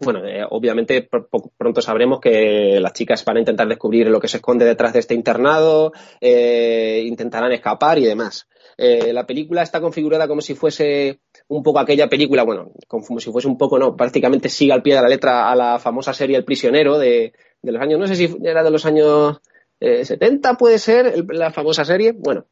bueno, 0.02 0.22
obviamente 0.50 1.08
pronto 1.56 1.80
sabremos 1.80 2.20
que 2.20 2.78
las 2.80 2.92
chicas 2.92 3.24
van 3.24 3.36
a 3.36 3.40
intentar 3.40 3.68
descubrir 3.68 4.08
lo 4.08 4.20
que 4.20 4.28
se 4.28 4.38
esconde 4.38 4.64
detrás 4.64 4.92
de 4.92 5.00
este 5.00 5.14
internado, 5.14 5.92
intentarán 6.20 7.52
escapar 7.52 7.98
y 7.98 8.04
demás. 8.04 8.46
Eh, 8.76 9.12
la 9.12 9.26
película 9.26 9.62
está 9.62 9.80
configurada 9.80 10.26
como 10.26 10.40
si 10.40 10.54
fuese 10.54 11.20
un 11.48 11.62
poco 11.62 11.78
aquella 11.78 12.08
película, 12.08 12.42
bueno, 12.42 12.72
como 12.88 13.20
si 13.20 13.30
fuese 13.30 13.48
un 13.48 13.58
poco, 13.58 13.78
no, 13.78 13.96
prácticamente 13.96 14.48
sigue 14.48 14.72
al 14.72 14.82
pie 14.82 14.94
de 14.94 15.02
la 15.02 15.08
letra 15.08 15.50
a 15.50 15.56
la 15.56 15.78
famosa 15.78 16.14
serie 16.14 16.36
El 16.36 16.44
prisionero 16.44 16.98
de, 16.98 17.32
los 17.62 17.80
años, 17.80 17.98
no 17.98 18.06
sé 18.06 18.16
si 18.16 18.34
era 18.42 18.62
de 18.62 18.70
los 18.70 18.86
años 18.86 19.40
70, 19.80 20.50
eh, 20.50 20.54
puede 20.58 20.78
ser, 20.78 21.24
la 21.28 21.50
famosa 21.50 21.84
serie, 21.84 22.12
bueno. 22.12 22.46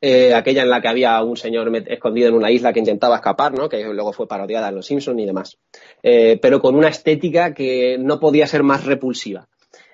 Eh, 0.00 0.34
aquella 0.34 0.62
en 0.62 0.70
la 0.70 0.80
que 0.80 0.88
había 0.88 1.22
un 1.22 1.36
señor 1.36 1.70
escondido 1.86 2.28
en 2.28 2.34
una 2.34 2.50
isla 2.50 2.72
que 2.72 2.80
intentaba 2.80 3.16
escapar, 3.16 3.52
¿no? 3.52 3.68
que 3.68 3.82
luego 3.84 4.12
fue 4.12 4.28
parodiada 4.28 4.68
en 4.68 4.76
Los 4.76 4.86
Simpsons 4.86 5.20
y 5.20 5.26
demás, 5.26 5.58
pero 6.02 6.60
con 6.60 6.74
una 6.74 6.88
estética 6.88 7.54
que 7.54 7.96
no 7.98 8.20
podía 8.20 8.46
ser 8.46 8.62
más 8.62 8.84
repulsiva. 8.84 9.48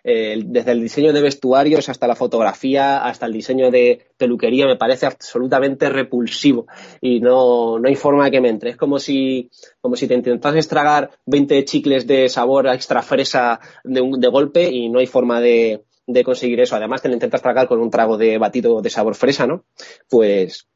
Eh, 0.09 0.41
desde 0.47 0.71
el 0.71 0.81
diseño 0.81 1.13
de 1.13 1.21
vestuarios 1.21 1.89
hasta 1.89 2.07
la 2.07 2.15
fotografía, 2.15 3.05
hasta 3.05 3.27
el 3.27 3.33
diseño 3.33 3.73
de 3.73 4.07
peluquería, 4.17 4.65
me 4.65 4.77
parece 4.77 5.05
absolutamente 5.05 5.89
repulsivo 5.89 6.69
y 7.01 7.19
no, 7.19 7.81
no 7.81 7.89
hay 7.89 7.97
forma 7.97 8.27
de 8.27 8.31
que 8.31 8.41
me 8.41 8.51
entre. 8.51 8.71
Es 8.71 8.77
como 8.77 9.01
si, 9.01 9.51
como 9.81 9.97
si 9.97 10.07
te 10.07 10.15
intentases 10.15 10.69
tragar 10.69 11.11
20 11.27 11.65
chicles 11.65 12.07
de 12.07 12.29
sabor 12.29 12.69
extra 12.69 13.03
fresa 13.03 13.59
de, 13.83 14.01
de 14.17 14.29
golpe 14.29 14.71
y 14.71 14.89
no 14.89 15.01
hay 15.01 15.07
forma 15.07 15.41
de, 15.41 15.83
de 16.07 16.25
conseguir 16.25 16.61
eso. 16.61 16.77
Además, 16.77 17.03
te 17.03 17.09
lo 17.09 17.15
intentas 17.15 17.43
tragar 17.43 17.67
con 17.69 17.81
un 17.81 17.91
trago 17.91 18.17
de 18.17 18.39
batido 18.39 18.81
de 18.81 18.91
sabor 18.91 19.15
fresa, 19.15 19.47
¿no? 19.47 19.65
Pues, 20.09 20.69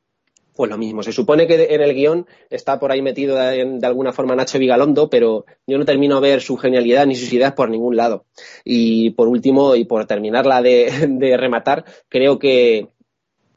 pues 0.55 0.71
lo 0.71 0.77
mismo. 0.77 1.03
Se 1.03 1.13
supone 1.13 1.47
que 1.47 1.69
en 1.71 1.81
el 1.81 1.95
guion 1.95 2.27
está 2.51 2.79
por 2.79 2.93
ahí 2.93 3.01
metido 3.01 3.37
de, 3.37 3.79
alguna 3.83 4.13
forma 4.13 4.35
Nacho 4.35 4.59
Vigalondo, 4.59 5.09
pero 5.09 5.47
yo 5.67 5.79
no 5.79 5.85
termino 5.85 6.17
a 6.17 6.21
ver 6.21 6.41
su 6.41 6.57
genialidad 6.57 7.07
ni 7.07 7.15
sus 7.15 7.33
ideas 7.33 7.53
por 7.53 7.71
ningún 7.71 7.97
lado. 7.97 8.27
Y 8.65 9.11
por 9.13 9.29
último, 9.29 9.75
y 9.77 9.85
por 9.85 10.07
terminarla 10.07 10.61
de, 10.63 11.37
rematar, 11.39 11.85
creo 12.09 12.39
que 12.39 12.89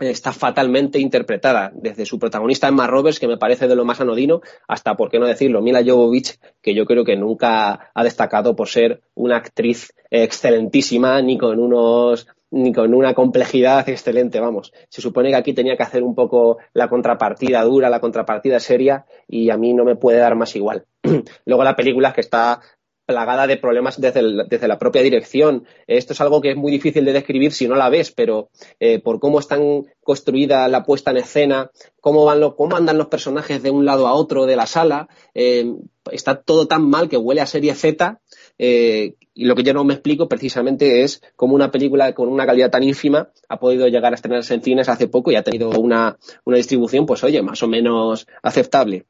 está 0.07 0.31
fatalmente 0.31 0.99
interpretada, 0.99 1.71
desde 1.73 2.05
su 2.05 2.19
protagonista 2.19 2.67
Emma 2.67 2.87
Roberts, 2.87 3.19
que 3.19 3.27
me 3.27 3.37
parece 3.37 3.67
de 3.67 3.75
lo 3.75 3.85
más 3.85 4.01
anodino, 4.01 4.41
hasta, 4.67 4.95
por 4.95 5.09
qué 5.09 5.19
no 5.19 5.25
decirlo, 5.25 5.61
Mila 5.61 5.83
Jovovich, 5.85 6.39
que 6.61 6.73
yo 6.73 6.85
creo 6.85 7.03
que 7.03 7.15
nunca 7.15 7.91
ha 7.93 8.03
destacado 8.03 8.55
por 8.55 8.67
ser 8.67 9.01
una 9.15 9.37
actriz 9.37 9.93
excelentísima, 10.09 11.21
ni 11.21 11.37
con 11.37 11.59
unos 11.59 12.27
ni 12.53 12.71
con 12.71 12.93
una 12.93 13.15
complejidad 13.15 13.89
excelente, 13.89 14.39
vamos. 14.39 14.73
Se 14.87 15.01
supone 15.01 15.29
que 15.29 15.35
aquí 15.35 15.53
tenía 15.53 15.75
que 15.75 15.81
hacer 15.81 16.03
un 16.03 16.13
poco 16.13 16.59
la 16.73 16.87
contrapartida 16.87 17.63
dura, 17.63 17.89
la 17.89 17.99
contrapartida 17.99 18.59
seria, 18.59 19.05
y 19.27 19.49
a 19.49 19.57
mí 19.57 19.73
no 19.73 19.83
me 19.83 19.95
puede 19.95 20.19
dar 20.19 20.35
más 20.35 20.55
igual. 20.55 20.85
Luego 21.45 21.63
la 21.63 21.75
película 21.75 22.13
que 22.13 22.21
está 22.21 22.61
plagada 23.05 23.47
de 23.47 23.57
problemas 23.57 23.99
desde, 23.99 24.67
la 24.67 24.79
propia 24.79 25.01
dirección. 25.01 25.65
Esto 25.87 26.13
es 26.13 26.21
algo 26.21 26.41
que 26.41 26.51
es 26.51 26.55
muy 26.55 26.71
difícil 26.71 27.05
de 27.05 27.13
describir 27.13 27.51
si 27.51 27.67
no 27.67 27.75
la 27.75 27.89
ves, 27.89 28.11
pero 28.11 28.49
eh, 28.79 28.99
por 28.99 29.19
cómo 29.19 29.39
están 29.39 29.85
construida 30.01 30.67
la 30.67 30.83
puesta 30.83 31.11
en 31.11 31.17
escena, 31.17 31.71
cómo, 31.99 32.25
van 32.25 32.51
cómo 32.51 32.75
andan 32.75 32.97
los 32.97 33.07
personajes 33.07 33.61
de 33.61 33.71
un 33.71 33.85
lado 33.85 34.07
a 34.07 34.13
otro 34.13 34.45
de 34.45 34.55
la 34.55 34.65
sala, 34.65 35.07
eh, 35.33 35.65
está 36.11 36.41
todo 36.41 36.67
tan 36.67 36.89
mal 36.89 37.09
que 37.09 37.17
huele 37.17 37.41
a 37.41 37.45
serie 37.45 37.75
Z 37.75 38.19
eh, 38.57 39.15
y 39.33 39.45
lo 39.45 39.55
que 39.55 39.63
yo 39.63 39.73
no 39.73 39.83
me 39.83 39.93
explico 39.93 40.27
precisamente 40.27 41.03
es 41.03 41.21
cómo 41.35 41.55
una 41.55 41.71
película 41.71 42.13
con 42.13 42.29
una 42.29 42.45
calidad 42.45 42.69
tan 42.69 42.83
ínfima 42.83 43.29
ha 43.49 43.59
podido 43.59 43.87
llegar 43.87 44.13
a 44.13 44.15
estrenarse 44.15 44.53
en 44.53 44.61
cines 44.61 44.89
hace 44.89 45.07
poco 45.07 45.31
y 45.31 45.35
ha 45.35 45.43
tenido 45.43 45.69
una, 45.71 46.17
una 46.45 46.57
distribución, 46.57 47.05
pues 47.05 47.23
oye, 47.23 47.41
más 47.41 47.63
o 47.63 47.67
menos 47.67 48.27
aceptable. 48.41 49.05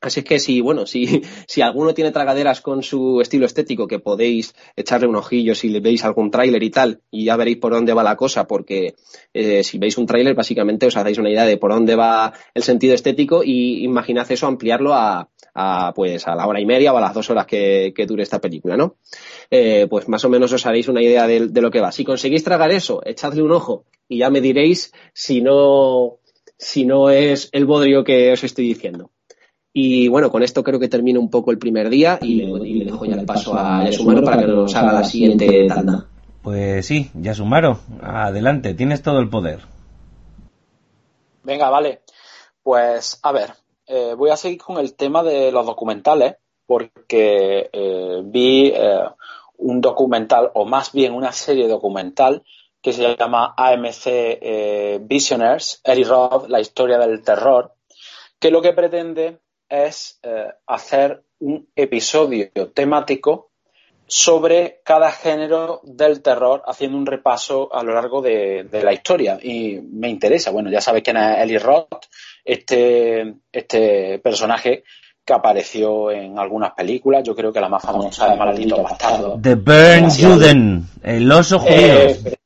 Así 0.00 0.22
que 0.22 0.38
si, 0.38 0.60
bueno, 0.60 0.86
si, 0.86 1.22
si 1.46 1.60
alguno 1.60 1.94
tiene 1.94 2.10
tragaderas 2.10 2.60
con 2.60 2.82
su 2.82 3.20
estilo 3.20 3.46
estético, 3.46 3.86
que 3.86 3.98
podéis 3.98 4.54
echarle 4.76 5.06
un 5.06 5.16
ojillo 5.16 5.54
si 5.54 5.68
le 5.68 5.80
veis 5.80 6.04
algún 6.04 6.30
tráiler 6.30 6.62
y 6.62 6.70
tal, 6.70 7.00
y 7.10 7.24
ya 7.24 7.36
veréis 7.36 7.58
por 7.58 7.72
dónde 7.72 7.92
va 7.92 8.02
la 8.02 8.16
cosa, 8.16 8.46
porque 8.46 8.94
eh, 9.34 9.62
si 9.62 9.78
veis 9.78 9.98
un 9.98 10.06
tráiler, 10.06 10.34
básicamente 10.34 10.86
os 10.86 10.96
hacéis 10.96 11.18
una 11.18 11.30
idea 11.30 11.44
de 11.44 11.56
por 11.56 11.72
dónde 11.72 11.96
va 11.96 12.32
el 12.54 12.62
sentido 12.62 12.94
estético 12.94 13.42
y 13.44 13.84
imaginad 13.84 14.30
eso 14.30 14.46
ampliarlo 14.46 14.94
a, 14.94 15.28
a, 15.54 15.92
pues 15.94 16.26
a 16.26 16.34
la 16.34 16.46
hora 16.46 16.60
y 16.60 16.66
media 16.66 16.92
o 16.92 16.98
a 16.98 17.00
las 17.00 17.14
dos 17.14 17.30
horas 17.30 17.46
que, 17.46 17.92
dure 18.06 18.22
esta 18.22 18.40
película, 18.40 18.76
¿no? 18.76 18.96
Eh, 19.50 19.86
pues 19.88 20.08
más 20.08 20.24
o 20.24 20.30
menos 20.30 20.52
os 20.52 20.66
haréis 20.66 20.88
una 20.88 21.02
idea 21.02 21.26
de, 21.26 21.48
lo 21.60 21.70
que 21.70 21.80
va. 21.80 21.92
Si 21.92 22.04
conseguís 22.04 22.44
tragar 22.44 22.70
eso, 22.70 23.02
echadle 23.04 23.42
un 23.42 23.52
ojo 23.52 23.84
y 24.08 24.18
ya 24.18 24.30
me 24.30 24.40
diréis 24.40 24.92
si 25.12 25.40
no, 25.40 26.18
si 26.56 26.84
no 26.84 27.10
es 27.10 27.48
el 27.52 27.66
bodrio 27.66 28.04
que 28.04 28.32
os 28.32 28.44
estoy 28.44 28.66
diciendo. 28.66 29.10
Y 29.72 30.08
bueno, 30.08 30.30
con 30.30 30.42
esto 30.42 30.64
creo 30.64 30.80
que 30.80 30.88
termino 30.88 31.20
un 31.20 31.30
poco 31.30 31.52
el 31.52 31.58
primer 31.58 31.90
día 31.90 32.18
y 32.20 32.34
le, 32.34 32.84
dejo 32.84 33.04
ya 33.04 33.14
el 33.14 33.24
paso 33.24 33.54
a 33.56 33.84
Yasumaro 33.84 34.24
para 34.24 34.38
que 34.38 34.46
nos 34.48 34.74
haga 34.74 34.92
la 34.92 35.04
siguiente 35.04 35.66
tanda. 35.68 36.06
Pues 36.42 36.86
sí, 36.86 37.10
Yasumaro, 37.14 37.78
adelante, 38.02 38.74
tienes 38.74 39.02
todo 39.02 39.20
el 39.20 39.28
poder. 39.28 39.60
Venga, 41.44 41.70
vale. 41.70 42.02
Pues 42.62 43.20
a 43.22 43.30
ver, 43.32 43.52
eh, 43.86 44.14
voy 44.16 44.30
a 44.30 44.36
seguir 44.36 44.58
con 44.58 44.78
el 44.78 44.94
tema 44.94 45.22
de 45.22 45.52
los 45.52 45.64
documentales, 45.64 46.36
porque 46.66 47.70
eh, 47.72 48.20
vi 48.24 48.72
eh, 48.74 49.04
un 49.58 49.80
documental, 49.80 50.50
o 50.54 50.64
más 50.64 50.92
bien 50.92 51.12
una 51.12 51.30
serie 51.32 51.68
documental, 51.68 52.42
que 52.82 52.92
se 52.92 53.16
llama 53.16 53.54
AMC 53.56 55.02
Visionaries, 55.02 55.82
Eddie 55.84 56.04
Roth, 56.04 56.48
la 56.48 56.60
historia 56.60 56.98
del 56.98 57.22
terror, 57.22 57.74
que 58.38 58.50
lo 58.50 58.62
que 58.62 58.72
pretende 58.72 59.38
es 59.70 60.20
hacer 60.66 61.22
un 61.38 61.68
episodio 61.74 62.50
temático 62.74 63.50
sobre 64.10 64.80
cada 64.84 65.12
género 65.12 65.80
del 65.84 66.20
terror, 66.20 66.62
haciendo 66.66 66.98
un 66.98 67.06
repaso 67.06 67.72
a 67.72 67.84
lo 67.84 67.94
largo 67.94 68.20
de, 68.20 68.66
la 68.82 68.92
historia. 68.92 69.38
Y 69.40 69.78
me 69.80 70.08
interesa, 70.08 70.50
bueno, 70.50 70.68
ya 70.68 70.80
sabéis 70.80 71.04
quién 71.04 71.16
es 71.16 71.38
Eli 71.38 71.58
Roth, 71.58 72.06
este, 72.44 73.36
este 73.52 74.18
personaje 74.18 74.82
que 75.24 75.32
apareció 75.32 76.10
en 76.10 76.40
algunas 76.40 76.72
películas, 76.72 77.22
yo 77.22 77.36
creo 77.36 77.52
que 77.52 77.60
la 77.60 77.68
más 77.68 77.84
famosa 77.84 78.32
es 78.32 78.38
Maldito 78.38 78.82
Bastardo. 78.82 79.38
The 79.40 79.54
Burn 79.54 80.10
Juden, 80.10 80.88
el 81.04 81.30
oso 81.30 81.60
judío. 81.60 82.38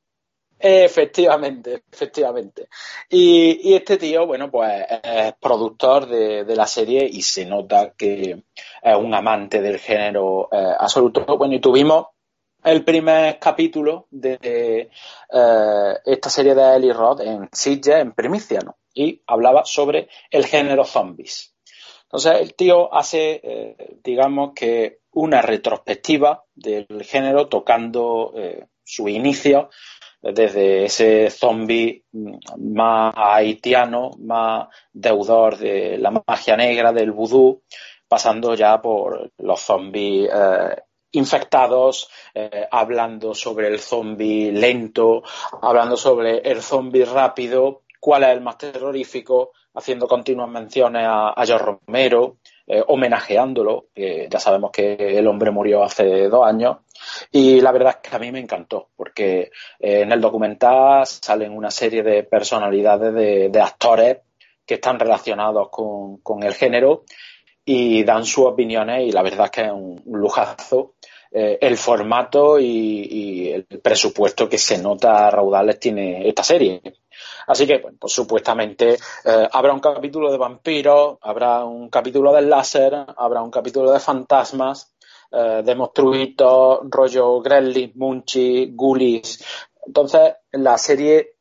Efectivamente, 0.65 1.83
efectivamente. 1.93 2.69
Y, 3.11 3.75
este 3.75 3.99
tío, 3.99 4.27
bueno, 4.27 4.51
pues 4.51 4.73
es 5.03 5.35
productor 5.35 6.07
de, 6.07 6.57
la 6.57 6.67
serie 6.67 7.07
y 7.07 7.21
se 7.21 7.45
nota 7.45 7.93
que 7.95 8.45
es 8.83 8.97
un 8.97 9.13
amante 9.13 9.61
del 9.61 9.79
género 9.79 10.49
eh, 10.51 10.73
absoluto. 10.79 11.27
Bueno, 11.37 11.55
y 11.55 11.61
tuvimos 11.61 12.07
el 12.63 12.83
primer 12.83 13.39
capítulo 13.39 14.07
de 14.11 14.39
eh, 15.31 15.95
esta 16.07 16.31
serie 16.31 16.55
de 16.55 16.77
Eli 16.77 16.93
Roth 16.93 17.21
en 17.21 17.47
Sitges, 17.53 17.97
en 17.97 18.13
Primicia, 18.13 18.61
¿no? 18.61 18.79
y 18.95 19.23
hablaba 19.27 19.67
sobre 19.67 20.09
el 20.31 20.47
género 20.47 20.87
zombies. 20.87 21.55
Entonces 22.05 22.41
el 22.41 22.55
tío 22.55 22.95
hace, 22.95 23.41
eh, 23.45 23.99
digamos 24.03 24.53
que 24.55 25.01
una 25.11 25.43
retrospectiva 25.43 26.43
del 26.55 26.87
género 27.05 27.49
tocando 27.49 28.33
su 28.85 29.09
inicio 29.09 29.71
desde 30.33 30.85
ese 30.85 31.31
zombie 31.31 32.05
más 32.59 33.15
haitiano, 33.17 34.13
más 34.19 34.69
deudor 34.93 35.59
de 35.59 35.99
la 35.99 36.11
magia 36.27 36.57
negra, 36.57 36.93
del 36.93 37.13
vudú, 37.13 37.63
pasando 38.09 38.55
ya 38.55 38.81
por 38.81 39.31
los 39.39 39.61
zombies 39.61 40.31
eh, 40.33 40.77
infectados, 41.13 42.09
hablando 42.71 43.35
sobre 43.35 43.69
el 43.69 43.79
zombie 43.79 44.51
lento, 44.51 45.23
hablando 45.63 45.97
sobre 45.97 46.39
el 46.39 46.61
zombie 46.61 47.05
rápido, 47.05 47.83
cuál 48.01 48.25
es 48.25 48.31
el 48.31 48.41
más 48.41 48.59
terrorífico, 48.59 49.53
haciendo 49.75 50.09
continuas 50.09 50.49
menciones 50.49 51.05
a, 51.07 51.31
a 51.31 51.47
George 51.47 51.79
Romero, 51.87 52.39
eh, 52.67 52.83
homenajeándolo, 52.87 53.89
ya 53.95 54.41
sabemos 54.41 54.71
que 54.73 54.95
el 54.95 55.27
hombre 55.29 55.51
murió 55.51 55.85
hace 55.85 56.29
dos 56.29 56.47
años, 56.47 56.79
y 57.31 57.61
la 57.61 57.73
verdad 57.73 57.99
es 58.03 58.11
que 58.11 58.17
a 58.17 58.19
mí 58.19 58.31
me 58.33 58.41
encantó, 58.41 58.91
porque 58.97 59.51
eh, 59.79 60.01
en 60.01 60.13
el 60.13 60.21
documental 60.21 61.07
salen 61.07 61.57
una 61.57 61.71
serie 61.71 62.03
de 62.03 62.23
personalidades 62.25 63.15
de, 63.53 63.61
actores 63.61 64.19
que 64.67 64.75
están 64.75 64.99
relacionados 64.99 65.69
con, 65.71 66.43
el 66.43 66.55
género 66.55 67.05
y 67.65 68.05
dan 68.05 68.25
sus 68.25 68.47
opiniones 68.47 69.09
y 69.09 69.13
la 69.13 69.23
verdad 69.23 69.47
es 69.47 69.51
que 69.51 69.63
es 69.63 69.73
un, 69.73 70.03
lujazo 70.07 70.95
eh, 71.31 71.59
el 71.61 71.77
formato 71.77 72.59
y, 72.61 73.51
el 73.51 73.65
presupuesto 73.81 74.49
que 74.49 74.59
se 74.59 74.79
nota 74.79 75.27
a 75.27 75.31
raudales 75.31 75.81
tiene 75.81 76.29
esta 76.29 76.45
serie. 76.45 76.81
Así 77.47 77.67
que, 77.67 77.79
pues 77.79 78.13
supuestamente 78.13 78.95
eh, 78.95 79.49
habrá 79.53 79.73
un 79.73 79.81
capítulo 79.81 80.31
de 80.31 80.39
vampiros, 80.39 81.19
habrá 81.21 81.65
un 81.65 81.89
capítulo 81.89 82.33
del 82.33 82.49
láser, 82.49 82.95
habrá 83.17 83.43
un 83.43 83.51
capítulo 83.51 83.91
de 83.93 84.01
fantasmas, 84.01 84.94
eh, 85.35 85.63
de 85.65 85.75
monstruitos, 85.75 86.81
rollo 86.85 87.41
Gremlin, 87.41 87.93
Munchi, 87.97 88.73
Ghoulies. 88.75 89.45
Entonces, 89.87 90.35
la 90.53 90.79
serie 90.79 91.33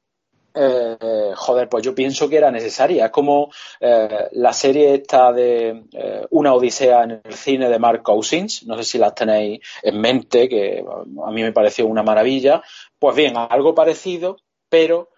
eh, 0.56 1.32
joder, 1.36 1.68
pues 1.68 1.84
yo 1.84 1.96
pienso 1.96 2.30
que 2.30 2.38
era 2.38 2.52
necesaria. 2.52 3.06
Es 3.06 3.12
como 3.12 3.50
la 3.80 4.54
serie 4.54 4.94
esta 4.94 5.32
de 5.32 5.86
Una 6.30 6.54
Odisea 6.54 7.04
en 7.04 7.22
el 7.24 7.34
cine 7.34 7.70
de 7.70 7.80
Mark 7.80 8.04
Cousins, 8.04 8.64
no 8.68 8.78
sé 8.78 8.84
si 8.84 8.98
las 9.00 9.16
tenéis 9.16 9.62
en 9.82 10.00
mente, 10.00 10.48
que 10.48 10.86
a 11.26 11.32
mí 11.32 11.42
me 11.42 11.52
pareció 11.52 11.88
una 11.88 12.04
maravilla. 12.04 12.62
Pues 13.00 13.16
bien, 13.16 13.34
algo 13.36 13.74
parecido, 13.74 14.38
pero 14.70 15.10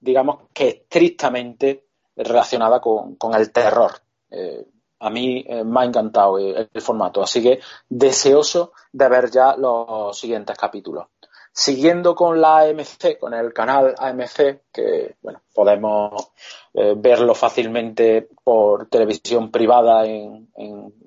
digamos 0.00 0.48
que 0.52 0.68
estrictamente 0.68 1.84
relacionada 2.16 2.80
con, 2.80 3.16
el 3.34 3.52
terror. 3.52 3.92
Eh, 4.30 4.66
a 5.02 5.10
mí 5.10 5.44
eh, 5.46 5.64
me 5.64 5.80
ha 5.80 5.84
encantado 5.84 6.38
el, 6.38 6.68
formato, 6.80 7.22
así 7.22 7.42
que 7.42 7.60
deseoso 7.88 8.72
de 8.92 9.08
ver 9.08 9.30
ya 9.30 9.56
los 9.56 10.16
siguientes 10.18 10.56
capítulos. 10.56 11.06
Siguiendo 11.52 12.14
con 12.14 12.40
la 12.40 12.60
AMC, 12.60 13.18
con 13.18 13.34
el 13.34 13.52
canal 13.52 13.94
AMC, 13.98 14.62
que 14.72 15.16
bueno, 15.20 15.42
podemos 15.52 16.30
eh, 16.72 16.94
verlo 16.96 17.34
fácilmente 17.34 18.28
por 18.42 18.88
televisión 18.88 19.50
privada 19.50 20.06
en, 20.06 20.48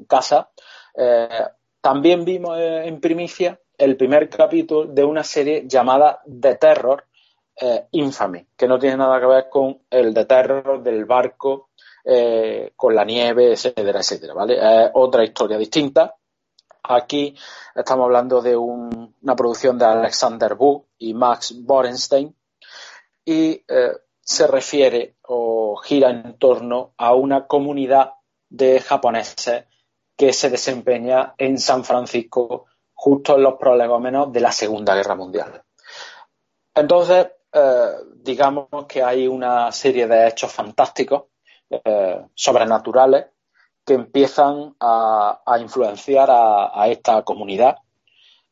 casa, 0.07 0.49
también 1.81 2.23
vimos 2.23 2.57
en 2.59 3.01
primicia 3.01 3.59
el 3.77 3.97
primer 3.97 4.29
capítulo 4.29 4.85
de 4.85 5.03
una 5.03 5.23
serie 5.23 5.63
llamada 5.67 6.21
The 6.25 6.55
Terror, 6.55 7.05
eh, 7.57 7.87
Infamy, 7.91 8.45
que 8.57 8.67
no 8.67 8.77
tiene 8.77 8.97
nada 8.97 9.17
que 9.19 9.27
ver 9.27 9.49
con 9.49 9.79
el 9.89 10.13
de 10.13 10.25
terror 10.25 10.83
del 10.83 11.05
barco 11.05 11.69
eh, 12.05 12.73
con 12.75 12.93
la 12.93 13.03
nieve, 13.03 13.53
etcétera, 13.53 13.99
etcétera, 13.99 14.33
¿vale? 14.33 14.57
Es 14.57 14.91
otra 14.93 15.23
historia 15.23 15.57
distinta. 15.57 16.15
Aquí 16.83 17.35
estamos 17.73 18.05
hablando 18.05 18.41
de 18.41 18.55
una 18.55 19.35
producción 19.35 19.77
de 19.79 19.85
Alexander 19.85 20.53
Wu 20.53 20.85
y 20.99 21.15
Max 21.15 21.55
Borenstein 21.57 22.35
y 23.25 23.63
eh, 23.67 23.91
se 24.21 24.45
refiere 24.47 25.15
o 25.23 25.77
gira 25.77 26.11
en 26.11 26.37
torno 26.37 26.93
a 26.97 27.15
una 27.15 27.47
comunidad 27.47 28.13
de 28.49 28.79
japoneses 28.79 29.65
que 30.15 30.31
se 30.31 30.49
desempeña 30.49 31.33
en 31.37 31.57
San 31.57 31.83
Francisco 31.83 32.65
justo 32.93 33.35
en 33.35 33.43
los 33.43 33.55
prolegómenos 33.55 34.31
de 34.31 34.39
la 34.39 34.51
Segunda 34.51 34.95
Guerra 34.95 35.15
Mundial. 35.15 35.63
Entonces, 36.73 37.27
eh, 37.51 37.91
digamos 38.15 38.67
que 38.87 39.03
hay 39.03 39.27
una 39.27 39.71
serie 39.71 40.07
de 40.07 40.27
hechos 40.27 40.51
fantásticos, 40.51 41.23
eh, 41.69 42.25
sobrenaturales, 42.33 43.27
que 43.85 43.93
empiezan 43.93 44.75
a, 44.79 45.57
influenciar 45.59 46.29
a, 46.31 46.87
esta 46.87 47.21
comunidad. 47.23 47.77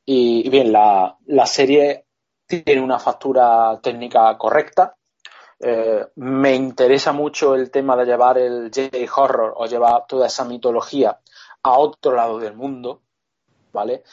Y, 0.06 0.48
bien, 0.49 0.72
la, 0.72 1.18
serie 1.45 2.06
tiene 2.45 2.81
una 2.81 2.99
factura 2.99 3.80
técnica 3.81 4.38
correcta. 4.38 4.95
Eh, 5.60 6.06
me 6.18 6.56
interesa 6.56 7.14
mucho 7.14 7.56
el 7.56 7.72
tema 7.72 7.95
de 7.95 8.06
llevar 8.06 8.38
el 8.38 8.69
J-horror 8.73 9.53
o 9.57 9.65
llevar 9.65 10.06
toda 10.07 10.27
esa 10.27 10.44
mitología 10.45 11.19
a 11.64 11.80
otro 11.80 12.15
lado 12.15 12.38
del 12.40 12.56
mundo, 12.56 13.02
¿vale? 13.72 14.03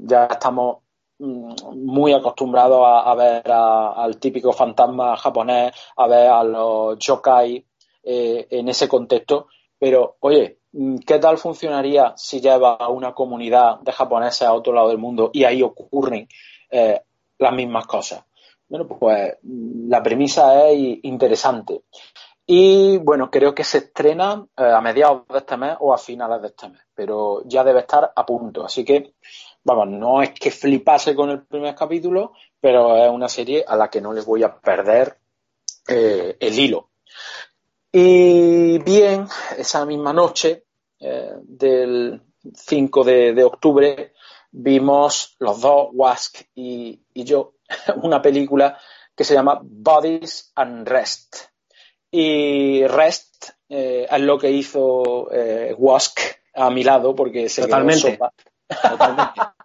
ya 0.00 0.24
estamos 0.24 0.78
Mm, 1.20 1.52
muy 1.76 2.14
acostumbrado 2.14 2.86
a, 2.86 3.14
ver 3.14 3.42
al 3.52 4.16
típico 4.18 4.52
fantasma 4.54 5.18
japonés, 5.18 5.70
a 5.96 6.06
ver 6.06 6.28
a 6.30 6.42
los 6.42 6.98
yokai 6.98 7.66
eh, 8.02 8.46
en 8.50 8.68
ese 8.70 8.88
contexto, 8.88 9.48
pero 9.78 10.16
oye, 10.20 10.60
mm, 10.72 10.98
¿qué 11.06 11.18
tal 11.18 11.36
funcionaría 11.36 12.14
si 12.16 12.40
lleva 12.40 12.74
a 12.74 12.88
una 12.88 13.12
comunidad 13.12 13.80
de 13.80 13.92
japoneses 13.92 14.42
a 14.42 14.54
otro 14.54 14.72
lado 14.72 14.88
del 14.88 14.96
mundo 14.96 15.30
y 15.34 15.44
ahí 15.44 15.62
ocurren 15.62 16.26
eh, 16.70 17.02
las 17.38 17.52
mismas 17.52 17.86
cosas? 17.86 18.24
Bueno, 18.68 18.86
pues 18.86 19.36
mm, 19.42 19.90
la 19.90 20.02
premisa 20.02 20.66
es 20.70 20.98
interesante. 21.02 21.82
Y 22.46 22.96
bueno, 22.98 23.30
creo 23.30 23.54
que 23.54 23.64
se 23.64 23.78
estrena 23.78 24.46
eh, 24.56 24.62
a 24.64 24.80
mediados 24.80 25.28
de 25.28 25.38
este 25.38 25.58
mes 25.58 25.76
o 25.78 25.92
a 25.92 25.98
finales 25.98 26.40
de 26.40 26.48
este 26.48 26.70
mes, 26.70 26.80
pero 26.94 27.42
ya 27.44 27.62
debe 27.62 27.80
estar 27.80 28.12
a 28.16 28.24
punto. 28.24 28.64
Así 28.64 28.82
que 28.82 29.12
vamos, 29.62 29.88
no 29.88 30.22
es 30.22 30.30
que 30.30 30.50
flipase 30.50 31.14
con 31.14 31.28
el 31.28 31.44
primer 31.44 31.74
capítulo, 31.74 32.32
pero 32.60 32.96
es 32.96 33.10
una 33.10 33.28
serie 33.28 33.62
a 33.68 33.76
la 33.76 33.90
que 33.90 34.00
no 34.00 34.14
les 34.14 34.24
voy 34.24 34.42
a 34.42 34.58
perder 34.58 35.18
el 35.86 36.58
hilo. 36.58 36.90
Y 37.92 38.78
bien, 38.78 39.26
esa 39.56 39.84
misma 39.84 40.12
noche 40.12 40.64
eh, 41.00 41.32
del 41.42 42.22
5 42.54 43.04
de, 43.04 43.44
octubre 43.44 44.12
vimos 44.52 45.36
los 45.38 45.60
dos, 45.60 45.88
Wask 45.92 46.42
y, 46.54 47.00
yo, 47.14 47.54
una 48.02 48.22
película 48.22 48.78
que 49.14 49.24
se 49.24 49.34
llama 49.34 49.60
Bodies 49.62 50.52
and 50.54 50.86
Rest. 50.86 51.36
Y 52.12 52.86
Rest 52.86 53.50
eh, 53.68 54.06
es 54.10 54.20
lo 54.20 54.38
que 54.38 54.50
hizo 54.50 55.28
Wask 55.78 56.20
a 56.54 56.70
mi 56.70 56.82
lado 56.82 57.14
porque 57.14 57.48
se 57.48 57.62
Totalmente. 57.62 58.18
Totalmente. 58.68 59.40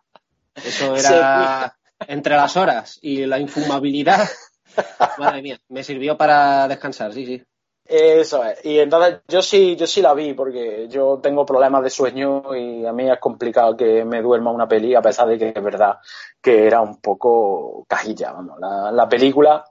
Eso 0.56 0.96
era 0.96 1.78
entre 2.08 2.36
las 2.36 2.56
horas 2.58 3.00
y 3.02 3.26
la 3.26 3.40
infumabilidad. 3.40 4.28
Madre 5.18 5.42
mía, 5.42 5.60
me 5.70 5.84
sirvió 5.84 6.18
para 6.18 6.68
descansar, 6.68 7.14
sí, 7.14 7.26
sí. 7.26 7.44
Eso 7.88 8.44
es. 8.44 8.66
Y 8.66 8.80
entonces 8.80 9.22
yo 9.28 9.44
sí, 9.44 9.76
yo 9.76 9.86
sí 9.86 10.02
la 10.02 10.16
vi 10.16 10.34
porque 10.34 10.88
yo 10.90 11.20
tengo 11.22 11.46
problemas 11.46 11.84
de 11.84 11.92
sueño 11.92 12.56
y 12.56 12.84
a 12.84 12.92
mí 12.92 13.10
es 13.10 13.20
complicado 13.20 13.78
que 13.78 14.04
me 14.04 14.24
duerma 14.24 14.52
una 14.52 14.68
peli 14.68 14.96
a 14.96 15.04
pesar 15.04 15.28
de 15.28 15.38
que 15.38 15.50
es 15.50 15.64
verdad 15.64 16.00
que 16.42 16.66
era 16.66 16.82
un 16.82 17.00
poco 17.00 17.86
cajilla. 17.88 18.32
Vamos. 18.32 18.60
La, 18.60 18.92
la 18.92 19.08
película, 19.08 19.64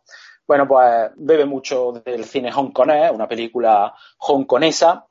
bueno, 0.47 0.69
pues 0.69 1.11
bebe 1.16 1.45
mucho 1.45 1.93
del 2.05 2.24
cine 2.24 2.53
hongkonés, 2.53 3.11
una 3.11 3.27
película 3.27 3.93
hongkonesa 4.19 5.07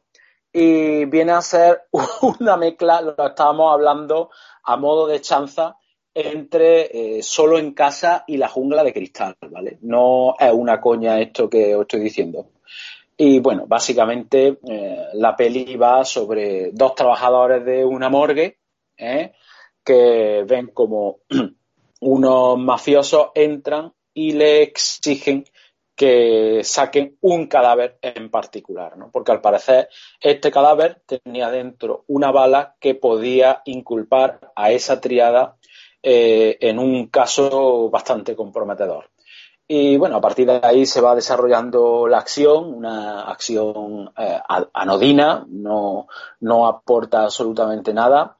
y 0.53 1.03
viene 1.05 1.33
a 1.33 1.41
ser 1.41 1.87
una 2.39 2.55
mezcla, 2.55 3.01
lo 3.01 3.27
estábamos 3.27 3.73
hablando 3.73 4.29
a 4.63 4.77
modo 4.77 5.07
de 5.07 5.19
chanza 5.19 5.77
entre 6.13 7.17
eh, 7.17 7.23
solo 7.23 7.57
en 7.57 7.73
casa 7.73 8.23
y 8.27 8.37
la 8.37 8.47
jungla 8.47 8.83
de 8.83 8.93
cristal, 8.93 9.35
¿vale? 9.49 9.79
No 9.81 10.35
es 10.39 10.53
una 10.53 10.79
coña 10.79 11.19
esto 11.19 11.49
que 11.49 11.75
os 11.75 11.81
estoy 11.81 12.01
diciendo. 12.01 12.52
Y 13.25 13.39
bueno, 13.39 13.63
básicamente 13.65 14.59
eh, 14.67 15.07
la 15.13 15.33
peli 15.33 15.77
va 15.77 16.03
sobre 16.03 16.71
dos 16.73 16.93
trabajadores 16.93 17.63
de 17.63 17.85
una 17.85 18.09
morgue 18.09 18.59
¿eh? 18.97 19.31
que 19.81 20.43
ven 20.45 20.67
como 20.73 21.19
unos 22.01 22.59
mafiosos 22.59 23.27
entran 23.33 23.93
y 24.13 24.33
le 24.33 24.63
exigen 24.63 25.45
que 25.95 26.65
saquen 26.65 27.17
un 27.21 27.47
cadáver 27.47 27.97
en 28.01 28.29
particular, 28.29 28.97
¿no? 28.97 29.09
porque 29.09 29.31
al 29.31 29.39
parecer 29.39 29.87
este 30.19 30.51
cadáver 30.51 31.01
tenía 31.05 31.49
dentro 31.49 32.03
una 32.07 32.29
bala 32.29 32.75
que 32.81 32.93
podía 32.93 33.61
inculpar 33.63 34.51
a 34.53 34.71
esa 34.71 34.99
triada 34.99 35.55
eh, 36.01 36.57
en 36.59 36.77
un 36.77 37.07
caso 37.07 37.89
bastante 37.89 38.35
comprometedor. 38.35 39.12
Y 39.67 39.97
bueno, 39.97 40.17
a 40.17 40.21
partir 40.21 40.47
de 40.47 40.59
ahí 40.61 40.85
se 40.85 41.01
va 41.01 41.15
desarrollando 41.15 42.07
la 42.07 42.17
acción, 42.17 42.73
una 42.73 43.21
acción 43.21 44.11
eh, 44.17 44.39
anodina, 44.73 45.45
no, 45.47 46.07
no 46.41 46.67
aporta 46.67 47.23
absolutamente 47.23 47.93
nada, 47.93 48.37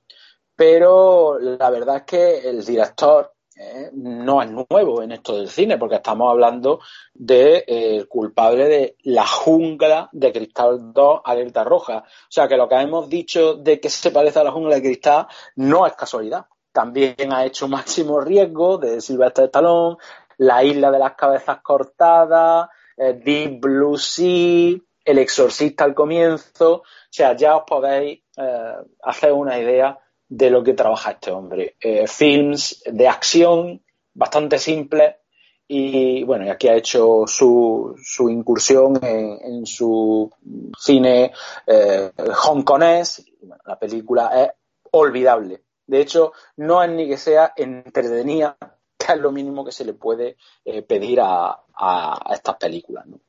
pero 0.56 1.40
la 1.40 1.70
verdad 1.70 1.98
es 1.98 2.04
que 2.04 2.50
el 2.50 2.64
director 2.66 3.34
¿eh? 3.56 3.90
no 3.94 4.42
es 4.42 4.50
nuevo 4.52 5.02
en 5.02 5.14
esto 5.14 5.38
del 5.38 5.50
cine, 5.50 5.78
porque 5.78 5.96
estamos 5.96 6.30
hablando 6.30 6.80
del 7.14 7.64
de, 7.66 7.66
eh, 7.68 8.06
culpable 8.06 8.68
de 8.68 8.98
La 9.04 9.26
jungla 9.26 10.10
de 10.12 10.32
Cristal 10.32 10.94
2, 10.94 11.22
Alerta 11.24 11.64
Roja. 11.64 12.00
O 12.00 12.32
sea 12.32 12.48
que 12.48 12.58
lo 12.58 12.68
que 12.68 12.76
hemos 12.76 13.10
dicho 13.10 13.56
de 13.56 13.80
que 13.80 13.90
se 13.90 14.12
parece 14.12 14.40
a 14.40 14.44
La 14.44 14.52
jungla 14.52 14.76
de 14.76 14.82
Cristal 14.82 15.28
no 15.56 15.88
es 15.88 15.94
casualidad. 15.94 16.46
También 16.72 17.32
ha 17.32 17.46
hecho 17.46 17.68
Máximo 17.68 18.20
Riesgo 18.20 18.80
de 18.80 19.00
Silvestre 19.00 19.46
Stallone, 19.46 19.98
La 20.38 20.64
isla 20.64 20.92
de 20.92 21.00
las 21.00 21.14
cabezas 21.16 21.62
cortadas, 21.62 22.70
eh, 22.98 23.14
Deep 23.14 23.60
Blue 23.60 23.98
Sea, 23.98 24.78
El 25.06 25.18
Exorcista 25.18 25.84
al 25.84 25.94
comienzo, 25.94 26.74
o 26.76 26.84
sea, 27.10 27.36
ya 27.36 27.58
os 27.58 27.64
podéis 27.68 28.22
eh, 28.38 28.74
hacer 29.04 29.32
una 29.32 29.60
idea 29.60 29.98
de 30.28 30.50
lo 30.50 30.64
que 30.64 30.74
trabaja 30.74 31.12
este 31.12 31.32
hombre. 31.32 31.76
Eh, 31.80 32.08
films 32.08 32.84
de 32.86 33.08
acción 33.08 33.82
bastante 34.14 34.58
simples 34.58 35.16
y 35.68 36.24
bueno, 36.24 36.52
aquí 36.52 36.68
ha 36.68 36.76
hecho 36.76 37.24
su, 37.26 37.96
su 38.04 38.30
incursión 38.30 39.00
en, 39.04 39.66
su 39.66 40.30
cine 40.78 41.32
eh, 41.66 42.12
hongkonés. 42.46 43.26
la 43.66 43.80
película 43.80 44.44
es 44.44 44.50
olvidable. 44.92 45.62
De 45.86 46.02
hecho, 46.02 46.34
no 46.58 46.84
es 46.84 46.90
ni 46.92 47.08
que 47.08 47.18
sea 47.18 47.54
entretenida, 47.56 48.58
que 49.06 49.14
es 49.14 49.20
lo 49.20 49.32
mínimo 49.32 49.66
que 49.66 49.72
se 49.72 49.86
le 49.86 49.94
puede 49.94 50.38
eh, 50.66 50.82
pedir 50.82 51.20
a, 51.22 51.64
a, 51.76 52.34
estas 52.34 52.58
películas. 52.58 53.06
¿no? 53.08 53.20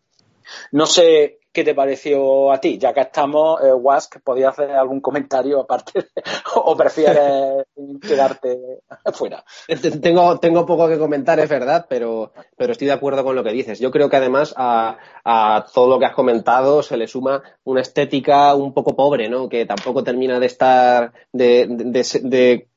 no 0.72 0.86
sé 0.86 1.40
¿Qué 1.54 1.62
te 1.62 1.72
pareció 1.72 2.50
a 2.50 2.58
ti? 2.58 2.78
Ya 2.78 2.92
que 2.92 3.02
estamos, 3.02 3.62
eh, 3.62 3.72
Wask, 3.72 4.16
¿podías 4.24 4.58
hacer 4.58 4.72
algún 4.72 5.00
comentario 5.00 5.60
aparte 5.60 6.08
o 6.56 6.76
prefieres 6.76 7.64
quedarte 8.02 8.80
fuera? 9.12 9.44
Tengo, 10.02 10.40
tengo 10.40 10.66
poco 10.66 10.88
que 10.88 10.98
comentar, 10.98 11.38
es 11.38 11.48
verdad, 11.48 11.86
pero, 11.88 12.32
pero 12.56 12.72
estoy 12.72 12.88
de 12.88 12.94
acuerdo 12.94 13.22
con 13.22 13.36
lo 13.36 13.44
que 13.44 13.52
dices. 13.52 13.78
Yo 13.78 13.92
creo 13.92 14.10
que 14.10 14.16
además 14.16 14.52
a, 14.56 14.98
a 15.24 15.64
todo 15.72 15.88
lo 15.88 16.00
que 16.00 16.06
has 16.06 16.14
comentado 16.14 16.82
se 16.82 16.96
le 16.96 17.06
suma 17.06 17.40
una 17.62 17.82
estética 17.82 18.52
un 18.56 18.74
poco 18.74 18.96
pobre, 18.96 19.28
¿no? 19.28 19.48
Que 19.48 19.64
tampoco 19.64 20.02
termina 20.02 20.40
de 20.40 20.46
estar, 20.46 21.12
de, 21.32 21.68
de, 21.68 22.20
de 22.22 22.68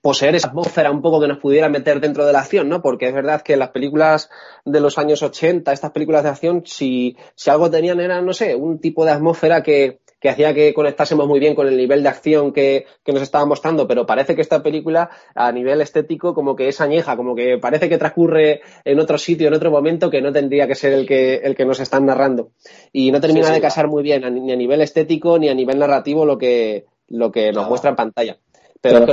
poseer 0.00 0.34
esa 0.34 0.48
atmósfera 0.48 0.90
un 0.90 1.02
poco 1.02 1.20
que 1.20 1.28
nos 1.28 1.38
pudiera 1.38 1.68
meter 1.68 2.00
dentro 2.00 2.26
de 2.26 2.32
la 2.32 2.40
acción, 2.40 2.68
¿no? 2.68 2.82
Porque 2.82 3.06
es 3.06 3.14
verdad 3.14 3.42
que 3.42 3.56
las 3.56 3.70
películas 3.70 4.30
de 4.64 4.80
los 4.80 4.98
años 4.98 5.22
80, 5.22 5.72
estas 5.72 5.90
películas 5.92 6.24
de 6.24 6.30
acción, 6.30 6.62
si, 6.64 7.16
si 7.34 7.50
algo 7.50 7.70
tenían 7.70 8.00
era, 8.00 8.20
no 8.20 8.32
sé, 8.32 8.54
un 8.54 8.80
tipo 8.80 9.04
de 9.04 9.12
atmósfera 9.12 9.62
que, 9.62 10.00
que 10.20 10.28
hacía 10.28 10.54
que 10.54 10.74
conectásemos 10.74 11.26
muy 11.28 11.38
bien 11.38 11.54
con 11.54 11.68
el 11.68 11.76
nivel 11.76 12.02
de 12.02 12.08
acción 12.08 12.52
que, 12.52 12.86
que, 13.04 13.12
nos 13.12 13.22
estaba 13.22 13.44
mostrando, 13.46 13.86
pero 13.86 14.06
parece 14.06 14.34
que 14.34 14.42
esta 14.42 14.62
película 14.62 15.10
a 15.34 15.52
nivel 15.52 15.80
estético 15.80 16.34
como 16.34 16.56
que 16.56 16.68
es 16.68 16.80
añeja, 16.80 17.16
como 17.16 17.34
que 17.34 17.58
parece 17.58 17.88
que 17.88 17.98
transcurre 17.98 18.62
en 18.84 18.98
otro 18.98 19.18
sitio, 19.18 19.48
en 19.48 19.54
otro 19.54 19.70
momento 19.70 20.10
que 20.10 20.22
no 20.22 20.32
tendría 20.32 20.66
que 20.66 20.74
ser 20.74 20.92
el 20.94 21.06
que, 21.06 21.36
el 21.36 21.54
que 21.54 21.64
nos 21.64 21.80
están 21.80 22.06
narrando. 22.06 22.50
Y 22.92 23.12
no 23.12 23.20
termina 23.20 23.50
de 23.50 23.60
casar 23.60 23.88
muy 23.88 24.02
bien 24.02 24.22
ni 24.44 24.52
a 24.52 24.56
nivel 24.56 24.80
estético 24.80 25.38
ni 25.38 25.48
a 25.48 25.54
nivel 25.54 25.78
narrativo 25.78 26.24
lo 26.24 26.38
que, 26.38 26.86
lo 27.08 27.30
que 27.30 27.52
nos 27.52 27.68
muestra 27.68 27.90
en 27.90 27.96
pantalla. 27.96 28.38
Pero, 28.80 29.06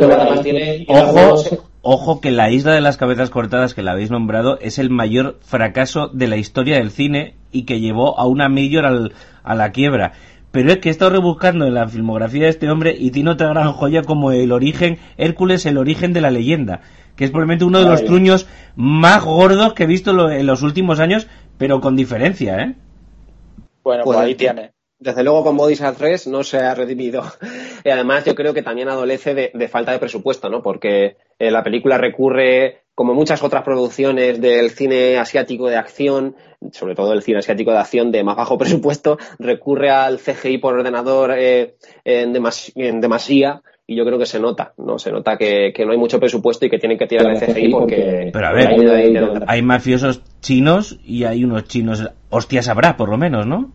ojo, 0.88 1.70
ojo 1.82 2.22
que 2.22 2.32
la 2.32 2.52
isla 2.52 2.74
de 2.74 2.82
las 2.82 2.98
cabezas 2.98 3.30
cortadas 3.30 3.74
que 3.74 3.84
la 3.84 3.92
habéis 3.92 4.12
nombrado 4.12 4.60
es 4.60 4.78
el 4.80 4.90
mayor 4.90 5.40
fracaso 5.42 6.10
de 6.10 6.28
la 6.28 6.38
historia 6.38 6.78
del 6.78 6.92
cine 6.92 7.36
y 7.52 7.64
que 7.64 7.80
llevó 7.80 8.20
a 8.20 8.28
una 8.28 8.50
Major 8.50 9.12
a 9.44 9.56
la 9.56 9.72
quiebra. 9.72 10.14
Pero 10.52 10.72
es 10.72 10.78
que 10.78 10.90
he 10.90 10.92
estado 10.92 11.12
rebuscando 11.12 11.66
en 11.66 11.74
la 11.74 11.88
filmografía 11.88 12.44
de 12.44 12.50
este 12.50 12.70
hombre 12.70 12.96
y 12.98 13.10
tiene 13.12 13.32
otra 13.32 13.50
gran 13.50 13.72
joya 13.74 14.04
como 14.04 14.32
el 14.32 14.52
origen, 14.52 15.00
Hércules, 15.18 15.66
el 15.66 15.78
origen 15.78 16.14
de 16.14 16.22
la 16.22 16.30
leyenda, 16.30 16.82
que 17.16 17.26
es 17.26 17.32
probablemente 17.32 17.66
uno 17.66 17.80
de 17.80 17.90
los 17.90 18.06
truños 18.06 18.48
más 18.76 19.24
gordos 19.24 19.74
que 19.74 19.84
he 19.84 19.88
visto 19.88 20.30
en 20.30 20.46
los 20.46 20.62
últimos 20.62 21.00
años, 21.00 21.28
pero 21.58 21.82
con 21.82 21.96
diferencia, 21.96 22.60
¿eh? 22.60 22.76
Bueno, 23.84 24.04
pues, 24.04 24.16
pues 24.16 24.18
ahí 24.20 24.36
tiene 24.36 24.74
desde 25.04 25.24
luego 25.24 25.44
con 25.44 25.58
Bodies 25.58 25.84
3 25.98 26.28
no 26.28 26.44
se 26.44 26.58
ha 26.58 26.74
redimido. 26.74 27.24
y 27.84 27.90
además 27.90 28.24
yo 28.26 28.34
creo 28.36 28.54
que 28.54 28.62
también 28.62 28.90
adolece 28.90 29.34
de, 29.54 29.68
falta 29.68 29.92
de 29.92 30.00
presupuesto, 30.00 30.50
¿no? 30.50 30.64
Porque 30.64 31.18
eh, 31.38 31.52
la 31.52 31.64
película 31.64 31.98
recurre, 31.98 32.84
como 32.96 33.14
muchas 33.14 33.44
otras 33.44 33.64
producciones 33.64 34.40
del 34.40 34.72
cine 34.72 35.18
asiático 35.18 35.68
de 35.68 35.76
acción, 35.76 36.36
sobre 36.72 36.96
todo 36.96 37.14
el 37.14 37.22
cine 37.22 37.40
asiático 37.40 37.72
de 37.72 37.80
acción 37.80 38.12
de 38.12 38.24
más 38.24 38.38
bajo 38.38 38.58
presupuesto, 38.58 39.18
recurre 39.40 39.90
al 39.90 40.20
CGI 40.20 40.58
por 40.60 40.76
ordenador 40.76 41.34
eh, 41.38 41.76
en, 42.06 42.34
demasía 43.02 43.62
y 43.86 43.98
yo 43.98 44.06
creo 44.06 44.18
que 44.18 44.26
se 44.26 44.40
nota, 44.40 44.74
¿no? 44.78 44.98
Se 44.98 45.12
nota 45.12 45.36
que, 45.36 45.74
no 45.86 45.92
hay 45.92 45.98
mucho 45.98 46.18
presupuesto 46.18 46.66
y 46.66 46.70
que 46.70 46.80
tienen 46.80 46.98
que 46.98 47.06
tirar 47.06 47.30
el 47.30 47.38
CGI 47.38 47.70
porque... 47.70 48.30
Pero 48.32 48.48
a 48.48 48.54
ver, 48.54 49.44
hay 49.46 49.62
mafiosos 49.62 50.22
chinos 50.40 50.98
y 51.04 51.26
hay 51.26 51.44
unos 51.44 51.66
chinos, 51.66 52.10
hostias 52.30 52.70
habrá 52.70 52.96
por 52.96 53.10
lo 53.10 53.18
menos, 53.18 53.46
¿no? 53.46 53.74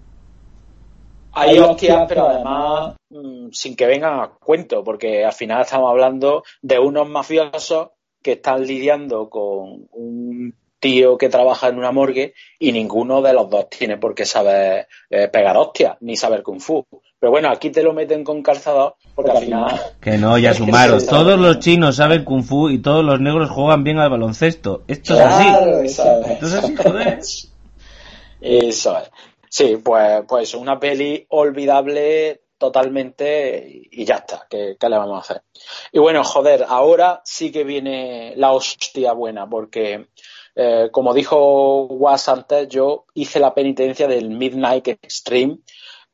Hay 1.38 1.58
hostias, 1.58 2.06
pero 2.08 2.28
además 2.28 2.96
mm, 3.10 3.48
sin 3.52 3.76
que 3.76 3.86
vengan 3.86 4.20
a 4.20 4.28
cuento, 4.28 4.82
porque 4.82 5.24
al 5.24 5.32
final 5.32 5.62
estamos 5.62 5.90
hablando 5.90 6.42
de 6.62 6.78
unos 6.78 7.08
mafiosos 7.08 7.90
que 8.22 8.32
están 8.32 8.66
lidiando 8.66 9.30
con 9.30 9.88
un 9.92 10.54
tío 10.80 11.18
que 11.18 11.28
trabaja 11.28 11.68
en 11.68 11.78
una 11.78 11.92
morgue 11.92 12.34
y 12.58 12.72
ninguno 12.72 13.20
de 13.22 13.32
los 13.32 13.50
dos 13.50 13.68
tiene 13.68 13.96
por 13.96 14.14
qué 14.14 14.24
saber 14.24 14.88
eh, 15.10 15.28
pegar 15.28 15.56
hostias 15.56 15.96
ni 16.00 16.16
saber 16.16 16.42
kung 16.42 16.60
fu. 16.60 16.86
Pero 17.20 17.32
bueno, 17.32 17.50
aquí 17.50 17.70
te 17.70 17.82
lo 17.82 17.92
meten 17.92 18.22
con 18.22 18.42
calzador 18.42 18.94
porque 19.14 19.32
al 19.32 19.38
final... 19.38 19.80
Que 20.00 20.18
no, 20.18 20.38
ya 20.38 20.54
sumaron. 20.54 21.04
Todos 21.04 21.38
los 21.38 21.58
chinos 21.58 21.96
saben 21.96 22.24
kung 22.24 22.44
fu 22.44 22.70
y 22.70 22.78
todos 22.78 23.04
los 23.04 23.20
negros 23.20 23.50
juegan 23.50 23.82
bien 23.82 23.98
al 23.98 24.10
baloncesto. 24.10 24.84
Esto 24.86 25.14
es 25.14 25.20
así. 25.20 25.48
Esto 25.84 26.46
es 26.46 26.54
así, 26.54 26.76
joder. 26.76 27.18
Eso 28.40 28.98
es. 28.98 29.10
Sí, 29.58 29.76
pues, 29.76 30.22
pues 30.28 30.54
una 30.54 30.78
peli 30.78 31.26
olvidable 31.30 32.42
totalmente 32.58 33.66
y 33.90 34.04
ya 34.04 34.18
está, 34.18 34.46
¿qué, 34.48 34.76
le 34.80 34.96
vamos 34.96 35.16
a 35.16 35.20
hacer? 35.20 35.42
Y 35.90 35.98
bueno, 35.98 36.22
joder, 36.22 36.64
ahora 36.68 37.22
sí 37.24 37.50
que 37.50 37.64
viene 37.64 38.34
la 38.36 38.52
hostia 38.52 39.14
buena, 39.14 39.50
porque 39.50 40.10
eh, 40.54 40.90
como 40.92 41.12
dijo 41.12 41.86
Was 41.86 42.28
antes, 42.28 42.68
yo 42.68 43.06
hice 43.14 43.40
la 43.40 43.52
penitencia 43.52 44.06
del 44.06 44.30
Midnight 44.30 44.86
Extreme 44.86 45.58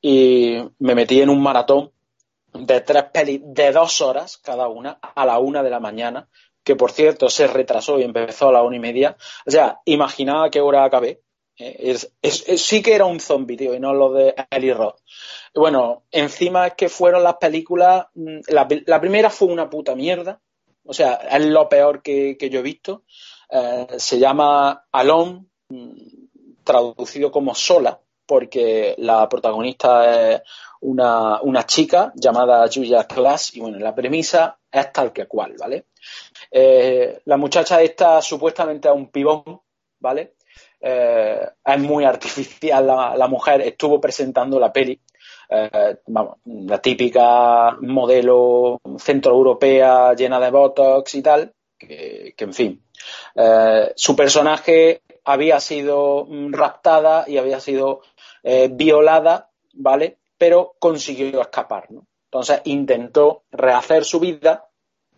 y 0.01 0.61
me 0.79 0.95
metí 0.95 1.21
en 1.21 1.29
un 1.29 1.43
maratón 1.43 1.93
de 2.55 2.81
tres 2.81 3.05
pelis 3.13 3.43
de 3.45 3.73
dos 3.73 4.01
horas 4.01 4.39
cada 4.39 4.69
una 4.69 4.99
a 5.03 5.27
la 5.27 5.39
una 5.39 5.63
de 5.63 5.69
la 5.69 5.81
mañana, 5.81 6.31
que 6.63 6.77
por 6.77 6.93
cierto 6.93 7.29
se 7.29 7.47
retrasó 7.47 7.99
y 7.99 8.05
empezó 8.05 8.49
a 8.49 8.53
la 8.53 8.63
una 8.63 8.77
y 8.77 8.81
media. 8.81 9.19
O 9.47 9.51
sea, 9.51 9.83
imaginaba 9.85 10.49
qué 10.49 10.63
hora 10.63 10.83
acabé 10.83 11.24
sí 11.57 12.83
que 12.83 12.95
era 12.95 13.05
un 13.05 13.21
zombie, 13.21 13.57
tío, 13.57 13.75
y 13.75 13.81
no 13.81 13.95
lo 13.95 14.13
de 14.13 14.35
Eli 14.51 14.73
Roth. 14.73 15.01
Bueno, 15.55 16.05
encima 16.11 16.67
es 16.69 16.75
que 16.75 16.89
fueron 16.89 17.23
las 17.23 17.37
películas. 17.37 18.07
Mm, 18.15 18.41
la, 18.49 19.01
primera 19.01 19.31
fue 19.31 19.49
una 19.49 19.71
puta 19.71 19.95
mierda. 19.95 20.41
O 20.85 20.93
sea, 20.93 21.15
es 21.15 21.45
lo 21.47 21.69
peor 21.69 22.03
que, 22.03 22.37
yo 22.51 22.59
he 22.59 22.63
visto. 22.63 23.05
Eh, 23.51 23.87
se 23.97 24.19
llama 24.19 24.87
Alone, 24.93 25.47
mm, 25.69 25.93
traducido 26.65 27.31
como 27.31 27.55
sola, 27.55 28.01
porque 28.27 28.95
la 28.99 29.29
protagonista 29.29 30.33
es 30.33 30.43
una, 30.81 31.67
chica 31.67 32.13
llamada 32.17 32.69
Julia 32.73 33.05
Class, 33.05 33.55
y 33.55 33.61
bueno, 33.61 33.79
la 33.79 33.95
premisa 33.95 34.59
es 34.71 34.93
tal 34.93 35.13
que 35.13 35.27
cual, 35.27 35.55
¿vale? 35.59 35.87
Eh, 36.51 37.23
la 37.25 37.37
muchacha 37.37 37.81
esta 37.81 38.21
supuestamente 38.21 38.89
es 38.89 38.95
un 38.95 39.11
pibón, 39.11 39.63
¿vale? 40.01 40.34
Eh, 40.87 41.49
es 41.65 41.81
muy 41.81 42.05
artificial 42.05 42.87
la, 42.87 43.27
mujer, 43.27 43.63
estuvo 43.63 43.99
presentando 43.99 44.61
la 44.61 44.71
peli, 44.71 45.01
eh, 45.49 45.97
vamos, 46.09 46.37
la 46.45 46.77
típica 46.77 47.75
modelo 47.81 48.83
centroeuropea 48.99 50.13
llena 50.13 50.39
de 50.39 50.51
botox 50.51 51.15
y 51.15 51.23
tal, 51.23 51.55
que, 51.79 52.35
en 52.37 52.53
fin, 52.53 52.83
eh, 53.35 53.95
su 53.97 54.15
personaje 54.15 55.01
había 55.25 55.59
sido 55.59 56.29
raptada 56.51 57.25
y 57.27 57.39
había 57.39 57.61
sido 57.61 58.03
violada, 58.73 59.49
¿vale? 59.73 60.19
Pero 60.37 60.75
consiguió 60.79 61.41
escapar, 61.41 61.91
¿no? 61.91 62.07
Entonces 62.27 62.61
intentó 62.65 63.45
rehacer 63.51 64.05
su 64.05 64.21
vida 64.21 64.69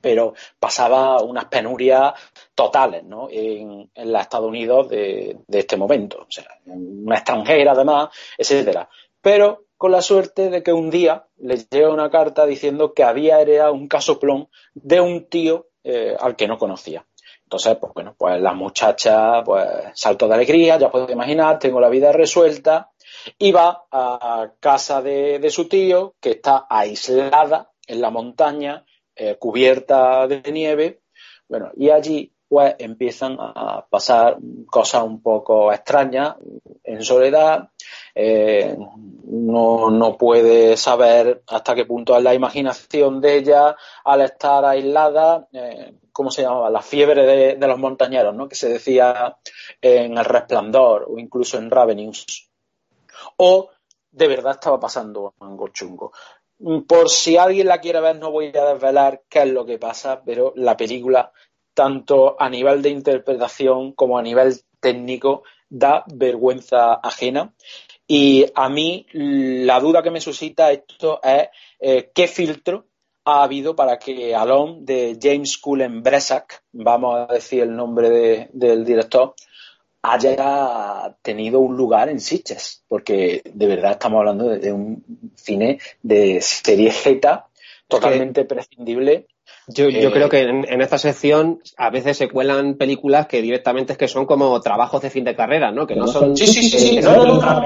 pero 0.01 0.35
pasaba 0.59 1.23
unas 1.23 1.47
penurias 1.47 2.15
totales 2.55 3.05
¿no? 3.05 3.29
en, 3.31 3.91
los 3.95 4.21
Estados 4.21 4.49
Unidos 4.49 4.89
de, 4.89 5.39
este 5.49 5.77
momento. 5.77 6.19
O 6.21 6.27
sea, 6.31 6.47
una 6.67 7.17
extranjera 7.17 7.73
además, 7.73 8.09
etcétera. 8.37 8.89
Pero 9.21 9.65
con 9.77 9.93
la 9.93 10.03
suerte 10.03 10.49
de 10.51 10.63
que 10.63 10.73
un 10.73 10.91
día 10.91 11.27
les 11.39 11.69
llega 11.69 11.91
una 11.91 12.11
carta 12.11 12.47
diciendo 12.47 12.95
que 12.95 13.03
había 13.03 13.41
heredado 13.41 13.73
un 13.73 13.89
casoplón 13.89 14.49
de 14.75 15.01
un 15.01 15.29
tío 15.29 15.69
eh, 15.85 16.17
al 16.19 16.37
que 16.37 16.49
no 16.49 16.59
conocía. 16.59 17.07
Entonces, 17.43 17.77
pues 17.81 17.93
bueno, 17.95 18.15
pues 18.19 18.41
la 18.41 18.55
muchacha, 18.55 19.45
pues 19.45 19.67
saltó 19.95 20.27
de 20.27 20.35
alegría, 20.35 20.79
ya 20.79 20.91
puedo 20.91 21.11
imaginar, 21.13 21.61
tengo 21.61 21.81
la 21.81 21.89
vida 21.89 22.11
resuelta, 22.11 22.91
y 23.39 23.53
va 23.53 23.85
a 23.93 24.51
casa 24.59 25.01
de 25.01 25.49
su 25.51 25.69
tío, 25.69 26.15
que 26.21 26.31
está 26.31 26.67
aislada 26.69 27.71
en 27.87 28.01
la 28.01 28.11
montaña, 28.11 28.85
eh, 29.17 29.37
cubierta 29.37 30.27
de 30.29 30.53
nieve, 30.53 31.01
bueno, 31.49 31.71
y 31.77 31.91
allí 31.91 32.33
pues 32.49 32.77
empiezan 32.79 33.37
a 33.41 33.87
pasar 33.91 34.39
cosas 34.67 35.03
un 35.03 35.21
poco 35.21 35.73
extrañas 35.73 36.37
en 36.85 37.03
soledad, 37.03 37.71
eh, 38.15 38.77
no, 39.25 39.91
no, 39.91 40.17
puede 40.17 40.77
saber 40.77 41.43
hasta 41.49 41.75
qué 41.75 41.85
punto 41.85 42.17
es 42.17 42.23
la 42.23 42.35
imaginación 42.35 43.21
de 43.21 43.39
ella 43.39 43.77
al 44.05 44.21
estar 44.21 44.65
aislada, 44.65 45.49
eh, 45.53 45.95
¿cómo 46.13 46.31
se 46.31 46.43
llamaba? 46.43 46.71
La 46.71 46.83
fiebre 46.83 47.57
de, 47.57 47.67
los 47.67 47.79
montañeros, 47.79 48.35
¿no? 48.35 48.49
Que 48.49 48.55
se 48.55 48.69
decía 48.69 49.37
en 49.81 50.17
El 50.17 50.25
Resplandor 50.25 51.07
o 51.11 51.19
incluso 51.19 51.59
en 51.59 51.71
Ravenous. 51.71 52.49
O 53.39 53.71
de 54.13 54.29
verdad 54.29 54.53
estaba 54.53 54.81
pasando 54.81 55.35
algo 55.41 55.69
chungo. 55.69 56.13
Por 56.59 57.11
si 57.11 57.37
alguien 57.37 57.67
la 57.67 57.81
quiere 57.81 58.01
ver, 58.01 58.17
no 58.17 58.31
voy 58.31 58.47
a 58.47 58.73
desvelar 58.73 59.23
qué 59.29 59.41
es 59.41 59.49
lo 59.49 59.67
que 59.67 59.79
pasa, 59.79 60.23
pero 60.25 60.53
la 60.57 60.77
película, 60.77 61.33
tanto 61.75 62.41
a 62.41 62.49
nivel 62.49 62.81
de 62.83 62.91
interpretación 62.91 63.93
como 63.93 64.19
a 64.19 64.23
nivel 64.23 64.55
técnico, 64.81 65.43
da 65.69 66.05
vergüenza 66.07 66.95
ajena. 66.95 67.55
Y 68.07 68.47
a 68.55 68.69
mí 68.69 69.07
la 69.13 69.81
duda 69.81 70.03
que 70.03 70.11
me 70.11 70.21
suscita 70.21 70.71
esto 70.71 71.21
es 71.23 71.49
eh, 71.81 72.11
qué 72.15 72.29
filtro 72.29 72.87
ha 73.25 73.43
habido 73.43 73.75
para 73.75 73.99
que 73.99 74.35
Alon 74.35 74.85
de 74.85 75.19
James 75.21 75.59
Cullen 75.59 76.03
Bresak, 76.03 76.63
vamos 76.73 77.29
a 77.29 77.35
decir 77.35 77.65
el 77.65 77.75
nombre 77.75 78.49
del 78.53 78.85
director, 78.85 79.35
haya 80.13 81.17
tenido 81.23 81.61
un 81.61 81.77
lugar 81.77 82.09
en 82.09 82.21
Sitges, 82.21 82.83
porque 82.89 83.43
de 83.45 83.67
verdad 83.67 83.93
estamos 83.93 84.19
hablando 84.21 84.49
de, 84.49 84.73
un 84.73 85.03
cine 85.35 85.79
de 86.03 86.41
serie 86.41 86.93
Z 86.93 87.47
totalmente 87.89 88.45
prescindible. 88.45 89.27
Yo, 89.69 89.89
yo 89.89 90.13
creo 90.13 90.29
que 90.29 90.43
en, 90.43 90.81
esta 90.81 90.97
sección 90.97 91.61
a 91.77 91.91
veces 91.91 92.17
se 92.17 92.29
cuelan 92.29 92.75
películas 92.75 93.27
que 93.27 93.43
directamente 93.43 93.93
es 93.93 93.99
que 93.99 94.07
son 94.07 94.25
como 94.25 94.61
trabajos 94.61 95.03
de 95.03 95.11
fin 95.11 95.25
de 95.25 95.35
carrera, 95.35 95.73
¿no? 95.73 95.89
Que 95.89 95.97
no 95.97 96.07
son, 96.07 96.37
sí, 96.37 96.47
sí, 96.47 96.63
sí, 96.63 97.01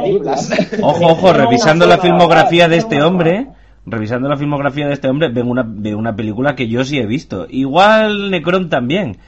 películas. 0.02 0.50
Ojo, 0.82 1.06
ojo, 1.06 1.32
revisando 1.34 1.86
la 1.86 1.98
filmografía 1.98 2.68
de 2.68 2.78
este 2.78 3.02
hombre, 3.02 3.48
revisando 3.84 4.30
la 4.30 4.38
filmografía 4.38 4.86
de 4.86 4.94
este 4.94 5.08
hombre, 5.08 5.28
veo 5.28 5.44
una, 5.44 5.64
veo 5.66 5.98
una 5.98 6.16
película 6.16 6.54
que 6.54 6.68
yo 6.68 6.84
sí 6.84 6.98
he 6.98 7.06
visto. 7.06 7.46
Igual 7.50 8.30
Necron 8.30 8.70
también, 8.70 9.18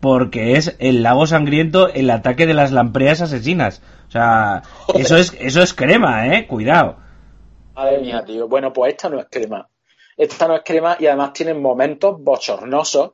porque 0.00 0.56
es 0.56 0.76
el 0.78 1.02
lago 1.02 1.26
sangriento, 1.26 1.88
el 1.88 2.10
ataque 2.10 2.46
de 2.46 2.54
las 2.54 2.72
lampreas 2.72 3.20
asesinas. 3.20 3.82
O 4.08 4.10
sea, 4.10 4.62
eso 4.94 5.16
es, 5.16 5.36
eso 5.38 5.62
es 5.62 5.74
crema, 5.74 6.34
eh, 6.34 6.46
cuidado. 6.46 6.96
Madre 7.74 7.98
mía, 7.98 8.24
tío. 8.24 8.48
Bueno, 8.48 8.72
pues 8.72 8.92
esta 8.92 9.08
no 9.08 9.20
es 9.20 9.26
crema. 9.30 9.68
Esta 10.16 10.48
no 10.48 10.56
es 10.56 10.62
crema 10.64 10.96
y 10.98 11.06
además 11.06 11.32
tiene 11.32 11.54
momentos 11.54 12.16
bochornosos 12.18 13.12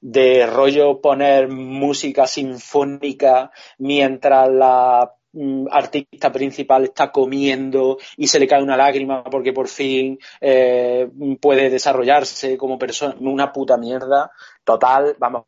de 0.00 0.46
rollo 0.46 1.00
poner 1.00 1.48
música 1.48 2.26
sinfónica 2.26 3.50
mientras 3.78 4.48
la 4.50 5.10
Mm, 5.38 5.66
artista 5.70 6.32
principal 6.32 6.84
está 6.84 7.12
comiendo 7.12 7.98
y 8.16 8.26
se 8.26 8.40
le 8.40 8.48
cae 8.48 8.62
una 8.62 8.74
lágrima 8.74 9.22
porque 9.22 9.52
por 9.52 9.68
fin 9.68 10.18
eh, 10.40 11.10
puede 11.38 11.68
desarrollarse 11.68 12.56
como 12.56 12.78
persona, 12.78 13.14
una 13.20 13.52
puta 13.52 13.76
mierda 13.76 14.30
total, 14.66 15.16
vamos, 15.18 15.44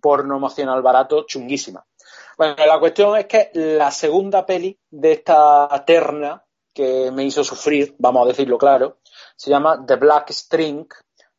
porno 0.00 0.36
emocional 0.36 0.82
barato, 0.82 1.24
chunguísima. 1.26 1.84
Bueno, 2.36 2.54
la 2.66 2.78
cuestión 2.78 3.16
es 3.16 3.24
que 3.24 3.50
la 3.54 3.90
segunda 3.90 4.44
peli 4.44 4.78
de 4.90 5.12
esta 5.12 5.82
terna 5.86 6.44
que 6.72 7.10
me 7.10 7.24
hizo 7.24 7.42
sufrir, 7.42 7.96
vamos 7.98 8.24
a 8.24 8.28
decirlo 8.28 8.58
claro, 8.58 8.98
se 9.34 9.50
llama 9.50 9.82
The 9.84 9.96
Black 9.96 10.30
String, 10.30 10.86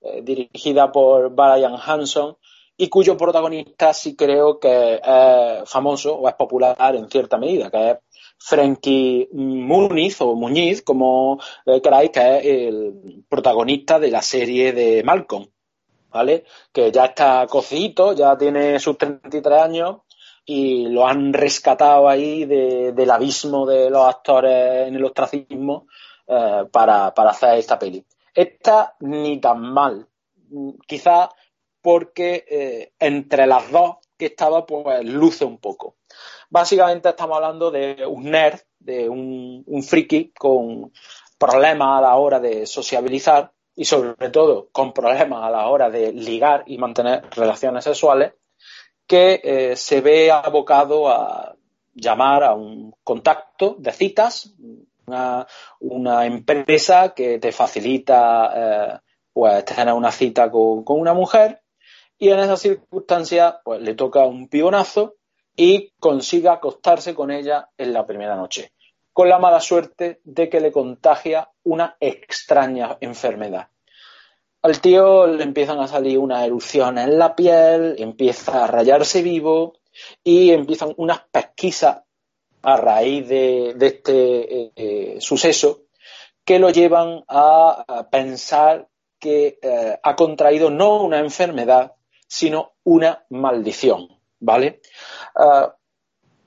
eh, 0.02 0.22
dirigida 0.24 0.92
por 0.92 1.30
Brian 1.30 1.76
Hanson, 1.76 2.38
y 2.76 2.90
cuyo 2.90 3.16
protagonista 3.16 3.94
sí 3.94 4.16
creo 4.16 4.60
que 4.60 4.96
es 4.96 5.70
famoso 5.70 6.16
o 6.16 6.28
es 6.28 6.34
popular 6.34 6.96
en 6.96 7.08
cierta 7.08 7.38
medida, 7.38 7.70
que 7.70 7.92
es 7.92 7.98
Frankie 8.40 9.30
Muniz 9.34 10.20
o 10.22 10.34
Muñiz, 10.34 10.82
como 10.82 11.40
eh, 11.68 11.82
queráis, 11.82 12.10
que 12.10 12.38
es 12.38 12.46
el 12.46 13.24
protagonista 13.30 14.00
de 14.00 14.10
la 14.10 14.24
serie 14.24 14.74
de 14.74 15.04
Malcolm, 15.04 15.46
¿vale? 16.12 16.46
Que 16.72 16.92
ya 16.92 17.06
está 17.06 17.48
cocito, 17.48 18.14
ya 18.14 18.38
tiene 18.38 18.80
sus 18.80 18.98
33 18.98 19.60
años 19.60 19.98
y 20.46 20.88
lo 20.88 21.08
han 21.08 21.34
rescatado 21.34 22.08
ahí 22.10 22.46
del 22.46 23.12
abismo 23.12 23.66
de 23.66 23.90
los 23.90 24.06
actores 24.06 24.88
en 24.88 24.96
el 24.96 25.06
ostracismo 25.06 25.88
eh, 26.28 26.66
para, 26.72 27.14
para 27.14 27.32
hacer 27.32 27.58
esta 27.58 27.80
peli. 27.80 28.06
Esta 28.34 28.96
ni 29.00 29.40
tan 29.40 29.62
mal. 29.62 30.08
Quizás 30.88 31.30
porque 31.82 32.46
eh, 32.50 32.94
entre 33.00 33.48
las 33.48 33.72
dos 33.72 33.98
que 34.18 34.28
estaba, 34.28 34.66
pues 34.66 35.04
luce 35.04 35.46
un 35.46 35.58
poco. 35.58 35.96
Básicamente 36.50 37.10
estamos 37.10 37.38
hablando 37.38 37.72
de 37.72 38.06
un 38.06 38.26
nerd, 38.26 38.60
de 38.78 39.10
un, 39.10 39.84
friki 39.84 40.32
con 40.38 40.92
problemas 41.38 41.98
a 41.98 42.02
la 42.02 42.16
hora 42.16 42.40
de 42.40 42.66
sociabilizar 42.66 43.52
y 43.76 43.86
sobre 43.86 44.30
todo 44.30 44.70
con 44.72 44.94
problemas 44.94 45.44
a 45.44 45.50
la 45.50 45.68
hora 45.68 45.90
de 45.90 46.12
ligar 46.12 46.64
y 46.68 46.78
mantener 46.78 47.24
relaciones 47.32 47.84
sexuales, 47.84 48.34
que 49.08 49.42
eh, 49.44 49.76
se 49.76 50.02
ve 50.02 50.32
abocado 50.32 51.10
a 51.10 51.56
llamar 51.94 52.44
a 52.44 52.54
un 52.54 52.94
contacto 53.04 53.76
de 53.78 53.92
citas, 53.92 54.54
una, 55.06 56.26
empresa 56.26 57.14
que 57.14 57.40
te 57.40 57.52
facilita 57.52 58.52
eh, 58.56 59.00
pues 59.34 59.66
tener 59.66 59.94
una 59.94 60.12
cita 60.12 60.50
con, 60.50 60.84
con, 60.84 61.00
una 61.00 61.14
mujer 61.14 61.62
y 62.18 62.30
en 62.30 62.40
esa 62.40 62.56
circunstancia 62.56 63.60
pues 63.64 63.82
le 63.82 63.96
toca 63.96 64.26
un 64.26 64.48
pibonazo 64.48 65.16
y 65.56 65.92
consiga 66.00 66.54
acostarse 66.54 67.14
con 67.14 67.32
ella 67.32 67.70
en 67.78 67.94
la 67.94 68.06
primera 68.06 68.36
noche, 68.36 68.72
con 69.14 69.30
la 69.30 69.40
mala 69.40 69.60
suerte 69.60 70.22
de 70.24 70.50
que 70.50 70.60
le 70.60 70.72
contagia 70.72 71.50
una 71.64 71.98
extraña 72.00 72.98
enfermedad. 73.02 73.68
Al 74.62 74.80
tío 74.80 75.28
le 75.28 75.44
empiezan 75.44 75.80
a 75.80 75.88
salir 75.88 76.20
unas 76.20 76.46
erupciones 76.46 77.08
en 77.08 77.18
la 77.18 77.36
piel, 77.36 77.96
empieza 77.98 78.64
a 78.64 78.68
rayarse 78.68 79.22
vivo 79.22 79.74
y 80.24 80.52
empiezan 80.52 80.94
unas 80.98 81.22
pesquisas 81.32 82.04
a 82.62 82.78
raíz 82.78 83.28
de, 83.28 83.76
este 83.80 84.62
eh, 84.62 84.72
eh, 84.76 85.18
suceso 85.20 85.86
que 86.46 86.60
lo 86.60 86.70
llevan 86.70 87.24
a, 87.28 88.08
pensar 88.12 88.88
que 89.20 89.60
eh, 89.62 90.00
ha 90.02 90.16
contraído 90.16 90.70
no 90.70 91.04
una 91.04 91.20
enfermedad, 91.20 91.94
sino 92.28 92.74
una 92.84 93.26
maldición, 93.30 94.08
¿vale? 94.40 94.82
Eh, 95.40 95.68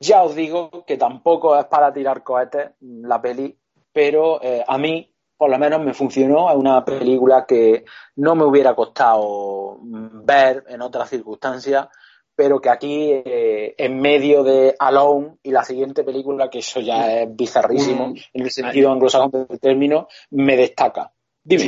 ya 0.00 0.22
os 0.22 0.34
digo 0.34 0.84
que 0.86 0.96
tampoco 0.96 1.58
es 1.58 1.64
para 1.66 1.92
tirar 1.92 2.22
cohetes 2.22 2.70
la 2.80 3.20
peli, 3.20 3.56
pero 3.92 4.42
eh, 4.42 4.64
a 4.66 4.78
mí 4.78 5.14
por 5.36 5.50
lo 5.50 5.58
menos 5.58 5.82
me 5.82 5.94
funcionó. 5.94 6.50
Es 6.50 6.56
una 6.56 6.84
película 6.84 7.44
que 7.46 7.84
no 8.16 8.34
me 8.34 8.44
hubiera 8.44 8.74
costado 8.74 9.78
ver 9.80 10.64
en 10.68 10.82
otras 10.82 11.10
circunstancias, 11.10 11.88
pero 12.34 12.60
que 12.60 12.70
aquí, 12.70 13.10
eh, 13.12 13.74
en 13.76 14.00
medio 14.00 14.42
de 14.42 14.74
Alone 14.78 15.36
y 15.42 15.50
la 15.50 15.64
siguiente 15.64 16.02
película, 16.02 16.50
que 16.50 16.58
eso 16.58 16.80
ya 16.80 17.20
es 17.20 17.36
bizarrísimo 17.36 18.08
mm. 18.08 18.16
en 18.32 18.42
el 18.42 18.50
sentido 18.50 18.90
anglosajón 18.90 19.46
del 19.48 19.60
término, 19.60 20.08
me 20.30 20.56
destaca. 20.56 21.12
Dime. 21.42 21.64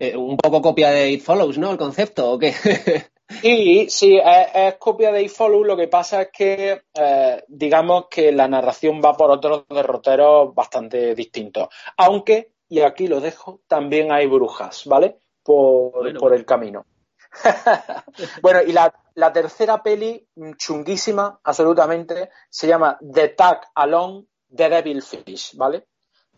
Maro, 0.00 0.20
un 0.20 0.36
poco 0.36 0.62
copia 0.62 0.90
de 0.90 1.10
It 1.10 1.22
Follows, 1.22 1.58
¿no? 1.58 1.70
El 1.70 1.78
concepto, 1.78 2.32
¿o 2.32 2.38
qué? 2.38 2.52
Sí, 3.28 3.86
sí, 3.88 4.20
es, 4.22 4.74
copia 4.76 5.10
de 5.12 5.22
iFollow. 5.22 5.64
Lo 5.64 5.76
que 5.76 5.88
pasa 5.88 6.22
es 6.22 6.28
que, 6.30 6.82
eh, 6.94 7.44
digamos 7.48 8.06
que 8.10 8.32
la 8.32 8.48
narración 8.48 9.00
va 9.04 9.16
por 9.16 9.30
otros 9.30 9.64
derroteros 9.68 10.54
bastante 10.54 11.14
distintos. 11.14 11.68
Aunque, 11.96 12.52
y 12.68 12.80
aquí 12.80 13.06
lo 13.06 13.20
dejo, 13.20 13.60
también 13.66 14.12
hay 14.12 14.26
brujas, 14.26 14.84
¿vale? 14.86 15.20
Por, 15.42 16.06
el 16.06 16.44
camino. 16.44 16.86
bueno, 18.42 18.60
y 18.62 18.72
la, 18.72 19.32
tercera 19.32 19.82
peli, 19.82 20.26
chunguísima, 20.56 21.40
absolutamente, 21.42 22.30
se 22.48 22.66
llama 22.66 22.98
The 23.00 23.28
Tag 23.30 23.68
Along 23.74 24.24
The 24.54 24.68
Devil 24.68 25.02
Fish, 25.02 25.56
¿vale? 25.56 25.86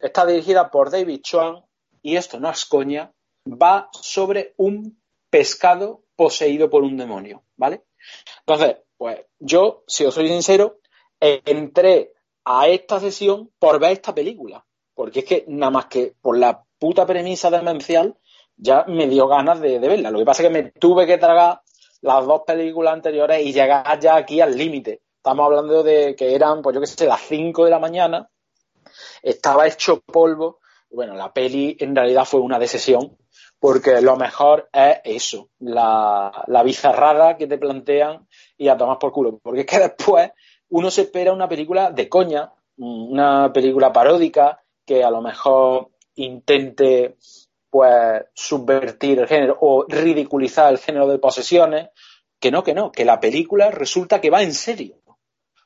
Está 0.00 0.26
dirigida 0.26 0.70
por 0.70 0.90
David 0.90 1.20
Chuan 1.22 1.64
y 2.02 2.16
esto 2.16 2.40
no 2.40 2.50
es 2.50 2.64
coña, 2.64 3.12
va 3.46 3.88
sobre 3.92 4.54
un 4.56 5.00
pescado 5.30 6.02
poseído 6.14 6.70
por 6.70 6.82
un 6.82 6.96
demonio, 6.96 7.44
¿vale? 7.56 7.84
Entonces, 8.40 8.76
pues 8.96 9.20
yo, 9.38 9.84
si 9.86 10.04
os 10.04 10.14
soy 10.14 10.28
sincero, 10.28 10.80
entré 11.20 12.12
a 12.44 12.68
esta 12.68 13.00
sesión 13.00 13.50
por 13.58 13.78
ver 13.78 13.92
esta 13.92 14.14
película, 14.14 14.64
porque 14.94 15.20
es 15.20 15.24
que 15.24 15.44
nada 15.48 15.70
más 15.70 15.86
que 15.86 16.14
por 16.20 16.38
la 16.38 16.64
puta 16.78 17.06
premisa 17.06 17.50
demencial 17.50 18.16
ya 18.56 18.84
me 18.84 19.06
dio 19.08 19.28
ganas 19.28 19.60
de, 19.60 19.78
verla. 19.78 20.10
Lo 20.10 20.18
que 20.18 20.24
pasa 20.24 20.42
es 20.42 20.48
que 20.48 20.62
me 20.62 20.70
tuve 20.70 21.06
que 21.06 21.18
tragar 21.18 21.60
las 22.00 22.26
dos 22.26 22.42
películas 22.46 22.94
anteriores 22.94 23.44
y 23.44 23.52
llegar 23.52 23.98
ya 24.00 24.16
aquí 24.16 24.40
al 24.40 24.56
límite. 24.56 25.02
Estamos 25.16 25.44
hablando 25.44 25.82
de 25.82 26.14
que 26.14 26.34
eran, 26.34 26.62
pues 26.62 26.74
yo 26.74 26.80
qué 26.80 26.86
sé, 26.86 27.06
las 27.06 27.20
5 27.22 27.64
de 27.64 27.70
la 27.70 27.78
mañana, 27.78 28.30
estaba 29.22 29.66
hecho 29.66 30.00
polvo. 30.00 30.60
Bueno, 30.90 31.14
la 31.14 31.32
peli 31.32 31.76
en 31.80 31.94
realidad 31.94 32.24
fue 32.24 32.40
una 32.40 32.58
de 32.58 32.68
sesión 32.68 33.16
porque 33.58 34.00
lo 34.00 34.16
mejor 34.16 34.68
es 34.72 34.98
eso, 35.04 35.48
la, 35.58 36.44
la 36.46 36.62
bizarrada 36.62 37.36
que 37.36 37.46
te 37.46 37.58
plantean 37.58 38.28
y 38.56 38.68
a 38.68 38.76
tomar 38.76 38.98
por 38.98 39.12
culo. 39.12 39.38
Porque 39.42 39.60
es 39.60 39.66
que 39.66 39.78
después 39.80 40.30
uno 40.68 40.90
se 40.90 41.02
espera 41.02 41.32
una 41.32 41.48
película 41.48 41.90
de 41.90 42.08
coña, 42.08 42.52
una 42.76 43.52
película 43.52 43.92
paródica 43.92 44.62
que 44.84 45.02
a 45.02 45.10
lo 45.10 45.22
mejor 45.22 45.90
intente 46.14 47.16
pues 47.70 48.24
subvertir 48.34 49.18
el 49.18 49.26
género 49.26 49.58
o 49.60 49.84
ridiculizar 49.88 50.72
el 50.72 50.78
género 50.78 51.08
de 51.08 51.18
posesiones, 51.18 51.88
que 52.40 52.50
no, 52.50 52.62
que 52.62 52.74
no, 52.74 52.92
que 52.92 53.04
la 53.04 53.20
película 53.20 53.70
resulta 53.70 54.20
que 54.20 54.30
va 54.30 54.42
en 54.42 54.54
serio. 54.54 54.96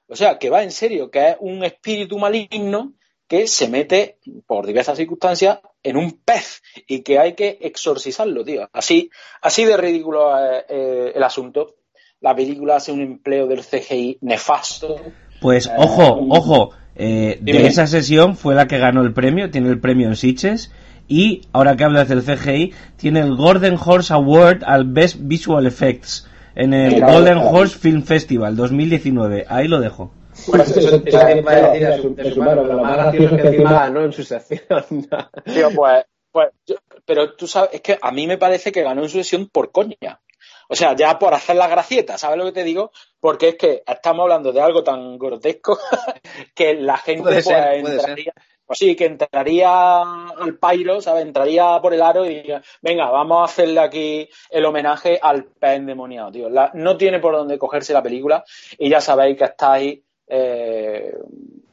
O 0.08 0.16
sea, 0.16 0.38
que 0.38 0.50
va 0.50 0.62
en 0.62 0.72
serio, 0.72 1.10
que 1.10 1.30
es 1.30 1.36
un 1.40 1.62
espíritu 1.62 2.18
maligno 2.18 2.94
que 3.28 3.46
se 3.46 3.68
mete 3.68 4.18
por 4.46 4.66
diversas 4.66 4.96
circunstancias 4.96 5.60
en 5.82 5.96
un 5.96 6.12
pez 6.12 6.62
y 6.86 7.00
que 7.00 7.18
hay 7.18 7.34
que 7.34 7.58
exorcizarlo, 7.60 8.44
tío. 8.44 8.68
Así, 8.72 9.10
así 9.40 9.64
de 9.64 9.76
ridículo 9.76 10.36
es 10.38 10.64
eh, 10.68 11.12
el 11.14 11.22
asunto. 11.22 11.76
La 12.20 12.34
película 12.34 12.76
hace 12.76 12.92
un 12.92 13.00
empleo 13.00 13.46
del 13.46 13.60
CGI 13.60 14.18
nefasto. 14.20 14.96
Pues 15.40 15.66
eh, 15.66 15.70
ojo, 15.76 16.26
ojo, 16.28 16.70
eh, 16.96 17.38
de 17.40 17.66
esa 17.66 17.86
sesión 17.86 18.36
fue 18.36 18.54
la 18.54 18.68
que 18.68 18.78
ganó 18.78 19.02
el 19.02 19.14
premio, 19.14 19.50
tiene 19.50 19.70
el 19.70 19.80
premio 19.80 20.08
en 20.08 20.16
Sitges 20.16 20.70
y 21.08 21.42
ahora 21.52 21.76
que 21.76 21.84
hablas 21.84 22.08
del 22.08 22.22
CGI, 22.22 22.74
tiene 22.96 23.20
el 23.20 23.34
Golden 23.36 23.76
Horse 23.82 24.12
Award 24.12 24.64
al 24.64 24.84
Best 24.84 25.16
Visual 25.20 25.66
Effects 25.66 26.28
en 26.54 26.74
el 26.74 27.00
Golden 27.00 27.38
Horse 27.38 27.78
Film 27.78 28.02
Festival 28.02 28.54
2019. 28.54 29.46
Ahí 29.48 29.66
lo 29.66 29.80
dejo. 29.80 30.12
Bueno, 30.46 30.64
eso, 30.64 30.80
eso, 30.80 30.96
eso 30.96 31.18
también 31.18 31.44
va 31.46 31.52
a 31.52 31.70
decir 31.70 31.86
de 31.86 32.02
su, 32.02 32.14
de 32.14 32.32
su 32.32 32.42
mano, 32.42 32.64
lo 32.64 32.78
más 32.78 32.96
gracioso 32.96 33.34
es 33.36 33.42
que 33.42 33.48
encima 33.48 33.72
ganó 33.72 34.04
en 34.04 34.12
su 34.12 34.22
sección. 34.22 34.84
Tío, 35.44 35.70
pues, 35.74 36.04
pues 36.30 36.50
yo, 36.66 36.76
pero 37.04 37.34
tú 37.34 37.46
sabes, 37.46 37.70
es 37.74 37.80
que 37.80 37.98
a 38.00 38.10
mí 38.12 38.26
me 38.26 38.38
parece 38.38 38.72
que 38.72 38.82
ganó 38.82 39.02
en 39.02 39.08
su 39.08 39.18
sesión 39.18 39.48
por 39.48 39.72
coña. 39.72 40.20
O 40.68 40.76
sea, 40.76 40.94
ya 40.94 41.18
por 41.18 41.34
hacer 41.34 41.56
la 41.56 41.66
gracieta, 41.66 42.16
¿sabes 42.16 42.38
lo 42.38 42.44
que 42.44 42.52
te 42.52 42.62
digo? 42.62 42.92
Porque 43.18 43.48
es 43.48 43.56
que 43.56 43.82
estamos 43.84 44.22
hablando 44.22 44.52
de 44.52 44.60
algo 44.60 44.84
tan 44.84 45.18
grotesco 45.18 45.76
que 46.54 46.74
la 46.74 46.96
gente 46.96 47.22
Puede 47.22 47.42
pues, 47.42 47.44
ser, 47.44 47.74
entraría, 47.74 48.32
pues 48.64 48.78
sí, 48.78 48.94
que 48.94 49.06
entraría 49.06 50.00
al 50.00 50.58
pairo, 50.60 51.00
¿sabes? 51.00 51.24
Entraría 51.24 51.80
por 51.82 51.92
el 51.92 52.00
aro 52.00 52.24
y 52.24 52.36
diría, 52.36 52.62
venga, 52.80 53.10
vamos 53.10 53.40
a 53.40 53.44
hacerle 53.52 53.80
aquí 53.80 54.28
el 54.48 54.64
homenaje 54.64 55.18
al 55.20 55.46
pez 55.46 55.72
endemoniado, 55.72 56.30
tío. 56.30 56.48
La- 56.48 56.70
no 56.74 56.96
tiene 56.96 57.18
por 57.18 57.34
dónde 57.34 57.58
cogerse 57.58 57.92
la 57.92 58.02
película 58.04 58.44
y 58.78 58.88
ya 58.88 59.00
sabéis 59.00 59.36
que 59.36 59.44
estáis 59.46 60.00
eh, 60.30 61.12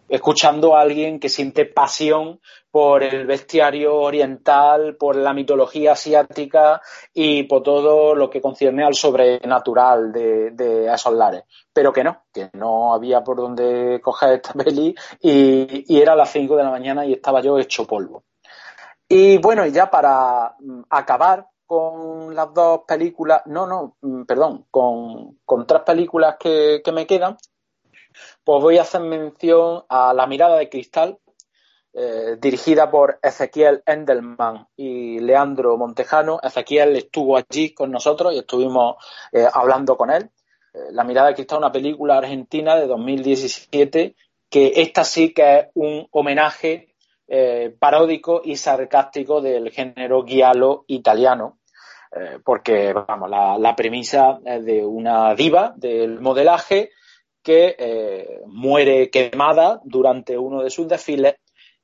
escuchando 0.10 0.76
a 0.76 0.82
alguien 0.82 1.20
que 1.20 1.30
siente 1.30 1.66
pasión 1.66 2.40
por 2.72 3.04
el 3.04 3.26
bestiario 3.26 3.96
oriental, 3.96 4.96
por 4.96 5.16
la 5.16 5.34
mitología 5.34 5.94
asiática 5.94 6.82
y 7.14 7.44
por 7.44 7.64
todo 7.64 8.16
lo 8.16 8.30
que 8.30 8.42
concierne 8.42 8.84
al 8.84 8.94
sobrenatural 8.94 10.12
de, 10.12 10.92
esos 10.94 11.14
lares. 11.14 11.44
Pero 11.74 11.92
que 11.92 12.04
no, 12.04 12.24
que 12.34 12.50
no 12.54 12.94
había 12.94 13.24
por 13.24 13.38
dónde 13.38 14.00
coger 14.02 14.34
esta 14.34 14.54
peli 14.54 14.96
y, 15.22 15.94
y 15.94 16.02
era 16.02 16.16
las 16.16 16.32
5 16.32 16.56
de 16.56 16.64
la 16.64 16.72
mañana 16.72 17.06
y 17.06 17.14
estaba 17.14 17.42
yo 17.42 17.58
hecho 17.58 17.86
polvo. 17.86 18.24
Y 19.10 19.38
bueno, 19.38 19.66
y 19.66 19.72
ya 19.72 19.90
para 19.90 20.56
mm, 20.60 20.82
acabar 20.90 21.48
con 21.66 22.34
las 22.34 22.54
dos 22.54 22.82
películas, 22.88 23.42
no, 23.46 23.68
no, 23.68 23.98
mm, 24.02 24.24
perdón, 24.24 24.66
con, 24.72 25.40
con 25.46 25.66
tres 25.68 25.82
películas 25.82 26.36
que 26.40 26.82
me 26.94 27.06
quedan, 27.06 27.38
pues 28.48 28.64
voy 28.64 28.78
a 28.78 28.84
hacer 28.84 29.02
mención 29.02 29.84
a 29.90 30.14
La 30.14 30.26
mirada 30.26 30.56
de 30.56 30.70
cristal, 30.70 31.18
eh, 31.94 32.38
dirigida 32.40 32.90
por 32.90 33.20
Ezequiel 33.22 33.84
Endelman 33.86 34.70
y 34.78 35.20
Leandro 35.20 35.76
Montejano. 35.76 36.40
Ezequiel 36.42 36.96
estuvo 36.96 37.36
allí 37.36 37.74
con 37.74 37.92
nosotros 37.92 38.34
y 38.34 38.38
estuvimos 38.38 38.96
eh, 39.34 39.46
hablando 39.54 39.98
con 39.98 40.12
él. 40.12 40.30
Eh, 40.74 40.80
La 40.92 41.04
mirada 41.04 41.28
de 41.28 41.34
cristal, 41.34 41.58
una 41.58 41.74
película 41.74 42.20
argentina 42.20 42.78
de 42.78 42.88
2017, 42.88 44.16
que 44.50 44.72
esta 44.78 45.04
sí 45.04 45.34
que 45.34 45.60
es 45.60 45.68
un 45.74 46.08
homenaje 46.12 46.96
paródico 47.80 48.42
y 48.46 48.56
sarcástico 48.56 49.42
del 49.42 49.72
género 49.72 50.24
giallo 50.24 50.86
italiano. 50.88 51.58
Porque, 52.46 52.94
vamos, 52.94 53.30
la, 53.30 53.58
la 53.58 53.76
premisa 53.76 54.40
es 54.46 54.64
de 54.64 54.86
una 54.86 55.36
diva 55.36 55.74
del 55.76 56.22
modelaje 56.22 56.92
que 57.48 57.78
eh, 57.80 58.42
muere 58.48 59.10
quemada 59.10 59.80
durante 59.86 60.38
uno 60.38 60.64
de 60.64 60.70
sus 60.70 60.86
desfiles 60.86 61.36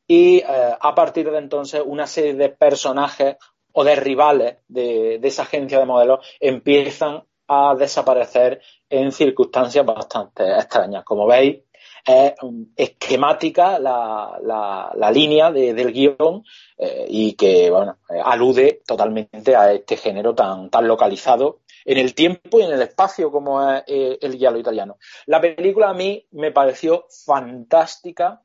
y 0.06 0.40
eh, 0.40 0.44
a 0.46 0.94
partir 0.94 1.32
de 1.32 1.38
entonces 1.38 1.82
una 1.86 2.06
serie 2.06 2.34
de 2.34 2.50
personajes 2.50 3.38
o 3.72 3.86
de 3.86 3.96
rivales 3.96 4.58
de, 4.68 5.20
de 5.20 5.28
esa 5.30 5.44
agencia 5.44 5.80
de 5.80 5.86
modelos 5.86 6.20
empiezan 6.42 7.24
a 7.48 7.76
desaparecer 7.76 8.62
en 8.90 9.14
circunstancias 9.14 9.86
bastante 9.86 10.44
extrañas. 10.52 11.06
Como 11.06 11.26
veis, 11.26 11.62
es 12.06 12.34
um, 12.42 12.66
esquemática 12.76 13.80
la, 13.80 14.38
la, 14.44 15.12
línea 15.12 15.52
de- 15.52 15.74
del 15.74 15.92
guion 15.94 16.44
eh, 16.78 17.06
y 17.10 17.34
que 17.34 17.70
bueno, 17.70 17.98
eh, 18.10 18.20
alude 18.24 18.82
totalmente 18.86 19.56
a 19.56 19.72
este 19.72 19.96
género 19.98 20.36
tan, 20.36 20.70
tan 20.70 20.88
localizado 20.88 21.60
en 21.86 21.98
el 21.98 22.14
tiempo 22.14 22.60
y 22.60 22.64
en 22.64 22.74
el 22.74 22.82
espacio 22.82 23.32
como 23.32 23.62
es 23.72 23.84
eh, 23.88 24.18
el 24.22 24.36
giallo 24.38 24.58
italiano. 24.58 24.98
La 25.28 25.40
película 25.40 25.90
a 25.90 25.94
mí 25.94 26.26
me 26.32 26.52
pareció 26.52 27.06
fantástica. 27.26 28.42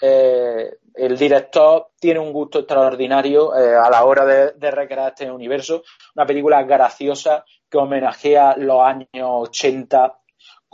Eh, 0.00 0.70
el 0.94 1.16
director 1.16 1.88
tiene 1.98 2.20
un 2.20 2.32
gusto 2.32 2.58
extraordinario 2.60 3.52
a 3.52 3.88
la 3.90 4.04
hora 4.04 4.24
de, 4.24 4.52
de 4.52 4.70
recrear 4.70 5.08
este 5.10 5.30
universo. 5.30 5.82
Una 6.14 6.26
película 6.26 6.62
graciosa 6.64 7.44
que 7.70 7.78
homenajea 7.78 8.56
los 8.56 8.80
años 8.82 9.08
80 9.14 10.18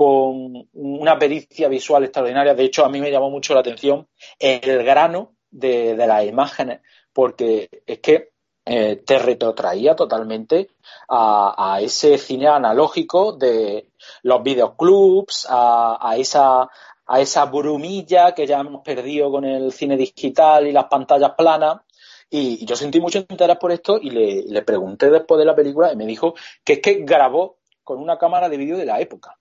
con 0.02 0.68
una 0.72 1.16
pericia 1.16 1.68
visual 1.68 2.02
extraordinaria. 2.02 2.54
De 2.54 2.64
hecho, 2.64 2.84
a 2.84 2.88
mí 2.88 3.00
me 3.00 3.10
llamó 3.10 3.30
mucho 3.30 3.54
la 3.54 3.60
atención 3.60 4.08
el 4.36 4.82
grano 4.82 5.36
de, 5.48 5.94
las 5.96 6.24
imágenes, 6.24 6.80
porque 7.12 7.68
es 7.86 8.00
que 8.00 8.32
eh, 8.64 8.96
te 8.96 9.18
retrotraía 9.20 9.94
totalmente 9.94 10.70
a, 11.08 11.78
ese 11.80 12.18
cine 12.18 12.48
analógico 12.48 13.32
de 13.32 13.90
los 14.22 14.42
videoclubs, 14.42 15.46
a, 15.48 16.14
esa 16.16 16.68
a 17.06 17.20
esa 17.20 17.44
brumilla 17.44 18.34
que 18.34 18.46
ya 18.46 18.58
hemos 18.58 18.82
perdido 18.82 19.30
con 19.30 19.44
el 19.44 19.70
cine 19.70 19.96
digital 19.96 20.66
y 20.66 20.72
las 20.72 20.86
pantallas 20.86 21.32
planas. 21.38 21.80
Y, 22.28 22.64
yo 22.64 22.74
sentí 22.74 23.00
mucho 23.00 23.18
interés 23.18 23.58
por 23.58 23.70
esto 23.70 23.98
y 24.02 24.10
le 24.10 24.62
pregunté 24.62 25.10
después 25.10 25.38
de 25.38 25.44
la 25.44 25.54
película 25.54 25.92
y 25.92 25.96
me 25.96 26.06
dijo 26.06 26.34
que 26.64 26.74
es 26.74 26.80
que 26.80 27.04
grabó 27.04 27.58
con 27.84 28.00
una 28.00 28.18
cámara 28.18 28.48
de 28.48 28.56
vídeo 28.56 28.76
de 28.76 28.86
la 28.86 29.00
época. 29.00 29.38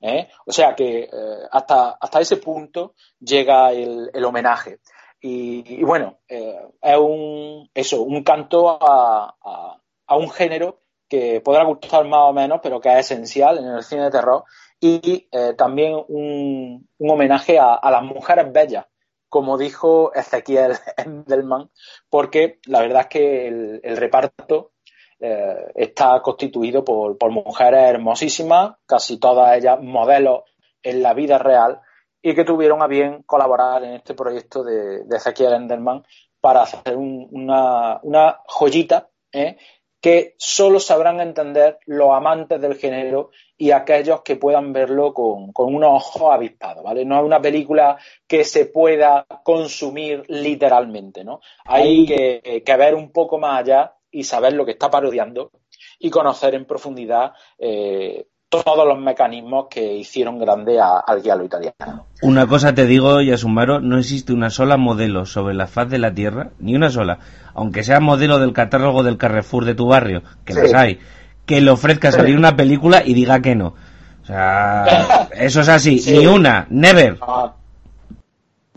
¿Eh? 0.00 0.28
O 0.46 0.52
sea 0.52 0.74
que 0.74 1.04
eh, 1.04 1.08
hasta, 1.50 1.90
hasta 2.00 2.20
ese 2.20 2.36
punto 2.38 2.94
llega 3.18 3.72
el, 3.72 4.10
el 4.12 4.24
homenaje. 4.24 4.78
Y, 5.20 5.80
y 5.80 5.82
bueno, 5.84 6.20
eh, 6.28 6.58
es 6.80 6.96
un, 6.96 7.70
eso, 7.74 8.02
un 8.02 8.22
canto 8.22 8.70
a, 8.70 9.36
a, 9.42 9.80
a 10.06 10.16
un 10.16 10.30
género 10.30 10.80
que 11.08 11.40
podrá 11.40 11.64
gustar 11.64 12.06
más 12.06 12.30
o 12.30 12.32
menos, 12.32 12.60
pero 12.62 12.80
que 12.80 12.88
es 12.90 13.10
esencial 13.10 13.58
en 13.58 13.66
el 13.66 13.82
cine 13.82 14.04
de 14.04 14.10
terror 14.10 14.44
y 14.82 15.28
también 15.58 15.94
un, 16.08 16.88
un 16.96 17.10
homenaje 17.10 17.58
a, 17.58 17.74
a, 17.74 17.90
las 17.90 18.02
mujeres 18.02 18.50
bellas, 18.50 18.86
como 19.28 19.58
dijo 19.58 20.14
Ezequiel 20.14 20.72
Endelman, 20.96 21.70
porque 22.08 22.60
la 22.64 22.80
verdad 22.80 23.02
es 23.02 23.06
que 23.08 23.48
el 23.82 23.96
reparto 23.98 24.72
eh, 25.20 25.72
está 25.74 26.20
constituido 26.22 26.82
por, 26.82 27.18
por, 27.18 27.30
mujeres 27.30 27.90
hermosísimas, 27.90 28.76
casi 28.86 29.18
todas 29.18 29.54
ellas 29.54 29.78
modelos 29.82 30.44
en 30.82 31.02
la 31.02 31.12
vida 31.12 31.36
real, 31.36 31.80
y 32.22 32.34
que 32.34 32.44
tuvieron 32.44 32.82
a 32.82 32.86
bien 32.86 33.22
colaborar 33.24 33.84
en 33.84 33.94
este 33.94 34.14
proyecto 34.14 34.62
de, 34.64 35.04
de 35.04 35.16
Ezequiel 35.16 35.52
Endelman 35.52 36.04
para 36.40 36.62
hacer 36.62 36.96
un, 36.96 37.28
una, 37.32 38.00
una, 38.02 38.40
joyita 38.46 39.10
¿eh? 39.30 39.58
que 40.00 40.34
solo 40.38 40.80
sabrán 40.80 41.20
entender 41.20 41.78
los 41.84 42.10
amantes 42.12 42.58
del 42.58 42.76
género 42.76 43.30
y 43.58 43.72
aquellos 43.72 44.22
que 44.22 44.36
puedan 44.36 44.72
verlo 44.72 45.12
con, 45.12 45.52
con, 45.52 45.74
unos 45.74 46.02
ojos 46.02 46.32
avispados, 46.32 46.82
¿vale? 46.82 47.04
No 47.04 47.18
es 47.18 47.24
una 47.24 47.42
película 47.42 47.98
que 48.26 48.44
se 48.44 48.66
pueda 48.66 49.26
consumir 49.44 50.24
literalmente, 50.28 51.24
¿no? 51.24 51.40
Hay 51.66 52.06
que, 52.06 52.62
que 52.64 52.76
ver 52.76 52.94
un 52.94 53.12
poco 53.12 53.36
más 53.36 53.60
allá 53.60 53.94
y 54.10 54.24
saber 54.24 54.52
lo 54.54 54.64
que 54.64 54.72
está 54.72 54.90
parodiando 54.90 55.50
y 55.98 56.10
conocer 56.10 56.54
en 56.54 56.64
profundidad 56.64 57.32
eh, 57.58 58.26
todos 58.50 58.86
los 58.86 58.98
mecanismos 58.98 59.66
que 59.70 59.94
hicieron 59.94 60.38
grande 60.38 60.80
a, 60.80 60.98
al 60.98 61.22
guialo 61.22 61.44
italiano. 61.44 62.06
Una 62.22 62.48
cosa 62.48 62.74
te 62.74 62.84
digo, 62.84 63.20
Yasumaro, 63.20 63.80
no 63.80 63.96
existe 63.96 64.32
una 64.32 64.50
sola 64.50 64.76
modelo 64.76 65.24
sobre 65.24 65.54
la 65.54 65.68
faz 65.68 65.88
de 65.88 65.98
la 65.98 66.12
Tierra, 66.12 66.50
ni 66.58 66.74
una 66.74 66.90
sola, 66.90 67.20
aunque 67.54 67.84
sea 67.84 68.00
modelo 68.00 68.40
del 68.40 68.52
catálogo 68.52 69.04
del 69.04 69.18
Carrefour 69.18 69.64
de 69.64 69.76
tu 69.76 69.86
barrio, 69.86 70.22
que 70.44 70.52
sí. 70.52 70.60
las 70.62 70.74
hay, 70.74 70.98
que 71.46 71.60
le 71.60 71.70
ofrezca 71.70 72.10
salir 72.10 72.36
una 72.36 72.56
película 72.56 73.02
y 73.04 73.14
diga 73.14 73.40
que 73.40 73.54
no. 73.54 73.74
O 74.22 74.26
sea, 74.26 75.28
eso 75.32 75.60
es 75.60 75.68
así, 75.68 76.00
sí. 76.00 76.18
ni 76.18 76.26
una, 76.26 76.66
never. 76.70 77.18
Ah. 77.22 77.54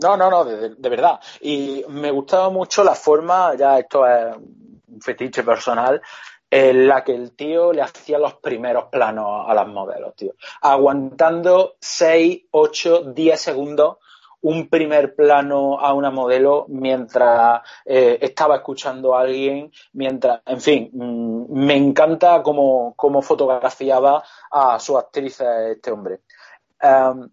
No, 0.02 0.16
no, 0.16 0.28
no, 0.28 0.44
de, 0.44 0.74
de, 0.74 0.88
verdad. 0.88 1.18
Y 1.40 1.84
me 1.88 2.10
gustaba 2.10 2.50
mucho 2.50 2.84
la 2.84 2.94
forma, 2.94 3.54
ya 3.56 3.78
esto 3.78 4.06
es 4.06 4.36
fetiche 5.00 5.42
personal, 5.42 6.00
en 6.50 6.86
la 6.86 7.02
que 7.02 7.14
el 7.14 7.34
tío 7.34 7.72
le 7.72 7.82
hacía 7.82 8.18
los 8.18 8.34
primeros 8.34 8.84
planos 8.86 9.44
a 9.48 9.54
las 9.54 9.66
modelos, 9.66 10.14
tío. 10.14 10.34
Aguantando 10.60 11.76
6, 11.80 12.44
8, 12.50 13.12
10 13.12 13.40
segundos 13.40 13.96
un 14.44 14.68
primer 14.68 15.14
plano 15.14 15.80
a 15.80 15.94
una 15.94 16.10
modelo 16.10 16.66
mientras 16.68 17.62
eh, 17.86 18.18
estaba 18.20 18.56
escuchando 18.56 19.16
a 19.16 19.22
alguien, 19.22 19.72
mientras, 19.94 20.42
en 20.44 20.60
fin, 20.60 20.90
mm, 20.92 21.64
me 21.64 21.76
encanta 21.76 22.42
cómo, 22.42 22.92
cómo 22.94 23.22
fotografiaba 23.22 24.22
a 24.50 24.78
su 24.78 24.98
actriz 24.98 25.40
este 25.40 25.90
hombre. 25.90 26.20
Em, 26.78 27.30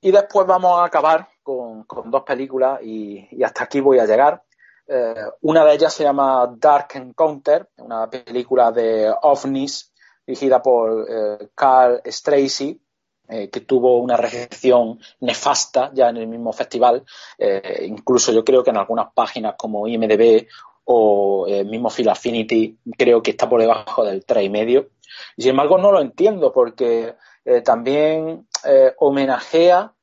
y 0.00 0.12
después 0.12 0.46
vamos 0.46 0.78
a 0.78 0.84
acabar 0.84 1.28
con, 1.42 1.84
dos 2.06 2.22
películas 2.22 2.80
y, 2.82 3.42
hasta 3.42 3.64
aquí 3.64 3.80
voy 3.80 3.98
a 3.98 4.06
llegar. 4.06 4.42
Eh, 4.94 5.14
una 5.40 5.64
de 5.64 5.74
ellas 5.74 5.94
se 5.94 6.04
llama 6.04 6.54
Dark 6.58 6.88
Encounter, 6.96 7.66
una 7.78 8.10
película 8.10 8.70
de 8.70 9.10
ovnis 9.22 9.90
dirigida 10.26 10.60
por 10.60 11.06
eh, 11.08 11.48
Carl 11.54 12.02
Stracy, 12.04 12.78
eh, 13.26 13.48
que 13.48 13.60
tuvo 13.60 14.00
una 14.00 14.18
recepción 14.18 15.00
nefasta 15.20 15.90
ya 15.94 16.10
en 16.10 16.18
el 16.18 16.26
mismo 16.26 16.52
festival. 16.52 17.04
incluso 17.86 18.32
yo 18.32 18.44
creo 18.44 18.62
que 18.62 18.68
en 18.68 18.76
algunas 18.76 19.14
páginas 19.14 19.54
como 19.56 19.88
IMDB 19.88 20.46
o 20.84 21.46
el 21.48 21.66
mismo 21.66 21.88
Film 21.88 22.10
Affinity 22.10 22.78
creo 22.98 23.22
que 23.22 23.30
está 23.30 23.48
por 23.48 23.62
debajo 23.62 24.04
del 24.04 24.26
3,5. 24.26 24.88
Y 25.38 25.42
sin 25.42 25.52
embargo 25.52 25.78
no 25.78 25.90
lo 25.90 26.00
entiendo 26.00 26.52
porque 26.52 27.14
también 27.64 28.46
homenajea 28.98 29.94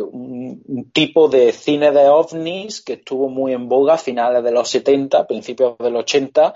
un, 0.00 0.90
tipo 0.92 1.28
de 1.28 1.52
cine 1.52 1.90
de 1.92 2.08
ovnis 2.08 2.82
que 2.82 2.94
estuvo 2.94 3.28
muy 3.28 3.52
en 3.52 3.68
boga 3.68 3.94
a 3.94 3.98
finales 3.98 4.42
de 4.42 4.52
los 4.52 4.68
70, 4.68 5.26
principios 5.26 5.76
del 5.78 5.96
80 5.96 6.54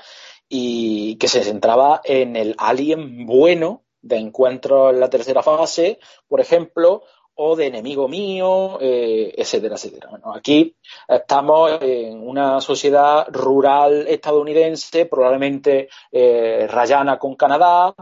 y 0.49 1.17
que 1.17 1.29
se 1.29 1.43
centraba 1.43 2.01
en 2.05 2.37
el 2.37 2.55
alien 2.59 3.27
bueno 3.27 3.85
de 4.03 4.17
encuentro 4.17 4.91
en 4.91 5.01
la 5.01 5.11
tercera 5.11 5.43
fase, 5.43 5.99
por 6.27 6.41
ejemplo, 6.41 7.03
o 7.43 7.57
de 7.57 7.67
enemigo 7.67 8.07
mío, 8.07 8.79
eh, 8.81 9.33
etcétera, 9.37 9.77
etcétera. 9.77 10.09
Bueno, 10.11 10.35
aquí 10.35 10.77
estamos 11.09 11.79
en 11.81 12.27
una 12.27 12.61
sociedad 12.61 13.27
rural 13.31 14.07
estadounidense, 14.09 15.07
probablemente 15.07 15.89
eh, 16.13 16.67
rayana 16.69 17.19
con 17.19 17.37
Canadá, 17.37 17.95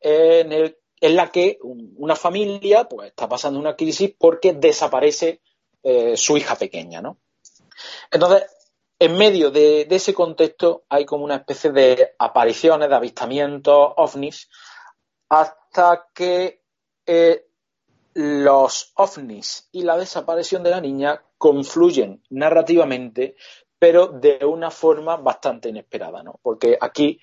en 0.00 0.52
el 0.52 0.79
en 1.00 1.16
la 1.16 1.30
que 1.30 1.58
una 1.62 2.14
familia 2.14 2.88
pues, 2.88 3.08
está 3.08 3.28
pasando 3.28 3.58
una 3.58 3.76
crisis 3.76 4.14
porque 4.18 4.52
desaparece 4.52 5.40
eh, 5.82 6.16
su 6.16 6.36
hija 6.36 6.56
pequeña, 6.56 7.00
¿no? 7.00 7.18
Entonces, 8.10 8.44
en 8.98 9.16
medio 9.16 9.50
de, 9.50 9.86
ese 9.90 10.12
contexto 10.12 10.84
hay 10.90 11.06
como 11.06 11.24
una 11.24 11.36
especie 11.36 11.72
de 11.72 12.14
apariciones, 12.18 12.90
de 12.90 12.94
avistamientos, 12.94 13.94
ovnis, 13.96 14.50
hasta 15.30 16.08
que 16.12 16.62
eh, 17.06 17.46
los 18.12 18.92
ovnis 18.96 19.68
y 19.72 19.82
la 19.82 19.96
desaparición 19.96 20.62
de 20.62 20.70
la 20.70 20.82
niña 20.82 21.24
confluyen 21.38 22.22
narrativamente, 22.28 23.36
pero 23.78 24.08
de 24.08 24.44
una 24.44 24.70
forma 24.70 25.16
bastante 25.16 25.70
inesperada, 25.70 26.22
¿no? 26.22 26.38
Porque 26.42 26.76
aquí, 26.78 27.18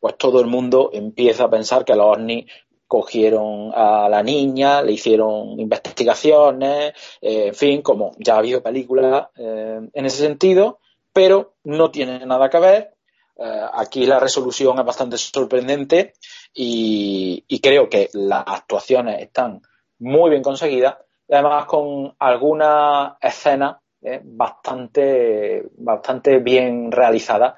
pues 0.00 0.18
todo 0.18 0.40
el 0.40 0.48
mundo 0.48 0.90
empieza 0.92 1.44
a 1.44 1.50
pensar 1.50 1.84
que 1.84 1.94
los 1.94 2.16
ovnis 2.16 2.46
cogieron 2.92 3.72
a 3.74 4.06
la 4.06 4.22
niña, 4.22 4.82
le 4.82 4.92
hicieron 4.92 5.58
investigaciones, 5.58 6.92
eh, 7.22 7.46
en 7.46 7.54
fin, 7.54 7.80
como 7.80 8.14
ya 8.18 8.34
ha 8.34 8.40
habido 8.40 8.62
películas 8.62 9.28
eh, 9.34 9.80
en 9.90 10.04
ese 10.04 10.18
sentido, 10.18 10.78
pero 11.10 11.54
no 11.64 11.90
tiene 11.90 12.26
nada 12.26 12.50
que 12.50 12.58
ver. 12.58 12.94
Eh, 13.38 13.60
aquí 13.72 14.04
la 14.04 14.20
resolución 14.20 14.78
es 14.78 14.84
bastante 14.84 15.16
sorprendente 15.16 16.12
y, 16.52 17.42
creo 17.62 17.88
que 17.88 18.10
las 18.12 18.44
actuaciones 18.46 19.22
están 19.22 19.62
muy 19.98 20.28
bien 20.28 20.42
conseguidas 20.42 20.96
y 21.26 21.32
además 21.32 21.64
con 21.64 22.14
algunas 22.18 23.14
escenas 23.22 23.76
bastante, 24.22 25.64
bastante 25.78 26.40
bien 26.40 26.92
realizadas 26.92 27.54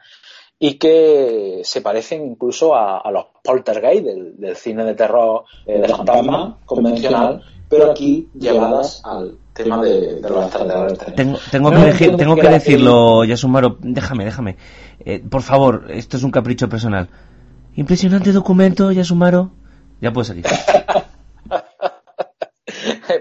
y 0.58 0.74
que 0.74 1.60
se 1.64 1.80
parecen 1.80 2.26
incluso 2.26 2.74
a, 2.74 3.10
los 3.10 3.26
poltergeist 3.42 4.04
del, 4.04 4.56
cine 4.56 4.84
de 4.84 4.94
terror 4.94 5.44
eh, 5.66 5.80
de 5.80 5.88
fantasma 5.88 6.58
convencional, 6.64 7.42
pero 7.68 7.90
aquí 7.90 8.28
llevadas 8.34 9.02
al 9.04 9.36
tema 9.52 9.82
de, 9.82 10.20
los 10.20 10.44
extraterrestres. 10.44 11.14
Tengo, 11.14 11.38
tengo, 11.50 11.70
que, 11.70 12.10
tengo 12.10 12.36
que, 12.36 12.48
decirlo, 12.48 13.24
Yasumaro, 13.24 13.76
déjame, 13.80 14.24
déjame. 14.24 14.56
Eh, 15.04 15.22
por 15.28 15.42
favor, 15.42 15.86
esto 15.90 16.16
es 16.16 16.22
un 16.22 16.30
capricho 16.30 16.68
personal. 16.68 17.08
Impresionante 17.76 18.32
documento, 18.32 18.92
Yasumaro. 18.92 19.50
Ya 20.00 20.12
puedes 20.12 20.28
seguir. 20.28 20.44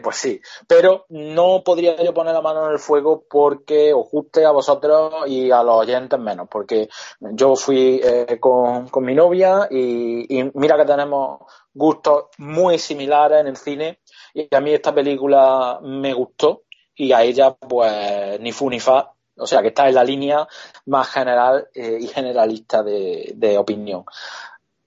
pues 0.03 0.17
sí, 0.17 0.41
pero 0.67 1.05
no 1.09 1.63
podría 1.63 1.95
yo 2.03 2.13
poner 2.13 2.33
la 2.33 2.41
mano 2.41 2.65
en 2.67 2.73
el 2.73 2.79
fuego 2.79 3.25
porque 3.27 3.93
os 3.93 4.11
guste 4.11 4.45
a 4.45 4.51
vosotros 4.51 5.27
y 5.27 5.49
a 5.49 5.63
los 5.63 5.77
oyentes 5.77 6.19
menos, 6.19 6.47
porque 6.49 6.89
yo 7.19 7.55
fui 7.55 7.99
eh, 8.03 8.37
con, 8.39 8.89
mi 9.03 9.15
novia 9.15 9.67
y, 9.71 10.51
mira 10.53 10.77
que 10.77 10.85
tenemos 10.85 11.39
gustos 11.73 12.25
muy 12.37 12.77
similares 12.77 13.39
en 13.39 13.47
el 13.47 13.57
cine 13.57 13.99
y 14.33 14.53
a 14.53 14.59
mí 14.59 14.73
esta 14.73 14.93
película 14.93 15.79
me 15.81 16.13
gustó 16.13 16.63
y 16.95 17.11
a 17.13 17.23
ella 17.23 17.55
pues 17.55 18.39
ni 18.41 18.51
fu 18.51 18.69
ni 18.69 18.79
fa, 18.79 19.13
o 19.37 19.47
sea 19.47 19.61
que 19.61 19.69
está 19.69 19.87
en 19.87 19.95
la 19.95 20.03
línea 20.03 20.47
más 20.85 21.09
general 21.09 21.67
eh, 21.73 21.97
y 21.99 22.07
generalista 22.07 22.83
de 22.83 23.57
opinión. 23.57 24.03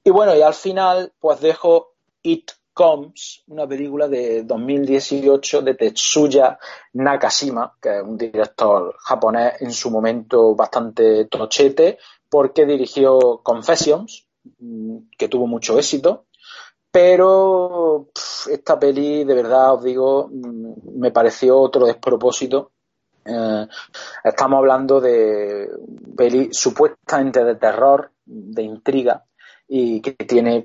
Y 0.05 0.11
bueno, 0.11 0.37
y 0.37 0.43
al 0.43 0.55
final 0.55 1.13
pues 1.19 1.41
dejo 1.41 1.95
It 2.23 2.53
Comes, 2.77 3.43
una 3.47 3.67
película 3.67 4.07
de 4.07 4.43
2018 4.43 5.63
de 5.63 5.75
Tetsuya 5.77 6.59
Nakashima, 6.93 7.75
que 7.81 8.01
es 8.01 8.03
un 8.03 8.19
director 8.19 8.95
japonés 8.99 9.63
en 9.63 9.73
su 9.73 9.91
momento 9.91 10.55
bastante 10.55 11.25
tochete, 11.25 11.97
porque 12.29 12.67
dirigió 12.67 13.41
Confessions, 13.43 14.27
mm, 14.59 15.09
que 15.17 15.27
tuvo 15.29 15.47
mucho 15.47 15.79
éxito, 15.79 16.27
pero 16.91 18.11
esta 18.51 18.79
peli, 18.79 19.25
de 19.25 19.35
verdad 19.35 19.73
os 19.77 19.83
digo, 19.83 20.29
mm, 20.31 20.99
me 21.01 21.11
pareció 21.13 21.59
otro 21.59 21.87
despropósito. 21.87 22.73
Eh, 23.25 23.67
estamos 24.23 24.59
hablando 24.59 25.01
de 25.01 25.67
peli 26.15 26.51
supuestamente 26.53 27.43
de 27.43 27.55
terror, 27.55 28.13
de 28.27 28.63
intriga, 28.65 29.25
y 29.69 30.01
que 30.01 30.13
tiene 30.13 30.65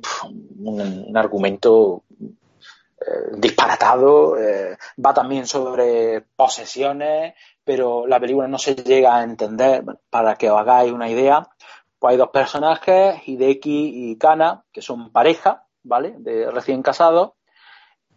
un, 0.60 1.16
argumento 1.16 2.04
eh, 2.20 3.36
disparatado, 3.38 4.38
eh, 4.38 4.78
va 5.04 5.14
también 5.14 5.48
sobre 5.48 6.22
posesiones, 6.36 7.34
pero 7.64 8.06
la 8.08 8.20
película 8.20 8.48
no 8.48 8.58
se 8.58 8.76
llega 8.76 9.16
a 9.16 9.24
entender, 9.24 9.84
para 10.10 10.36
que 10.36 10.50
os 10.50 10.60
hagáis 10.60 10.92
una 10.92 11.10
idea, 11.10 11.48
pues 11.98 12.12
hay 12.12 12.18
dos 12.18 12.30
personajes, 12.30 13.28
Hideki 13.28 14.12
y 14.12 14.18
Kana, 14.18 14.64
que 14.72 14.82
son 14.82 15.12
pareja, 15.12 15.66
¿vale? 15.84 16.16
De 16.18 16.50
recién 16.52 16.82
casados, 16.84 17.32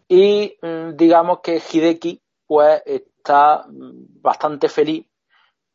y 0.09 0.57
mm, 0.61 0.97
digamos 0.97 1.41
que 1.41 1.61
Hideki 1.61 2.21
pues 2.47 2.83
está 2.85 3.65
mm, 3.67 4.21
bastante 4.21 4.69
feliz 4.69 5.07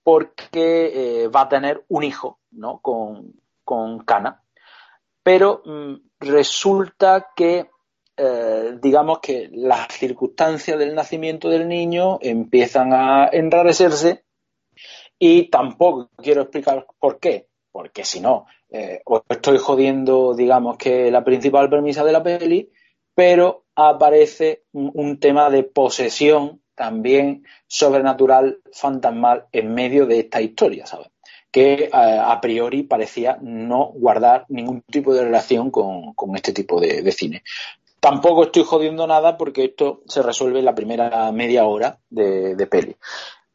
porque 0.04 1.24
eh, 1.24 1.28
va 1.28 1.42
a 1.42 1.50
tener 1.50 1.84
un 1.90 2.04
hijo, 2.04 2.40
¿no? 2.52 2.80
Con, 2.80 3.34
con 3.64 4.00
Kana 4.06 4.44
pero 5.24 5.62
mm, 5.66 5.96
resulta 6.20 7.32
que 7.36 7.70
eh, 8.18 8.78
digamos 8.82 9.20
que 9.20 9.50
las 9.54 9.88
circunstancias 9.94 10.78
del 10.78 10.94
nacimiento 10.94 11.50
del 11.50 11.68
niño 11.68 12.20
empiezan 12.22 12.94
a 12.94 13.30
enrarecerse 13.32 14.26
y 15.18 15.50
tampoco 15.50 16.10
quiero 16.18 16.42
explicar 16.42 16.86
por 17.00 17.20
qué, 17.20 17.48
porque 17.72 18.04
si 18.04 18.20
no, 18.20 18.46
eh, 18.70 19.02
os 19.06 19.22
estoy 19.30 19.58
jodiendo, 19.58 20.34
digamos 20.34 20.78
que 20.78 21.12
la 21.12 21.24
principal 21.24 21.70
premisa 21.70 22.04
de 22.04 22.12
la 22.12 22.24
peli, 22.24 22.70
pero 23.16 23.66
aparece 23.76 24.64
un 24.74 25.20
tema 25.20 25.50
de 25.50 25.64
posesión 25.64 26.62
también 26.76 27.46
sobrenatural, 27.68 28.62
fantasmal 28.72 29.48
en 29.52 29.74
medio 29.74 30.06
de 30.06 30.20
esta 30.20 30.42
historia, 30.42 30.86
¿sabes? 30.86 31.10
Que 31.52 31.86
eh, 31.86 31.90
a, 31.92 32.40
priori 32.42 32.84
parecía 32.84 33.38
no 33.42 33.92
guardar 33.96 34.46
ningún 34.50 34.82
tipo 34.82 35.14
de 35.14 35.24
relación 35.24 35.72
con, 35.72 36.14
este 36.36 36.54
tipo 36.54 36.80
de, 36.80 37.12
cine. 37.12 37.44
Tampoco 38.00 38.44
estoy 38.44 38.64
jodiendo 38.64 39.08
nada 39.08 39.38
porque 39.38 39.66
esto 39.66 40.02
se 40.08 40.22
resuelve 40.22 40.60
en 40.60 40.66
la 40.66 40.76
primera 40.76 41.32
media 41.32 41.66
hora 41.66 42.00
de, 42.10 42.68
peli. 42.70 42.96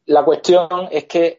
La 0.07 0.25
cuestión 0.25 0.69
es 0.91 1.05
que 1.05 1.39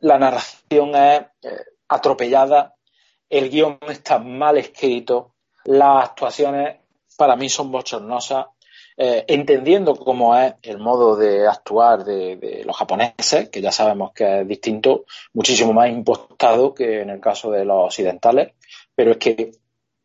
la 0.00 0.18
narración 0.18 0.94
es 0.94 1.20
eh, 1.42 1.64
atropellada, 1.88 2.74
el 3.28 3.50
guion 3.50 3.78
está 3.88 4.18
mal 4.18 4.56
escrito, 4.56 5.34
las 5.64 6.04
actuaciones 6.04 6.76
para 7.16 7.34
mí 7.36 7.48
son 7.48 7.70
bochornosas, 7.72 8.46
eh, 8.98 9.24
entendiendo 9.28 9.94
cómo 9.94 10.36
es 10.36 10.54
el 10.62 10.78
modo 10.78 11.16
de 11.16 11.46
actuar 11.46 12.04
de, 12.04 12.62
los 12.64 12.76
japoneses, 12.76 13.50
que 13.50 13.60
ya 13.60 13.70
sabemos 13.70 14.12
que 14.12 14.40
es 14.40 14.48
distinto, 14.48 15.04
muchísimo 15.34 15.72
más 15.74 15.90
impostado 15.90 16.72
que 16.72 17.02
en 17.02 17.10
el 17.10 17.20
caso 17.20 17.50
de 17.50 17.64
los 17.64 17.86
occidentales, 17.86 18.52
pero 18.94 19.12
es 19.12 19.16
que 19.18 19.52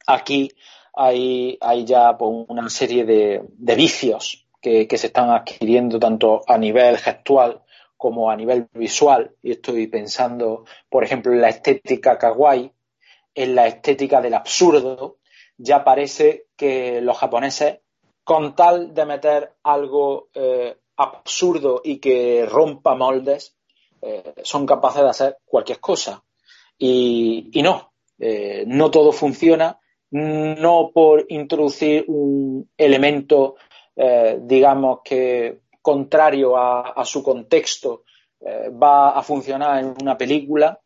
aquí 0.05 0.51
hay, 0.93 1.57
ya 1.85 2.17
pues, 2.17 2.45
una 2.47 2.69
serie 2.69 3.05
de, 3.05 3.75
vicios 3.75 4.45
que, 4.61 4.87
se 4.97 5.07
están 5.07 5.29
adquiriendo 5.29 5.99
tanto 5.99 6.41
a 6.47 6.57
nivel 6.57 6.97
gestual 6.97 7.61
como 7.97 8.29
a 8.29 8.35
nivel 8.35 8.67
visual. 8.73 9.35
Y 9.41 9.51
estoy 9.51 9.87
pensando, 9.87 10.65
por 10.89 11.03
ejemplo, 11.03 11.31
en 11.31 11.41
la 11.41 11.49
estética 11.49 12.17
kawaii, 12.17 12.71
en 13.35 13.55
la 13.55 13.67
estética 13.67 14.21
del 14.21 14.33
absurdo. 14.33 15.17
Ya 15.57 15.83
parece 15.83 16.47
que 16.55 17.01
los 17.01 17.17
japoneses, 17.17 17.79
con 18.23 18.55
tal 18.55 18.93
de 18.93 19.05
meter 19.05 19.53
algo 19.63 20.29
eh, 20.33 20.77
absurdo 20.97 21.81
y 21.83 21.97
que 21.97 22.45
rompa 22.45 22.95
moldes, 22.95 23.55
eh, 24.01 24.33
son 24.43 24.65
capaces 24.65 25.01
de 25.01 25.09
hacer 25.09 25.37
cualquier 25.45 25.79
cosa. 25.79 26.23
Y, 26.77 27.51
no, 27.63 27.93
eh, 28.19 28.63
no 28.67 28.89
todo 28.89 29.11
funciona, 29.11 29.79
no 30.11 30.91
por 30.93 31.25
introducir 31.29 32.05
un 32.07 32.69
elemento, 32.75 33.55
digamos 34.39 34.99
que 35.03 35.59
contrario 35.81 36.57
a, 36.57 37.05
su 37.05 37.21
contexto, 37.21 38.03
va 38.81 39.11
a 39.11 39.21
funcionar 39.21 39.79
en 39.79 39.93
una 40.01 40.17
película. 40.17 40.79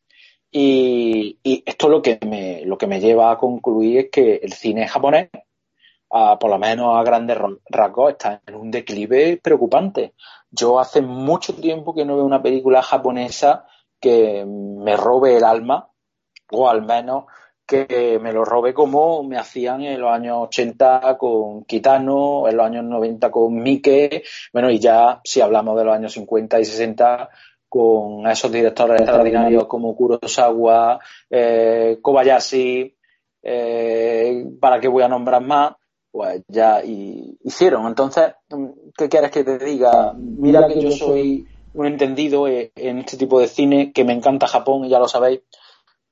Y, 0.52 1.40
esto 1.44 1.88
lo 1.88 2.02
que, 2.02 2.20
me, 2.28 2.66
lo 2.66 2.78
que 2.78 2.88
me 2.88 2.99
lleva 2.99 3.32
a 3.32 3.38
concluir 3.38 3.99
es 3.99 4.10
que 4.12 4.36
el 4.44 4.52
cine 4.53 4.88
japonés, 4.88 5.30
por 6.39 6.49
lo 6.49 6.57
menos 6.57 6.97
a 6.97 7.03
grandes 7.03 7.37
rasgos, 7.69 8.11
está 8.11 8.41
en 8.45 8.55
un 8.55 8.71
declive 8.71 9.39
preocupante. 9.41 10.13
Yo 10.49 10.79
hace 10.79 11.01
mucho 11.01 11.55
tiempo 11.55 11.93
que 11.93 12.05
no 12.05 12.15
veo 12.15 12.25
una 12.25 12.41
película 12.41 12.81
japonesa 12.81 13.65
que 13.99 14.45
me 14.45 14.95
robe 14.95 15.37
el 15.37 15.43
alma, 15.43 15.89
o 16.51 16.69
al 16.69 16.83
menos 16.83 17.25
que 17.65 18.19
me 18.21 18.31
lo 18.31 18.45
robe 18.45 18.73
como 18.73 19.23
me 19.23 19.37
hacían 19.37 19.81
en 19.81 19.99
los 19.99 20.11
años 20.11 20.37
80 20.43 21.17
con 21.17 21.65
Kitano, 21.65 22.47
en 22.47 22.57
los 22.57 22.65
años 22.65 22.83
90 22.85 23.31
con 23.31 23.55
Mike, 23.55 24.23
bueno, 24.53 24.69
y 24.69 24.79
ya 24.79 25.19
si 25.23 25.41
hablamos 25.41 25.75
de 25.77 25.83
los 25.83 25.95
años 25.95 26.13
50 26.13 26.59
y 26.59 26.65
60 26.65 27.29
con 27.67 28.27
esos 28.27 28.51
directores 28.51 29.01
extraordinarios 29.01 29.65
como 29.65 29.95
Kurosawa, 29.95 30.99
eh, 31.29 31.97
Kobayashi, 32.01 32.95
eh, 33.41 34.45
para 34.61 34.79
qué 34.79 34.87
voy 34.87 35.03
a 35.03 35.09
nombrar 35.09 35.41
más, 35.41 35.73
pues 36.15 36.43
ya 36.47 36.81
hicieron. 37.43 37.87
Entonces, 37.87 38.35
¿qué 38.97 39.09
quieres 39.09 39.31
que 39.31 39.43
te 39.43 39.59
diga? 39.59 40.13
Mira 40.17 40.65
que 40.65 40.81
yo 40.81 40.89
soy 40.89 41.45
un 41.73 41.87
entendido 41.87 42.47
en 42.47 42.99
este 42.99 43.17
tipo 43.17 43.37
de 43.41 43.49
cine, 43.49 43.91
que 43.91 44.05
me 44.05 44.13
encanta 44.13 44.47
Japón, 44.47 44.85
y 44.85 44.89
ya 44.89 44.97
lo 44.97 45.09
sabéis, 45.09 45.41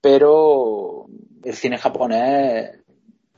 pero 0.01 1.05
el 1.41 1.53
cine 1.53 1.77
japonés 1.77 2.71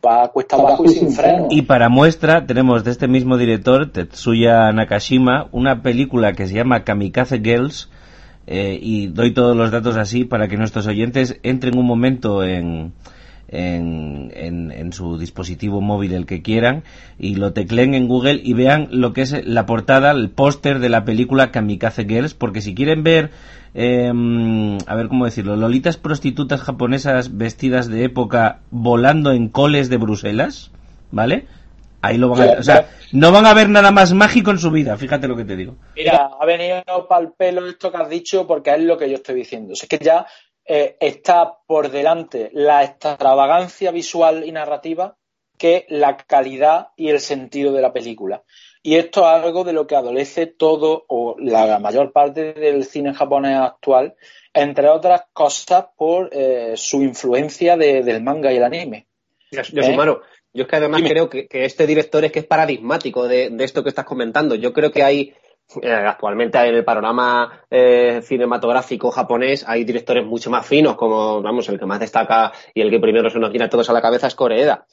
va 0.03 0.29
cuesta 0.29 0.55
abajo 0.55 0.85
y 0.85 0.89
sin 0.89 1.11
freno. 1.11 1.49
Y 1.51 1.61
para 1.61 1.87
muestra 1.87 2.47
tenemos 2.47 2.83
de 2.83 2.89
este 2.89 3.07
mismo 3.07 3.37
director, 3.37 3.91
Tetsuya 3.91 4.71
Nakashima, 4.71 5.49
una 5.51 5.83
película 5.83 6.33
que 6.33 6.47
se 6.47 6.55
llama 6.55 6.83
Kamikaze 6.83 7.41
Girls, 7.41 7.91
eh, 8.47 8.79
y 8.81 9.05
doy 9.05 9.35
todos 9.35 9.55
los 9.55 9.69
datos 9.69 9.97
así 9.97 10.25
para 10.25 10.47
que 10.47 10.57
nuestros 10.57 10.87
oyentes 10.87 11.39
entren 11.43 11.77
un 11.77 11.85
momento 11.85 12.43
en, 12.43 12.93
en, 13.47 14.31
en, 14.33 14.93
su 14.93 15.17
dispositivo 15.17 15.81
móvil 15.81 16.13
el 16.13 16.25
que 16.25 16.41
quieran 16.41 16.83
y 17.19 17.35
lo 17.35 17.53
tecleen 17.53 17.93
en 17.93 18.07
Google 18.07 18.39
y 18.43 18.53
vean 18.53 18.87
lo 18.91 19.13
que 19.13 19.21
es 19.21 19.45
la 19.45 19.65
portada, 19.65 20.11
el 20.11 20.29
póster 20.29 20.79
de 20.79 20.89
la 20.89 21.05
película 21.05 21.51
Kamikaze 21.51 22.05
Girls, 22.05 22.33
porque 22.33 22.61
si 22.61 22.73
quieren 22.73 23.03
ver, 23.03 23.31
em, 23.73 24.77
a 24.87 24.95
ver 24.95 25.07
cómo 25.07 25.25
decirlo, 25.25 25.55
lolitas 25.55 25.97
prostitutas 25.97 26.61
japonesas 26.61 27.37
vestidas 27.37 27.87
de 27.87 28.03
época 28.03 28.59
volando 28.71 29.31
en 29.31 29.49
coles 29.49 29.89
de 29.89 29.97
Bruselas, 29.97 30.71
¿vale? 31.11 31.47
Ahí 32.01 32.17
lo 32.17 32.29
van 32.29 32.49
a, 32.49 32.59
o 32.59 32.63
sea, 32.63 32.87
no 33.11 33.31
van 33.31 33.47
a 33.47 33.53
ver 33.55 33.67
nada 33.67 33.91
más 33.91 34.13
mágico 34.13 34.51
en 34.51 34.59
su 34.59 34.69
vida, 34.69 34.95
fíjate 34.95 35.27
lo 35.27 35.35
que 35.35 35.45
te 35.45 35.55
digo. 35.55 35.75
Mira, 35.95 36.29
ha 36.39 36.45
venido 36.45 36.83
para 37.09 37.21
el 37.21 37.31
pelo 37.31 37.65
esto 37.67 37.91
que 37.91 37.97
has 37.97 38.09
dicho 38.09 38.45
porque 38.45 38.75
es 38.75 38.81
lo 38.81 38.95
que 38.97 39.09
yo 39.09 39.15
estoy 39.15 39.35
diciendo. 39.35 39.73
es 39.73 39.87
que 39.87 39.97
ya 39.97 40.25
eh, 40.67 40.97
está 40.99 41.59
por 41.67 41.91
delante 41.91 42.49
la 42.53 42.83
extravagancia 42.83 43.91
visual 43.91 44.43
y 44.45 44.51
narrativa 44.51 45.17
que 45.57 45.85
la 45.89 46.17
calidad 46.17 46.89
y 46.95 47.09
el 47.09 47.19
sentido 47.19 47.71
de 47.71 47.81
la 47.81 47.93
película. 47.93 48.43
Y 48.81 48.95
esto 48.95 49.21
es 49.21 49.43
algo 49.43 49.63
de 49.63 49.73
lo 49.73 49.87
que 49.87 49.95
adolece 49.95 50.45
todo 50.47 51.05
o 51.07 51.35
la 51.39 51.79
mayor 51.79 52.11
parte 52.11 52.53
del 52.53 52.83
cine 52.85 53.13
japonés 53.13 53.57
actual, 53.57 54.15
entre 54.53 54.89
otras 54.89 55.23
cosas 55.33 55.85
por 55.97 56.29
eh, 56.31 56.73
su 56.75 57.01
influencia 57.01 57.77
del 57.77 58.21
manga 58.21 58.53
y 58.53 58.57
el 58.57 58.63
anime. 58.63 59.07
Yo, 59.51 59.61
yo 59.63 59.81
¿Eh? 59.81 59.95
yo 60.53 60.63
es 60.63 60.67
que 60.69 60.75
además 60.75 61.01
creo 61.01 61.29
que, 61.29 61.47
este 61.51 61.85
director 61.85 62.23
es 62.25 62.31
que 62.31 62.39
es 62.39 62.45
paradigmático 62.45 63.27
de, 63.27 63.49
de, 63.49 63.63
esto 63.63 63.83
que 63.83 63.89
estás 63.89 64.05
comentando. 64.05 64.55
Yo 64.55 64.71
creo 64.71 64.91
que 64.91 65.03
hay 65.03 65.33
eh, 65.81 65.91
actualmente 65.91 66.57
en 66.59 66.75
el 66.75 66.85
panorama 66.85 67.65
eh, 67.69 68.21
cinematográfico 68.23 69.11
japonés 69.11 69.65
hay 69.67 69.83
directores 69.83 70.25
mucho 70.25 70.49
más 70.49 70.65
finos, 70.65 70.95
como 70.95 71.41
vamos, 71.41 71.67
el 71.69 71.79
que 71.79 71.85
más 71.85 71.99
destaca 71.99 72.51
y 72.73 72.81
el 72.81 72.89
que 72.89 72.99
primero 72.99 73.29
se 73.29 73.39
nos 73.39 73.51
viene 73.51 73.65
a 73.65 73.69
todos 73.69 73.89
a 73.89 73.93
la 73.93 74.01
cabeza 74.01 74.27
es 74.27 74.35
Koreeda. 74.35 74.85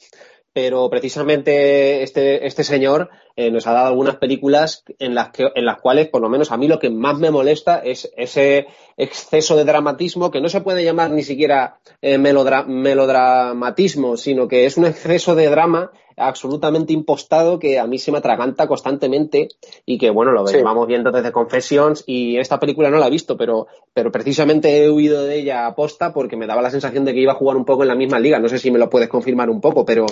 Pero 0.51 0.89
precisamente 0.89 2.03
este, 2.03 2.45
este 2.45 2.63
señor 2.63 3.09
eh, 3.35 3.51
nos 3.51 3.67
ha 3.67 3.73
dado 3.73 3.87
algunas 3.87 4.17
películas 4.17 4.83
en 4.99 5.15
las, 5.15 5.29
que, 5.29 5.49
en 5.55 5.65
las 5.65 5.81
cuales, 5.81 6.09
por 6.09 6.21
lo 6.21 6.29
menos 6.29 6.51
a 6.51 6.57
mí, 6.57 6.67
lo 6.67 6.79
que 6.79 6.89
más 6.89 7.17
me 7.17 7.31
molesta 7.31 7.79
es 7.79 8.11
ese 8.15 8.67
exceso 8.97 9.55
de 9.55 9.65
dramatismo 9.65 10.31
que 10.31 10.41
no 10.41 10.49
se 10.49 10.61
puede 10.61 10.83
llamar 10.83 11.11
ni 11.11 11.23
siquiera 11.23 11.79
melodramatismo, 12.01 14.17
sino 14.17 14.47
que 14.47 14.65
es 14.65 14.77
un 14.77 14.85
exceso 14.85 15.35
de 15.35 15.49
drama 15.49 15.91
absolutamente 16.17 16.93
impostado 16.93 17.59
que 17.59 17.79
a 17.79 17.87
mí 17.87 17.97
se 17.97 18.11
me 18.11 18.19
atraganta 18.19 18.67
constantemente 18.67 19.49
y 19.85 19.97
que, 19.97 20.09
bueno, 20.09 20.31
lo 20.31 20.43
vamos 20.63 20.87
viendo 20.87 21.11
desde 21.11 21.31
Confessions 21.31 22.03
y 22.07 22.37
esta 22.37 22.59
película 22.59 22.89
no 22.89 22.97
la 22.97 23.07
he 23.07 23.11
visto, 23.11 23.37
pero, 23.37 23.67
pero 23.93 24.11
precisamente 24.11 24.83
he 24.83 24.89
huido 24.89 25.23
de 25.23 25.39
ella 25.39 25.65
a 25.65 25.75
posta 25.75 26.13
porque 26.13 26.37
me 26.37 26.47
daba 26.47 26.61
la 26.61 26.71
sensación 26.71 27.05
de 27.05 27.13
que 27.13 27.21
iba 27.21 27.33
a 27.33 27.35
jugar 27.35 27.57
un 27.57 27.65
poco 27.65 27.83
en 27.83 27.89
la 27.89 27.95
misma 27.95 28.19
liga. 28.19 28.39
No 28.39 28.49
sé 28.49 28.59
si 28.59 28.71
me 28.71 28.79
lo 28.79 28.89
puedes 28.89 29.09
confirmar 29.09 29.49
un 29.49 29.61
poco, 29.61 29.85
pero 29.85 30.05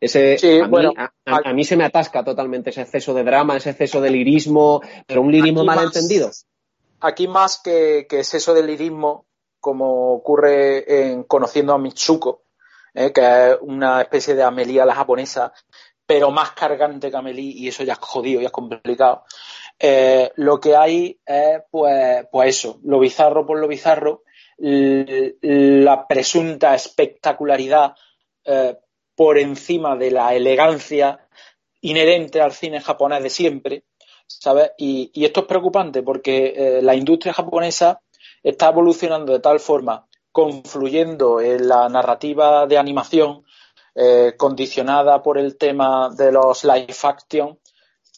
ese, 0.00 0.36
a, 0.62 0.68
mí, 0.68 0.94
a, 1.26 1.52
mí, 1.52 1.64
se 1.64 1.76
me 1.76 1.84
atasca 1.84 2.24
totalmente 2.24 2.65
ese 2.70 2.82
exceso 2.82 3.14
de 3.14 3.24
drama, 3.24 3.56
ese 3.56 3.70
exceso 3.70 4.00
de 4.00 4.10
lirismo, 4.10 4.80
pero 5.06 5.22
un 5.22 5.32
lirismo 5.32 5.64
mal 5.64 5.84
entendido. 5.84 6.30
Aquí 7.00 7.28
más 7.28 7.60
que, 7.62 8.06
que 8.08 8.18
exceso 8.18 8.54
de 8.54 8.62
lirismo, 8.62 9.26
como 9.60 10.12
ocurre 10.12 11.10
en 11.10 11.24
Conociendo 11.24 11.72
a 11.72 11.78
Mitsuko, 11.78 12.42
¿eh? 12.94 13.12
que 13.12 13.50
es 13.50 13.58
una 13.60 14.00
especie 14.00 14.34
de 14.34 14.42
Amelie 14.42 14.80
a 14.80 14.86
la 14.86 14.94
japonesa, 14.94 15.52
pero 16.06 16.30
más 16.30 16.52
cargante 16.52 17.10
que 17.10 17.16
Amelie, 17.16 17.52
y 17.54 17.68
eso 17.68 17.82
ya 17.82 17.94
es 17.94 17.98
jodido, 17.98 18.40
ya 18.40 18.46
es 18.46 18.52
complicado. 18.52 19.24
Eh, 19.78 20.32
lo 20.36 20.58
que 20.58 20.76
hay 20.76 21.20
es, 21.26 21.62
pues, 21.70 22.26
pues 22.30 22.48
eso, 22.56 22.80
lo 22.84 22.98
bizarro 22.98 23.46
por 23.46 23.58
lo 23.58 23.68
bizarro, 23.68 24.22
la 24.58 26.06
presunta 26.08 26.74
espectacularidad 26.74 27.94
eh, 28.44 28.76
por 29.14 29.38
encima 29.38 29.96
de 29.96 30.10
la 30.10 30.34
elegancia 30.34 31.20
inherente 31.88 32.40
al 32.40 32.52
cine 32.52 32.80
japonés 32.80 33.22
de 33.22 33.30
siempre, 33.30 33.84
¿sabes? 34.26 34.72
Y, 34.78 35.10
esto 35.24 35.40
es 35.40 35.46
preocupante 35.46 36.02
porque 36.02 36.80
la 36.82 36.94
industria 36.94 37.32
japonesa 37.32 38.00
está 38.42 38.68
evolucionando 38.68 39.32
de 39.32 39.40
tal 39.40 39.60
forma 39.60 40.06
confluyendo 40.32 41.40
en 41.40 41.66
la 41.66 41.88
narrativa 41.88 42.66
de 42.66 42.76
animación 42.76 43.44
eh, 43.94 44.34
condicionada 44.36 45.22
por 45.22 45.38
el 45.38 45.56
tema 45.56 46.10
de 46.14 46.30
los 46.30 46.64
live 46.64 46.94
action 47.02 47.58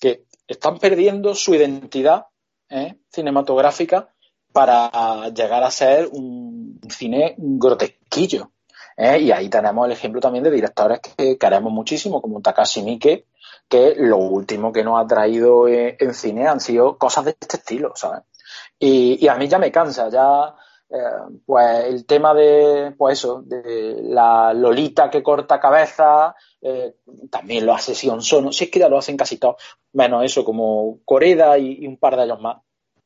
que 0.01 0.25
están 0.49 0.81
perdiendo 0.81 1.37
su 1.37 1.55
identidad 1.55 2.27
eh, 2.69 2.97
cinematográfica 3.13 4.13
para 4.53 5.29
llegar 5.29 5.63
a 5.63 5.71
ser 5.71 6.09
un 6.11 6.81
cine 6.91 7.37
grotesquillo. 7.39 8.51
Eh, 8.97 9.21
y 9.21 9.31
ahí 9.31 9.49
tenemos 9.49 9.87
el 9.87 9.93
ejemplo 9.93 10.21
también 10.21 10.43
de 10.43 10.51
directores 10.51 10.99
que 10.99 11.39
queremos 11.39 11.73
muchísimo, 11.73 12.21
como 12.21 12.41
Takashi 12.41 12.83
Miike, 12.83 13.27
que 13.69 13.95
lo 13.97 14.17
último 14.17 14.73
que 14.73 14.85
nos 14.85 15.01
ha 15.01 15.07
traído 15.07 15.69
en, 15.69 16.15
cine 16.15 16.47
han 16.47 16.61
sido 16.61 16.97
cosas 16.97 17.27
de 17.27 17.31
este 17.33 17.59
estilo, 17.59 17.93
¿sabes? 17.95 18.23
Y, 18.79 19.27
a 19.29 19.35
mí 19.35 19.49
ya 19.49 19.59
me 19.59 19.71
cansa, 19.71 20.09
ya 20.09 20.55
eh, 20.89 21.39
pues 21.45 21.85
el 21.85 22.07
tema 22.07 22.33
de, 22.33 22.95
pues 22.97 23.19
eso, 23.19 23.43
de 23.45 24.01
la 24.03 24.55
Lolita 24.55 25.11
que 25.11 25.23
corta 25.23 25.61
cabeza, 25.61 26.35
eh, 26.63 26.97
también 27.31 27.67
lo 27.67 27.75
hace 27.75 27.95
Sion 27.95 28.23
Sono, 28.23 28.53
si 28.53 28.65
es 28.65 28.71
que 28.71 28.79
ya 28.79 28.89
lo 28.89 28.99
hacen 28.99 29.17
casi 29.17 29.37
todos, 29.37 29.57
menos 29.93 30.25
eso, 30.25 30.45
como 30.45 31.01
Coreda 31.05 31.59
y, 31.59 31.87
un 31.87 31.99
par 31.99 32.17
de 32.17 32.25
ellos 32.25 32.41
más. 32.41 32.59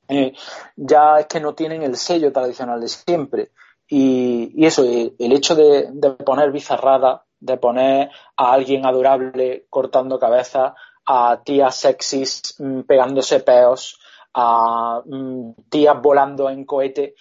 Eh, 0.09 0.33
ya 0.77 1.21
es 1.21 1.27
que 1.27 1.41
no 1.41 1.55
tienen 1.55 1.83
el 1.83 1.97
sello 1.97 2.33
tradicional 2.33 2.81
de 2.81 2.89
siempre. 2.89 3.51
Y, 3.89 4.65
eso, 4.65 4.85
el, 4.85 5.33
hecho 5.33 5.55
de, 5.55 5.91
poner 6.25 6.51
bizarrada, 6.51 7.25
de 7.43 7.56
poner 7.56 8.10
a 8.36 8.52
alguien 8.52 8.86
adorable 8.86 9.66
cortando 9.69 10.19
cabeza, 10.19 10.74
a 11.05 11.43
tías 11.44 11.74
sexys 11.74 12.55
mm, 12.59 12.82
pegándose 12.82 13.40
peos, 13.40 13.98
a 14.32 15.02
mm, 15.05 15.69
tías 15.69 16.01
volando 16.01 16.48
en 16.48 16.64
cohete, 16.64 17.14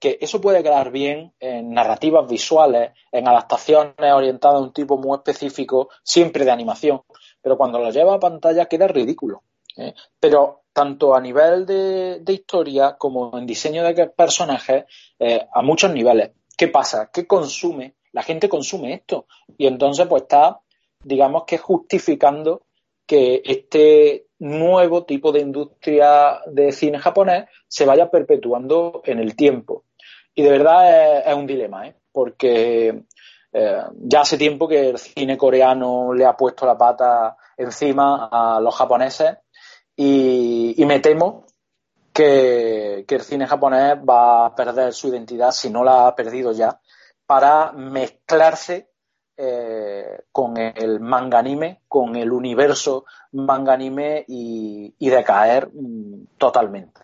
que 0.00 0.18
eso 0.20 0.40
puede 0.40 0.62
quedar 0.62 0.90
bien 0.90 1.32
en 1.38 1.70
narrativas 1.72 2.26
visuales, 2.26 2.92
en 3.12 3.28
adaptaciones 3.28 4.12
orientadas 4.12 4.56
a 4.56 4.64
un 4.64 4.72
tipo 4.72 4.98
muy 4.98 5.16
específico, 5.16 5.90
siempre 6.02 6.44
de 6.44 6.50
animación, 6.50 7.02
pero 7.40 7.56
cuando 7.56 7.78
lo 7.78 7.90
lleva 7.90 8.14
a 8.14 8.18
pantalla 8.18 8.66
queda 8.66 8.88
ridículo. 8.88 9.44
¿eh? 9.76 9.94
Pero 10.18 10.62
tanto 10.72 11.14
a 11.14 11.20
nivel 11.20 11.66
de, 11.66 12.22
historia 12.26 12.96
como 12.96 13.36
en 13.38 13.46
diseño 13.46 13.84
de 13.84 14.06
personajes, 14.08 14.86
eh, 15.18 15.46
a 15.52 15.62
muchos 15.62 15.92
niveles. 15.92 16.32
¿Qué 16.56 16.68
pasa? 16.68 17.10
¿Qué 17.12 17.26
consume? 17.26 17.94
La 18.12 18.22
gente 18.22 18.48
consume 18.48 18.94
esto. 18.94 19.26
Y 19.56 19.66
entonces, 19.66 20.06
pues 20.06 20.22
está, 20.22 20.60
digamos 21.02 21.44
que 21.44 21.58
justificando 21.58 22.62
que 23.06 23.42
este 23.44 24.26
nuevo 24.38 25.04
tipo 25.04 25.32
de 25.32 25.40
industria 25.40 26.40
de 26.46 26.72
cine 26.72 26.98
japonés 26.98 27.46
se 27.68 27.84
vaya 27.84 28.10
perpetuando 28.10 29.02
en 29.04 29.18
el 29.18 29.36
tiempo. 29.36 29.84
Y 30.34 30.42
de 30.42 30.50
verdad 30.50 31.28
es, 31.28 31.34
un 31.34 31.46
dilema, 31.46 31.88
¿eh? 31.88 31.96
porque 32.12 33.02
eh, 33.52 33.82
ya 33.94 34.20
hace 34.20 34.38
tiempo 34.38 34.68
que 34.68 34.90
el 34.90 34.98
cine 34.98 35.36
coreano 35.36 36.12
le 36.14 36.24
ha 36.24 36.36
puesto 36.36 36.66
la 36.66 36.78
pata 36.78 37.36
encima 37.56 38.28
a 38.30 38.60
los 38.60 38.74
japoneses 38.74 39.38
y, 39.96 40.82
me 40.86 41.00
temo 41.00 41.44
que, 42.12 43.04
el 43.06 43.20
cine 43.20 43.46
japonés 43.46 43.96
va 43.96 44.46
a 44.46 44.54
perder 44.54 44.94
su 44.94 45.08
identidad, 45.08 45.50
si 45.50 45.68
no 45.68 45.84
la 45.84 46.06
ha 46.06 46.14
perdido 46.14 46.52
ya, 46.52 46.80
para 47.30 47.70
mezclarse 47.70 48.88
eh, 49.36 50.22
con 50.32 50.56
el 50.56 50.98
manga 50.98 51.38
anime, 51.38 51.82
con 51.86 52.16
el 52.16 52.32
universo 52.32 53.04
manga 53.30 53.74
anime 53.74 54.24
y, 54.26 54.92
decaer 54.98 55.70
mm, 55.72 56.24
totalmente. 56.38 57.02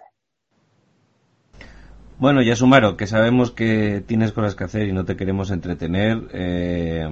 Bueno, 2.19 2.43
ya 2.43 2.57
Sumaro, 2.57 2.97
que 2.97 3.07
sabemos 3.07 3.53
que 3.53 4.03
tienes 4.05 4.32
cosas 4.32 4.57
que 4.57 4.65
hacer 4.65 4.89
y 4.89 4.93
no 4.93 5.05
te 5.05 5.16
queremos 5.16 5.53
entretener. 5.53 6.27
Eh, 6.32 7.09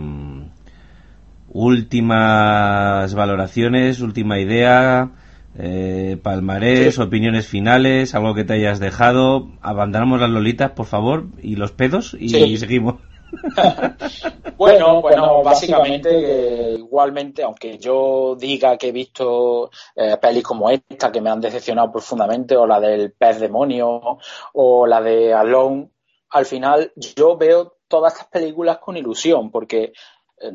últimas 1.50 3.14
valoraciones, 3.14 4.00
última 4.00 4.40
idea, 4.40 5.12
eh, 5.56 6.18
palmarés, 6.22 6.98
opiniones 6.98 7.46
finales, 7.46 8.14
algo 8.14 8.34
que 8.34 8.44
te 8.44 8.54
hayas 8.54 8.80
dejado. 8.80 9.48
Abandonamos 9.60 10.20
las 10.20 10.30
lolitas, 10.30 10.72
por 10.72 10.86
favor, 10.86 11.26
y 11.42 11.56
los 11.56 11.72
pedos 11.72 12.16
y 12.18 12.28
seguimos. 12.58 12.96
bueno, 14.56 15.00
bueno, 15.00 15.42
básicamente 15.42 16.74
igualmente, 16.78 17.42
aunque 17.42 17.78
yo 17.78 18.36
diga 18.38 18.76
que 18.76 18.88
he 18.88 18.92
visto 18.92 19.70
eh, 19.96 20.16
pelis 20.20 20.42
como 20.42 20.70
esta 20.70 21.10
que 21.10 21.20
me 21.20 21.30
han 21.30 21.40
decepcionado 21.40 21.90
profundamente, 21.92 22.56
o 22.56 22.66
la 22.66 22.80
del 22.80 23.12
pez 23.12 23.40
demonio, 23.40 24.18
o 24.52 24.86
la 24.86 25.00
de 25.00 25.32
Alone, 25.32 25.90
al 26.30 26.46
final 26.46 26.92
yo 26.96 27.36
veo 27.36 27.76
todas 27.88 28.14
estas 28.14 28.28
películas 28.28 28.78
con 28.78 28.96
ilusión, 28.96 29.50
porque 29.50 29.92
eh, 30.40 30.50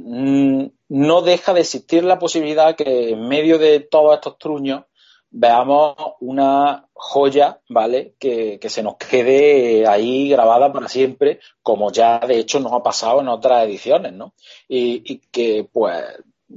no 0.89 1.21
deja 1.21 1.53
de 1.53 1.61
existir 1.61 2.03
la 2.03 2.19
posibilidad 2.19 2.75
que 2.75 3.11
en 3.11 3.27
medio 3.27 3.57
de 3.57 3.79
todos 3.79 4.15
estos 4.15 4.37
truños 4.37 4.83
veamos 5.31 5.95
una 6.21 6.87
joya, 6.93 7.59
¿vale? 7.69 8.15
Que, 8.19 8.59
se 8.67 8.83
nos 8.83 8.97
quede 8.97 9.87
ahí 9.87 10.29
grabada 10.29 10.71
para 10.71 10.87
siempre, 10.87 11.39
como 11.61 11.91
ya 11.91 12.19
de 12.19 12.39
hecho 12.39 12.59
nos 12.59 12.73
ha 12.73 12.83
pasado 12.83 13.21
en 13.21 13.27
otras 13.27 13.65
ediciones, 13.65 14.13
¿no? 14.13 14.33
Y, 14.67 15.19
que 15.31 15.67
pues 15.71 16.03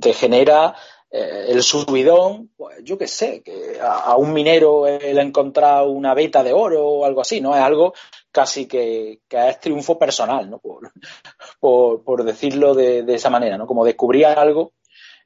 te 0.00 0.12
genera 0.14 0.74
eh, 1.10 1.46
el 1.48 1.62
subidón, 1.62 2.50
pues 2.56 2.78
yo 2.82 2.96
qué 2.96 3.06
sé, 3.06 3.42
que 3.42 3.78
a, 3.80 4.16
un 4.16 4.32
minero 4.32 4.86
él 4.86 5.18
ha 5.18 5.22
encontrado 5.22 5.90
una 5.90 6.14
beta 6.14 6.42
de 6.42 6.52
oro 6.52 6.86
o 6.86 7.04
algo 7.04 7.20
así, 7.20 7.40
¿no? 7.40 7.54
Es 7.54 7.62
algo 7.62 7.92
casi 8.30 8.66
que, 8.66 9.20
es 9.28 9.60
triunfo 9.60 9.98
personal, 9.98 10.48
¿no? 10.48 10.58
Por, 10.58 10.92
por, 12.02 12.24
decirlo 12.24 12.74
de, 12.74 13.04
esa 13.14 13.30
manera, 13.30 13.58
¿no? 13.58 13.66
Como 13.66 13.84
descubrir 13.84 14.26
algo 14.26 14.72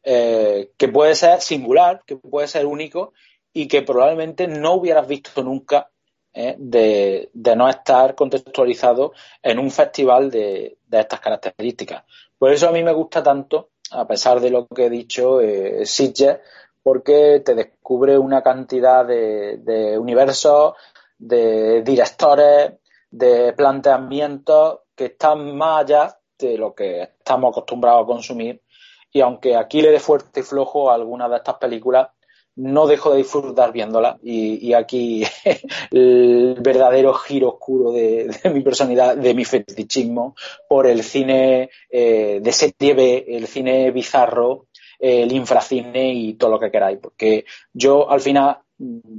eh, 0.03 0.73
que 0.77 0.89
puede 0.89 1.15
ser 1.15 1.41
singular, 1.41 2.03
que 2.07 2.17
puede 2.17 2.49
ser 2.49 2.67
único 2.67 3.13
y 3.57 3.69
que 3.69 3.81
probablemente 3.81 4.47
no 4.47 4.75
hubieras 4.75 5.09
visto 5.09 5.43
nunca 5.43 5.89
¿eh? 6.35 6.57
de, 6.59 7.31
no 7.57 7.71
estar 7.71 8.15
contextualizado 8.15 9.13
en 9.43 9.59
un 9.59 9.71
festival 9.71 10.31
de, 10.31 10.77
estas 10.91 11.21
características. 11.21 12.05
Por 12.37 12.53
eso 12.53 12.69
a 12.69 12.73
mí 12.73 12.83
me 12.85 12.93
gusta 12.93 13.23
tanto, 13.23 13.71
a 13.93 14.07
pesar 14.07 14.41
de 14.41 14.51
lo 14.51 14.67
que 14.67 14.85
he 14.85 14.91
dicho, 14.91 15.41
eh, 15.41 15.87
Sitges, 15.87 16.37
porque 16.83 17.41
te 17.43 17.55
descubre 17.55 18.19
una 18.19 18.43
cantidad 18.43 19.07
de, 19.07 19.97
universos, 19.99 20.75
de 21.17 21.81
directores, 21.81 22.75
de 23.11 23.55
planteamientos 23.55 24.81
que 24.95 25.07
están 25.07 25.57
más 25.57 25.81
allá 25.81 26.19
de 26.39 26.59
lo 26.59 26.75
que 26.75 27.05
estamos 27.05 27.53
acostumbrados 27.53 28.03
a 28.03 28.07
consumir. 28.07 28.63
Y 29.11 29.23
aunque 29.23 29.57
aquí 29.57 29.81
le 29.81 29.93
dé 29.93 29.99
fuerte 29.99 30.41
y 30.41 30.43
flojo 30.43 30.91
a 30.91 30.95
algunas 30.95 31.31
de 31.31 31.37
estas 31.39 31.55
películas, 31.55 32.09
no 32.57 32.87
dejo 32.87 33.13
de 33.13 33.19
disfrutar 33.19 33.73
viéndola 33.73 34.19
y, 34.23 34.73
aquí 34.73 35.25
el 35.91 36.57
verdadero 36.61 37.13
giro 37.15 37.51
oscuro 37.51 37.93
de, 37.93 38.31
mi 38.53 38.63
personalidad, 38.63 39.17
de 39.17 39.35
mi 39.35 39.45
fetichismo 39.45 40.35
por 40.69 40.87
el 40.87 41.03
cine 41.03 41.71
eh, 41.91 42.41
de 42.43 42.53
serie 42.53 42.95
B, 42.95 43.25
el 43.29 43.47
cine 43.47 43.91
bizarro, 43.91 44.67
el 44.99 45.31
infracine 45.33 46.15
y 46.15 46.35
todo 46.35 46.51
lo 46.53 46.59
que 46.59 46.71
queráis, 46.71 46.99
porque 46.99 47.45
yo 47.75 48.11
al 48.11 48.21
final 48.21 48.59
mm, 48.79 49.19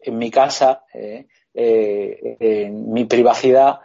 en 0.00 0.18
mi 0.18 0.30
casa, 0.30 0.84
eh, 0.94 1.26
eh, 1.52 2.36
en 2.40 2.90
mi 2.90 3.04
privacidad, 3.04 3.80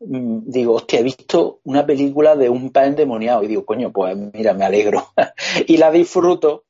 mm, 0.00 0.40
digo, 0.46 0.74
hostia, 0.74 0.98
he 0.98 1.04
visto 1.04 1.60
una 1.62 1.86
película 1.86 2.34
de 2.34 2.48
un 2.48 2.70
pan 2.70 2.86
endemoniado 2.86 3.44
y 3.44 3.46
digo, 3.46 3.64
coño, 3.64 3.92
pues 3.92 4.16
mira, 4.16 4.54
me 4.54 4.64
alegro 4.64 5.06
y 5.68 5.76
la 5.76 5.92
disfruto. 5.92 6.64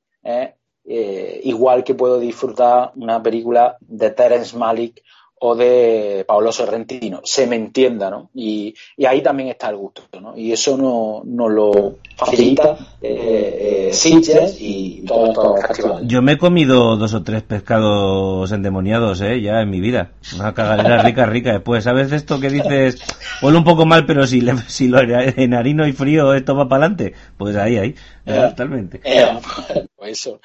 Eh, 0.92 1.42
igual 1.44 1.84
que 1.84 1.94
puedo 1.94 2.18
disfrutar 2.18 2.90
una 2.96 3.22
película 3.22 3.76
de 3.78 4.10
Terence 4.10 4.56
Malick 4.56 5.04
o 5.38 5.54
de 5.54 6.24
Paolo 6.26 6.50
Sorrentino, 6.50 7.20
se 7.22 7.46
me 7.46 7.54
entienda, 7.54 8.10
¿no? 8.10 8.28
Y, 8.34 8.74
ahí 9.06 9.22
también 9.22 9.50
está 9.50 9.70
el 9.70 9.76
gusto, 9.76 10.02
¿no? 10.20 10.36
Y 10.36 10.50
eso 10.50 10.76
no, 10.76 11.22
no 11.24 11.48
lo 11.48 11.94
facilita 12.16 12.76
eh, 13.00 13.92
eh 13.92 14.56
y 14.58 15.04
todo 15.06 15.54
Yo 16.02 16.22
me 16.22 16.32
he 16.32 16.38
comido 16.38 16.96
dos 16.96 17.14
o 17.14 17.22
tres 17.22 17.44
pescados 17.44 18.50
endemoniados, 18.50 19.20
¿eh? 19.20 19.40
Ya 19.40 19.60
en 19.60 19.70
mi 19.70 19.80
vida. 19.80 20.10
Una 20.34 20.52
cagadera 20.54 21.02
rica, 21.04 21.24
rica. 21.24 21.52
Después, 21.52 21.84
¿sabes 21.84 22.10
esto 22.10 22.40
que 22.40 22.50
dices? 22.50 23.00
Huele 23.40 23.58
un 23.58 23.64
poco 23.64 23.86
mal, 23.86 24.06
pero 24.06 24.26
si, 24.26 24.40
le, 24.40 24.56
si 24.66 24.88
lo 24.88 24.98
harino 24.98 25.86
y 25.86 25.92
frío 25.92 26.34
esto 26.34 26.56
va 26.56 26.68
para 26.68 26.86
adelante. 26.86 27.14
Pues 27.38 27.54
ahí, 27.54 27.78
ahí. 27.78 27.94
Eh, 28.26 28.46
totalmente. 28.50 29.00
pues 29.96 30.12
eso 30.12 30.40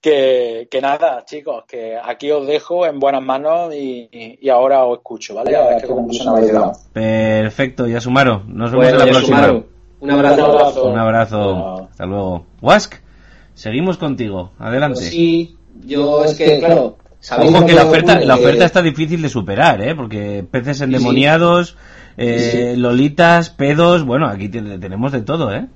que, 0.00 0.68
que, 0.70 0.80
nada, 0.80 1.24
chicos, 1.24 1.64
que 1.68 1.96
aquí 2.02 2.30
os 2.30 2.46
dejo 2.46 2.86
en 2.86 2.98
buenas 2.98 3.22
manos 3.22 3.74
y, 3.74 4.48
ahora 4.48 4.84
os 4.84 4.98
escucho, 4.98 5.34
¿vale? 5.34 5.56
A 5.56 5.68
ver 5.68 5.82
qué 5.82 5.88
conclusión 5.88 6.28
habéis 6.28 6.46
llegado. 6.46 6.72
Perfecto, 6.92 7.86
Yasumaro. 7.86 8.42
Nos 8.46 8.70
vemos 8.72 8.88
en 8.88 8.98
la 8.98 9.06
próxima. 9.06 9.62
Un 10.00 10.10
abrazo. 10.10 10.84
Un 10.86 10.98
abrazo. 10.98 11.88
Hasta 11.90 12.06
luego. 12.06 12.46
Wask, 12.62 12.94
seguimos 13.54 13.98
contigo. 13.98 14.52
Adelante. 14.58 15.00
Pues 15.00 15.10
sí, 15.10 15.56
yo 15.84 16.24
es 16.24 16.34
que, 16.36 16.58
claro. 16.58 16.96
Ojo 17.38 17.66
que 17.66 17.74
la 17.74 17.84
oferta, 17.84 18.18
la 18.20 18.36
oferta 18.36 18.64
está 18.64 18.80
difícil 18.80 19.20
de 19.20 19.28
superar, 19.28 19.82
¿eh? 19.82 19.94
Porque 19.94 20.44
peces 20.50 20.80
endemoniados, 20.80 21.76
Eh, 22.16 22.74
lolitas, 22.76 23.50
pedos, 23.50 24.04
bueno, 24.04 24.26
aquí 24.26 24.48
tenemos 24.48 25.12
de 25.12 25.22
todo, 25.22 25.54
¿eh? 25.54 25.68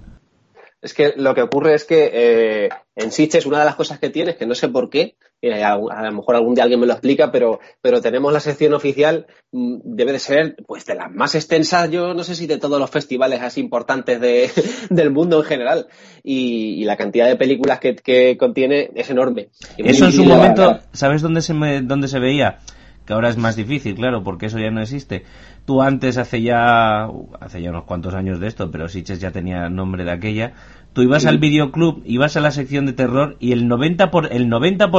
Es 0.84 0.92
que 0.92 1.14
lo 1.16 1.34
que 1.34 1.40
ocurre 1.40 1.74
es 1.74 1.84
que 1.84 2.10
eh, 2.12 2.68
en 2.94 3.10
Sitges 3.10 3.46
una 3.46 3.58
de 3.58 3.64
las 3.64 3.74
cosas 3.74 3.98
que 3.98 4.10
tiene 4.10 4.32
es 4.32 4.36
que 4.36 4.44
no 4.44 4.54
sé 4.54 4.68
por 4.68 4.90
qué, 4.90 5.16
a, 5.52 5.76
lo 5.76 6.12
mejor 6.12 6.36
algún 6.36 6.54
día 6.54 6.64
alguien 6.64 6.80
me 6.80 6.86
lo 6.86 6.92
explica, 6.92 7.32
pero, 7.32 7.58
pero 7.80 8.02
tenemos 8.02 8.32
la 8.32 8.40
sección 8.40 8.74
oficial, 8.74 9.26
mm, 9.52 9.78
debe 9.82 10.12
de 10.12 10.18
ser 10.18 10.56
pues 10.66 10.84
de 10.84 10.94
las 10.94 11.10
más 11.10 11.34
extensas, 11.34 11.90
yo 11.90 12.12
no 12.12 12.22
sé 12.22 12.34
si 12.34 12.46
de 12.46 12.58
todos 12.58 12.78
los 12.78 12.90
festivales 12.90 13.40
así 13.40 13.60
importantes 13.60 14.20
de, 14.20 14.50
del 14.90 15.10
mundo 15.10 15.38
en 15.38 15.44
general. 15.44 15.86
Y, 16.22 16.84
la 16.84 16.98
cantidad 16.98 17.26
de 17.28 17.36
películas 17.36 17.80
que, 17.80 18.36
contiene 18.38 18.90
es 18.94 19.08
enorme. 19.08 19.48
Eso 19.78 20.04
en 20.04 20.12
su 20.12 20.24
momento, 20.24 20.80
¿sabes 20.92 21.22
dónde 21.22 21.40
se, 21.40 21.54
dónde 21.82 22.08
se 22.08 22.18
veía? 22.18 22.58
Que 23.06 23.12
ahora 23.12 23.28
es 23.28 23.36
más 23.36 23.56
difícil, 23.56 23.94
claro, 23.94 24.22
porque 24.22 24.46
eso 24.46 24.58
ya 24.58 24.70
no 24.70 24.80
existe. 24.80 25.24
Tú 25.66 25.82
antes, 25.82 26.16
hace 26.18 26.42
ya, 26.42 27.08
hace 27.40 27.62
ya 27.62 27.70
unos 27.70 27.84
cuantos 27.84 28.14
años 28.14 28.40
de 28.40 28.48
esto, 28.48 28.70
pero 28.70 28.88
Sitges 28.88 29.20
ya 29.20 29.30
tenía 29.30 29.68
nombre 29.68 30.04
de 30.04 30.10
aquella, 30.10 30.52
tú 30.92 31.02
ibas 31.02 31.26
al 31.26 31.38
videoclub, 31.38 32.02
ibas 32.06 32.36
a 32.36 32.40
la 32.40 32.50
sección 32.50 32.86
de 32.86 32.92
terror 32.92 33.36
y 33.40 33.52
el 33.52 33.68
90%, 33.68 34.10
por, 34.10 34.32
el 34.32 34.48
90 34.48 34.90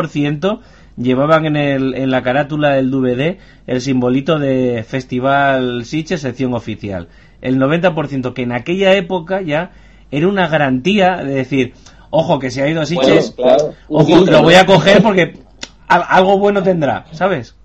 llevaban 0.98 1.46
en, 1.46 1.56
el, 1.56 1.96
en 1.96 2.12
la 2.12 2.22
carátula 2.24 2.72
del 2.72 2.92
DVD 2.92 3.38
el 3.68 3.82
simbolito 3.82 4.40
de 4.40 4.86
Festival 4.88 5.86
Sitges, 5.86 6.22
sección 6.22 6.54
oficial. 6.54 7.10
El 7.42 7.60
90% 7.60 8.34
que 8.34 8.44
en 8.44 8.52
aquella 8.52 8.94
época 8.94 9.42
ya 9.42 9.72
era 10.12 10.28
una 10.28 10.48
garantía 10.48 11.18
de 11.18 11.34
decir, 11.34 11.74
ojo 12.12 12.40
que 12.40 12.52
se 12.52 12.62
ha 12.62 12.70
ido 12.70 12.82
a 12.82 12.86
Sitges, 12.86 13.36
ojo, 13.88 14.26
lo 14.26 14.44
voy 14.44 14.56
a 14.56 14.66
coger 14.66 15.02
porque 15.04 15.40
algo 15.88 16.38
bueno 16.38 16.64
tendrá, 16.64 17.06
¿sabes? 17.12 17.56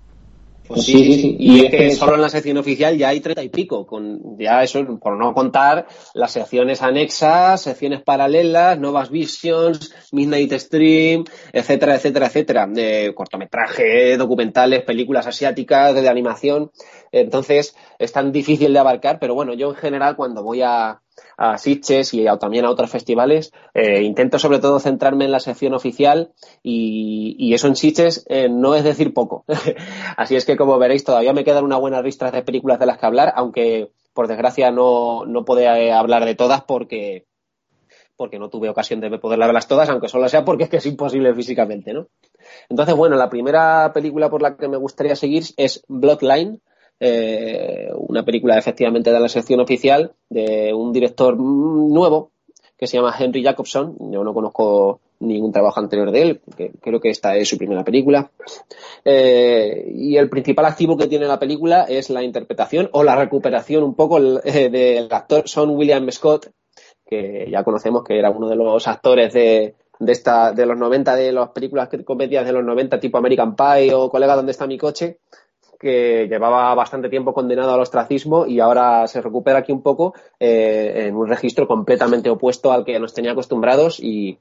Pues 0.73 0.85
sí, 0.85 1.03
sí, 1.03 1.21
sí. 1.21 1.35
Y 1.39 1.65
es 1.65 1.71
que 1.71 1.91
solo 1.91 2.15
en 2.15 2.21
la 2.21 2.29
sección 2.29 2.57
oficial 2.57 2.97
ya 2.97 3.09
hay 3.09 3.19
treinta 3.19 3.43
y 3.43 3.49
pico, 3.49 3.85
con 3.85 4.37
ya 4.37 4.63
eso, 4.63 4.85
por 4.99 5.17
no 5.17 5.33
contar 5.33 5.87
las 6.13 6.31
secciones 6.31 6.81
anexas, 6.81 7.61
secciones 7.61 8.01
paralelas, 8.03 8.79
Novas 8.79 9.09
Visions, 9.09 9.93
Midnight 10.11 10.53
Stream, 10.53 11.25
etcétera, 11.53 11.95
etcétera, 11.95 12.27
etcétera. 12.27 12.67
De 12.67 13.13
cortometraje, 13.15 14.17
documentales, 14.17 14.83
películas 14.83 15.27
asiáticas, 15.27 15.95
de 15.95 16.09
animación. 16.09 16.71
Entonces, 17.11 17.75
es 17.99 18.11
tan 18.11 18.31
difícil 18.31 18.73
de 18.73 18.79
abarcar, 18.79 19.19
pero 19.19 19.35
bueno, 19.35 19.53
yo 19.53 19.69
en 19.69 19.75
general 19.75 20.15
cuando 20.15 20.43
voy 20.43 20.61
a, 20.61 21.01
a 21.41 21.57
Sitges 21.57 22.13
y 22.13 22.25
también 22.39 22.65
a 22.65 22.69
otros 22.69 22.91
festivales. 22.91 23.51
Eh, 23.73 24.03
intento 24.03 24.37
sobre 24.37 24.59
todo 24.59 24.79
centrarme 24.79 25.25
en 25.25 25.31
la 25.31 25.39
sección 25.39 25.73
oficial 25.73 26.33
y, 26.61 27.51
eso 27.53 27.67
en 27.67 27.75
Sitges 27.75 28.25
eh, 28.29 28.47
no 28.47 28.75
es 28.75 28.83
decir 28.83 29.13
poco. 29.13 29.43
Así 30.17 30.35
es 30.35 30.45
que 30.45 30.55
como 30.55 30.77
veréis 30.77 31.03
todavía 31.03 31.33
me 31.33 31.43
quedan 31.43 31.63
una 31.63 31.77
buena 31.77 32.01
lista 32.01 32.29
de 32.29 32.43
películas 32.43 32.79
de 32.79 32.85
las 32.85 32.99
que 32.99 33.05
hablar, 33.07 33.33
aunque 33.35 33.89
por 34.13 34.27
desgracia 34.27 34.71
no, 34.71 35.25
no 35.25 35.43
puedo 35.43 35.61
eh, 35.61 35.91
hablar 35.91 36.25
de 36.25 36.35
todas 36.35 36.61
porque 36.61 37.25
porque 38.15 38.37
no 38.37 38.49
tuve 38.49 38.69
ocasión 38.69 38.99
de 38.99 39.17
poder 39.17 39.39
verlas 39.39 39.67
todas, 39.67 39.89
aunque 39.89 40.07
solo 40.07 40.29
sea 40.29 40.45
porque 40.45 40.65
es 40.65 40.69
que 40.69 40.77
es 40.77 40.85
imposible 40.85 41.33
físicamente, 41.33 41.91
¿no? 41.91 42.07
Entonces, 42.69 42.95
bueno, 42.95 43.15
la 43.15 43.31
primera 43.31 43.91
película 43.93 44.29
por 44.29 44.43
la 44.43 44.57
que 44.57 44.67
me 44.67 44.77
gustaría 44.77 45.15
seguir 45.15 45.43
es 45.57 45.83
Bloodline, 45.87 46.61
eh, 47.03 47.89
una 47.95 48.23
película 48.23 48.59
efectivamente 48.59 49.11
de 49.11 49.19
la 49.19 49.27
sección 49.27 49.59
oficial 49.59 50.13
de 50.29 50.71
un 50.71 50.93
director 50.93 51.35
nuevo 51.35 52.29
que 52.77 52.85
se 52.85 52.97
llama 52.97 53.15
Henry 53.17 53.43
Jacobson. 53.43 53.95
Yo 54.11 54.23
no 54.23 54.35
conozco 54.35 54.99
ningún 55.19 55.51
trabajo 55.51 55.79
anterior 55.79 56.11
de 56.11 56.21
él, 56.21 56.41
creo 56.79 56.99
que 56.99 57.09
esta 57.09 57.35
es 57.35 57.49
su 57.49 57.57
primera 57.57 57.83
película. 57.83 58.29
Eh, 59.03 59.91
y 59.95 60.15
el 60.15 60.29
principal 60.29 60.65
activo 60.65 60.95
que 60.95 61.07
tiene 61.07 61.25
la 61.25 61.39
película 61.39 61.85
es 61.85 62.11
la 62.11 62.21
interpretación 62.23 62.87
o 62.91 63.03
la 63.03 63.15
recuperación 63.15 63.83
un 63.83 63.95
poco 63.95 64.19
eh, 64.19 64.69
del 64.69 65.11
actor 65.11 65.49
Sean 65.49 65.71
William 65.71 66.07
Scott, 66.11 66.51
que 67.03 67.49
ya 67.51 67.63
conocemos 67.63 68.03
que 68.03 68.19
era 68.19 68.29
uno 68.29 68.47
de 68.47 68.55
los 68.55 68.87
actores 68.87 69.33
de, 69.33 69.73
de, 69.99 70.11
esta, 70.11 70.51
de 70.51 70.67
los 70.67 70.77
90, 70.77 71.15
de 71.15 71.31
las 71.31 71.49
películas 71.49 71.89
comedias 72.05 72.45
de 72.45 72.53
los 72.53 72.63
90, 72.63 72.99
tipo 72.99 73.17
American 73.17 73.55
Pie 73.55 73.91
o 73.95 74.09
Colega, 74.11 74.35
¿dónde 74.35 74.51
está 74.51 74.67
mi 74.67 74.77
coche? 74.77 75.17
Que 75.81 76.27
llevaba 76.29 76.75
bastante 76.75 77.09
tiempo 77.09 77.33
condenado 77.33 77.73
al 77.73 77.79
ostracismo 77.79 78.45
y 78.45 78.59
ahora 78.59 79.07
se 79.07 79.19
recupera 79.19 79.59
aquí 79.59 79.71
un 79.71 79.81
poco 79.81 80.13
eh, 80.39 81.07
en 81.07 81.15
un 81.15 81.27
registro 81.27 81.67
completamente 81.67 82.29
opuesto 82.29 82.71
al 82.71 82.85
que 82.85 82.99
nos 82.99 83.15
tenía 83.15 83.31
acostumbrados 83.31 83.99
y, 83.99 84.37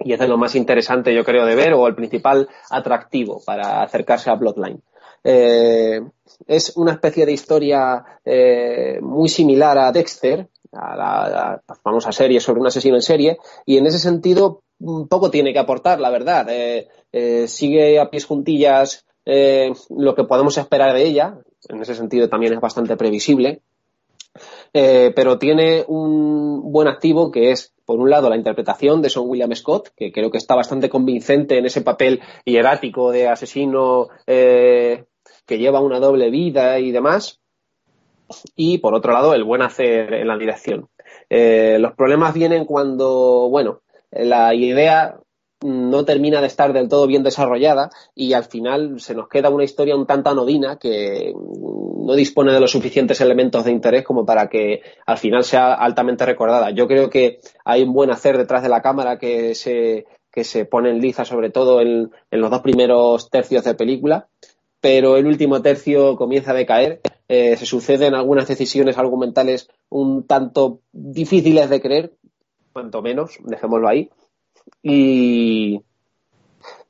y 0.00 0.12
es 0.12 0.20
lo 0.28 0.36
más 0.36 0.54
interesante, 0.54 1.14
yo 1.14 1.24
creo, 1.24 1.46
de 1.46 1.54
ver 1.54 1.72
o 1.72 1.86
el 1.86 1.94
principal 1.94 2.46
atractivo 2.68 3.40
para 3.46 3.82
acercarse 3.82 4.28
a 4.28 4.34
Bloodline. 4.34 4.82
Eh, 5.24 6.02
es 6.46 6.76
una 6.76 6.92
especie 6.92 7.24
de 7.24 7.32
historia 7.32 8.04
eh, 8.22 8.98
muy 9.00 9.30
similar 9.30 9.78
a 9.78 9.90
Dexter, 9.92 10.46
a 10.72 10.94
la, 10.94 11.62
famosa 11.82 12.12
serie 12.12 12.38
sobre 12.38 12.60
un 12.60 12.66
asesino 12.66 12.96
en 12.96 13.02
serie, 13.02 13.38
y 13.64 13.78
en 13.78 13.86
ese 13.86 13.98
sentido 13.98 14.62
poco 15.08 15.30
tiene 15.30 15.54
que 15.54 15.58
aportar, 15.58 16.00
la 16.00 16.10
verdad. 16.10 16.46
sigue 17.46 17.98
a 17.98 18.10
pies 18.10 18.26
juntillas 18.26 19.06
eh, 19.26 19.72
lo 19.90 20.14
que 20.14 20.22
podemos 20.22 20.56
esperar 20.56 20.94
de 20.94 21.04
ella, 21.04 21.38
en 21.68 21.82
ese 21.82 21.96
sentido 21.96 22.28
también 22.28 22.54
es 22.54 22.60
bastante 22.60 22.96
previsible, 22.96 23.60
eh, 24.72 25.12
pero 25.16 25.38
tiene 25.38 25.84
un 25.88 26.70
buen 26.70 26.86
activo 26.86 27.32
que 27.32 27.50
es, 27.50 27.74
por 27.84 27.98
un 27.98 28.08
lado, 28.08 28.30
la 28.30 28.36
interpretación 28.36 29.02
de 29.02 29.10
Son 29.10 29.28
William 29.28 29.52
Scott, 29.54 29.88
que 29.96 30.12
creo 30.12 30.30
que 30.30 30.38
está 30.38 30.54
bastante 30.54 30.88
convincente 30.88 31.58
en 31.58 31.66
ese 31.66 31.80
papel 31.80 32.20
hierático 32.44 33.10
de 33.10 33.26
asesino 33.26 34.08
eh, 34.28 35.04
que 35.44 35.58
lleva 35.58 35.80
una 35.80 35.98
doble 35.98 36.30
vida 36.30 36.78
y 36.78 36.92
demás, 36.92 37.40
y 38.54 38.78
por 38.78 38.94
otro 38.94 39.12
lado, 39.12 39.34
el 39.34 39.44
buen 39.44 39.62
hacer 39.62 40.14
en 40.14 40.28
la 40.28 40.38
dirección. 40.38 40.88
los 41.30 41.94
problemas 41.94 42.32
vienen 42.34 42.64
cuando, 42.64 43.48
bueno, 43.50 43.80
la 44.12 44.54
idea 44.54 45.18
no 45.66 46.04
termina 46.04 46.40
de 46.40 46.46
estar 46.46 46.72
del 46.72 46.88
todo 46.88 47.08
bien 47.08 47.24
desarrollada 47.24 47.90
y 48.14 48.34
al 48.34 48.44
final 48.44 49.00
se 49.00 49.16
nos 49.16 49.28
queda 49.28 49.50
una 49.50 49.64
historia 49.64 49.96
un 49.96 50.06
tanto 50.06 50.30
anodina 50.30 50.78
que 50.78 51.34
no 51.34 52.14
dispone 52.14 52.52
de 52.52 52.60
los 52.60 52.70
suficientes 52.70 53.20
elementos 53.20 53.64
de 53.64 53.72
interés 53.72 54.04
como 54.04 54.24
para 54.24 54.48
que 54.48 54.82
al 55.06 55.18
final 55.18 55.42
sea 55.42 55.74
altamente 55.74 56.24
recordada. 56.24 56.70
Yo 56.70 56.86
creo 56.86 57.10
que 57.10 57.40
hay 57.64 57.82
un 57.82 57.92
buen 57.92 58.10
hacer 58.10 58.38
detrás 58.38 58.62
de 58.62 58.68
la 58.68 58.80
cámara 58.80 59.18
que 59.18 59.56
se, 59.56 60.06
que 60.30 60.44
se 60.44 60.66
pone 60.66 60.90
en 60.90 61.00
liza 61.00 61.24
sobre 61.24 61.50
todo 61.50 61.80
en, 61.80 62.12
los 62.30 62.50
dos 62.50 62.60
primeros 62.60 63.28
tercios 63.28 63.64
de 63.64 63.74
película, 63.74 64.28
pero 64.80 65.16
el 65.16 65.26
último 65.26 65.62
tercio 65.62 66.16
comienza 66.16 66.52
a 66.52 66.54
decaer. 66.54 67.00
Eh, 67.28 67.56
se 67.56 67.66
suceden 67.66 68.14
algunas 68.14 68.46
decisiones 68.46 68.98
argumentales 68.98 69.68
un 69.88 70.28
tanto 70.28 70.78
difíciles 70.92 71.68
de 71.68 71.80
creer, 71.80 72.12
cuanto 72.72 73.02
menos, 73.02 73.38
dejémoslo 73.44 73.88
ahí 73.88 74.10
y, 74.88 75.82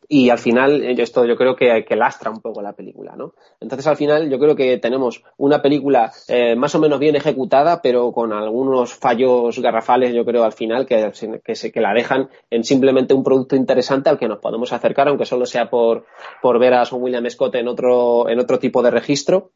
y 0.06 0.28
al 0.28 0.38
final 0.38 0.82
esto 1.00 1.24
yo 1.24 1.34
creo 1.34 1.56
que, 1.56 1.82
que, 1.88 1.96
lastra 1.96 2.30
un 2.30 2.42
poco 2.42 2.60
la 2.60 2.74
película, 2.74 3.16
¿no? 3.16 3.32
Entonces 3.58 3.86
al 3.86 3.96
final 3.96 4.28
yo 4.28 4.38
creo 4.38 4.54
que 4.54 4.76
tenemos 4.76 5.22
una 5.38 5.62
película 5.62 6.12
eh, 6.28 6.54
más 6.56 6.74
o 6.74 6.78
menos 6.78 6.98
bien 6.98 7.16
ejecutada, 7.16 7.80
pero 7.80 8.12
con 8.12 8.34
algunos 8.34 8.92
fallos 8.92 9.58
garrafales, 9.60 10.12
yo 10.12 10.26
creo 10.26 10.44
al 10.44 10.52
final 10.52 10.84
que, 10.84 11.10
que, 11.42 11.54
se, 11.54 11.72
que 11.72 11.80
la 11.80 11.94
dejan 11.94 12.28
en 12.50 12.64
simplemente 12.64 13.14
un 13.14 13.24
producto 13.24 13.56
interesante 13.56 14.10
al 14.10 14.18
que 14.18 14.28
nos 14.28 14.40
podemos 14.40 14.74
acercar, 14.74 15.08
aunque 15.08 15.24
solo 15.24 15.46
sea 15.46 15.70
por, 15.70 16.04
por 16.42 16.58
ver 16.58 16.74
a 16.74 16.84
Son 16.84 17.02
William 17.02 17.28
Scott 17.30 17.54
en 17.54 17.68
otro, 17.68 18.28
en 18.28 18.38
otro 18.38 18.58
tipo 18.58 18.82
de 18.82 18.90
registro. 18.90 19.52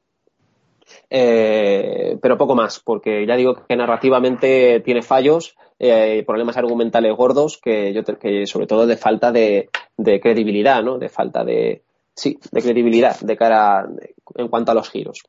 Eh, 1.13 2.19
pero 2.23 2.39
poco 2.39 2.55
más, 2.55 2.79
porque 2.79 3.27
ya 3.27 3.35
digo 3.35 3.67
que 3.67 3.77
narrativamente 3.77 4.81
tiene 4.81 5.03
fallos 5.03 5.57
eh, 5.83 6.23
problemas 6.27 6.59
argumentales 6.59 7.17
gordos 7.17 7.59
que 7.59 7.95
yo 7.95 8.05
que 8.05 8.47
sobre 8.47 8.67
todo 8.67 8.87
de 8.87 8.99
falta 8.99 9.33
de, 9.33 9.71
credibilidad, 9.97 10.85
¿no? 10.85 10.99
De 10.99 11.09
falta 11.09 11.43
de 11.43 11.83
sí, 12.15 12.39
de 12.53 12.61
credibilidad 12.61 13.19
de 13.19 13.37
cara 13.37 13.89
en 14.37 14.49
cuanto 14.49 14.71
a 14.71 14.75
los 14.75 14.91
giros. 14.91 15.23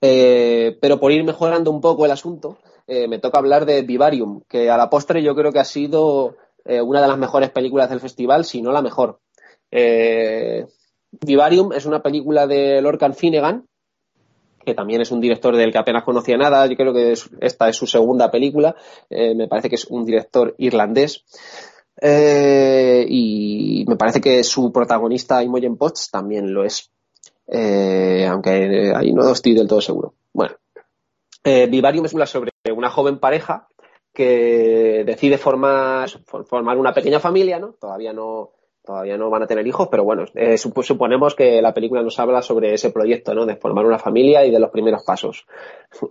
Eh, 0.00 0.78
pero 0.80 1.00
por 1.00 1.10
ir 1.10 1.24
mejorando 1.24 1.72
un 1.72 1.80
poco 1.80 2.04
el 2.04 2.12
asunto, 2.12 2.56
eh, 2.86 3.08
me 3.08 3.18
toca 3.18 3.38
hablar 3.38 3.66
de 3.66 3.82
Vivarium, 3.82 4.42
que 4.48 4.70
a 4.70 4.76
la 4.76 4.88
postre 4.88 5.24
yo 5.24 5.34
creo 5.34 5.50
que 5.52 5.58
ha 5.58 5.64
sido 5.64 6.36
una 6.64 7.02
de 7.02 7.08
las 7.08 7.18
mejores 7.18 7.50
películas 7.50 7.90
del 7.90 7.98
festival, 7.98 8.44
si 8.44 8.62
no 8.62 8.70
la 8.70 8.82
mejor. 8.82 9.18
Vivarium 11.10 11.72
es 11.72 11.86
una 11.86 12.00
película 12.00 12.46
de 12.46 12.80
Lorcan 12.80 13.14
Finnegan, 13.14 13.66
que 14.64 14.74
también 14.74 15.00
es 15.00 15.10
un 15.10 15.20
director 15.20 15.56
del 15.56 15.72
que 15.72 15.78
apenas 15.78 16.04
conocía 16.04 16.36
nada. 16.36 16.66
Yo 16.66 16.76
creo 16.76 16.92
que 16.92 17.14
esta 17.40 17.68
es 17.68 17.76
su 17.76 17.86
segunda 17.86 18.30
película. 18.30 18.74
Eh, 19.10 19.34
me 19.34 19.48
parece 19.48 19.68
que 19.68 19.76
es 19.76 19.86
un 19.86 20.04
director 20.04 20.54
irlandés. 20.58 21.24
Eh, 22.00 23.04
y 23.08 23.84
me 23.86 23.96
parece 23.96 24.20
que 24.20 24.42
su 24.42 24.72
protagonista, 24.72 25.42
Imogen 25.42 25.76
Potts, 25.76 26.10
también 26.10 26.52
lo 26.52 26.64
es. 26.64 26.90
Eh, 27.46 28.26
aunque 28.28 28.92
ahí 28.94 29.12
no 29.12 29.30
estoy 29.30 29.54
del 29.54 29.68
todo 29.68 29.80
seguro. 29.80 30.14
Bueno, 30.32 30.54
Vivarium 31.44 32.06
es 32.06 32.14
una 32.14 32.26
sobre 32.26 32.52
una 32.74 32.90
joven 32.90 33.18
pareja 33.18 33.68
que 34.12 35.04
decide 35.04 35.38
formar, 35.38 36.08
formar 36.46 36.78
una 36.78 36.92
pequeña 36.92 37.18
familia, 37.18 37.58
¿no? 37.58 37.72
Todavía 37.72 38.12
no, 38.12 38.52
todavía 38.84 39.16
no 39.16 39.30
van 39.30 39.44
a 39.44 39.46
tener 39.46 39.66
hijos, 39.66 39.88
pero 39.90 40.04
bueno, 40.04 40.24
eh, 40.34 40.58
suponemos 40.58 41.34
que 41.34 41.62
la 41.62 41.72
película 41.72 42.02
nos 42.02 42.18
habla 42.18 42.42
sobre 42.42 42.74
ese 42.74 42.90
proyecto, 42.90 43.32
¿no? 43.34 43.46
De 43.46 43.56
formar 43.56 43.86
una 43.86 43.98
familia 43.98 44.44
y 44.44 44.50
de 44.50 44.58
los 44.58 44.70
primeros 44.70 45.04
pasos. 45.04 45.46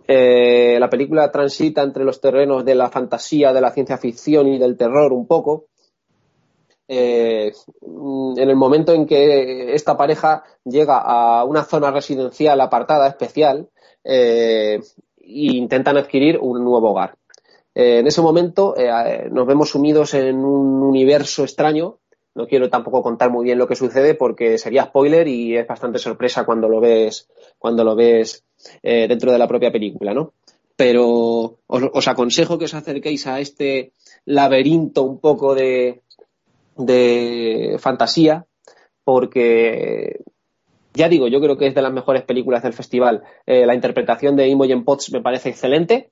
Eh, 0.08 0.77
la 0.80 0.90
película 0.90 1.32
transita 1.32 1.82
entre 1.82 2.03
los 2.03 2.22
terrenos 2.22 2.64
de 2.64 2.75
la 2.75 2.90
fantasía, 2.90 3.51
de 3.53 3.61
la 3.61 3.72
ciencia 3.72 3.98
ficción 3.98 4.48
y 4.48 4.59
del 4.59 4.77
terror 4.77 5.11
un 5.11 5.25
poco. 5.25 5.66
Eh, 6.88 7.51
en 7.82 8.50
el 8.50 8.56
momento 8.56 8.93
en 8.93 9.06
que 9.06 9.74
esta 9.74 9.98
pareja 9.98 10.43
llega 10.64 10.98
a 10.98 11.43
una 11.45 11.64
zona 11.64 11.91
residencial 11.91 12.59
apartada, 12.61 13.08
especial, 13.08 13.69
e 14.03 14.82
intentan 15.17 15.98
adquirir 15.98 16.38
un 16.40 16.64
nuevo 16.64 16.91
hogar. 16.91 17.16
en 17.74 18.06
ese 18.08 18.22
momento 18.22 18.75
nos 19.32 19.48
vemos 19.48 19.69
sumidos 19.69 20.14
en 20.14 20.43
un 20.43 20.83
universo 20.83 21.43
extraño 21.43 22.00
no 22.34 22.48
quiero 22.48 22.69
tampoco 22.69 23.01
contar 23.01 23.30
muy 23.30 23.45
bien 23.45 23.58
lo 23.58 23.68
que 23.68 23.76
sucede 23.76 24.16
porque 24.16 24.58
sería 24.58 24.85
spoiler 24.85 25.27
y 25.27 25.58
es 25.58 25.68
bastante 25.68 26.00
sorpresa 26.00 26.45
cuando 26.45 26.69
lo 26.69 26.80
ves, 26.80 27.30
cuando 27.58 27.84
lo 27.84 27.95
ves 27.95 28.43
eh, 28.84 29.08
dentro 29.08 29.32
de 29.32 29.38
la 29.38 29.48
propia 29.48 29.72
película, 29.72 30.14
¿no? 30.14 30.34
Pero 30.76 31.58
os, 31.68 32.08
aconsejo 32.08 32.58
que 32.58 32.66
os 32.66 32.74
acerquéis 32.74 33.27
a 33.27 33.40
este 33.40 33.92
laberinto 34.26 35.03
un 35.03 35.19
poco 35.19 35.53
de, 35.53 36.01
de 36.77 37.77
fantasía 37.80 38.45
porque 39.03 40.22
ya 40.93 41.10
digo, 41.10 41.27
yo 41.27 41.40
creo 41.40 41.58
que 41.58 41.68
es 41.68 41.76
de 41.76 41.82
las 41.82 41.93
mejores 41.93 42.24
películas 42.24 42.64
del 42.64 42.74
festival. 42.74 43.24
Eh, 43.45 43.66
la 43.66 43.76
interpretación 43.76 44.35
de 44.35 44.48
Imogen 44.48 44.84
Potts 44.84 45.11
me 45.11 45.22
parece 45.22 45.50
excelente 45.50 46.11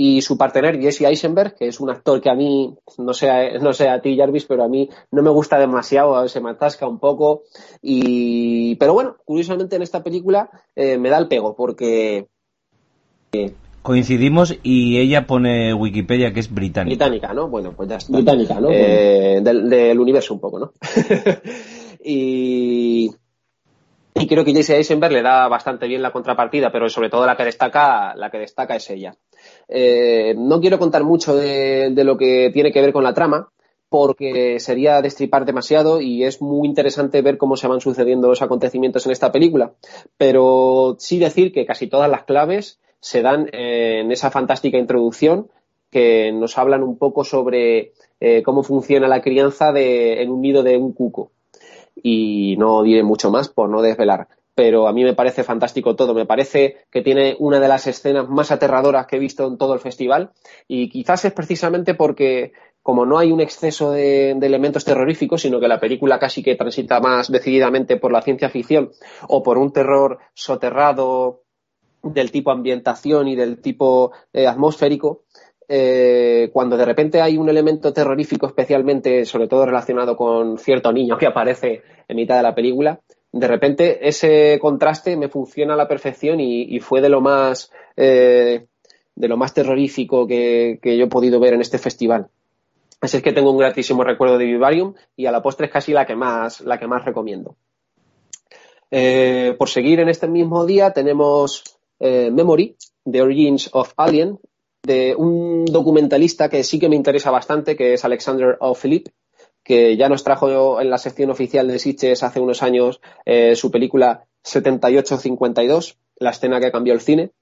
y 0.00 0.22
su 0.22 0.38
partener 0.38 0.80
Jesse 0.80 1.00
Eisenberg, 1.00 1.56
que 1.56 1.66
es 1.66 1.80
un 1.80 1.90
actor 1.90 2.20
que 2.20 2.30
a 2.30 2.34
mí, 2.36 2.72
no 2.98 3.12
sé, 3.12 3.58
no 3.60 3.72
sé 3.72 3.88
a 3.88 4.00
ti 4.00 4.16
Jarvis, 4.16 4.44
pero 4.44 4.62
a 4.62 4.68
mí 4.68 4.88
no 5.10 5.24
me 5.24 5.30
gusta 5.30 5.58
demasiado, 5.58 6.28
se 6.28 6.40
me 6.40 6.50
atasca 6.50 6.86
un 6.86 7.00
poco. 7.00 7.42
Y, 7.82 8.76
pero 8.76 8.94
bueno, 8.94 9.16
curiosamente 9.24 9.74
en 9.74 9.82
esta 9.82 10.04
película 10.04 10.50
eh, 10.76 10.98
me 10.98 11.10
da 11.10 11.18
el 11.18 11.26
pego 11.26 11.56
porque... 11.56 12.28
Coincidimos 13.82 14.54
y 14.62 15.00
ella 15.00 15.26
pone 15.26 15.74
Wikipedia 15.74 16.32
que 16.32 16.38
es 16.38 16.54
británica. 16.54 17.06
Británica, 17.06 17.34
¿no? 17.34 17.48
Bueno, 17.48 17.72
pues 17.72 17.88
ya 17.88 17.96
está. 17.96 18.12
Británica, 18.12 18.60
¿no? 18.60 18.68
Eh, 18.70 19.40
del, 19.42 19.98
universo 19.98 20.32
un 20.32 20.38
poco, 20.38 20.60
¿no? 20.60 20.72
y, 22.04 23.10
y 24.14 24.26
creo 24.28 24.44
que 24.44 24.54
Jesse 24.54 24.70
Eisenberg 24.70 25.12
le 25.12 25.22
da 25.22 25.48
bastante 25.48 25.88
bien 25.88 26.02
la 26.02 26.12
contrapartida, 26.12 26.70
pero 26.70 26.88
sobre 26.88 27.10
todo 27.10 27.26
la 27.26 27.36
que 27.36 27.46
destaca, 27.46 28.14
la 28.14 28.30
que 28.30 28.38
destaca 28.38 28.76
es 28.76 28.88
ella. 28.90 29.16
Eh, 29.68 30.34
no 30.36 30.60
quiero 30.60 30.78
contar 30.78 31.04
mucho 31.04 31.36
de, 31.36 31.92
lo 31.94 32.16
que 32.16 32.50
tiene 32.52 32.72
que 32.72 32.80
ver 32.80 32.92
con 32.92 33.04
la 33.04 33.14
trama, 33.14 33.50
porque 33.88 34.58
sería 34.60 35.00
destripar 35.00 35.44
demasiado 35.44 36.00
y 36.00 36.24
es 36.24 36.42
muy 36.42 36.66
interesante 36.66 37.22
ver 37.22 37.38
cómo 37.38 37.56
se 37.56 37.68
van 37.68 37.80
sucediendo 37.80 38.28
los 38.28 38.42
acontecimientos 38.42 39.06
en 39.06 39.12
esta 39.12 39.32
película. 39.32 39.72
Pero 40.16 40.96
sí 40.98 41.18
decir 41.18 41.52
que 41.52 41.66
casi 41.66 41.86
todas 41.86 42.10
las 42.10 42.24
claves 42.24 42.80
se 43.00 43.22
dan 43.22 43.48
en 43.52 44.10
esa 44.10 44.30
fantástica 44.30 44.78
introducción 44.78 45.48
que 45.90 46.32
nos 46.32 46.58
hablan 46.58 46.82
un 46.82 46.98
poco 46.98 47.24
sobre 47.24 47.92
eh, 48.20 48.42
cómo 48.42 48.62
funciona 48.62 49.08
la 49.08 49.22
crianza 49.22 49.72
de, 49.72 50.22
en 50.22 50.30
un 50.30 50.42
nido 50.42 50.62
de 50.62 50.76
un 50.76 50.92
cuco. 50.92 51.30
Y 52.00 52.56
no 52.58 52.82
diré 52.82 53.02
mucho 53.02 53.30
más 53.30 53.48
por 53.48 53.68
no 53.70 53.82
desvelar 53.82 54.28
pero 54.58 54.88
a 54.88 54.92
mí 54.92 55.04
me 55.04 55.14
parece 55.14 55.44
fantástico 55.44 55.94
todo. 55.94 56.14
Me 56.14 56.26
parece 56.26 56.78
que 56.90 57.00
tiene 57.00 57.36
una 57.38 57.60
de 57.60 57.68
las 57.68 57.86
escenas 57.86 58.28
más 58.28 58.50
aterradoras 58.50 59.06
que 59.06 59.14
he 59.14 59.20
visto 59.20 59.46
en 59.46 59.56
todo 59.56 59.72
el 59.72 59.78
festival 59.78 60.32
y 60.66 60.88
quizás 60.88 61.24
es 61.24 61.32
precisamente 61.32 61.94
porque 61.94 62.50
como 62.82 63.06
no 63.06 63.18
hay 63.18 63.30
un 63.30 63.40
exceso 63.40 63.92
de, 63.92 64.32
elementos 64.32 64.84
terroríficos, 64.84 65.42
sino 65.42 65.60
que 65.60 65.68
la 65.68 65.78
película 65.78 66.18
casi 66.18 66.42
que 66.42 66.56
transita 66.56 66.98
más 66.98 67.30
decididamente 67.30 67.98
por 67.98 68.10
la 68.10 68.20
ciencia 68.20 68.50
ficción 68.50 68.90
o 69.28 69.44
por 69.44 69.58
un 69.58 69.72
terror 69.72 70.18
soterrado 70.34 71.42
del 72.02 72.32
tipo 72.32 72.50
ambientación 72.50 73.28
y 73.28 73.36
del 73.36 73.60
tipo 73.60 74.10
eh, 74.32 74.48
atmosférico, 74.48 75.22
eh, 75.68 76.50
cuando 76.52 76.76
de 76.76 76.84
repente 76.84 77.20
hay 77.20 77.38
un 77.38 77.48
elemento 77.48 77.92
terrorífico 77.92 78.46
especialmente, 78.46 79.24
sobre 79.24 79.46
todo 79.46 79.66
relacionado 79.66 80.16
con 80.16 80.58
cierto 80.58 80.92
niño 80.92 81.16
que 81.16 81.26
aparece 81.26 81.82
en 82.08 82.16
mitad 82.16 82.38
de 82.38 82.42
la 82.42 82.56
película, 82.56 83.00
de 83.38 83.48
repente 83.48 84.08
ese 84.08 84.58
contraste 84.60 85.16
me 85.16 85.28
funciona 85.28 85.74
a 85.74 85.76
la 85.76 85.88
perfección 85.88 86.40
y, 86.40 86.78
fue 86.80 87.00
de 87.00 87.08
lo 87.08 87.20
más 87.20 87.70
eh, 87.96 88.66
de 89.14 89.28
lo 89.28 89.36
más 89.36 89.52
terrorífico 89.52 90.26
que, 90.26 90.78
yo 90.82 91.04
he 91.04 91.08
podido 91.08 91.40
ver 91.40 91.54
en 91.54 91.60
este 91.60 91.78
festival. 91.78 92.28
Así 93.00 93.16
es 93.16 93.22
que 93.22 93.32
tengo 93.32 93.50
un 93.50 93.58
gratísimo 93.58 94.04
recuerdo 94.04 94.38
de 94.38 94.44
Vivarium 94.44 94.94
y 95.16 95.26
a 95.26 95.32
la 95.32 95.42
postre 95.42 95.66
es 95.66 95.72
casi 95.72 95.92
la 95.92 96.06
que 96.06 96.14
más, 96.14 96.60
la 96.60 96.78
que 96.78 96.86
más 96.86 97.04
recomiendo. 97.04 97.56
Eh, 98.90 99.54
por 99.58 99.68
seguir 99.68 100.00
en 100.00 100.08
este 100.08 100.28
mismo 100.28 100.64
día 100.66 100.92
tenemos 100.92 101.64
eh, 101.98 102.30
Memory, 102.30 102.76
The 103.04 103.22
Origins 103.22 103.70
of 103.72 103.92
Alien, 103.96 104.38
de 104.82 105.14
un 105.16 105.64
documentalista 105.64 106.48
que 106.48 106.62
sí 106.62 106.78
que 106.78 106.88
me 106.88 106.96
interesa 106.96 107.30
bastante, 107.30 107.76
que 107.76 107.94
es 107.94 108.04
Alexander 108.04 108.56
O'Philip, 108.60 109.08
que 109.68 109.98
ya 109.98 110.08
nos 110.08 110.24
trajo 110.24 110.80
en 110.80 110.88
la 110.88 110.96
sección 110.96 111.28
oficial 111.28 111.68
de 111.68 111.78
Sitges 111.78 112.22
hace 112.22 112.40
unos 112.40 112.62
años 112.62 113.02
eh, 113.26 113.54
su 113.54 113.70
película 113.70 114.24
7852, 114.42 115.98
la 116.16 116.30
escena 116.30 116.58
que 116.58 116.72
cambió 116.72 116.94
el 116.94 117.02
cine, 117.02 117.32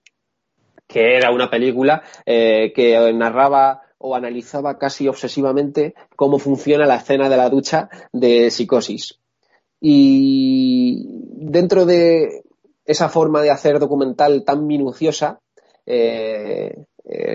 que 0.89 1.17
era 1.17 1.31
una 1.31 1.49
película 1.49 2.03
eh, 2.27 2.73
que 2.75 3.13
narraba 3.13 3.83
o 3.99 4.17
analizaba 4.17 4.77
casi 4.77 5.07
obsesivamente 5.07 5.95
cómo 6.17 6.41
funciona 6.41 6.85
la 6.85 6.97
escena 6.97 7.29
de 7.29 7.37
la 7.37 7.49
ducha 7.49 7.91
de 8.13 8.51
psicosis. 8.51 9.21
Y 9.81 11.07
dentro 11.31 11.87
de 11.87 12.43
esa 12.85 13.09
forma 13.09 13.41
de 13.41 13.51
hacer 13.51 13.79
documental 13.79 14.43
tan 14.45 14.67
minuciosa, 14.67 15.39
eh, 15.87 16.75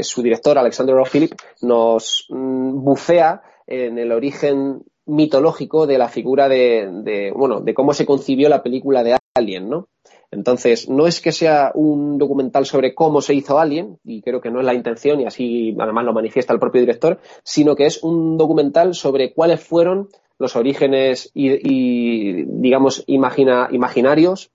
su 0.01 0.21
director, 0.21 0.57
Alexander 0.57 0.95
O'Philip, 0.95 1.31
nos 1.61 2.25
mm, 2.27 2.83
bucea 2.83 3.41
en 3.71 3.97
el 3.97 4.11
origen 4.11 4.83
mitológico 5.05 5.87
de 5.87 5.97
la 5.97 6.09
figura 6.09 6.47
de, 6.47 7.31
bueno, 7.35 7.61
de 7.61 7.73
cómo 7.73 7.93
se 7.93 8.05
concibió 8.05 8.49
la 8.49 8.63
película 8.63 9.03
de 9.03 9.17
Alien, 9.35 9.69
¿no? 9.69 9.87
Entonces, 10.29 10.87
no 10.87 11.07
es 11.07 11.19
que 11.19 11.33
sea 11.33 11.71
un 11.73 12.17
documental 12.17 12.65
sobre 12.65 12.95
cómo 12.95 13.21
se 13.21 13.33
hizo 13.33 13.59
Alien, 13.59 13.97
y 14.03 14.21
creo 14.21 14.39
que 14.39 14.49
no 14.49 14.59
es 14.59 14.65
la 14.65 14.73
intención, 14.73 15.19
y 15.19 15.25
así 15.25 15.75
además 15.77 16.05
lo 16.05 16.13
manifiesta 16.13 16.53
el 16.53 16.59
propio 16.59 16.81
director, 16.81 17.19
sino 17.43 17.75
que 17.75 17.85
es 17.85 18.01
un 18.01 18.37
documental 18.37 18.93
sobre 18.93 19.33
cuáles 19.33 19.61
fueron 19.61 20.07
los 20.37 20.55
orígenes 20.55 21.29
y, 21.33 22.43
digamos, 22.45 23.03
imagina, 23.07 23.67
imaginarios 23.71 24.51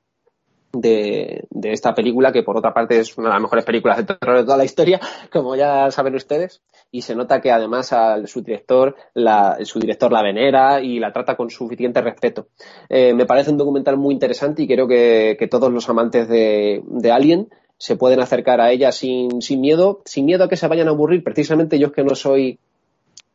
de, 0.72 1.46
esta 1.62 1.94
película, 1.94 2.32
que 2.32 2.42
por 2.42 2.56
otra 2.56 2.74
parte 2.74 2.98
es 2.98 3.16
una 3.16 3.28
de 3.28 3.34
las 3.34 3.42
mejores 3.42 3.64
películas 3.64 3.98
de 3.98 4.04
terror 4.04 4.38
de 4.38 4.44
toda 4.44 4.56
la 4.56 4.64
historia, 4.64 5.00
como 5.32 5.56
ya 5.56 5.90
saben 5.90 6.14
ustedes, 6.14 6.62
y 6.96 7.02
se 7.02 7.14
nota 7.14 7.42
que 7.42 7.50
además 7.50 7.92
a 7.92 8.26
su 8.26 8.40
director 8.40 8.96
la, 9.12 9.58
su 9.64 9.78
director 9.78 10.10
la 10.10 10.22
venera 10.22 10.80
y 10.80 10.98
la 10.98 11.12
trata 11.12 11.36
con 11.36 11.50
suficiente 11.50 12.00
respeto. 12.00 12.48
Eh, 12.88 13.12
me 13.12 13.26
parece 13.26 13.50
un 13.50 13.58
documental 13.58 13.98
muy 13.98 14.14
interesante 14.14 14.62
y 14.62 14.66
creo 14.66 14.88
que, 14.88 15.36
todos 15.50 15.70
los 15.70 15.88
amantes 15.90 16.26
de, 16.26 16.82
de 16.86 17.10
Alien 17.12 17.50
se 17.76 17.96
pueden 17.96 18.20
acercar 18.20 18.62
a 18.62 18.72
ella 18.72 18.92
sin, 18.92 19.42
sin 19.42 19.60
miedo, 19.60 20.00
sin 20.06 20.24
miedo 20.24 20.44
a 20.44 20.48
que 20.48 20.56
se 20.56 20.68
vayan 20.68 20.88
a 20.88 20.92
aburrir. 20.92 21.22
Precisamente 21.22 21.78
yo 21.78 21.88
es 21.88 21.92
que 21.92 22.02
no 22.02 22.14
soy 22.14 22.58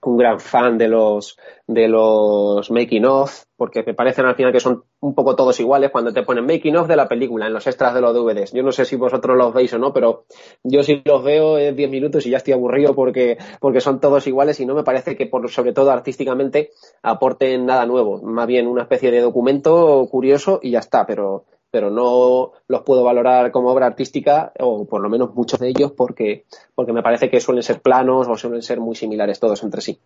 un 0.04 0.18
gran 0.18 0.40
fan 0.40 0.78
de 0.78 0.88
los 0.88 1.38
de 1.68 1.88
los 1.88 2.70
making 2.72 3.06
of 3.06 3.44
porque 3.56 3.84
me 3.84 3.94
parecen 3.94 4.26
al 4.26 4.36
final 4.36 4.52
que 4.52 4.60
son 4.60 4.84
un 5.00 5.14
poco 5.14 5.36
todos 5.36 5.60
iguales 5.60 5.92
cuando 5.92 6.12
te 6.12 6.24
ponen 6.24 6.46
making 6.46 6.76
of 6.78 6.88
de 6.88 6.96
la 6.96 7.08
película 7.08 7.46
en 7.46 7.54
los 7.54 7.68
extras 7.68 7.94
de 7.94 8.02
los 8.02 8.14
DVDs. 8.14 8.52
Yo 8.54 8.64
no 8.64 8.72
sé 8.72 8.86
si 8.86 8.96
vosotros 8.96 9.38
los 9.38 9.54
veis 9.54 9.72
o 9.74 9.78
no, 9.78 9.94
pero 9.94 10.26
yo 10.64 10.82
sí 10.82 11.02
los 11.06 11.24
veo 11.24 11.60
en 11.60 11.76
10 11.76 11.90
minutos 11.92 12.26
y 12.26 12.32
ya 12.32 12.38
estoy 12.38 12.54
aburrido 12.54 12.96
porque 12.96 13.38
porque 13.60 13.82
son 13.82 14.00
todos 14.00 14.26
iguales 14.26 14.60
y 14.60 14.66
no 14.66 14.74
me 14.74 14.84
parece 14.84 15.16
que 15.16 15.28
por 15.28 15.50
sobre 15.50 15.74
todo 15.74 15.92
artísticamente 15.92 16.72
aporten 17.04 17.66
nada 17.66 17.86
nuevo, 17.86 18.22
más 18.24 18.48
bien 18.48 18.68
una 18.68 18.84
especie 18.84 19.12
de 19.12 19.22
documento 19.22 20.08
curioso 20.10 20.60
y 20.62 20.72
ya 20.72 20.80
está, 20.80 21.06
pero 21.06 21.46
pero 21.72 21.90
no 21.90 22.52
los 22.68 22.82
puedo 22.84 23.04
valorar 23.04 23.52
como 23.52 23.72
obra 23.72 23.88
artística, 23.88 24.52
o 24.60 24.86
por 24.86 25.02
lo 25.02 25.10
menos 25.10 25.34
muchos 25.34 25.60
de 25.60 25.70
ellos, 25.70 25.94
porque, 25.94 26.46
porque 26.76 26.92
me 26.92 27.02
parece 27.02 27.30
que 27.30 27.40
suelen 27.40 27.64
ser 27.64 27.82
planos 27.82 28.28
o 28.28 28.36
suelen 28.36 28.62
ser 28.62 28.82
muy 28.82 28.96
similares 28.96 29.40
todos 29.40 29.64
entre 29.64 29.82
sí. 29.82 29.98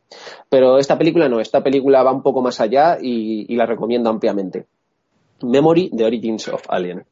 Pero 0.48 0.77
esta 0.77 0.98
película 0.98 1.27
no, 1.27 1.40
esta 1.40 1.64
película 1.64 2.03
va 2.03 2.11
un 2.11 2.22
poco 2.22 2.42
más 2.42 2.61
allá 2.61 3.00
y, 3.02 3.53
la 3.56 3.66
recomiendo 3.66 4.10
ampliamente. 4.10 4.68
Memory, 5.42 5.90
The 5.90 6.06
Origins 6.06 6.48
of 6.50 6.64
Alien. 6.69 7.06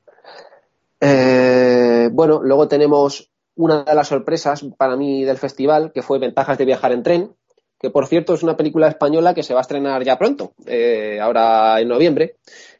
Eh, 1.01 2.09
bueno, 2.11 2.41
luego 2.43 2.67
tenemos 2.67 3.29
una 3.55 3.83
de 3.83 3.95
las 3.95 4.07
sorpresas 4.07 4.63
para 4.77 4.95
mí 4.95 5.23
del 5.23 5.37
festival, 5.37 5.91
que 5.91 6.01
fue 6.01 6.19
Ventajas 6.19 6.57
de 6.57 6.65
viajar 6.65 6.91
en 6.91 7.03
tren, 7.03 7.35
que 7.83 7.89
por 7.89 8.07
cierto 8.07 8.33
es 8.33 8.43
una 8.43 8.55
película 8.55 8.87
española 8.87 9.33
que 9.33 9.43
se 9.43 9.53
va 9.53 9.59
a 9.59 9.61
estrenar 9.61 10.03
ya 10.05 10.17
pronto, 10.17 10.53
eh, 10.65 11.19
ahora 11.21 11.81
en 11.81 11.89
noviembre. 11.89 12.37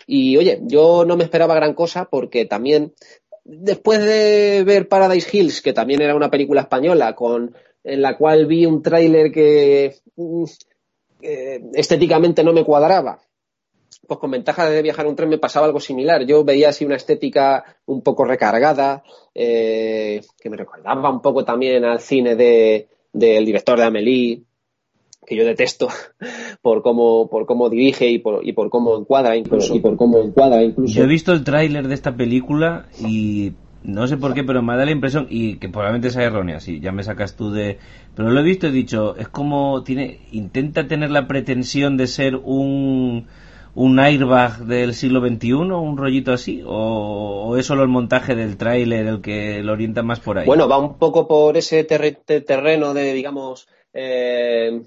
Y 0.08 0.38
oye, 0.38 0.60
yo 0.64 1.06
no 1.06 1.18
me 1.18 1.24
esperaba 1.24 1.56
gran 1.56 1.74
cosa 1.74 2.06
porque 2.06 2.46
también 2.46 2.94
después 3.44 4.02
de 4.02 4.64
ver 4.66 4.88
Paradise 4.88 5.30
Hills, 5.36 5.62
que 5.62 5.74
también 5.74 6.02
era 6.02 6.16
una 6.16 6.32
película 6.32 6.62
española, 6.62 7.16
con, 7.16 7.56
en 7.84 8.02
la 8.02 8.18
cual 8.18 8.46
vi 8.46 8.66
un 8.66 8.82
tráiler 8.82 9.32
que 9.32 9.96
mm, 10.16 10.44
estéticamente 11.74 12.44
no 12.44 12.54
me 12.54 12.64
cuadraba, 12.64 13.20
pues 14.08 14.20
con 14.20 14.32
ventaja 14.32 14.70
de 14.70 14.82
viajar 14.82 15.08
un 15.08 15.16
tren 15.16 15.30
me 15.30 15.38
pasaba 15.38 15.66
algo 15.66 15.80
similar. 15.80 16.26
Yo 16.26 16.44
veía 16.44 16.70
así 16.70 16.86
una 16.86 16.96
estética 16.96 17.64
un 17.86 18.02
poco 18.02 18.26
recargada, 18.26 19.04
eh, 19.34 20.22
que 20.40 20.50
me 20.50 20.58
recordaba 20.58 21.10
un 21.10 21.22
poco 21.22 21.46
también 21.46 21.86
al 21.86 22.00
cine 22.00 22.36
de, 22.36 22.88
del 23.12 23.46
director 23.46 23.78
de 23.78 23.86
Amélie, 23.86 24.42
que 25.26 25.36
yo 25.36 25.46
detesto 25.46 25.90
por 26.62 26.82
cómo, 26.82 27.30
por 27.30 27.46
cómo 27.46 27.70
dirige 27.70 28.10
y 28.10 28.20
por, 28.20 28.46
y 28.46 28.54
por 28.54 28.70
cómo 28.70 28.98
encuadra 28.98 29.36
incluso. 29.36 29.76
Y 29.76 29.80
por 29.80 29.96
cómo 29.96 30.20
encuadra 30.20 30.64
incluso. 30.64 30.94
Yo 30.94 31.04
he 31.04 31.08
visto 31.08 31.34
el 31.34 31.44
tráiler 31.44 31.88
de 31.88 31.94
esta 31.94 32.16
película 32.16 32.88
y 33.00 33.54
no 33.84 34.08
sé 34.08 34.18
por 34.18 34.34
qué, 34.34 34.44
pero 34.44 34.62
me 34.62 34.76
da 34.78 34.86
la 34.86 34.92
impresión, 34.92 35.28
y 35.30 35.58
que 35.58 35.70
probablemente 35.70 36.10
sea 36.10 36.24
errónea, 36.24 36.60
sí, 36.60 36.80
ya 36.80 36.92
me 36.92 37.04
sacas 37.04 37.36
tú 37.36 37.52
de... 37.52 37.80
Pero 38.16 38.32
lo 38.32 38.40
he 38.40 38.44
visto 38.44 38.68
y 38.68 38.70
he 38.70 38.74
dicho, 38.74 39.16
es 39.18 39.28
como 39.28 39.84
tiene, 39.84 40.22
intenta 40.32 40.88
tener 40.88 41.12
la 41.12 41.28
pretensión 41.28 41.98
de 41.98 42.08
ser 42.08 42.36
un, 42.38 43.28
un 43.76 44.00
airbag 44.00 44.66
del 44.66 44.94
siglo 44.94 45.20
XXI, 45.20 45.54
un 45.54 45.98
rollito 45.98 46.32
así, 46.32 46.64
o, 46.66 47.56
es 47.58 47.66
solo 47.66 47.84
el 47.84 47.90
montaje 47.90 48.36
del 48.36 48.58
tráiler 48.58 49.06
el 49.08 49.22
que 49.22 49.62
lo 49.62 49.74
orienta 49.74 50.02
más 50.02 50.20
por 50.20 50.38
ahí. 50.38 50.46
Bueno, 50.46 50.68
va 50.68 50.78
un 50.78 50.98
poco 50.98 51.28
por 51.28 51.58
ese 51.58 51.84
terreno 51.84 52.94
de, 52.94 53.14
digamos, 53.14 53.68
eh, 53.94 54.84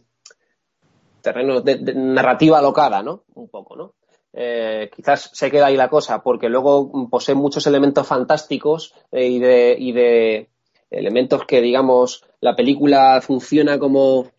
terreno 1.27 1.61
de, 1.61 1.93
narrativa 1.93 2.59
alocada, 2.59 3.03
¿no? 3.03 3.25
Un 3.35 3.49
poco, 3.49 3.75
¿no? 3.75 3.95
Eh, 4.33 4.91
quizás 4.95 5.31
se 5.33 5.51
queda 5.51 5.67
ahí 5.67 5.77
la 5.77 5.89
cosa, 5.89 6.23
porque 6.23 6.49
luego 6.49 7.09
posee 7.11 7.35
muchos 7.35 7.67
elementos 7.67 8.07
fantásticos 8.07 8.95
eh, 9.11 9.27
y, 9.27 9.39
de, 9.41 9.77
y 9.77 10.97
elementos 10.97 11.45
que, 11.47 11.61
digamos, 11.61 12.23
la 12.41 12.55
película 12.55 13.21
funciona 13.21 13.79
como 13.79 14.31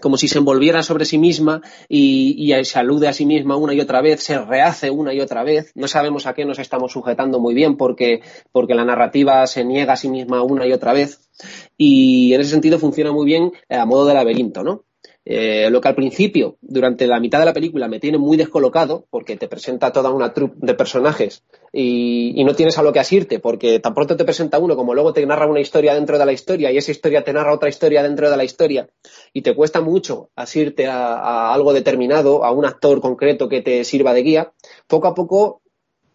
como 0.00 0.16
si 0.16 0.28
se 0.28 0.38
envolviera 0.38 0.84
sobre 0.84 1.04
sí 1.04 1.18
misma 1.18 1.60
y, 1.88 2.52
se 2.62 2.78
alude 2.78 3.08
a 3.08 3.12
sí 3.12 3.26
misma 3.26 3.56
una 3.56 3.74
y 3.74 3.80
otra 3.80 4.00
vez, 4.00 4.22
se 4.22 4.38
rehace 4.38 4.90
una 4.90 5.12
y 5.12 5.20
otra 5.20 5.42
vez. 5.42 5.72
No 5.74 5.88
sabemos 5.88 6.26
a 6.26 6.34
qué 6.34 6.44
nos 6.44 6.60
estamos 6.60 6.92
sujetando 6.92 7.40
muy 7.40 7.52
bien 7.52 7.76
porque, 7.76 8.20
porque 8.52 8.76
la 8.76 8.84
narrativa 8.84 9.44
se 9.48 9.64
niega 9.64 9.94
a 9.94 9.96
sí 9.96 10.08
misma 10.08 10.44
una 10.44 10.66
y 10.68 10.72
otra 10.72 10.92
vez. 10.92 11.28
Y 11.76 12.32
en 12.32 12.40
ese 12.40 12.50
sentido 12.50 12.78
funciona 12.78 13.10
muy 13.10 13.26
bien 13.26 13.50
a 13.68 13.84
modo 13.86 14.06
de 14.06 14.14
laberinto, 14.14 14.62
¿no? 14.62 14.84
Eh, 15.30 15.68
lo 15.70 15.82
que 15.82 15.88
al 15.88 15.94
principio, 15.94 16.56
durante 16.62 17.06
la 17.06 17.20
mitad 17.20 17.38
de 17.38 17.44
la 17.44 17.52
película, 17.52 17.86
me 17.86 18.00
tiene 18.00 18.16
muy 18.16 18.38
descolocado, 18.38 19.04
porque 19.10 19.36
te 19.36 19.46
presenta 19.46 19.92
toda 19.92 20.08
una 20.08 20.32
troupe 20.32 20.56
de 20.58 20.72
personajes 20.72 21.44
y, 21.70 22.42
no 22.44 22.54
tienes 22.54 22.78
a 22.78 22.82
lo 22.82 22.94
que 22.94 23.00
asirte, 23.00 23.38
porque 23.38 23.78
tan 23.78 23.92
pronto 23.92 24.16
te 24.16 24.24
presenta 24.24 24.58
uno 24.58 24.74
como 24.74 24.94
luego 24.94 25.12
te 25.12 25.26
narra 25.26 25.46
una 25.46 25.60
historia 25.60 25.92
dentro 25.92 26.16
de 26.18 26.24
la 26.24 26.32
historia 26.32 26.72
y 26.72 26.78
esa 26.78 26.92
historia 26.92 27.24
te 27.24 27.34
narra 27.34 27.52
otra 27.52 27.68
historia 27.68 28.02
dentro 28.02 28.30
de 28.30 28.38
la 28.38 28.44
historia 28.44 28.88
y 29.34 29.42
te 29.42 29.54
cuesta 29.54 29.82
mucho 29.82 30.30
asirte 30.34 30.86
a 30.86 31.52
algo 31.52 31.74
determinado, 31.74 32.42
a 32.42 32.50
un 32.50 32.64
actor 32.64 33.02
concreto 33.02 33.50
que 33.50 33.60
te 33.60 33.84
sirva 33.84 34.14
de 34.14 34.22
guía, 34.22 34.52
poco 34.86 35.08
a 35.08 35.14
poco 35.14 35.60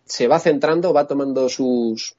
se 0.06 0.28
va 0.28 0.40
centrando, 0.40 0.92
va 0.92 1.06
tomando 1.06 1.50
sus, 1.50 2.18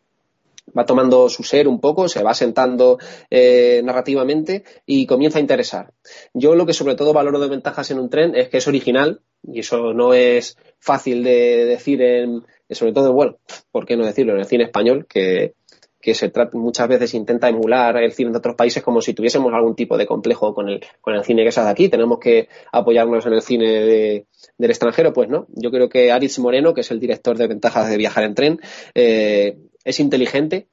va 0.76 0.86
tomando 0.86 1.28
su 1.28 1.42
ser 1.42 1.68
un 1.68 1.80
poco, 1.80 2.08
se 2.08 2.22
va 2.22 2.34
sentando 2.34 2.98
eh, 3.30 3.82
narrativamente 3.84 4.64
y 4.86 5.06
comienza 5.06 5.38
a 5.38 5.42
interesar. 5.42 5.92
Yo 6.32 6.54
lo 6.54 6.66
que 6.66 6.72
sobre 6.72 6.94
todo 6.94 7.12
valoro 7.12 7.38
de 7.38 7.48
ventajas 7.48 7.90
en 7.90 7.98
un 7.98 8.10
tren 8.10 8.34
es 8.34 8.48
que 8.48 8.58
es 8.58 8.68
original 8.68 9.20
y 9.42 9.60
eso 9.60 9.92
no 9.92 10.14
es 10.14 10.56
fácil 10.78 11.22
de 11.22 11.66
decir 11.66 12.00
en, 12.02 12.42
sobre 12.70 12.92
todo, 12.92 13.12
bueno, 13.12 13.38
¿por 13.70 13.86
qué 13.86 13.96
no 13.96 14.06
decirlo? 14.06 14.32
En 14.32 14.40
el 14.40 14.46
cine 14.46 14.64
español, 14.64 15.06
que, 15.08 15.54
se 16.12 16.28
trata, 16.28 16.58
muchas 16.58 16.86
veces 16.86 17.14
intenta 17.14 17.48
emular 17.48 17.96
el 17.96 18.12
cine 18.12 18.30
de 18.30 18.36
otros 18.36 18.56
países 18.56 18.82
como 18.82 19.00
si 19.00 19.14
tuviésemos 19.14 19.52
algún 19.54 19.74
tipo 19.74 19.96
de 19.96 20.06
complejo 20.06 20.52
con 20.52 20.68
el, 20.68 20.84
con 21.00 21.14
el 21.14 21.24
cine 21.24 21.44
que 21.44 21.52
se 21.52 21.60
hace 21.60 21.70
aquí. 21.70 21.88
Tenemos 21.88 22.18
que 22.18 22.48
apoyarnos 22.72 23.24
en 23.24 23.32
el 23.32 23.40
cine 23.40 23.66
del 24.58 24.70
extranjero, 24.70 25.14
pues 25.14 25.30
no. 25.30 25.46
Yo 25.54 25.70
creo 25.70 25.88
que 25.88 26.12
Aritz 26.12 26.38
Moreno, 26.38 26.74
que 26.74 26.82
es 26.82 26.90
el 26.90 27.00
director 27.00 27.38
de 27.38 27.46
Ventajas 27.46 27.88
de 27.88 27.96
Viajar 27.96 28.24
en 28.24 28.34
Tren, 28.34 28.60
eh, 28.94 29.56
es 29.84 30.00
inteligente. 30.00 30.68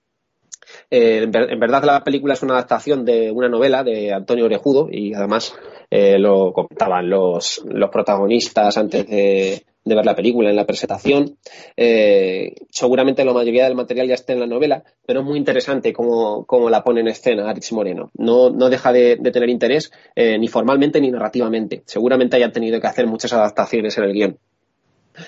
Eh, 0.90 1.24
en, 1.24 1.60
verdad 1.60 1.84
la 1.84 2.04
película 2.04 2.34
es 2.34 2.44
una 2.44 2.54
adaptación 2.54 3.06
de 3.06 3.32
una 3.32 3.50
novela 3.50 3.84
de 3.84 4.14
Antonio 4.14 4.46
Orejudo 4.46 4.88
y 4.92 5.14
además 5.14 5.54
eh, 5.90 6.20
lo 6.20 6.54
comentaban 6.54 7.10
los, 7.10 7.62
los 7.66 7.90
protagonistas 7.90 8.78
antes 8.78 9.08
de, 9.08 9.64
ver 9.84 10.06
la 10.06 10.16
película 10.16 10.50
en 10.50 10.56
la 10.56 10.66
presentación. 10.66 11.38
Eh, 11.76 12.54
seguramente 12.70 13.26
la 13.26 13.34
mayoría 13.34 13.66
del 13.66 13.76
material 13.76 14.08
ya 14.08 14.14
está 14.14 14.34
en 14.34 14.40
la 14.40 14.48
novela, 14.48 14.84
pero 15.06 15.22
es 15.22 15.26
muy 15.26 15.38
interesante 15.38 15.92
cómo, 15.92 16.70
la 16.70 16.84
pone 16.84 17.02
en 17.02 17.08
escena 17.08 17.50
Aritz 17.50 17.72
Moreno. 17.74 18.12
No, 18.14 18.52
no 18.52 18.70
deja 18.70 18.94
de, 18.94 19.18
tener 19.18 19.50
interés 19.50 19.92
ni 20.16 20.48
formalmente 20.48 21.02
ni 21.02 21.10
narrativamente. 21.10 21.84
Seguramente 21.86 22.36
hayan 22.36 22.52
tenido 22.52 22.80
que 22.80 22.88
hacer 22.88 23.08
muchas 23.08 23.34
adaptaciones 23.34 23.98
en 23.98 24.04
el 24.04 24.14
guion. 24.14 24.40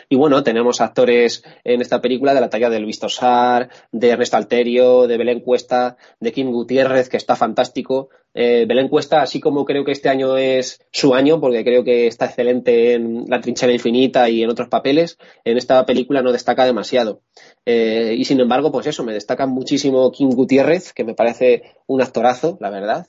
Y 0.09 0.15
bueno, 0.15 0.43
tenemos 0.43 0.81
actores 0.81 1.43
en 1.63 1.81
esta 1.81 2.01
película 2.01 2.33
de 2.33 2.41
la 2.41 2.49
talla 2.49 2.69
de 2.69 2.79
Luis 2.79 2.99
Tosar, 2.99 3.69
de 3.91 4.09
Ernesto 4.09 4.37
Alterio, 4.37 5.07
de 5.07 5.17
Belén 5.17 5.41
Cuesta, 5.41 5.97
de 6.19 6.31
Kim 6.31 6.51
Gutiérrez, 6.51 7.09
que 7.09 7.17
está 7.17 7.35
fantástico. 7.35 8.09
Eh, 8.33 8.65
Belén 8.67 8.89
Cuesta, 8.89 9.21
así 9.21 9.39
como 9.39 9.63
creo 9.63 9.85
que 9.85 9.91
este 9.91 10.09
año 10.09 10.37
es 10.37 10.81
su 10.91 11.13
año, 11.13 11.39
porque 11.39 11.63
creo 11.63 11.83
que 11.83 12.07
está 12.07 12.25
excelente 12.25 12.93
en 12.93 13.25
La 13.27 13.41
trinchera 13.41 13.71
infinita 13.71 14.29
y 14.29 14.43
en 14.43 14.49
otros 14.49 14.69
papeles, 14.69 15.17
en 15.43 15.57
esta 15.57 15.85
película 15.85 16.21
no 16.21 16.31
destaca 16.31 16.65
demasiado. 16.65 17.21
Eh, 17.65 18.15
y 18.17 18.25
sin 18.25 18.39
embargo, 18.39 18.71
pues 18.71 18.87
eso, 18.87 19.03
me 19.03 19.13
destaca 19.13 19.45
muchísimo 19.45 20.11
Kim 20.11 20.29
Gutiérrez, 20.29 20.93
que 20.93 21.03
me 21.03 21.13
parece 21.13 21.75
un 21.85 22.01
actorazo, 22.01 22.57
la 22.59 22.69
verdad. 22.69 23.07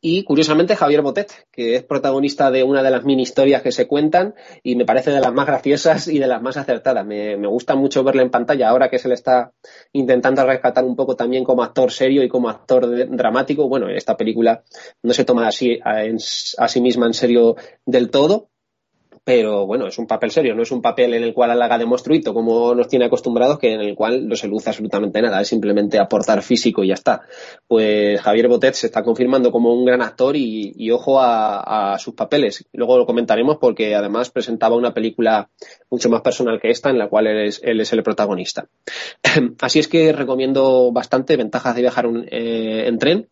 Y 0.00 0.22
curiosamente 0.22 0.76
Javier 0.76 1.02
Botet, 1.02 1.46
que 1.50 1.74
es 1.74 1.82
protagonista 1.82 2.52
de 2.52 2.62
una 2.62 2.84
de 2.84 2.90
las 2.90 3.04
mini 3.04 3.22
historias 3.22 3.62
que 3.62 3.72
se 3.72 3.88
cuentan 3.88 4.34
y 4.62 4.76
me 4.76 4.84
parece 4.84 5.10
de 5.10 5.20
las 5.20 5.32
más 5.32 5.46
graciosas 5.46 6.06
y 6.06 6.20
de 6.20 6.28
las 6.28 6.40
más 6.40 6.56
acertadas. 6.56 7.04
Me, 7.04 7.34
gusta 7.48 7.74
mucho 7.74 8.04
verle 8.04 8.22
en 8.22 8.30
pantalla 8.30 8.68
ahora 8.68 8.90
que 8.90 9.00
se 9.00 9.08
le 9.08 9.14
está 9.14 9.52
intentando 9.92 10.46
rescatar 10.46 10.84
un 10.84 10.94
poco 10.94 11.16
también 11.16 11.42
como 11.42 11.64
actor 11.64 11.90
serio 11.90 12.22
y 12.22 12.28
como 12.28 12.48
actor 12.48 13.08
dramático. 13.08 13.68
Bueno, 13.68 13.88
esta 13.88 14.16
película 14.16 14.62
no 15.02 15.12
se 15.12 15.24
toma 15.24 15.48
así 15.48 15.80
a 15.82 16.68
sí 16.68 16.80
misma 16.80 17.06
en 17.06 17.14
serio 17.14 17.56
del 17.84 18.10
todo, 18.10 18.50
pero 19.28 19.66
bueno, 19.66 19.86
es 19.86 19.98
un 19.98 20.06
papel 20.06 20.30
serio, 20.30 20.54
no 20.54 20.62
es 20.62 20.70
un 20.70 20.80
papel 20.80 21.12
en 21.12 21.22
el 21.22 21.34
cual 21.34 21.50
halaga 21.50 21.76
de 21.76 21.84
monstruito, 21.84 22.32
como 22.32 22.74
nos 22.74 22.88
tiene 22.88 23.04
acostumbrados, 23.04 23.58
que 23.58 23.74
en 23.74 23.82
el 23.82 23.94
cual 23.94 24.26
no 24.26 24.34
se 24.34 24.48
luce 24.48 24.70
absolutamente 24.70 25.20
nada, 25.20 25.38
es 25.42 25.48
simplemente 25.48 25.98
aportar 25.98 26.40
físico 26.40 26.82
y 26.82 26.88
ya 26.88 26.94
está. 26.94 27.20
Pues 27.66 28.18
Javier 28.22 28.48
Botet 28.48 28.72
se 28.72 28.86
está 28.86 29.02
confirmando 29.02 29.52
como 29.52 29.74
un 29.74 29.84
gran 29.84 30.00
actor 30.00 30.34
y, 30.34 30.90
ojo 30.90 31.20
a, 31.20 31.98
sus 31.98 32.14
papeles. 32.14 32.64
Luego 32.72 32.96
lo 32.96 33.04
comentaremos 33.04 33.58
porque 33.58 33.94
además 33.94 34.30
presentaba 34.30 34.76
una 34.76 34.94
película 34.94 35.50
mucho 35.90 36.08
más 36.08 36.22
personal 36.22 36.58
que 36.58 36.70
esta, 36.70 36.88
en 36.88 36.96
la 36.96 37.10
cual 37.10 37.26
él 37.26 37.50
es, 37.50 37.92
el 37.92 38.02
protagonista. 38.02 38.66
Así 39.60 39.78
es 39.78 39.88
que 39.88 40.10
recomiendo 40.14 40.90
bastante 40.90 41.36
ventajas 41.36 41.74
de 41.74 41.82
viajar 41.82 42.08
eh, 42.30 42.84
en 42.86 42.98
tren 42.98 43.28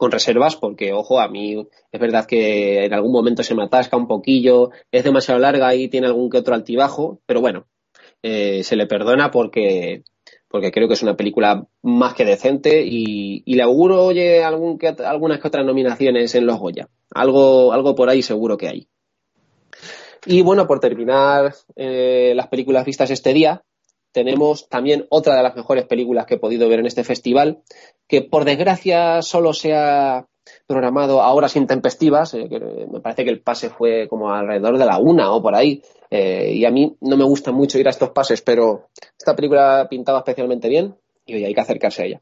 con 0.00 0.10
reservas 0.10 0.56
porque, 0.56 0.94
ojo, 0.94 1.20
a 1.20 1.28
mí 1.28 1.68
es 1.92 2.00
verdad 2.00 2.24
que 2.24 2.86
en 2.86 2.94
algún 2.94 3.12
momento 3.12 3.42
se 3.42 3.54
me 3.54 3.64
atasca 3.64 3.98
un 3.98 4.08
poquillo, 4.08 4.70
es 4.90 5.04
demasiado 5.04 5.38
larga 5.38 5.74
y 5.74 5.88
tiene 5.88 6.06
algún 6.06 6.30
que 6.30 6.38
otro 6.38 6.54
altibajo, 6.54 7.20
pero 7.26 7.42
bueno, 7.42 7.66
eh, 8.22 8.62
se 8.64 8.76
le 8.76 8.86
perdona 8.86 9.30
porque, 9.30 10.02
porque 10.48 10.72
creo 10.72 10.88
que 10.88 10.94
es 10.94 11.02
una 11.02 11.18
película 11.18 11.66
más 11.82 12.14
que 12.14 12.24
decente 12.24 12.82
y, 12.82 13.42
le 13.44 13.62
auguro, 13.62 14.02
oye, 14.02 14.42
algún 14.42 14.78
que, 14.78 14.88
algunas 14.88 15.38
que 15.38 15.48
otras 15.48 15.66
nominaciones 15.66 16.34
en 16.34 16.46
los 16.46 16.58
Goya. 16.58 16.88
Algo, 17.12 17.74
algo 17.74 17.94
por 17.94 18.08
ahí 18.08 18.22
seguro 18.22 18.56
que 18.56 18.68
hay. 18.68 18.88
Y 20.24 20.40
bueno, 20.40 20.66
por 20.66 20.80
terminar 20.80 21.52
eh, 21.76 22.32
las 22.34 22.48
películas 22.48 22.86
vistas 22.86 23.10
este 23.10 23.34
día, 23.34 23.64
tenemos 24.12 24.68
también 24.68 25.06
otra 25.10 25.36
de 25.36 25.42
las 25.42 25.56
mejores 25.56 25.86
películas 25.86 26.26
que 26.26 26.34
he 26.34 26.38
podido 26.38 26.68
ver 26.68 26.80
en 26.80 26.86
este 26.86 27.04
festival, 27.04 27.62
que 28.08 28.22
por 28.22 28.44
desgracia 28.44 29.22
solo 29.22 29.52
se 29.52 29.74
ha 29.74 30.26
programado 30.66 31.22
a 31.22 31.32
horas 31.32 31.56
intempestivas, 31.56 32.34
eh, 32.34 32.48
me 32.90 33.00
parece 33.00 33.24
que 33.24 33.30
el 33.30 33.40
pase 33.40 33.70
fue 33.70 34.08
como 34.08 34.32
alrededor 34.32 34.78
de 34.78 34.86
la 34.86 34.98
una 34.98 35.32
o 35.32 35.42
por 35.42 35.54
ahí, 35.54 35.82
eh, 36.10 36.52
y 36.54 36.64
a 36.64 36.70
mí 36.70 36.96
no 37.00 37.16
me 37.16 37.24
gusta 37.24 37.52
mucho 37.52 37.78
ir 37.78 37.86
a 37.86 37.90
estos 37.90 38.10
pases, 38.10 38.42
pero 38.42 38.88
esta 39.16 39.36
película 39.36 39.86
pintaba 39.88 40.18
especialmente 40.18 40.68
bien 40.68 40.96
y 41.26 41.34
hoy 41.34 41.44
hay 41.44 41.54
que 41.54 41.60
acercarse 41.60 42.02
a 42.02 42.06
ella. 42.06 42.20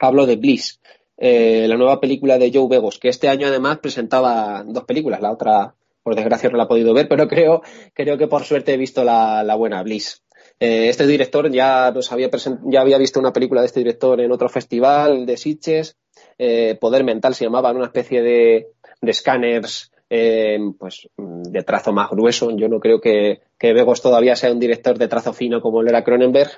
Hablo 0.00 0.26
de 0.26 0.36
Bliss, 0.36 0.80
eh, 1.16 1.66
la 1.68 1.76
nueva 1.76 2.00
película 2.00 2.38
de 2.38 2.50
Joe 2.52 2.68
Begos, 2.68 2.98
que 2.98 3.08
este 3.08 3.28
año 3.28 3.46
además 3.46 3.78
presentaba 3.78 4.64
dos 4.66 4.84
películas, 4.84 5.20
la 5.20 5.32
otra 5.32 5.74
por 6.02 6.16
desgracia 6.16 6.50
no 6.50 6.58
la 6.58 6.64
he 6.64 6.68
podido 6.68 6.92
ver, 6.92 7.08
pero 7.08 7.28
creo, 7.28 7.62
creo 7.92 8.18
que 8.18 8.26
por 8.26 8.42
suerte 8.42 8.74
he 8.74 8.76
visto 8.76 9.04
la 9.04 9.54
buena 9.54 9.82
Bliss. 9.82 10.23
Eh, 10.60 10.88
este 10.88 11.06
director 11.06 11.50
ya 11.50 11.90
nos 11.90 12.12
había 12.12 12.30
ya 12.64 12.80
había 12.80 12.98
visto 12.98 13.18
una 13.18 13.32
película 13.32 13.60
de 13.60 13.66
este 13.66 13.80
director 13.80 14.20
en 14.20 14.30
otro 14.30 14.48
festival 14.48 15.26
de 15.26 15.36
Sitges, 15.36 15.96
eh, 16.38 16.76
Poder 16.80 17.04
Mental 17.04 17.34
se 17.34 17.44
llamaba, 17.44 17.72
una 17.72 17.86
especie 17.86 18.22
de, 18.22 18.68
de 19.00 19.10
escáneres 19.10 19.90
eh, 20.08 20.58
pues 20.78 21.08
de 21.16 21.62
trazo 21.64 21.92
más 21.92 22.10
grueso. 22.10 22.50
Yo 22.56 22.68
no 22.68 22.78
creo 22.78 23.00
que, 23.00 23.40
que 23.58 23.72
Begos 23.72 24.00
todavía 24.00 24.36
sea 24.36 24.52
un 24.52 24.60
director 24.60 24.96
de 24.96 25.08
trazo 25.08 25.32
fino 25.32 25.60
como 25.60 25.82
lo 25.82 25.88
era 25.88 26.04
Cronenberg, 26.04 26.50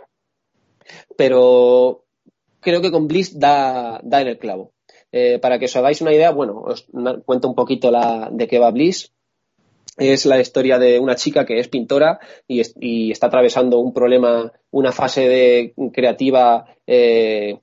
pero 1.16 2.04
creo 2.60 2.82
que 2.82 2.90
con 2.90 3.08
Bliss 3.08 3.38
da, 3.38 4.00
da 4.02 4.20
en 4.20 4.28
el 4.28 4.38
clavo. 4.38 4.72
para 5.40 5.58
que 5.58 5.64
os 5.64 5.76
hagáis 5.76 6.02
una 6.02 6.12
idea, 6.12 6.32
bueno, 6.32 6.60
os 6.60 6.86
cuento 7.24 7.48
un 7.48 7.54
poquito 7.54 7.90
de 8.30 8.46
qué 8.46 8.58
va 8.58 8.70
Bliss 8.70 9.15
es 9.96 10.26
la 10.26 10.40
historia 10.40 10.78
de 10.78 10.98
una 10.98 11.16
chica 11.16 11.46
que 11.46 11.58
es 11.58 11.68
pintora 11.68 12.20
y, 12.46 13.10
está 13.10 13.26
atravesando 13.28 13.78
un 13.78 13.92
problema, 13.92 14.52
una 14.70 14.92
fase 14.92 15.28
de 15.28 15.74
creativa 15.92 16.66
eh, 16.86 17.58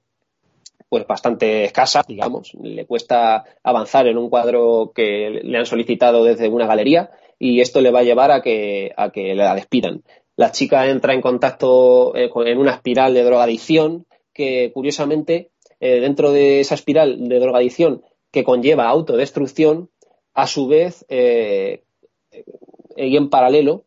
pues 0.89 1.07
bastante 1.07 1.65
escasa, 1.65 2.03
digamos. 2.07 2.53
Le 2.61 2.85
cuesta 2.85 3.43
avanzar 3.63 4.07
en 4.07 4.17
un 4.17 4.29
cuadro 4.29 4.91
que 4.93 5.41
le 5.43 5.57
han 5.57 5.65
solicitado 5.65 6.23
desde 6.23 6.49
una 6.49 6.67
galería 6.67 7.11
y 7.39 7.61
esto 7.61 7.81
le 7.81 7.91
va 7.91 7.99
a 7.99 8.03
llevar 8.03 8.31
a 8.31 8.41
que, 8.41 8.93
a 8.95 9.11
que 9.11 9.35
la 9.35 9.55
despidan. 9.55 10.03
La 10.35 10.51
chica 10.51 10.87
entra 10.87 11.13
en 11.13 11.21
contacto 11.21 12.15
eh, 12.15 12.29
en 12.33 12.57
una 12.57 12.71
espiral 12.71 13.13
de 13.13 13.23
drogadicción 13.23 14.05
que, 14.33 14.71
curiosamente, 14.73 15.51
eh, 15.79 15.99
dentro 15.99 16.31
de 16.31 16.59
esa 16.59 16.75
espiral 16.75 17.27
de 17.27 17.39
drogadicción 17.39 18.03
que 18.31 18.43
conlleva 18.43 18.87
autodestrucción, 18.87 19.89
a 20.33 20.47
su 20.47 20.67
vez 20.67 21.05
y 22.95 23.17
en 23.17 23.29
paralelo 23.29 23.85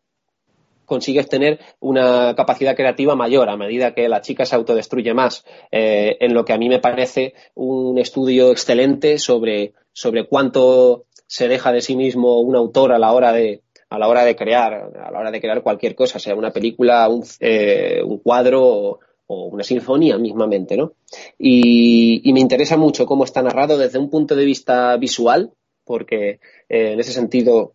consigues 0.87 1.27
tener 1.27 1.59
una 1.81 2.33
capacidad 2.35 2.75
creativa 2.75 3.15
mayor 3.15 3.49
a 3.49 3.57
medida 3.57 3.93
que 3.93 4.07
la 4.07 4.21
chica 4.21 4.45
se 4.45 4.55
autodestruye 4.55 5.13
más, 5.13 5.45
eh, 5.69 6.15
en 6.21 6.33
lo 6.33 6.45
que 6.45 6.53
a 6.53 6.57
mí 6.57 6.69
me 6.69 6.79
parece 6.79 7.33
un 7.55 7.97
estudio 7.97 8.51
excelente 8.51 9.19
sobre, 9.19 9.73
sobre 9.91 10.27
cuánto 10.27 11.05
se 11.27 11.49
deja 11.49 11.73
de 11.73 11.81
sí 11.81 11.97
mismo 11.97 12.39
un 12.39 12.55
autor 12.55 12.93
a 12.93 12.99
la 12.99 13.11
hora 13.11 13.33
de 13.33 13.61
a 13.89 13.99
la 13.99 14.07
hora 14.07 14.25
de 14.25 14.35
crear, 14.35 14.73
a 14.73 15.11
la 15.11 15.19
hora 15.19 15.31
de 15.31 15.39
crear 15.39 15.61
cualquier 15.61 15.95
cosa, 15.95 16.19
sea 16.19 16.35
una 16.35 16.51
película, 16.51 17.07
un, 17.07 17.23
eh, 17.39 18.01
cuadro 18.21 18.99
o 19.27 19.45
una 19.45 19.63
sinfonía 19.63 20.17
mismamente, 20.17 20.75
¿no? 20.75 20.93
Y, 21.37 22.31
me 22.33 22.41
interesa 22.41 22.75
mucho 22.75 23.05
cómo 23.05 23.23
está 23.23 23.41
narrado 23.41 23.77
desde 23.77 23.99
un 23.99 24.09
punto 24.09 24.35
de 24.35 24.43
vista 24.45 24.95
visual, 24.97 25.53
porque 25.85 26.39
eh, 26.67 26.91
en 26.91 26.99
ese 26.99 27.13
sentido 27.13 27.73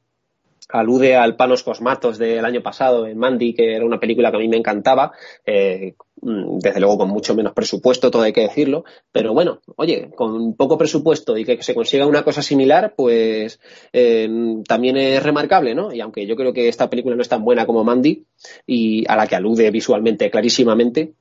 alude 0.68 1.16
al 1.16 1.36
Panos 1.36 1.62
Cosmatos 1.62 2.18
del 2.18 2.44
año 2.44 2.62
pasado 2.62 3.06
en 3.06 3.18
Mandy, 3.18 3.54
que 3.54 3.76
era 3.76 3.84
una 3.84 4.00
película 4.00 4.30
que 4.30 4.36
a 4.36 4.40
mí 4.40 4.48
me 4.48 4.56
encantaba, 4.56 5.12
eh, 5.44 5.94
mm, 6.20 6.58
desde 6.58 6.80
luego 6.80 6.98
con 6.98 7.08
mucho 7.08 7.34
menos 7.34 7.52
presupuesto, 7.52 8.10
todo 8.10 8.22
hay 8.22 8.32
que 8.32 8.42
decirlo, 8.42 8.84
pero 9.10 9.32
bueno, 9.34 9.60
oye, 9.76 10.10
con 10.14 10.54
poco 10.54 10.78
presupuesto 10.78 11.36
y 11.36 11.44
que 11.44 11.62
se 11.62 11.74
consiga 11.74 12.06
una 12.06 12.22
cosa 12.22 12.42
similar, 12.42 12.94
pues 12.96 13.60
eh, 13.92 14.28
también 14.66 14.96
es 14.96 15.22
remarcable, 15.22 15.74
¿no? 15.74 15.92
Y 15.92 16.00
aunque 16.00 16.26
yo 16.26 16.36
creo 16.36 16.52
que 16.52 16.68
esta 16.68 16.88
película 16.88 17.16
no 17.16 17.22
es 17.22 17.28
tan 17.28 17.44
buena 17.44 17.66
como 17.66 17.84
Mandy, 17.84 18.24
y 18.66 19.04
a 19.08 19.16
la 19.16 19.26
que 19.26 19.36
alude 19.36 19.70
visualmente 19.70 20.30
clarísimamente, 20.30 21.14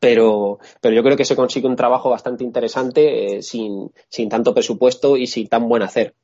pero, 0.00 0.58
pero 0.80 0.94
yo 0.94 1.02
creo 1.02 1.16
que 1.16 1.24
se 1.24 1.36
consigue 1.36 1.66
un 1.66 1.76
trabajo 1.76 2.10
bastante 2.10 2.44
interesante 2.44 3.36
eh, 3.36 3.42
sin, 3.42 3.90
sin 4.08 4.28
tanto 4.28 4.54
presupuesto 4.54 5.16
y 5.16 5.26
sin 5.26 5.48
tan 5.48 5.68
buen 5.68 5.82
hacer. 5.82 6.14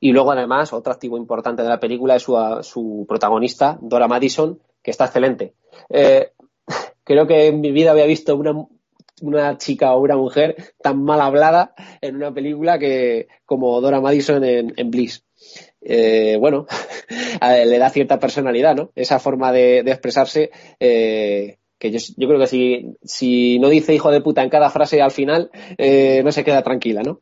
Y 0.00 0.12
luego, 0.12 0.32
además, 0.32 0.72
otro 0.72 0.92
activo 0.92 1.16
importante 1.16 1.62
de 1.62 1.68
la 1.68 1.80
película 1.80 2.16
es 2.16 2.22
su, 2.22 3.04
protagonista, 3.08 3.78
Dora 3.80 4.08
Madison, 4.08 4.60
que 4.82 4.90
está 4.90 5.06
excelente. 5.06 5.54
Eh, 5.88 6.30
creo 7.04 7.26
que 7.26 7.46
en 7.48 7.60
mi 7.60 7.72
vida 7.72 7.90
había 7.90 8.06
visto 8.06 8.36
una, 8.36 8.66
una 9.22 9.56
chica 9.58 9.94
o 9.94 10.00
una 10.00 10.16
mujer 10.16 10.56
tan 10.82 11.02
mal 11.02 11.20
hablada 11.20 11.74
en 12.00 12.16
una 12.16 12.32
película 12.32 12.78
que 12.78 13.28
como 13.44 13.80
Dora 13.80 14.00
Madison 14.00 14.44
en, 14.44 14.90
Bliss. 14.90 15.24
Eh, 15.80 16.36
bueno, 16.38 16.66
le 17.40 17.78
da 17.78 17.90
cierta 17.90 18.18
personalidad, 18.18 18.74
¿no? 18.74 18.90
Esa 18.94 19.18
forma 19.18 19.52
de, 19.52 19.78
expresarse 19.78 20.50
eh, 20.80 21.58
que 21.78 21.90
yo, 21.90 21.98
yo, 22.16 22.28
creo 22.28 22.40
que 22.40 22.46
si, 22.46 22.96
si 23.02 23.58
no 23.58 23.68
dice 23.68 23.94
hijo 23.94 24.10
de 24.10 24.20
puta 24.20 24.42
en 24.42 24.50
cada 24.50 24.70
frase 24.70 25.00
al 25.00 25.10
final, 25.10 25.50
eh, 25.78 26.22
no 26.24 26.32
se 26.32 26.44
queda 26.44 26.62
tranquila, 26.62 27.02
¿no? 27.02 27.20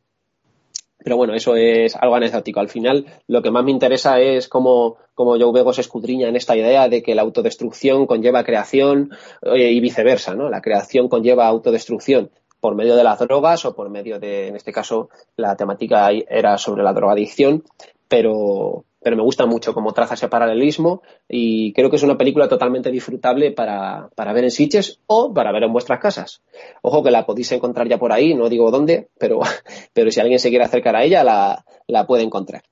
Pero 1.05 1.19
bueno, 1.19 1.35
eso 1.35 1.55
es 1.55 1.95
algo 1.97 2.17
anecdótico. 2.17 2.61
Al 2.61 2.71
final, 2.71 3.05
lo 3.29 3.43
que 3.43 3.51
más 3.51 3.63
me 3.63 3.71
interesa 3.71 4.21
es 4.21 4.49
cómo, 4.49 4.97
cómo 5.13 5.39
Joe 5.39 5.53
Bego 5.53 5.75
se 5.75 5.83
escudriña 5.83 6.29
en 6.29 6.37
esta 6.37 6.57
idea 6.57 6.89
de 6.89 7.03
que 7.03 7.15
la 7.15 7.21
autodestrucción 7.21 8.07
conlleva 8.07 8.43
creación 8.43 9.11
eh, 9.43 9.71
y 9.71 9.81
viceversa, 9.81 10.35
¿no? 10.35 10.49
La 10.49 10.63
creación 10.63 11.09
conlleva 11.09 11.47
autodestrucción 11.47 12.31
por 12.59 12.75
medio 12.75 12.97
de 12.97 13.05
las 13.05 13.19
drogas 13.19 13.67
o 13.67 13.77
por 13.77 13.91
medio 13.91 14.19
de, 14.19 14.49
en 14.49 14.57
este 14.57 14.73
caso, 14.73 15.11
la 15.37 15.55
temática 15.55 16.09
era 16.11 16.57
sobre 16.57 16.83
la 16.83 16.95
drogadicción, 16.95 17.65
pero, 18.09 18.87
pero 19.05 19.17
me 19.17 19.23
gusta 19.23 19.45
mucho 19.45 19.75
cómo 19.75 19.93
traza 19.93 20.15
ese 20.15 20.29
paralelismo 20.29 21.03
y 21.29 21.75
creo 21.75 21.91
que 21.91 21.97
es 21.97 22.03
una 22.03 22.17
película 22.17 22.49
totalmente 22.49 22.91
disfrutable 22.91 23.53
para, 23.53 24.09
ver 24.17 24.45
en 24.45 24.51
Sitges 24.51 24.99
o 25.07 25.33
para 25.35 25.53
ver 25.53 25.65
en 25.65 25.73
vuestras 25.73 26.01
casas. 26.01 26.43
Ojo 26.81 27.05
que 27.05 27.11
la 27.11 27.27
podéis 27.27 27.53
encontrar 27.53 27.87
ya 27.87 27.99
por 27.99 28.13
ahí, 28.13 28.35
no 28.35 28.49
digo 28.49 28.71
dónde, 28.71 29.09
pero, 29.19 29.41
pero 29.93 30.11
si 30.11 30.21
alguien 30.21 30.39
se 30.39 30.49
quiere 30.49 30.65
acercar 30.65 30.97
a 30.97 31.05
ella, 31.05 31.23
la, 31.23 31.65
la 31.87 32.07
puede 32.07 32.23
encontrar. 32.23 32.63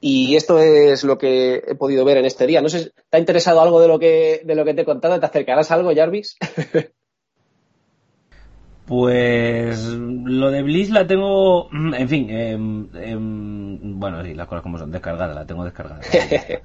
Y 0.00 0.36
esto 0.36 0.60
es 0.60 1.02
lo 1.02 1.18
que 1.18 1.62
he 1.66 1.74
podido 1.74 2.04
ver 2.04 2.18
en 2.18 2.26
este 2.26 2.46
día. 2.46 2.60
No 2.60 2.68
sé, 2.68 2.92
¿te 3.10 3.16
ha 3.16 3.18
interesado 3.18 3.60
algo 3.60 3.80
de 3.80 3.88
lo 3.88 3.98
que, 3.98 4.42
de 4.44 4.54
lo 4.54 4.64
que 4.64 4.74
te 4.74 4.82
he 4.82 4.84
contado? 4.84 5.18
¿Te 5.18 5.26
acercarás 5.26 5.70
algo, 5.72 5.94
Jarvis? 5.94 6.36
Pues 8.86 9.86
lo 9.86 10.50
de 10.50 10.62
Bliss 10.62 10.90
la 10.90 11.06
tengo, 11.06 11.68
mm, 11.70 11.94
en 11.94 12.08
fin, 12.08 12.26
em, 12.30 13.98
bueno, 13.98 14.22
sí, 14.22 14.34
las 14.34 14.46
cosas 14.46 14.62
como 14.62 14.78
son, 14.78 14.90
descargadas, 14.90 15.34
la 15.34 15.46
tengo 15.46 15.64
descargada. 15.64 16.00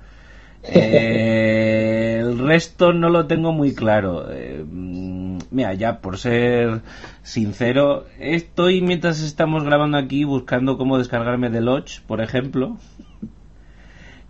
Eh, 0.61 2.17
el 2.19 2.37
resto 2.37 2.91
no 2.91 3.09
lo 3.09 3.27
tengo 3.27 3.53
muy 3.53 3.73
claro. 3.73 4.29
Eh, 4.29 4.63
mm, 4.69 5.37
mira, 5.51 5.73
ya 5.73 5.99
por 5.99 6.17
ser 6.17 6.81
sincero, 7.23 8.05
estoy 8.19 8.81
mientras 8.81 9.21
estamos 9.21 9.63
grabando 9.63 9.97
aquí 9.97 10.25
buscando 10.25 10.77
cómo 10.77 10.97
descargarme 10.97 11.49
de 11.49 11.61
Lodge, 11.61 12.01
por 12.05 12.21
ejemplo. 12.21 12.77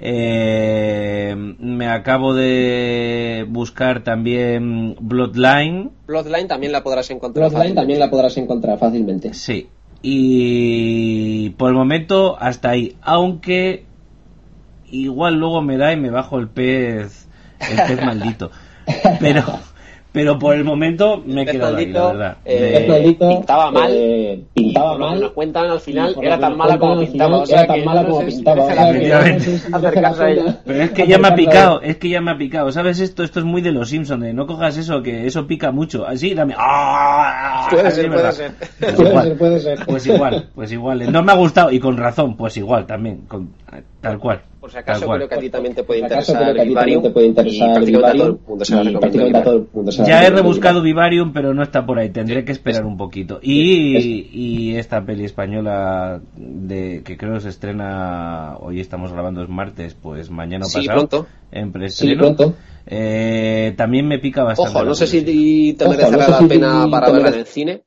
Eh, 0.01 1.35
me 1.59 1.87
acabo 1.89 2.33
de 2.33 3.45
buscar 3.49 4.03
también 4.03 4.95
Bloodline. 4.99 5.91
Bloodline 6.07 6.47
también 6.47 6.71
la 6.71 6.83
podrás 6.83 7.09
encontrar. 7.11 7.49
Bloodline 7.49 7.75
también 7.75 7.99
la 7.99 8.09
podrás 8.09 8.37
encontrar 8.37 8.79
fácilmente. 8.79 9.33
Sí. 9.33 9.67
Y 10.01 11.49
por 11.51 11.69
el 11.69 11.75
momento 11.75 12.37
hasta 12.39 12.69
ahí. 12.69 12.95
Aunque 13.01 13.85
igual 14.89 15.35
luego 15.35 15.61
me 15.61 15.77
da 15.77 15.91
y 15.91 15.97
me 15.97 16.09
bajo 16.09 16.39
el 16.39 16.47
pez, 16.47 17.27
el 17.59 17.77
pez 17.87 18.05
maldito. 18.05 18.51
Pero 19.19 19.43
pero 20.11 20.39
por 20.39 20.55
el 20.55 20.63
momento 20.63 21.21
me 21.23 21.43
he 21.43 21.45
quedado 21.45 21.77
ahí, 21.77 21.85
la 21.87 22.07
verdad. 22.07 22.37
Eh, 22.45 23.15
pintaba 23.19 23.69
mal. 23.71 23.91
Eh, 23.93 24.43
pintaba 24.55 24.97
mal. 24.97 25.21
Nos 25.21 25.31
cuentan 25.33 25.69
al 25.69 25.79
final, 25.79 26.15
era 26.21 26.39
tan 26.39 26.57
mala 26.57 26.79
como 26.79 26.99
pintaba. 26.99 27.43
era 27.47 27.67
tan 27.67 27.85
mala 27.85 28.05
como 28.05 28.25
pintaba. 28.25 28.67
Pero 30.65 30.83
es 30.83 30.91
que 30.91 31.07
ya 31.07 31.19
me 31.19 31.27
ha 31.27 31.35
picado, 31.35 31.81
es 31.81 31.97
que 31.97 32.09
ya 32.09 32.21
me 32.21 32.31
ha 32.31 32.37
picado. 32.37 32.71
¿Sabes 32.71 32.99
esto? 32.99 33.23
Esto 33.23 33.39
es 33.39 33.45
muy 33.45 33.61
de 33.61 33.71
los 33.71 33.89
Simpsons, 33.89 34.23
de 34.23 34.33
no 34.33 34.47
cojas 34.47 34.77
eso, 34.77 35.03
que 35.03 35.27
eso 35.27 35.45
pica 35.45 35.71
mucho. 35.71 36.07
Así, 36.07 36.33
dame. 36.33 36.55
¡Ah! 36.57 37.67
Puede 37.69 37.91
ser, 37.91 38.09
puede 38.09 38.31
ser. 38.31 38.51
Pues 38.79 38.99
igual, 38.99 39.35
puede 39.37 39.59
ser. 39.59 39.85
Pues 39.85 40.07
igual, 40.07 40.49
pues 40.55 40.71
igual. 40.71 41.11
No 41.11 41.21
me 41.21 41.31
ha 41.31 41.35
gustado, 41.35 41.71
y 41.71 41.79
con 41.79 41.97
razón, 41.97 42.35
pues 42.35 42.57
igual 42.57 42.87
también. 42.87 43.25
Con, 43.27 43.53
tal 44.01 44.17
cual. 44.17 44.41
Por 44.59 44.71
si 44.71 44.77
acaso 44.77 45.07
creo 45.07 45.29
que 45.29 45.35
a 45.35 45.39
ti 45.39 45.49
también 45.49 45.73
te 45.73 45.83
puede 45.83 46.01
interesar 46.01 46.53
Vivarium. 46.65 47.01
Te 47.01 47.11
puede 47.11 47.27
interesar 47.27 47.81
y 47.81 48.97
prácticamente 48.97 49.37
a 49.37 49.43
todo 49.43 49.55
el 49.55 49.67
mundo 49.73 49.91
se 49.91 50.05
Ya 50.05 50.25
he 50.25 50.29
rebuscado 50.29 50.81
Vivarium, 50.81 51.31
pero 51.31 51.53
no 51.53 51.63
está 51.63 51.85
por 51.85 51.97
ahí. 51.97 52.09
Tendré 52.09 52.43
que 52.43 52.51
esperar 52.51 52.85
un 52.85 52.97
poquito. 52.97 53.39
Y, 53.41 54.27
y 54.31 54.75
esta 54.75 55.05
peli 55.05 55.23
española 55.23 56.21
de 56.35 57.03
que 57.03 57.17
creo 57.17 57.39
se 57.39 57.49
estrena 57.49 58.57
hoy 58.59 58.79
estamos 58.79 59.13
grabando 59.13 59.41
es 59.43 59.49
martes, 59.49 59.93
pues 59.93 60.29
mañana 60.29 60.65
sí, 60.65 60.79
pasado. 60.79 61.07
Pronto. 61.07 61.27
En 61.51 61.89
sí, 61.89 62.15
pronto. 62.15 62.53
Eh, 62.85 63.73
también 63.77 64.07
me 64.07 64.19
pica 64.19 64.43
bastante. 64.43 64.71
Ojo, 64.71 64.85
no 64.85 64.95
sé 64.95 65.07
si 65.07 65.73
te 65.73 65.87
merecerá 65.87 66.27
la 66.27 66.47
pena 66.47 66.87
para 66.89 67.11
verla 67.11 67.29
en 67.29 67.35
el 67.35 67.45
cine. 67.45 67.83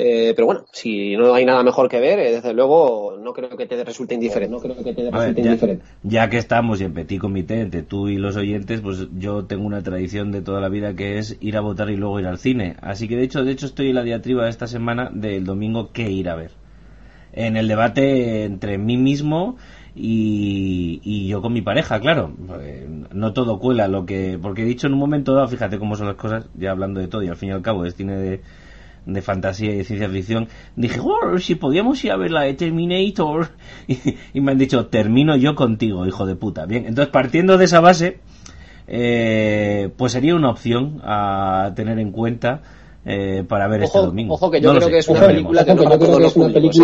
Eh, 0.00 0.32
pero 0.36 0.46
bueno, 0.46 0.64
si 0.70 1.16
no 1.16 1.34
hay 1.34 1.44
nada 1.44 1.64
mejor 1.64 1.88
que 1.88 1.98
ver, 1.98 2.20
eh, 2.20 2.30
desde 2.30 2.54
luego 2.54 3.18
no 3.20 3.32
creo 3.32 3.56
que 3.56 3.66
te 3.66 3.82
resulte 3.82 4.14
indiferente. 4.14 4.54
No 4.54 4.60
creo 4.60 4.76
que 4.76 4.94
te 4.94 5.10
resulte 5.10 5.42
ya, 5.42 5.48
indiferente. 5.48 5.84
Ya 6.04 6.30
que 6.30 6.38
estamos 6.38 6.80
en 6.80 6.94
petit 6.94 7.20
comité 7.20 7.60
entre 7.60 7.82
tú 7.82 8.08
y 8.08 8.16
los 8.16 8.36
oyentes, 8.36 8.80
pues 8.80 9.08
yo 9.18 9.46
tengo 9.46 9.66
una 9.66 9.82
tradición 9.82 10.30
de 10.30 10.40
toda 10.40 10.60
la 10.60 10.68
vida 10.68 10.94
que 10.94 11.18
es 11.18 11.36
ir 11.40 11.56
a 11.56 11.62
votar 11.62 11.90
y 11.90 11.96
luego 11.96 12.20
ir 12.20 12.28
al 12.28 12.38
cine. 12.38 12.76
Así 12.80 13.08
que 13.08 13.16
de 13.16 13.24
hecho, 13.24 13.42
de 13.42 13.50
hecho 13.50 13.66
estoy 13.66 13.88
en 13.88 13.96
la 13.96 14.04
diatriba 14.04 14.48
esta 14.48 14.68
semana 14.68 15.10
del 15.12 15.44
domingo 15.44 15.90
qué 15.92 16.08
ir 16.08 16.28
a 16.28 16.36
ver. 16.36 16.52
En 17.32 17.56
el 17.56 17.66
debate 17.66 18.44
entre 18.44 18.78
mí 18.78 18.96
mismo 18.96 19.56
y, 19.96 21.00
y, 21.02 21.26
yo 21.26 21.42
con 21.42 21.52
mi 21.52 21.62
pareja, 21.62 21.98
claro. 21.98 22.32
No 23.12 23.32
todo 23.32 23.58
cuela 23.58 23.88
lo 23.88 24.06
que. 24.06 24.38
Porque 24.40 24.62
he 24.62 24.64
dicho 24.64 24.86
en 24.86 24.92
un 24.92 25.00
momento 25.00 25.34
dado, 25.34 25.48
fíjate 25.48 25.80
cómo 25.80 25.96
son 25.96 26.06
las 26.06 26.16
cosas, 26.16 26.48
ya 26.54 26.70
hablando 26.70 27.00
de 27.00 27.08
todo, 27.08 27.24
y 27.24 27.28
al 27.28 27.36
fin 27.36 27.48
y 27.48 27.52
al 27.52 27.62
cabo 27.62 27.84
es 27.84 27.96
cine 27.96 28.16
de, 28.16 28.40
de 29.08 29.22
fantasía 29.22 29.72
y 29.72 29.78
de 29.78 29.84
ciencia 29.84 30.08
ficción, 30.08 30.48
dije, 30.76 31.00
oh, 31.02 31.38
si 31.38 31.54
podíamos 31.54 32.04
ir 32.04 32.12
a 32.12 32.16
ver 32.16 32.30
la 32.30 32.42
de 32.42 32.54
Terminator. 32.54 33.48
Y, 34.34 34.40
me 34.40 34.52
han 34.52 34.58
dicho, 34.58 34.86
termino 34.86 35.36
yo 35.36 35.54
contigo, 35.54 36.06
hijo 36.06 36.26
de 36.26 36.36
puta. 36.36 36.66
Bien, 36.66 36.84
entonces 36.86 37.10
partiendo 37.10 37.56
de 37.56 37.64
esa 37.64 37.80
base, 37.80 38.18
eh, 38.86 39.90
pues 39.96 40.12
sería 40.12 40.34
una 40.34 40.50
opción 40.50 41.00
a 41.02 41.72
tener 41.74 41.98
en 41.98 42.12
cuenta 42.12 42.62
eh, 43.10 43.42
para 43.48 43.66
ver 43.68 43.84
este 43.84 43.98
domingo. 43.98 44.34
Ojo 44.34 44.50
que 44.50 44.60
yo 44.60 44.74
creo 44.74 44.88
que 44.88 44.98
es 44.98 45.08
una 45.08 45.26
película 45.26 45.64
que 45.64 45.74
no 45.74 45.84
para 45.84 45.98
todos 45.98 46.20
los 46.20 46.34
públicos, 46.34 46.76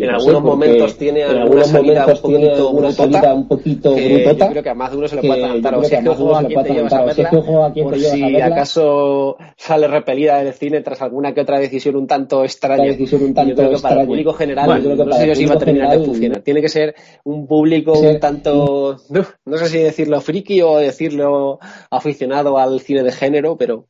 en 0.00 0.10
algunos 0.10 0.42
momentos 0.42 0.96
tiene 0.96 1.22
alguna 1.24 1.64
salida 1.64 2.06
un 2.06 2.18
poquito 2.18 2.72
brutota, 2.72 3.34
un 3.34 3.46
poquito 3.46 3.94
que 3.94 4.24
yo 4.24 4.48
creo 4.48 4.62
que 4.62 4.70
a 4.70 4.74
más 4.74 4.90
de 4.90 4.96
uno 4.96 5.06
se 5.06 5.16
le 5.16 5.28
puede 5.28 5.44
adelantar. 5.44 5.74
O 5.74 5.84
sea, 5.84 6.02
que 6.02 6.08
ojo 6.08 6.34
a 6.34 6.44
quien 6.44 6.62
te 6.62 6.72
llevas 6.72 6.92
a 6.94 7.04
verla, 7.04 7.30
por 7.30 7.98
si 7.98 8.40
acaso 8.40 9.36
sale 9.56 9.86
repelida 9.86 10.42
del 10.42 10.54
cine 10.54 10.80
tras 10.80 11.02
alguna 11.02 11.34
que 11.34 11.42
otra 11.42 11.58
decisión 11.58 11.96
un 11.96 12.06
tanto 12.06 12.42
extraña. 12.42 12.84
Decisión 12.84 13.22
un 13.22 13.34
tanto 13.34 13.50
yo 13.50 13.56
creo 13.56 13.70
que 13.72 13.82
para 13.82 14.00
el 14.00 14.06
público 14.06 14.32
general, 14.32 14.82
no 14.82 15.12
sé 15.12 15.34
si 15.34 15.44
va 15.44 15.54
a 15.54 15.58
terminar 15.58 15.98
de 15.98 16.06
funcionar. 16.06 16.40
Tiene 16.40 16.62
que 16.62 16.70
ser 16.70 16.94
un 17.24 17.46
público 17.46 17.92
un 17.98 18.18
tanto, 18.18 18.96
no 19.44 19.56
sé 19.58 19.68
si 19.68 19.78
decirlo 19.78 20.22
friki 20.22 20.62
o 20.62 20.78
decirlo 20.78 21.58
aficionado 21.90 22.56
al 22.56 22.80
cine 22.80 23.02
de 23.02 23.12
género, 23.12 23.58
pero 23.58 23.88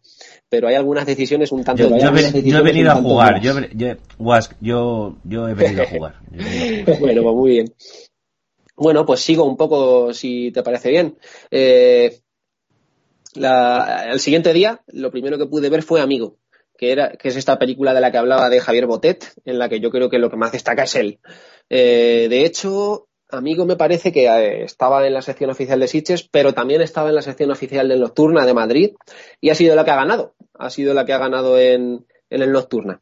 pero 0.49 0.68
hay 0.68 0.75
algunas 0.75 1.07
decisiones 1.07 1.52
un 1.52 1.65
tanto... 1.65 1.89
Yo, 1.89 1.97
he, 1.97 2.62
venido 2.62 2.93
a 2.93 2.97
jugar, 2.97 3.41
yo, 3.41 3.55
yo, 4.60 5.17
yo, 5.25 5.49
he 5.49 5.55
venido 5.55 5.83
a 5.83 5.86
jugar. 5.91 6.15
bueno, 7.01 7.23
pues 7.23 7.35
muy 7.35 7.51
bien. 7.51 7.75
Bueno, 8.77 9.05
pues 9.05 9.20
sigo 9.20 9.44
un 9.44 9.57
poco, 9.57 10.12
si 10.15 10.52
te 10.52 10.62
parece 10.62 10.91
bien. 10.91 11.18
Eh, 11.51 12.20
el 13.35 14.20
siguiente 14.20 14.52
día, 14.52 14.83
lo 14.89 15.10
primero 15.10 15.36
que 15.36 15.47
pude 15.47 15.68
ver 15.68 15.83
fue 15.83 16.01
Amigo, 16.01 16.36
que, 16.77 16.93
era, 16.93 17.10
que 17.10 17.28
es 17.28 17.36
esta 17.36 17.59
película 17.59 17.93
de 17.93 18.01
la 18.01 18.10
que 18.10 18.18
hablaba 18.18 18.49
de 18.49 18.60
Javier 18.60 18.86
Botet, 18.86 19.33
en 19.44 19.59
la 19.59 19.68
que 19.68 19.81
yo 19.81 19.91
creo 19.91 20.09
que 20.09 20.18
lo 20.18 20.31
que 20.31 20.36
más 20.36 20.52
destaca 20.52 20.85
es 20.85 20.94
él. 20.94 21.18
Eh, 21.68 22.28
de 22.31 22.44
hecho, 22.44 23.09
Amigo 23.31 23.67
me 23.67 23.77
parece 23.77 24.10
que 24.10 24.27
eh, 24.27 24.65
estaba 24.65 25.07
en 25.07 25.12
la 25.12 25.23
sección 25.23 25.51
oficial 25.51 25.78
de 25.81 25.89
Sitges, 25.89 26.27
pero 26.27 26.55
también 26.55 26.81
estaba 26.81 27.10
en 27.10 27.17
la 27.17 27.23
sección 27.23 27.51
oficial 27.51 27.89
de 27.89 27.99
Nocturna 27.99 28.47
de 28.47 28.55
Madrid 28.55 28.91
y 29.41 29.51
ha 29.51 29.55
sido 29.55 29.77
la 29.77 29.85
que 29.85 29.91
ha 29.91 29.97
ganado. 29.97 30.35
Ha 30.59 30.70
sido 30.70 30.95
la 30.95 31.05
que 31.05 31.12
ha 31.12 31.19
ganado 31.19 31.59
en, 31.59 32.07
en 32.31 32.43
el 32.43 32.53
Nocturna. 32.53 33.01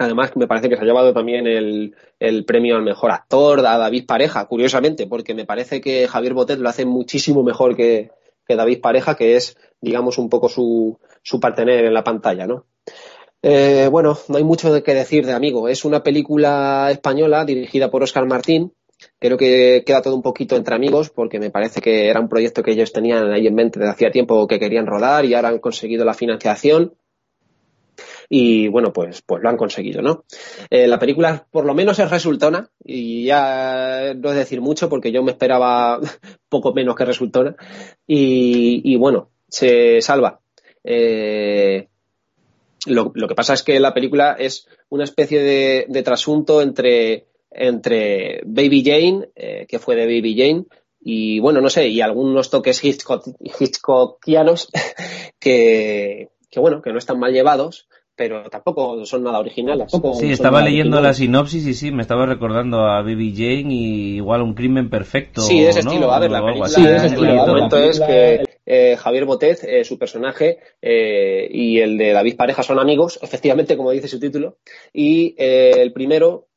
Además, 0.00 0.34
me 0.34 0.46
parece 0.46 0.70
que 0.70 0.76
se 0.76 0.82
ha 0.82 0.86
llevado 0.86 1.12
también 1.12 1.46
el, 1.46 2.44
premio 2.46 2.76
al 2.76 2.82
mejor 2.82 3.10
actor 3.10 3.58
a 3.60 3.76
David 3.76 4.06
Pareja, 4.06 4.46
curiosamente, 4.46 5.06
porque 5.06 5.34
me 5.34 5.44
parece 5.44 5.82
que 5.82 6.08
Javier 6.08 6.32
Botet 6.32 6.58
lo 6.58 6.70
hace 6.70 6.86
muchísimo 6.86 7.42
mejor 7.42 7.76
que, 7.76 8.10
David 8.48 8.80
Pareja, 8.80 9.14
que 9.14 9.36
es, 9.36 9.56
digamos, 9.80 10.16
un 10.18 10.28
poco 10.28 10.48
su, 10.48 10.98
su 11.22 11.38
partener 11.38 11.84
en 11.84 11.94
la 11.94 12.02
pantalla, 12.02 12.46
¿no? 12.46 12.64
Eh, 13.42 13.88
bueno, 13.90 14.18
no 14.28 14.38
hay 14.38 14.42
mucho 14.42 14.82
que 14.82 14.94
decir 14.94 15.26
de 15.26 15.34
Amigo. 15.34 15.68
Es 15.68 15.84
una 15.84 16.02
película 16.02 16.88
española 16.90 17.44
dirigida 17.44 17.90
por 17.90 18.02
Oscar 18.02 18.26
Martín. 18.26 18.72
Creo 19.20 19.36
que 19.36 19.84
queda 19.86 20.02
todo 20.02 20.16
un 20.16 20.22
poquito 20.22 20.56
entre 20.56 20.74
amigos 20.74 21.10
porque 21.10 21.38
me 21.38 21.50
parece 21.50 21.80
que 21.80 22.08
era 22.08 22.20
un 22.20 22.28
proyecto 22.28 22.62
que 22.62 22.72
ellos 22.72 22.92
tenían 22.92 23.30
ahí 23.30 23.46
en 23.46 23.54
mente 23.54 23.78
desde 23.78 23.92
hacía 23.92 24.10
tiempo 24.10 24.48
que 24.48 24.58
querían 24.58 24.86
rodar 24.86 25.24
y 25.24 25.34
ahora 25.34 25.50
han 25.50 25.58
conseguido 25.58 26.04
la 26.04 26.14
financiación 26.14 26.94
y 28.32 28.68
bueno, 28.68 28.92
pues, 28.92 29.22
pues 29.22 29.42
lo 29.42 29.48
han 29.48 29.56
conseguido, 29.56 30.02
¿no? 30.02 30.24
Eh, 30.70 30.86
la 30.86 31.00
película 31.00 31.46
por 31.50 31.66
lo 31.66 31.74
menos 31.74 31.98
es 31.98 32.08
resultona 32.08 32.70
y 32.82 33.24
ya 33.24 34.14
no 34.14 34.30
es 34.30 34.36
decir 34.36 34.60
mucho 34.60 34.88
porque 34.88 35.10
yo 35.10 35.22
me 35.22 35.32
esperaba 35.32 36.00
poco 36.48 36.72
menos 36.72 36.94
que 36.94 37.04
resultona 37.04 37.56
y, 38.06 38.96
bueno, 38.96 39.30
se 39.48 40.00
salva. 40.00 40.40
Eh, 40.84 41.88
lo, 42.86 43.12
que 43.12 43.34
pasa 43.34 43.54
es 43.54 43.64
que 43.64 43.80
la 43.80 43.92
película 43.92 44.36
es 44.38 44.66
una 44.88 45.04
especie 45.04 45.42
de, 45.42 46.02
trasunto 46.04 46.62
entre, 46.62 47.26
entre 47.50 48.42
Baby 48.44 48.82
Jane, 48.84 49.28
eh, 49.34 49.66
que 49.68 49.78
fue 49.78 49.96
de 49.96 50.06
Baby 50.06 50.36
Jane, 50.36 50.64
y 51.00 51.40
bueno, 51.40 51.60
no 51.60 51.70
sé, 51.70 51.88
y 51.88 52.00
algunos 52.00 52.50
toques 52.50 52.82
Hitchcockianos 52.84 54.70
que, 55.38 56.28
que 56.50 56.60
bueno, 56.60 56.82
que 56.82 56.92
no 56.92 56.98
están 56.98 57.18
mal 57.18 57.32
llevados, 57.32 57.88
pero 58.20 58.50
tampoco 58.50 59.06
son 59.06 59.22
nada 59.22 59.38
originales. 59.38 59.90
Sí, 60.18 60.30
estaba 60.30 60.60
leyendo 60.60 61.00
la 61.00 61.14
sinopsis 61.14 61.66
y 61.66 61.72
sí, 61.72 61.90
me 61.90 62.02
estaba 62.02 62.26
recordando 62.26 62.80
a 62.80 63.00
Baby 63.00 63.32
Jane 63.34 63.72
y 63.72 64.16
igual 64.16 64.42
un 64.42 64.52
crimen 64.52 64.90
perfecto. 64.90 65.40
Sí, 65.40 65.64
ese 65.64 65.80
estilo. 65.80 66.12
A 66.12 66.18
ver, 66.18 66.30
la 66.30 66.44
película, 66.44 66.68
sí, 66.68 66.84
ese 66.84 67.06
estilo. 67.06 67.30
El 67.30 67.36
momento 67.36 67.78
es 67.78 67.98
que 67.98 68.44
eh, 68.66 68.96
Javier 68.98 69.24
Botet, 69.24 69.64
eh, 69.64 69.84
su 69.84 69.98
personaje, 69.98 70.58
eh, 70.82 71.48
y 71.50 71.80
el 71.80 71.96
de 71.96 72.12
David 72.12 72.36
Pareja 72.36 72.62
son 72.62 72.78
amigos, 72.78 73.18
efectivamente, 73.22 73.76
como 73.76 73.90
dice 73.90 74.06
su 74.06 74.20
título, 74.20 74.58
y 74.92 75.34
el 75.38 75.92
primero 75.94 76.49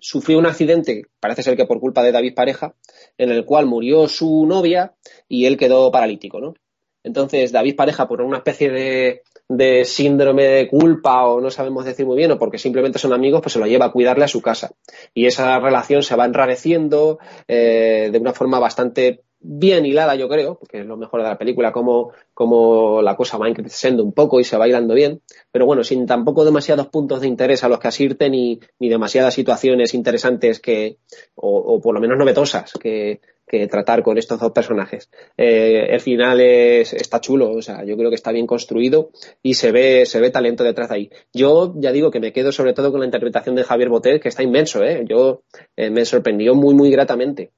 sufrió 0.00 0.38
un 0.38 0.46
accidente, 0.46 1.04
parece 1.20 1.42
ser 1.42 1.56
que 1.56 1.66
por 1.66 1.80
culpa 1.80 2.02
de 2.02 2.12
David 2.12 2.34
Pareja, 2.34 2.74
en 3.16 3.30
el 3.30 3.44
cual 3.44 3.66
murió 3.66 4.08
su 4.08 4.46
novia 4.46 4.94
y 5.28 5.46
él 5.46 5.56
quedó 5.56 5.90
paralítico, 5.90 6.40
¿no? 6.40 6.54
Entonces, 7.02 7.50
David 7.50 7.76
Pareja, 7.76 8.06
por 8.06 8.20
una 8.20 8.38
especie 8.38 8.70
de, 8.70 9.22
de 9.48 9.84
síndrome 9.84 10.44
de 10.44 10.68
culpa 10.68 11.26
o 11.26 11.40
no 11.40 11.50
sabemos 11.50 11.84
decir 11.84 12.06
muy 12.06 12.16
bien 12.16 12.30
o 12.30 12.38
porque 12.38 12.58
simplemente 12.58 12.98
son 12.98 13.12
amigos, 13.12 13.40
pues 13.42 13.54
se 13.54 13.58
lo 13.58 13.66
lleva 13.66 13.86
a 13.86 13.92
cuidarle 13.92 14.24
a 14.24 14.28
su 14.28 14.42
casa. 14.42 14.72
Y 15.14 15.26
esa 15.26 15.58
relación 15.58 16.02
se 16.02 16.14
va 16.14 16.26
enrareciendo 16.26 17.18
eh, 17.48 18.10
de 18.12 18.18
una 18.18 18.34
forma 18.34 18.58
bastante 18.58 19.24
bien 19.40 19.86
hilada, 19.86 20.14
yo 20.14 20.28
creo, 20.28 20.58
porque 20.58 20.80
es 20.80 20.86
lo 20.86 20.96
mejor 20.96 21.22
de 21.22 21.28
la 21.28 21.38
película, 21.38 21.72
como, 21.72 22.12
como 22.34 23.02
la 23.02 23.16
cosa 23.16 23.38
va 23.38 23.52
creciendo 23.52 24.04
un 24.04 24.12
poco 24.12 24.38
y 24.40 24.44
se 24.44 24.56
va 24.56 24.68
hilando 24.68 24.94
bien, 24.94 25.22
pero 25.50 25.66
bueno, 25.66 25.82
sin 25.82 26.06
tampoco 26.06 26.44
demasiados 26.44 26.88
puntos 26.88 27.20
de 27.20 27.28
interés 27.28 27.64
a 27.64 27.68
los 27.68 27.78
que 27.78 27.88
asirte 27.88 28.30
ni, 28.30 28.60
ni 28.78 28.88
demasiadas 28.88 29.34
situaciones 29.34 29.94
interesantes 29.94 30.60
que, 30.60 30.98
o, 31.34 31.56
o 31.58 31.80
por 31.80 31.94
lo 31.94 32.00
menos 32.00 32.18
novedosas 32.18 32.72
que, 32.74 33.20
que 33.50 33.66
tratar 33.66 34.04
con 34.04 34.16
estos 34.16 34.38
dos 34.38 34.52
personajes. 34.52 35.10
Eh, 35.36 35.88
el 35.90 36.00
final 36.00 36.40
es, 36.40 36.92
está 36.92 37.20
chulo, 37.20 37.50
o 37.50 37.60
sea, 37.62 37.84
yo 37.84 37.96
creo 37.96 38.08
que 38.08 38.14
está 38.14 38.30
bien 38.30 38.46
construido 38.46 39.10
y 39.42 39.54
se 39.54 39.72
ve, 39.72 40.06
se 40.06 40.20
ve 40.20 40.30
talento 40.30 40.62
detrás 40.62 40.90
de 40.90 40.94
ahí. 40.94 41.10
Yo 41.32 41.74
ya 41.76 41.90
digo 41.90 42.12
que 42.12 42.20
me 42.20 42.32
quedo 42.32 42.52
sobre 42.52 42.74
todo 42.74 42.92
con 42.92 43.00
la 43.00 43.06
interpretación 43.06 43.56
de 43.56 43.64
Javier 43.64 43.88
Botet, 43.88 44.22
que 44.22 44.28
está 44.28 44.44
inmenso, 44.44 44.84
¿eh? 44.84 45.04
Yo 45.04 45.42
eh, 45.76 45.90
me 45.90 46.04
sorprendió 46.04 46.54
muy, 46.54 46.76
muy 46.76 46.92
gratamente. 46.92 47.50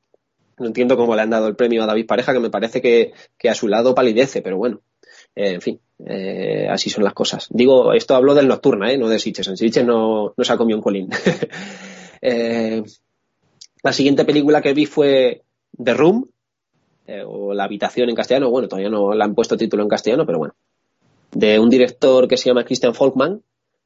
No 0.58 0.66
entiendo 0.66 0.96
cómo 0.96 1.14
le 1.16 1.22
han 1.22 1.30
dado 1.30 1.48
el 1.48 1.56
premio 1.56 1.82
a 1.82 1.86
David 1.86 2.06
Pareja, 2.06 2.32
que 2.32 2.40
me 2.40 2.50
parece 2.50 2.80
que, 2.80 3.12
a 3.48 3.54
su 3.54 3.68
lado 3.68 3.94
palidece, 3.94 4.42
pero 4.42 4.56
bueno. 4.56 4.80
Eh, 5.34 5.54
en 5.54 5.60
fin, 5.60 5.80
así 6.68 6.90
son 6.90 7.04
las 7.04 7.14
cosas. 7.14 7.46
Digo, 7.50 7.92
esto 7.92 8.14
hablo 8.14 8.34
del 8.34 8.48
Nocturna, 8.48 8.92
¿eh? 8.92 8.98
no 8.98 9.08
de 9.08 9.18
Sitches. 9.18 9.48
En 9.48 9.56
Sitches 9.56 9.84
no, 9.84 10.34
no 10.36 10.44
se 10.44 10.52
ha 10.52 10.56
comido 10.56 10.78
un 10.78 10.82
colín. 10.82 11.08
la 13.82 13.92
siguiente 13.92 14.24
película 14.24 14.60
que 14.60 14.74
vi 14.74 14.86
fue 14.86 15.42
The 15.82 15.94
Room, 15.94 16.28
eh, 17.06 17.24
o 17.26 17.52
La 17.52 17.64
Habitación 17.64 18.08
en 18.08 18.14
castellano, 18.14 18.50
bueno, 18.50 18.68
todavía 18.68 18.90
no 18.90 19.12
le 19.12 19.24
han 19.24 19.34
puesto 19.34 19.56
título 19.56 19.82
en 19.82 19.88
castellano, 19.88 20.24
pero 20.24 20.38
bueno, 20.38 20.54
de 21.32 21.58
un 21.58 21.68
director 21.68 22.28
que 22.28 22.36
se 22.36 22.48
llama 22.48 22.64
Christian 22.64 22.94
Folkman. 22.94 23.42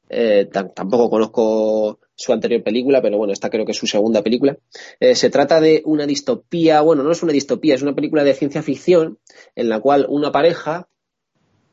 Eh, 0.09 0.47
tampoco 0.51 1.09
conozco 1.09 1.99
su 2.17 2.33
anterior 2.33 2.63
película, 2.63 3.01
pero 3.01 3.17
bueno, 3.17 3.31
esta 3.31 3.49
creo 3.49 3.65
que 3.65 3.71
es 3.71 3.77
su 3.77 3.87
segunda 3.87 4.21
película. 4.21 4.57
Eh, 4.99 5.15
se 5.15 5.29
trata 5.29 5.61
de 5.61 5.81
una 5.85 6.05
distopía, 6.05 6.81
bueno, 6.81 7.03
no 7.03 7.11
es 7.11 7.23
una 7.23 7.31
distopía, 7.31 7.75
es 7.75 7.83
una 7.83 7.95
película 7.95 8.25
de 8.25 8.33
ciencia 8.33 8.61
ficción 8.61 9.19
en 9.55 9.69
la 9.69 9.79
cual 9.79 10.05
una 10.09 10.31
pareja 10.31 10.89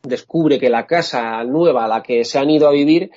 descubre 0.03 0.61
que 0.61 0.69
la 0.69 0.87
casa 0.87 1.43
nueva 1.45 1.87
a 1.87 1.89
la 1.89 2.03
que 2.03 2.25
se 2.25 2.39
han 2.39 2.51
ido 2.51 2.69
a 2.69 2.73
vivir 2.73 3.11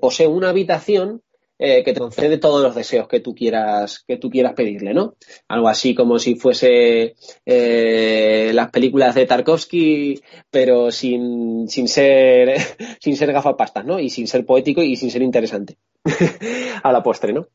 posee 0.00 0.26
una 0.26 0.48
habitación 0.48 1.22
eh, 1.62 1.84
que 1.84 1.92
te 1.92 2.00
concede 2.00 2.38
todos 2.38 2.62
los 2.62 2.74
deseos 2.74 3.06
que 3.06 3.20
tú 3.20 3.34
quieras, 3.34 4.02
que 4.08 4.16
tú 4.16 4.30
quieras 4.30 4.54
pedirle, 4.54 4.94
¿no? 4.94 5.16
Algo 5.46 5.68
así 5.68 5.94
como 5.94 6.18
si 6.18 6.34
fuese 6.34 7.16
eh, 7.44 8.50
las 8.54 8.70
películas 8.70 9.14
de 9.14 9.26
Tarkovsky, 9.26 10.22
pero 10.50 10.90
sin, 10.90 11.68
sin 11.68 11.86
ser, 11.86 12.54
sin 13.00 13.14
ser 13.14 13.30
gafapastas, 13.34 13.84
¿no? 13.84 14.00
Y 14.00 14.08
sin 14.08 14.26
ser 14.26 14.46
poético 14.46 14.80
y 14.80 14.96
sin 14.96 15.10
ser 15.10 15.20
interesante. 15.20 15.76
A 16.82 16.92
la 16.92 17.02
postre, 17.02 17.34
¿no? 17.34 17.48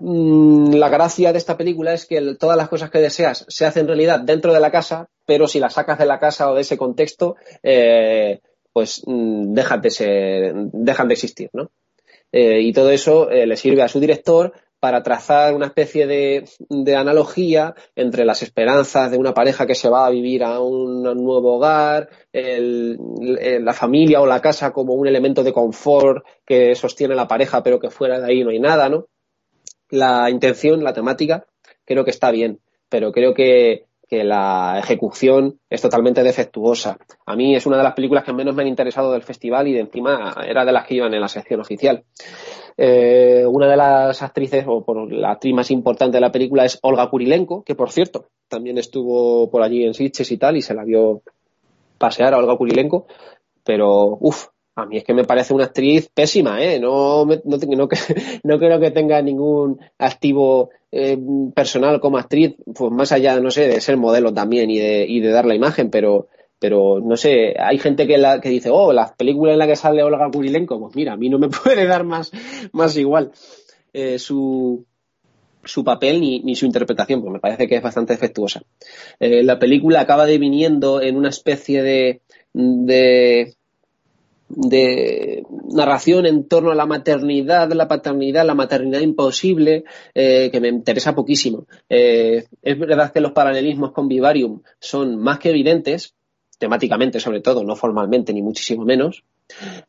Mm, 0.00 0.74
la 0.74 0.88
gracia 0.88 1.32
de 1.32 1.38
esta 1.38 1.56
película 1.56 1.92
es 1.92 2.06
que 2.06 2.34
todas 2.34 2.56
las 2.56 2.68
cosas 2.68 2.90
que 2.90 2.98
deseas 2.98 3.44
se 3.48 3.66
hacen 3.66 3.86
realidad 3.86 4.18
dentro 4.18 4.52
de 4.52 4.58
la 4.58 4.72
casa, 4.72 5.08
pero 5.24 5.46
si 5.46 5.60
las 5.60 5.74
sacas 5.74 6.00
de 6.00 6.06
la 6.06 6.18
casa 6.18 6.50
o 6.50 6.56
de 6.56 6.62
ese 6.62 6.76
contexto, 6.76 7.36
eh, 7.62 8.40
pues 8.72 9.02
mm, 9.06 9.54
dejan 9.54 9.80
de, 9.80 9.90
ser, 9.90 10.54
dejan 10.72 11.06
de 11.06 11.14
existir, 11.14 11.50
¿no? 11.52 11.70
Eh, 12.32 12.60
y 12.60 12.72
todo 12.72 12.90
eso 12.90 13.30
eh, 13.30 13.46
le 13.46 13.56
sirve 13.56 13.82
a 13.82 13.88
su 13.88 14.00
director 14.00 14.52
para 14.80 15.02
trazar 15.02 15.54
una 15.54 15.66
especie 15.66 16.06
de, 16.06 16.44
analogía 16.94 17.74
entre 17.96 18.24
las 18.24 18.42
esperanzas 18.42 19.10
de 19.10 19.18
una 19.18 19.34
pareja 19.34 19.66
que 19.66 19.74
se 19.74 19.88
va 19.88 20.06
a 20.06 20.10
vivir 20.10 20.44
a 20.44 20.60
un, 20.60 21.02
nuevo 21.02 21.56
hogar, 21.56 22.08
la 22.32 23.72
familia 23.72 24.20
o 24.20 24.26
la 24.26 24.40
casa 24.40 24.72
como 24.72 24.94
un 24.94 25.08
elemento 25.08 25.42
de 25.42 25.52
confort 25.52 26.24
que 26.46 26.76
sostiene 26.76 27.16
la 27.16 27.26
pareja, 27.26 27.62
pero 27.64 27.80
que 27.80 27.90
fuera 27.90 28.20
de 28.20 28.26
ahí 28.30 28.44
no 28.44 28.50
hay 28.50 28.60
nada, 28.60 28.88
¿no? 28.88 29.08
La 29.90 30.30
intención, 30.30 30.84
la 30.84 30.92
temática, 30.92 31.44
creo 31.84 32.04
que 32.04 32.10
está 32.10 32.30
bien, 32.30 32.60
pero 32.88 33.10
creo 33.10 33.34
que 33.34 33.87
que 34.08 34.24
la 34.24 34.78
ejecución 34.78 35.60
es 35.68 35.82
totalmente 35.82 36.22
defectuosa. 36.22 36.96
A 37.26 37.36
mí 37.36 37.54
es 37.54 37.66
una 37.66 37.76
de 37.76 37.82
las 37.82 37.92
películas 37.92 38.24
que 38.24 38.32
menos 38.32 38.54
me 38.54 38.62
han 38.62 38.68
interesado 38.68 39.12
del 39.12 39.22
festival 39.22 39.68
y 39.68 39.74
de 39.74 39.80
encima 39.80 40.34
era 40.46 40.64
de 40.64 40.72
las 40.72 40.86
que 40.86 40.94
iban 40.94 41.12
en 41.12 41.20
la 41.20 41.28
sección 41.28 41.60
oficial. 41.60 42.04
Eh, 42.76 43.44
una 43.46 43.68
de 43.68 43.76
las 43.76 44.22
actrices, 44.22 44.64
o 44.66 44.82
por 44.82 45.12
la 45.12 45.32
actriz 45.32 45.54
más 45.54 45.70
importante 45.70 46.16
de 46.16 46.22
la 46.22 46.32
película 46.32 46.64
es 46.64 46.78
Olga 46.82 47.10
Kurilenko, 47.10 47.62
que 47.64 47.74
por 47.74 47.90
cierto 47.90 48.26
también 48.48 48.78
estuvo 48.78 49.50
por 49.50 49.62
allí 49.62 49.84
en 49.84 49.92
Sitges 49.92 50.32
y 50.32 50.38
tal 50.38 50.56
y 50.56 50.62
se 50.62 50.74
la 50.74 50.84
vio 50.84 51.22
pasear 51.98 52.32
a 52.32 52.38
Olga 52.38 52.56
Kurilenko, 52.56 53.06
pero 53.62 54.16
uff, 54.20 54.46
a 54.76 54.86
mí 54.86 54.96
es 54.96 55.04
que 55.04 55.12
me 55.12 55.24
parece 55.24 55.52
una 55.52 55.64
actriz 55.64 56.08
pésima, 56.14 56.62
¿eh? 56.62 56.78
No, 56.78 57.26
no, 57.26 57.40
no, 57.44 57.88
no 58.44 58.58
creo 58.58 58.80
que 58.80 58.90
tenga 58.90 59.20
ningún 59.20 59.80
activo 59.98 60.70
eh, 60.90 61.18
personal 61.54 62.00
como 62.00 62.18
actriz, 62.18 62.56
pues 62.74 62.90
más 62.92 63.12
allá, 63.12 63.38
no 63.40 63.50
sé, 63.50 63.68
de 63.68 63.80
ser 63.80 63.96
modelo 63.96 64.32
también 64.32 64.70
y 64.70 64.78
de, 64.78 65.06
y 65.06 65.20
de 65.20 65.30
dar 65.30 65.46
la 65.46 65.54
imagen, 65.54 65.90
pero, 65.90 66.28
pero 66.58 67.00
no 67.00 67.16
sé, 67.16 67.54
hay 67.58 67.78
gente 67.78 68.06
que, 68.06 68.18
la, 68.18 68.40
que 68.40 68.48
dice, 68.48 68.70
oh, 68.70 68.92
la 68.92 69.14
película 69.14 69.52
en 69.52 69.58
la 69.58 69.66
que 69.66 69.76
sale 69.76 70.02
Olga 70.02 70.30
Kurilenko, 70.32 70.80
pues 70.80 70.96
mira, 70.96 71.12
a 71.12 71.16
mí 71.16 71.28
no 71.28 71.38
me 71.38 71.48
puede 71.64 71.86
dar 71.86 72.04
más, 72.04 72.32
más 72.72 72.96
igual 72.96 73.32
eh, 73.92 74.18
su, 74.18 74.86
su 75.64 75.84
papel 75.84 76.20
ni, 76.20 76.40
ni, 76.40 76.56
su 76.56 76.66
interpretación, 76.66 77.20
pues 77.20 77.32
me 77.32 77.40
parece 77.40 77.68
que 77.68 77.76
es 77.76 77.82
bastante 77.82 78.14
defectuosa. 78.14 78.62
Eh, 79.20 79.42
la 79.42 79.58
película 79.58 80.00
acaba 80.00 80.24
deviniendo 80.24 81.02
en 81.02 81.16
una 81.16 81.28
especie 81.28 81.82
de, 81.82 82.22
de 82.52 83.57
de 84.48 85.44
narración 85.72 86.26
en 86.26 86.48
torno 86.48 86.70
a 86.70 86.74
la 86.74 86.86
maternidad, 86.86 87.70
la 87.72 87.88
paternidad, 87.88 88.46
la 88.46 88.54
maternidad 88.54 89.00
imposible, 89.00 89.84
eh, 90.14 90.50
que 90.50 90.60
me 90.60 90.68
interesa 90.68 91.14
poquísimo. 91.14 91.66
Eh, 91.88 92.46
es 92.62 92.78
verdad 92.78 93.12
que 93.12 93.20
los 93.20 93.32
paralelismos 93.32 93.92
con 93.92 94.08
Vivarium 94.08 94.62
son 94.80 95.16
más 95.16 95.38
que 95.38 95.50
evidentes, 95.50 96.14
temáticamente 96.58 97.20
sobre 97.20 97.40
todo, 97.40 97.62
no 97.62 97.76
formalmente 97.76 98.32
ni 98.32 98.42
muchísimo 98.42 98.84
menos, 98.84 99.24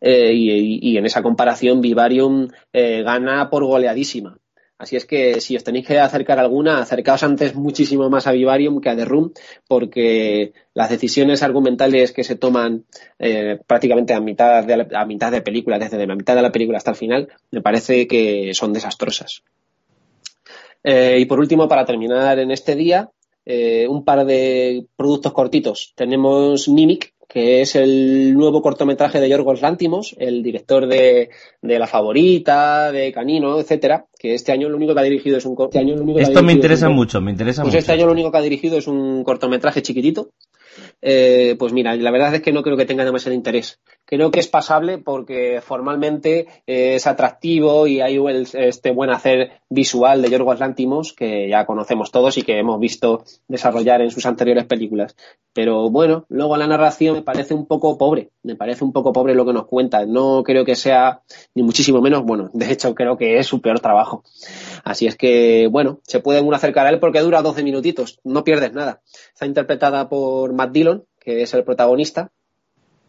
eh, 0.01 0.31
y, 0.33 0.91
y, 0.91 0.97
en 0.97 1.05
esa 1.05 1.21
comparación 1.21 1.81
Vivarium 1.81 2.47
gana 2.73 3.49
por 3.49 3.65
goleadísima. 3.65 4.38
Así 4.80 4.95
es 4.95 5.06
que 5.06 5.41
si 5.41 5.58
os 5.58 5.64
tenéis 5.66 5.85
que 5.85 5.99
acercar 5.99 6.40
alguna, 6.40 6.82
acercaos 6.82 7.22
antes 7.24 7.53
muchísimo 7.53 8.09
más 8.09 8.27
a 8.27 8.32
Vivarium 8.32 8.80
que 8.80 8.90
a 8.90 8.95
The 8.95 9.03
Room, 9.03 9.33
porque 9.67 10.53
las 10.74 10.90
decisiones 10.90 11.43
argumentales 11.43 12.14
que 12.14 12.24
se 12.24 12.38
toman 12.38 12.85
eh, 13.19 13.59
prácticamente 13.67 14.14
a 14.14 14.22
mitad, 14.22 14.64
de 14.64 14.88
a 14.95 15.06
mitad 15.06 15.33
de 15.33 15.41
película, 15.41 15.77
desde 15.77 16.08
la 16.08 16.16
mitad 16.16 16.33
de 16.33 16.41
la 16.41 16.53
película 16.53 16.77
hasta 16.77 16.91
el 16.91 16.98
final, 16.98 17.27
me 17.51 17.61
parece 17.61 18.08
que 18.08 18.53
son 18.53 18.72
desastrosas. 18.72 19.43
Eh, 20.82 21.17
y 21.19 21.25
por 21.25 21.41
último, 21.41 21.67
para 21.67 21.83
terminar 21.83 22.40
en 22.40 22.49
este 22.51 22.75
día, 22.75 23.09
eh, 23.45 23.85
un 23.85 24.06
par 24.06 24.25
de 24.25 24.85
productos 24.95 25.33
cortitos. 25.33 25.91
Tenemos 25.93 26.69
Mimic, 26.69 27.14
que 27.30 27.61
es 27.61 27.75
el 27.75 28.33
nuevo 28.33 28.64
cortometraje 28.64 29.22
de 29.22 29.30
Yorgos 29.30 29.61
Lántimos, 29.61 30.16
el 30.17 30.41
director 30.41 30.88
de, 30.88 31.30
La 31.61 31.85
Favorita, 31.85 32.91
de 32.91 33.14
Canino, 33.14 33.59
etcétera, 33.59 34.08
que 34.17 34.33
este 34.33 34.51
año 34.51 34.67
lo 34.67 34.77
único 34.77 34.95
que 34.95 35.01
ha 35.01 35.03
dirigido 35.03 35.38
es 35.38 35.45
un 35.45 35.56
este 35.69 36.22
Esto 36.24 36.41
me 36.41 36.53
interesa 36.53 36.90
mucho, 36.90 37.22
me 37.22 37.30
interesa 37.30 37.61
pues 37.61 37.75
este 37.75 37.91
año 37.91 38.08
lo 38.08 38.14
único 38.14 38.32
que 38.32 38.38
ha 38.40 38.41
dirigido 38.41 38.80
es 38.80 38.88
un 38.88 39.24
cortometraje 39.24 39.83
chiquitito. 39.83 40.32
Eh, 41.01 41.55
pues 41.57 41.73
mira, 41.73 41.95
la 41.95 42.11
verdad 42.11 42.35
es 42.35 42.41
que 42.41 42.51
no 42.51 42.63
creo 42.63 42.77
que 42.77 42.85
tenga 42.85 43.05
demasiado 43.05 43.35
interés 43.35 43.79
creo 44.09 44.31
que 44.31 44.39
es 44.39 44.47
pasable 44.47 44.97
porque 44.97 45.61
formalmente 45.61 46.47
es 46.65 47.05
atractivo 47.05 47.85
y 47.85 48.01
hay 48.01 48.19
este 48.53 48.89
buen 48.89 49.11
hacer 49.11 49.51
visual 49.69 50.23
de 50.23 50.31
Yorgos 50.31 50.59
Lantimos 50.59 51.13
que 51.13 51.47
ya 51.47 51.67
conocemos 51.67 52.09
todos 52.09 52.35
y 52.39 52.41
que 52.41 52.57
hemos 52.57 52.79
visto 52.79 53.23
desarrollar 53.47 54.01
en 54.01 54.09
sus 54.09 54.25
anteriores 54.25 54.65
películas. 54.65 55.15
Pero 55.53 55.91
bueno, 55.91 56.25
luego 56.27 56.57
la 56.57 56.65
narración 56.65 57.17
me 57.17 57.21
parece 57.21 57.53
un 57.53 57.67
poco 57.67 57.99
pobre, 57.99 58.31
me 58.41 58.55
parece 58.55 58.83
un 58.83 58.93
poco 58.93 59.13
pobre 59.13 59.35
lo 59.35 59.45
que 59.45 59.53
nos 59.53 59.67
cuenta. 59.67 60.07
No 60.07 60.41
creo 60.43 60.65
que 60.65 60.75
sea 60.75 61.21
ni 61.53 61.61
muchísimo 61.61 62.01
menos, 62.01 62.23
bueno, 62.23 62.49
de 62.53 62.71
hecho 62.71 62.95
creo 62.95 63.15
que 63.15 63.37
es 63.37 63.45
su 63.45 63.61
peor 63.61 63.79
trabajo. 63.79 64.23
Así 64.83 65.05
es 65.05 65.17
que, 65.17 65.67
bueno, 65.71 65.99
se 66.03 66.19
puede 66.19 66.41
uno 66.41 66.55
acercar 66.55 66.87
a 66.87 66.89
él 66.89 66.99
porque 66.99 67.19
dura 67.19 67.43
12 67.43 67.61
minutitos, 67.61 68.19
no 68.23 68.43
pierdes 68.43 68.73
nada. 68.73 69.01
Está 69.33 69.45
interpretada 69.45 70.09
por 70.09 70.53
Matt 70.53 70.71
Dillon, 70.71 70.89
que 71.19 71.41
es 71.41 71.53
el 71.53 71.64
protagonista, 71.64 72.31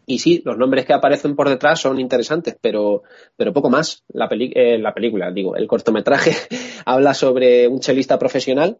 y 0.05 0.19
sí, 0.19 0.41
los 0.43 0.57
nombres 0.57 0.85
que 0.85 0.93
aparecen 0.93 1.35
por 1.35 1.47
detrás 1.47 1.79
son 1.79 1.99
interesantes, 1.99 2.57
pero, 2.59 3.03
pero 3.37 3.53
poco 3.53 3.69
más. 3.69 4.03
La, 4.09 4.27
eh, 4.31 4.77
la 4.77 4.93
película, 4.93 5.31
digo, 5.31 5.55
el 5.55 5.67
cortometraje 5.67 6.33
habla 6.85 7.13
sobre 7.13 7.67
un 7.67 7.79
chelista 7.79 8.17
profesional 8.19 8.79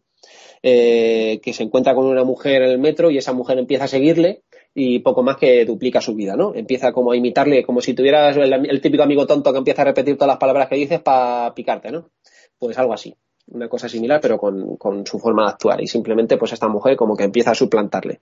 eh, 0.62 1.40
que 1.42 1.52
se 1.52 1.62
encuentra 1.62 1.94
con 1.94 2.06
una 2.06 2.24
mujer 2.24 2.62
en 2.62 2.70
el 2.70 2.78
metro 2.78 3.10
y 3.10 3.18
esa 3.18 3.32
mujer 3.32 3.58
empieza 3.58 3.84
a 3.84 3.88
seguirle 3.88 4.42
y 4.74 5.00
poco 5.00 5.22
más 5.22 5.36
que 5.36 5.64
duplica 5.64 6.00
su 6.00 6.14
vida, 6.14 6.36
¿no? 6.36 6.54
Empieza 6.54 6.92
como 6.92 7.12
a 7.12 7.16
imitarle, 7.16 7.62
como 7.62 7.80
si 7.80 7.94
tuvieras 7.94 8.36
el 8.36 8.80
típico 8.80 9.02
amigo 9.02 9.26
tonto 9.26 9.52
que 9.52 9.58
empieza 9.58 9.82
a 9.82 9.86
repetir 9.86 10.16
todas 10.16 10.28
las 10.28 10.38
palabras 10.38 10.68
que 10.68 10.76
dices 10.76 11.00
para 11.00 11.54
picarte, 11.54 11.90
¿no? 11.90 12.10
Pues 12.58 12.78
algo 12.78 12.94
así 12.94 13.14
una 13.48 13.68
cosa 13.68 13.88
similar, 13.88 14.20
pero 14.20 14.38
con, 14.38 15.06
su 15.06 15.18
forma 15.18 15.44
de 15.44 15.50
actuar. 15.50 15.80
Y 15.80 15.86
simplemente, 15.86 16.36
pues 16.36 16.52
esta 16.52 16.68
mujer 16.68 16.96
como 16.96 17.16
que 17.16 17.24
empieza 17.24 17.50
a 17.50 17.54
suplantarle. 17.54 18.20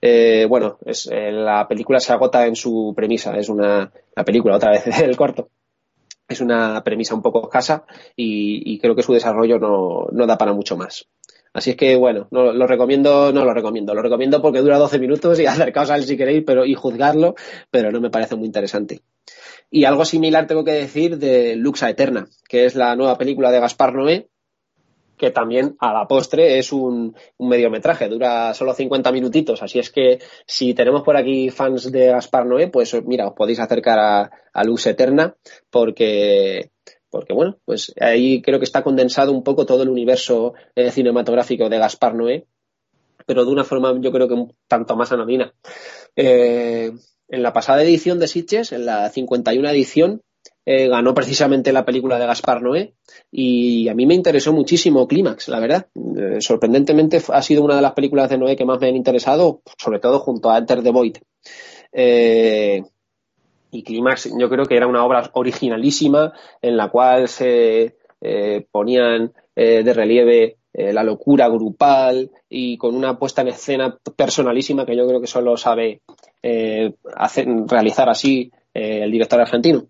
Eh, 0.00 0.46
bueno, 0.48 0.78
es, 0.84 1.08
eh, 1.10 1.32
la 1.32 1.66
película 1.66 2.00
se 2.00 2.12
agota 2.12 2.46
en 2.46 2.56
su 2.56 2.92
premisa. 2.94 3.36
Es 3.36 3.48
una, 3.48 3.90
la 4.14 4.24
película, 4.24 4.56
otra 4.56 4.70
vez, 4.70 4.86
el 5.00 5.16
corto. 5.16 5.48
Es 6.28 6.40
una 6.40 6.82
premisa 6.84 7.14
un 7.14 7.22
poco 7.22 7.42
escasa 7.42 7.84
y, 8.14 8.78
creo 8.78 8.94
que 8.94 9.02
su 9.02 9.12
desarrollo 9.12 9.58
no, 9.58 10.06
no, 10.12 10.26
da 10.26 10.38
para 10.38 10.52
mucho 10.52 10.76
más. 10.76 11.08
Así 11.52 11.70
es 11.70 11.76
que, 11.76 11.96
bueno, 11.96 12.28
no, 12.30 12.52
lo 12.52 12.66
recomiendo, 12.68 13.32
no 13.32 13.44
lo 13.44 13.52
recomiendo. 13.52 13.94
Lo 13.94 14.02
recomiendo 14.02 14.40
porque 14.40 14.60
dura 14.60 14.78
12 14.78 15.00
minutos 15.00 15.40
y 15.40 15.46
acercaos 15.46 15.90
a 15.90 15.96
él 15.96 16.04
si 16.04 16.16
queréis 16.16 16.44
pero, 16.46 16.64
y 16.64 16.74
juzgarlo, 16.74 17.34
pero 17.70 17.90
no 17.90 18.00
me 18.00 18.10
parece 18.10 18.36
muy 18.36 18.46
interesante. 18.46 19.00
Y 19.72 19.84
algo 19.84 20.04
similar 20.04 20.46
tengo 20.46 20.64
que 20.64 20.72
decir 20.72 21.18
de 21.18 21.56
Luxa 21.56 21.90
Eterna, 21.90 22.28
que 22.48 22.64
es 22.64 22.76
la 22.76 22.94
nueva 22.94 23.18
película 23.18 23.50
de 23.50 23.60
Gaspar 23.60 23.94
Noé, 23.94 24.28
que 25.20 25.30
también 25.30 25.76
a 25.80 25.92
la 25.92 26.08
postre 26.08 26.58
es 26.58 26.72
un, 26.72 27.14
mediometraje, 27.38 28.08
dura 28.08 28.54
solo 28.54 28.72
50 28.72 29.12
minutitos, 29.12 29.62
así 29.62 29.78
es 29.78 29.90
que 29.90 30.18
si 30.46 30.72
tenemos 30.72 31.02
por 31.02 31.14
aquí 31.18 31.50
fans 31.50 31.92
de 31.92 32.06
Gaspar 32.06 32.46
Noé, 32.46 32.68
pues 32.68 32.96
mira, 33.04 33.28
os 33.28 33.34
podéis 33.34 33.60
acercar 33.60 33.98
a, 33.98 34.64
Luz 34.64 34.86
Eterna 34.86 35.36
porque 35.70 36.70
porque 37.10 37.34
bueno, 37.34 37.58
pues 37.64 37.92
ahí 38.00 38.40
creo 38.40 38.58
que 38.58 38.64
está 38.64 38.82
condensado 38.82 39.32
un 39.32 39.42
poco 39.42 39.66
todo 39.66 39.82
el 39.82 39.88
universo 39.90 40.54
eh, 40.74 40.90
cinematográfico 40.90 41.68
de 41.68 41.78
Gaspar 41.78 42.14
Noé, 42.14 42.46
pero 43.26 43.44
de 43.44 43.50
una 43.50 43.64
forma 43.64 43.94
yo 44.00 44.10
creo 44.12 44.26
que 44.26 44.34
un 44.34 44.54
tanto 44.68 44.96
más 44.96 45.12
anodina. 45.12 45.52
Eh, 46.16 46.92
en 47.28 47.42
la 47.42 47.52
pasada 47.52 47.82
edición 47.82 48.18
de 48.18 48.26
Sitges, 48.26 48.72
en 48.72 48.86
la 48.86 49.10
51 49.10 49.68
edición, 49.68 50.22
eh, 50.66 50.88
ganó 50.88 51.14
precisamente 51.14 51.72
la 51.72 51.86
película 51.86 52.18
de 52.18 52.26
Gaspar 52.26 52.60
Noé 52.60 52.92
y 53.30 53.88
a 53.88 53.94
mí 53.94 54.04
me 54.04 54.14
interesó 54.14 54.52
muchísimo 54.52 55.08
Clímax, 55.08 55.48
la 55.48 55.58
verdad. 55.58 55.86
Eh, 55.94 56.40
sorprendentemente 56.40 57.22
ha 57.28 57.42
sido 57.42 57.64
una 57.64 57.76
de 57.76 57.82
las 57.82 57.94
películas 57.94 58.28
de 58.28 58.36
Noé 58.36 58.56
que 58.56 58.66
más 58.66 58.78
me 58.78 58.88
han 58.88 58.96
interesado, 58.96 59.62
sobre 59.78 60.00
todo 60.00 60.18
junto 60.18 60.50
a 60.50 60.58
Enter 60.58 60.82
the 60.82 60.90
Void. 60.90 61.16
Eh, 61.92 62.82
y 63.70 63.82
Clímax 63.82 64.30
yo 64.38 64.50
creo 64.50 64.66
que 64.66 64.76
era 64.76 64.86
una 64.86 65.04
obra 65.04 65.30
originalísima 65.32 66.34
en 66.60 66.76
la 66.76 66.88
cual 66.88 67.28
se 67.28 67.96
ponían 68.70 69.32
de 69.54 69.94
relieve 69.94 70.58
la 70.74 71.02
locura 71.02 71.48
grupal 71.48 72.30
y 72.50 72.76
con 72.76 72.94
una 72.94 73.18
puesta 73.18 73.40
en 73.40 73.48
escena 73.48 73.96
personalísima 74.14 74.84
que 74.84 74.94
yo 74.94 75.06
creo 75.06 75.20
que 75.22 75.26
solo 75.26 75.56
sabe 75.56 76.02
hacer, 77.16 77.46
realizar 77.66 78.10
así 78.10 78.52
el 78.74 79.10
director 79.10 79.40
argentino. 79.40 79.86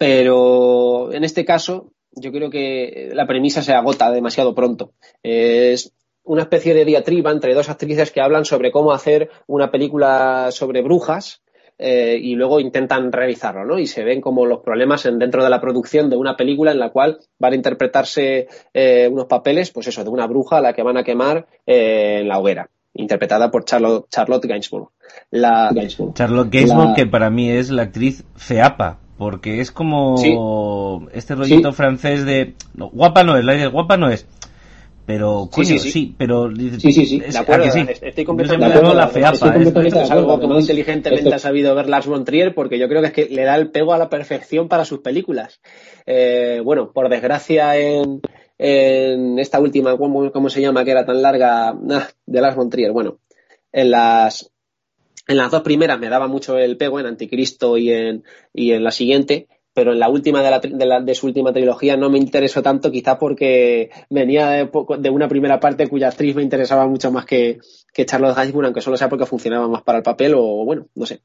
Pero 0.00 1.12
en 1.12 1.24
este 1.24 1.44
caso, 1.44 1.92
yo 2.12 2.32
creo 2.32 2.48
que 2.48 3.10
la 3.12 3.26
premisa 3.26 3.60
se 3.60 3.74
agota 3.74 4.10
demasiado 4.10 4.54
pronto. 4.54 4.94
Es 5.22 5.92
una 6.24 6.44
especie 6.44 6.72
de 6.72 6.86
diatriba 6.86 7.30
entre 7.30 7.52
dos 7.52 7.68
actrices 7.68 8.10
que 8.10 8.22
hablan 8.22 8.46
sobre 8.46 8.72
cómo 8.72 8.92
hacer 8.92 9.28
una 9.46 9.70
película 9.70 10.48
sobre 10.52 10.80
brujas 10.80 11.42
eh, 11.76 12.18
y 12.18 12.34
luego 12.34 12.60
intentan 12.60 13.12
realizarlo, 13.12 13.66
¿no? 13.66 13.78
Y 13.78 13.86
se 13.86 14.02
ven 14.02 14.22
como 14.22 14.46
los 14.46 14.60
problemas 14.60 15.02
dentro 15.02 15.44
de 15.44 15.50
la 15.50 15.60
producción 15.60 16.08
de 16.08 16.16
una 16.16 16.34
película 16.34 16.72
en 16.72 16.78
la 16.78 16.88
cual 16.88 17.18
van 17.38 17.52
a 17.52 17.56
interpretarse 17.56 18.48
eh, 18.72 19.06
unos 19.12 19.26
papeles, 19.26 19.70
pues 19.70 19.86
eso, 19.88 20.02
de 20.02 20.08
una 20.08 20.26
bruja 20.26 20.56
a 20.56 20.60
la 20.62 20.72
que 20.72 20.82
van 20.82 20.96
a 20.96 21.04
quemar 21.04 21.46
eh, 21.66 22.20
en 22.20 22.28
la 22.28 22.38
hoguera, 22.38 22.70
interpretada 22.94 23.50
por 23.50 23.66
Charlotte, 23.66 24.06
Charlotte 24.08 24.46
Gainsbourg. 24.46 24.92
La, 25.30 25.70
Charlotte 26.14 26.50
Gainsbourg, 26.50 26.94
que 26.94 27.04
para 27.04 27.28
mí 27.28 27.50
es 27.50 27.68
la 27.68 27.82
actriz 27.82 28.24
feapa 28.34 28.98
porque 29.20 29.60
es 29.60 29.70
como 29.70 30.16
este 31.12 31.34
rollito 31.34 31.74
francés 31.74 32.24
de 32.24 32.54
guapa 32.72 33.22
no 33.22 33.36
es, 33.36 33.44
la 33.44 33.66
guapa 33.66 33.98
no 33.98 34.08
es. 34.08 34.26
Pero, 35.04 35.50
coño, 35.52 35.66
sí, 35.66 35.78
sí, 35.78 36.14
pero... 36.16 36.50
Sí, 36.78 36.90
sí, 36.90 37.04
sí, 37.04 37.20
de 37.20 37.36
acuerdo, 37.36 37.66
estoy 37.66 38.24
completamente 38.24 38.72
de 38.72 38.78
acuerdo. 38.78 38.94
La 38.94 39.08
feapa, 39.08 39.56
es, 39.56 40.10
algo 40.10 40.40
que 40.40 40.46
muy 40.46 40.60
inteligentemente 40.60 41.34
ha 41.34 41.38
sabido 41.38 41.74
ver 41.74 41.90
Lars 41.90 42.06
von 42.06 42.24
Trier 42.24 42.54
porque 42.54 42.78
yo 42.78 42.88
creo 42.88 43.02
que 43.02 43.08
es 43.08 43.12
que 43.12 43.28
le 43.28 43.44
da 43.44 43.56
el 43.56 43.70
pego 43.70 43.92
a 43.92 43.98
la 43.98 44.08
perfección 44.08 44.68
para 44.68 44.86
sus 44.86 45.00
películas. 45.00 45.60
Eh, 46.06 46.62
bueno, 46.64 46.90
por 46.90 47.10
desgracia 47.10 47.76
en, 47.76 48.22
en 48.56 49.38
esta 49.38 49.60
última, 49.60 49.98
¿cómo, 49.98 50.32
¿cómo, 50.32 50.48
se 50.48 50.62
llama? 50.62 50.82
Que 50.82 50.92
era 50.92 51.04
tan 51.04 51.20
larga, 51.20 51.74
de 52.24 52.40
Lars 52.40 52.56
von 52.56 52.70
Trier. 52.70 52.92
Bueno, 52.92 53.18
en 53.70 53.90
las 53.90 54.50
en 55.30 55.36
las 55.36 55.52
dos 55.52 55.62
primeras 55.62 56.00
me 56.00 56.08
daba 56.08 56.26
mucho 56.26 56.58
el 56.58 56.76
pego, 56.76 56.98
en 56.98 57.06
Anticristo 57.06 57.78
y 57.78 57.92
en, 57.92 58.24
y 58.52 58.72
en 58.72 58.82
la 58.82 58.90
siguiente, 58.90 59.46
pero 59.72 59.92
en 59.92 60.00
la 60.00 60.08
última 60.08 60.42
de, 60.42 60.86
la, 60.86 61.00
de, 61.00 61.14
su 61.14 61.26
última 61.26 61.52
trilogía 61.52 61.96
no 61.96 62.10
me 62.10 62.18
interesó 62.18 62.62
tanto, 62.62 62.90
quizás 62.90 63.16
porque 63.16 63.90
venía 64.10 64.50
de, 64.50 65.10
una 65.10 65.28
primera 65.28 65.60
parte 65.60 65.86
cuya 65.86 66.08
actriz 66.08 66.34
me 66.34 66.42
interesaba 66.42 66.84
mucho 66.88 67.12
más 67.12 67.26
que, 67.26 67.60
que 67.94 68.06
Charlotte 68.06 68.34
Gainsbourg, 68.34 68.64
aunque 68.66 68.80
solo 68.80 68.96
sea 68.96 69.08
porque 69.08 69.24
funcionaba 69.24 69.68
más 69.68 69.82
para 69.84 69.98
el 69.98 70.04
papel 70.04 70.34
o 70.34 70.64
bueno, 70.64 70.88
no 70.96 71.06
sé. 71.06 71.20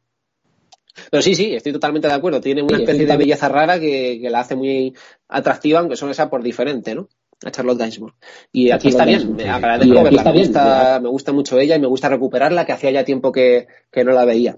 Pero 1.10 1.24
sí, 1.24 1.34
sí, 1.34 1.56
estoy 1.56 1.74
totalmente 1.74 2.08
de 2.08 2.14
acuerdo. 2.14 2.40
Tiene 2.40 2.62
una 2.62 2.78
especie 2.78 3.08
de 3.08 3.18
belleza 3.18 3.50
rara 3.50 3.80
que, 3.80 4.20
que, 4.22 4.30
la 4.30 4.42
hace 4.42 4.56
muy 4.56 4.94
atractiva, 5.28 5.80
aunque 5.80 5.98
solo 5.98 6.14
sea 6.14 6.30
por 6.30 6.42
diferente, 6.42 6.94
¿no? 6.94 7.10
A 7.46 7.52
Charlotte 7.52 7.78
Gainsbourg. 7.78 8.16
Y 8.52 8.72
aquí 8.72 8.90
está 8.90 9.06
bien, 9.06 9.36
me 9.36 9.50
agradezco 9.50 10.04
verla, 10.04 10.24
me 10.24 10.40
gusta, 10.40 11.00
me 11.00 11.10
gusta 11.10 11.32
mucho 11.32 11.60
ella 11.60 11.76
y 11.76 11.80
me 11.80 11.88
gusta 11.88 12.10
recuperarla, 12.10 12.66
que 12.66 12.74
hacía 12.74 12.92
ya 12.92 13.06
tiempo 13.06 13.32
que, 13.32 13.68
no 13.96 14.12
la 14.12 14.26
veía. 14.26 14.58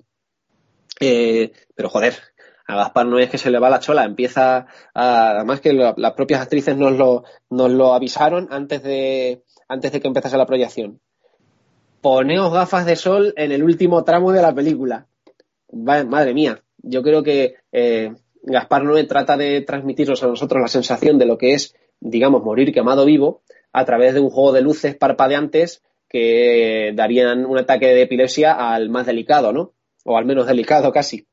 Eh, 0.99 1.51
pero 1.75 1.89
joder, 1.89 2.15
a 2.65 2.75
Gaspar 2.75 3.05
no 3.05 3.19
es 3.19 3.29
que 3.29 3.37
se 3.37 3.51
le 3.51 3.59
va 3.59 3.69
la 3.69 3.79
chola, 3.79 4.05
empieza 4.05 4.67
a, 4.93 5.31
además 5.31 5.59
que 5.59 5.73
las 5.73 6.13
propias 6.13 6.41
actrices 6.41 6.77
nos 6.77 6.97
lo, 6.97 7.23
nos 7.49 7.71
lo 7.71 7.93
avisaron 7.93 8.47
antes 8.51 8.81
de, 8.81 9.43
antes 9.67 9.91
de 9.91 9.99
que 9.99 10.07
empezase 10.07 10.37
la 10.37 10.45
proyección. 10.45 10.99
Poneos 12.01 12.53
gafas 12.53 12.85
de 12.85 12.95
sol 12.95 13.33
en 13.35 13.51
el 13.51 13.63
último 13.63 14.03
tramo 14.03 14.31
de 14.31 14.41
la 14.41 14.55
película. 14.55 15.07
madre 15.73 16.33
mía, 16.33 16.63
yo 16.77 17.03
creo 17.03 17.21
que 17.21 17.55
eh, 17.71 18.13
Gaspar 18.43 18.83
Noé 18.83 19.03
trata 19.03 19.35
de 19.35 19.61
transmitirnos 19.61 20.23
a 20.23 20.27
nosotros 20.27 20.61
la 20.61 20.69
sensación 20.69 21.17
de 21.17 21.25
lo 21.25 21.37
que 21.37 21.53
es 21.53 21.75
digamos, 21.99 22.43
morir 22.43 22.73
quemado 22.73 23.05
vivo 23.05 23.41
a 23.73 23.85
través 23.85 24.13
de 24.13 24.19
un 24.19 24.29
juego 24.29 24.53
de 24.53 24.61
luces 24.61 24.95
parpadeantes 24.95 25.83
que 26.09 26.93
darían 26.95 27.45
un 27.45 27.57
ataque 27.57 27.87
de 27.87 28.03
epilepsia 28.03 28.53
al 28.53 28.89
más 28.89 29.05
delicado, 29.05 29.51
¿no? 29.51 29.73
O 30.05 30.17
al 30.17 30.25
menos 30.25 30.47
delicado 30.47 30.91
casi. 30.91 31.27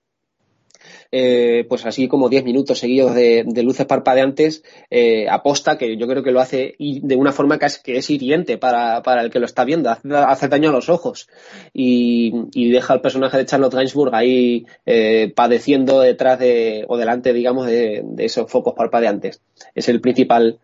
Eh, 1.17 1.65
pues 1.69 1.87
así 1.87 2.09
como 2.09 2.29
10 2.29 2.43
minutos 2.43 2.81
seguidos 2.81 3.15
de, 3.15 3.45
luces 3.63 3.87
parpadeantes, 3.87 4.65
eh, 4.91 5.29
aposta, 5.31 5.79
que 5.79 5.97
yo 5.97 6.09
creo 6.09 6.25
que 6.25 6.33
lo 6.33 6.41
hace 6.41 6.75
de 6.77 7.15
una 7.15 7.31
forma 7.31 7.57
que 7.57 7.67
es, 7.67 7.79
que 7.79 7.99
es 7.99 8.11
hiriente 8.11 8.59
para, 8.59 9.01
el 9.23 9.31
que 9.31 9.39
lo 9.39 9.47
está 9.47 9.65
viendo, 9.65 9.91
hace, 9.91 10.49
daño 10.49 10.71
a 10.71 10.73
los 10.73 10.89
ojos 10.89 11.29
y, 11.73 12.33
deja 12.73 12.95
al 12.95 13.01
personaje 13.01 13.37
de 13.37 13.47
Charlotte 13.47 13.75
Gainsbourg 13.75 14.13
ahí 14.13 14.67
eh, 14.87 15.33
padeciendo 15.37 16.01
detrás 16.01 16.41
de, 16.41 16.85
o 16.89 16.97
delante, 16.97 17.33
digamos, 17.33 17.67
de, 17.69 18.05
esos 18.19 18.51
focos 18.51 18.75
parpadeantes. 18.75 19.41
Es 19.77 19.89
el 19.89 20.01
principal 20.01 20.59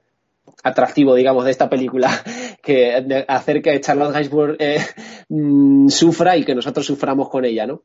atractivo, 0.65 1.15
digamos, 1.15 1.45
de 1.45 1.53
esta 1.53 1.70
película, 1.70 2.11
que 2.61 3.25
hacer 3.29 3.62
que 3.62 3.81
Charlotte 3.81 4.15
Gainsbourg 4.15 4.59
mm, 5.29 5.89
sufra 5.91 6.37
y 6.37 6.45
que 6.45 6.57
nosotros 6.57 6.85
suframos 6.85 7.29
con 7.29 7.45
ella, 7.45 7.69
¿no? 7.69 7.85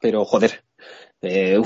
Pero, 0.00 0.24
joder, 0.24 0.62
eh, 1.22 1.60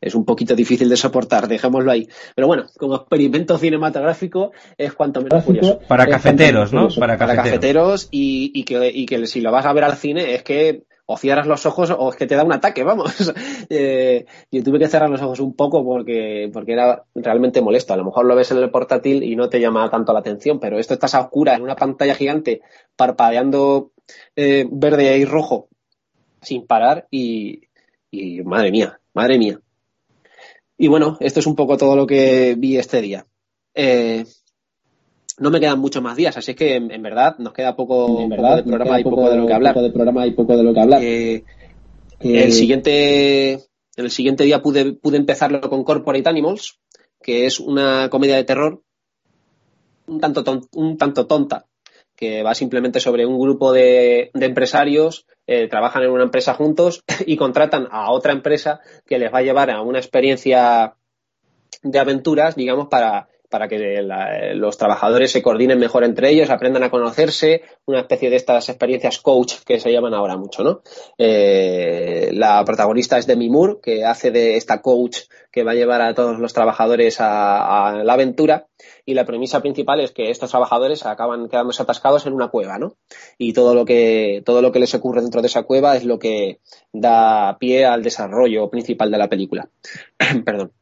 es 0.00 0.14
un 0.14 0.24
poquito 0.24 0.54
difícil 0.54 0.88
de 0.88 0.96
soportar, 0.96 1.48
dejémoslo 1.48 1.90
ahí. 1.90 2.08
Pero 2.34 2.46
bueno, 2.46 2.66
como 2.78 2.96
experimento 2.96 3.58
cinematográfico 3.58 4.52
es 4.76 4.94
cuanto 4.94 5.20
menos 5.20 5.44
curioso. 5.44 5.80
Para 5.88 6.06
cafeteros, 6.06 6.72
¿no? 6.72 6.88
Para 6.88 7.18
cafeteros. 7.18 7.36
Para 7.36 7.42
cafeteros 7.42 8.08
y, 8.10 8.52
y, 8.54 8.64
que, 8.64 8.90
y 8.94 9.06
que 9.06 9.26
si 9.26 9.40
lo 9.40 9.50
vas 9.50 9.66
a 9.66 9.72
ver 9.72 9.84
al 9.84 9.96
cine 9.96 10.34
es 10.34 10.42
que 10.42 10.84
o 11.10 11.16
cierras 11.16 11.46
los 11.46 11.64
ojos 11.64 11.90
o 11.90 12.10
es 12.10 12.16
que 12.16 12.26
te 12.26 12.36
da 12.36 12.44
un 12.44 12.52
ataque, 12.52 12.84
vamos. 12.84 13.32
eh, 13.70 14.26
yo 14.52 14.62
tuve 14.62 14.78
que 14.78 14.88
cerrar 14.88 15.08
los 15.08 15.22
ojos 15.22 15.40
un 15.40 15.54
poco 15.54 15.82
porque, 15.82 16.50
porque 16.52 16.74
era 16.74 17.02
realmente 17.14 17.62
molesto. 17.62 17.94
A 17.94 17.96
lo 17.96 18.04
mejor 18.04 18.26
lo 18.26 18.36
ves 18.36 18.50
en 18.50 18.58
el 18.58 18.70
portátil 18.70 19.22
y 19.22 19.34
no 19.34 19.48
te 19.48 19.58
llama 19.58 19.90
tanto 19.90 20.12
la 20.12 20.18
atención, 20.18 20.60
pero 20.60 20.78
esto 20.78 20.92
estás 20.92 21.14
a 21.14 21.22
oscura 21.22 21.54
en 21.54 21.62
una 21.62 21.76
pantalla 21.76 22.14
gigante 22.14 22.60
parpadeando 22.94 23.92
eh, 24.36 24.68
verde 24.70 25.16
y 25.16 25.24
rojo 25.24 25.68
sin 26.42 26.66
parar 26.66 27.08
y, 27.10 27.62
y 28.10 28.42
madre 28.42 28.70
mía, 28.70 29.00
madre 29.14 29.38
mía. 29.38 29.60
Y 30.76 30.88
bueno, 30.88 31.16
esto 31.20 31.40
es 31.40 31.46
un 31.46 31.56
poco 31.56 31.76
todo 31.76 31.96
lo 31.96 32.06
que 32.06 32.54
vi 32.56 32.76
este 32.76 33.00
día. 33.00 33.26
Eh, 33.74 34.24
no 35.38 35.50
me 35.50 35.60
quedan 35.60 35.78
muchos 35.78 36.02
más 36.02 36.16
días, 36.16 36.36
así 36.36 36.54
que 36.54 36.76
en, 36.76 37.02
verdad 37.02 37.36
nos 37.38 37.52
queda 37.52 37.76
poco, 37.76 38.20
en 38.20 38.28
verdad, 38.28 38.56
de 38.56 38.62
programa 38.64 39.00
y 39.00 39.04
poco, 39.04 39.30
de 39.30 39.36
lo 39.36 39.46
que 39.46 39.52
hablar. 39.52 39.76
de 39.76 39.90
programa 39.90 40.26
y 40.26 40.32
poco 40.32 40.56
de 40.56 40.62
lo 40.62 40.74
que 40.74 40.80
hablar. 40.80 41.02
el 41.02 42.52
siguiente, 42.52 43.60
el 43.96 44.10
siguiente 44.10 44.44
día 44.44 44.62
pude, 44.62 44.92
pude 44.92 45.16
empezarlo 45.16 45.60
con 45.60 45.84
Corporate 45.84 46.28
Animals, 46.28 46.78
que 47.22 47.46
es 47.46 47.60
una 47.60 48.08
comedia 48.10 48.36
de 48.36 48.44
terror 48.44 48.82
un 50.08 50.20
tanto, 50.20 50.44
un 50.72 50.96
tanto 50.96 51.26
tonta, 51.26 51.66
que 52.16 52.42
va 52.42 52.54
simplemente 52.54 53.00
sobre 53.00 53.26
un 53.26 53.38
grupo 53.38 53.72
de, 53.72 54.30
empresarios, 54.34 55.26
eh, 55.50 55.66
trabajan 55.66 56.02
en 56.02 56.10
una 56.10 56.24
empresa 56.24 56.52
juntos 56.52 57.02
y 57.26 57.38
contratan 57.38 57.88
a 57.90 58.10
otra 58.10 58.32
empresa 58.32 58.80
que 59.06 59.18
les 59.18 59.32
va 59.32 59.38
a 59.38 59.42
llevar 59.42 59.70
a 59.70 59.80
una 59.80 59.98
experiencia 59.98 60.94
de 61.82 61.98
aventuras, 61.98 62.54
digamos, 62.54 62.88
para 62.88 63.28
para 63.48 63.68
que 63.68 64.02
los 64.54 64.76
trabajadores 64.76 65.32
se 65.32 65.42
coordinen 65.42 65.78
mejor 65.78 66.04
entre 66.04 66.30
ellos, 66.30 66.50
aprendan 66.50 66.82
a 66.82 66.90
conocerse, 66.90 67.62
una 67.86 68.00
especie 68.00 68.30
de 68.30 68.36
estas 68.36 68.68
experiencias 68.68 69.18
coach 69.18 69.54
que 69.64 69.80
se 69.80 69.92
llaman 69.92 70.14
ahora 70.14 70.36
mucho, 70.36 70.62
¿no? 70.62 70.82
Eh, 71.16 72.30
la 72.34 72.64
protagonista 72.64 73.18
es 73.18 73.26
Demi 73.26 73.48
Moore, 73.48 73.78
que 73.82 74.04
hace 74.04 74.30
de 74.30 74.56
esta 74.56 74.82
coach 74.82 75.20
que 75.50 75.64
va 75.64 75.72
a 75.72 75.74
llevar 75.74 76.02
a 76.02 76.14
todos 76.14 76.38
los 76.38 76.52
trabajadores 76.52 77.16
a, 77.20 78.02
la 78.04 78.12
aventura 78.12 78.68
y 79.06 79.14
la 79.14 79.24
premisa 79.24 79.60
principal 79.60 80.00
es 80.00 80.12
que 80.12 80.30
estos 80.30 80.50
trabajadores 80.50 81.06
acaban 81.06 81.48
quedándose 81.48 81.82
atascados 81.82 82.26
en 82.26 82.34
una 82.34 82.48
cueva, 82.48 82.78
¿no? 82.78 82.96
Y 83.38 83.54
todo 83.54 83.74
lo 83.74 83.84
que 83.84 84.42
todo 84.44 84.62
lo 84.62 84.72
que 84.72 84.80
les 84.80 84.94
ocurre 84.94 85.22
dentro 85.22 85.40
de 85.40 85.48
esa 85.48 85.62
cueva 85.62 85.96
es 85.96 86.04
lo 86.04 86.18
que 86.18 86.60
da 86.92 87.56
pie 87.58 87.86
al 87.86 88.02
desarrollo 88.02 88.68
principal 88.68 89.10
de 89.10 89.18
la 89.18 89.28
película. 89.28 89.70
Perdón 90.44 90.72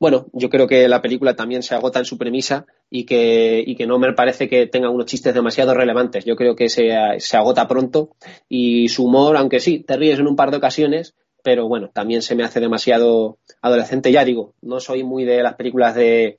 bueno, 0.00 0.26
yo 0.32 0.48
creo 0.48 0.68
que 0.68 0.86
la 0.86 1.02
película 1.02 1.34
también 1.34 1.62
se 1.62 1.74
agota 1.74 1.98
en 1.98 2.04
su 2.04 2.18
premisa 2.18 2.66
y 2.88 3.04
que, 3.04 3.62
y 3.66 3.74
que 3.74 3.86
no 3.86 3.98
me 3.98 4.12
parece 4.12 4.48
que 4.48 4.66
tenga 4.66 4.90
unos 4.90 5.06
chistes 5.06 5.34
demasiado 5.34 5.74
relevantes. 5.74 6.24
Yo 6.24 6.36
creo 6.36 6.54
que 6.54 6.68
se, 6.68 6.90
se 7.18 7.36
agota 7.36 7.66
pronto 7.66 8.10
y 8.48 8.88
su 8.88 9.06
humor, 9.06 9.36
aunque 9.36 9.58
sí, 9.58 9.80
te 9.80 9.96
ríes 9.96 10.20
en 10.20 10.28
un 10.28 10.36
par 10.36 10.52
de 10.52 10.58
ocasiones, 10.58 11.16
pero 11.42 11.66
bueno, 11.66 11.90
también 11.92 12.22
se 12.22 12.36
me 12.36 12.44
hace 12.44 12.60
demasiado 12.60 13.38
adolescente. 13.60 14.12
Ya 14.12 14.24
digo, 14.24 14.54
no 14.60 14.78
soy 14.78 15.02
muy 15.02 15.24
de 15.24 15.42
las 15.42 15.54
películas 15.54 15.96
de 15.96 16.38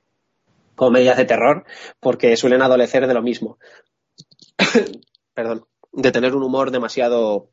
comedias 0.74 1.18
de 1.18 1.26
terror 1.26 1.64
porque 2.00 2.36
suelen 2.38 2.62
adolecer 2.62 3.06
de 3.06 3.14
lo 3.14 3.22
mismo. 3.22 3.58
Perdón, 5.34 5.66
de 5.92 6.12
tener 6.12 6.34
un 6.34 6.42
humor 6.42 6.70
demasiado 6.70 7.50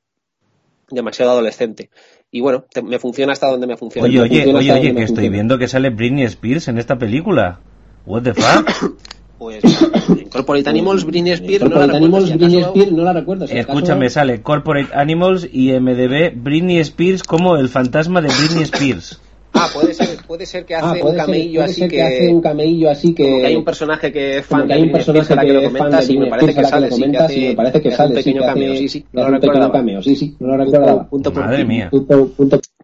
demasiado 0.90 1.32
adolescente. 1.32 1.90
Y 2.32 2.42
bueno, 2.42 2.66
me 2.84 3.00
funciona 3.00 3.34
hasta 3.34 3.48
donde 3.48 3.68
me 3.68 3.78
funciona. 3.78 4.08
Oye, 4.08 4.22
oye, 4.22 4.54
oye, 4.54 4.72
oye, 4.72 4.94
que 4.94 5.04
estoy 5.04 5.30
viendo 5.30 5.58
que 5.58 5.68
sale 5.68 5.90
Britney 5.90 6.24
Spears 6.26 6.68
en 6.68 6.78
esta 6.78 6.98
película. 6.98 7.60
What 8.06 8.24
the 8.24 8.34
fuck? 8.34 8.98
Pues 9.38 9.62
Corporate 10.32 10.68
Animals, 10.68 11.06
Britney 11.06 11.34
Spears, 11.34 11.70
no, 11.70 11.86
la 11.86 11.96
Animals, 11.96 12.36
Britney 12.36 12.62
Spears 12.62 12.92
no 12.92 13.04
la 13.04 13.14
recuerdo. 13.14 13.46
Escúchame, 13.46 14.10
sale 14.10 14.42
Corporate 14.42 14.90
Animals 14.96 15.48
y 15.52 15.80
MDB 15.80 16.34
Britney 16.36 16.80
Spears 16.80 17.22
como 17.22 17.56
el 17.58 17.70
fantasma 17.70 18.20
de 18.20 18.30
Britney 18.30 18.64
Spears. 18.64 19.22
Ah, 19.58 19.68
puede 19.74 19.94
ser, 19.94 20.08
puede 20.28 20.46
ser 20.46 20.66
que 20.66 20.76
hace 20.76 21.02
un 21.02 21.16
camello 21.16 21.64
así 21.64 21.88
que, 21.88 22.02
hace 22.02 22.30
un 22.30 22.42
camello 22.42 22.90
así 22.90 23.14
que, 23.14 23.24
como 23.24 23.38
que 23.38 23.46
hay 23.48 23.56
un 23.56 23.66
personaje 23.66 24.12
que 24.12 24.38
es 24.38 24.46
fan 24.46 24.68
de 24.68 24.74
hay 24.74 24.84
un 24.84 24.92
personaje 24.92 25.34
que, 25.34 25.46
que 25.46 25.54
lo 25.54 25.64
comentas 25.64 26.10
y 26.10 26.18
me 26.18 26.28
parece 26.28 26.54
que 26.54 26.64
sale, 26.64 26.92
sí, 26.92 27.12
que 27.12 27.18
hace, 27.18 27.40
me 27.50 27.56
parece 27.56 27.82
que 27.82 27.92
sale, 27.92 28.10
un 28.10 28.16
pequeño 28.16 28.42
cameo, 28.42 28.76
sí, 28.76 28.90
sí, 28.90 29.06
no 29.12 29.24
lo 29.24 29.38
recuerdo. 29.38 29.72
cameo, 29.72 30.02
sí, 30.02 30.16
sí, 30.16 30.36
no 30.40 30.48
lo 30.48 30.58
recuerdo. 30.58 31.08
Punto, 31.10 31.32
Madre 31.32 31.66
mía. 31.66 31.90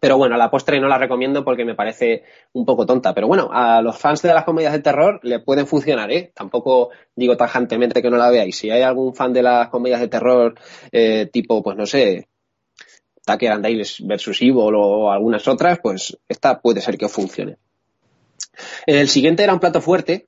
Pero 0.03 0.17
bueno, 0.17 0.35
a 0.35 0.37
la 0.37 0.51
postre 0.51 0.81
no 0.81 0.89
la 0.89 0.97
recomiendo 0.97 1.45
porque 1.45 1.63
me 1.63 1.75
parece 1.75 2.23
un 2.51 2.65
poco 2.65 2.85
tonta. 2.85 3.13
Pero 3.13 3.27
bueno, 3.27 3.49
a 3.53 3.81
los 3.81 3.97
fans 3.97 4.21
de 4.21 4.33
las 4.33 4.43
comedias 4.43 4.73
de 4.73 4.79
terror 4.79 5.21
le 5.23 5.39
pueden 5.39 5.65
funcionar, 5.65 6.11
¿eh? 6.11 6.31
Tampoco 6.35 6.89
digo 7.15 7.37
tajantemente 7.37 8.01
que 8.01 8.09
no 8.09 8.17
la 8.17 8.29
veáis. 8.29 8.57
Si 8.57 8.69
hay 8.69 8.81
algún 8.81 9.15
fan 9.15 9.31
de 9.31 9.43
las 9.43 9.69
comedias 9.69 10.01
de 10.01 10.09
terror, 10.09 10.55
eh, 10.91 11.29
tipo, 11.31 11.63
pues 11.63 11.77
no 11.77 11.85
sé, 11.85 12.27
Tucker 13.25 13.51
and 13.51 13.65
versus 14.01 14.41
Evil 14.41 14.75
o 14.75 15.11
algunas 15.11 15.47
otras, 15.47 15.79
pues 15.81 16.17
esta 16.27 16.61
puede 16.61 16.81
ser 16.81 16.97
que 16.97 17.09
funcione. 17.09 17.57
El 18.85 19.07
siguiente 19.09 19.43
era 19.43 19.53
un 19.53 19.59
plato 19.59 19.81
fuerte. 19.81 20.27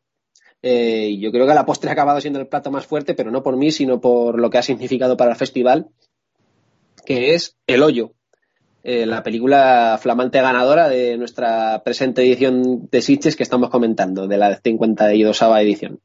Eh, 0.62 1.18
yo 1.20 1.32
creo 1.32 1.46
que 1.46 1.54
la 1.54 1.66
postre 1.66 1.90
ha 1.90 1.94
acabado 1.94 2.20
siendo 2.22 2.40
el 2.40 2.48
plato 2.48 2.72
más 2.72 2.86
fuerte, 2.86 3.14
pero 3.14 3.32
no 3.32 3.44
por 3.44 3.58
mí, 3.58 3.72
sino 3.72 4.02
por 4.02 4.40
lo 4.40 4.50
que 4.50 4.58
ha 4.58 4.64
significado 4.64 5.18
para 5.18 5.32
el 5.32 5.38
festival, 5.38 5.90
que 7.06 7.36
es 7.36 7.56
El 7.68 7.84
Hoyo, 7.84 8.14
eh, 8.84 9.06
la 9.06 9.24
película 9.24 10.00
flamante 10.02 10.42
ganadora 10.42 10.88
de 10.90 11.18
nuestra 11.18 11.84
presente 11.84 12.22
edición 12.24 12.88
de 12.92 13.02
Sitges 13.02 13.36
que 13.36 13.44
estamos 13.44 13.70
comentando, 13.70 14.28
de 14.28 14.38
la 14.38 14.56
52 14.58 15.42
edición. 15.60 16.00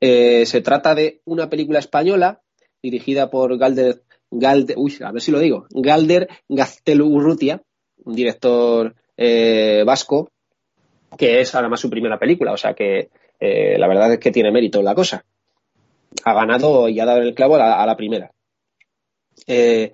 Eh, 0.00 0.46
se 0.46 0.60
trata 0.62 0.94
de 0.94 1.20
una 1.24 1.50
película 1.50 1.78
española 1.78 2.40
dirigida 2.82 3.30
por 3.30 3.56
Galder 3.58 4.02
Galder, 4.30 4.76
uy, 4.78 4.96
a 5.04 5.10
ver 5.10 5.22
si 5.22 5.32
lo 5.32 5.40
digo, 5.40 5.66
Galder 5.70 6.28
Gaztelurrutia, 6.48 7.62
un 8.04 8.14
director 8.14 8.94
eh, 9.16 9.82
vasco, 9.84 10.30
que 11.16 11.40
es 11.40 11.54
además 11.54 11.80
su 11.80 11.90
primera 11.90 12.18
película, 12.18 12.52
o 12.52 12.56
sea 12.56 12.74
que 12.74 13.10
eh, 13.40 13.78
la 13.78 13.88
verdad 13.88 14.12
es 14.12 14.18
que 14.20 14.30
tiene 14.30 14.52
mérito 14.52 14.82
la 14.82 14.94
cosa. 14.94 15.24
Ha 16.24 16.34
ganado 16.34 16.88
y 16.88 17.00
ha 17.00 17.04
dado 17.04 17.20
el 17.20 17.34
clavo 17.34 17.56
a 17.56 17.86
la, 17.86 17.96
primera. 17.96 18.32
Eh, 19.46 19.92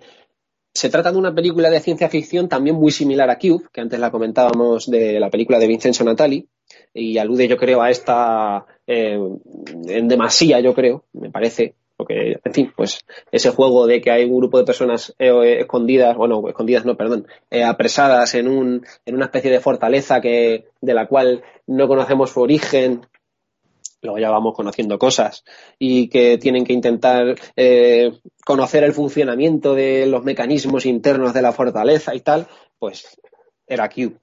se 0.72 0.90
trata 0.90 1.12
de 1.12 1.18
una 1.18 1.34
película 1.34 1.70
de 1.70 1.80
ciencia 1.80 2.08
ficción 2.08 2.48
también 2.48 2.76
muy 2.76 2.90
similar 2.90 3.30
a 3.30 3.38
Cube, 3.38 3.64
que 3.72 3.80
antes 3.80 3.98
la 3.98 4.10
comentábamos 4.10 4.90
de 4.90 5.18
la 5.18 5.30
película 5.30 5.58
de 5.58 5.66
Vincenzo 5.66 6.04
Natali, 6.04 6.48
y 6.92 7.16
alude 7.18 7.48
yo 7.48 7.56
creo 7.56 7.80
a 7.80 7.90
esta 7.90 8.66
en 8.86 10.08
demasía, 10.08 10.60
yo 10.60 10.74
creo, 10.74 11.04
me 11.12 11.30
parece, 11.30 11.74
porque, 11.96 12.38
en 12.44 12.52
fin, 12.52 12.72
pues 12.76 13.04
ese 13.32 13.50
juego 13.50 13.86
de 13.86 14.00
que 14.00 14.10
hay 14.10 14.24
un 14.24 14.36
grupo 14.36 14.58
de 14.58 14.64
personas 14.64 15.14
eh, 15.18 15.60
escondidas, 15.60 16.16
bueno, 16.16 16.46
escondidas 16.48 16.84
no, 16.84 16.96
perdón, 16.96 17.26
eh, 17.50 17.64
apresadas 17.64 18.34
en, 18.34 18.48
un, 18.48 18.86
en 19.04 19.14
una 19.14 19.26
especie 19.26 19.50
de 19.50 19.60
fortaleza 19.60 20.20
que, 20.20 20.68
de 20.80 20.94
la 20.94 21.06
cual 21.06 21.42
no 21.66 21.88
conocemos 21.88 22.30
su 22.30 22.40
origen, 22.40 23.06
luego 24.02 24.18
ya 24.18 24.30
vamos 24.30 24.54
conociendo 24.54 24.98
cosas, 24.98 25.44
y 25.78 26.08
que 26.08 26.38
tienen 26.38 26.64
que 26.64 26.72
intentar 26.72 27.36
eh, 27.56 28.12
conocer 28.44 28.84
el 28.84 28.92
funcionamiento 28.92 29.74
de 29.74 30.06
los 30.06 30.22
mecanismos 30.22 30.86
internos 30.86 31.32
de 31.32 31.42
la 31.42 31.52
fortaleza 31.52 32.14
y 32.14 32.20
tal, 32.20 32.46
pues 32.78 33.18
era 33.66 33.88
Q. 33.88 34.18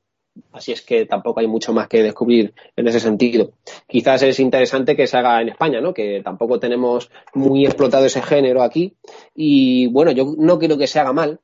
Así 0.51 0.71
es 0.71 0.81
que 0.81 1.05
tampoco 1.05 1.39
hay 1.39 1.47
mucho 1.47 1.73
más 1.73 1.87
que 1.87 2.03
descubrir 2.03 2.53
en 2.75 2.87
ese 2.87 2.99
sentido. 2.99 3.51
Quizás 3.87 4.23
es 4.23 4.39
interesante 4.39 4.95
que 4.95 5.07
se 5.07 5.17
haga 5.17 5.41
en 5.41 5.49
España, 5.49 5.81
¿no? 5.81 5.93
Que 5.93 6.21
tampoco 6.23 6.59
tenemos 6.59 7.11
muy 7.33 7.65
explotado 7.65 8.05
ese 8.05 8.21
género 8.21 8.63
aquí. 8.63 8.95
Y 9.35 9.87
bueno, 9.87 10.11
yo 10.11 10.33
no 10.37 10.59
quiero 10.59 10.77
que 10.77 10.87
se 10.87 10.99
haga 10.99 11.13
mal, 11.13 11.39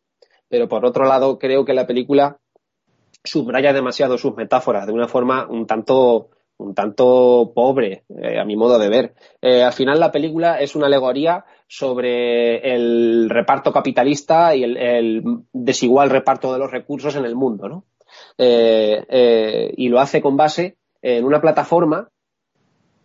pero 0.48 0.68
por 0.68 0.86
otro 0.86 1.06
lado 1.06 1.38
creo 1.40 1.66
que 1.66 1.74
la 1.74 1.88
película 1.88 2.40
subraya 3.24 3.74
demasiado 3.74 4.18
sus 4.18 4.36
metáforas 4.36 4.88
de 4.88 4.94
una 4.94 5.08
forma 5.08 5.48
un 5.48 5.68
tanto 5.68 6.30
un 6.60 6.76
tanto 6.76 7.54
pobre, 7.56 8.04
eh, 8.22 8.38
a 8.38 8.44
mi 8.44 8.58
modo 8.58 8.78
de 8.78 8.90
ver. 8.90 9.14
Eh, 9.42 9.64
al 9.64 9.72
final 9.72 9.98
la 9.98 10.12
película 10.12 10.60
es 10.60 10.76
una 10.76 10.88
alegoría 10.88 11.46
sobre 11.68 12.76
el 12.76 13.30
reparto 13.30 13.72
capitalista 13.72 14.54
y 14.54 14.64
el, 14.66 15.24
desigual 15.54 16.10
reparto 16.10 16.52
de 16.52 16.60
los 16.60 16.70
recursos 16.70 17.16
en 17.16 17.24
el 17.24 17.36
mundo, 17.36 17.70
¿no? 17.70 17.86
Eh, 18.42 19.74
y 19.76 19.90
lo 19.90 20.00
hace 20.00 20.22
con 20.22 20.38
base 20.38 20.78
en 21.02 21.26
una 21.26 21.42
plataforma 21.42 22.10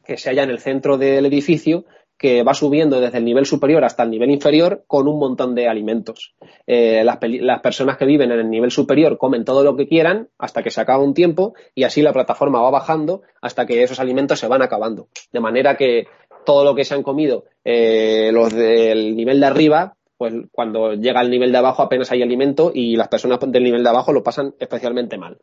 que 0.04 0.16
se 0.16 0.30
halla 0.30 0.44
en 0.44 0.50
el 0.50 0.60
centro 0.60 0.96
del 0.96 1.26
edificio 1.26 1.84
que 2.16 2.44
va 2.44 2.54
subiendo 2.54 3.00
desde 3.00 3.18
el 3.18 3.24
nivel 3.24 3.44
superior 3.44 3.84
hasta 3.84 4.04
el 4.04 4.10
nivel 4.10 4.30
inferior 4.30 4.84
con 4.86 5.08
un 5.08 5.18
montón 5.18 5.54
de 5.54 5.68
alimentos. 5.68 6.34
Eh, 6.66 7.02
las, 7.04 7.18
las, 7.20 7.60
personas 7.60 7.96
que 7.96 8.04
viven 8.04 8.30
en 8.30 8.38
el 8.38 8.50
nivel 8.50 8.70
superior 8.70 9.18
comen 9.18 9.44
todo 9.44 9.64
lo 9.64 9.76
que 9.76 9.88
quieran 9.88 10.28
hasta 10.38 10.62
que 10.62 10.70
se 10.70 10.80
acaba 10.80 11.02
un 11.02 11.14
tiempo 11.14 11.54
y 11.74 11.82
así 11.82 12.02
la 12.02 12.12
plataforma 12.12 12.62
va 12.62 12.70
bajando 12.70 13.22
hasta 13.40 13.66
que 13.66 13.82
esos 13.82 13.98
alimentos 13.98 14.38
se 14.38 14.46
van 14.46 14.62
acabando. 14.62 15.08
De 15.32 15.40
manera 15.40 15.76
que 15.76 16.06
todo 16.44 16.64
lo 16.64 16.74
que 16.74 16.84
se 16.84 16.94
han 16.94 17.02
comido 17.02 17.44
eh, 17.64 18.30
los 18.32 18.52
del 18.52 19.16
nivel 19.16 19.40
de 19.40 19.46
arriba, 19.46 19.96
pues 20.16 20.34
cuando 20.52 20.94
llega 20.94 21.20
al 21.20 21.30
nivel 21.30 21.52
de 21.52 21.58
abajo 21.58 21.82
apenas 21.82 22.10
hay 22.12 22.22
alimento 22.22 22.70
y 22.74 22.96
las 22.96 23.08
personas 23.08 23.38
del 23.46 23.64
nivel 23.64 23.82
de 23.82 23.90
abajo 23.90 24.12
lo 24.12 24.22
pasan 24.22 24.54
especialmente 24.58 25.18
mal. 25.18 25.38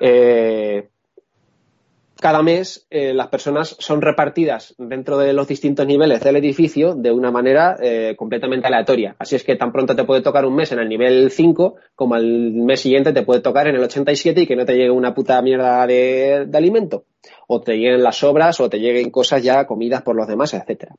Eh, 0.00 0.88
cada 2.20 2.42
mes 2.42 2.84
eh, 2.90 3.14
las 3.14 3.28
personas 3.28 3.76
son 3.78 4.02
repartidas 4.02 4.74
dentro 4.76 5.18
de 5.18 5.32
los 5.32 5.46
distintos 5.46 5.86
niveles 5.86 6.20
del 6.20 6.34
edificio 6.34 6.94
de 6.94 7.12
una 7.12 7.30
manera 7.30 7.76
eh, 7.80 8.16
completamente 8.16 8.66
aleatoria. 8.66 9.14
Así 9.20 9.36
es 9.36 9.44
que 9.44 9.54
tan 9.54 9.70
pronto 9.70 9.94
te 9.94 10.02
puede 10.02 10.20
tocar 10.20 10.44
un 10.44 10.56
mes 10.56 10.72
en 10.72 10.80
el 10.80 10.88
nivel 10.88 11.30
5 11.30 11.76
como 11.94 12.16
al 12.16 12.24
mes 12.24 12.80
siguiente 12.80 13.12
te 13.12 13.22
puede 13.22 13.40
tocar 13.40 13.68
en 13.68 13.76
el 13.76 13.84
87 13.84 14.40
y 14.40 14.46
que 14.48 14.56
no 14.56 14.64
te 14.64 14.74
llegue 14.74 14.90
una 14.90 15.14
puta 15.14 15.40
mierda 15.42 15.86
de, 15.86 16.48
alimento. 16.52 17.04
O 17.46 17.60
te 17.60 17.76
lleguen 17.76 18.02
las 18.02 18.16
sobras 18.16 18.58
o 18.60 18.68
te 18.68 18.80
lleguen 18.80 19.10
cosas 19.10 19.42
ya 19.44 19.64
comidas 19.64 20.02
por 20.02 20.16
los 20.16 20.26
demás, 20.26 20.54
etcétera. 20.54 20.96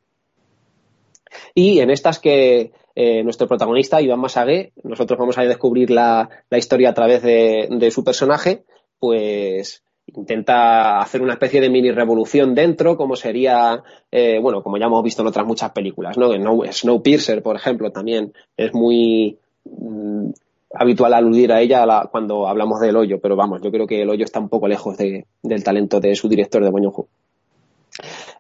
Y 1.54 1.80
en 1.80 1.90
estas 1.90 2.20
que 2.20 2.72
eh, 3.02 3.24
nuestro 3.24 3.48
protagonista, 3.48 4.02
Iván 4.02 4.20
Masagué, 4.20 4.74
nosotros 4.84 5.18
vamos 5.18 5.38
a 5.38 5.44
descubrir 5.44 5.90
la, 5.90 6.28
historia 6.52 6.90
a 6.90 6.94
través 6.94 7.22
de, 7.22 7.70
de 7.72 7.92
su 7.92 8.04
personaje, 8.04 8.66
pues 9.00 9.84
intenta 10.08 11.00
hacer 11.00 11.22
una 11.22 11.32
especie 11.32 11.62
de 11.62 11.70
mini 11.70 11.92
revolución 11.92 12.54
dentro, 12.54 12.98
como 12.98 13.16
sería, 13.16 13.82
eh, 14.12 14.40
bueno, 14.42 14.62
como 14.62 14.78
ya 14.78 14.88
hemos 14.88 15.02
visto 15.02 15.22
en 15.22 15.30
otras 15.30 15.48
muchas 15.48 15.72
películas, 15.72 16.18
¿no? 16.18 16.30
Snowpiercer, 16.70 17.42
por 17.42 17.56
ejemplo, 17.56 17.90
también 17.90 18.34
es 18.58 18.74
muy 18.74 19.38
mm, 19.64 20.32
habitual 20.74 21.14
aludir 21.14 21.54
a 21.54 21.62
ella 21.62 21.86
cuando 22.12 22.50
hablamos 22.50 22.82
del 22.82 22.98
hoyo, 22.98 23.22
pero 23.22 23.38
vamos, 23.38 23.62
yo 23.62 23.72
creo 23.72 23.88
que 23.88 24.02
el 24.02 24.10
hoyo 24.10 24.26
está 24.26 24.42
un 24.42 24.50
poco 24.50 24.68
lejos 24.68 24.98
del 24.98 25.64
talento 25.64 26.02
de 26.02 26.16
su 26.16 26.28
director 26.28 26.62
de 26.62 26.70
Boñojo. 26.70 27.08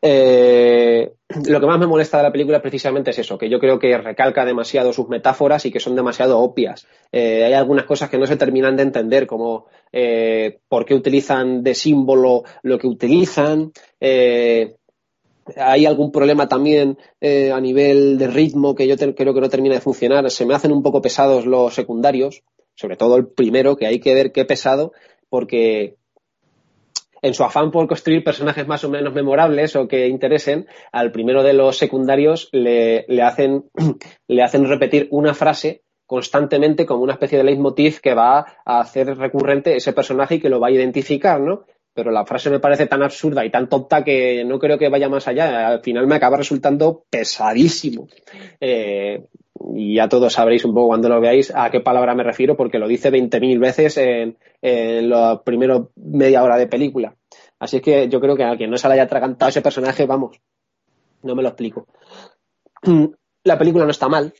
Eh, 0.02 1.12
lo 1.46 1.60
que 1.60 1.66
más 1.66 1.80
me 1.80 1.88
molesta 1.88 2.18
de 2.18 2.24
la 2.24 2.32
película 2.32 2.62
precisamente 2.62 3.12
es 3.12 3.20
eso, 3.20 3.38
que 3.38 3.50
yo 3.50 3.60
creo 3.60 3.78
que 3.80 3.98
recalca 3.98 4.46
demasiado 4.46 4.94
sus 4.94 5.10
metáforas 5.10 5.66
y 5.66 5.72
que 5.72 5.80
son 5.80 5.96
demasiado 5.96 6.40
obvias. 6.40 6.88
Eh, 7.12 7.44
hay 7.46 7.54
algunas 7.54 7.86
cosas 7.86 8.10
que 8.10 8.18
no 8.18 8.26
se 8.26 8.38
terminan 8.38 8.76
de 8.76 8.84
entender, 8.84 9.28
como 9.28 9.66
eh, 9.92 10.60
por 10.68 10.86
qué 10.86 10.96
utilizan 10.96 11.64
de 11.64 11.76
símbolo 11.76 12.44
lo 12.64 12.78
que 12.78 12.88
utilizan. 12.88 13.72
hay 15.58 15.86
algún 15.86 16.12
problema 16.12 16.48
también 16.48 16.98
a 17.22 17.60
nivel 17.60 18.18
de 18.18 18.28
ritmo 18.28 18.76
que 18.76 18.88
yo 18.88 18.96
creo 18.98 19.34
que 19.34 19.42
no 19.42 19.50
termina 19.50 19.76
de 19.76 19.82
funcionar. 19.82 20.30
Se 20.32 20.46
me 20.46 20.54
hacen 20.54 20.72
un 20.72 20.84
poco 20.84 21.02
pesados 21.02 21.46
los 21.46 21.74
secundarios, 21.74 22.44
sobre 22.76 22.98
todo 22.98 23.18
el 23.18 23.28
primero, 23.28 23.76
que 23.76 23.88
hay 23.88 24.00
que 24.00 24.14
ver 24.14 24.32
qué 24.32 24.46
pesado, 24.46 24.94
porque 25.30 25.99
en 27.22 27.34
su 27.34 27.44
afán 27.44 27.72
por 27.72 27.88
construir 27.88 28.24
personajes 28.24 28.68
más 28.68 28.84
o 28.84 28.90
menos 28.90 29.14
memorables 29.14 29.76
o 29.76 29.88
que 29.88 30.08
interesen, 30.08 30.68
al 30.92 31.12
primero 31.12 31.44
de 31.44 31.54
los 31.54 31.78
secundarios 31.78 32.50
le, 32.52 33.06
hacen, 33.22 33.66
le 34.28 34.44
hacen 34.44 34.68
repetir 34.68 35.08
una 35.12 35.34
frase 35.34 35.84
constantemente 36.06 36.86
como 36.86 37.04
una 37.04 37.14
especie 37.14 37.38
de 37.38 37.44
leitmotiv 37.44 38.02
que 38.02 38.16
va 38.16 38.40
a 38.66 38.80
hacer 38.80 39.16
recurrente 39.16 39.76
ese 39.76 39.94
personaje 39.94 40.36
y 40.36 40.40
que 40.40 40.50
lo 40.50 40.60
va 40.60 40.68
a 40.68 40.72
identificar, 40.72 41.40
¿no? 41.40 41.66
Pero 41.94 42.12
la 42.12 42.26
frase 42.26 42.50
me 42.50 42.60
parece 42.60 42.88
tan 42.88 43.04
absurda 43.04 43.46
y 43.46 43.52
tan 43.52 43.70
tonta 43.70 44.04
que 44.04 44.44
no 44.44 44.58
creo 44.58 44.78
que 44.78 44.90
vaya 44.90 45.10
más 45.10 45.28
allá. 45.28 45.68
Al 45.68 45.82
final 45.82 46.08
me 46.08 46.16
acaba 46.16 46.38
resultando 46.38 47.04
pesadísimo. 47.10 48.08
Eh, 48.60 49.26
y 49.76 49.96
ya 49.96 50.08
todos 50.08 50.34
sabréis 50.34 50.66
un 50.66 50.74
poco 50.74 50.88
cuando 50.88 51.10
lo 51.10 51.20
veáis 51.20 51.54
a 51.56 51.70
qué 51.70 51.80
palabra 51.80 52.16
me 52.16 52.24
refiero, 52.24 52.56
porque 52.56 52.80
lo 52.80 52.88
dice 52.88 53.12
20.000 53.12 53.60
veces 53.60 53.98
en, 53.98 54.38
la 55.10 55.42
primera 55.44 55.84
media 55.96 56.44
hora 56.44 56.58
de 56.58 56.68
película. 56.68 57.16
Así 57.60 57.82
que 57.82 58.08
yo 58.08 58.20
creo 58.20 58.36
que 58.36 58.44
a 58.44 58.56
quien 58.58 58.70
no 58.70 58.78
se 58.78 58.88
le 58.88 58.94
haya 58.96 59.04
atragantado 59.04 59.50
ese 59.50 59.62
personaje, 59.62 60.06
vamos, 60.06 60.40
no 61.24 61.36
me 61.36 61.44
lo 61.44 61.50
explico. 61.50 61.88
La 63.44 63.58
película 63.58 63.86
no 63.86 63.92
está 63.92 64.10
mal, 64.10 64.34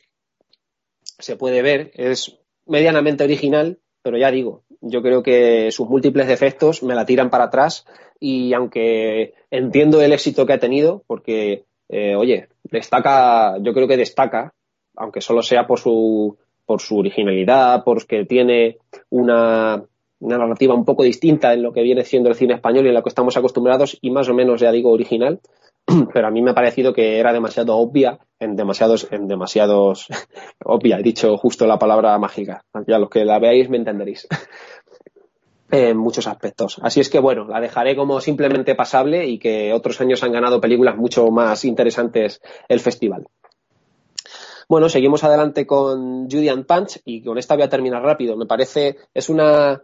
se 1.18 1.36
puede 1.36 1.62
ver, 1.62 1.90
es 1.94 2.38
medianamente 2.66 3.24
original, 3.24 3.78
pero 4.02 4.18
ya 4.18 4.30
digo, 4.30 4.64
yo 4.80 5.02
creo 5.02 5.22
que 5.22 5.70
sus 5.72 5.88
múltiples 5.88 6.28
defectos 6.28 6.82
me 6.82 6.94
la 6.94 7.06
tiran 7.06 7.30
para 7.30 7.44
atrás 7.44 7.86
y 8.18 8.52
aunque 8.52 9.34
entiendo 9.50 10.02
el 10.02 10.12
éxito 10.12 10.46
que 10.46 10.52
ha 10.52 10.60
tenido, 10.60 11.02
porque, 11.06 11.64
eh, 11.88 12.14
oye, 12.14 12.48
destaca, 12.64 13.56
yo 13.60 13.72
creo 13.72 13.88
que 13.88 13.96
destaca 13.96 14.54
aunque 15.00 15.20
solo 15.20 15.42
sea 15.42 15.66
por 15.66 15.80
su, 15.80 16.36
por 16.64 16.80
su 16.80 16.98
originalidad, 16.98 17.82
porque 17.84 18.26
tiene 18.26 18.78
una, 19.08 19.82
una 20.20 20.38
narrativa 20.38 20.74
un 20.74 20.84
poco 20.84 21.02
distinta 21.02 21.52
en 21.52 21.62
lo 21.62 21.72
que 21.72 21.82
viene 21.82 22.04
siendo 22.04 22.28
el 22.28 22.36
cine 22.36 22.54
español 22.54 22.84
y 22.84 22.88
en 22.88 22.94
lo 22.94 23.02
que 23.02 23.08
estamos 23.08 23.36
acostumbrados 23.36 23.98
y 24.00 24.10
más 24.10 24.28
o 24.28 24.34
menos, 24.34 24.60
ya 24.60 24.70
digo, 24.70 24.90
original. 24.90 25.40
Pero 26.12 26.28
a 26.28 26.30
mí 26.30 26.42
me 26.42 26.50
ha 26.50 26.54
parecido 26.54 26.92
que 26.92 27.18
era 27.18 27.32
demasiado 27.32 27.76
obvia 27.76 28.18
en 28.38 28.54
demasiados, 28.54 29.08
en 29.10 29.26
demasiados, 29.26 30.06
obvia, 30.64 30.98
he 30.98 31.02
dicho 31.02 31.36
justo 31.38 31.66
la 31.66 31.78
palabra 31.78 32.16
mágica. 32.18 32.64
Ya 32.86 32.98
los 32.98 33.08
que 33.08 33.24
la 33.24 33.38
veáis 33.38 33.70
me 33.70 33.78
entenderéis. 33.78 34.28
en 35.70 35.96
muchos 35.96 36.26
aspectos. 36.26 36.78
Así 36.82 37.00
es 37.00 37.08
que 37.08 37.20
bueno, 37.20 37.46
la 37.46 37.60
dejaré 37.60 37.96
como 37.96 38.20
simplemente 38.20 38.74
pasable 38.74 39.26
y 39.26 39.38
que 39.38 39.72
otros 39.72 40.00
años 40.00 40.22
han 40.22 40.32
ganado 40.32 40.60
películas 40.60 40.96
mucho 40.96 41.30
más 41.30 41.64
interesantes 41.64 42.42
el 42.68 42.80
festival. 42.80 43.26
Bueno, 44.70 44.88
seguimos 44.88 45.24
adelante 45.24 45.66
con 45.66 46.30
Judy 46.30 46.48
Punch 46.62 47.00
y 47.04 47.24
con 47.24 47.36
esta 47.38 47.56
voy 47.56 47.64
a 47.64 47.68
terminar 47.68 48.04
rápido. 48.04 48.36
Me 48.36 48.46
parece, 48.46 48.98
es 49.12 49.28
una, 49.28 49.82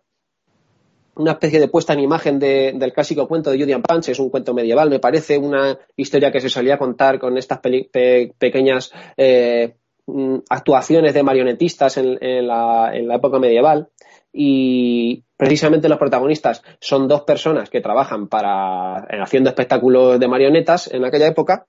una 1.16 1.32
especie 1.32 1.58
de 1.58 1.66
puesta 1.66 1.92
en 1.92 1.98
imagen 1.98 2.38
del 2.38 2.92
clásico 2.92 3.26
cuento 3.26 3.50
de 3.50 3.58
Judy 3.58 3.74
Punch, 3.82 4.10
es 4.10 4.20
un 4.20 4.30
cuento 4.30 4.54
medieval, 4.54 4.88
me 4.88 5.00
parece 5.00 5.38
una 5.38 5.76
historia 5.96 6.30
que 6.30 6.40
se 6.40 6.48
solía 6.48 6.78
contar 6.78 7.18
con 7.18 7.36
estas 7.36 7.58
pequeñas 7.58 8.92
eh, 9.16 9.74
mm, 10.06 10.36
actuaciones 10.50 11.14
de 11.14 11.22
marionetistas 11.24 11.96
en, 11.96 12.46
la, 12.46 12.92
en 12.94 13.08
la 13.08 13.16
época 13.16 13.40
medieval 13.40 13.88
y 14.32 15.24
precisamente 15.36 15.88
los 15.88 15.98
protagonistas 15.98 16.62
son 16.78 17.08
dos 17.08 17.22
personas 17.22 17.70
que 17.70 17.80
trabajan 17.80 18.28
para 18.28 18.98
haciendo 19.20 19.50
espectáculos 19.50 20.20
de 20.20 20.28
marionetas 20.28 20.86
en 20.92 21.04
aquella 21.04 21.26
época. 21.26 21.66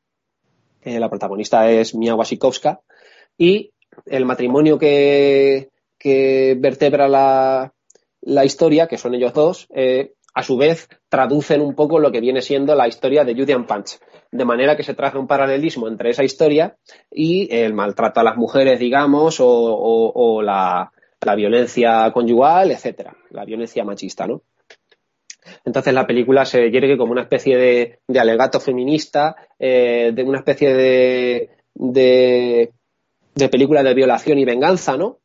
Eh, 0.84 1.00
la 1.00 1.10
protagonista 1.10 1.68
es 1.72 1.96
Mia 1.96 2.14
Wasikowska 2.14 2.82
y 3.38 3.72
el 4.06 4.26
matrimonio 4.26 4.78
que, 4.78 5.70
vertebra 6.60 7.08
la, 7.08 8.46
historia, 8.46 8.88
que 8.88 8.98
son 8.98 9.16
ellos 9.16 9.34
dos, 9.34 9.68
eh, 9.74 10.14
a 10.34 10.44
su 10.44 10.56
vez 10.56 10.88
traducen 11.10 11.62
un 11.62 11.74
poco 11.74 12.00
lo 12.00 12.12
que 12.12 12.22
viene 12.22 12.42
siendo 12.42 12.76
la 12.76 12.88
historia 12.88 13.24
de 13.24 13.34
Judy 13.34 13.56
Punch, 13.64 14.00
de 14.32 14.46
manera 14.46 14.76
que 14.76 14.84
se 14.84 14.94
traza 14.94 15.18
un 15.18 15.28
paralelismo 15.28 15.88
entre 15.88 16.12
esa 16.12 16.24
historia 16.24 16.78
y 17.10 17.48
el 17.56 17.74
maltrato 17.74 18.20
a 18.20 18.24
las 18.24 18.38
mujeres, 18.38 18.80
digamos, 18.80 19.38
o, 19.40 20.42
la, 20.44 20.92
violencia 21.36 22.12
conyugal, 22.14 22.72
etcétera, 22.72 23.18
la 23.32 23.46
violencia 23.46 23.84
machista, 23.84 24.28
¿no? 24.28 24.44
Entonces 25.66 25.94
la 25.94 26.06
película 26.06 26.46
se 26.46 26.70
yergue 26.70 26.98
como 26.98 27.14
una 27.14 27.24
especie 27.24 27.58
de, 27.58 28.20
alegato 28.20 28.60
feminista, 28.60 29.36
eh, 29.58 30.12
de 30.14 30.24
una 30.24 30.40
especie 30.40 30.74
de, 30.74 31.50
de 31.74 32.74
películas 33.50 33.84
de 33.84 33.94
violación 33.94 34.38
y 34.40 34.46
venganza, 34.46 34.98
¿no? 34.98 35.20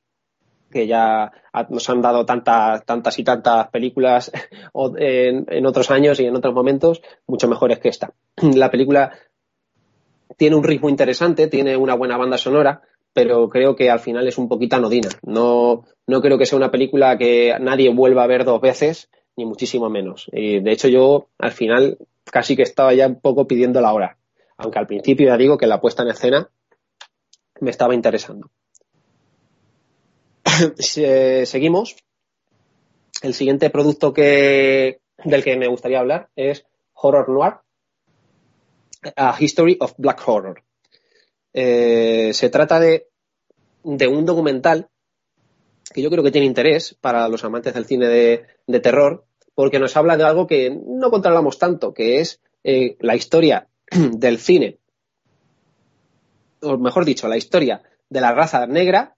que 0.73 0.89
ya 0.89 1.31
nos 1.69 1.89
han 1.89 2.03
dado 2.03 2.25
tantas, 2.25 2.85
tantas 2.85 3.19
y 3.19 3.25
tantas 3.25 3.69
películas 3.69 4.33
en, 4.99 5.67
otros 5.67 5.91
años 5.93 6.19
y 6.19 6.25
en 6.25 6.35
otros 6.35 6.55
momentos, 6.55 7.03
mucho 7.29 7.47
mejores 7.47 7.79
que 7.79 7.91
esta. 7.91 8.13
La 8.55 8.71
película 8.71 9.13
tiene 10.37 10.57
un 10.57 10.65
ritmo 10.65 10.89
interesante, 10.89 11.47
tiene 11.47 11.77
una 11.77 11.95
buena 11.95 12.17
banda 12.17 12.39
sonora, 12.39 12.83
pero 13.13 13.49
creo 13.49 13.77
que 13.77 13.91
al 13.91 14.01
final 14.01 14.27
es 14.27 14.39
un 14.39 14.49
poquito 14.49 14.77
anodina. 14.77 15.11
No, 15.23 15.85
no 16.07 16.21
creo 16.23 16.39
que 16.39 16.47
sea 16.47 16.57
una 16.57 16.71
película 16.71 17.19
que 17.19 17.55
nadie 17.61 17.95
vuelva 17.95 18.25
a 18.25 18.27
ver 18.27 18.45
dos 18.45 18.61
veces, 18.61 19.11
ni 19.37 19.45
muchísimo 19.45 19.91
menos. 19.91 20.29
Y 20.33 20.61
de 20.61 20.73
hecho, 20.73 20.89
yo 20.89 21.29
al 21.39 21.53
final 21.53 21.99
casi 22.25 22.57
que 22.57 22.63
estaba 22.63 22.95
ya 22.95 23.07
un 23.07 23.21
poco 23.21 23.47
pidiendo 23.47 23.81
la 23.81 23.93
hora. 23.93 24.17
Aunque 24.57 24.79
al 24.79 24.87
principio 24.87 25.27
ya 25.27 25.37
digo 25.37 25.59
que 25.59 25.67
la 25.67 25.81
puesta 25.81 26.03
en 26.03 26.09
escena 26.11 26.51
me 27.61 27.71
estaba 27.71 27.95
interesando. 27.95 28.51
Seguimos. 30.79 31.97
El 33.23 33.35
siguiente 33.35 33.71
producto 33.71 34.13
que, 34.13 35.01
del 35.25 35.45
que 35.45 35.57
me 35.57 35.69
gustaría 35.69 36.01
hablar 36.01 36.31
es 36.35 36.65
Horror 36.95 37.29
Noir, 37.29 37.55
A 39.15 39.37
History 39.39 39.77
of 39.81 39.95
Black 39.97 40.23
Horror. 40.27 40.63
Eh, 41.53 42.33
se 42.35 42.51
trata 42.51 42.81
de, 42.81 43.09
de, 43.85 44.07
un 44.09 44.27
documental 44.27 44.89
que 45.93 46.03
yo 46.03 46.11
creo 46.11 46.25
que 46.25 46.31
tiene 46.31 46.47
interés 46.47 46.97
para 47.01 47.29
los 47.29 47.45
amantes 47.45 47.75
del 47.75 47.87
cine 47.87 48.09
de, 48.09 48.81
terror, 48.81 49.25
porque 49.55 49.79
nos 49.79 49.97
habla 49.97 50.17
de 50.17 50.25
algo 50.25 50.47
que 50.47 50.71
no 50.71 51.11
controlamos 51.11 51.59
tanto, 51.59 51.93
que 51.93 52.21
es 52.21 52.41
eh, 52.65 52.97
la 53.01 53.15
historia 53.15 53.69
del 53.91 54.39
cine, 54.39 54.79
o 56.63 56.79
mejor 56.79 57.05
dicho, 57.05 57.29
la 57.29 57.37
historia 57.37 57.83
de 58.09 58.21
la 58.21 58.33
raza 58.33 58.67
negra 58.67 59.17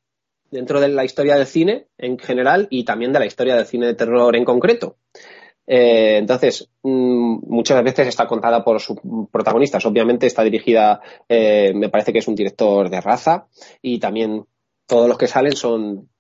dentro 0.51 0.81
de 0.81 0.89
la 0.89 1.05
historia 1.05 1.37
del 1.37 1.47
cine 1.47 1.89
en 1.99 2.19
general 2.19 2.69
y 2.71 2.85
también 2.85 3.13
de 3.13 3.19
la 3.19 3.27
historia 3.27 3.57
del 3.57 3.67
cine 3.67 3.87
de 3.87 3.95
terror 3.95 4.35
en 4.37 4.45
concreto. 4.45 4.97
Eh, 5.67 6.19
entonces, 6.19 6.69
mmm, 6.83 7.39
muchas 7.47 7.83
veces 7.83 8.09
está 8.09 8.27
contada 8.27 8.65
por 8.65 8.81
sus 8.81 8.99
protagonistas. 9.31 9.85
Obviamente 9.87 10.27
está 10.27 10.43
dirigida, 10.43 11.01
eh, 11.29 11.73
me 11.75 11.89
parece 11.89 12.13
que 12.13 12.19
es 12.19 12.29
un 12.29 12.35
director 12.35 12.91
de 12.91 13.01
raza 13.01 13.47
y 13.83 13.99
también 13.99 14.45
todos 14.87 15.09
los 15.09 15.19
que 15.19 15.27
salen 15.27 15.57
son, 15.57 16.11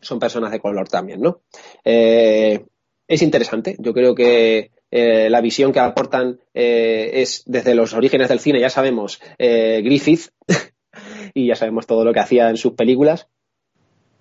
son 0.00 0.18
personas 0.18 0.52
de 0.52 0.60
color 0.60 0.88
también, 0.88 1.20
¿no? 1.20 1.40
Eh, 1.84 2.64
es 3.08 3.22
interesante. 3.22 3.76
Yo 3.78 3.92
creo 3.94 4.14
que 4.14 4.72
eh, 4.98 5.28
la 5.28 5.42
visión 5.42 5.74
que 5.74 5.80
aportan 5.80 6.40
eh, 6.54 7.10
es 7.16 7.42
desde 7.44 7.74
los 7.74 7.92
orígenes 7.92 8.30
del 8.30 8.40
cine, 8.40 8.60
ya 8.60 8.70
sabemos, 8.70 9.20
eh, 9.36 9.82
Griffith, 9.84 10.30
y 11.34 11.48
ya 11.48 11.54
sabemos 11.54 11.86
todo 11.86 12.02
lo 12.02 12.14
que 12.14 12.20
hacía 12.20 12.48
en 12.48 12.56
sus 12.56 12.72
películas, 12.72 13.28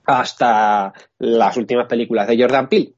hasta 0.03 0.91
las 1.17 1.55
últimas 1.55 1.87
películas 1.87 2.27
de 2.27 2.37
Jordan 2.37 2.67
Peele. 2.67 2.91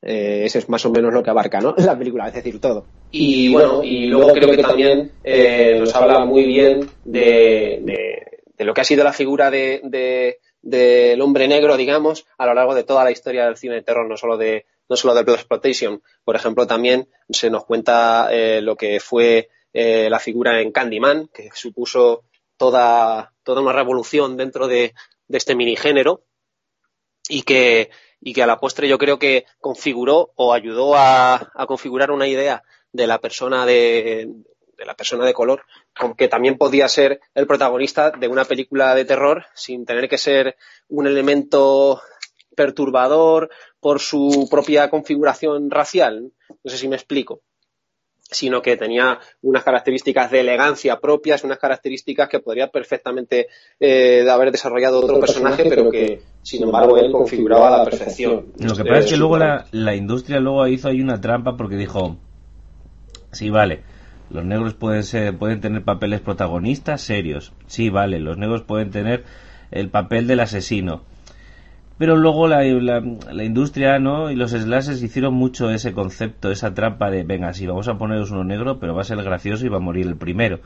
Ese 0.00 0.60
es 0.60 0.68
más 0.70 0.86
o 0.86 0.90
menos 0.90 1.12
lo 1.12 1.22
que 1.22 1.28
abarca, 1.28 1.60
¿no? 1.60 1.74
La 1.84 1.98
película, 1.98 2.26
es 2.26 2.32
decir, 2.32 2.58
todo. 2.58 2.86
Y 3.10 3.52
bueno, 3.52 3.84
y 3.84 4.06
luego 4.06 4.32
creo 4.32 4.50
que 4.52 4.62
también 4.62 5.12
nos 5.78 5.94
habla 5.94 6.24
muy 6.24 6.46
bien 6.46 6.88
de, 7.04 7.82
de, 7.82 8.26
de, 8.56 8.64
lo 8.64 8.72
que 8.72 8.80
ha 8.80 8.84
sido 8.84 9.04
la 9.04 9.12
figura 9.12 9.50
de, 9.50 9.82
de, 9.84 10.38
del 10.62 11.20
hombre 11.20 11.48
negro, 11.48 11.76
digamos, 11.76 12.24
a 12.38 12.46
lo 12.46 12.54
largo 12.54 12.74
de 12.74 12.84
toda 12.84 13.04
la 13.04 13.10
historia 13.10 13.44
del 13.44 13.58
cine 13.58 13.74
de 13.74 13.82
terror, 13.82 14.08
no 14.08 14.16
solo 14.16 14.38
de, 14.38 14.64
no 14.90 14.96
solo 14.96 15.14
de 15.14 15.22
Blood 15.22 15.36
Exploitation. 15.36 16.02
Por 16.24 16.34
ejemplo, 16.34 16.66
también 16.66 17.08
se 17.30 17.48
nos 17.48 17.64
cuenta 17.64 18.28
eh, 18.32 18.60
lo 18.60 18.76
que 18.76 18.98
fue 18.98 19.48
eh, 19.72 20.10
la 20.10 20.18
figura 20.18 20.60
en 20.60 20.72
Candyman, 20.72 21.28
que 21.28 21.48
supuso 21.54 22.24
toda, 22.56 23.32
toda 23.44 23.62
una 23.62 23.72
revolución 23.72 24.36
dentro 24.36 24.66
de, 24.66 24.94
de 25.28 25.38
este 25.38 25.54
minigénero 25.54 26.24
y 27.28 27.42
que, 27.42 27.90
y 28.20 28.34
que 28.34 28.42
a 28.42 28.48
la 28.48 28.58
postre 28.58 28.88
yo 28.88 28.98
creo 28.98 29.20
que 29.20 29.46
configuró 29.60 30.32
o 30.34 30.52
ayudó 30.52 30.96
a, 30.96 31.52
a 31.54 31.66
configurar 31.66 32.10
una 32.10 32.26
idea 32.26 32.64
de 32.92 33.06
la 33.06 33.20
persona 33.20 33.64
de, 33.64 34.28
de 34.76 34.84
la 34.84 34.96
persona 34.96 35.24
de 35.24 35.32
color, 35.32 35.66
que 36.18 36.26
también 36.26 36.58
podía 36.58 36.88
ser 36.88 37.20
el 37.34 37.46
protagonista 37.46 38.10
de 38.10 38.26
una 38.26 38.44
película 38.44 38.96
de 38.96 39.04
terror 39.04 39.46
sin 39.54 39.86
tener 39.86 40.08
que 40.08 40.18
ser 40.18 40.56
un 40.88 41.06
elemento 41.06 42.02
perturbador 42.56 43.50
por 43.80 44.00
su 44.00 44.48
propia 44.50 44.90
configuración 44.90 45.70
racial. 45.70 46.32
No 46.62 46.70
sé 46.70 46.76
si 46.76 46.88
me 46.88 46.96
explico 46.96 47.42
sino 48.30 48.62
que 48.62 48.76
tenía 48.76 49.18
unas 49.42 49.64
características 49.64 50.30
de 50.30 50.40
elegancia 50.40 51.00
propias, 51.00 51.44
unas 51.44 51.58
características 51.58 52.28
que 52.28 52.40
podría 52.40 52.68
perfectamente 52.68 53.48
eh, 53.78 54.24
haber 54.30 54.52
desarrollado 54.52 55.00
otro 55.00 55.18
personaje, 55.20 55.64
pero 55.68 55.90
que, 55.90 56.22
sin 56.42 56.62
embargo, 56.62 56.96
él 56.96 57.10
configuraba 57.10 57.68
a 57.68 57.78
la 57.78 57.84
perfección. 57.84 58.46
Lo 58.58 58.74
que 58.74 58.84
pasa 58.84 59.00
es 59.00 59.10
que 59.10 59.16
luego 59.16 59.38
la, 59.38 59.66
la, 59.72 59.94
industria 59.94 60.40
luego 60.40 60.66
hizo 60.68 60.88
ahí 60.88 61.00
una 61.00 61.20
trampa 61.20 61.56
porque 61.56 61.76
dijo, 61.76 62.18
sí, 63.32 63.50
vale, 63.50 63.82
los 64.30 64.44
negros 64.44 64.74
pueden, 64.74 65.02
ser, 65.02 65.36
pueden 65.36 65.60
tener 65.60 65.82
papeles 65.82 66.20
protagonistas 66.20 67.00
serios, 67.00 67.52
sí, 67.66 67.90
vale, 67.90 68.20
los 68.20 68.38
negros 68.38 68.62
pueden 68.62 68.90
tener 68.90 69.24
el 69.72 69.88
papel 69.88 70.26
del 70.26 70.40
asesino, 70.40 71.02
pero 72.00 72.16
luego 72.16 72.48
la, 72.48 72.62
la, 72.62 73.02
la, 73.30 73.44
industria 73.44 73.98
¿no? 73.98 74.30
y 74.30 74.34
los 74.34 74.52
slashes 74.52 75.02
hicieron 75.02 75.34
mucho 75.34 75.68
ese 75.68 75.92
concepto, 75.92 76.50
esa 76.50 76.72
trampa 76.72 77.10
de, 77.10 77.24
venga, 77.24 77.52
sí, 77.52 77.66
vamos 77.66 77.88
a 77.88 77.98
poneros 77.98 78.30
uno 78.30 78.42
negro, 78.42 78.80
pero 78.80 78.94
va 78.94 79.02
a 79.02 79.04
ser 79.04 79.22
gracioso 79.22 79.66
y 79.66 79.68
va 79.68 79.76
a 79.76 79.80
morir 79.80 80.06
el 80.06 80.16
primero. 80.16 80.60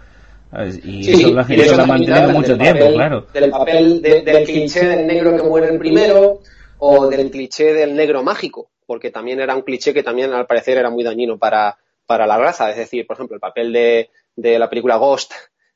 ¿sabes? 0.52 0.76
Y 0.84 1.02
sí, 1.02 1.10
eso 1.10 1.34
la 1.34 1.42
gente 1.42 1.74
lo 1.76 1.82
ha 1.82 1.86
mantenido 1.86 2.30
mucho 2.30 2.56
tiempo, 2.56 2.78
papel, 2.78 2.94
claro. 2.94 3.26
Del 3.34 3.50
papel 3.50 4.00
de, 4.00 4.22
del 4.22 4.44
cliché 4.44 4.86
del 4.86 5.08
negro 5.08 5.36
que 5.36 5.42
muere 5.42 5.72
el 5.72 5.78
primero 5.80 6.38
o 6.78 7.08
del 7.08 7.32
cliché 7.32 7.74
del 7.74 7.96
negro 7.96 8.22
mágico, 8.22 8.70
porque 8.86 9.10
también 9.10 9.40
era 9.40 9.56
un 9.56 9.62
cliché 9.62 9.92
que 9.92 10.04
también 10.04 10.32
al 10.32 10.46
parecer 10.46 10.78
era 10.78 10.90
muy 10.90 11.02
dañino 11.02 11.36
para, 11.36 11.78
para 12.06 12.28
la 12.28 12.38
raza. 12.38 12.70
Es 12.70 12.76
decir, 12.76 13.08
por 13.08 13.16
ejemplo, 13.16 13.34
el 13.34 13.40
papel 13.40 13.72
de, 13.72 14.10
de 14.36 14.56
la 14.56 14.70
película 14.70 14.98
Ghost 14.98 15.32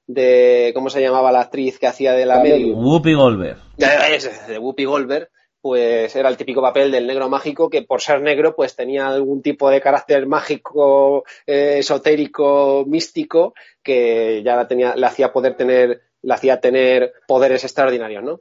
de, 0.07 0.70
¿cómo 0.73 0.89
se 0.89 1.03
llamaba 1.03 1.33
la 1.33 1.41
actriz 1.41 1.81
que 1.81 1.89
hacía 1.89 2.12
de 2.12 2.27
la 2.27 2.39
medium? 2.39 2.78
Whoopi 2.78 3.15
Goldberg. 3.15 3.59
De, 3.77 4.53
de 4.53 4.59
Whoopi 4.61 4.85
Goldberg 4.85 5.31
pues 5.61 6.15
era 6.15 6.28
el 6.28 6.37
típico 6.37 6.62
papel 6.62 6.91
del 6.91 7.07
negro 7.07 7.28
mágico 7.28 7.69
que 7.69 7.83
por 7.83 8.01
ser 8.01 8.20
negro 8.20 8.55
pues 8.55 8.77
tenía 8.77 9.09
algún 9.09 9.43
tipo 9.43 9.70
de 9.70 9.81
carácter 9.81 10.27
mágico, 10.27 11.25
eh, 11.47 11.78
esotérico, 11.78 12.85
místico 12.87 13.55
que 13.83 14.43
ya 14.45 14.57
la 14.57 14.69
tenía, 14.69 14.95
le 14.95 15.07
hacía 15.07 15.33
poder 15.33 15.57
tener, 15.57 16.03
le 16.23 16.35
hacía 16.35 16.61
tener 16.61 17.12
poderes 17.27 17.65
extraordinarios, 17.65 18.23
¿no? 18.23 18.41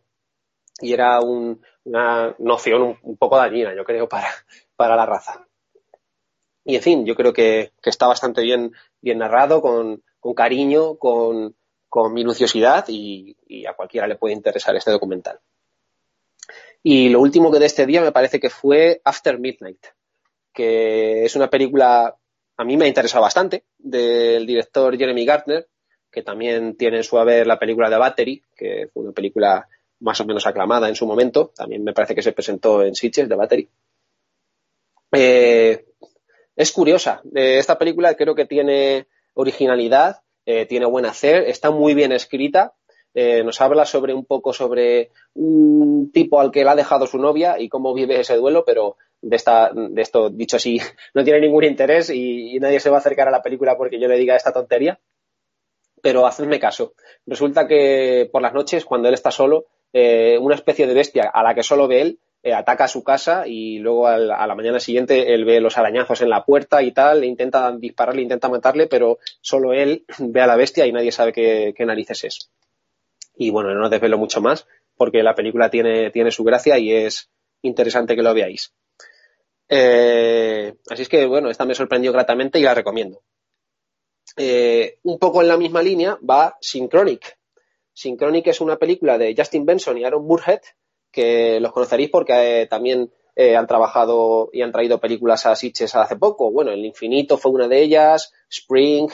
Y 0.79 0.93
era 0.93 1.19
un, 1.21 1.61
una 1.85 2.35
noción 2.37 2.99
un, 3.01 3.17
poco 3.17 3.37
dañina, 3.37 3.75
yo 3.75 3.83
creo, 3.83 4.07
para, 4.07 4.29
para 4.75 4.95
la 4.95 5.05
raza. 5.07 5.47
Y 6.65 6.75
en 6.75 6.81
fin, 6.81 7.05
yo 7.05 7.15
creo 7.15 7.33
que, 7.33 7.71
que 7.81 7.89
está 7.89 8.07
bastante 8.07 8.41
bien, 8.41 8.73
bien 9.01 9.17
narrado, 9.17 9.61
con, 9.61 10.03
con 10.19 10.33
cariño, 10.35 10.97
con, 10.97 11.55
con 11.89 12.13
minuciosidad 12.13 12.85
y 12.89 13.65
a 13.65 13.73
cualquiera 13.73 14.05
le 14.05 14.17
puede 14.17 14.35
interesar 14.35 14.75
este 14.75 14.91
documental. 14.91 15.39
Y 16.89 17.09
lo 17.09 17.19
último 17.19 17.51
que 17.51 17.59
de 17.59 17.65
este 17.65 17.85
día 17.85 17.99
me 17.99 18.13
parece 18.13 18.39
que 18.39 18.49
fue 18.49 19.01
After 19.03 19.37
Midnight, 19.37 19.87
que 20.53 21.25
es 21.25 21.35
una 21.35 21.49
película, 21.49 22.15
a 22.55 22.63
mí 22.63 22.77
me 22.77 22.85
ha 22.85 22.87
interesado 22.87 23.23
bastante, 23.23 23.65
del 23.77 24.47
director 24.47 24.97
Jeremy 24.97 25.25
Gardner, 25.25 25.67
que 26.09 26.23
también 26.23 26.77
tiene 26.77 26.95
en 26.95 27.03
su 27.03 27.19
haber 27.19 27.45
la 27.45 27.59
película 27.59 27.89
de 27.89 27.97
Battery, 27.97 28.41
que 28.55 28.89
fue 28.93 29.03
una 29.03 29.11
película 29.11 29.67
más 29.99 30.21
o 30.21 30.25
menos 30.25 30.47
aclamada 30.47 30.87
en 30.87 30.95
su 30.95 31.05
momento, 31.05 31.51
también 31.53 31.83
me 31.83 31.91
parece 31.91 32.15
que 32.15 32.21
se 32.21 32.31
presentó 32.31 32.81
en 32.81 32.95
Sitges 32.95 33.27
de 33.27 33.35
Battery. 33.35 33.69
Eh, 35.11 35.87
es 36.55 36.71
curiosa, 36.71 37.21
eh, 37.35 37.57
esta 37.57 37.77
película 37.77 38.15
creo 38.15 38.33
que 38.33 38.45
tiene 38.45 39.07
originalidad, 39.33 40.21
eh, 40.45 40.65
tiene 40.65 40.85
buen 40.85 41.05
hacer, 41.05 41.49
está 41.49 41.69
muy 41.69 41.93
bien 41.95 42.13
escrita, 42.13 42.76
eh, 43.19 43.43
nos 43.43 43.59
habla 43.61 43.83
sobre 43.83 44.13
un 44.13 44.25
poco 44.25 44.53
sobre 44.53 45.09
un 45.33 46.11
tipo 46.13 46.39
al 46.39 46.51
que 46.51 46.63
le 46.63 46.69
ha 46.69 46.75
dejado 46.75 47.07
su 47.07 47.17
novia 47.17 47.59
y 47.59 47.67
cómo 47.67 47.95
vive 47.95 48.19
ese 48.19 48.35
duelo, 48.35 48.63
pero 48.63 48.95
de, 49.23 49.35
esta, 49.35 49.71
de 49.73 49.99
esto, 50.03 50.29
dicho 50.29 50.57
así, 50.57 50.79
no 51.15 51.23
tiene 51.23 51.41
ningún 51.41 51.63
interés 51.63 52.11
y, 52.11 52.59
nadie 52.59 52.79
se 52.79 52.91
va 52.91 52.97
a 52.97 52.99
acercar 52.99 53.27
a 53.27 53.31
la 53.31 53.41
película 53.41 53.75
porque 53.75 53.99
yo 53.99 54.07
le 54.07 54.19
diga 54.19 54.35
esta 54.35 54.53
tontería. 54.53 54.99
Pero 55.99 56.27
hacedme 56.27 56.59
caso. 56.59 56.93
Resulta 57.25 57.67
que 57.67 58.29
por 58.31 58.43
las 58.43 58.53
noches, 58.53 58.85
cuando 58.85 59.07
él 59.07 59.15
está 59.15 59.31
solo, 59.31 59.65
eh, 59.93 60.37
una 60.39 60.53
especie 60.53 60.85
de 60.85 60.93
bestia 60.93 61.31
a 61.33 61.41
la 61.41 61.55
que 61.55 61.63
solo 61.63 61.87
ve 61.87 62.01
él, 62.01 62.19
eh, 62.43 62.53
ataca 62.53 62.83
a 62.83 62.87
su 62.87 63.03
casa 63.03 63.47
y 63.47 63.79
luego 63.79 64.05
a 64.05 64.17
la 64.19 64.55
mañana 64.55 64.79
siguiente 64.79 65.33
él 65.33 65.43
ve 65.43 65.59
los 65.59 65.79
arañazos 65.79 66.21
en 66.21 66.29
la 66.29 66.45
puerta 66.45 66.83
y 66.83 66.91
tal, 66.91 67.21
le 67.21 67.25
intenta 67.25 67.75
dispararle, 67.75 68.21
intenta 68.21 68.47
matarle, 68.47 68.85
pero 68.85 69.17
solo 69.41 69.73
él 69.73 70.05
ve 70.19 70.41
a 70.41 70.45
la 70.45 70.55
bestia 70.55 70.85
y 70.85 70.91
nadie 70.91 71.11
sabe 71.11 71.33
qué, 71.33 71.73
qué 71.75 71.83
narices 71.83 72.23
es. 72.23 72.51
Y 73.37 73.51
bueno, 73.51 73.73
no 73.73 73.89
desvelo 73.89 74.17
mucho 74.17 74.41
más 74.41 74.67
porque 74.95 75.23
la 75.23 75.35
película 75.35 75.69
tiene, 75.69 76.09
tiene 76.11 76.31
su 76.31 76.43
gracia 76.43 76.77
y 76.79 76.91
es 76.91 77.29
interesante 77.61 78.15
que 78.15 78.23
lo 78.23 78.33
veáis. 78.33 78.73
Eh, 79.69 80.73
así 80.89 81.03
es 81.03 81.09
que 81.09 81.25
bueno, 81.25 81.49
esta 81.49 81.65
me 81.65 81.75
sorprendió 81.75 82.11
gratamente 82.11 82.59
y 82.59 82.63
la 82.63 82.73
recomiendo. 82.73 83.21
Eh, 84.35 84.99
un 85.03 85.19
poco 85.19 85.41
en 85.41 85.47
la 85.47 85.57
misma 85.57 85.81
línea 85.81 86.17
va 86.27 86.57
Synchronic. 86.59 87.37
Synchronic 87.93 88.47
es 88.47 88.61
una 88.61 88.77
película 88.77 89.17
de 89.17 89.33
Justin 89.37 89.65
Benson 89.65 89.97
y 89.97 90.03
Aaron 90.03 90.27
Burhead 90.27 90.61
que 91.11 91.59
los 91.59 91.71
conoceréis 91.71 92.09
porque 92.09 92.61
eh, 92.61 92.67
también 92.67 93.11
han 93.55 93.67
trabajado 93.67 94.49
y 94.51 94.63
han 94.63 94.71
traído 94.71 94.99
películas 94.99 95.45
a 95.45 95.55
Sitges 95.55 95.93
hace 95.93 96.15
poco. 96.15 96.49
Bueno, 96.49 96.71
El 96.71 96.83
Infinito 96.83 97.37
fue 97.37 97.51
una 97.51 97.67
de 97.67 97.83
ellas, 97.83 98.33
Spring, 98.49 99.11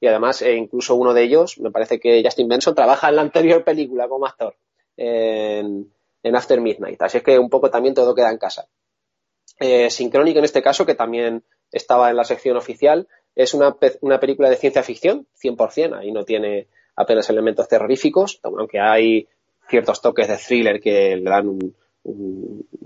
y 0.00 0.06
además 0.06 0.42
eh, 0.42 0.54
incluso 0.54 0.94
uno 0.94 1.14
de 1.14 1.22
ellos, 1.22 1.58
me 1.58 1.70
parece 1.70 1.98
que 1.98 2.22
Justin 2.24 2.48
Benson 2.48 2.74
trabaja 2.74 3.08
en 3.08 3.16
la 3.16 3.22
anterior 3.22 3.64
película 3.64 4.08
como 4.08 4.26
actor, 4.26 4.56
en, 4.96 5.92
en 6.22 6.36
After 6.36 6.60
Midnight. 6.60 7.00
Así 7.02 7.18
es 7.18 7.22
que 7.22 7.38
un 7.38 7.50
poco 7.50 7.70
también 7.70 7.94
todo 7.94 8.14
queda 8.14 8.30
en 8.30 8.38
casa. 8.38 8.68
Eh, 9.58 9.90
Synchronic 9.90 10.36
en 10.36 10.44
este 10.44 10.62
caso, 10.62 10.84
que 10.84 10.94
también 10.94 11.42
estaba 11.72 12.10
en 12.10 12.16
la 12.16 12.24
sección 12.24 12.56
oficial, 12.56 13.08
es 13.34 13.54
una, 13.54 13.76
una 14.00 14.20
película 14.20 14.50
de 14.50 14.56
ciencia 14.56 14.82
ficción, 14.82 15.26
100%, 15.42 15.98
ahí 15.98 16.12
no 16.12 16.24
tiene 16.24 16.68
apenas 16.94 17.28
elementos 17.30 17.68
terroríficos, 17.68 18.40
aunque 18.42 18.80
hay 18.80 19.28
ciertos 19.68 20.00
toques 20.00 20.28
de 20.28 20.36
thriller 20.36 20.80
que 20.80 21.16
le 21.16 21.30
dan 21.30 21.48
un, 21.48 21.74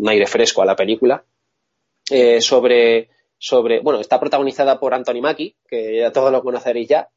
aire 0.07 0.27
fresco 0.27 0.63
a 0.63 0.67
la 0.67 0.77
película, 0.77 1.25
eh, 2.11 2.41
sobre 2.41 3.11
sobre, 3.41 3.81
bueno, 3.81 4.01
está 4.01 4.20
protagonizada 4.20 4.78
por 4.78 4.93
Anthony 4.93 5.23
Mackie, 5.23 5.57
que 5.67 6.01
ya 6.01 6.12
todos 6.12 6.31
lo 6.31 6.43
conoceréis 6.43 6.89
ya, 6.89 7.09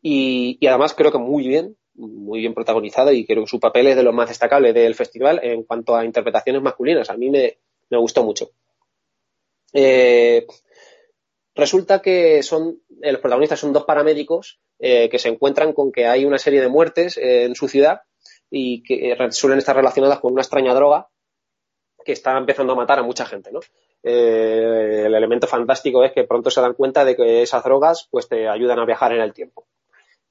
y, 0.00 0.56
y 0.60 0.66
además 0.68 0.94
creo 0.94 1.10
que 1.10 1.18
muy 1.18 1.46
bien, 1.48 1.76
muy 1.94 2.40
bien 2.40 2.54
protagonizada 2.54 3.12
y 3.12 3.26
creo 3.26 3.42
que 3.42 3.50
su 3.50 3.58
papel 3.58 3.88
es 3.88 3.96
de 3.96 4.04
lo 4.04 4.12
más 4.12 4.28
destacable 4.28 4.72
del 4.72 4.94
festival 4.94 5.40
en 5.42 5.64
cuanto 5.64 5.96
a 5.96 6.04
interpretaciones 6.04 6.62
masculinas. 6.62 7.10
A 7.10 7.16
mí 7.16 7.28
me, 7.28 7.58
me 7.90 7.98
gustó 7.98 8.22
mucho. 8.22 8.52
Eh, 9.72 10.46
resulta 11.54 12.00
que 12.00 12.42
son 12.44 12.80
eh, 13.02 13.12
los 13.12 13.20
protagonistas 13.20 13.58
son 13.58 13.72
dos 13.72 13.84
paramédicos 13.84 14.60
eh, 14.78 15.08
que 15.08 15.18
se 15.18 15.28
encuentran 15.28 15.72
con 15.72 15.90
que 15.90 16.06
hay 16.06 16.24
una 16.24 16.38
serie 16.38 16.60
de 16.60 16.68
muertes 16.68 17.16
en 17.16 17.56
su 17.56 17.66
ciudad 17.66 18.02
y 18.50 18.82
que 18.84 19.16
suelen 19.30 19.58
estar 19.58 19.74
relacionadas 19.74 20.20
con 20.20 20.32
una 20.32 20.42
extraña 20.42 20.74
droga 20.74 21.08
que 22.04 22.12
está 22.12 22.36
empezando 22.38 22.74
a 22.74 22.76
matar 22.76 23.00
a 23.00 23.02
mucha 23.02 23.26
gente, 23.26 23.50
¿no? 23.50 23.60
Eh, 24.06 25.04
el 25.06 25.14
elemento 25.14 25.46
fantástico 25.46 26.04
es 26.04 26.12
que 26.12 26.24
pronto 26.24 26.50
se 26.50 26.60
dan 26.60 26.74
cuenta 26.74 27.06
de 27.06 27.16
que 27.16 27.40
esas 27.40 27.64
drogas 27.64 28.06
pues 28.10 28.28
te 28.28 28.46
ayudan 28.48 28.78
a 28.78 28.84
viajar 28.84 29.12
en 29.12 29.22
el 29.22 29.32
tiempo. 29.32 29.66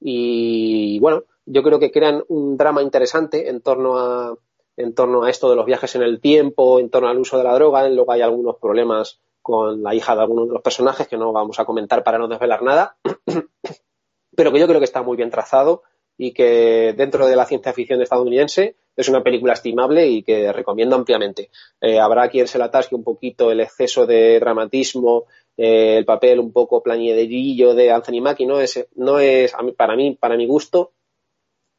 Y 0.00 1.00
bueno, 1.00 1.24
yo 1.44 1.64
creo 1.64 1.80
que 1.80 1.90
crean 1.90 2.22
un 2.28 2.56
drama 2.56 2.82
interesante 2.82 3.48
en 3.48 3.60
torno 3.60 3.98
a 3.98 4.36
en 4.76 4.94
torno 4.94 5.24
a 5.24 5.30
esto 5.30 5.50
de 5.50 5.56
los 5.56 5.66
viajes 5.66 5.94
en 5.94 6.02
el 6.02 6.20
tiempo, 6.20 6.78
en 6.78 6.90
torno 6.90 7.08
al 7.08 7.18
uso 7.18 7.38
de 7.38 7.44
la 7.44 7.54
droga. 7.54 7.88
Luego 7.88 8.12
hay 8.12 8.22
algunos 8.22 8.56
problemas 8.56 9.20
con 9.42 9.82
la 9.82 9.94
hija 9.94 10.14
de 10.14 10.22
algunos 10.22 10.48
de 10.48 10.54
los 10.54 10.62
personajes 10.62 11.06
que 11.06 11.16
no 11.16 11.32
vamos 11.32 11.58
a 11.58 11.64
comentar 11.64 12.02
para 12.02 12.18
no 12.18 12.28
desvelar 12.28 12.62
nada, 12.62 12.96
pero 14.36 14.52
que 14.52 14.58
yo 14.58 14.66
creo 14.66 14.80
que 14.80 14.86
está 14.86 15.02
muy 15.02 15.16
bien 15.16 15.30
trazado 15.30 15.82
y 16.16 16.32
que 16.32 16.94
dentro 16.96 17.26
de 17.26 17.36
la 17.36 17.46
ciencia 17.46 17.72
ficción 17.72 18.00
estadounidense 18.00 18.76
es 18.96 19.08
una 19.08 19.22
película 19.22 19.54
estimable 19.54 20.06
y 20.06 20.22
que 20.22 20.52
recomiendo 20.52 20.94
ampliamente. 20.96 21.50
Eh, 21.80 21.98
habrá 21.98 22.28
quien 22.28 22.46
se 22.46 22.58
la 22.58 22.66
atasque 22.66 22.94
un 22.94 23.02
poquito 23.02 23.50
el 23.50 23.60
exceso 23.60 24.06
de 24.06 24.38
dramatismo, 24.38 25.24
eh, 25.56 25.96
el 25.98 26.04
papel 26.04 26.38
un 26.38 26.52
poco 26.52 26.82
plañederillo 26.82 27.74
de 27.74 27.90
Anthony 27.90 28.20
Mackie, 28.20 28.46
no 28.46 28.60
es, 28.60 28.86
no 28.94 29.18
es 29.18 29.54
para 29.76 29.96
mí, 29.96 30.16
para 30.18 30.36
mi 30.36 30.46
gusto, 30.46 30.92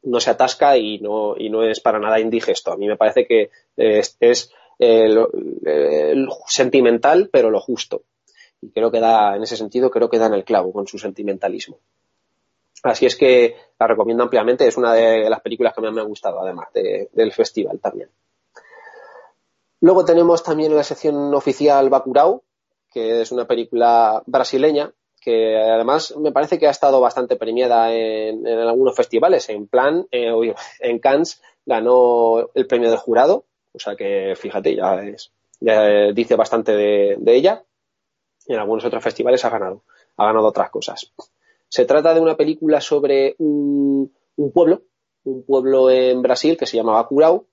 no 0.02 0.20
se 0.20 0.30
atasca 0.30 0.76
y 0.76 0.98
no, 0.98 1.34
y 1.36 1.48
no 1.48 1.64
es 1.64 1.80
para 1.80 1.98
nada 1.98 2.20
indigesto. 2.20 2.72
A 2.72 2.76
mí 2.76 2.86
me 2.86 2.96
parece 2.96 3.26
que 3.26 3.50
es, 3.76 4.16
es 4.20 4.52
eh, 4.78 5.16
sentimental, 6.46 7.30
pero 7.32 7.50
lo 7.50 7.60
justo. 7.60 8.02
Y 8.60 8.70
creo 8.70 8.90
que 8.90 9.00
da, 9.00 9.36
en 9.36 9.42
ese 9.42 9.56
sentido, 9.56 9.90
creo 9.90 10.08
que 10.08 10.18
da 10.18 10.26
en 10.26 10.34
el 10.34 10.44
clavo 10.44 10.72
con 10.72 10.86
su 10.86 10.98
sentimentalismo. 10.98 11.78
Así 12.86 13.06
es 13.06 13.16
que 13.16 13.56
la 13.78 13.86
recomiendo 13.86 14.22
ampliamente. 14.22 14.66
Es 14.66 14.76
una 14.76 14.92
de 14.92 15.28
las 15.28 15.40
películas 15.40 15.74
que 15.74 15.80
más 15.80 15.92
me 15.92 16.00
ha 16.00 16.04
gustado, 16.04 16.40
además 16.40 16.68
de, 16.72 17.10
del 17.12 17.32
festival 17.32 17.80
también. 17.80 18.08
Luego 19.80 20.04
tenemos 20.04 20.42
también 20.42 20.70
en 20.70 20.76
la 20.76 20.84
sección 20.84 21.34
oficial 21.34 21.90
Bacurau, 21.90 22.42
que 22.92 23.20
es 23.20 23.32
una 23.32 23.46
película 23.46 24.22
brasileña 24.26 24.92
que 25.20 25.58
además 25.58 26.14
me 26.16 26.30
parece 26.30 26.56
que 26.56 26.68
ha 26.68 26.70
estado 26.70 27.00
bastante 27.00 27.34
premiada 27.34 27.92
en, 27.92 28.46
algunos 28.46 28.94
festivales. 28.94 29.48
En 29.48 29.66
plan, 29.66 30.06
eh, 30.12 30.30
en 30.78 30.98
Cannes 31.00 31.42
ganó 31.64 32.48
el 32.54 32.66
premio 32.68 32.90
del 32.90 32.98
jurado, 33.00 33.44
o 33.72 33.78
sea 33.80 33.96
que 33.96 34.34
fíjate, 34.36 34.76
ya, 34.76 35.02
es, 35.02 35.32
ya 35.58 36.12
dice 36.12 36.36
bastante 36.36 36.76
de, 36.76 37.16
de, 37.18 37.34
ella. 37.34 37.64
Y 38.46 38.52
en 38.52 38.60
algunos 38.60 38.84
otros 38.84 39.02
festivales 39.02 39.44
ha 39.44 39.50
ganado, 39.50 39.82
ha 40.16 40.26
ganado 40.26 40.46
otras 40.46 40.70
cosas. 40.70 41.12
Se 41.68 41.84
trata 41.84 42.14
de 42.14 42.20
una 42.20 42.36
película 42.36 42.80
sobre 42.80 43.34
un, 43.38 44.12
pueblo, 44.52 44.82
un 45.24 45.44
pueblo 45.44 45.90
en 45.90 46.22
Brasil 46.22 46.56
que 46.56 46.66
se 46.66 46.76
llama 46.76 46.94
Bacurau, 46.94 47.46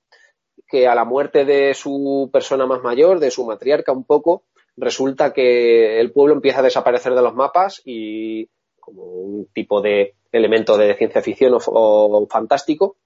que 0.68 0.88
a 0.88 0.96
la 0.96 1.06
muerte 1.06 1.46
de 1.46 1.74
su 1.74 2.30
persona 2.32 2.66
más 2.66 2.82
mayor, 2.82 3.20
de 3.20 3.32
su 3.32 3.46
matriarca 3.46 3.92
un 3.92 4.06
poco, 4.06 4.44
resulta 4.78 5.34
que 5.34 6.00
el 6.00 6.12
pueblo 6.12 6.34
empieza 6.34 6.60
a 6.60 6.64
desaparecer 6.64 7.14
de 7.14 7.22
los 7.22 7.36
mapas 7.36 7.82
y 7.86 8.50
como 8.80 9.04
un 9.04 9.46
tipo 9.54 9.82
de 9.82 10.16
elemento 10.32 10.78
de 10.78 10.96
ciencia 10.96 11.22
ficción 11.22 11.58
o, 11.58 12.28
fantástico 12.30 12.98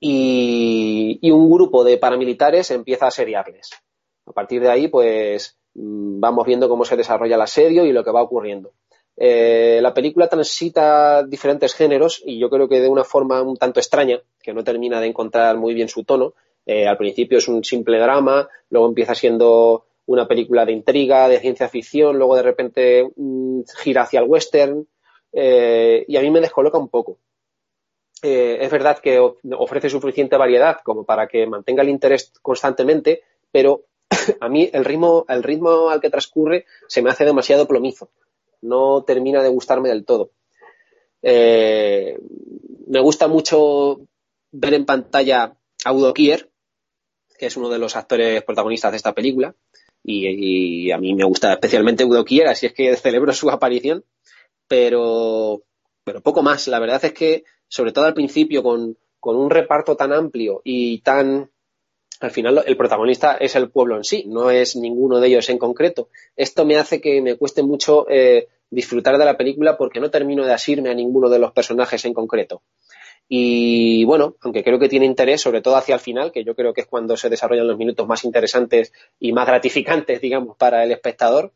y, 0.00 1.18
y, 1.22 1.30
un 1.30 1.50
grupo 1.50 1.84
de 1.84 1.96
paramilitares 1.96 2.70
empieza 2.70 3.06
a 3.06 3.08
asediarles. 3.08 3.70
A 4.26 4.32
partir 4.32 4.60
de 4.60 4.68
ahí, 4.68 4.88
pues 4.88 5.58
vamos 5.74 6.46
viendo 6.46 6.68
cómo 6.68 6.84
se 6.84 6.96
desarrolla 6.96 7.36
el 7.36 7.42
asedio 7.42 7.84
y 7.84 7.92
lo 7.92 8.04
que 8.04 8.10
va 8.10 8.22
ocurriendo. 8.22 8.72
Eh, 9.20 9.80
la 9.82 9.92
película 9.92 10.28
transita 10.28 11.24
diferentes 11.24 11.74
géneros 11.74 12.22
y 12.24 12.38
yo 12.38 12.48
creo 12.48 12.68
que 12.68 12.80
de 12.80 12.88
una 12.88 13.02
forma 13.02 13.42
un 13.42 13.56
tanto 13.56 13.80
extraña, 13.80 14.22
que 14.40 14.52
no 14.52 14.62
termina 14.62 15.00
de 15.00 15.08
encontrar 15.08 15.56
muy 15.56 15.74
bien 15.74 15.88
su 15.88 16.04
tono. 16.04 16.34
Eh, 16.64 16.86
al 16.86 16.96
principio 16.96 17.38
es 17.38 17.48
un 17.48 17.64
simple 17.64 17.98
drama, 17.98 18.48
luego 18.70 18.86
empieza 18.86 19.16
siendo 19.16 19.86
una 20.06 20.28
película 20.28 20.64
de 20.64 20.72
intriga, 20.72 21.28
de 21.28 21.40
ciencia 21.40 21.68
ficción, 21.68 22.16
luego 22.16 22.36
de 22.36 22.42
repente 22.42 23.10
mmm, 23.16 23.62
gira 23.82 24.02
hacia 24.02 24.20
el 24.20 24.28
western 24.28 24.86
eh, 25.32 26.04
y 26.06 26.16
a 26.16 26.20
mí 26.20 26.30
me 26.30 26.40
descoloca 26.40 26.78
un 26.78 26.88
poco. 26.88 27.18
Es 28.20 28.70
verdad 28.72 28.98
que 28.98 29.20
ofrece 29.20 29.88
suficiente 29.88 30.36
variedad 30.36 30.78
como 30.82 31.04
para 31.04 31.28
que 31.28 31.46
mantenga 31.46 31.82
el 31.82 31.88
interés 31.88 32.32
constantemente, 32.42 33.22
pero 33.52 33.84
a 34.40 34.48
mí 34.48 34.68
el 34.72 34.84
ritmo, 34.84 35.24
el 35.28 35.44
ritmo 35.44 35.88
al 35.88 36.00
que 36.00 36.10
transcurre 36.10 36.66
se 36.88 37.00
me 37.00 37.10
hace 37.10 37.24
demasiado 37.24 37.68
plomizo. 37.68 38.10
No 38.60 39.04
termina 39.04 39.42
de 39.42 39.48
gustarme 39.48 39.88
del 39.88 40.04
todo. 40.04 40.30
Eh, 41.22 42.18
me 42.86 43.00
gusta 43.00 43.28
mucho 43.28 44.00
ver 44.52 44.74
en 44.74 44.86
pantalla 44.86 45.56
a 45.84 45.92
Udo 45.92 46.14
Kier, 46.14 46.50
que 47.38 47.46
es 47.46 47.56
uno 47.56 47.68
de 47.68 47.78
los 47.78 47.96
actores 47.96 48.42
protagonistas 48.42 48.92
de 48.92 48.96
esta 48.96 49.14
película, 49.14 49.54
y, 50.04 50.90
a 50.90 50.98
mí 50.98 51.14
me 51.14 51.24
gusta 51.24 51.52
especialmente 51.52 52.04
Udo 52.04 52.24
Kier, 52.24 52.48
así 52.48 52.66
es 52.66 52.72
que 52.72 52.96
celebro 52.96 53.32
su 53.32 53.50
aparición, 53.50 54.04
pero, 54.66 55.62
pero 56.04 56.22
poco 56.22 56.42
más. 56.42 56.68
La 56.68 56.78
verdad 56.78 57.04
es 57.04 57.12
que, 57.12 57.44
sobre 57.68 57.92
todo 57.92 58.06
al 58.06 58.14
principio, 58.14 58.62
con, 58.62 58.96
con 59.20 59.36
un 59.36 59.50
reparto 59.50 59.96
tan 59.96 60.12
amplio 60.12 60.60
y 60.64 61.00
tan... 61.00 61.50
Al 62.20 62.30
final 62.30 62.64
el 62.66 62.76
protagonista 62.76 63.36
es 63.36 63.54
el 63.54 63.70
pueblo 63.70 63.96
en 63.96 64.04
sí, 64.04 64.24
no 64.26 64.50
es 64.50 64.74
ninguno 64.76 65.20
de 65.20 65.28
ellos 65.28 65.48
en 65.50 65.58
concreto. 65.58 66.08
Esto 66.36 66.64
me 66.64 66.76
hace 66.76 67.00
que 67.00 67.22
me 67.22 67.36
cueste 67.36 67.62
mucho 67.62 68.06
eh, 68.10 68.48
disfrutar 68.70 69.18
de 69.18 69.24
la 69.24 69.36
película 69.36 69.76
porque 69.76 70.00
no 70.00 70.10
termino 70.10 70.44
de 70.44 70.52
asirme 70.52 70.90
a 70.90 70.94
ninguno 70.94 71.28
de 71.28 71.38
los 71.38 71.52
personajes 71.52 72.04
en 72.04 72.14
concreto. 72.14 72.62
Y 73.28 74.04
bueno, 74.04 74.36
aunque 74.40 74.64
creo 74.64 74.78
que 74.78 74.88
tiene 74.88 75.06
interés, 75.06 75.42
sobre 75.42 75.60
todo 75.60 75.76
hacia 75.76 75.94
el 75.94 76.00
final, 76.00 76.32
que 76.32 76.44
yo 76.44 76.56
creo 76.56 76.72
que 76.72 76.80
es 76.80 76.86
cuando 76.86 77.16
se 77.16 77.28
desarrollan 77.28 77.68
los 77.68 77.76
minutos 77.76 78.06
más 78.06 78.24
interesantes 78.24 78.92
y 79.20 79.32
más 79.32 79.46
gratificantes, 79.46 80.20
digamos, 80.20 80.56
para 80.56 80.82
el 80.82 80.92
espectador, 80.92 81.52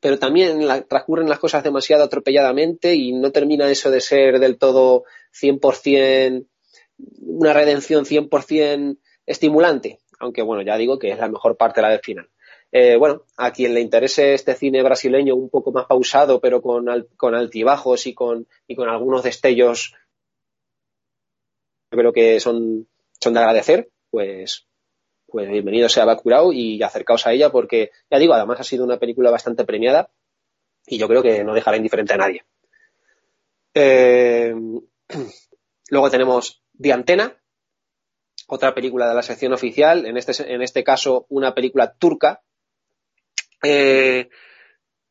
pero 0.00 0.18
también 0.18 0.60
transcurren 0.88 1.28
las 1.28 1.38
cosas 1.38 1.64
demasiado 1.64 2.04
atropelladamente 2.04 2.94
y 2.94 3.12
no 3.12 3.32
termina 3.32 3.70
eso 3.70 3.90
de 3.90 4.00
ser 4.00 4.38
del 4.38 4.58
todo 4.58 5.04
100% 5.32 6.46
una 7.22 7.52
redención 7.52 8.04
100% 8.04 8.98
estimulante, 9.30 10.00
aunque 10.18 10.42
bueno, 10.42 10.62
ya 10.62 10.76
digo 10.76 10.98
que 10.98 11.10
es 11.10 11.18
la 11.18 11.28
mejor 11.28 11.56
parte 11.56 11.80
la 11.80 11.90
del 11.90 12.00
final. 12.00 12.28
Eh, 12.72 12.96
bueno, 12.96 13.24
a 13.36 13.52
quien 13.52 13.74
le 13.74 13.80
interese 13.80 14.34
este 14.34 14.54
cine 14.54 14.82
brasileño 14.82 15.34
un 15.34 15.50
poco 15.50 15.72
más 15.72 15.86
pausado, 15.86 16.40
pero 16.40 16.60
con, 16.62 16.88
al, 16.88 17.08
con 17.16 17.34
altibajos 17.34 18.06
y 18.06 18.14
con, 18.14 18.46
y 18.66 18.76
con 18.76 18.88
algunos 18.88 19.22
destellos 19.22 19.94
creo 21.90 22.12
que 22.12 22.38
son, 22.38 22.88
son 23.20 23.34
de 23.34 23.40
agradecer, 23.40 23.90
pues, 24.10 24.66
pues 25.26 25.50
bienvenido 25.50 25.88
sea 25.88 26.04
Bacurau 26.04 26.52
y 26.52 26.82
acercaos 26.82 27.26
a 27.26 27.32
ella 27.32 27.50
porque, 27.50 27.90
ya 28.10 28.18
digo, 28.18 28.34
además 28.34 28.60
ha 28.60 28.64
sido 28.64 28.84
una 28.84 28.98
película 28.98 29.30
bastante 29.30 29.64
premiada 29.64 30.10
y 30.86 30.98
yo 30.98 31.08
creo 31.08 31.22
que 31.22 31.42
no 31.44 31.54
dejará 31.54 31.76
indiferente 31.76 32.14
a 32.14 32.18
nadie. 32.18 32.44
Eh, 33.74 34.54
luego 35.90 36.10
tenemos 36.10 36.62
The 36.80 36.92
Antena, 36.92 37.39
otra 38.50 38.74
película 38.74 39.08
de 39.08 39.14
la 39.14 39.22
sección 39.22 39.52
oficial, 39.52 40.06
en 40.06 40.16
este, 40.16 40.52
en 40.52 40.62
este 40.62 40.84
caso 40.84 41.26
una 41.28 41.54
película 41.54 41.92
turca. 41.92 42.42
Eh, 43.62 44.28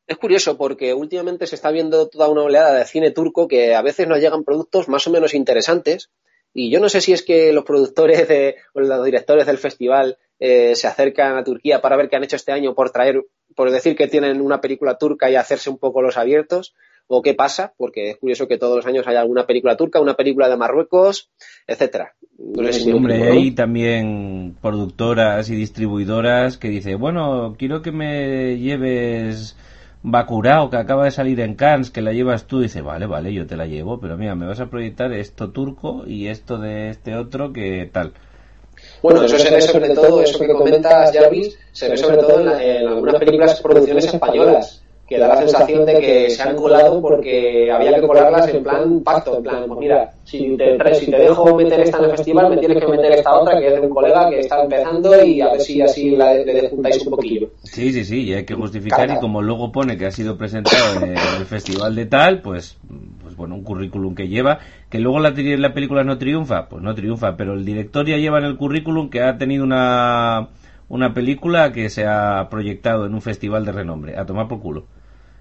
es 0.07 0.17
curioso 0.17 0.57
porque 0.57 0.93
últimamente 0.93 1.45
se 1.45 1.55
está 1.55 1.69
viendo 1.71 2.09
toda 2.09 2.29
una 2.29 2.41
oleada 2.41 2.73
de 2.73 2.85
cine 2.85 3.11
turco 3.11 3.47
que 3.47 3.75
a 3.75 3.81
veces 3.81 4.07
nos 4.07 4.19
llegan 4.19 4.43
productos 4.43 4.89
más 4.89 5.05
o 5.07 5.11
menos 5.11 5.33
interesantes 5.33 6.09
y 6.53 6.71
yo 6.71 6.79
no 6.79 6.89
sé 6.89 7.01
si 7.01 7.13
es 7.13 7.23
que 7.23 7.53
los 7.53 7.63
productores 7.63 8.27
de, 8.27 8.55
o 8.73 8.79
los 8.79 9.05
directores 9.05 9.45
del 9.45 9.57
festival 9.57 10.17
eh, 10.39 10.75
se 10.75 10.87
acercan 10.87 11.37
a 11.37 11.43
Turquía 11.43 11.81
para 11.81 11.95
ver 11.95 12.09
qué 12.09 12.15
han 12.15 12.23
hecho 12.23 12.37
este 12.37 12.51
año 12.51 12.73
por 12.73 12.91
traer, 12.91 13.23
por 13.55 13.69
decir 13.71 13.95
que 13.95 14.07
tienen 14.07 14.41
una 14.41 14.61
película 14.61 14.97
turca 14.97 15.29
y 15.29 15.35
hacerse 15.35 15.69
un 15.69 15.77
poco 15.77 16.01
los 16.01 16.17
abiertos, 16.17 16.73
o 17.11 17.23
qué 17.23 17.33
pasa, 17.33 17.73
porque 17.75 18.11
es 18.11 18.17
curioso 18.17 18.47
que 18.47 18.59
todos 18.59 18.77
los 18.77 18.85
años 18.85 19.07
haya 19.07 19.21
alguna 19.21 19.47
película 19.47 19.75
turca, 19.75 19.99
una 19.99 20.13
película 20.13 20.47
de 20.47 20.57
Marruecos, 20.57 21.31
etcétera. 21.65 22.13
No 22.37 22.63
sé 22.71 22.73
si 22.73 22.91
hombre, 22.91 23.17
¿no? 23.17 23.31
hay 23.31 23.51
también 23.51 24.55
productoras 24.61 25.49
y 25.49 25.55
distribuidoras 25.55 26.59
que 26.59 26.69
dicen, 26.69 26.99
bueno, 26.99 27.55
quiero 27.57 27.81
que 27.81 27.91
me 27.91 28.59
lleves 28.59 29.57
Bacurao, 30.03 30.69
que 30.69 30.77
acaba 30.77 31.05
de 31.05 31.11
salir 31.11 31.39
en 31.39 31.55
Cannes, 31.55 31.89
que 31.89 32.03
la 32.03 32.13
llevas 32.13 32.45
tú, 32.45 32.59
dice, 32.59 32.81
vale, 32.81 33.07
vale, 33.07 33.33
yo 33.33 33.47
te 33.47 33.57
la 33.57 33.65
llevo, 33.65 33.99
pero 33.99 34.15
mira, 34.15 34.35
me 34.35 34.45
vas 34.45 34.59
a 34.59 34.69
proyectar 34.69 35.11
esto 35.11 35.49
turco 35.49 36.03
y 36.05 36.27
esto 36.27 36.59
de 36.59 36.91
este 36.91 37.15
otro, 37.15 37.51
que 37.51 37.89
tal. 37.91 38.13
Bueno, 39.01 39.23
eso 39.23 39.39
se 39.39 39.49
ve 39.49 39.61
sobre 39.61 39.89
todo, 39.95 40.21
eso 40.21 40.37
que 40.37 40.47
comentas, 40.47 41.11
Jarvis, 41.11 41.57
se 41.71 41.89
ve 41.89 41.97
sobre 41.97 42.17
todo 42.17 42.39
en, 42.39 42.61
en 42.61 42.87
algunas 42.87 43.15
películas, 43.15 43.59
producciones 43.61 44.13
españolas 44.13 44.83
que 45.09 45.17
da 45.17 45.27
la 45.27 45.37
sensación 45.37 45.87
de 45.87 45.99
que 45.99 46.29
se 46.29 46.43
han 46.43 46.55
colado 46.55 47.01
porque 47.01 47.71
había 47.71 47.95
que 47.95 48.05
colarlas 48.05 48.47
en 48.53 48.61
plan 48.61 49.01
pacto, 49.01 49.37
en 49.37 49.43
plan, 49.43 49.63
pues 49.67 49.79
mira, 49.79 50.13
si 50.23 50.55
te, 50.55 50.77
si 50.93 51.09
te 51.09 51.17
dejo 51.17 51.55
meter 51.55 51.79
esta 51.79 51.97
en 51.97 52.03
el 52.03 52.11
festival, 52.11 52.51
me 52.51 52.57
tienes 52.57 52.77
que 52.77 52.87
meter 52.87 53.11
esta 53.13 53.33
otra 53.33 53.59
que 53.59 53.67
es 53.67 53.73
de 53.73 53.87
un 53.87 53.89
colega 53.89 54.29
que 54.29 54.41
está 54.41 54.61
empezando 54.61 55.25
y 55.25 55.41
a 55.41 55.51
ver 55.51 55.61
si 55.61 55.81
así 55.81 56.11
la, 56.11 56.35
le 56.35 56.69
juntáis 56.69 57.03
un 57.03 57.09
poquillo. 57.09 57.49
Sí, 57.63 57.91
sí, 57.91 58.05
sí, 58.05 58.21
y 58.25 58.33
hay 58.35 58.45
que 58.45 58.53
justificar 58.53 59.09
y 59.09 59.19
como 59.19 59.41
luego 59.41 59.71
pone 59.71 59.97
que 59.97 60.05
ha 60.05 60.11
sido 60.11 60.37
presentado 60.37 61.03
en 61.03 61.17
el 61.17 61.45
festival 61.47 61.95
de 61.95 62.05
tal, 62.05 62.43
pues, 62.43 62.77
pues 63.23 63.35
bueno, 63.35 63.55
un 63.55 63.63
currículum 63.63 64.13
que 64.13 64.27
lleva, 64.27 64.59
que 64.91 64.99
luego 64.99 65.19
la, 65.19 65.33
la 65.35 65.73
película 65.73 66.03
no 66.03 66.19
triunfa, 66.19 66.69
pues 66.69 66.83
no 66.83 66.93
triunfa, 66.93 67.35
pero 67.35 67.53
el 67.53 67.65
director 67.65 68.05
ya 68.05 68.17
lleva 68.17 68.37
en 68.37 68.45
el 68.45 68.57
currículum 68.57 69.09
que 69.09 69.23
ha 69.23 69.39
tenido 69.39 69.63
una 69.63 70.49
una 70.89 71.13
película 71.13 71.71
que 71.71 71.89
se 71.89 72.05
ha 72.05 72.47
proyectado 72.49 73.05
en 73.05 73.13
un 73.13 73.21
festival 73.21 73.63
de 73.63 73.71
renombre, 73.71 74.17
a 74.17 74.25
tomar 74.25 74.47
por 74.47 74.59
culo. 74.59 74.85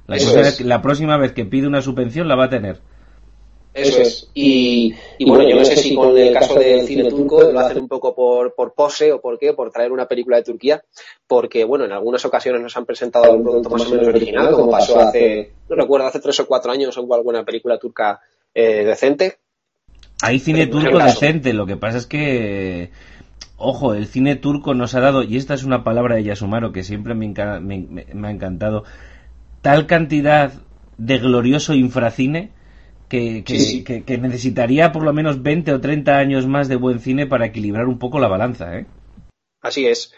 La, 0.09 0.81
próxima 0.81 1.19
vez 1.19 1.33
que 1.33 1.45
pide 1.45 1.67
una 1.67 1.83
subvención 1.83 2.28
la 2.28 2.35
va 2.35 2.47
a 2.47 2.49
tener. 2.49 2.81
Eso 3.75 4.01
es. 4.01 4.31
Y, 4.33 4.95
bueno, 5.27 5.47
yo 5.47 5.55
no 5.55 5.65
sé 5.67 5.77
si 5.77 5.95
con 5.95 6.17
el 6.17 6.33
caso 6.33 6.55
del 6.55 6.87
cine 6.87 7.11
turco 7.11 7.43
lo 7.43 7.61
hacen 7.61 7.78
un 7.78 7.89
poco 7.89 8.15
por, 8.15 8.55
por 8.55 8.73
pose 8.73 9.12
o 9.12 9.20
por 9.20 9.39
qué, 9.39 9.53
por 9.53 9.70
traer 9.70 9.93
una 9.93 10.07
película 10.07 10.39
de 10.39 10.45
Turquía, 10.45 10.83
porque 11.27 11.62
bueno, 11.65 11.85
en 11.85 11.93
algunas 11.93 12.25
ocasiones 12.25 12.62
nos 12.62 12.75
han 12.78 12.87
presentado 12.87 13.31
un 13.35 13.45
producto 13.45 13.69
más 13.69 13.87
o 13.87 13.91
menos 13.91 14.09
original, 14.09 14.51
como 14.51 14.70
pasó 14.70 14.99
hace, 14.99 15.53
no 15.69 15.77
recuerdo, 15.77 16.07
hace 16.07 16.20
tres 16.20 16.41
o 16.41 16.47
cuatro 16.47 16.73
años 16.73 16.97
hubo 16.97 17.15
alguna 17.15 17.45
película 17.45 17.78
turca 17.78 18.20
eh, 18.55 18.85
decente. 18.85 19.37
Hay 20.23 20.39
cine 20.39 20.67
turco 20.69 20.99
decente, 20.99 21.53
lo 21.53 21.67
que 21.67 21.77
pasa 21.77 21.99
es 21.99 22.07
que 22.07 22.91
ojo, 23.59 23.93
el 23.93 24.07
cine 24.07 24.37
turco 24.37 24.73
nos 24.73 24.95
ha 24.95 25.01
dado, 25.01 25.23
y 25.23 25.37
esta 25.37 25.53
es 25.53 25.65
una 25.65 25.85
palabra 25.85 26.17
de 26.17 26.25
Yasumaro 26.25 26.73
que 26.73 26.83
siempre 26.83 27.15
me, 27.15 27.28
me 27.31 28.28
ha 28.28 28.31
encantado, 28.31 28.85
tal 29.69 29.87
cantidad 29.87 30.51
de 30.97 31.19
glorioso 31.19 31.75
infracine 31.75 32.53
que, 33.11 33.45
que, 33.45 34.17
necesitaría 34.17 34.93
por 34.93 35.03
lo 35.03 35.13
menos 35.13 35.43
20 35.43 35.75
o 35.75 35.81
30 35.83 36.17
años 36.17 36.47
más 36.47 36.69
de 36.69 36.77
buen 36.77 37.01
cine 37.01 37.27
para 37.27 37.45
equilibrar 37.45 37.85
un 37.85 37.99
poco 37.99 38.19
la 38.19 38.29
balanza. 38.29 38.79
¿eh? 38.79 38.87
Así 39.61 39.87
es. 39.87 40.15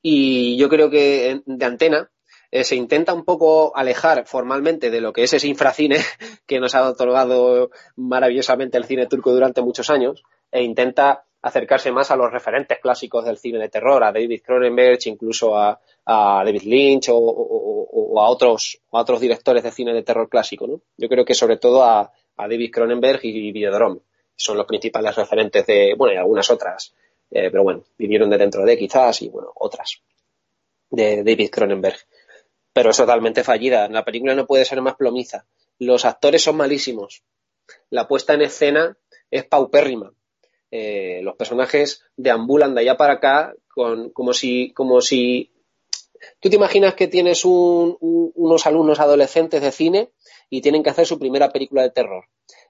Y 0.00 0.56
yo 0.56 0.70
creo 0.70 0.88
que 0.88 1.42
de 1.44 1.66
antena 1.66 2.10
eh, 2.50 2.64
se 2.64 2.74
intenta 2.74 3.12
un 3.12 3.26
poco 3.26 3.76
alejar 3.76 4.24
formalmente 4.26 4.88
de 4.88 5.02
lo 5.02 5.12
que 5.12 5.24
es 5.24 5.34
ese 5.34 5.46
infracine 5.46 5.98
que 6.46 6.58
nos 6.58 6.74
ha 6.74 6.88
otorgado 6.88 7.68
maravillosamente 7.96 8.78
el 8.78 8.86
cine 8.86 9.06
turco 9.08 9.30
durante 9.30 9.60
muchos 9.60 9.90
años 9.90 10.22
e 10.50 10.62
intenta 10.62 11.26
acercarse 11.42 11.92
más 11.92 12.10
a 12.10 12.16
los 12.16 12.32
referentes 12.32 12.78
clásicos 12.80 13.26
del 13.26 13.36
cine 13.36 13.58
de 13.58 13.68
terror, 13.68 14.02
a 14.02 14.10
David 14.10 14.40
Cronenberg, 14.42 14.98
incluso 15.04 15.58
a, 15.58 15.78
David 16.06 16.62
Lynch 16.62 17.08
o, 17.10 18.20
a 18.20 18.28
otros, 18.28 18.80
a 18.92 19.00
otros 19.00 19.20
directores 19.20 19.62
de 19.62 19.72
cine 19.72 19.92
de 19.92 20.02
terror 20.02 20.28
clásico. 20.28 20.66
¿no? 20.66 20.80
Yo 20.96 21.08
creo 21.08 21.24
que 21.24 21.34
sobre 21.34 21.56
todo 21.56 21.82
a, 21.82 22.12
David 22.36 22.70
Cronenberg 22.70 23.20
y 23.24 23.50
Videodrome 23.50 24.00
son 24.36 24.58
los 24.58 24.66
principales 24.66 25.16
referentes 25.16 25.66
de, 25.66 25.94
bueno, 25.96 26.14
y 26.14 26.18
algunas 26.18 26.50
otras, 26.50 26.94
eh, 27.30 27.50
pero 27.50 27.62
bueno, 27.62 27.84
vinieron 27.96 28.28
de 28.28 28.36
dentro 28.36 28.64
de 28.64 28.76
quizás 28.76 29.22
y 29.22 29.28
bueno, 29.30 29.50
otras 29.54 30.02
de 30.90 31.24
David 31.24 31.50
Cronenberg. 31.50 31.96
Pero 32.72 32.90
es 32.90 32.96
totalmente 32.96 33.42
fallida. 33.42 33.88
La 33.88 34.04
película 34.04 34.34
no 34.34 34.46
puede 34.46 34.66
ser 34.66 34.82
más 34.82 34.96
plomiza. 34.96 35.46
Los 35.78 36.04
actores 36.04 36.42
son 36.42 36.58
malísimos. 36.58 37.22
La 37.88 38.06
puesta 38.06 38.34
en 38.34 38.42
escena 38.42 38.98
es 39.30 39.44
paupérrima 39.46 40.12
eh, 40.70 41.20
los 41.22 41.36
personajes 41.36 42.02
deambulan 42.16 42.74
de 42.74 42.80
allá 42.82 42.96
para 42.96 43.14
acá 43.14 43.54
con, 43.68 44.10
como 44.10 44.32
si, 44.32 44.72
como 44.72 45.00
si 45.00 45.52
tú 46.40 46.50
te 46.50 46.56
imaginas 46.56 46.94
que 46.94 47.08
tienes 47.08 47.44
unos 47.44 48.66
alumnos 48.66 49.00
adolescentes 49.00 49.62
de 49.62 49.72
cine 49.72 50.10
y 50.50 50.60
tienen 50.60 50.82
que 50.82 50.90
hacer 50.90 51.06
su 51.06 51.18
primera 51.18 51.50
película 51.50 51.82
de 51.82 51.90
terror. 51.90 52.24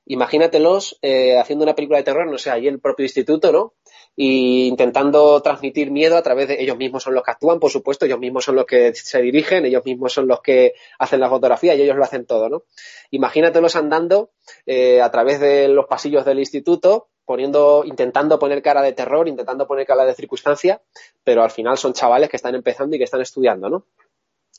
Imagínatelos 0.06 0.98
eh, 1.02 1.36
haciendo 1.36 1.64
una 1.64 1.74
película 1.74 1.98
de 1.98 2.04
terror, 2.04 2.30
no 2.30 2.38
sé, 2.38 2.50
ahí 2.50 2.68
en 2.68 2.74
el 2.74 2.80
propio 2.80 3.04
instituto, 3.04 3.50
¿no? 3.50 3.74
Y 4.14 4.68
intentando 4.68 5.42
transmitir 5.42 5.90
miedo 5.90 6.16
a 6.16 6.22
través 6.22 6.48
de 6.48 6.62
ellos 6.62 6.76
mismos 6.76 7.02
son 7.02 7.14
los 7.14 7.24
que 7.24 7.32
actúan, 7.32 7.58
por 7.58 7.70
supuesto, 7.70 8.06
ellos 8.06 8.20
mismos 8.20 8.44
son 8.44 8.54
los 8.54 8.66
que 8.66 8.94
se 8.94 9.20
dirigen, 9.20 9.66
ellos 9.66 9.84
mismos 9.84 10.12
son 10.12 10.28
los 10.28 10.40
que 10.40 10.74
hacen 10.98 11.20
la 11.20 11.28
fotografía 11.28 11.74
y 11.74 11.82
ellos 11.82 11.96
lo 11.96 12.04
hacen 12.04 12.24
todo, 12.24 12.48
¿no? 12.48 12.62
Imagínatelos 13.10 13.74
andando 13.74 14.30
eh, 14.64 15.02
a 15.02 15.10
través 15.10 15.40
de 15.40 15.68
los 15.68 15.86
pasillos 15.86 16.24
del 16.24 16.38
instituto, 16.38 17.08
poniendo, 17.26 17.82
intentando 17.84 18.38
poner 18.38 18.62
cara 18.62 18.80
de 18.80 18.92
terror, 18.92 19.28
intentando 19.28 19.66
poner 19.66 19.84
cara 19.84 20.04
de 20.04 20.14
circunstancia, 20.14 20.80
pero 21.24 21.42
al 21.42 21.50
final 21.50 21.76
son 21.76 21.92
chavales 21.92 22.30
que 22.30 22.36
están 22.36 22.54
empezando 22.54 22.94
y 22.94 22.98
que 22.98 23.04
están 23.04 23.20
estudiando, 23.20 23.68
¿no? 23.68 23.84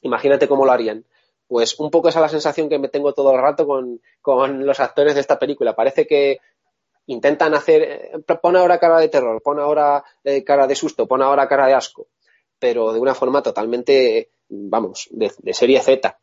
Imagínate 0.02 0.48
cómo 0.48 0.66
lo 0.66 0.74
harían. 0.74 1.06
Pues 1.48 1.80
un 1.80 1.90
poco 1.90 2.10
esa 2.10 2.20
es 2.20 2.24
la 2.24 2.30
sensación 2.30 2.68
que 2.68 2.78
me 2.78 2.90
tengo 2.90 3.14
todo 3.14 3.32
el 3.32 3.42
rato 3.42 3.66
con, 3.66 4.66
los 4.66 4.80
actores 4.82 5.16
de 5.16 5.22
esta 5.22 5.40
película. 5.40 5.76
Parece 5.76 6.06
que 6.06 6.40
intentan 7.06 7.54
hacer, 7.54 7.82
eh, 7.84 8.12
pon 8.42 8.58
ahora 8.58 8.80
cara 8.80 9.00
de 9.00 9.08
terror, 9.08 9.42
pon 9.42 9.60
ahora 9.60 10.04
eh, 10.26 10.44
cara 10.44 10.68
de 10.68 10.76
susto, 10.76 11.08
pon 11.08 11.22
ahora 11.22 11.48
cara 11.48 11.68
de 11.68 11.74
asco, 11.74 12.08
pero 12.60 12.92
de 12.92 13.00
una 13.00 13.16
forma 13.16 13.42
totalmente, 13.42 14.32
vamos, 14.50 15.08
de 15.12 15.54
serie 15.54 15.80
Z 15.80 16.20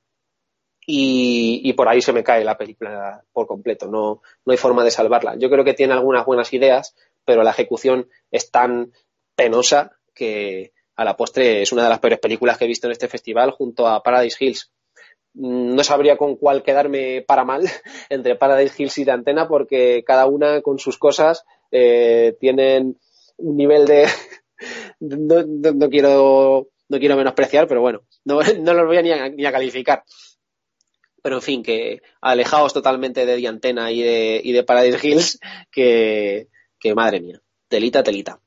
y, 0.87 1.73
por 1.73 1.89
ahí 1.89 2.03
se 2.03 2.13
me 2.13 2.25
cae 2.25 2.45
la 2.45 2.59
película 2.59 3.23
por 3.33 3.47
completo. 3.47 3.87
No, 3.87 4.21
no 4.45 4.53
hay 4.53 4.59
forma 4.59 4.85
de 4.85 4.91
salvarla. 4.91 5.37
Yo 5.37 5.49
creo 5.51 5.65
que 5.65 5.75
tiene 5.75 5.95
algunas 5.95 6.27
buenas 6.27 6.53
ideas, 6.53 6.95
pero 7.25 7.43
la 7.43 7.51
ejecución 7.51 8.09
es 8.31 8.51
tan 8.51 8.93
penosa 9.35 9.93
que 10.15 10.73
a 10.97 11.05
la 11.05 11.17
postre 11.17 11.63
es 11.63 11.73
una 11.73 11.85
de 11.85 11.89
las 11.89 12.01
peores 12.01 12.19
películas 12.19 12.59
que 12.59 12.67
he 12.67 12.69
visto 12.69 12.87
en 12.87 12.93
este 12.93 13.09
festival 13.09 13.51
junto 13.51 13.87
a 13.87 14.03
Paradise 14.03 14.37
Hills. 14.39 14.71
No 15.33 15.83
sabría 15.83 16.17
con 16.17 16.37
cuál 16.37 16.63
quedarme 16.63 17.25
para 17.27 17.45
mal 17.45 17.63
entre 18.11 18.37
Paradise 18.37 18.83
Hills 18.83 18.99
y 18.99 19.05
de 19.05 19.13
Antena 19.13 19.49
porque 19.49 20.05
cada 20.07 20.27
una 20.27 20.61
con 20.61 20.79
sus 20.79 20.99
cosas 20.99 21.45
eh, 21.71 22.37
tienen 22.39 22.99
un 23.39 23.57
nivel 23.57 23.87
de... 23.87 24.07
no, 25.01 25.89
quiero 25.89 26.69
no 26.87 26.99
quiero 26.99 27.17
menospreciar, 27.17 27.67
pero 27.67 27.81
bueno, 27.81 28.03
no, 28.25 28.41
no 28.61 28.75
los 28.75 28.87
voy 28.87 28.99
a 28.99 29.03
ni 29.03 29.47
a 29.47 29.53
calificar 29.53 30.05
pero 31.25 31.37
en 31.37 31.43
fin, 31.43 31.63
que 31.63 32.03
alejaos 32.21 32.75
totalmente 32.75 33.25
de 33.25 33.37
Diantena 33.37 33.91
y 33.91 34.03
de, 34.03 34.43
y 34.45 34.53
de 34.53 34.63
Paradise 34.63 34.99
Hills, 35.03 35.41
que, 35.73 36.49
madre 36.95 37.23
mía, 37.23 37.41
telita, 37.67 38.03
telita. 38.03 38.43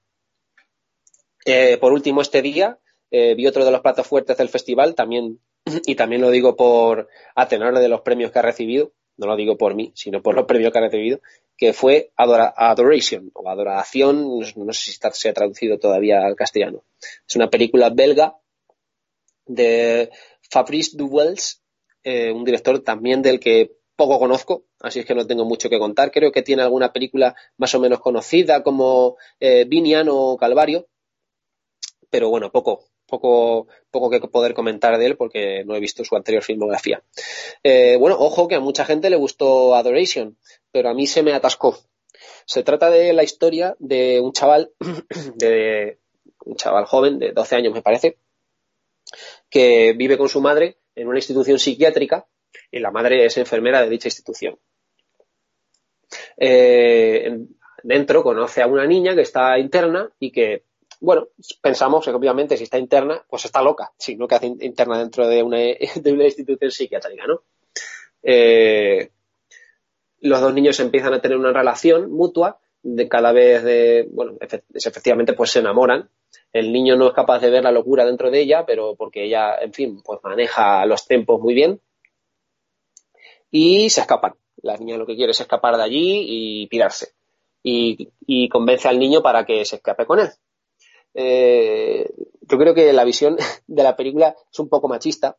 Eh, 1.43 1.79
por 1.79 1.91
último, 1.91 2.21
este 2.21 2.43
día 2.43 2.77
eh, 3.09 3.33
vi 3.33 3.47
otro 3.47 3.65
de 3.65 3.71
los 3.71 3.81
platos 3.81 4.05
fuertes 4.05 4.37
del 4.37 4.49
festival, 4.49 4.93
también, 4.93 5.39
y 5.87 5.95
también 5.95 6.21
lo 6.21 6.29
digo 6.29 6.55
por 6.55 7.09
a 7.33 7.47
de 7.47 7.89
los 7.89 8.01
premios 8.01 8.31
que 8.31 8.37
ha 8.37 8.43
recibido, 8.43 8.91
no 9.17 9.25
lo 9.25 9.35
digo 9.35 9.57
por 9.57 9.73
mí, 9.73 9.91
sino 9.95 10.21
por 10.21 10.35
los 10.35 10.45
premios 10.45 10.71
que 10.71 10.77
ha 10.77 10.81
recibido, 10.81 11.19
que 11.57 11.73
fue 11.73 12.11
Adoration, 12.15 13.31
o 13.33 13.49
Adoración, 13.49 14.39
no, 14.55 14.73
sé 14.73 14.91
si 14.91 14.99
se 15.13 15.29
ha 15.29 15.33
traducido 15.33 15.79
todavía 15.79 16.23
al 16.23 16.35
castellano. 16.35 16.83
Es 17.27 17.35
una 17.35 17.49
película 17.49 17.89
belga 17.89 18.37
de 19.47 20.11
Fabrice 20.47 20.91
Duwels, 20.95 21.63
eh, 22.09 22.31
un 22.31 22.45
director 22.45 22.79
también 22.79 23.21
del 23.21 23.37
que 23.37 23.75
poco 23.97 24.17
conozco, 24.17 24.63
así 24.79 24.99
es 24.99 25.05
que 25.05 25.13
no 25.13 25.27
tengo 25.27 25.43
mucho 25.43 25.69
que 25.69 25.77
contar. 25.77 26.09
Creo 26.09 26.31
que 26.31 26.41
tiene 26.41 26.61
alguna 26.61 26.93
película 26.93 27.35
más 27.57 27.75
o 27.75 27.81
menos 27.81 27.99
conocida 27.99 28.63
como 28.63 29.17
eh, 29.41 29.65
Vinian 29.67 30.07
o 30.09 30.37
Calvario, 30.37 30.87
pero 32.09 32.29
bueno, 32.29 32.49
poco, 32.49 32.85
poco, 33.07 33.67
poco 33.91 34.09
que 34.09 34.21
poder 34.21 34.53
comentar 34.53 34.97
de 34.97 35.05
él 35.05 35.17
porque 35.17 35.65
no 35.65 35.75
he 35.75 35.81
visto 35.81 36.05
su 36.05 36.15
anterior 36.15 36.43
filmografía. 36.43 37.03
Eh, 37.61 37.97
bueno, 37.99 38.15
ojo 38.17 38.47
que 38.47 38.55
a 38.55 38.61
mucha 38.61 38.85
gente 38.85 39.09
le 39.09 39.17
gustó 39.17 39.75
Adoration, 39.75 40.37
pero 40.71 40.87
a 40.87 40.93
mí 40.93 41.07
se 41.07 41.23
me 41.23 41.33
atascó. 41.33 41.77
Se 42.45 42.63
trata 42.63 42.89
de 42.89 43.11
la 43.11 43.23
historia 43.23 43.75
de 43.79 44.21
un 44.21 44.31
chaval, 44.31 44.71
de 45.35 45.99
un 46.45 46.55
chaval 46.55 46.85
joven 46.85 47.19
de 47.19 47.33
12 47.33 47.55
años 47.57 47.73
me 47.73 47.81
parece, 47.81 48.17
que 49.49 49.91
vive 49.91 50.17
con 50.17 50.29
su 50.29 50.39
madre 50.39 50.77
en 50.97 51.07
una 51.07 51.19
institución 51.19 51.59
psiquiátrica 51.59 52.25
y 52.71 52.79
la 52.79 52.91
madre 52.91 53.25
es 53.25 53.37
enfermera 53.37 53.81
de 53.81 53.89
dicha 53.89 54.07
institución. 54.07 54.57
Eh, 56.37 57.37
dentro 57.83 58.23
conoce 58.23 58.61
a 58.61 58.67
una 58.67 58.85
niña 58.85 59.13
que 59.13 59.21
está 59.21 59.59
interna 59.59 60.09
y 60.19 60.31
que, 60.31 60.63
bueno, 60.99 61.27
pensamos 61.61 62.03
que 62.03 62.11
obviamente 62.11 62.57
si 62.57 62.63
está 62.63 62.79
interna, 62.79 63.23
pues 63.29 63.45
está 63.45 63.61
loca, 63.61 63.91
sino 63.97 64.27
que 64.27 64.35
hace 64.35 64.47
interna 64.47 64.97
dentro 64.97 65.27
de 65.29 65.43
una, 65.43 65.61
institución 65.61 66.71
psiquiátrica, 66.71 67.27
¿no? 67.27 67.43
Eh, 68.23 69.11
los 70.21 70.41
dos 70.41 70.53
niños 70.53 70.79
empiezan 70.79 71.13
a 71.13 71.21
tener 71.21 71.37
una 71.37 71.53
relación 71.53 72.11
mutua 72.11 72.59
de 72.81 73.07
cada 73.07 73.31
vez 73.31 73.63
de, 73.63 74.07
bueno, 74.11 74.37
efectivamente 74.73 75.33
pues 75.33 75.51
se 75.51 75.59
enamoran 75.59 76.09
el 76.53 76.71
niño 76.71 76.95
no 76.95 77.07
es 77.07 77.13
capaz 77.13 77.39
de 77.39 77.49
ver 77.49 77.63
la 77.63 77.71
locura 77.71 78.05
dentro 78.05 78.31
de 78.31 78.41
ella, 78.41 78.65
pero 78.65 78.95
porque 78.95 79.25
ella, 79.25 79.55
en 79.61 79.73
fin, 79.73 80.01
pues 80.03 80.19
maneja 80.23 80.85
los 80.85 81.05
tempos 81.05 81.39
muy 81.39 81.53
bien. 81.53 81.81
Y 83.51 83.89
se 83.89 84.01
escapan. 84.01 84.33
La 84.61 84.75
niña 84.77 84.97
lo 84.97 85.05
que 85.05 85.15
quiere 85.15 85.31
es 85.31 85.39
escapar 85.39 85.77
de 85.77 85.83
allí 85.83 86.25
y 86.27 86.67
pirarse. 86.67 87.13
Y, 87.63 88.49
convence 88.49 88.87
al 88.87 88.97
niño 88.97 89.21
para 89.21 89.45
que 89.45 89.65
se 89.65 89.75
escape 89.77 90.05
con 90.05 90.19
él. 90.19 90.29
eh, 91.13 92.09
yo 92.49 92.57
creo 92.57 92.73
que 92.73 92.93
la 92.93 93.03
visión 93.03 93.37
de 93.67 93.83
la 93.83 93.95
película 93.95 94.35
es 94.51 94.59
un 94.59 94.69
poco 94.69 94.87
machista, 94.87 95.37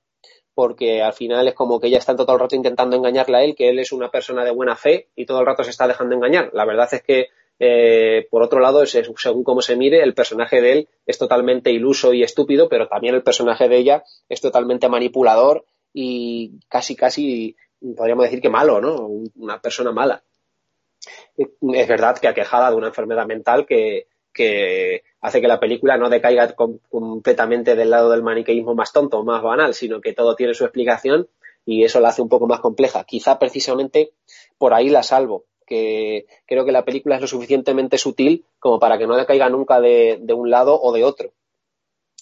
porque 0.54 1.02
al 1.02 1.12
final 1.12 1.46
es 1.48 1.54
como 1.54 1.78
que 1.78 1.86
ella 1.86 1.98
está 1.98 2.16
todo 2.16 2.32
el 2.32 2.40
rato 2.40 2.56
intentando 2.56 2.96
engañarle 2.96 3.36
a 3.36 3.44
él, 3.44 3.54
que 3.54 3.68
él 3.70 3.78
es 3.78 3.92
una 3.92 4.10
persona 4.10 4.44
de 4.44 4.50
buena 4.50 4.76
fe 4.76 5.08
y 5.14 5.24
todo 5.24 5.40
el 5.40 5.46
rato 5.46 5.62
se 5.64 5.70
está 5.70 5.86
dejando 5.86 6.14
engañar. 6.14 6.50
La 6.52 6.64
verdad 6.64 6.88
es 6.92 7.02
que, 7.02 7.28
eh, 7.58 8.26
por 8.30 8.42
otro 8.42 8.60
lado, 8.60 8.86
según 8.86 9.44
cómo 9.44 9.62
se 9.62 9.76
mire, 9.76 10.02
el 10.02 10.14
personaje 10.14 10.60
de 10.60 10.72
él 10.72 10.88
es 11.06 11.18
totalmente 11.18 11.72
iluso 11.72 12.12
y 12.12 12.22
estúpido, 12.22 12.68
pero 12.68 12.88
también 12.88 13.14
el 13.14 13.22
personaje 13.22 13.68
de 13.68 13.76
ella 13.76 14.04
es 14.28 14.40
totalmente 14.40 14.88
manipulador 14.88 15.64
y 15.92 16.60
casi, 16.68 16.94
casi, 16.94 17.56
podríamos 17.96 18.24
decir 18.24 18.40
que 18.40 18.48
malo, 18.48 18.80
¿no? 18.80 19.08
Una 19.34 19.60
persona 19.60 19.90
mala. 19.90 20.22
Es 21.36 21.88
verdad 21.88 22.18
que 22.18 22.28
aquejada 22.28 22.70
de 22.70 22.76
una 22.76 22.88
enfermedad 22.88 23.26
mental 23.26 23.66
que, 23.66 24.06
que 24.32 25.02
hace 25.20 25.40
que 25.40 25.48
la 25.48 25.60
película 25.60 25.96
no 25.96 26.08
decaiga 26.08 26.54
completamente 26.88 27.74
del 27.74 27.90
lado 27.90 28.10
del 28.10 28.22
maniqueísmo 28.22 28.74
más 28.74 28.92
tonto, 28.92 29.24
más 29.24 29.42
banal, 29.42 29.74
sino 29.74 30.00
que 30.00 30.12
todo 30.12 30.36
tiene 30.36 30.54
su 30.54 30.64
explicación 30.64 31.28
y 31.64 31.84
eso 31.84 32.00
la 32.00 32.10
hace 32.10 32.22
un 32.22 32.28
poco 32.28 32.46
más 32.46 32.60
compleja. 32.60 33.04
Quizá 33.04 33.38
precisamente 33.38 34.12
por 34.58 34.74
ahí 34.74 34.88
la 34.88 35.02
salvo, 35.02 35.44
que 35.68 36.26
creo 36.46 36.64
que 36.64 36.72
la 36.72 36.84
película 36.84 37.16
es 37.16 37.20
lo 37.20 37.26
suficientemente 37.26 37.98
sutil 37.98 38.44
como 38.58 38.78
para 38.78 38.98
que 38.98 39.06
no 39.06 39.16
decaiga 39.16 39.48
nunca 39.48 39.80
de, 39.80 40.20
un 40.34 40.50
lado 40.50 40.80
o 40.80 40.92
de 40.92 41.04
otro. 41.04 41.32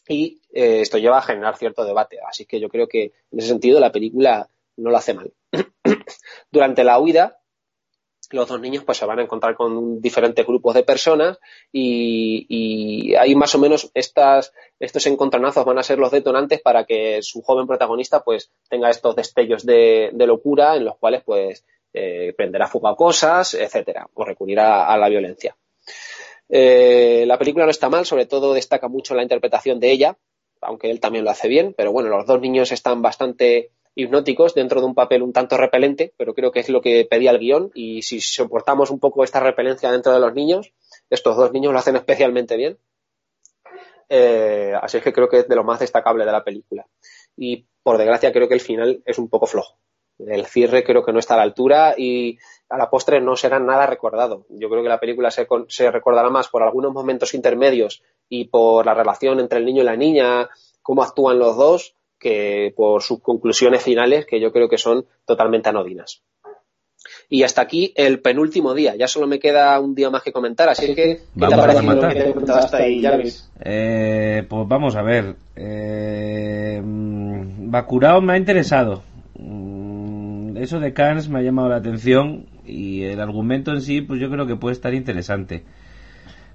Y 0.08 0.40
eh, 0.52 0.80
esto 0.80 0.98
lleva 0.98 1.18
a 1.18 1.22
generar 1.22 1.56
cierto 1.56 1.84
debate. 1.84 2.18
Así 2.28 2.44
que 2.44 2.60
yo 2.60 2.68
creo 2.68 2.88
que 2.88 3.12
en 3.30 3.38
ese 3.38 3.48
sentido 3.48 3.80
la 3.80 3.92
película 3.92 4.48
no 4.76 4.90
lo 4.90 4.96
hace 4.96 5.14
mal. 5.14 5.32
Durante 6.50 6.84
la 6.84 6.98
huida, 6.98 7.40
los 8.30 8.48
dos 8.48 8.60
niños 8.60 8.84
pues 8.84 8.98
se 8.98 9.06
van 9.06 9.18
a 9.18 9.22
encontrar 9.22 9.56
con 9.56 10.00
diferentes 10.00 10.46
grupos 10.46 10.74
de 10.74 10.82
personas 10.82 11.38
y, 11.72 12.46
y 12.48 13.14
ahí 13.14 13.34
más 13.34 13.54
o 13.54 13.58
menos 13.58 13.90
estas, 13.94 14.52
estos 14.80 15.06
encontronazos 15.06 15.64
van 15.64 15.78
a 15.78 15.82
ser 15.82 15.98
los 15.98 16.10
detonantes 16.10 16.60
para 16.60 16.84
que 16.84 17.22
su 17.22 17.42
joven 17.42 17.66
protagonista 17.66 18.24
pues 18.24 18.50
tenga 18.68 18.90
estos 18.90 19.14
destellos 19.16 19.64
de, 19.64 20.12
locura 20.26 20.76
en 20.76 20.84
los 20.84 20.96
cuales 20.96 21.22
pues 21.24 21.64
eh, 21.92 22.34
prenderá 22.36 22.66
fuego 22.66 22.88
a 22.88 22.96
cosas, 22.96 23.54
etcétera, 23.54 24.08
o 24.14 24.24
recurrirá 24.24 24.86
a 24.86 24.96
la 24.96 25.08
violencia. 25.08 25.56
Eh, 26.48 27.24
la 27.26 27.38
película 27.38 27.64
no 27.64 27.70
está 27.70 27.88
mal, 27.88 28.06
sobre 28.06 28.26
todo 28.26 28.54
destaca 28.54 28.88
mucho 28.88 29.14
la 29.14 29.22
interpretación 29.22 29.80
de 29.80 29.90
ella, 29.90 30.16
aunque 30.60 30.90
él 30.90 31.00
también 31.00 31.24
lo 31.24 31.30
hace 31.30 31.48
bien, 31.48 31.74
pero 31.76 31.92
bueno, 31.92 32.08
los 32.08 32.26
dos 32.26 32.40
niños 32.40 32.72
están 32.72 33.02
bastante 33.02 33.70
hipnóticos 33.94 34.54
dentro 34.54 34.80
de 34.80 34.86
un 34.86 34.94
papel 34.94 35.22
un 35.22 35.32
tanto 35.32 35.56
repelente, 35.56 36.12
pero 36.16 36.34
creo 36.34 36.52
que 36.52 36.60
es 36.60 36.68
lo 36.68 36.82
que 36.82 37.06
pedía 37.10 37.30
el 37.30 37.38
guion 37.38 37.70
y 37.74 38.02
si 38.02 38.20
soportamos 38.20 38.90
un 38.90 39.00
poco 39.00 39.24
esta 39.24 39.40
repelencia 39.40 39.90
dentro 39.90 40.12
de 40.12 40.20
los 40.20 40.34
niños, 40.34 40.72
estos 41.08 41.36
dos 41.36 41.50
niños 41.52 41.72
lo 41.72 41.78
hacen 41.78 41.96
especialmente 41.96 42.56
bien. 42.56 42.78
Eh, 44.08 44.72
así 44.80 44.98
es 44.98 45.02
que 45.02 45.12
creo 45.12 45.28
que 45.28 45.38
es 45.38 45.48
de 45.48 45.56
lo 45.56 45.64
más 45.64 45.80
destacable 45.80 46.24
de 46.24 46.32
la 46.32 46.44
película. 46.44 46.86
Y 47.36 47.66
por 47.82 47.98
desgracia 47.98 48.32
creo 48.32 48.48
que 48.48 48.54
el 48.54 48.60
final 48.60 49.02
es 49.04 49.18
un 49.18 49.28
poco 49.28 49.46
flojo. 49.46 49.78
El 50.18 50.46
cierre 50.46 50.82
creo 50.82 51.04
que 51.04 51.12
no 51.12 51.18
está 51.18 51.34
a 51.34 51.38
la 51.38 51.42
altura 51.42 51.94
y 51.96 52.38
a 52.68 52.78
la 52.78 52.88
postre 52.88 53.20
no 53.20 53.36
será 53.36 53.58
nada 53.58 53.86
recordado. 53.86 54.46
Yo 54.48 54.68
creo 54.70 54.82
que 54.82 54.88
la 54.88 55.00
película 55.00 55.30
se, 55.30 55.46
se 55.68 55.90
recordará 55.90 56.30
más 56.30 56.48
por 56.48 56.62
algunos 56.62 56.92
momentos 56.92 57.34
intermedios 57.34 58.02
y 58.28 58.46
por 58.46 58.86
la 58.86 58.94
relación 58.94 59.40
entre 59.40 59.58
el 59.58 59.64
niño 59.64 59.82
y 59.82 59.86
la 59.86 59.96
niña, 59.96 60.48
cómo 60.82 61.02
actúan 61.02 61.38
los 61.38 61.56
dos, 61.56 61.94
que 62.18 62.72
por 62.76 63.02
sus 63.02 63.20
conclusiones 63.20 63.82
finales, 63.82 64.26
que 64.26 64.40
yo 64.40 64.52
creo 64.52 64.68
que 64.68 64.78
son 64.78 65.06
totalmente 65.24 65.68
anodinas. 65.68 66.22
Y 67.28 67.42
hasta 67.42 67.62
aquí 67.62 67.92
el 67.94 68.20
penúltimo 68.20 68.74
día. 68.74 68.96
Ya 68.96 69.06
solo 69.06 69.26
me 69.26 69.38
queda 69.38 69.78
un 69.80 69.94
día 69.94 70.10
más 70.10 70.22
que 70.22 70.32
comentar, 70.32 70.68
así 70.68 70.94
que 70.94 70.94
¿qué 70.94 71.20
te 71.38 71.44
ha 71.44 71.56
parecido 71.56 71.94
lo 71.94 72.08
que 72.08 72.14
te 72.14 72.20
he 72.20 72.32
comentado 72.32 72.58
hasta 72.58 72.78
ahí, 72.78 73.02
Jarvis? 73.02 73.50
Eh, 73.60 74.44
pues 74.48 74.68
vamos 74.68 74.96
a 74.96 75.02
ver. 75.02 75.36
Eh, 75.54 76.80
Bacurao 76.82 78.20
me 78.20 78.34
ha 78.34 78.36
interesado. 78.36 79.02
Eso 80.58 80.80
de 80.80 80.92
Cannes 80.92 81.28
me 81.28 81.38
ha 81.38 81.42
llamado 81.42 81.68
la 81.68 81.76
atención 81.76 82.46
y 82.64 83.02
el 83.04 83.20
argumento 83.20 83.72
en 83.72 83.80
sí, 83.80 84.00
pues 84.00 84.20
yo 84.20 84.30
creo 84.30 84.46
que 84.46 84.56
puede 84.56 84.74
estar 84.74 84.94
interesante. 84.94 85.64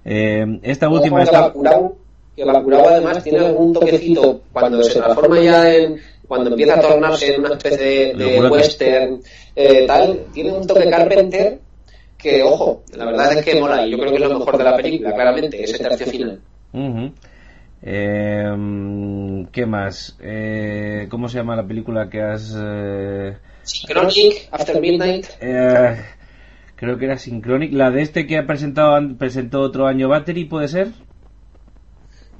Eh, 0.03 0.59
esta 0.63 0.89
última 0.89 1.23
está 1.23 1.53
que 2.35 2.45
Bacurau 2.45 2.87
además 2.87 3.23
tiene 3.23 3.39
algún 3.39 3.73
toquecito 3.73 4.41
cuando 4.53 4.81
se 4.83 4.99
transforma 4.99 5.39
ya 5.41 5.73
en 5.75 5.97
cuando 6.27 6.49
empieza 6.49 6.75
a 6.75 6.81
tornarse 6.81 7.35
en 7.35 7.41
una 7.41 7.55
especie 7.55 8.13
de, 8.15 8.49
western 8.49 9.21
eh, 9.53 9.85
tal, 9.85 10.27
tiene 10.33 10.53
un 10.53 10.65
toque 10.65 10.89
Carpenter 10.89 11.59
que, 12.17 12.41
ojo, 12.41 12.83
la 12.95 13.05
verdad 13.05 13.37
es 13.37 13.43
que 13.43 13.59
mola 13.59 13.85
y 13.85 13.91
yo 13.91 13.97
creo 13.97 14.11
que 14.11 14.15
es 14.15 14.29
lo 14.29 14.39
mejor 14.39 14.57
de 14.57 14.63
la 14.63 14.77
película, 14.77 15.13
claramente, 15.13 15.63
ese 15.63 15.79
tercio 15.79 16.07
final. 16.07 16.39
eh, 17.81 19.45
¿Qué 19.51 19.65
más? 19.65 20.17
Eh, 20.21 21.07
¿Cómo 21.09 21.27
se 21.27 21.37
llama 21.37 21.55
la 21.55 21.67
película 21.67 22.09
que 22.09 22.21
has...? 22.21 22.55
Eh... 22.57 23.35
Synchronic, 23.63 24.47
After 24.51 24.79
Midnight. 24.79 25.25
Eh, 25.39 25.97
creo 26.75 26.97
que 26.97 27.05
era 27.05 27.17
Synchronic. 27.17 27.73
La 27.73 27.91
de 27.91 28.01
este 28.01 28.27
que 28.27 28.37
ha 28.37 28.45
presentado 28.45 28.99
presentó 29.17 29.61
otro 29.61 29.87
año 29.87 30.09
Battery, 30.09 30.45
¿puede 30.45 30.67
ser? 30.67 30.89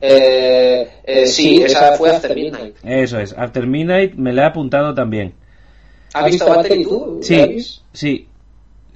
Eh, 0.01 0.89
eh, 1.03 1.27
sí, 1.27 1.61
esa 1.61 1.93
fue 1.93 2.09
After 2.09 2.35
Midnight. 2.35 2.75
Eso 2.83 3.19
es, 3.19 3.33
After 3.37 3.67
Midnight 3.67 4.15
me 4.15 4.33
la 4.33 4.43
he 4.43 4.45
apuntado 4.45 4.93
también. 4.93 5.33
¿Has 6.13 6.25
visto 6.25 6.49
Battery 6.49 6.83
tú? 6.83 7.19
Sí, 7.21 7.57
sí. 7.93 8.27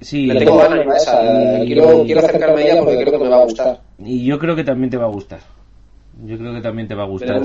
Sí. 0.00 0.26
Le 0.26 0.40
tengo 0.40 0.58
ganas 0.58 0.86
a 0.86 0.96
esa. 0.96 1.64
Quiero, 1.64 2.04
quiero 2.04 2.20
acercarme 2.20 2.62
a 2.62 2.66
ella 2.66 2.80
porque 2.80 2.98
creo 2.98 3.12
que 3.12 3.24
me 3.24 3.30
va 3.30 3.36
a 3.36 3.44
gustar. 3.44 3.80
Y 3.98 4.24
yo 4.24 4.38
creo 4.38 4.54
que 4.54 4.64
también 4.64 4.90
te 4.90 4.96
va 4.98 5.04
a 5.04 5.10
gustar. 5.10 5.40
Yo 6.24 6.36
creo 6.36 6.54
que 6.54 6.60
también 6.60 6.88
te 6.88 6.94
va 6.94 7.04
a 7.04 7.06
gustar. 7.06 7.40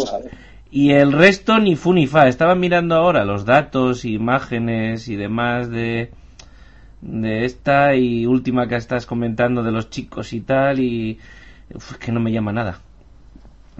Y 0.71 0.91
el 0.91 1.11
resto 1.11 1.59
ni 1.59 1.75
fu 1.75 1.93
ni 1.93 2.07
fa. 2.07 2.27
Estaba 2.27 2.55
mirando 2.55 2.95
ahora 2.95 3.25
los 3.25 3.43
datos, 3.43 4.05
imágenes 4.05 5.09
y 5.09 5.17
demás 5.17 5.69
de, 5.69 6.11
de 7.01 7.45
esta 7.45 7.95
y 7.95 8.25
última 8.25 8.67
que 8.67 8.77
estás 8.77 9.05
comentando 9.05 9.63
de 9.63 9.71
los 9.71 9.89
chicos 9.89 10.31
y 10.31 10.39
tal 10.39 10.79
y 10.79 11.19
uf, 11.75 11.91
es 11.91 11.97
que 11.97 12.13
no 12.13 12.21
me 12.21 12.31
llama 12.31 12.53
nada. 12.53 12.79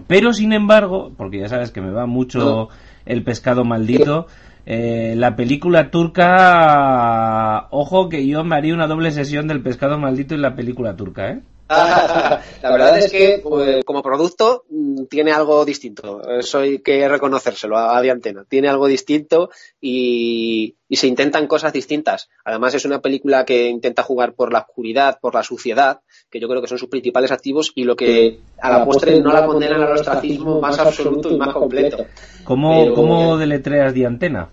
Pero 0.07 0.33
sin 0.33 0.51
embargo, 0.51 1.13
porque 1.15 1.39
ya 1.39 1.47
sabes 1.47 1.71
que 1.71 1.79
me 1.79 1.91
va 1.91 2.05
mucho 2.07 2.67
el 3.05 3.23
pescado 3.23 3.63
maldito, 3.63 4.27
eh, 4.65 5.13
la 5.15 5.35
película 5.35 5.91
turca, 5.91 7.67
ojo 7.71 8.09
que 8.09 8.27
yo 8.27 8.43
me 8.43 8.55
haría 8.55 8.73
una 8.73 8.87
doble 8.87 9.11
sesión 9.11 9.47
del 9.47 9.61
pescado 9.61 9.97
maldito 9.97 10.35
y 10.35 10.39
la 10.39 10.55
película 10.55 10.95
turca, 10.95 11.29
¿eh? 11.29 11.41
la 12.61 12.71
verdad 12.71 12.97
es 12.99 13.11
que 13.11 13.39
pues, 13.41 13.83
como 13.85 14.01
producto 14.01 14.65
mm, 14.69 15.05
tiene 15.05 15.31
algo 15.31 15.63
distinto. 15.63 16.21
Eso 16.37 16.59
hay 16.59 16.79
que 16.79 17.07
reconocérselo 17.07 17.77
a, 17.77 18.01
Diantena. 18.01 18.45
Tiene 18.47 18.67
algo 18.67 18.87
distinto 18.87 19.49
y, 19.79 20.75
se 20.89 21.07
intentan 21.07 21.47
cosas 21.47 21.71
distintas. 21.71 22.29
Además 22.43 22.73
es 22.73 22.83
una 22.83 22.99
película 22.99 23.45
que 23.45 23.69
intenta 23.69 24.03
jugar 24.03 24.33
por 24.33 24.51
la 24.51 24.59
oscuridad, 24.59 25.19
por 25.21 25.33
la 25.33 25.43
suciedad, 25.43 26.01
que 26.29 26.39
yo 26.39 26.49
creo 26.49 26.61
que 26.61 26.67
son 26.67 26.77
sus 26.77 26.89
principales 26.89 27.31
activos 27.31 27.71
y 27.75 27.85
lo 27.85 27.95
que 27.95 28.39
a 28.59 28.71
la 28.71 28.85
postre 28.85 29.21
no 29.21 29.31
la 29.31 29.45
condenan 29.45 29.81
al 29.81 29.93
ostracismo 29.93 30.59
más 30.59 30.77
absoluto 30.79 31.29
y 31.29 31.37
más 31.37 31.53
completo. 31.53 32.05
¿Cómo, 32.43 32.93
¿cómo 32.93 33.37
deletreas 33.37 33.93
Diantena? 33.93 34.49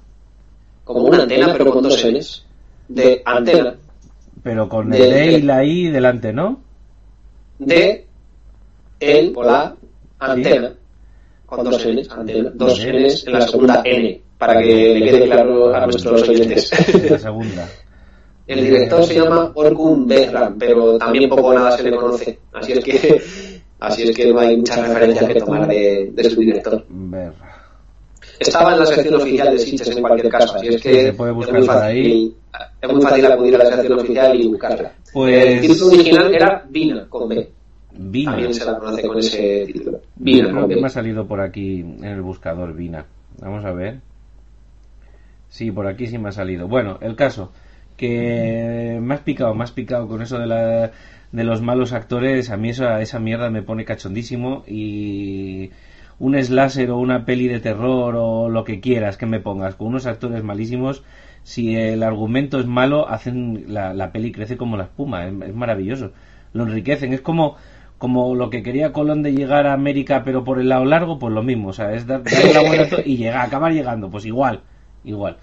Como 0.85 1.01
una 1.01 1.23
antena, 1.23 1.53
pero 1.53 1.73
con 1.73 1.83
dos 1.83 2.05
N's. 2.05 2.45
De 2.87 3.21
antena. 3.25 3.75
Pero 4.43 4.69
con 4.69 4.95
el 4.95 5.11
D 5.11 5.33
y 5.33 5.43
la 5.43 5.65
I 5.65 5.89
delante, 5.89 6.33
¿no? 6.33 6.68
De 7.59 8.07
el 9.01 9.33
o 9.35 9.43
la 9.43 9.75
antena. 10.19 10.73
con 11.47 11.65
dos 11.65 11.87
N's, 11.87 12.11
antena, 12.11 12.51
dos 12.55 12.79
N's 12.79 13.27
en 13.27 13.33
la 13.33 13.41
segunda 13.43 13.83
N, 13.85 14.21
para 14.37 14.61
que 14.61 14.95
le 14.95 15.07
quede 15.07 15.25
claro 15.27 15.75
a 15.75 15.87
nuestros 15.87 16.29
oyentes. 16.29 16.71
La 17.11 17.19
segunda. 17.19 17.69
El 18.47 18.65
director 18.65 19.05
se 19.05 19.15
llama 19.15 19.53
Orkun 19.55 20.07
Behram, 20.07 20.59
pero 20.59 20.99
también 20.99 21.29
poco 21.29 21.53
nada 21.53 21.77
se 21.77 21.83
le 21.83 21.95
conoce, 21.95 22.39
así 22.53 22.73
es 22.73 22.85
que 22.85 23.23
así 23.81 24.03
es 24.05 24.17
que 24.17 24.33
no 24.33 24.41
hay 24.41 24.57
muchas 24.57 24.89
referencias 24.89 25.29
que 25.29 25.41
tomar 25.41 25.69
de, 25.69 26.11
de 26.13 26.31
su 26.31 26.41
director. 26.41 26.85
Estaba 28.39 28.73
en 28.73 28.79
la 28.81 28.87
sección 28.87 29.15
oficial 29.15 29.51
de 29.51 29.59
Sitges 29.59 29.97
en 29.97 30.01
cualquier 30.01 30.31
caso, 30.31 30.57
así 30.57 30.69
es 30.69 30.83
que 30.83 31.03
se 31.03 31.13
puede 31.13 31.33
buscar 31.33 31.57
es 31.57 31.61
muy 31.61 31.67
fácil, 31.67 31.83
ahí. 31.83 32.35
Es 32.81 32.93
muy 32.93 33.03
fácil 33.03 33.27
acudir 33.27 33.55
a 33.55 33.59
la 33.59 33.67
sección 33.67 33.99
oficial 33.99 34.41
y 34.41 34.49
buscarla. 34.49 34.93
Pues... 35.13 35.47
El 35.47 35.61
título 35.61 35.87
original 35.95 36.35
era 36.35 36.67
Vina, 36.69 37.07
con 37.09 37.29
B. 37.29 37.51
Vina. 37.93 38.31
También 38.33 38.55
se 38.55 38.65
la 38.65 38.79
conoce 38.79 39.07
con 39.07 39.19
ese 39.19 39.67
título. 39.67 40.01
Vina, 40.17 40.67
que 40.69 40.77
me 40.77 40.87
ha 40.87 40.91
salido 40.91 41.27
por 41.27 41.41
aquí 41.41 41.81
en 41.81 42.05
el 42.05 42.23
buscador 42.23 42.75
Vina. 42.75 43.07
Vamos 43.41 43.65
a 43.65 43.73
ver. 43.73 44.01
Sí, 45.49 45.71
por 45.71 45.87
aquí 45.87 46.07
sí 46.07 46.19
me 46.19 46.29
ha 46.29 46.33
salido. 46.33 46.69
Bueno, 46.69 46.99
el 47.01 47.17
caso 47.17 47.53
que 47.97 48.99
me 49.01 49.15
has 49.15 49.21
picado, 49.21 49.55
me 49.55 49.65
has 49.65 49.73
picado 49.73 50.07
con 50.07 50.23
eso 50.23 50.39
de 50.39 50.47
la 50.47 50.93
de 51.33 51.45
los 51.45 51.61
malos 51.61 51.93
actores, 51.93 52.51
a 52.51 52.57
mí 52.57 52.71
esa, 52.71 53.03
esa 53.03 53.19
mierda 53.19 53.51
me 53.51 53.63
pone 53.63 53.85
cachondísimo 53.85 54.65
y 54.67 55.71
un 56.19 56.43
slasher 56.43 56.91
o 56.91 56.99
una 56.99 57.25
peli 57.25 57.49
de 57.49 57.61
terror 57.61 58.17
o 58.17 58.49
lo 58.49 58.65
que 58.65 58.81
quieras 58.81 59.17
que 59.17 59.27
me 59.27 59.41
pongas 59.41 59.75
con 59.77 59.89
unos 59.89 60.07
actores 60.07 60.43
malísimos, 60.43 61.03
si 61.45 61.77
el 61.77 62.03
argumento 62.03 62.59
es 62.59 62.67
malo, 62.67 63.09
hacen 63.09 63.65
la, 63.69 63.95
la 63.95 64.13
peli 64.13 64.33
crece 64.33 64.57
como 64.57 64.77
la 64.77 64.85
espuma, 64.85 65.27
es, 65.27 65.35
es, 65.43 65.55
maravilloso. 65.55 66.13
Lo 66.53 66.65
enriquecen, 66.65 67.13
es 67.13 67.21
como 67.21 67.57
como 67.99 68.37
lo 68.37 68.49
que 68.49 68.63
quería 68.63 68.93
Colón 68.93 69.25
de 69.25 69.33
llegar 69.33 69.67
a 69.67 69.73
América 69.73 70.23
pero 70.25 70.45
por 70.45 70.61
el 70.61 70.69
lado 70.69 70.85
largo, 70.85 71.19
pues 71.19 71.35
lo 71.35 71.43
mismo, 71.43 71.71
o 71.71 71.73
sea, 71.73 71.93
es 71.95 72.07
dar, 72.07 72.23
darle 72.23 72.55
la 72.55 72.61
vuelta 72.61 72.85
a 72.85 72.89
todo 72.89 73.03
y 73.05 73.17
llegar, 73.17 73.47
acabar 73.47 73.73
llegando, 73.73 74.09
pues 74.09 74.25
igual, 74.25 74.61
igual. 75.05 75.39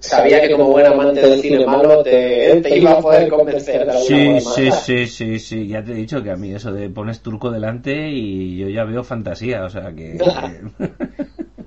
Sabía 0.00 0.40
que 0.40 0.50
como 0.52 0.68
buen 0.70 0.86
amante 0.86 1.20
del 1.20 1.40
cine 1.40 1.64
malo 1.66 2.02
te, 2.02 2.60
te 2.62 2.78
iba 2.78 2.92
a 2.92 3.00
poder 3.00 3.28
convencer 3.28 3.84
de 3.84 3.92
alguna 3.92 4.40
Sí, 4.40 4.40
forma. 4.40 4.54
sí, 4.56 4.70
sí, 4.72 5.06
sí, 5.06 5.38
sí, 5.38 5.68
ya 5.68 5.84
te 5.84 5.92
he 5.92 5.94
dicho 5.94 6.22
que 6.22 6.30
a 6.30 6.36
mí 6.36 6.52
eso 6.52 6.72
de 6.72 6.88
pones 6.88 7.20
turco 7.20 7.50
delante 7.50 8.08
y 8.10 8.56
yo 8.58 8.68
ya 8.68 8.84
veo 8.84 9.04
fantasía, 9.04 9.64
o 9.64 9.70
sea 9.70 9.92
que... 9.94 10.16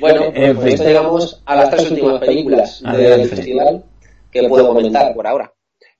Bueno, 0.00 0.32
pues 0.54 0.78
llegamos 0.80 1.42
a 1.44 1.56
las 1.56 1.70
tres 1.70 1.90
últimas 1.90 2.20
películas 2.20 2.80
Adelante. 2.84 3.18
del 3.18 3.28
festival 3.28 3.84
que 4.30 4.48
puedo 4.48 4.68
comentar 4.68 5.12
por 5.12 5.26
ahora. 5.26 5.52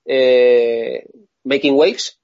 Eh, 0.05 1.03
Making 1.43 1.73
Waves, 1.75 2.19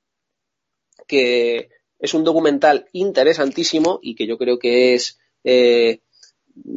que 1.06 1.68
es 2.00 2.14
un 2.14 2.24
documental 2.24 2.86
interesantísimo 2.94 4.00
y 4.02 4.16
que 4.16 4.26
yo 4.26 4.38
creo 4.38 4.58
que 4.58 4.94
es 4.94 5.20
eh, 5.44 6.00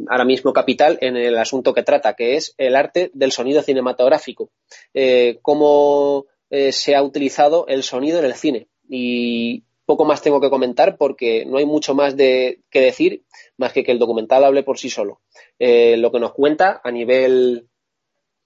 ahora 0.07 0.25
mismo 0.25 0.53
capital 0.53 0.97
en 1.01 1.15
el 1.15 1.37
asunto 1.37 1.73
que 1.73 1.83
trata, 1.83 2.13
que 2.13 2.35
es 2.35 2.53
el 2.57 2.75
arte 2.75 3.11
del 3.13 3.31
sonido 3.31 3.61
cinematográfico. 3.61 4.49
Eh, 4.93 5.39
cómo 5.41 6.25
eh, 6.49 6.71
se 6.71 6.95
ha 6.95 7.03
utilizado 7.03 7.65
el 7.67 7.83
sonido 7.83 8.19
en 8.19 8.25
el 8.25 8.33
cine. 8.33 8.67
Y 8.87 9.63
poco 9.85 10.05
más 10.05 10.21
tengo 10.21 10.39
que 10.39 10.49
comentar 10.49 10.97
porque 10.97 11.45
no 11.45 11.57
hay 11.57 11.65
mucho 11.65 11.95
más 11.95 12.15
de, 12.15 12.61
que 12.69 12.81
decir 12.81 13.23
más 13.57 13.73
que 13.73 13.83
que 13.83 13.91
el 13.91 13.99
documental 13.99 14.43
hable 14.43 14.63
por 14.63 14.77
sí 14.77 14.89
solo. 14.89 15.21
Eh, 15.57 15.97
lo 15.97 16.11
que 16.11 16.19
nos 16.19 16.33
cuenta 16.33 16.81
a 16.83 16.91
nivel 16.91 17.67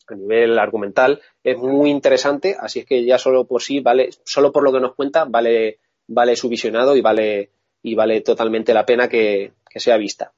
a 0.07 0.15
nivel 0.15 0.59
argumental 0.59 1.21
es 1.43 1.57
muy 1.57 1.89
interesante, 1.89 2.57
así 2.59 2.79
es 2.79 2.85
que 2.85 3.05
ya 3.05 3.17
solo 3.17 3.45
por 3.45 3.61
sí 3.61 3.79
vale, 3.79 4.09
solo 4.25 4.51
por 4.51 4.63
lo 4.63 4.71
que 4.71 4.81
nos 4.81 4.95
cuenta 4.95 5.25
vale, 5.25 5.79
vale 6.07 6.35
su 6.35 6.49
visionado 6.49 6.95
y 6.95 7.01
vale 7.01 7.51
y 7.81 7.95
vale 7.95 8.21
totalmente 8.21 8.73
la 8.73 8.85
pena 8.85 9.07
que, 9.07 9.53
que 9.69 9.79
sea 9.79 9.97
vista. 9.97 10.33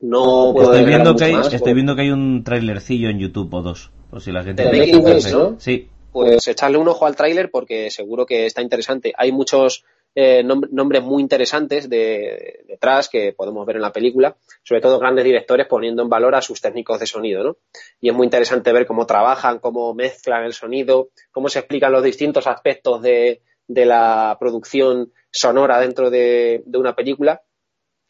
No 0.00 0.52
puedo 0.54 0.72
Estoy 0.72 0.86
viendo, 0.86 1.16
que 1.16 1.24
hay, 1.24 1.32
más, 1.32 1.52
estoy 1.52 1.74
viendo 1.74 1.96
que 1.96 2.02
hay 2.02 2.10
un 2.10 2.44
trailercillo 2.44 3.08
en 3.08 3.18
YouTube 3.18 3.52
o 3.54 3.62
dos, 3.62 3.90
por 4.10 4.20
si 4.20 4.30
la 4.30 4.44
gente... 4.44 4.64
De 4.64 4.78
Making 4.78 5.04
Waves. 5.04 5.32
¿no? 5.32 5.56
Sí, 5.58 5.88
pues 6.12 6.46
echarle 6.46 6.78
un 6.78 6.88
ojo 6.88 7.06
al 7.06 7.16
tráiler 7.16 7.50
porque 7.50 7.90
seguro 7.90 8.24
que 8.24 8.46
está 8.46 8.62
interesante. 8.62 9.12
Hay 9.16 9.32
muchos 9.32 9.84
eh, 10.14 10.42
nom- 10.44 10.68
nombres 10.70 11.02
muy 11.02 11.20
interesantes 11.22 11.88
de- 11.90 12.64
detrás 12.68 13.08
que 13.08 13.32
podemos 13.32 13.66
ver 13.66 13.76
en 13.76 13.82
la 13.82 13.92
película, 13.92 14.36
sobre 14.62 14.80
todo 14.80 14.98
grandes 15.00 15.24
directores 15.24 15.66
poniendo 15.66 16.02
en 16.02 16.08
valor 16.08 16.34
a 16.36 16.42
sus 16.42 16.60
técnicos 16.60 17.00
de 17.00 17.06
sonido, 17.06 17.42
¿no? 17.42 17.56
Y 18.00 18.08
es 18.08 18.14
muy 18.14 18.24
interesante 18.26 18.72
ver 18.72 18.86
cómo 18.86 19.04
trabajan, 19.04 19.58
cómo 19.58 19.94
mezclan 19.94 20.44
el 20.44 20.52
sonido, 20.54 21.08
cómo 21.32 21.48
se 21.48 21.58
explican 21.58 21.92
los 21.92 22.02
distintos 22.04 22.46
aspectos 22.46 23.02
de, 23.02 23.42
de 23.66 23.84
la 23.86 24.36
producción 24.40 25.12
sonora 25.30 25.78
dentro 25.80 26.08
de, 26.08 26.62
de 26.64 26.78
una 26.78 26.94
película 26.96 27.42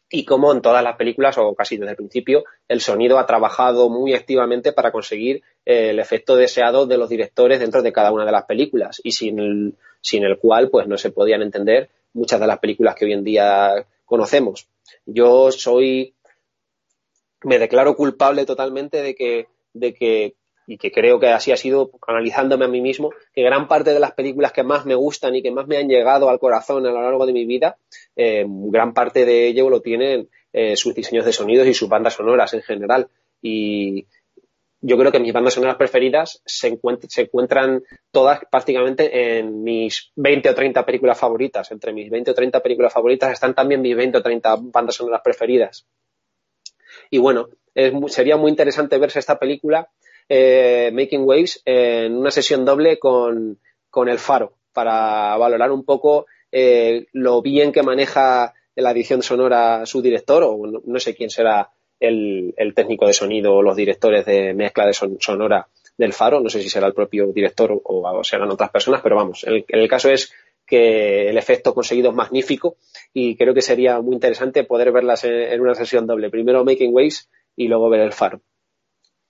y 0.09 0.25
cómo 0.25 0.51
en 0.51 0.61
todas 0.61 0.83
las 0.83 0.95
películas, 0.95 1.37
o 1.37 1.53
casi 1.53 1.77
desde 1.77 1.91
el 1.91 1.97
principio, 1.97 2.43
el 2.67 2.81
sonido 2.81 3.19
ha 3.19 3.27
trabajado 3.27 3.89
muy 3.89 4.13
activamente 4.13 4.73
para 4.73 4.91
conseguir 4.91 5.43
eh, 5.65 5.91
el 5.91 5.99
efecto 5.99 6.35
deseado 6.35 6.87
de 6.87 6.97
los 6.97 7.09
directores 7.09 7.59
dentro 7.59 7.81
de 7.81 7.93
cada 7.93 8.11
una 8.11 8.25
de 8.25 8.31
las 8.31 8.45
películas 8.45 8.99
y 9.03 9.11
sin 9.11 9.39
el, 9.39 9.75
sin 10.01 10.23
el 10.23 10.39
cual 10.39 10.69
pues 10.69 10.87
no 10.87 10.97
se 10.97 11.11
podían 11.11 11.41
entender 11.41 11.89
muchas 12.13 12.39
de 12.39 12.47
las 12.47 12.59
películas 12.59 12.95
que 12.95 13.05
hoy 13.05 13.13
en 13.13 13.23
día 13.23 13.85
conocemos. 14.05 14.67
Yo 15.05 15.51
soy, 15.51 16.15
me 17.43 17.59
declaro 17.59 17.95
culpable 17.95 18.45
totalmente 18.45 19.03
de 19.03 19.13
que, 19.13 19.47
de 19.73 19.93
que 19.93 20.33
y 20.71 20.77
que 20.77 20.91
creo 20.91 21.19
que 21.19 21.27
así 21.29 21.51
ha 21.51 21.57
sido, 21.57 21.89
analizándome 22.07 22.65
a 22.65 22.67
mí 22.67 22.79
mismo, 22.79 23.11
que 23.33 23.41
gran 23.41 23.67
parte 23.67 23.91
de 23.91 23.99
las 23.99 24.11
películas 24.11 24.51
que 24.51 24.61
más 24.63 24.85
me 24.85 24.93
gustan 24.93 25.35
y 25.35 25.41
que 25.41 25.49
más 25.51 25.65
me 25.67 25.77
han 25.77 25.87
llegado 25.89 26.29
al 26.29 26.37
corazón 26.39 26.85
a 26.85 26.91
lo 26.91 27.01
largo 27.01 27.25
de 27.25 27.33
mi 27.33 27.45
vida, 27.45 27.77
eh, 28.15 28.45
gran 28.47 28.93
parte 28.93 29.25
de 29.25 29.47
ello 29.47 29.69
lo 29.69 29.81
tienen 29.81 30.29
eh, 30.53 30.75
sus 30.75 30.93
diseños 30.93 31.25
de 31.25 31.33
sonidos 31.33 31.65
y 31.67 31.73
sus 31.73 31.89
bandas 31.89 32.13
sonoras 32.13 32.53
en 32.53 32.61
general. 32.61 33.09
Y 33.41 34.05
yo 34.81 34.95
creo 34.97 35.11
que 35.11 35.19
mis 35.19 35.33
bandas 35.33 35.55
sonoras 35.55 35.75
preferidas 35.77 36.41
se, 36.45 36.71
encuent- 36.71 37.07
se 37.09 37.23
encuentran 37.23 37.81
todas 38.11 38.39
prácticamente 38.51 39.39
en 39.39 39.63
mis 39.63 40.11
20 40.15 40.49
o 40.51 40.55
30 40.55 40.85
películas 40.85 41.17
favoritas. 41.19 41.71
Entre 41.71 41.93
mis 41.93 42.09
20 42.11 42.29
o 42.31 42.33
30 42.35 42.61
películas 42.61 42.93
favoritas 42.93 43.31
están 43.31 43.55
también 43.55 43.81
mis 43.81 43.95
20 43.95 44.19
o 44.19 44.21
30 44.21 44.55
bandas 44.71 44.95
sonoras 44.95 45.21
preferidas. 45.23 45.87
Y 47.09 47.17
bueno, 47.17 47.49
es 47.73 47.91
sería 48.13 48.37
muy 48.37 48.49
interesante 48.51 48.97
verse 48.97 49.19
esta 49.19 49.39
película, 49.39 49.89
eh, 50.29 50.91
Making 50.93 51.23
Waves, 51.23 51.61
en 51.65 52.15
una 52.15 52.31
sesión 52.31 52.63
doble 52.63 52.99
con, 52.99 53.59
con 53.89 54.07
El 54.07 54.19
Faro, 54.19 54.53
para 54.71 55.35
valorar 55.37 55.71
un 55.71 55.83
poco 55.83 56.27
eh, 56.51 57.07
lo 57.11 57.41
bien 57.41 57.71
que 57.71 57.83
maneja 57.83 58.53
la 58.75 58.91
edición 58.91 59.21
sonora 59.23 59.85
su 59.85 60.01
director, 60.01 60.43
o 60.43 60.57
no, 60.85 60.99
sé 60.99 61.15
quién 61.15 61.29
será 61.29 61.71
el, 61.99 62.53
el 62.55 62.73
técnico 62.73 63.05
de 63.07 63.13
sonido 63.13 63.55
o 63.55 63.61
los 63.61 63.75
directores 63.75 64.25
de 64.25 64.53
mezcla 64.53 64.85
de 64.85 64.93
son- 64.93 65.17
sonora 65.19 65.67
del 65.97 66.13
Faro, 66.13 66.39
no 66.39 66.49
sé 66.49 66.61
si 66.61 66.69
será 66.69 66.87
el 66.87 66.93
propio 66.93 67.27
director 67.33 67.77
o, 67.83 68.23
serán 68.23 68.49
otras 68.51 68.69
personas, 68.69 69.01
pero 69.01 69.17
vamos, 69.17 69.43
el, 69.43 69.65
el 69.67 69.89
caso 69.89 70.09
es 70.09 70.31
que 70.65 71.27
el 71.29 71.37
efecto 71.37 71.73
conseguido 71.73 72.11
es 72.11 72.15
magnífico 72.15 72.77
y 73.11 73.35
creo 73.35 73.53
que 73.53 73.61
sería 73.61 73.99
muy 73.99 74.13
interesante 74.13 74.63
poder 74.63 74.91
verlas 74.91 75.23
en 75.23 75.59
una 75.59 75.73
sesión 75.75 76.05
doble. 76.05 76.29
Primero 76.29 76.63
Making 76.63 76.93
Waves 76.93 77.27
y 77.55 77.67
luego 77.67 77.89
ver 77.89 78.01
el 78.01 78.13
Faro. 78.13 78.39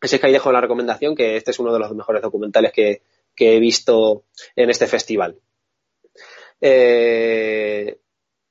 Así 0.01 0.17
que 0.19 0.27
ahí 0.27 0.33
dejo 0.33 0.51
la 0.51 0.61
recomendación, 0.61 1.15
que 1.15 1.35
este 1.35 1.51
es 1.51 1.59
uno 1.59 1.73
de 1.73 1.79
los 1.79 1.93
mejores 1.93 2.21
documentales 2.21 2.71
que, 2.71 3.01
he 3.41 3.59
visto 3.59 4.25
en 4.55 4.69
este 4.69 4.85
festival. 4.85 5.39
Eh, 6.59 7.99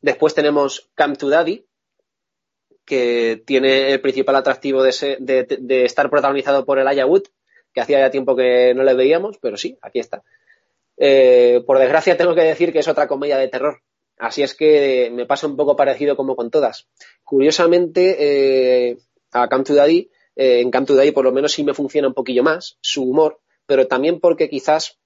después 0.00 0.34
tenemos 0.34 0.90
Come 0.96 1.16
to 1.16 1.28
Daddy, 1.28 1.66
que 2.86 3.42
tiene 3.44 3.92
el 3.92 4.00
principal 4.00 4.36
atractivo 4.36 4.82
de, 4.82 5.18
de- 5.18 5.84
estar 5.84 6.08
protagonizado 6.08 6.64
por 6.64 6.78
Elijah 6.78 7.04
Wood, 7.04 7.24
que 7.74 7.82
hacía 7.82 7.98
ya 7.98 8.10
tiempo 8.10 8.34
que 8.34 8.72
no 8.74 8.82
le 8.82 8.94
veíamos, 8.94 9.36
pero 9.38 9.58
sí, 9.58 9.76
aquí 9.82 9.98
está. 9.98 10.22
Eh, 10.96 11.62
por 11.66 11.78
desgracia 11.78 12.16
tengo 12.16 12.34
que 12.34 12.40
decir 12.42 12.72
que 12.72 12.78
es 12.78 12.88
otra 12.88 13.06
comedia 13.06 13.36
de 13.36 13.48
terror. 13.48 13.82
Así 14.16 14.42
es 14.42 14.54
que 14.54 15.10
me 15.12 15.26
pasa 15.26 15.46
un 15.46 15.56
poco 15.56 15.76
parecido 15.76 16.16
como 16.16 16.34
con 16.34 16.50
todas. 16.50 16.88
Curiosamente, 17.22 18.16
eh, 18.90 18.98
a 19.32 19.48
Come 19.48 19.64
to 19.64 19.74
Daddy, 19.74 20.10
eh, 20.38 20.60
en 20.60 20.70
Come 20.70 20.86
to 20.86 20.94
Daddy 20.94 21.10
por 21.10 21.24
lo 21.24 21.32
menos 21.32 21.52
sí 21.52 21.62
me 21.64 21.74
funciona 21.74 22.08
un 22.08 22.14
poquillo 22.14 22.42
más 22.42 22.78
su 22.80 23.02
humor, 23.02 23.40
pero 23.66 23.86
también 23.86 24.20
porque 24.20 24.48
quizás 24.48 24.98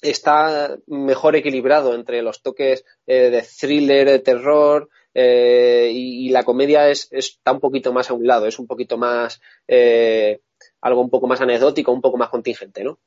está 0.00 0.78
mejor 0.86 1.36
equilibrado 1.36 1.94
entre 1.94 2.22
los 2.22 2.40
toques 2.40 2.84
eh, 3.06 3.30
de 3.30 3.42
thriller, 3.42 4.08
de 4.08 4.18
terror, 4.20 4.88
eh, 5.14 5.90
y, 5.92 6.26
y 6.26 6.28
la 6.30 6.42
comedia 6.42 6.88
es, 6.88 7.08
está 7.12 7.52
un 7.52 7.60
poquito 7.60 7.92
más 7.92 8.10
a 8.10 8.14
un 8.14 8.26
lado, 8.26 8.46
es 8.46 8.58
un 8.58 8.66
poquito 8.66 8.98
más, 8.98 9.40
eh, 9.68 10.40
algo 10.80 11.00
un 11.00 11.10
poco 11.10 11.26
más 11.26 11.40
anecdótico, 11.40 11.92
un 11.92 12.00
poco 12.00 12.18
más 12.18 12.30
contingente, 12.30 12.82
¿no? 12.82 12.98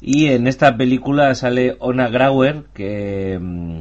Y 0.00 0.28
en 0.28 0.46
esta 0.46 0.76
película 0.76 1.34
sale 1.34 1.76
Ona 1.78 2.08
Grauer, 2.08 2.64
que 2.74 3.38
mm, 3.40 3.80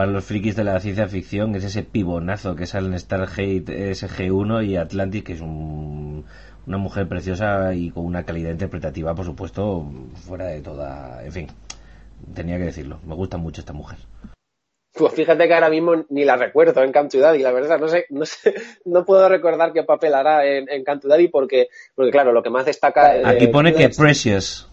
para 0.00 0.12
los 0.12 0.24
frikis 0.24 0.56
de 0.56 0.64
la 0.64 0.80
ciencia 0.80 1.06
ficción 1.08 1.54
es 1.56 1.62
ese 1.62 1.82
pibonazo 1.82 2.56
que 2.56 2.64
sale 2.64 2.86
en 2.86 2.98
Stargate 2.98 3.90
SG-1 3.90 4.64
y 4.64 4.76
Atlantis, 4.76 5.22
que 5.22 5.34
es 5.34 5.42
un- 5.42 6.24
una 6.66 6.78
mujer 6.78 7.06
preciosa 7.06 7.74
y 7.74 7.90
con 7.90 8.06
una 8.06 8.24
calidad 8.24 8.50
interpretativa, 8.50 9.14
por 9.14 9.26
supuesto, 9.26 9.84
fuera 10.26 10.46
de 10.46 10.62
toda... 10.62 11.22
En 11.22 11.32
fin, 11.32 11.48
tenía 12.34 12.56
que 12.56 12.64
decirlo. 12.64 12.98
Me 13.06 13.14
gusta 13.14 13.36
mucho 13.36 13.60
esta 13.60 13.74
mujer. 13.74 13.98
Pues 14.94 15.12
fíjate 15.12 15.46
que 15.46 15.52
ahora 15.52 15.68
mismo 15.68 15.92
ni 16.08 16.24
la 16.24 16.36
recuerdo 16.36 16.82
en 16.82 16.92
Camp 16.92 17.12
Daddy, 17.12 17.42
la 17.42 17.52
verdad, 17.52 17.78
no 17.78 17.86
sé, 17.88 18.06
no 18.08 18.24
sé, 18.24 18.54
no 18.86 19.04
puedo 19.04 19.28
recordar 19.28 19.74
qué 19.74 19.82
papel 19.82 20.14
hará 20.14 20.46
en, 20.46 20.66
en 20.70 20.82
Camp 20.82 21.04
porque, 21.30 21.68
porque 21.94 22.10
claro, 22.10 22.32
lo 22.32 22.42
que 22.42 22.48
más 22.48 22.64
destaca... 22.64 23.18
eh, 23.18 23.22
Aquí 23.22 23.48
pone 23.48 23.74
que 23.74 23.84
es- 23.84 23.98
Precious. 23.98 24.66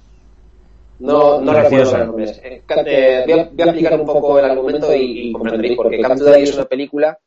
No, 0.99 1.41
no 1.41 1.53
recuerdo 1.53 1.91
los 1.91 2.07
nombres. 2.07 2.41
Eh, 2.43 2.63
eh, 2.85 3.23
voy, 3.27 3.39
a, 3.39 3.49
voy 3.51 3.61
a 3.61 3.65
explicar 3.65 3.99
un 3.99 4.05
poco 4.05 4.39
el 4.39 4.45
argumento 4.45 4.93
y, 4.93 5.29
y 5.29 5.31
comprenderéis 5.33 5.77
porque 5.77 5.99
Camp 5.99 6.17
to 6.17 6.25
Daddy 6.25 6.43
es 6.43 6.55
una 6.55 6.65
película 6.65 7.19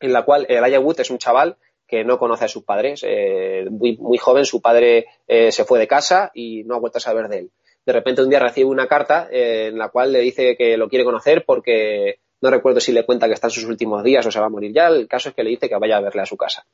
en 0.00 0.12
la 0.12 0.24
cual 0.24 0.46
Elijah 0.48 0.80
Wood 0.80 1.00
es 1.00 1.10
un 1.10 1.18
chaval 1.18 1.56
que 1.86 2.04
no 2.04 2.18
conoce 2.18 2.46
a 2.46 2.48
sus 2.48 2.64
padres. 2.64 3.02
eh, 3.06 3.66
muy, 3.70 3.96
muy 3.98 4.18
joven, 4.18 4.44
su 4.46 4.62
padre 4.62 5.06
eh, 5.28 5.52
se 5.52 5.64
fue 5.64 5.78
de 5.78 5.86
casa 5.86 6.30
y 6.34 6.64
no 6.64 6.74
ha 6.74 6.78
vuelto 6.78 6.98
a 6.98 7.02
saber 7.02 7.28
de 7.28 7.38
él. 7.38 7.50
De 7.84 7.92
repente 7.92 8.22
un 8.22 8.30
día 8.30 8.38
recibe 8.38 8.70
una 8.70 8.86
carta 8.86 9.28
eh, 9.30 9.66
en 9.66 9.78
la 9.78 9.90
cual 9.90 10.12
le 10.12 10.20
dice 10.20 10.56
que 10.56 10.76
lo 10.76 10.88
quiere 10.88 11.04
conocer 11.04 11.44
porque 11.44 12.20
no 12.40 12.50
recuerdo 12.50 12.80
si 12.80 12.92
le 12.92 13.04
cuenta 13.04 13.26
que 13.26 13.34
está 13.34 13.48
en 13.48 13.52
sus 13.52 13.64
últimos 13.64 14.02
días 14.02 14.24
o 14.24 14.30
se 14.30 14.40
va 14.40 14.46
a 14.46 14.48
morir 14.48 14.72
ya. 14.72 14.88
El 14.88 15.06
caso 15.06 15.28
es 15.28 15.34
que 15.34 15.44
le 15.44 15.50
dice 15.50 15.68
que 15.68 15.76
vaya 15.76 15.98
a 15.98 16.00
verle 16.00 16.22
a 16.22 16.26
su 16.26 16.36
casa. 16.36 16.64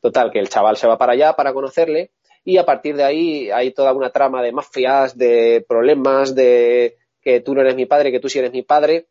Total, 0.00 0.30
que 0.30 0.38
el 0.38 0.48
chaval 0.48 0.76
se 0.76 0.86
va 0.86 0.96
para 0.96 1.12
allá 1.12 1.34
para 1.34 1.52
conocerle 1.52 2.12
y 2.46 2.58
a 2.58 2.64
partir 2.64 2.94
de 2.94 3.02
ahí 3.02 3.50
hay 3.50 3.72
toda 3.72 3.92
una 3.92 4.10
trama 4.10 4.40
de 4.40 4.52
mafias, 4.52 5.18
de 5.18 5.66
problemas, 5.68 6.32
de 6.32 6.96
que 7.20 7.40
tú 7.40 7.56
no 7.56 7.60
eres 7.60 7.74
mi 7.74 7.86
padre, 7.86 8.12
que 8.12 8.20
tú 8.20 8.28
sí 8.28 8.38
eres 8.38 8.52
mi 8.52 8.62
padre, 8.62 9.08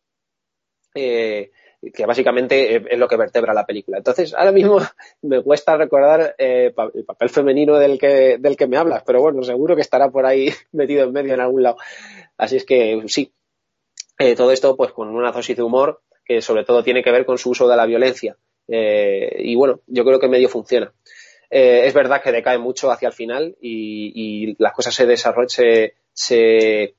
eh, 0.96 1.52
que 1.94 2.06
básicamente 2.06 2.78
es 2.78 2.98
lo 2.98 3.10
que 3.10 3.18
vertebra 3.18 3.54
la 3.54 3.66
película. 3.66 3.98
Entonces, 3.98 4.34
ahora 4.34 4.54
mismo 4.54 4.80
me 5.22 5.44
cuesta 5.44 5.76
recordar 5.76 6.34
eh, 6.38 6.74
el 6.94 7.04
papel 7.04 7.28
femenino 7.30 7.78
del 7.78 8.00
que, 8.00 8.38
del 8.40 8.56
que 8.56 8.68
me 8.68 8.78
hablas, 8.78 9.04
pero 9.06 9.20
bueno, 9.20 9.44
seguro 9.44 9.76
que 9.76 9.82
estará 9.82 10.10
por 10.10 10.26
ahí 10.26 10.50
metido 10.72 11.04
en 11.04 11.12
medio 11.12 11.34
en 11.34 11.42
algún 11.42 11.62
lado. 11.62 11.76
Así 12.38 12.56
es 12.56 12.64
que 12.64 13.04
sí, 13.08 13.34
Eh, 14.18 14.34
todo 14.38 14.52
esto 14.52 14.78
pues 14.78 14.94
con 14.94 15.10
una 15.10 15.34
dosis 15.34 15.58
de 15.58 15.64
humor 15.64 16.02
que 16.24 16.42
sobre 16.42 16.64
todo 16.64 16.86
tiene 16.86 17.04
que 17.04 17.12
ver 17.12 17.26
con 17.26 17.38
su 17.38 17.50
uso 17.50 17.68
de 17.68 17.76
la 17.76 17.86
violencia. 17.86 18.38
Eh, 18.70 19.36
y 19.40 19.56
bueno, 19.56 19.82
yo 19.88 20.06
creo 20.06 20.22
que 20.22 20.30
medio 20.30 20.48
funciona. 20.48 20.94
Eh, 21.58 21.88
es 21.88 21.94
verdad 21.94 22.22
que 22.22 22.34
decae 22.34 22.58
mucho 22.58 22.92
hacia 22.92 23.08
el 23.08 23.14
final 23.14 23.56
y, 23.62 24.62
las 24.62 24.74
cosas 24.74 24.94
se 24.94 25.06
desarrollan, 25.06 25.48
se, 25.48 25.96
se, 26.12 26.96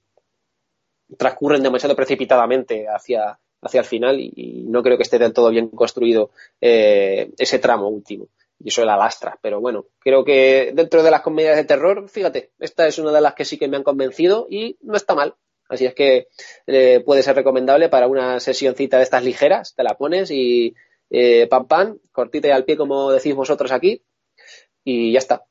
transcurren 1.18 1.62
demasiado 1.62 1.94
precipitadamente 1.94 2.86
hacia, 2.88 3.38
hacia 3.60 3.80
el 3.80 3.84
final 3.84 4.18
y, 4.18 4.32
y, 4.34 4.62
no 4.62 4.82
creo 4.82 4.96
que 4.96 5.02
esté 5.02 5.18
del 5.18 5.34
todo 5.34 5.50
bien 5.50 5.68
construido 5.68 6.30
eh, 6.58 7.32
ese 7.36 7.58
tramo 7.58 7.88
último. 7.88 8.28
Y 8.58 8.68
eso 8.68 8.82
la 8.86 8.96
lastra. 8.96 9.38
Pero 9.42 9.60
bueno, 9.60 9.88
creo 9.98 10.24
que 10.24 10.72
dentro 10.72 11.02
de 11.02 11.10
las 11.10 11.20
comedias 11.20 11.56
de 11.56 11.64
terror, 11.64 12.08
fíjate, 12.08 12.52
esta 12.58 12.86
es 12.86 12.98
una 12.98 13.12
de 13.12 13.20
las 13.20 13.34
que 13.34 13.44
sí 13.44 13.58
que 13.58 13.68
me 13.68 13.76
han 13.76 13.82
convencido 13.82 14.46
y 14.48 14.78
no 14.80 14.96
está 14.96 15.14
mal. 15.14 15.34
Así 15.68 15.84
es 15.84 15.92
que 15.92 16.28
eh, 16.66 17.02
puede 17.04 17.22
ser 17.22 17.36
recomendable 17.36 17.90
para 17.90 18.06
una 18.06 18.40
sesioncita 18.40 18.96
de 18.96 19.02
estas 19.02 19.22
ligeras, 19.22 19.74
te 19.74 19.82
la 19.82 19.98
pones 19.98 20.30
y 20.30 20.74
eh, 21.10 21.46
pam 21.46 21.68
pam, 21.68 21.98
cortita 22.10 22.48
y 22.48 22.52
al 22.52 22.64
pie 22.64 22.78
como 22.78 23.12
decís 23.12 23.34
vosotros 23.34 23.70
aquí 23.70 24.02
y 24.86 25.12
ya 25.12 25.18
está. 25.18 25.44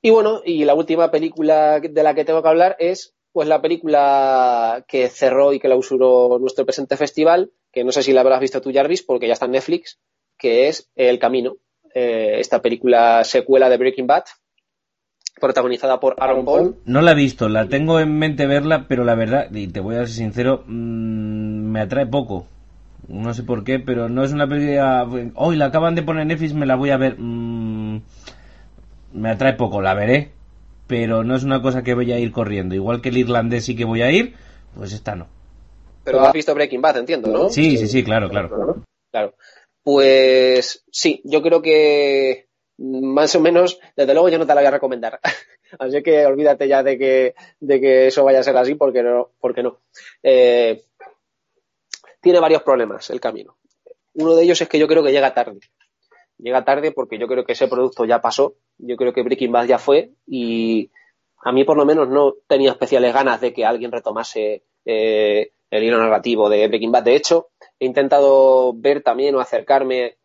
Y 0.00 0.10
bueno, 0.10 0.40
y 0.44 0.64
la 0.64 0.74
última 0.74 1.10
película 1.10 1.80
de 1.80 2.02
la 2.02 2.14
que 2.14 2.24
tengo 2.24 2.42
que 2.42 2.48
hablar 2.48 2.76
es 2.78 3.14
pues 3.32 3.46
la 3.46 3.60
película 3.60 4.84
que 4.88 5.08
cerró 5.08 5.52
y 5.52 5.58
que 5.58 5.68
clausuró 5.68 6.38
nuestro 6.38 6.64
presente 6.64 6.96
festival, 6.96 7.50
que 7.72 7.84
no 7.84 7.92
sé 7.92 8.02
si 8.02 8.12
la 8.12 8.22
habrás 8.22 8.40
visto 8.40 8.60
tú, 8.60 8.72
Jarvis, 8.72 9.02
porque 9.02 9.26
ya 9.26 9.32
está 9.34 9.46
en 9.46 9.52
Netflix, 9.52 9.98
que 10.38 10.68
es 10.68 10.90
El 10.94 11.18
Camino, 11.18 11.56
eh, 11.94 12.36
esta 12.38 12.62
película 12.62 13.22
secuela 13.24 13.68
de 13.68 13.76
Breaking 13.76 14.06
Bad, 14.06 14.24
protagonizada 15.40 16.00
por 16.00 16.14
Aaron 16.18 16.44
Paul. 16.44 16.76
No 16.84 17.02
la 17.02 17.12
he 17.12 17.16
visto, 17.16 17.48
la 17.48 17.68
tengo 17.68 17.98
en 17.98 18.16
mente 18.16 18.46
verla, 18.46 18.86
pero 18.88 19.04
la 19.04 19.16
verdad, 19.16 19.48
y 19.52 19.66
te 19.68 19.80
voy 19.80 19.96
a 19.96 20.06
ser 20.06 20.10
sincero, 20.10 20.64
mmm, 20.66 21.72
me 21.72 21.80
atrae 21.80 22.06
poco. 22.06 22.46
No 23.08 23.34
sé 23.34 23.42
por 23.42 23.64
qué, 23.64 23.78
pero 23.78 24.08
no 24.08 24.24
es 24.24 24.32
una 24.32 24.48
película. 24.48 25.08
Hoy 25.34 25.56
la 25.56 25.66
acaban 25.66 25.94
de 25.94 26.02
poner 26.02 26.22
en 26.22 26.28
Netflix, 26.28 26.54
me 26.54 26.66
la 26.66 26.76
voy 26.76 26.90
a 26.90 26.96
ver. 26.96 27.16
Mmm, 27.18 28.00
me 29.12 29.30
atrae 29.30 29.54
poco, 29.54 29.80
la 29.80 29.94
veré, 29.94 30.32
pero 30.86 31.22
no 31.22 31.36
es 31.36 31.44
una 31.44 31.62
cosa 31.62 31.82
que 31.82 31.94
voy 31.94 32.10
a 32.12 32.18
ir 32.18 32.32
corriendo. 32.32 32.74
Igual 32.74 33.00
que 33.00 33.10
el 33.10 33.18
irlandés 33.18 33.64
sí 33.64 33.76
que 33.76 33.84
voy 33.84 34.02
a 34.02 34.10
ir, 34.10 34.34
pues 34.74 34.92
esta 34.92 35.14
no. 35.14 35.28
Pero 36.04 36.20
has 36.20 36.32
visto 36.32 36.54
Breaking 36.54 36.82
Bad, 36.82 36.98
entiendo, 36.98 37.30
¿no? 37.30 37.48
Sí, 37.48 37.78
sí, 37.78 37.88
sí, 37.88 38.04
claro, 38.04 38.28
claro. 38.28 38.82
Claro. 39.10 39.34
Pues 39.82 40.84
sí, 40.90 41.20
yo 41.24 41.42
creo 41.42 41.62
que 41.62 42.48
más 42.78 43.34
o 43.36 43.40
menos, 43.40 43.78
desde 43.96 44.12
luego 44.12 44.28
yo 44.28 44.38
no 44.38 44.46
te 44.46 44.54
la 44.54 44.60
voy 44.60 44.68
a 44.68 44.72
recomendar. 44.72 45.20
así 45.78 46.02
que 46.02 46.26
olvídate 46.26 46.68
ya 46.68 46.82
de 46.82 46.98
que, 46.98 47.34
de 47.60 47.80
que 47.80 48.06
eso 48.08 48.24
vaya 48.24 48.40
a 48.40 48.42
ser 48.42 48.56
así, 48.56 48.74
porque 48.74 49.02
no. 49.02 49.30
Porque 49.40 49.62
no. 49.62 49.78
Eh, 50.22 50.82
tiene 52.24 52.40
varios 52.40 52.62
problemas 52.62 53.10
el 53.10 53.20
camino. 53.20 53.56
Uno 54.14 54.34
de 54.34 54.42
ellos 54.42 54.60
es 54.60 54.68
que 54.68 54.78
yo 54.78 54.88
creo 54.88 55.04
que 55.04 55.12
llega 55.12 55.34
tarde. 55.34 55.60
Llega 56.38 56.64
tarde 56.64 56.90
porque 56.90 57.18
yo 57.18 57.28
creo 57.28 57.44
que 57.44 57.52
ese 57.52 57.68
producto 57.68 58.06
ya 58.06 58.20
pasó. 58.20 58.54
Yo 58.78 58.96
creo 58.96 59.12
que 59.12 59.22
Breaking 59.22 59.52
Bad 59.52 59.66
ya 59.66 59.78
fue 59.78 60.10
y 60.26 60.90
a 61.42 61.52
mí 61.52 61.64
por 61.64 61.76
lo 61.76 61.84
menos 61.84 62.08
no 62.08 62.34
tenía 62.48 62.70
especiales 62.70 63.12
ganas 63.12 63.40
de 63.42 63.52
que 63.52 63.66
alguien 63.66 63.92
retomase 63.92 64.64
eh, 64.86 65.52
el 65.70 65.84
hilo 65.84 65.98
narrativo 65.98 66.48
de 66.48 66.66
Breaking 66.66 66.90
Bad. 66.90 67.04
De 67.04 67.14
hecho, 67.14 67.50
he 67.78 67.84
intentado 67.84 68.72
ver 68.74 69.02
también 69.02 69.34
o 69.34 69.40
acercarme 69.40 70.16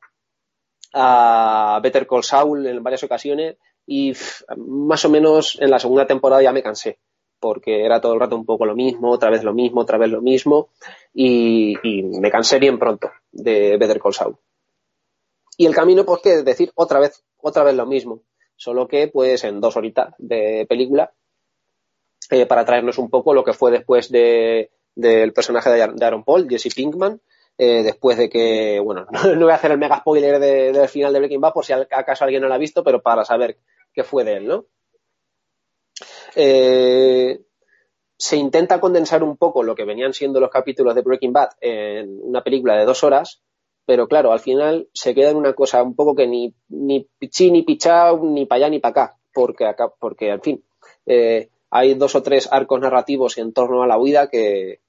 a 0.94 1.82
Better 1.84 2.08
Call 2.08 2.24
Saul 2.24 2.66
en 2.66 2.82
varias 2.82 3.04
ocasiones 3.04 3.58
y 3.86 4.14
más 4.56 5.04
o 5.04 5.10
menos 5.10 5.58
en 5.60 5.70
la 5.70 5.80
segunda 5.80 6.08
temporada 6.08 6.42
ya 6.42 6.54
me 6.54 6.64
cansé 6.64 7.00
porque 7.40 7.86
era 7.86 8.02
todo 8.02 8.14
el 8.14 8.20
rato 8.20 8.36
un 8.36 8.46
poco 8.46 8.66
lo 8.66 8.76
mismo, 8.76 9.12
otra 9.12 9.30
vez 9.30 9.44
lo 9.44 9.54
mismo, 9.54 9.82
otra 9.82 9.98
vez 9.98 10.10
lo 10.10 10.22
mismo 10.22 10.70
y, 11.14 11.76
me 12.20 12.32
cansé 12.32 12.60
bien 12.60 12.78
pronto 12.78 13.12
de 13.32 13.78
Better 13.78 14.00
Call 14.00 14.14
Saul. 14.14 14.38
Y 15.58 15.66
el 15.66 15.76
camino, 15.76 16.06
pues 16.06 16.22
que 16.22 16.44
decir 16.44 16.72
otra 16.76 17.00
vez, 17.00 17.24
otra 17.38 17.64
vez 17.64 17.76
lo 17.76 17.86
mismo, 17.86 18.22
solo 18.56 18.88
que 18.88 19.08
pues 19.08 19.44
en 19.44 19.60
dos 19.60 19.76
horitas 19.76 20.14
de 20.18 20.66
película 20.68 21.12
eh, 22.30 22.46
para 22.46 22.66
traernos 22.66 22.98
un 22.98 23.10
poco 23.10 23.34
lo 23.34 23.44
que 23.44 23.54
fue 23.54 23.72
después 23.72 24.12
de, 24.12 24.72
del 24.96 25.34
personaje 25.34 25.70
de 25.70 26.06
Aaron 26.06 26.24
Paul, 26.24 26.48
Jesse 26.50 26.74
Pinkman, 26.74 27.20
eh, 27.58 27.84
después 27.84 28.18
de 28.18 28.30
que, 28.30 28.80
bueno, 28.80 29.06
no, 29.12 29.24
no, 29.36 29.42
voy 29.42 29.52
a 29.52 29.56
hacer 29.56 29.72
el 29.72 29.78
mega 29.78 30.00
spoiler 30.00 30.40
de, 30.40 30.72
del 30.72 30.88
final 30.88 31.12
de 31.12 31.20
Breaking 31.20 31.42
Bad 31.42 31.54
por 31.54 31.66
si 31.66 31.74
acaso 31.74 32.24
alguien 32.24 32.42
no 32.42 32.48
lo 32.48 32.54
ha 32.54 32.58
visto, 32.58 32.84
pero 32.84 33.02
para 33.02 33.26
saber 33.26 33.58
qué 33.94 34.04
fue 34.04 34.24
de 34.24 34.38
él, 34.38 34.48
¿no? 34.48 34.66
Eh, 36.36 37.42
se 38.18 38.38
intenta 38.38 38.80
condensar 38.80 39.24
un 39.24 39.38
poco 39.38 39.64
lo 39.64 39.76
que 39.76 39.86
venían 39.86 40.14
siendo 40.14 40.40
los 40.40 40.50
capítulos 40.50 40.94
de 40.96 41.02
Breaking 41.02 41.34
Bad 41.34 41.50
en 41.62 42.20
una 42.22 42.44
película 42.44 42.76
de 42.76 42.86
dos 42.86 43.04
horas, 43.04 43.42
pero 43.86 44.08
claro, 44.08 44.32
al 44.32 44.40
final 44.40 44.90
se 44.94 45.16
queda 45.16 45.32
en 45.32 45.38
una 45.38 45.54
cosa 45.54 45.82
un 45.82 45.96
poco 45.96 46.16
que 46.16 46.28
ni, 46.28 46.54
ni 46.68 47.08
pichí, 47.18 47.50
ni 47.50 47.64
pichao, 47.64 48.20
ni 48.24 48.46
para 48.46 48.58
allá, 48.58 48.70
ni 48.70 48.80
para 48.80 48.92
acá, 48.92 49.18
porque 49.34 49.66
acá, 49.66 49.92
porque, 50.00 50.30
en 50.30 50.42
fin, 50.42 50.64
eh, 51.06 51.50
hay 51.70 51.94
dos 51.94 52.16
o 52.16 52.22
tres 52.22 52.50
arcos 52.52 52.82
narrativos 52.82 53.38
en 53.38 53.54
torno 53.54 53.84
a 53.84 53.88
la 53.88 53.98
huida 53.98 54.30
que, 54.30 54.82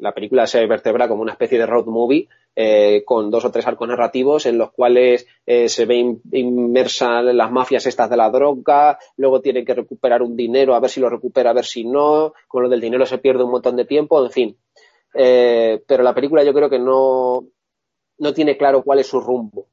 la 0.00 0.12
película 0.12 0.46
se 0.46 0.64
vertebra 0.66 1.08
como 1.08 1.22
una 1.22 1.32
especie 1.32 1.58
de 1.58 1.66
road 1.66 1.86
movie 1.86 2.28
eh, 2.60 3.04
con 3.04 3.30
dos 3.30 3.44
o 3.44 3.52
tres 3.52 3.68
arcos 3.68 3.86
narrativos 3.86 4.44
en 4.44 4.58
los 4.58 4.72
cuales 4.72 5.28
eh, 5.46 5.68
se 5.68 5.86
ve 5.86 6.18
inmersa 6.32 7.22
las 7.22 7.52
mafias 7.52 7.86
estas 7.86 8.10
de 8.10 8.16
la 8.16 8.30
droga, 8.30 8.98
luego 9.16 9.40
tiene 9.40 9.64
que 9.64 9.74
recuperar 9.74 10.22
un 10.22 10.34
dinero, 10.34 10.74
a 10.74 10.80
ver 10.80 10.90
si 10.90 10.98
lo 10.98 11.08
recupera, 11.08 11.50
a 11.50 11.52
ver 11.52 11.64
si 11.64 11.84
no, 11.84 12.32
con 12.48 12.64
lo 12.64 12.68
del 12.68 12.80
dinero 12.80 13.06
se 13.06 13.18
pierde 13.18 13.44
un 13.44 13.52
montón 13.52 13.76
de 13.76 13.84
tiempo, 13.84 14.24
en 14.24 14.32
fin. 14.32 14.56
Eh, 15.14 15.84
pero 15.86 16.02
la 16.02 16.12
película 16.12 16.42
yo 16.42 16.52
creo 16.52 16.68
que 16.68 16.80
no, 16.80 17.46
no 18.18 18.34
tiene 18.34 18.56
claro 18.56 18.82
cuál 18.82 18.98
es 18.98 19.06
su 19.06 19.20
rumbo. 19.20 19.68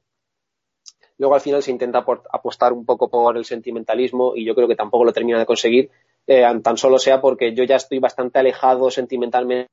Luego 1.18 1.34
al 1.34 1.40
final 1.40 1.64
se 1.64 1.72
intenta 1.72 2.06
apostar 2.30 2.72
un 2.72 2.86
poco 2.86 3.10
por 3.10 3.36
el 3.36 3.44
sentimentalismo 3.44 4.36
y 4.36 4.44
yo 4.44 4.54
creo 4.54 4.68
que 4.68 4.76
tampoco 4.76 5.04
lo 5.04 5.12
termina 5.12 5.40
de 5.40 5.46
conseguir, 5.46 5.90
tan 6.24 6.76
solo 6.76 7.00
sea 7.00 7.20
porque 7.20 7.52
yo 7.52 7.64
ya 7.64 7.74
estoy 7.74 7.98
bastante 7.98 8.38
alejado 8.38 8.92
sentimentalmente 8.92 9.72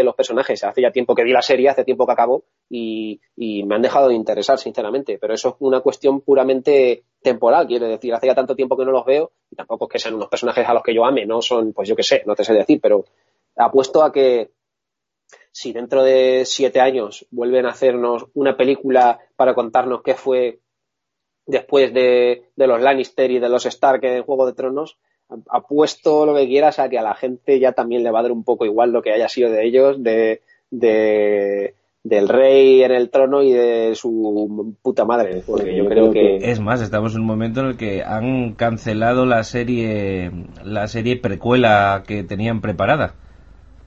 de 0.00 0.04
los 0.04 0.14
personajes. 0.14 0.64
Hace 0.64 0.82
ya 0.82 0.90
tiempo 0.90 1.14
que 1.14 1.24
vi 1.24 1.32
la 1.32 1.42
serie, 1.42 1.68
hace 1.68 1.84
tiempo 1.84 2.06
que 2.06 2.12
acabó 2.12 2.44
y, 2.68 3.20
y, 3.36 3.62
me 3.64 3.74
han 3.74 3.82
dejado 3.82 4.08
de 4.08 4.14
interesar, 4.14 4.58
sinceramente. 4.58 5.18
Pero 5.18 5.34
eso 5.34 5.50
es 5.50 5.54
una 5.60 5.80
cuestión 5.80 6.20
puramente 6.20 7.04
temporal, 7.22 7.66
quiero 7.66 7.86
decir. 7.86 8.12
Hace 8.14 8.26
ya 8.26 8.34
tanto 8.34 8.54
tiempo 8.54 8.76
que 8.76 8.84
no 8.84 8.92
los 8.92 9.04
veo 9.04 9.32
y 9.50 9.56
tampoco 9.56 9.86
es 9.86 9.92
que 9.92 9.98
sean 9.98 10.14
unos 10.14 10.28
personajes 10.28 10.68
a 10.68 10.74
los 10.74 10.82
que 10.82 10.94
yo 10.94 11.04
ame, 11.04 11.26
no 11.26 11.40
son, 11.40 11.72
pues 11.72 11.88
yo 11.88 11.96
qué 11.96 12.02
sé, 12.02 12.22
no 12.26 12.34
te 12.34 12.44
sé 12.44 12.52
decir, 12.52 12.80
pero 12.80 13.04
apuesto 13.56 14.02
a 14.02 14.12
que 14.12 14.50
si 15.52 15.72
dentro 15.72 16.02
de 16.02 16.44
siete 16.44 16.80
años 16.80 17.26
vuelven 17.30 17.66
a 17.66 17.70
hacernos 17.70 18.26
una 18.34 18.56
película 18.56 19.20
para 19.36 19.54
contarnos 19.54 20.02
qué 20.02 20.14
fue 20.14 20.60
después 21.46 21.92
de, 21.94 22.50
de 22.56 22.66
los 22.66 22.80
Lannister 22.80 23.30
y 23.30 23.38
de 23.38 23.48
los 23.48 23.66
Stark 23.66 24.04
en 24.04 24.24
Juego 24.24 24.46
de 24.46 24.54
Tronos, 24.54 24.98
apuesto 25.48 26.26
lo 26.26 26.34
que 26.34 26.46
quieras 26.46 26.78
a 26.78 26.88
que 26.88 26.98
a 26.98 27.02
la 27.02 27.14
gente 27.14 27.58
ya 27.58 27.72
también 27.72 28.02
le 28.02 28.10
va 28.10 28.20
a 28.20 28.22
dar 28.22 28.32
un 28.32 28.44
poco 28.44 28.64
igual 28.64 28.92
lo 28.92 29.02
que 29.02 29.12
haya 29.12 29.28
sido 29.28 29.50
de 29.50 29.66
ellos, 29.66 30.02
de, 30.02 30.42
de 30.70 31.74
del 32.04 32.28
rey 32.28 32.82
en 32.82 32.92
el 32.92 33.08
trono 33.08 33.42
y 33.42 33.52
de 33.52 33.94
su 33.94 34.76
puta 34.82 35.06
madre, 35.06 35.42
porque 35.46 35.74
yo 35.74 35.86
creo 35.86 36.12
que 36.12 36.36
es 36.36 36.60
más, 36.60 36.82
estamos 36.82 37.14
en 37.14 37.22
un 37.22 37.26
momento 37.26 37.60
en 37.60 37.66
el 37.66 37.76
que 37.78 38.02
han 38.02 38.52
cancelado 38.52 39.24
la 39.24 39.42
serie 39.42 40.30
la 40.62 40.86
serie 40.86 41.16
precuela 41.16 42.04
que 42.06 42.22
tenían 42.22 42.60
preparada. 42.60 43.14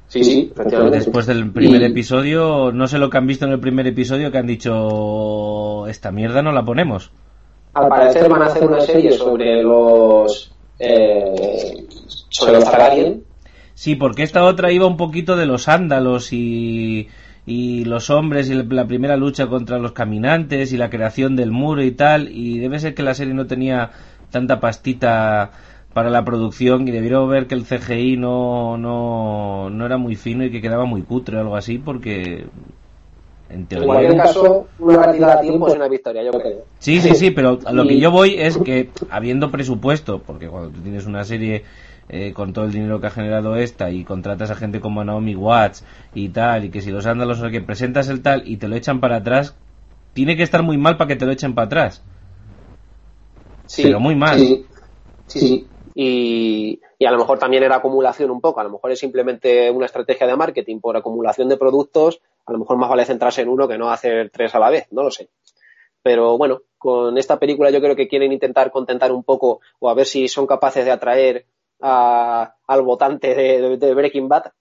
Sí, 0.07 0.23
sí, 0.23 0.53
Después 0.89 1.27
del 1.27 1.51
primer 1.51 1.81
y... 1.81 1.85
episodio, 1.85 2.71
no 2.71 2.87
sé 2.87 2.97
lo 2.97 3.09
que 3.09 3.17
han 3.17 3.27
visto 3.27 3.45
en 3.45 3.51
el 3.51 3.59
primer 3.59 3.85
episodio 3.85 4.31
que 4.31 4.37
han 4.37 4.47
dicho 4.47 5.85
esta 5.87 6.11
mierda 6.11 6.41
no 6.41 6.51
la 6.51 6.65
ponemos. 6.65 7.11
Al 7.73 7.89
parecer 7.89 8.27
van 8.29 8.41
a 8.41 8.45
hacer 8.45 8.67
una 8.67 8.79
serie 8.79 9.11
sobre 9.11 9.61
los 9.61 10.56
eh, 10.79 11.87
sobre 12.29 12.53
los. 12.53 12.65
Sí, 13.73 13.95
porque 13.95 14.23
esta 14.23 14.43
otra 14.43 14.71
iba 14.71 14.87
un 14.87 14.97
poquito 14.97 15.35
de 15.35 15.45
los 15.45 15.67
ándalos 15.67 16.33
y, 16.33 17.09
y 17.45 17.85
los 17.85 18.09
hombres 18.09 18.49
y 18.49 18.55
la 18.55 18.87
primera 18.87 19.17
lucha 19.17 19.47
contra 19.47 19.77
los 19.77 19.91
caminantes 19.91 20.73
y 20.73 20.77
la 20.77 20.89
creación 20.89 21.35
del 21.35 21.51
muro 21.51 21.83
y 21.83 21.91
tal. 21.91 22.29
Y 22.29 22.59
debe 22.59 22.79
ser 22.79 22.95
que 22.95 23.03
la 23.03 23.13
serie 23.13 23.33
no 23.33 23.45
tenía 23.45 23.91
tanta 24.31 24.59
pastita 24.59 25.51
para 25.93 26.09
la 26.09 26.23
producción 26.25 26.87
y 26.87 26.91
debieron 26.91 27.29
ver 27.29 27.47
que 27.47 27.55
el 27.55 27.65
CGI 27.65 28.17
no, 28.17 28.77
no, 28.77 29.69
no 29.69 29.85
era 29.85 29.97
muy 29.97 30.15
fino 30.15 30.43
y 30.43 30.51
que 30.51 30.61
quedaba 30.61 30.85
muy 30.85 31.01
cutre 31.01 31.37
o 31.37 31.39
algo 31.39 31.55
así 31.55 31.79
porque 31.79 32.45
en 33.49 33.67
teoría. 33.67 33.85
En 33.85 33.93
cualquier 33.93 34.17
caso, 34.17 34.67
una 34.79 35.01
cantidad 35.01 35.35
de 35.35 35.47
tiempo 35.47 35.67
es 35.67 35.75
una 35.75 35.87
victoria, 35.87 36.23
yo 36.23 36.31
creo. 36.31 36.65
Sí, 36.79 37.01
sí, 37.01 37.15
sí, 37.15 37.31
pero 37.31 37.59
a 37.65 37.71
lo 37.71 37.87
que 37.87 37.99
yo 37.99 38.11
voy 38.11 38.35
es 38.37 38.57
que, 38.57 38.91
habiendo 39.09 39.51
presupuesto, 39.51 40.21
porque 40.21 40.47
cuando 40.47 40.69
tú 40.69 40.81
tienes 40.81 41.05
una 41.05 41.23
serie 41.23 41.63
eh, 42.09 42.33
con 42.33 42.53
todo 42.53 42.65
el 42.65 42.71
dinero 42.71 43.01
que 43.01 43.07
ha 43.07 43.11
generado 43.11 43.57
esta 43.57 43.91
y 43.91 44.05
contratas 44.05 44.49
a 44.49 44.55
gente 44.55 44.79
como 44.79 45.03
Naomi 45.03 45.35
Watts 45.35 45.83
y 46.13 46.29
tal, 46.29 46.65
y 46.65 46.69
que 46.69 46.81
si 46.81 46.91
los 46.91 47.05
ándalos 47.05 47.41
o 47.41 47.49
que 47.49 47.61
presentas 47.61 48.09
el 48.09 48.21
tal 48.21 48.43
y 48.45 48.57
te 48.57 48.67
lo 48.67 48.75
echan 48.75 48.99
para 48.99 49.17
atrás, 49.17 49.55
tiene 50.13 50.37
que 50.37 50.43
estar 50.43 50.63
muy 50.63 50.77
mal 50.77 50.97
para 50.97 51.09
que 51.09 51.15
te 51.15 51.25
lo 51.25 51.31
echen 51.31 51.53
para 51.53 51.65
atrás. 51.65 52.03
Sí, 53.65 53.83
pero 53.83 53.99
muy 53.99 54.15
mal. 54.15 54.39
Sí, 54.39 54.65
sí. 55.27 55.67
y, 55.93 56.79
a 57.05 57.11
lo 57.11 57.17
mejor 57.17 57.37
también 57.37 57.63
era 57.63 57.75
acumulación 57.75 58.31
un 58.31 58.41
poco, 58.41 58.59
a 58.59 58.63
lo 58.63 58.71
mejor 58.71 58.91
es 58.91 58.99
simplemente 58.99 59.69
una 59.69 59.85
estrategia 59.85 60.25
de 60.25 60.35
marketing 60.35 60.79
por 60.79 60.95
acumulación 60.97 61.49
de 61.49 61.57
productos, 61.57 62.21
a 62.47 62.51
lo 62.51 62.59
mejor 62.59 62.77
más 62.77 62.89
vale 62.89 63.05
centrarse 63.05 63.41
en 63.41 63.49
uno 63.49 63.67
que 63.67 63.77
no 63.77 63.91
hacer 63.91 64.29
tres 64.31 64.55
a 64.55 64.59
la 64.59 64.69
vez, 64.69 64.87
no 64.91 65.03
lo 65.03 65.11
sé. 65.11 65.29
Pero 66.01 66.37
bueno, 66.37 66.61
con 66.77 67.17
esta 67.17 67.37
película 67.37 67.69
yo 67.69 67.81
creo 67.81 67.95
que 67.95 68.07
quieren 68.07 68.31
intentar 68.31 68.71
contentar 68.71 69.11
un 69.11 69.23
poco 69.23 69.59
o 69.79 69.89
a 69.89 69.93
ver 69.93 70.05
si 70.05 70.27
son 70.27 70.47
capaces 70.47 70.85
de 70.85 70.91
atraer 70.91 71.45
al 71.79 72.81
votante 72.81 73.35
de, 73.35 73.93
Breaking 73.93 74.29
Bad 74.29 74.51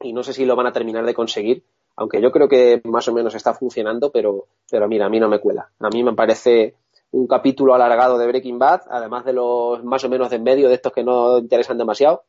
y 0.00 0.12
no 0.12 0.22
sé 0.22 0.32
si 0.32 0.44
lo 0.44 0.56
van 0.56 0.66
a 0.66 0.72
terminar 0.72 1.04
de 1.04 1.14
conseguir, 1.14 1.62
aunque 1.96 2.20
yo 2.20 2.32
creo 2.32 2.48
que 2.48 2.80
más 2.84 3.06
o 3.08 3.12
menos 3.12 3.34
está 3.34 3.54
funcionando, 3.54 4.10
pero, 4.10 4.46
pero 4.70 4.88
mira, 4.88 5.06
a 5.06 5.08
mí 5.08 5.20
no 5.20 5.28
me 5.28 5.38
cuela. 5.38 5.70
A 5.80 5.88
mí 5.88 6.02
me 6.02 6.14
parece 6.14 6.74
un 7.12 7.26
capítulo 7.26 7.74
alargado 7.74 8.18
de 8.18 8.26
Breaking 8.26 8.58
Bad, 8.58 8.82
además 8.90 9.24
de 9.24 9.32
los 9.32 9.84
más 9.84 10.04
o 10.04 10.08
menos 10.08 10.30
de 10.30 10.36
en 10.36 10.42
medio 10.42 10.68
de 10.68 10.74
estos 10.74 10.92
que 10.92 11.04
no 11.04 11.38
interesan 11.38 11.78
demasiado 11.78 12.24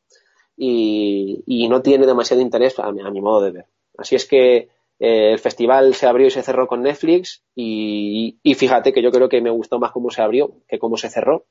y, 0.55 1.67
no 1.69 1.81
tiene 1.81 2.05
demasiado 2.05 2.41
interés 2.41 2.79
a 2.79 2.91
mi, 2.91 3.21
modo 3.21 3.41
de 3.41 3.51
ver. 3.51 3.65
Así 3.97 4.15
es 4.15 4.25
que 4.25 4.69
eh, 4.99 5.31
el 5.31 5.39
festival 5.39 5.93
se 5.93 6.07
abrió 6.07 6.27
y 6.27 6.31
se 6.31 6.43
cerró 6.43 6.67
con 6.67 6.83
Netflix 6.83 7.43
y, 7.55 8.39
y, 8.41 8.53
fíjate 8.55 8.93
que 8.93 9.01
yo 9.01 9.11
creo 9.11 9.29
que 9.29 9.41
me 9.41 9.49
gustó 9.49 9.79
más 9.79 9.91
cómo 9.91 10.09
se 10.09 10.21
abrió 10.21 10.53
que 10.67 10.79
cómo 10.79 10.97
se 10.97 11.09
cerró. 11.09 11.45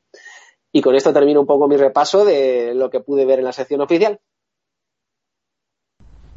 Y 0.73 0.83
con 0.83 0.95
esto 0.95 1.13
termino 1.13 1.41
un 1.41 1.47
poco 1.47 1.69
mi 1.69 1.77
repaso 1.77 2.25
de 2.25 2.75
lo 2.75 2.91
que 2.91 3.01
pude 3.01 3.25
ver 3.25 3.39
en 3.39 3.45
la 3.45 3.53
sección 3.53 3.81
oficial. 3.81 4.21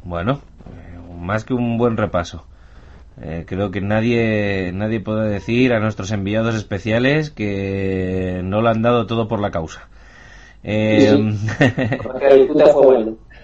Bueno, 0.02 0.40
eh, 0.66 0.98
más 1.18 1.44
que 1.44 1.54
un 1.54 1.76
buen 1.78 1.96
repaso. 1.96 2.44
Eh, 3.20 3.44
creo 3.46 3.70
que 3.70 3.82
nadie, 3.82 4.72
nadie 4.72 5.00
puede 5.00 5.28
decir 5.28 5.74
a 5.74 5.80
nuestros 5.80 6.10
enviados 6.10 6.54
especiales 6.54 7.30
que 7.30 8.40
no 8.42 8.62
lo 8.62 8.70
han 8.70 8.82
dado 8.82 9.06
todo 9.06 9.28
por 9.28 9.40
la 9.40 9.50
causa. 9.50 9.88
Eh, 10.62 11.16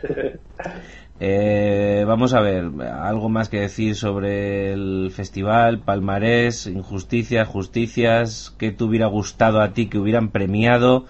eh, 1.19 2.05
vamos 2.07 2.35
a 2.35 2.41
ver, 2.41 2.71
algo 2.83 3.29
más 3.29 3.49
que 3.49 3.61
decir 3.61 3.95
sobre 3.97 4.73
el 4.73 5.11
festival, 5.11 5.81
palmarés, 5.81 6.67
injusticias, 6.67 7.49
justicias, 7.49 8.55
¿qué 8.59 8.71
te 8.71 8.85
hubiera 8.85 9.07
gustado 9.07 9.61
a 9.61 9.73
ti 9.73 9.89
que 9.89 9.99
hubieran 9.99 10.31
premiado? 10.31 11.07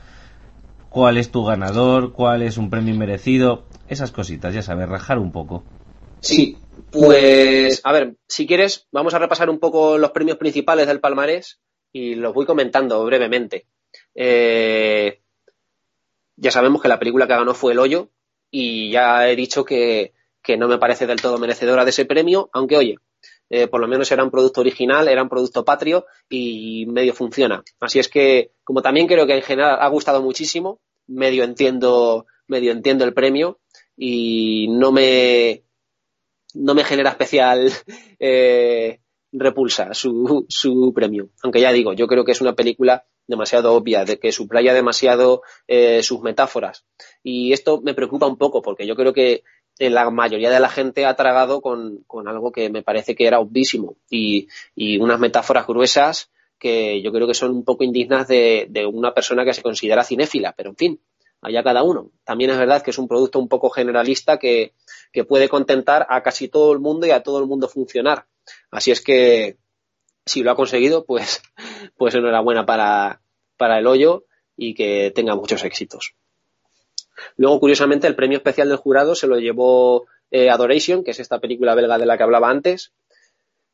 ¿Cuál 0.91 1.19
es 1.19 1.31
tu 1.31 1.45
ganador? 1.45 2.13
¿Cuál 2.13 2.43
es 2.43 2.57
un 2.57 2.71
premio 2.71 2.95
merecido? 2.95 3.65
Esas 3.89 4.13
cositas, 4.13 4.55
ya 4.55 4.63
sabes, 4.63 4.89
rajar 4.89 5.19
un 5.19 5.33
poco. 5.33 5.65
Sí, 6.21 6.57
pues, 6.91 7.81
a 7.85 7.93
ver, 7.93 8.15
si 8.29 8.47
quieres, 8.47 8.87
vamos 8.93 9.15
a 9.15 9.19
repasar 9.19 9.51
un 9.51 9.59
poco 9.59 9.99
los 9.99 10.13
premios 10.13 10.39
principales 10.39 10.87
del 10.87 11.01
palmarés 11.01 11.61
y 11.93 12.15
los 12.15 12.33
voy 12.33 12.47
comentando 12.47 13.05
brevemente. 13.05 13.67
Eh, 14.15 15.21
ya 16.37 16.51
sabemos 16.51 16.81
que 16.81 16.89
la 16.89 16.99
película 16.99 17.27
que 17.27 17.35
ganó 17.35 17.55
fue 17.55 17.73
El 17.73 17.81
Hoyo 17.81 18.11
y 18.51 18.91
ya 18.91 19.29
he 19.29 19.37
dicho 19.37 19.65
que, 19.65 20.13
no 20.59 20.69
me 20.69 20.79
parece 20.79 21.07
del 21.07 21.21
todo 21.21 21.39
merecedora 21.39 21.85
de 21.85 21.91
ese 21.91 22.05
premio, 22.05 22.49
aunque 22.53 22.77
oye, 22.77 22.97
eh, 23.51 23.67
por 23.67 23.81
lo 23.81 23.89
menos 23.89 24.11
era 24.11 24.25
un 24.25 24.31
producto 24.31 24.61
original, 24.61 25.09
era 25.09 25.23
un 25.23 25.29
producto 25.29 25.65
patrio 25.65 26.07
y 26.29 26.87
medio 26.87 27.15
funciona. 27.15 27.63
Así 27.81 27.99
es 27.99 28.09
que, 28.09 28.53
como 28.65 28.83
también 28.83 29.07
creo 29.07 29.27
que 29.27 29.35
en 29.35 29.43
general 29.43 29.79
ha 29.81 29.89
gustado 29.89 30.23
muchísimo, 30.23 30.81
medio 31.07 31.45
entiendo, 31.45 32.27
medio 32.47 32.73
entiendo 32.73 33.05
el 33.05 33.15
premio 33.15 33.59
y 33.97 34.69
no 34.71 34.93
me, 34.93 35.65
no 36.55 36.75
me 36.75 36.85
genera 36.85 37.11
especial 37.11 37.73
eh, 38.19 39.01
repulsa 39.33 39.93
su, 39.95 40.47
su, 40.49 40.93
premio. 40.95 41.31
Aunque 41.43 41.61
ya 41.61 41.73
digo, 41.73 41.93
yo 41.93 42.07
creo 42.07 42.25
que 42.25 42.33
es 42.33 42.41
una 42.41 42.55
película 42.55 43.05
demasiado 43.27 43.75
obvia, 43.75 44.05
de 44.05 44.19
que 44.19 44.33
suplaya 44.33 44.73
demasiado 44.73 45.43
eh, 45.67 46.03
sus 46.03 46.21
metáforas. 46.21 46.85
Y 47.23 47.53
esto 47.53 47.81
me 47.81 47.95
preocupa 47.95 48.27
un 48.27 48.37
poco, 48.37 48.63
porque 48.63 48.87
yo 48.87 48.95
creo 48.95 49.13
que 49.13 49.43
la 49.79 50.11
mayoría 50.11 50.51
de 50.51 50.61
la 50.61 50.69
gente 50.69 51.05
ha 51.05 51.17
tragado 51.17 51.61
con, 51.61 52.05
con 52.07 52.29
algo 52.29 52.53
que 52.53 52.71
me 52.71 52.83
parece 52.83 53.15
que 53.15 53.27
era 53.27 53.41
obvísimo 53.41 53.97
y, 54.09 54.49
y, 54.75 54.99
unas 54.99 55.21
metáforas 55.21 55.67
gruesas 55.67 56.31
que 56.59 57.03
yo 57.03 57.13
creo 57.13 57.27
que 57.27 57.35
son 57.35 57.51
un 57.51 57.65
poco 57.65 57.85
indignas 57.85 58.27
de, 58.27 58.67
de 58.71 58.87
una 58.87 59.13
persona 59.13 59.45
que 59.45 59.53
se 59.53 59.63
considera 59.63 60.05
cinéfila, 60.05 60.55
pero 60.57 60.71
en 60.71 60.77
fin, 60.77 61.01
allá 61.43 61.63
cada 61.63 61.83
uno. 61.83 62.11
También 62.25 62.51
es 62.51 62.59
verdad 62.59 62.83
que 62.83 62.91
es 62.91 62.99
un 62.99 63.09
producto 63.09 63.39
un 63.39 63.49
poco 63.49 63.69
generalista 63.69 64.39
que, 64.39 64.73
que 65.13 65.25
puede 65.25 65.49
contentar 65.49 66.07
a 66.09 66.23
casi 66.23 66.49
todo 66.49 66.73
el 66.73 66.81
mundo 66.81 67.07
y 67.07 67.11
a 67.11 67.23
todo 67.23 67.39
el 67.41 67.47
mundo 67.47 67.69
funcionar. 67.69 68.27
Así 68.71 68.91
es 68.91 69.01
que 69.01 69.57
si 70.25 70.43
lo 70.43 70.51
ha 70.51 70.57
conseguido, 70.57 71.05
pues, 71.05 71.43
pues 71.97 72.15
enhorabuena 72.15 72.67
para, 72.67 73.21
para 73.57 73.79
el 73.79 73.87
hoyo 73.87 74.25
y 74.57 74.75
que 74.75 75.13
tenga 75.15 75.35
muchos 75.35 75.65
éxitos. 75.65 76.15
Luego, 77.37 77.61
curiosamente, 77.61 78.07
el 78.07 78.17
premio 78.17 78.39
especial 78.39 78.69
del 78.69 78.79
jurado 78.79 79.15
se 79.15 79.27
lo 79.27 79.39
llevó 79.39 80.07
eh, 80.31 80.51
Adoration, 80.51 81.05
que 81.05 81.13
es 81.13 81.21
esta 81.21 81.41
película 81.41 81.75
belga 81.75 81.99
de 81.99 82.07
la 82.07 82.17
que 82.17 82.23
hablaba 82.23 82.51
antes, 82.51 82.93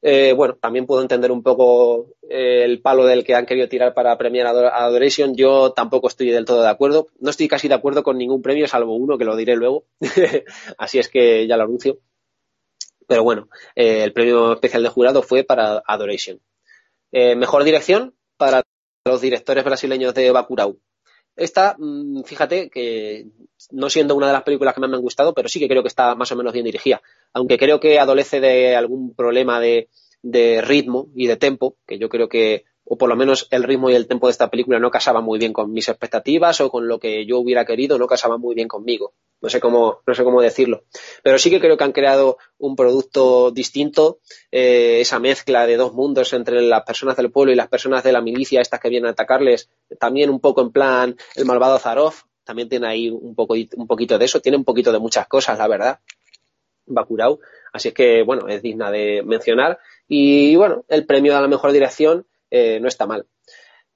eh, 0.05 0.33
bueno, 0.33 0.57
también 0.61 0.85
puedo 0.85 1.01
entender 1.01 1.31
un 1.31 1.45
poco 1.45 2.09
eh, 2.29 2.65
el 2.65 2.83
palo 2.83 3.07
del 3.07 3.23
que 3.23 3.37
han 3.37 3.47
querido 3.47 3.69
tirar 3.69 3.95
para 3.95 4.19
premiar 4.19 4.49
a 4.49 4.85
Adoration. 4.85 5.37
Yo 5.37 5.73
tampoco 5.73 6.09
estoy 6.09 6.31
del 6.31 6.45
todo 6.45 6.63
de 6.63 6.69
acuerdo. 6.69 7.07
No 7.21 7.31
estoy 7.31 7.47
casi 7.47 7.69
de 7.69 7.75
acuerdo 7.75 8.03
con 8.03 8.19
ningún 8.19 8.43
premio, 8.43 8.67
salvo 8.67 8.97
uno, 8.97 9.17
que 9.17 9.25
lo 9.25 9.37
diré 9.37 9.55
luego. 9.55 9.85
Así 10.77 10.99
es 10.99 11.09
que 11.09 11.47
ya 11.47 11.57
lo 11.57 11.63
anuncio. 11.63 11.99
Pero 13.07 13.23
bueno, 13.23 13.49
eh, 13.75 14.03
el 14.05 14.13
premio 14.13 14.53
especial 14.53 14.83
de 14.83 14.89
jurado 14.89 15.23
fue 15.23 15.45
para 15.45 15.83
Adoration. 15.87 16.41
mejor 17.13 17.65
dirección 17.65 18.15
para 18.37 18.63
los 19.05 19.21
directores 19.21 19.65
brasileños 19.65 20.15
de 20.15 20.31
Bacurau. 20.31 20.79
Esta, 21.37 21.77
mm, 21.79 22.23
fíjate 22.25 22.69
que 22.71 23.27
no 23.71 23.89
siendo 23.89 24.15
una 24.15 24.27
de 24.27 24.33
las 24.35 24.43
películas 24.43 24.75
que 24.75 24.81
más 24.81 24.91
me 24.91 24.97
han 24.97 25.03
gustado, 25.03 25.35
pero 25.35 25.49
sí 25.49 25.59
que 25.59 25.69
creo 25.69 25.83
que 25.83 25.89
está 25.89 26.15
más 26.15 26.31
o 26.33 26.37
menos 26.37 26.53
bien 26.53 26.65
dirigida. 26.65 27.01
Aunque 27.33 27.59
creo 27.59 27.81
que 27.81 27.99
adolece 27.99 28.41
de 28.41 28.77
algún 28.77 29.15
problema 29.15 29.61
de, 29.61 29.89
ritmo 30.63 31.09
y 31.15 31.27
de 31.27 31.37
tempo, 31.37 31.77
que 31.87 31.99
yo 31.99 32.09
creo 32.09 32.29
que, 32.29 32.65
o 32.85 32.97
por 32.97 33.09
lo 33.09 33.17
menos 33.17 33.49
el 33.51 33.65
ritmo 33.65 33.91
y 33.91 33.95
el 33.95 34.07
tempo 34.07 34.27
de 34.27 34.33
esta 34.33 34.51
película 34.51 34.79
no 34.79 34.91
casaba 34.91 35.21
muy 35.21 35.39
bien 35.39 35.53
con 35.53 35.73
mis 35.73 35.89
expectativas 35.89 36.61
o 36.61 36.71
con 36.71 36.87
lo 36.87 36.99
que 36.99 37.27
yo 37.27 37.39
hubiera 37.39 37.65
querido, 37.65 37.99
no 37.99 38.07
casaba 38.07 38.39
muy 38.39 38.55
bien 38.55 38.69
conmigo. 38.69 39.15
No 39.43 39.51
sé 39.51 39.61
cómo, 39.61 40.01
no 40.07 40.15
sé 40.15 40.23
cómo 40.23 40.41
decirlo. 40.41 40.85
Pero 41.23 41.39
sí 41.39 41.51
que 41.51 41.61
creo 41.61 41.77
que 41.77 41.85
han 41.85 41.93
creado 41.93 42.39
un 42.59 42.77
producto 42.77 43.51
distinto, 43.51 44.21
eh, 44.53 45.01
esa 45.01 45.19
mezcla 45.19 45.67
de 45.67 45.77
dos 45.77 45.93
mundos 45.93 46.33
entre 46.33 46.63
las 46.63 46.85
personas 46.85 47.17
del 47.17 47.33
pueblo 47.33 47.53
y 47.53 47.57
las 47.57 47.69
personas 47.69 48.05
de 48.05 48.13
la 48.13 48.21
milicia, 48.21 48.61
estas 48.61 48.81
que 48.81 48.89
vienen 48.89 49.09
a 49.09 49.13
atacarles, 49.13 49.69
también 49.99 50.31
un 50.31 50.41
poco 50.41 50.63
en 50.63 50.71
plan 50.71 51.17
el 51.35 51.45
malvado 51.45 51.79
Zaroff, 51.79 52.23
también 52.45 52.69
tiene 52.69 52.87
ahí 52.87 53.11
un, 53.11 53.35
poco, 53.35 53.55
un 53.55 53.87
poquito 53.87 54.19
de 54.19 54.25
eso, 54.25 54.41
tiene 54.41 54.59
un 54.59 54.65
poquito 54.65 54.93
de 54.93 54.99
muchas 54.99 55.27
cosas, 55.27 55.59
la 55.59 55.69
verdad. 55.69 55.99
Bakurau. 56.87 57.41
Así 57.73 57.89
es 57.89 57.95
que, 57.95 58.23
bueno, 58.23 58.49
es 58.49 58.63
digna 58.63 58.91
de 58.91 59.23
mencionar. 59.25 59.79
Y 60.09 60.57
bueno, 60.57 60.85
el 60.89 61.07
premio 61.07 61.37
a 61.37 61.41
la 61.41 61.49
mejor 61.49 61.73
dirección 61.73 62.27
eh, 62.51 62.79
no 62.81 62.89
está 62.89 63.07
mal. 63.07 63.27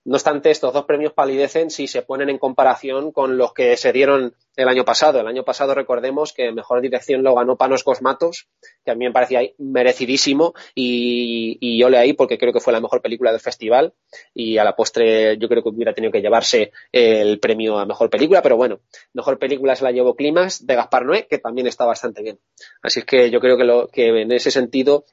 No 0.06 0.14
obstante, 0.14 0.52
estos 0.52 0.72
dos 0.72 0.84
premios 0.84 1.12
palidecen 1.12 1.68
si 1.68 1.88
se 1.88 2.00
ponen 2.00 2.30
en 2.30 2.38
comparación 2.38 3.10
con 3.10 3.36
los 3.36 3.52
que 3.52 3.76
se 3.76 3.92
dieron 3.92 4.36
el 4.54 4.68
año 4.68 4.84
pasado. 4.84 5.18
El 5.18 5.26
año 5.26 5.44
pasado 5.44 5.74
recordemos 5.74 6.32
que 6.32 6.52
mejor 6.52 6.80
dirección 6.80 7.24
lo 7.24 7.34
ganó 7.34 7.56
Panos 7.56 7.82
Cosmatos, 7.82 8.46
que 8.84 8.92
a 8.92 8.94
mí 8.94 9.04
me 9.04 9.10
parecía 9.10 9.40
merecidísimo 9.58 10.54
y, 10.76 11.58
y 11.60 11.76
yo 11.76 11.90
le 11.90 11.98
ahí 11.98 12.12
porque 12.12 12.38
creo 12.38 12.52
que 12.52 12.60
fue 12.60 12.72
la 12.72 12.80
mejor 12.80 13.02
película 13.02 13.32
del 13.32 13.40
festival 13.40 13.94
y 14.32 14.58
a 14.58 14.64
la 14.64 14.76
postre 14.76 15.38
yo 15.38 15.48
creo 15.48 15.64
que 15.64 15.70
hubiera 15.70 15.92
tenido 15.92 16.12
que 16.12 16.22
llevarse 16.22 16.70
el 16.92 17.40
premio 17.40 17.76
a 17.76 17.84
mejor 17.84 18.08
película, 18.08 18.42
pero 18.42 18.56
bueno, 18.56 18.78
mejor 19.12 19.40
película 19.40 19.74
se 19.74 19.82
la 19.82 19.90
llevó 19.90 20.14
Climas 20.14 20.64
de 20.64 20.76
Gaspar 20.76 21.04
Noé, 21.04 21.26
que 21.26 21.38
también 21.38 21.66
está 21.66 21.84
bastante 21.84 22.22
bien. 22.22 22.38
Así 22.80 23.00
es 23.00 23.06
que 23.06 23.28
yo 23.28 23.40
creo 23.40 23.56
que, 23.56 23.64
lo, 23.64 23.88
que 23.88 24.22
en 24.22 24.30
ese 24.30 24.52
sentido 24.52 25.04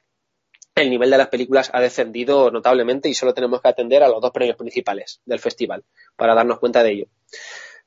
el 0.75 0.89
nivel 0.89 1.09
de 1.09 1.17
las 1.17 1.27
películas 1.27 1.69
ha 1.73 1.79
descendido 1.79 2.49
notablemente 2.51 3.09
y 3.09 3.13
solo 3.13 3.33
tenemos 3.33 3.61
que 3.61 3.67
atender 3.67 4.03
a 4.03 4.09
los 4.09 4.21
dos 4.21 4.31
premios 4.31 4.57
principales 4.57 5.21
del 5.25 5.39
festival 5.39 5.83
para 6.15 6.33
darnos 6.33 6.59
cuenta 6.59 6.83
de 6.83 6.91
ello. 6.91 7.05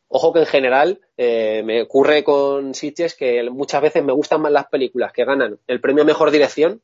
Ojo 0.09 0.33
que 0.33 0.41
en 0.41 0.47
general 0.47 1.01
eh, 1.17 1.63
me 1.65 1.83
ocurre 1.83 2.23
con 2.23 2.75
Sitges 2.75 3.17
que 3.17 3.43
muchas 3.51 3.83
veces 3.83 4.05
me 4.05 4.13
gustan 4.13 4.41
más 4.41 4.53
las 4.53 4.67
películas 4.69 5.13
que 5.13 5.25
ganan 5.25 5.59
el 5.67 5.81
premio 5.81 6.05
a 6.05 6.07
mejor 6.07 6.31
dirección 6.31 6.81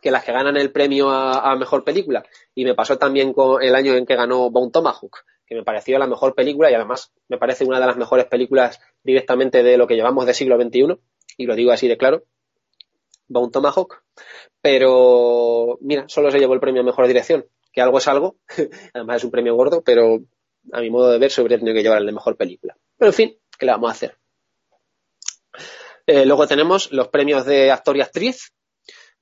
que 0.00 0.10
las 0.10 0.24
que 0.24 0.32
ganan 0.32 0.56
el 0.56 0.70
premio 0.70 1.10
a, 1.10 1.56
mejor 1.56 1.84
película. 1.84 2.24
Y 2.54 2.64
me 2.64 2.74
pasó 2.74 2.98
también 2.98 3.32
con 3.32 3.62
el 3.62 3.74
año 3.74 3.94
en 3.94 4.06
que 4.06 4.14
ganó 4.14 4.48
Bone 4.50 4.70
Tomahawk, 4.70 5.24
que 5.44 5.56
me 5.56 5.64
pareció 5.64 5.98
la 5.98 6.06
mejor 6.06 6.36
película 6.36 6.70
y 6.70 6.74
además 6.74 7.12
me 7.28 7.38
parece 7.38 7.64
una 7.64 7.80
de 7.80 7.86
las 7.86 7.96
mejores 7.96 8.26
películas 8.26 8.80
directamente 9.02 9.62
de 9.62 9.76
lo 9.76 9.86
que 9.86 9.96
llevamos 9.96 10.26
de 10.26 10.34
siglo 10.34 10.56
XXI, 10.60 10.98
y 11.36 11.46
lo 11.46 11.54
digo 11.56 11.72
así 11.72 11.88
de 11.88 11.96
claro. 11.96 12.24
Bone 13.28 13.50
Tomahawk, 13.52 14.02
pero 14.60 15.78
mira, 15.80 16.08
solo 16.08 16.30
se 16.30 16.38
llevó 16.38 16.54
el 16.54 16.60
premio 16.60 16.82
a 16.82 16.84
mejor 16.84 17.06
dirección, 17.06 17.46
que 17.72 17.80
algo 17.80 17.98
es 17.98 18.08
algo, 18.08 18.36
además 18.94 19.18
es 19.18 19.24
un 19.24 19.30
premio 19.30 19.54
gordo, 19.54 19.82
pero 19.82 20.20
a 20.72 20.80
mi 20.80 20.90
modo 20.90 21.10
de 21.10 21.18
ver 21.18 21.30
se 21.30 21.40
hubiera 21.40 21.58
tenido 21.58 21.74
que 21.74 21.82
llevar 21.82 21.98
el 21.98 22.06
de 22.06 22.12
mejor 22.12 22.36
película. 22.36 22.76
Pero 22.96 23.10
en 23.10 23.14
fin, 23.14 23.38
¿qué 23.58 23.66
le 23.66 23.72
vamos 23.72 23.90
a 23.90 23.92
hacer? 23.92 24.18
Eh, 26.06 26.24
luego 26.24 26.46
tenemos 26.46 26.90
los 26.92 27.08
premios 27.08 27.44
de 27.44 27.70
actor 27.70 27.96
y 27.96 28.00
actriz. 28.00 28.52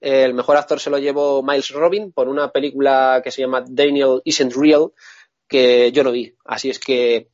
el 0.01 0.35
mejor 0.35 0.57
actor 0.57 0.79
se 0.79 0.91
lo 0.91 0.99
llevó 0.99 1.43
Miles 1.43 1.71
Robin 1.71 2.13
por 2.13 2.29
una 2.29 2.53
película 2.53 3.21
que 3.25 3.31
se 3.31 3.43
llama 3.43 3.65
Daniel 3.67 4.21
Isn't 4.25 4.55
Real, 4.55 4.93
que 5.49 5.91
yo 5.93 6.05
no 6.05 6.13
vi. 6.13 6.35
Así 6.45 6.71
es 6.71 6.79
que 6.79 7.29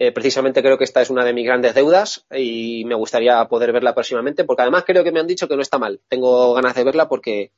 Eh, 0.00 0.12
precisamente 0.12 0.62
creo 0.62 0.78
que 0.78 0.84
esta 0.84 1.02
es 1.02 1.10
una 1.10 1.24
de 1.24 1.32
mis 1.32 1.44
grandes 1.44 1.74
deudas 1.74 2.24
y 2.30 2.84
me 2.84 2.94
gustaría 2.94 3.44
poder 3.46 3.72
verla 3.72 3.94
próximamente, 3.94 4.44
porque 4.44 4.62
además 4.62 4.84
creo 4.86 5.02
que 5.02 5.10
me 5.10 5.18
han 5.18 5.26
dicho 5.26 5.48
que 5.48 5.56
no 5.56 5.62
está 5.62 5.78
mal. 5.78 6.00
Tengo 6.08 6.54
ganas 6.54 6.74
de 6.76 6.84
verla 6.84 7.08
porque, 7.08 7.50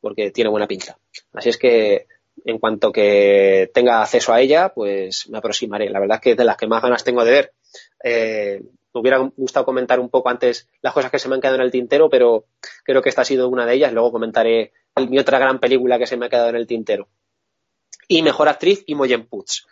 porque 0.00 0.30
tiene 0.30 0.50
buena 0.50 0.68
pinta. 0.68 0.96
Así 1.32 1.48
es 1.48 1.58
que 1.58 2.06
en 2.44 2.58
cuanto 2.58 2.92
que 2.92 3.70
tenga 3.74 4.00
acceso 4.00 4.32
a 4.32 4.40
ella, 4.40 4.68
pues 4.68 5.28
me 5.28 5.38
aproximaré. 5.38 5.90
La 5.90 5.98
verdad 5.98 6.16
es 6.16 6.20
que 6.22 6.30
es 6.32 6.36
de 6.36 6.44
las 6.44 6.56
que 6.56 6.68
más 6.68 6.82
ganas 6.82 7.02
tengo 7.02 7.24
de 7.24 7.30
ver. 7.32 7.52
Eh, 8.04 8.62
me 8.94 9.00
hubiera 9.00 9.18
gustado 9.36 9.66
comentar 9.66 9.98
un 9.98 10.08
poco 10.08 10.28
antes 10.28 10.68
las 10.80 10.92
cosas 10.92 11.10
que 11.10 11.18
se 11.18 11.28
me 11.28 11.34
han 11.34 11.40
quedado 11.40 11.56
en 11.56 11.62
el 11.62 11.70
tintero, 11.70 12.08
pero 12.08 12.46
creo 12.84 13.02
que 13.02 13.08
esta 13.08 13.22
ha 13.22 13.24
sido 13.24 13.48
una 13.48 13.66
de 13.66 13.74
ellas. 13.74 13.92
Luego 13.92 14.12
comentaré 14.12 14.72
mi 15.08 15.18
otra 15.18 15.38
gran 15.38 15.58
película 15.58 15.98
que 15.98 16.06
se 16.06 16.16
me 16.16 16.26
ha 16.26 16.28
quedado 16.28 16.50
en 16.50 16.56
el 16.56 16.66
tintero. 16.66 17.08
Y 18.06 18.22
mejor 18.22 18.48
actriz, 18.48 18.84
Imogen 18.86 19.26
Putz, 19.26 19.66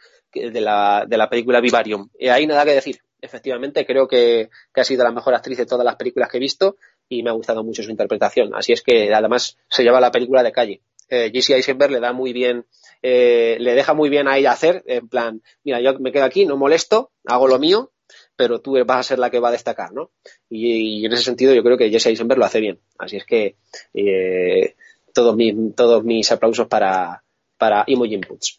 de 0.51 0.61
la, 0.61 1.05
de 1.07 1.17
la 1.17 1.29
película 1.29 1.61
Vivarium. 1.61 2.09
Y 2.19 2.29
ahí 2.29 2.47
nada 2.47 2.65
que 2.65 2.75
decir. 2.75 3.01
Efectivamente, 3.21 3.87
creo 3.87 4.07
que, 4.07 4.51
ha 4.75 4.85
sido 4.85 5.03
la 5.03 5.11
mejor 5.11 5.35
actriz 5.35 5.59
de 5.59 5.67
todas 5.67 5.85
las 5.85 5.97
películas 5.97 6.29
que 6.29 6.37
he 6.37 6.41
visto 6.41 6.77
y 7.09 7.23
me 7.23 7.31
ha 7.31 7.33
gustado 7.33 7.65
mucho 7.65 7.83
su 7.83 7.91
interpretación. 7.91 8.55
Así 8.55 8.73
es 8.73 8.83
que 8.83 9.13
además 9.13 9.57
se 9.69 9.83
lleva 9.83 10.01
la 10.01 10.11
película 10.11 10.43
de 10.43 10.53
calle. 10.53 10.81
Eh, 11.09 11.31
Jesse 11.33 11.51
Eisenberg 11.51 11.93
le 11.93 12.01
da 12.01 12.13
muy 12.13 12.33
bien, 12.33 12.67
eh, 13.03 13.57
le 13.61 13.75
deja 13.75 13.95
muy 13.95 14.11
bien 14.11 14.29
a 14.29 14.37
ella 14.37 14.51
hacer, 14.51 14.83
en 14.87 15.09
plan, 15.09 15.41
mira, 15.63 15.81
yo 15.81 15.99
me 16.01 16.11
quedo 16.11 16.25
aquí, 16.25 16.47
no 16.47 16.57
molesto, 16.57 17.13
hago 17.25 17.47
lo 17.47 17.61
mío, 17.61 17.93
pero 18.35 18.61
tú 18.61 18.77
vas 18.85 18.99
a 18.99 19.03
ser 19.03 19.19
la 19.19 19.31
que 19.31 19.39
va 19.39 19.49
a 19.49 19.53
destacar, 19.53 19.93
¿no? 19.93 20.11
Y, 20.51 21.07
en 21.07 21.13
ese 21.13 21.23
sentido 21.23 21.55
yo 21.55 21.63
creo 21.63 21.79
que 21.79 21.91
Jesse 21.91 22.07
Eisenberg 22.07 22.39
lo 22.39 22.45
hace 22.45 22.61
bien. 22.61 22.81
Así 22.99 23.17
es 23.17 23.25
que 23.25 23.57
eh, 23.95 24.75
todos, 25.15 25.37
mis, 25.37 25.55
todos 25.75 26.05
mis 26.05 26.31
aplausos 26.33 26.67
para, 26.67 27.23
para 27.57 27.85
Imogen 27.87 28.21
Putz. 28.21 28.59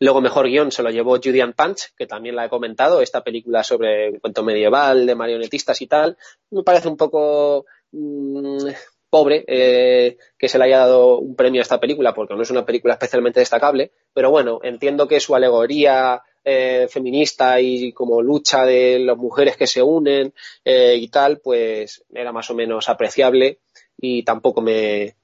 Luego, 0.00 0.20
mejor 0.20 0.46
guion 0.46 0.70
se 0.70 0.82
lo 0.82 0.90
llevó 0.90 1.18
Julian 1.22 1.52
Punch, 1.52 1.94
que 1.96 2.06
también 2.06 2.36
la 2.36 2.44
he 2.44 2.48
comentado, 2.48 3.02
esta 3.02 3.24
película 3.24 3.64
sobre 3.64 4.10
un 4.10 4.20
cuento 4.20 4.44
medieval 4.44 5.06
de 5.06 5.14
marionetistas 5.14 5.82
y 5.82 5.86
tal. 5.86 6.16
Me 6.50 6.62
parece 6.62 6.88
un 6.88 6.96
poco 6.96 7.66
mmm, 7.90 8.68
pobre 9.10 9.44
eh, 9.46 10.18
que 10.38 10.48
se 10.48 10.58
le 10.58 10.64
haya 10.64 10.78
dado 10.78 11.18
un 11.18 11.34
premio 11.34 11.60
a 11.60 11.62
esta 11.62 11.80
película, 11.80 12.14
porque 12.14 12.34
no 12.34 12.42
es 12.42 12.50
una 12.50 12.64
película 12.64 12.94
especialmente 12.94 13.40
destacable, 13.40 13.92
pero 14.12 14.30
bueno, 14.30 14.60
entiendo 14.62 15.08
que 15.08 15.20
su 15.20 15.34
alegoría 15.34 16.22
eh, 16.44 16.86
feminista 16.88 17.60
y 17.60 17.92
como 17.92 18.22
lucha 18.22 18.64
de 18.64 18.98
las 18.98 19.16
mujeres 19.16 19.56
que 19.56 19.66
se 19.66 19.82
unen 19.82 20.32
eh, 20.64 20.96
y 20.96 21.08
tal, 21.08 21.40
pues 21.40 22.04
era 22.12 22.32
más 22.32 22.50
o 22.50 22.54
menos 22.54 22.88
apreciable 22.88 23.60
y 23.96 24.22
tampoco 24.22 24.60
me, 24.60 25.16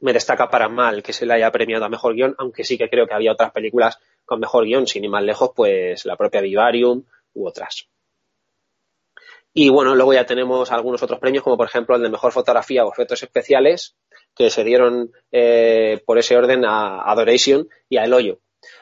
me 0.00 0.12
destaca 0.12 0.48
para 0.48 0.68
mal 0.68 1.02
que 1.02 1.12
se 1.12 1.26
le 1.26 1.34
haya 1.34 1.50
premiado 1.50 1.84
a 1.84 1.88
mejor 1.88 2.14
guion, 2.14 2.34
aunque 2.38 2.64
sí 2.64 2.78
que 2.78 2.88
creo 2.88 3.06
que 3.06 3.14
había 3.14 3.32
otras 3.32 3.52
películas 3.52 3.98
con 4.24 4.40
mejor 4.40 4.64
guion, 4.64 4.86
sin 4.86 5.04
ir 5.04 5.10
más 5.10 5.22
lejos, 5.22 5.50
pues 5.54 6.04
la 6.04 6.16
propia 6.16 6.40
Vivarium 6.40 7.04
u 7.34 7.46
otras. 7.46 7.88
Y 9.54 9.70
bueno, 9.70 9.94
luego 9.94 10.12
ya 10.12 10.24
tenemos 10.26 10.70
algunos 10.70 11.02
otros 11.02 11.18
premios, 11.18 11.42
como 11.42 11.56
por 11.56 11.66
ejemplo 11.66 11.96
el 11.96 12.02
de 12.02 12.10
mejor 12.10 12.32
fotografía 12.32 12.84
o 12.84 12.92
efectos 12.92 13.22
especiales, 13.22 13.96
que 14.36 14.50
se 14.50 14.62
dieron 14.62 15.10
eh, 15.32 16.00
por 16.06 16.18
ese 16.18 16.36
orden 16.36 16.64
a 16.64 17.02
Adoration 17.02 17.68
y 17.88 17.96
a 17.96 18.04
El 18.04 18.12
Hoyo. 18.12 18.38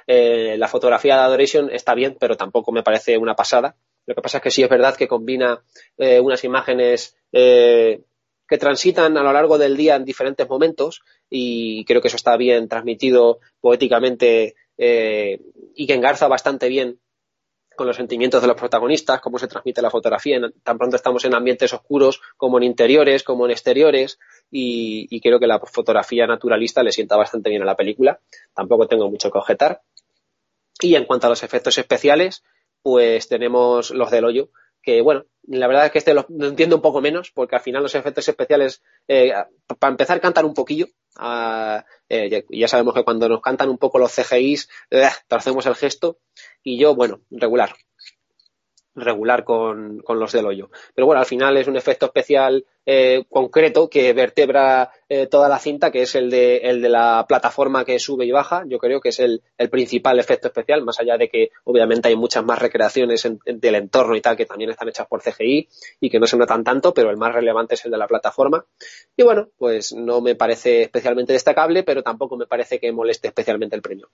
Eh, 0.06 0.56
la 0.58 0.68
fotografía 0.68 1.16
de 1.16 1.22
Adoration 1.22 1.70
está 1.70 1.94
bien, 1.94 2.16
pero 2.18 2.36
tampoco 2.36 2.72
me 2.72 2.82
parece 2.82 3.16
una 3.16 3.34
pasada. 3.34 3.76
Lo 4.06 4.14
que 4.14 4.22
pasa 4.22 4.38
es 4.38 4.42
que 4.42 4.50
sí 4.50 4.62
es 4.62 4.68
verdad 4.68 4.96
que 4.96 5.08
combina 5.08 5.62
eh, 5.98 6.20
unas 6.20 6.44
imágenes 6.44 7.16
eh, 7.32 8.02
que 8.48 8.58
transitan 8.58 9.16
a 9.16 9.22
lo 9.22 9.32
largo 9.32 9.58
del 9.58 9.76
día 9.76 9.96
en 9.96 10.04
diferentes 10.04 10.48
momentos 10.48 11.02
y 11.28 11.84
creo 11.84 12.00
que 12.00 12.08
eso 12.08 12.16
está 12.16 12.36
bien 12.36 12.68
transmitido 12.68 13.40
poéticamente 13.60 14.54
eh, 14.78 15.40
y 15.74 15.86
que 15.86 15.94
engarza 15.94 16.28
bastante 16.28 16.68
bien 16.68 17.00
con 17.76 17.86
los 17.86 17.96
sentimientos 17.96 18.40
de 18.40 18.48
los 18.48 18.56
protagonistas, 18.56 19.20
cómo 19.20 19.38
se 19.38 19.48
transmite 19.48 19.82
la 19.82 19.90
fotografía. 19.90 20.40
Tan 20.62 20.78
pronto 20.78 20.96
estamos 20.96 21.24
en 21.26 21.34
ambientes 21.34 21.72
oscuros 21.74 22.22
como 22.36 22.56
en 22.56 22.64
interiores, 22.64 23.22
como 23.22 23.44
en 23.44 23.52
exteriores, 23.52 24.18
y, 24.50 25.06
y, 25.10 25.20
creo 25.20 25.38
que 25.38 25.46
la 25.46 25.60
fotografía 25.60 26.26
naturalista 26.26 26.82
le 26.82 26.90
sienta 26.90 27.16
bastante 27.16 27.50
bien 27.50 27.62
a 27.62 27.66
la 27.66 27.76
película. 27.76 28.18
Tampoco 28.54 28.88
tengo 28.88 29.10
mucho 29.10 29.30
que 29.30 29.38
objetar. 29.38 29.82
Y 30.80 30.94
en 30.94 31.04
cuanto 31.04 31.26
a 31.26 31.30
los 31.30 31.42
efectos 31.42 31.76
especiales, 31.78 32.42
pues 32.82 33.28
tenemos 33.28 33.90
los 33.90 34.10
del 34.10 34.24
hoyo, 34.24 34.50
que 34.86 35.02
bueno, 35.02 35.24
la 35.48 35.66
verdad 35.66 35.86
es 35.86 35.90
que 35.90 35.98
este 35.98 36.14
lo, 36.14 36.26
entiendo 36.28 36.76
un 36.76 36.82
poco 36.82 37.00
menos, 37.00 37.32
porque 37.32 37.56
al 37.56 37.60
final 37.60 37.82
los 37.82 37.96
efectos 37.96 38.28
especiales, 38.28 38.84
eh, 39.08 39.32
para 39.80 39.90
empezar, 39.90 40.20
cantan 40.20 40.44
un 40.44 40.54
poquillo. 40.54 40.86
Uh, 41.18 41.82
eh, 42.08 42.44
ya, 42.50 42.68
sabemos 42.68 42.94
que 42.94 43.02
cuando 43.02 43.28
nos 43.28 43.42
cantan 43.42 43.68
un 43.68 43.78
poco 43.78 43.98
los 43.98 44.14
CGIs, 44.14 44.68
eh, 44.90 45.08
el 45.28 45.74
gesto. 45.74 46.20
Y 46.62 46.78
yo, 46.78 46.94
bueno, 46.94 47.20
regular. 47.32 47.74
Regular 48.94 49.42
con, 49.42 49.98
con 50.04 50.20
los 50.20 50.30
del 50.30 50.46
hoyo. 50.46 50.70
Pero 50.94 51.06
bueno, 51.06 51.18
al 51.20 51.26
final 51.26 51.56
es 51.56 51.66
un 51.66 51.76
efecto 51.76 52.06
especial 52.06 52.64
eh, 52.86 53.24
concreto 53.28 53.90
que 53.90 54.12
vertebra 54.12 54.92
eh, 55.08 55.26
toda 55.26 55.48
la 55.48 55.58
cinta, 55.58 55.90
que 55.90 56.02
es 56.02 56.14
el 56.14 56.30
de, 56.30 56.58
el 56.58 56.80
de 56.80 56.88
la 56.88 57.26
plataforma 57.28 57.84
que 57.84 57.98
sube 57.98 58.24
y 58.24 58.30
baja. 58.30 58.62
Yo 58.68 58.78
creo 58.78 59.00
que 59.00 59.08
es 59.08 59.18
el, 59.18 59.42
el 59.58 59.68
principal 59.68 60.20
efecto 60.20 60.46
especial, 60.46 60.84
más 60.84 61.00
allá 61.00 61.18
de 61.18 61.28
que 61.28 61.50
obviamente 61.64 62.08
hay 62.08 62.14
muchas 62.14 62.44
más 62.44 62.60
recreaciones 62.60 63.24
en, 63.24 63.40
en, 63.44 63.58
del 63.58 63.74
entorno 63.74 64.14
y 64.14 64.20
tal 64.20 64.36
que 64.36 64.46
también 64.46 64.70
están 64.70 64.88
hechas 64.88 65.08
por 65.08 65.20
CGI 65.20 65.68
y 66.00 66.10
que 66.10 66.20
no 66.20 66.28
se 66.28 66.36
notan 66.36 66.62
tanto, 66.62 66.94
pero 66.94 67.10
el 67.10 67.16
más 67.16 67.34
relevante 67.34 67.74
es 67.74 67.84
el 67.84 67.90
de 67.90 67.98
la 67.98 68.06
plataforma. 68.06 68.64
Y 69.16 69.24
bueno, 69.24 69.48
pues 69.58 69.92
no 69.92 70.20
me 70.20 70.36
parece 70.36 70.82
especialmente 70.82 71.32
destacable, 71.32 71.82
pero 71.82 72.04
tampoco 72.04 72.36
me 72.36 72.46
parece 72.46 72.78
que 72.78 72.92
moleste 72.92 73.28
especialmente 73.28 73.74
el 73.74 73.82
premio. 73.82 74.08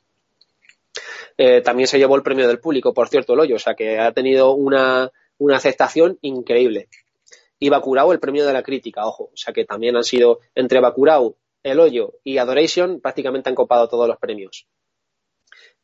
Eh, 1.37 1.61
también 1.61 1.87
se 1.87 1.99
llevó 1.99 2.17
el 2.17 2.23
premio 2.23 2.49
del 2.49 2.59
público, 2.59 2.95
por 2.95 3.09
cierto, 3.09 3.35
el 3.35 3.41
hoyo, 3.41 3.57
o 3.57 3.59
sea 3.59 3.75
que 3.75 3.99
ha 3.99 4.13
tenido 4.13 4.55
una, 4.55 5.11
una 5.39 5.57
aceptación 5.57 6.19
increíble 6.23 6.89
y 7.63 7.69
Bakurao 7.69 8.11
el 8.11 8.19
premio 8.19 8.45
de 8.45 8.53
la 8.53 8.65
crítica, 8.65 9.07
ojo. 9.07 9.31
O 9.33 9.37
sea 9.37 9.55
que 9.55 9.65
también 9.65 9.95
han 9.95 10.03
sido 10.03 10.41
entre 10.57 10.81
Bakurao, 10.81 11.37
El 11.63 11.79
Hoyo 11.79 12.15
y 12.25 12.39
Adoration 12.39 13.01
prácticamente 13.01 13.51
han 13.51 13.55
copado 13.55 13.89
todos 13.89 14.09
los 14.09 14.19
premios. 14.19 14.67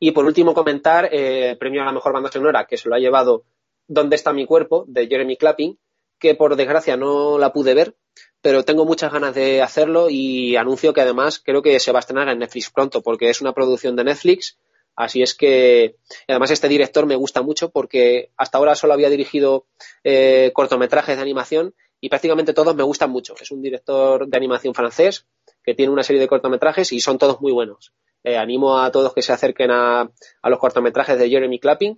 Y 0.01 0.11
por 0.11 0.25
último 0.25 0.55
comentar 0.55 1.05
eh, 1.15 1.51
el 1.51 1.57
premio 1.57 1.83
a 1.83 1.85
la 1.85 1.93
mejor 1.93 2.13
banda 2.13 2.33
sonora 2.33 2.67
que 2.67 2.77
se 2.77 2.89
lo 2.89 2.97
ha 2.97 2.99
llevado 2.99 3.45
¿Dónde 3.87 4.17
está 4.17 4.33
mi 4.33 4.45
cuerpo? 4.45 4.87
de 4.89 5.07
Jeremy 5.07 5.37
Clapping, 5.37 5.79
que 6.19 6.35
por 6.35 6.57
desgracia 6.57 6.97
no 6.97 7.39
la 7.39 7.53
pude 7.53 7.75
ver, 7.75 7.95
pero 8.43 8.65
tengo 8.65 8.85
muchas 8.85 9.13
ganas 9.13 9.37
de 9.37 9.63
hacerlo 9.63 10.09
y 10.11 10.57
anuncio 10.57 10.93
que 10.93 11.03
además 11.03 11.39
creo 11.39 11.63
que 11.63 11.79
se 11.79 11.93
va 11.93 12.01
a 12.01 12.05
estrenar 12.05 12.29
en 12.29 12.41
Netflix 12.41 12.71
pronto 12.71 13.03
porque 13.03 13.31
es 13.31 13.41
una 13.41 13.53
producción 13.53 13.95
de 13.95 14.03
Netflix 14.03 14.59
Así 14.99 15.23
es 15.23 15.37
que, 15.37 15.95
además, 16.27 16.51
este 16.51 16.67
director 16.67 17.07
me 17.07 17.15
gusta 17.15 17.41
mucho 17.41 17.71
porque 17.71 18.33
hasta 18.37 18.59
ahora 18.59 18.75
solo 18.75 18.95
había 18.95 19.09
dirigido 19.09 19.65
eh, 20.03 20.51
cortometrajes 20.53 21.15
de 21.15 21.23
animación 21.23 21.73
y 22.01 22.09
prácticamente 22.09 22.53
todos 22.53 22.75
me 22.75 22.83
gustan 22.83 23.09
mucho. 23.11 23.37
Es 23.41 23.53
un 23.53 23.63
director 23.63 24.27
de 24.27 24.37
animación 24.37 24.75
francés 24.75 25.29
que 25.63 25.75
tiene 25.75 25.93
una 25.93 26.03
serie 26.03 26.21
de 26.21 26.27
cortometrajes 26.27 26.93
y 26.93 26.99
son 26.99 27.17
todos 27.17 27.41
muy 27.41 27.53
buenos. 27.53 27.93
Eh, 28.25 28.37
animo 28.37 28.81
a 28.81 28.91
todos 28.91 29.15
que 29.15 29.23
se 29.23 29.33
acerquen 29.33 29.71
a, 29.71 30.11
los 30.43 30.59
cortometrajes 30.59 31.17
de 31.17 31.31
Jeremy 31.31 31.61
Clapping, 31.61 31.97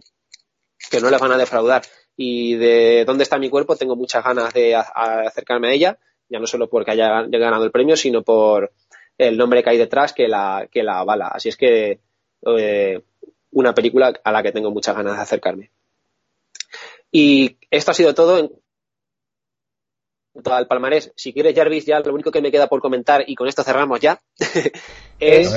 que 0.90 1.00
no 1.00 1.08
les 1.08 1.20
van 1.20 1.32
a 1.32 1.38
defraudar. 1.38 1.80
Y 2.18 2.56
de 2.56 3.06
dónde 3.06 3.22
está 3.22 3.38
mi 3.38 3.48
cuerpo 3.48 3.76
tengo 3.76 3.96
muchas 3.96 4.22
ganas 4.22 4.52
de 4.52 4.76
acercarme 4.76 5.68
a 5.68 5.72
ella, 5.72 5.98
ya 6.28 6.38
no 6.38 6.46
solo 6.46 6.68
porque 6.68 6.90
haya, 6.90 7.20
haya 7.20 7.38
ganado 7.38 7.64
el 7.64 7.70
premio, 7.70 7.96
sino 7.96 8.22
por 8.22 8.74
el 9.16 9.38
nombre 9.38 9.62
que 9.62 9.70
hay 9.70 9.78
detrás 9.78 10.12
que 10.12 10.28
la, 10.28 10.68
que 10.70 10.82
la 10.82 10.98
avala. 10.98 11.28
Así 11.28 11.48
es 11.48 11.56
que 11.56 12.00
eh, 12.46 13.02
una 13.52 13.74
película 13.74 14.12
a 14.22 14.32
la 14.32 14.42
que 14.42 14.52
tengo 14.52 14.70
muchas 14.70 14.96
ganas 14.96 15.16
de 15.16 15.22
acercarme. 15.22 15.70
Y 17.10 17.58
esto 17.70 17.90
ha 17.90 17.94
sido 17.94 18.14
todo 18.14 18.38
en 18.38 18.50
cuanto 20.32 20.54
al 20.54 20.66
palmarés. 20.66 21.12
Si 21.16 21.32
quieres, 21.32 21.54
Jarvis, 21.54 21.86
ya 21.86 22.00
lo 22.00 22.14
único 22.14 22.30
que 22.30 22.40
me 22.40 22.52
queda 22.52 22.68
por 22.68 22.80
comentar, 22.80 23.24
y 23.26 23.34
con 23.34 23.48
esto 23.48 23.64
cerramos 23.64 24.00
ya, 24.00 24.20
es 25.18 25.52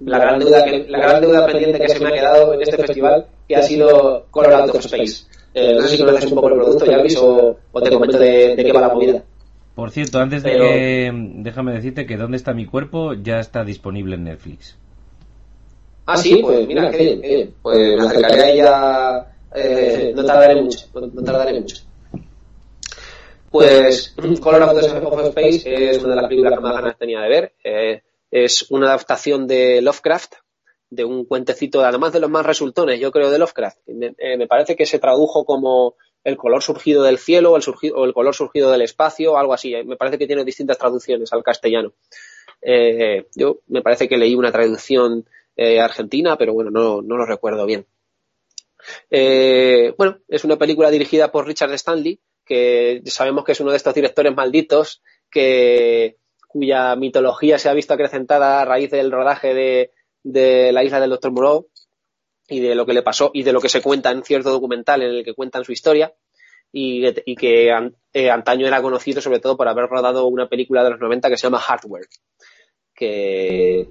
la 0.00 0.18
gran, 0.18 0.38
deuda 0.40 0.64
que, 0.64 0.84
la 0.88 0.98
gran 0.98 1.20
deuda 1.20 1.46
pendiente 1.46 1.78
que 1.78 1.88
se 1.88 2.00
me 2.00 2.08
ha 2.08 2.12
quedado 2.12 2.54
en 2.54 2.62
este 2.62 2.76
festival, 2.76 3.26
que 3.48 3.56
ha 3.56 3.62
sido 3.62 4.26
Colorado 4.30 4.78
Space. 4.78 5.26
Eh, 5.54 5.74
no 5.74 5.82
sé 5.82 5.96
si 5.96 6.02
conoces 6.02 6.30
un 6.30 6.34
poco 6.34 6.48
el 6.48 6.54
producto, 6.54 6.86
Jarvis, 6.86 7.16
o, 7.16 7.58
o 7.72 7.82
te 7.82 7.90
comento 7.90 8.18
de, 8.18 8.56
de, 8.56 8.64
qué 8.64 8.72
va 8.72 8.80
la 8.80 8.88
movida. 8.88 9.22
Por 9.74 9.90
cierto, 9.90 10.18
antes 10.18 10.42
de 10.42 10.50
Pero... 10.50 10.64
que 10.64 11.10
déjame 11.36 11.72
decirte 11.72 12.06
que 12.06 12.16
dónde 12.16 12.36
está 12.36 12.52
mi 12.52 12.66
cuerpo 12.66 13.14
ya 13.14 13.38
está 13.38 13.64
disponible 13.64 14.16
en 14.16 14.24
Netflix. 14.24 14.76
Ah, 16.06 16.16
sí, 16.16 16.36
pues 16.42 16.66
mira, 16.66 16.90
qué 16.90 16.96
bien, 16.96 17.20
qué 17.20 17.28
bien. 17.28 17.54
Pues 17.62 17.96
me 17.96 18.06
acercaré 18.06 18.40
a 18.40 18.50
ella, 18.50 19.26
eh, 19.54 20.12
no 20.16 20.24
tardaré 20.24 20.60
mucho, 20.60 20.78
no 20.94 21.22
tardaré 21.22 21.60
mucho. 21.60 21.76
Pues 23.50 24.14
Color 24.40 24.62
of 24.62 25.26
Space 25.26 25.90
es 25.90 25.98
una 25.98 26.14
de 26.14 26.20
las 26.22 26.28
películas 26.28 26.54
que 26.54 26.60
más 26.60 26.74
ganas 26.74 26.98
tenía 26.98 27.20
de 27.20 27.28
ver. 27.28 27.52
Eh, 27.62 28.02
es 28.30 28.70
una 28.70 28.86
adaptación 28.86 29.46
de 29.46 29.82
Lovecraft, 29.82 30.36
de 30.88 31.04
un 31.04 31.26
cuentecito, 31.26 31.84
además 31.84 32.14
de 32.14 32.20
los 32.20 32.30
más 32.30 32.46
resultones, 32.46 32.98
yo 32.98 33.12
creo, 33.12 33.30
de 33.30 33.38
Lovecraft. 33.38 33.78
Me, 33.88 34.14
eh, 34.16 34.38
me 34.38 34.46
parece 34.46 34.74
que 34.74 34.86
se 34.86 34.98
tradujo 34.98 35.44
como 35.44 35.96
el 36.24 36.36
color 36.36 36.62
surgido 36.62 37.02
del 37.02 37.18
cielo 37.18 37.52
o 37.52 37.56
el, 37.56 37.62
surgido, 37.62 37.96
o 37.96 38.04
el 38.04 38.14
color 38.14 38.34
surgido 38.34 38.70
del 38.70 38.82
espacio, 38.82 39.36
algo 39.36 39.52
así. 39.52 39.74
Me 39.84 39.96
parece 39.96 40.18
que 40.18 40.26
tiene 40.26 40.44
distintas 40.44 40.78
traducciones 40.78 41.32
al 41.32 41.42
castellano. 41.42 41.92
Eh, 42.62 43.26
yo 43.34 43.58
me 43.68 43.82
parece 43.82 44.08
que 44.08 44.16
leí 44.16 44.34
una 44.34 44.52
traducción 44.52 45.26
eh, 45.56 45.80
argentina, 45.80 46.36
pero 46.36 46.54
bueno, 46.54 46.70
no, 46.70 47.02
no 47.02 47.16
lo 47.16 47.26
recuerdo 47.26 47.66
bien. 47.66 47.86
Eh, 49.10 49.94
bueno, 49.96 50.18
es 50.28 50.44
una 50.44 50.56
película 50.56 50.90
dirigida 50.90 51.30
por 51.30 51.46
Richard 51.46 51.72
Stanley, 51.74 52.20
que 52.44 53.02
sabemos 53.06 53.44
que 53.44 53.52
es 53.52 53.60
uno 53.60 53.70
de 53.70 53.76
estos 53.76 53.94
directores 53.94 54.34
malditos 54.34 55.02
que 55.30 56.16
cuya 56.48 56.96
mitología 56.96 57.58
se 57.58 57.68
ha 57.68 57.74
visto 57.74 57.94
acrecentada 57.94 58.60
a 58.60 58.64
raíz 58.64 58.90
del 58.90 59.10
rodaje 59.10 59.54
de, 59.54 59.90
de 60.22 60.72
la 60.72 60.84
isla 60.84 61.00
del 61.00 61.10
Doctor 61.10 61.32
Moreau 61.32 61.68
y 62.48 62.60
de 62.60 62.74
lo 62.74 62.84
que 62.84 62.92
le 62.92 63.02
pasó 63.02 63.30
y 63.32 63.42
de 63.42 63.52
lo 63.52 63.60
que 63.60 63.68
se 63.68 63.80
cuenta 63.80 64.10
en 64.10 64.22
cierto 64.22 64.50
documental 64.50 65.02
en 65.02 65.10
el 65.10 65.24
que 65.24 65.34
cuentan 65.34 65.64
su 65.64 65.72
historia 65.72 66.12
y, 66.72 67.36
que 67.36 67.70
eh, 68.12 68.30
antaño 68.30 68.66
era 68.66 68.82
conocido 68.82 69.20
sobre 69.20 69.40
todo 69.40 69.56
por 69.56 69.68
haber 69.68 69.86
rodado 69.86 70.26
una 70.26 70.48
película 70.48 70.82
de 70.84 70.90
los 70.90 71.00
90 71.00 71.28
que 71.28 71.36
se 71.36 71.44
llama 71.44 71.58
Hardware 71.58 72.06
que 72.94 73.88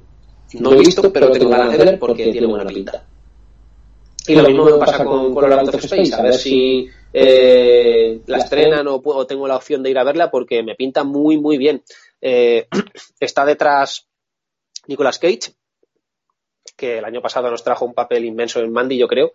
no 0.60 0.74
he 0.74 0.78
visto 0.78 1.12
pero 1.12 1.32
tengo 1.32 1.50
ganas 1.50 1.72
de 1.72 1.86
ver 1.86 2.00
porque 2.00 2.32
tiene 2.32 2.48
buena 2.48 2.66
pinta 2.66 3.06
y 4.28 4.36
lo 4.36 4.44
mismo 4.44 4.66
me 4.66 4.74
pasa 4.74 5.04
con 5.04 5.34
Color 5.34 5.54
Out 5.54 5.76
of 5.76 5.84
Space 5.84 6.14
a 6.14 6.22
ver 6.22 6.34
si 6.34 6.88
eh, 7.14 8.22
la 8.28 8.38
estrenan 8.38 8.88
o, 8.88 9.02
o, 9.04 9.28
tengo 9.28 9.48
la 9.48 9.58
opción 9.58 9.84
de 9.84 9.90
ir 9.90 9.98
a 9.98 10.04
verla 10.04 10.30
porque 10.30 10.64
me 10.64 10.76
pinta 10.76 11.04
muy 11.04 11.38
muy 11.38 11.58
bien 11.58 11.84
eh, 12.22 12.68
está 13.20 13.46
detrás 13.46 14.08
Nicolas 14.88 15.20
Cage 15.20 15.54
que 16.76 16.98
el 16.98 17.06
año 17.06 17.22
pasado 17.22 17.50
nos 17.50 17.64
trajo 17.64 17.86
un 17.86 17.94
papel 17.94 18.26
inmenso 18.26 18.60
en 18.60 18.72
Mandy, 18.72 18.98
yo 18.98 19.08
creo. 19.08 19.34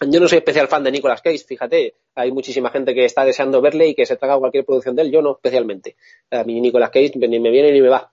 Yo 0.00 0.18
no 0.18 0.28
soy 0.28 0.38
especial 0.38 0.66
fan 0.66 0.82
de 0.82 0.90
Nicolas 0.90 1.20
Cage, 1.20 1.44
fíjate, 1.46 1.94
hay 2.14 2.32
muchísima 2.32 2.70
gente 2.70 2.94
que 2.94 3.04
está 3.04 3.24
deseando 3.24 3.60
verle 3.60 3.88
y 3.88 3.94
que 3.94 4.06
se 4.06 4.16
traga 4.16 4.38
cualquier 4.38 4.64
producción 4.64 4.96
de 4.96 5.02
él, 5.02 5.12
yo 5.12 5.20
no 5.20 5.32
especialmente. 5.32 5.96
A 6.30 6.42
mí 6.42 6.60
Nicolas 6.60 6.90
Cage 6.90 7.12
ni 7.16 7.38
me 7.38 7.50
viene 7.50 7.70
ni 7.70 7.82
me 7.82 7.88
va. 7.88 8.10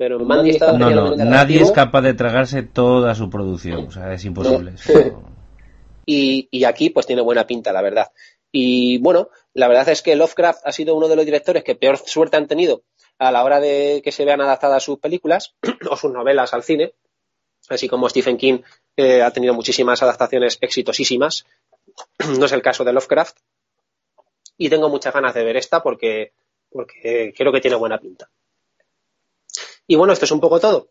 Pero 0.00 0.18
Mandy 0.18 0.52
está 0.52 0.72
no, 0.72 0.88
no, 0.88 1.14
nadie 1.14 1.60
es 1.60 1.72
capaz 1.72 2.00
de 2.00 2.14
tragarse 2.14 2.62
toda 2.62 3.14
su 3.14 3.28
producción, 3.28 3.88
o 3.88 3.90
sea, 3.90 4.14
es 4.14 4.24
imposible. 4.24 4.72
No. 4.72 5.30
Y, 6.06 6.48
y 6.50 6.64
aquí 6.64 6.88
pues 6.88 7.06
tiene 7.06 7.20
buena 7.20 7.46
pinta, 7.46 7.70
la 7.70 7.82
verdad. 7.82 8.10
Y 8.50 8.96
bueno, 8.98 9.28
la 9.52 9.68
verdad 9.68 9.90
es 9.90 10.00
que 10.00 10.16
Lovecraft 10.16 10.62
ha 10.64 10.72
sido 10.72 10.94
uno 10.96 11.06
de 11.06 11.16
los 11.16 11.26
directores 11.26 11.62
que 11.62 11.74
peor 11.74 11.98
suerte 11.98 12.38
han 12.38 12.48
tenido 12.48 12.82
a 13.18 13.30
la 13.30 13.44
hora 13.44 13.60
de 13.60 14.00
que 14.02 14.10
se 14.10 14.24
vean 14.24 14.40
adaptadas 14.40 14.82
sus 14.82 14.98
películas 14.98 15.54
o 15.90 15.96
sus 15.96 16.10
novelas 16.10 16.54
al 16.54 16.62
cine, 16.62 16.94
así 17.68 17.86
como 17.86 18.08
Stephen 18.08 18.38
King 18.38 18.60
eh, 18.96 19.20
ha 19.20 19.30
tenido 19.32 19.52
muchísimas 19.52 20.02
adaptaciones 20.02 20.56
exitosísimas. 20.62 21.44
No 22.38 22.46
es 22.46 22.52
el 22.52 22.62
caso 22.62 22.84
de 22.84 22.94
Lovecraft. 22.94 23.36
Y 24.56 24.70
tengo 24.70 24.88
muchas 24.88 25.12
ganas 25.12 25.34
de 25.34 25.44
ver 25.44 25.58
esta 25.58 25.82
porque, 25.82 26.32
porque 26.70 27.34
creo 27.36 27.52
que 27.52 27.60
tiene 27.60 27.76
buena 27.76 27.98
pinta. 27.98 28.30
Y 29.90 29.96
bueno, 29.96 30.12
esto 30.12 30.24
es 30.24 30.30
un 30.30 30.38
poco 30.38 30.60
todo. 30.60 30.90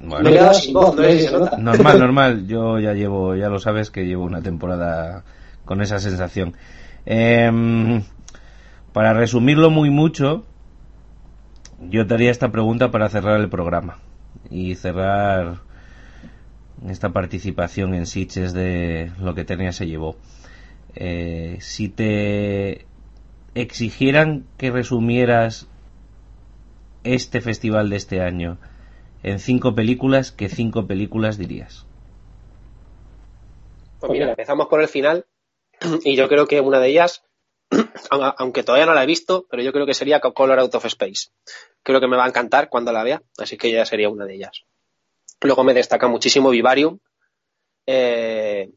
Bueno, 0.00 0.28
Me 0.28 0.36
he 0.36 0.54
sin 0.54 0.74
voz, 0.74 0.96
no 0.96 1.02
sé 1.02 1.18
si 1.18 1.26
se 1.28 1.32
nota. 1.32 1.56
Normal, 1.56 1.98
normal. 2.00 2.46
Yo 2.48 2.80
ya 2.80 2.94
llevo, 2.94 3.36
ya 3.36 3.48
lo 3.48 3.60
sabes 3.60 3.90
que 3.90 4.04
llevo 4.04 4.24
una 4.24 4.42
temporada 4.42 5.24
con 5.64 5.80
esa 5.80 6.00
sensación. 6.00 6.56
Eh, 7.06 8.02
para 8.92 9.14
resumirlo 9.14 9.70
muy 9.70 9.90
mucho, 9.90 10.44
yo 11.78 12.08
te 12.08 12.14
haría 12.14 12.32
esta 12.32 12.50
pregunta 12.50 12.90
para 12.90 13.08
cerrar 13.08 13.40
el 13.40 13.48
programa 13.48 13.98
y 14.50 14.74
cerrar 14.74 15.60
esta 16.88 17.12
participación 17.12 17.94
en 17.94 18.06
Sitges 18.06 18.52
de 18.52 19.12
lo 19.20 19.36
que 19.36 19.44
tenía 19.44 19.70
se 19.70 19.86
llevó. 19.86 20.16
Eh, 20.96 21.58
si 21.60 21.88
te 21.88 22.84
exigieran 23.54 24.44
que 24.58 24.72
resumieras 24.72 25.68
este 27.04 27.40
festival 27.40 27.90
de 27.90 27.96
este 27.96 28.20
año 28.20 28.58
en 29.22 29.38
cinco 29.38 29.74
películas, 29.74 30.32
¿qué 30.32 30.48
cinco 30.48 30.86
películas 30.86 31.38
dirías? 31.38 31.86
Pues 34.00 34.12
mira, 34.12 34.30
empezamos 34.30 34.66
por 34.66 34.82
el 34.82 34.88
final 34.88 35.26
y 36.04 36.16
yo 36.16 36.28
creo 36.28 36.46
que 36.46 36.60
una 36.60 36.78
de 36.78 36.88
ellas, 36.88 37.24
aunque 38.10 38.62
todavía 38.62 38.86
no 38.86 38.94
la 38.94 39.02
he 39.02 39.06
visto, 39.06 39.46
pero 39.50 39.62
yo 39.62 39.72
creo 39.72 39.86
que 39.86 39.94
sería 39.94 40.20
Color 40.20 40.58
Out 40.58 40.74
of 40.74 40.84
Space. 40.84 41.30
Creo 41.82 42.00
que 42.00 42.08
me 42.08 42.16
va 42.16 42.24
a 42.24 42.28
encantar 42.28 42.68
cuando 42.68 42.92
la 42.92 43.02
vea, 43.02 43.22
así 43.38 43.56
que 43.56 43.70
ya 43.70 43.86
sería 43.86 44.10
una 44.10 44.26
de 44.26 44.34
ellas. 44.34 44.64
Luego 45.40 45.64
me 45.64 45.74
destaca 45.74 46.06
muchísimo 46.06 46.50
Vivarium. 46.50 46.98
Eh, 47.86 48.70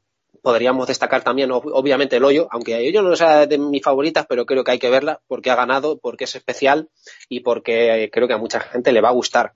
podríamos 0.47 0.87
destacar 0.87 1.25
también, 1.25 1.51
obviamente, 1.51 2.15
El 2.15 2.23
Hoyo, 2.23 2.47
aunque 2.51 2.89
yo 2.89 3.01
no 3.01 3.13
sea 3.17 3.45
de 3.47 3.57
mis 3.57 3.83
favoritas, 3.83 4.25
pero 4.29 4.45
creo 4.45 4.63
que 4.63 4.71
hay 4.71 4.79
que 4.79 4.89
verla 4.89 5.19
porque 5.27 5.51
ha 5.51 5.57
ganado, 5.57 5.99
porque 5.99 6.23
es 6.23 6.33
especial 6.37 6.87
y 7.27 7.41
porque 7.41 8.09
creo 8.13 8.29
que 8.29 8.33
a 8.33 8.37
mucha 8.37 8.61
gente 8.61 8.93
le 8.93 9.01
va 9.01 9.09
a 9.09 9.11
gustar. 9.11 9.55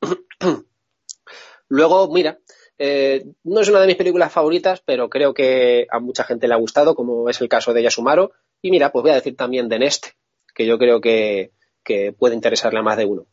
Luego, 1.68 2.12
mira, 2.12 2.40
eh, 2.78 3.24
no 3.44 3.60
es 3.60 3.68
una 3.68 3.78
de 3.78 3.86
mis 3.86 3.94
películas 3.94 4.32
favoritas, 4.32 4.82
pero 4.84 5.08
creo 5.08 5.34
que 5.34 5.86
a 5.88 6.00
mucha 6.00 6.24
gente 6.24 6.48
le 6.48 6.54
ha 6.54 6.58
gustado, 6.58 6.96
como 6.96 7.28
es 7.28 7.40
el 7.40 7.48
caso 7.48 7.72
de 7.72 7.84
Yasumaro. 7.84 8.32
Y 8.60 8.72
mira, 8.72 8.90
pues 8.90 9.04
voy 9.04 9.12
a 9.12 9.20
decir 9.20 9.36
también 9.36 9.68
de 9.68 9.78
Nest, 9.78 10.06
que 10.52 10.66
yo 10.66 10.78
creo 10.78 11.00
que, 11.00 11.52
que 11.84 12.12
puede 12.12 12.34
interesarle 12.34 12.80
a 12.80 12.82
más 12.82 12.96
de 12.96 13.04
uno. 13.04 13.26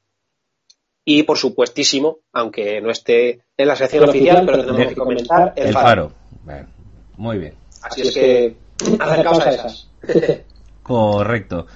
Y 1.04 1.24
por 1.24 1.40
supuestísimo, 1.40 2.20
aunque 2.32 2.80
no 2.80 2.92
esté 2.92 3.42
en 3.58 3.68
la 3.68 3.76
sección 3.76 4.08
oficial, 4.08 4.46
pero 4.46 4.64
tenemos 4.64 4.88
que 4.90 4.96
comentar 4.96 5.54
el, 5.56 5.70
el 5.70 5.74
faro. 5.74 5.88
faro. 5.88 6.12
Bueno, 6.44 6.81
muy 7.22 7.38
bien. 7.38 7.54
Así 7.84 8.02
es 8.02 8.16
que 8.16 8.56
acercaos 9.00 9.46
a 9.46 9.52
esas. 9.52 9.88
Correcto. 10.84 11.68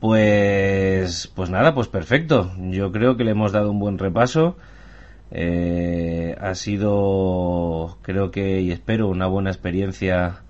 Pues, 0.00 1.30
pues 1.32 1.48
nada, 1.48 1.76
pues 1.76 1.86
perfecto. 1.86 2.50
Yo 2.58 2.90
creo 2.90 3.16
que 3.16 3.22
le 3.22 3.30
hemos 3.30 3.52
dado 3.52 3.70
un 3.70 3.78
buen 3.78 3.98
repaso. 3.98 4.56
Eh, 5.30 6.36
ha 6.40 6.56
sido, 6.56 7.98
creo 8.02 8.32
que 8.32 8.62
y 8.62 8.72
espero, 8.72 9.06
una 9.08 9.28
buena 9.28 9.50
experiencia 9.50 10.42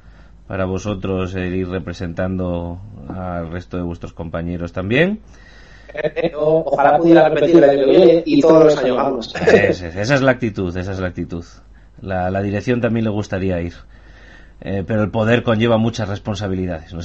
para 0.48 0.64
vosotros 0.64 1.34
el 1.34 1.54
ir 1.54 1.68
representando 1.68 2.80
al 3.14 3.50
resto 3.50 3.76
de 3.76 3.82
vuestros 3.82 4.14
compañeros 4.14 4.72
también. 4.72 5.20
Eh, 5.92 6.32
ojalá 6.34 6.96
pudiera 6.96 7.28
repetir 7.28 7.56
el 7.56 7.64
año 7.64 7.84
que 7.84 7.90
viene 7.90 8.22
y 8.24 8.40
todos 8.40 8.64
los 8.64 8.78
años 8.78 8.96
vamos. 8.96 9.34
Esa, 9.34 9.88
esa 9.88 10.14
es 10.14 10.22
la 10.22 10.30
actitud, 10.30 10.74
esa 10.74 10.92
es 10.92 10.98
la 10.98 11.08
actitud. 11.08 11.44
La, 12.00 12.30
la 12.30 12.40
dirección 12.40 12.80
también 12.80 13.04
le 13.04 13.10
gustaría 13.10 13.60
ir. 13.60 13.74
Eh, 14.64 14.82
pero 14.86 15.02
el 15.02 15.10
poder 15.10 15.42
conlleva 15.42 15.76
muchas 15.76 16.08
responsabilidades. 16.08 16.94
¿no? 16.94 17.00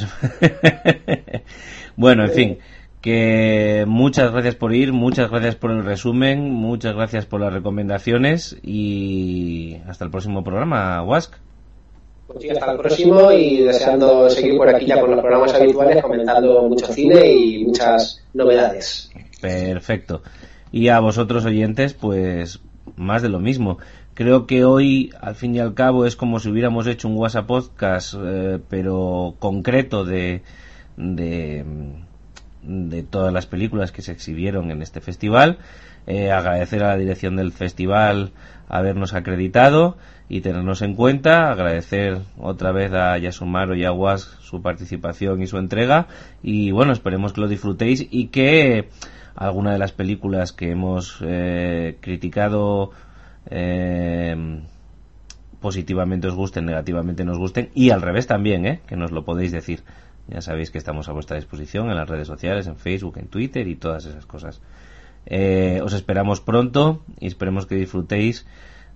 bueno, 1.97 2.23
en 2.23 2.31
fin, 2.31 2.57
que 3.01 3.83
muchas 3.85 4.31
gracias 4.31 4.55
por 4.55 4.73
ir, 4.73 4.93
muchas 4.93 5.29
gracias 5.29 5.55
por 5.55 5.71
el 5.71 5.83
resumen, 5.83 6.51
muchas 6.51 6.95
gracias 6.95 7.25
por 7.25 7.41
las 7.41 7.51
recomendaciones 7.51 8.57
y 8.63 9.75
hasta 9.87 10.05
el 10.05 10.11
próximo 10.11 10.41
programa, 10.41 11.03
Wask. 11.03 11.33
Pues 12.27 12.41
sí, 12.41 12.49
hasta 12.49 12.71
el 12.71 12.77
próximo 12.77 13.31
y 13.33 13.63
deseando 13.63 14.29
seguir 14.29 14.55
por 14.55 14.69
aquí 14.69 14.85
ya 14.85 15.01
con 15.01 15.11
los 15.11 15.19
programas 15.19 15.53
habituales 15.53 16.01
comentando 16.01 16.63
mucho 16.63 16.87
cine 16.93 17.29
y 17.29 17.65
muchas 17.65 18.23
novedades. 18.33 19.11
Perfecto. 19.41 20.21
Y 20.71 20.89
a 20.89 20.99
vosotros 20.99 21.43
oyentes, 21.43 21.93
pues 21.93 22.61
más 22.95 23.21
de 23.21 23.29
lo 23.29 23.39
mismo. 23.39 23.79
Creo 24.19 24.47
que 24.47 24.65
hoy, 24.65 25.13
al 25.21 25.33
fin 25.35 25.55
y 25.55 25.59
al 25.59 25.73
cabo, 25.73 26.05
es 26.05 26.17
como 26.17 26.41
si 26.41 26.49
hubiéramos 26.49 26.87
hecho 26.87 27.07
un 27.07 27.15
WhatsApp 27.15 27.47
podcast, 27.47 28.15
eh, 28.21 28.59
pero 28.67 29.35
concreto 29.39 30.03
de, 30.03 30.41
de, 30.97 31.63
todas 33.09 33.31
las 33.31 33.45
películas 33.45 33.93
que 33.93 34.01
se 34.01 34.11
exhibieron 34.11 34.71
en 34.71 34.81
este 34.81 34.99
festival. 34.99 35.59
Eh, 36.05 36.33
agradecer 36.33 36.83
a 36.83 36.89
la 36.89 36.97
dirección 36.97 37.37
del 37.37 37.53
festival 37.53 38.33
habernos 38.67 39.13
acreditado 39.13 39.95
y 40.27 40.41
tenernos 40.41 40.81
en 40.81 40.95
cuenta. 40.95 41.49
Agradecer 41.49 42.17
otra 42.37 42.73
vez 42.73 42.91
a 42.91 43.17
Yasumaro 43.17 43.73
y 43.73 43.85
a 43.85 43.93
Was 43.93 44.35
su 44.41 44.61
participación 44.61 45.41
y 45.41 45.47
su 45.47 45.57
entrega. 45.57 46.07
Y 46.43 46.71
bueno, 46.71 46.91
esperemos 46.91 47.31
que 47.31 47.39
lo 47.39 47.47
disfrutéis 47.47 48.05
y 48.11 48.27
que 48.27 48.89
alguna 49.33 49.71
de 49.71 49.79
las 49.79 49.93
películas 49.93 50.51
que 50.51 50.71
hemos 50.71 51.19
eh, 51.21 51.97
criticado 52.01 52.91
eh, 53.49 54.61
positivamente 55.59 56.27
os 56.27 56.35
gusten, 56.35 56.65
negativamente 56.65 57.25
nos 57.25 57.37
gusten 57.37 57.69
y 57.73 57.89
al 57.89 58.01
revés 58.01 58.27
también, 58.27 58.65
¿eh? 58.65 58.81
que 58.87 58.95
nos 58.95 59.11
lo 59.11 59.25
podéis 59.25 59.51
decir. 59.51 59.83
Ya 60.27 60.41
sabéis 60.41 60.69
que 60.69 60.77
estamos 60.77 61.09
a 61.09 61.11
vuestra 61.11 61.37
disposición 61.37 61.89
en 61.89 61.97
las 61.97 62.07
redes 62.07 62.27
sociales, 62.27 62.67
en 62.67 62.75
Facebook, 62.75 63.17
en 63.17 63.27
Twitter 63.27 63.67
y 63.67 63.75
todas 63.75 64.05
esas 64.05 64.25
cosas. 64.25 64.61
Eh, 65.25 65.81
os 65.83 65.93
esperamos 65.93 66.39
pronto 66.39 67.01
y 67.19 67.27
esperemos 67.27 67.65
que 67.65 67.75
disfrutéis 67.75 68.45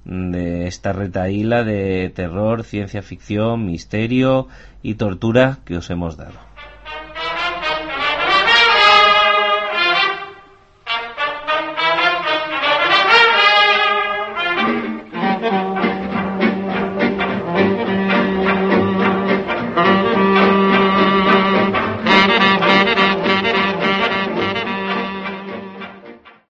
de 0.05 0.67
esta 0.67 0.93
retaíla 0.93 1.63
de 1.63 2.11
terror, 2.13 2.63
ciencia 2.63 3.01
ficción, 3.01 3.65
misterio 3.65 4.47
y 4.81 4.95
tortura 4.95 5.59
que 5.65 5.77
os 5.77 5.89
hemos 5.89 6.17
dado. 6.17 6.52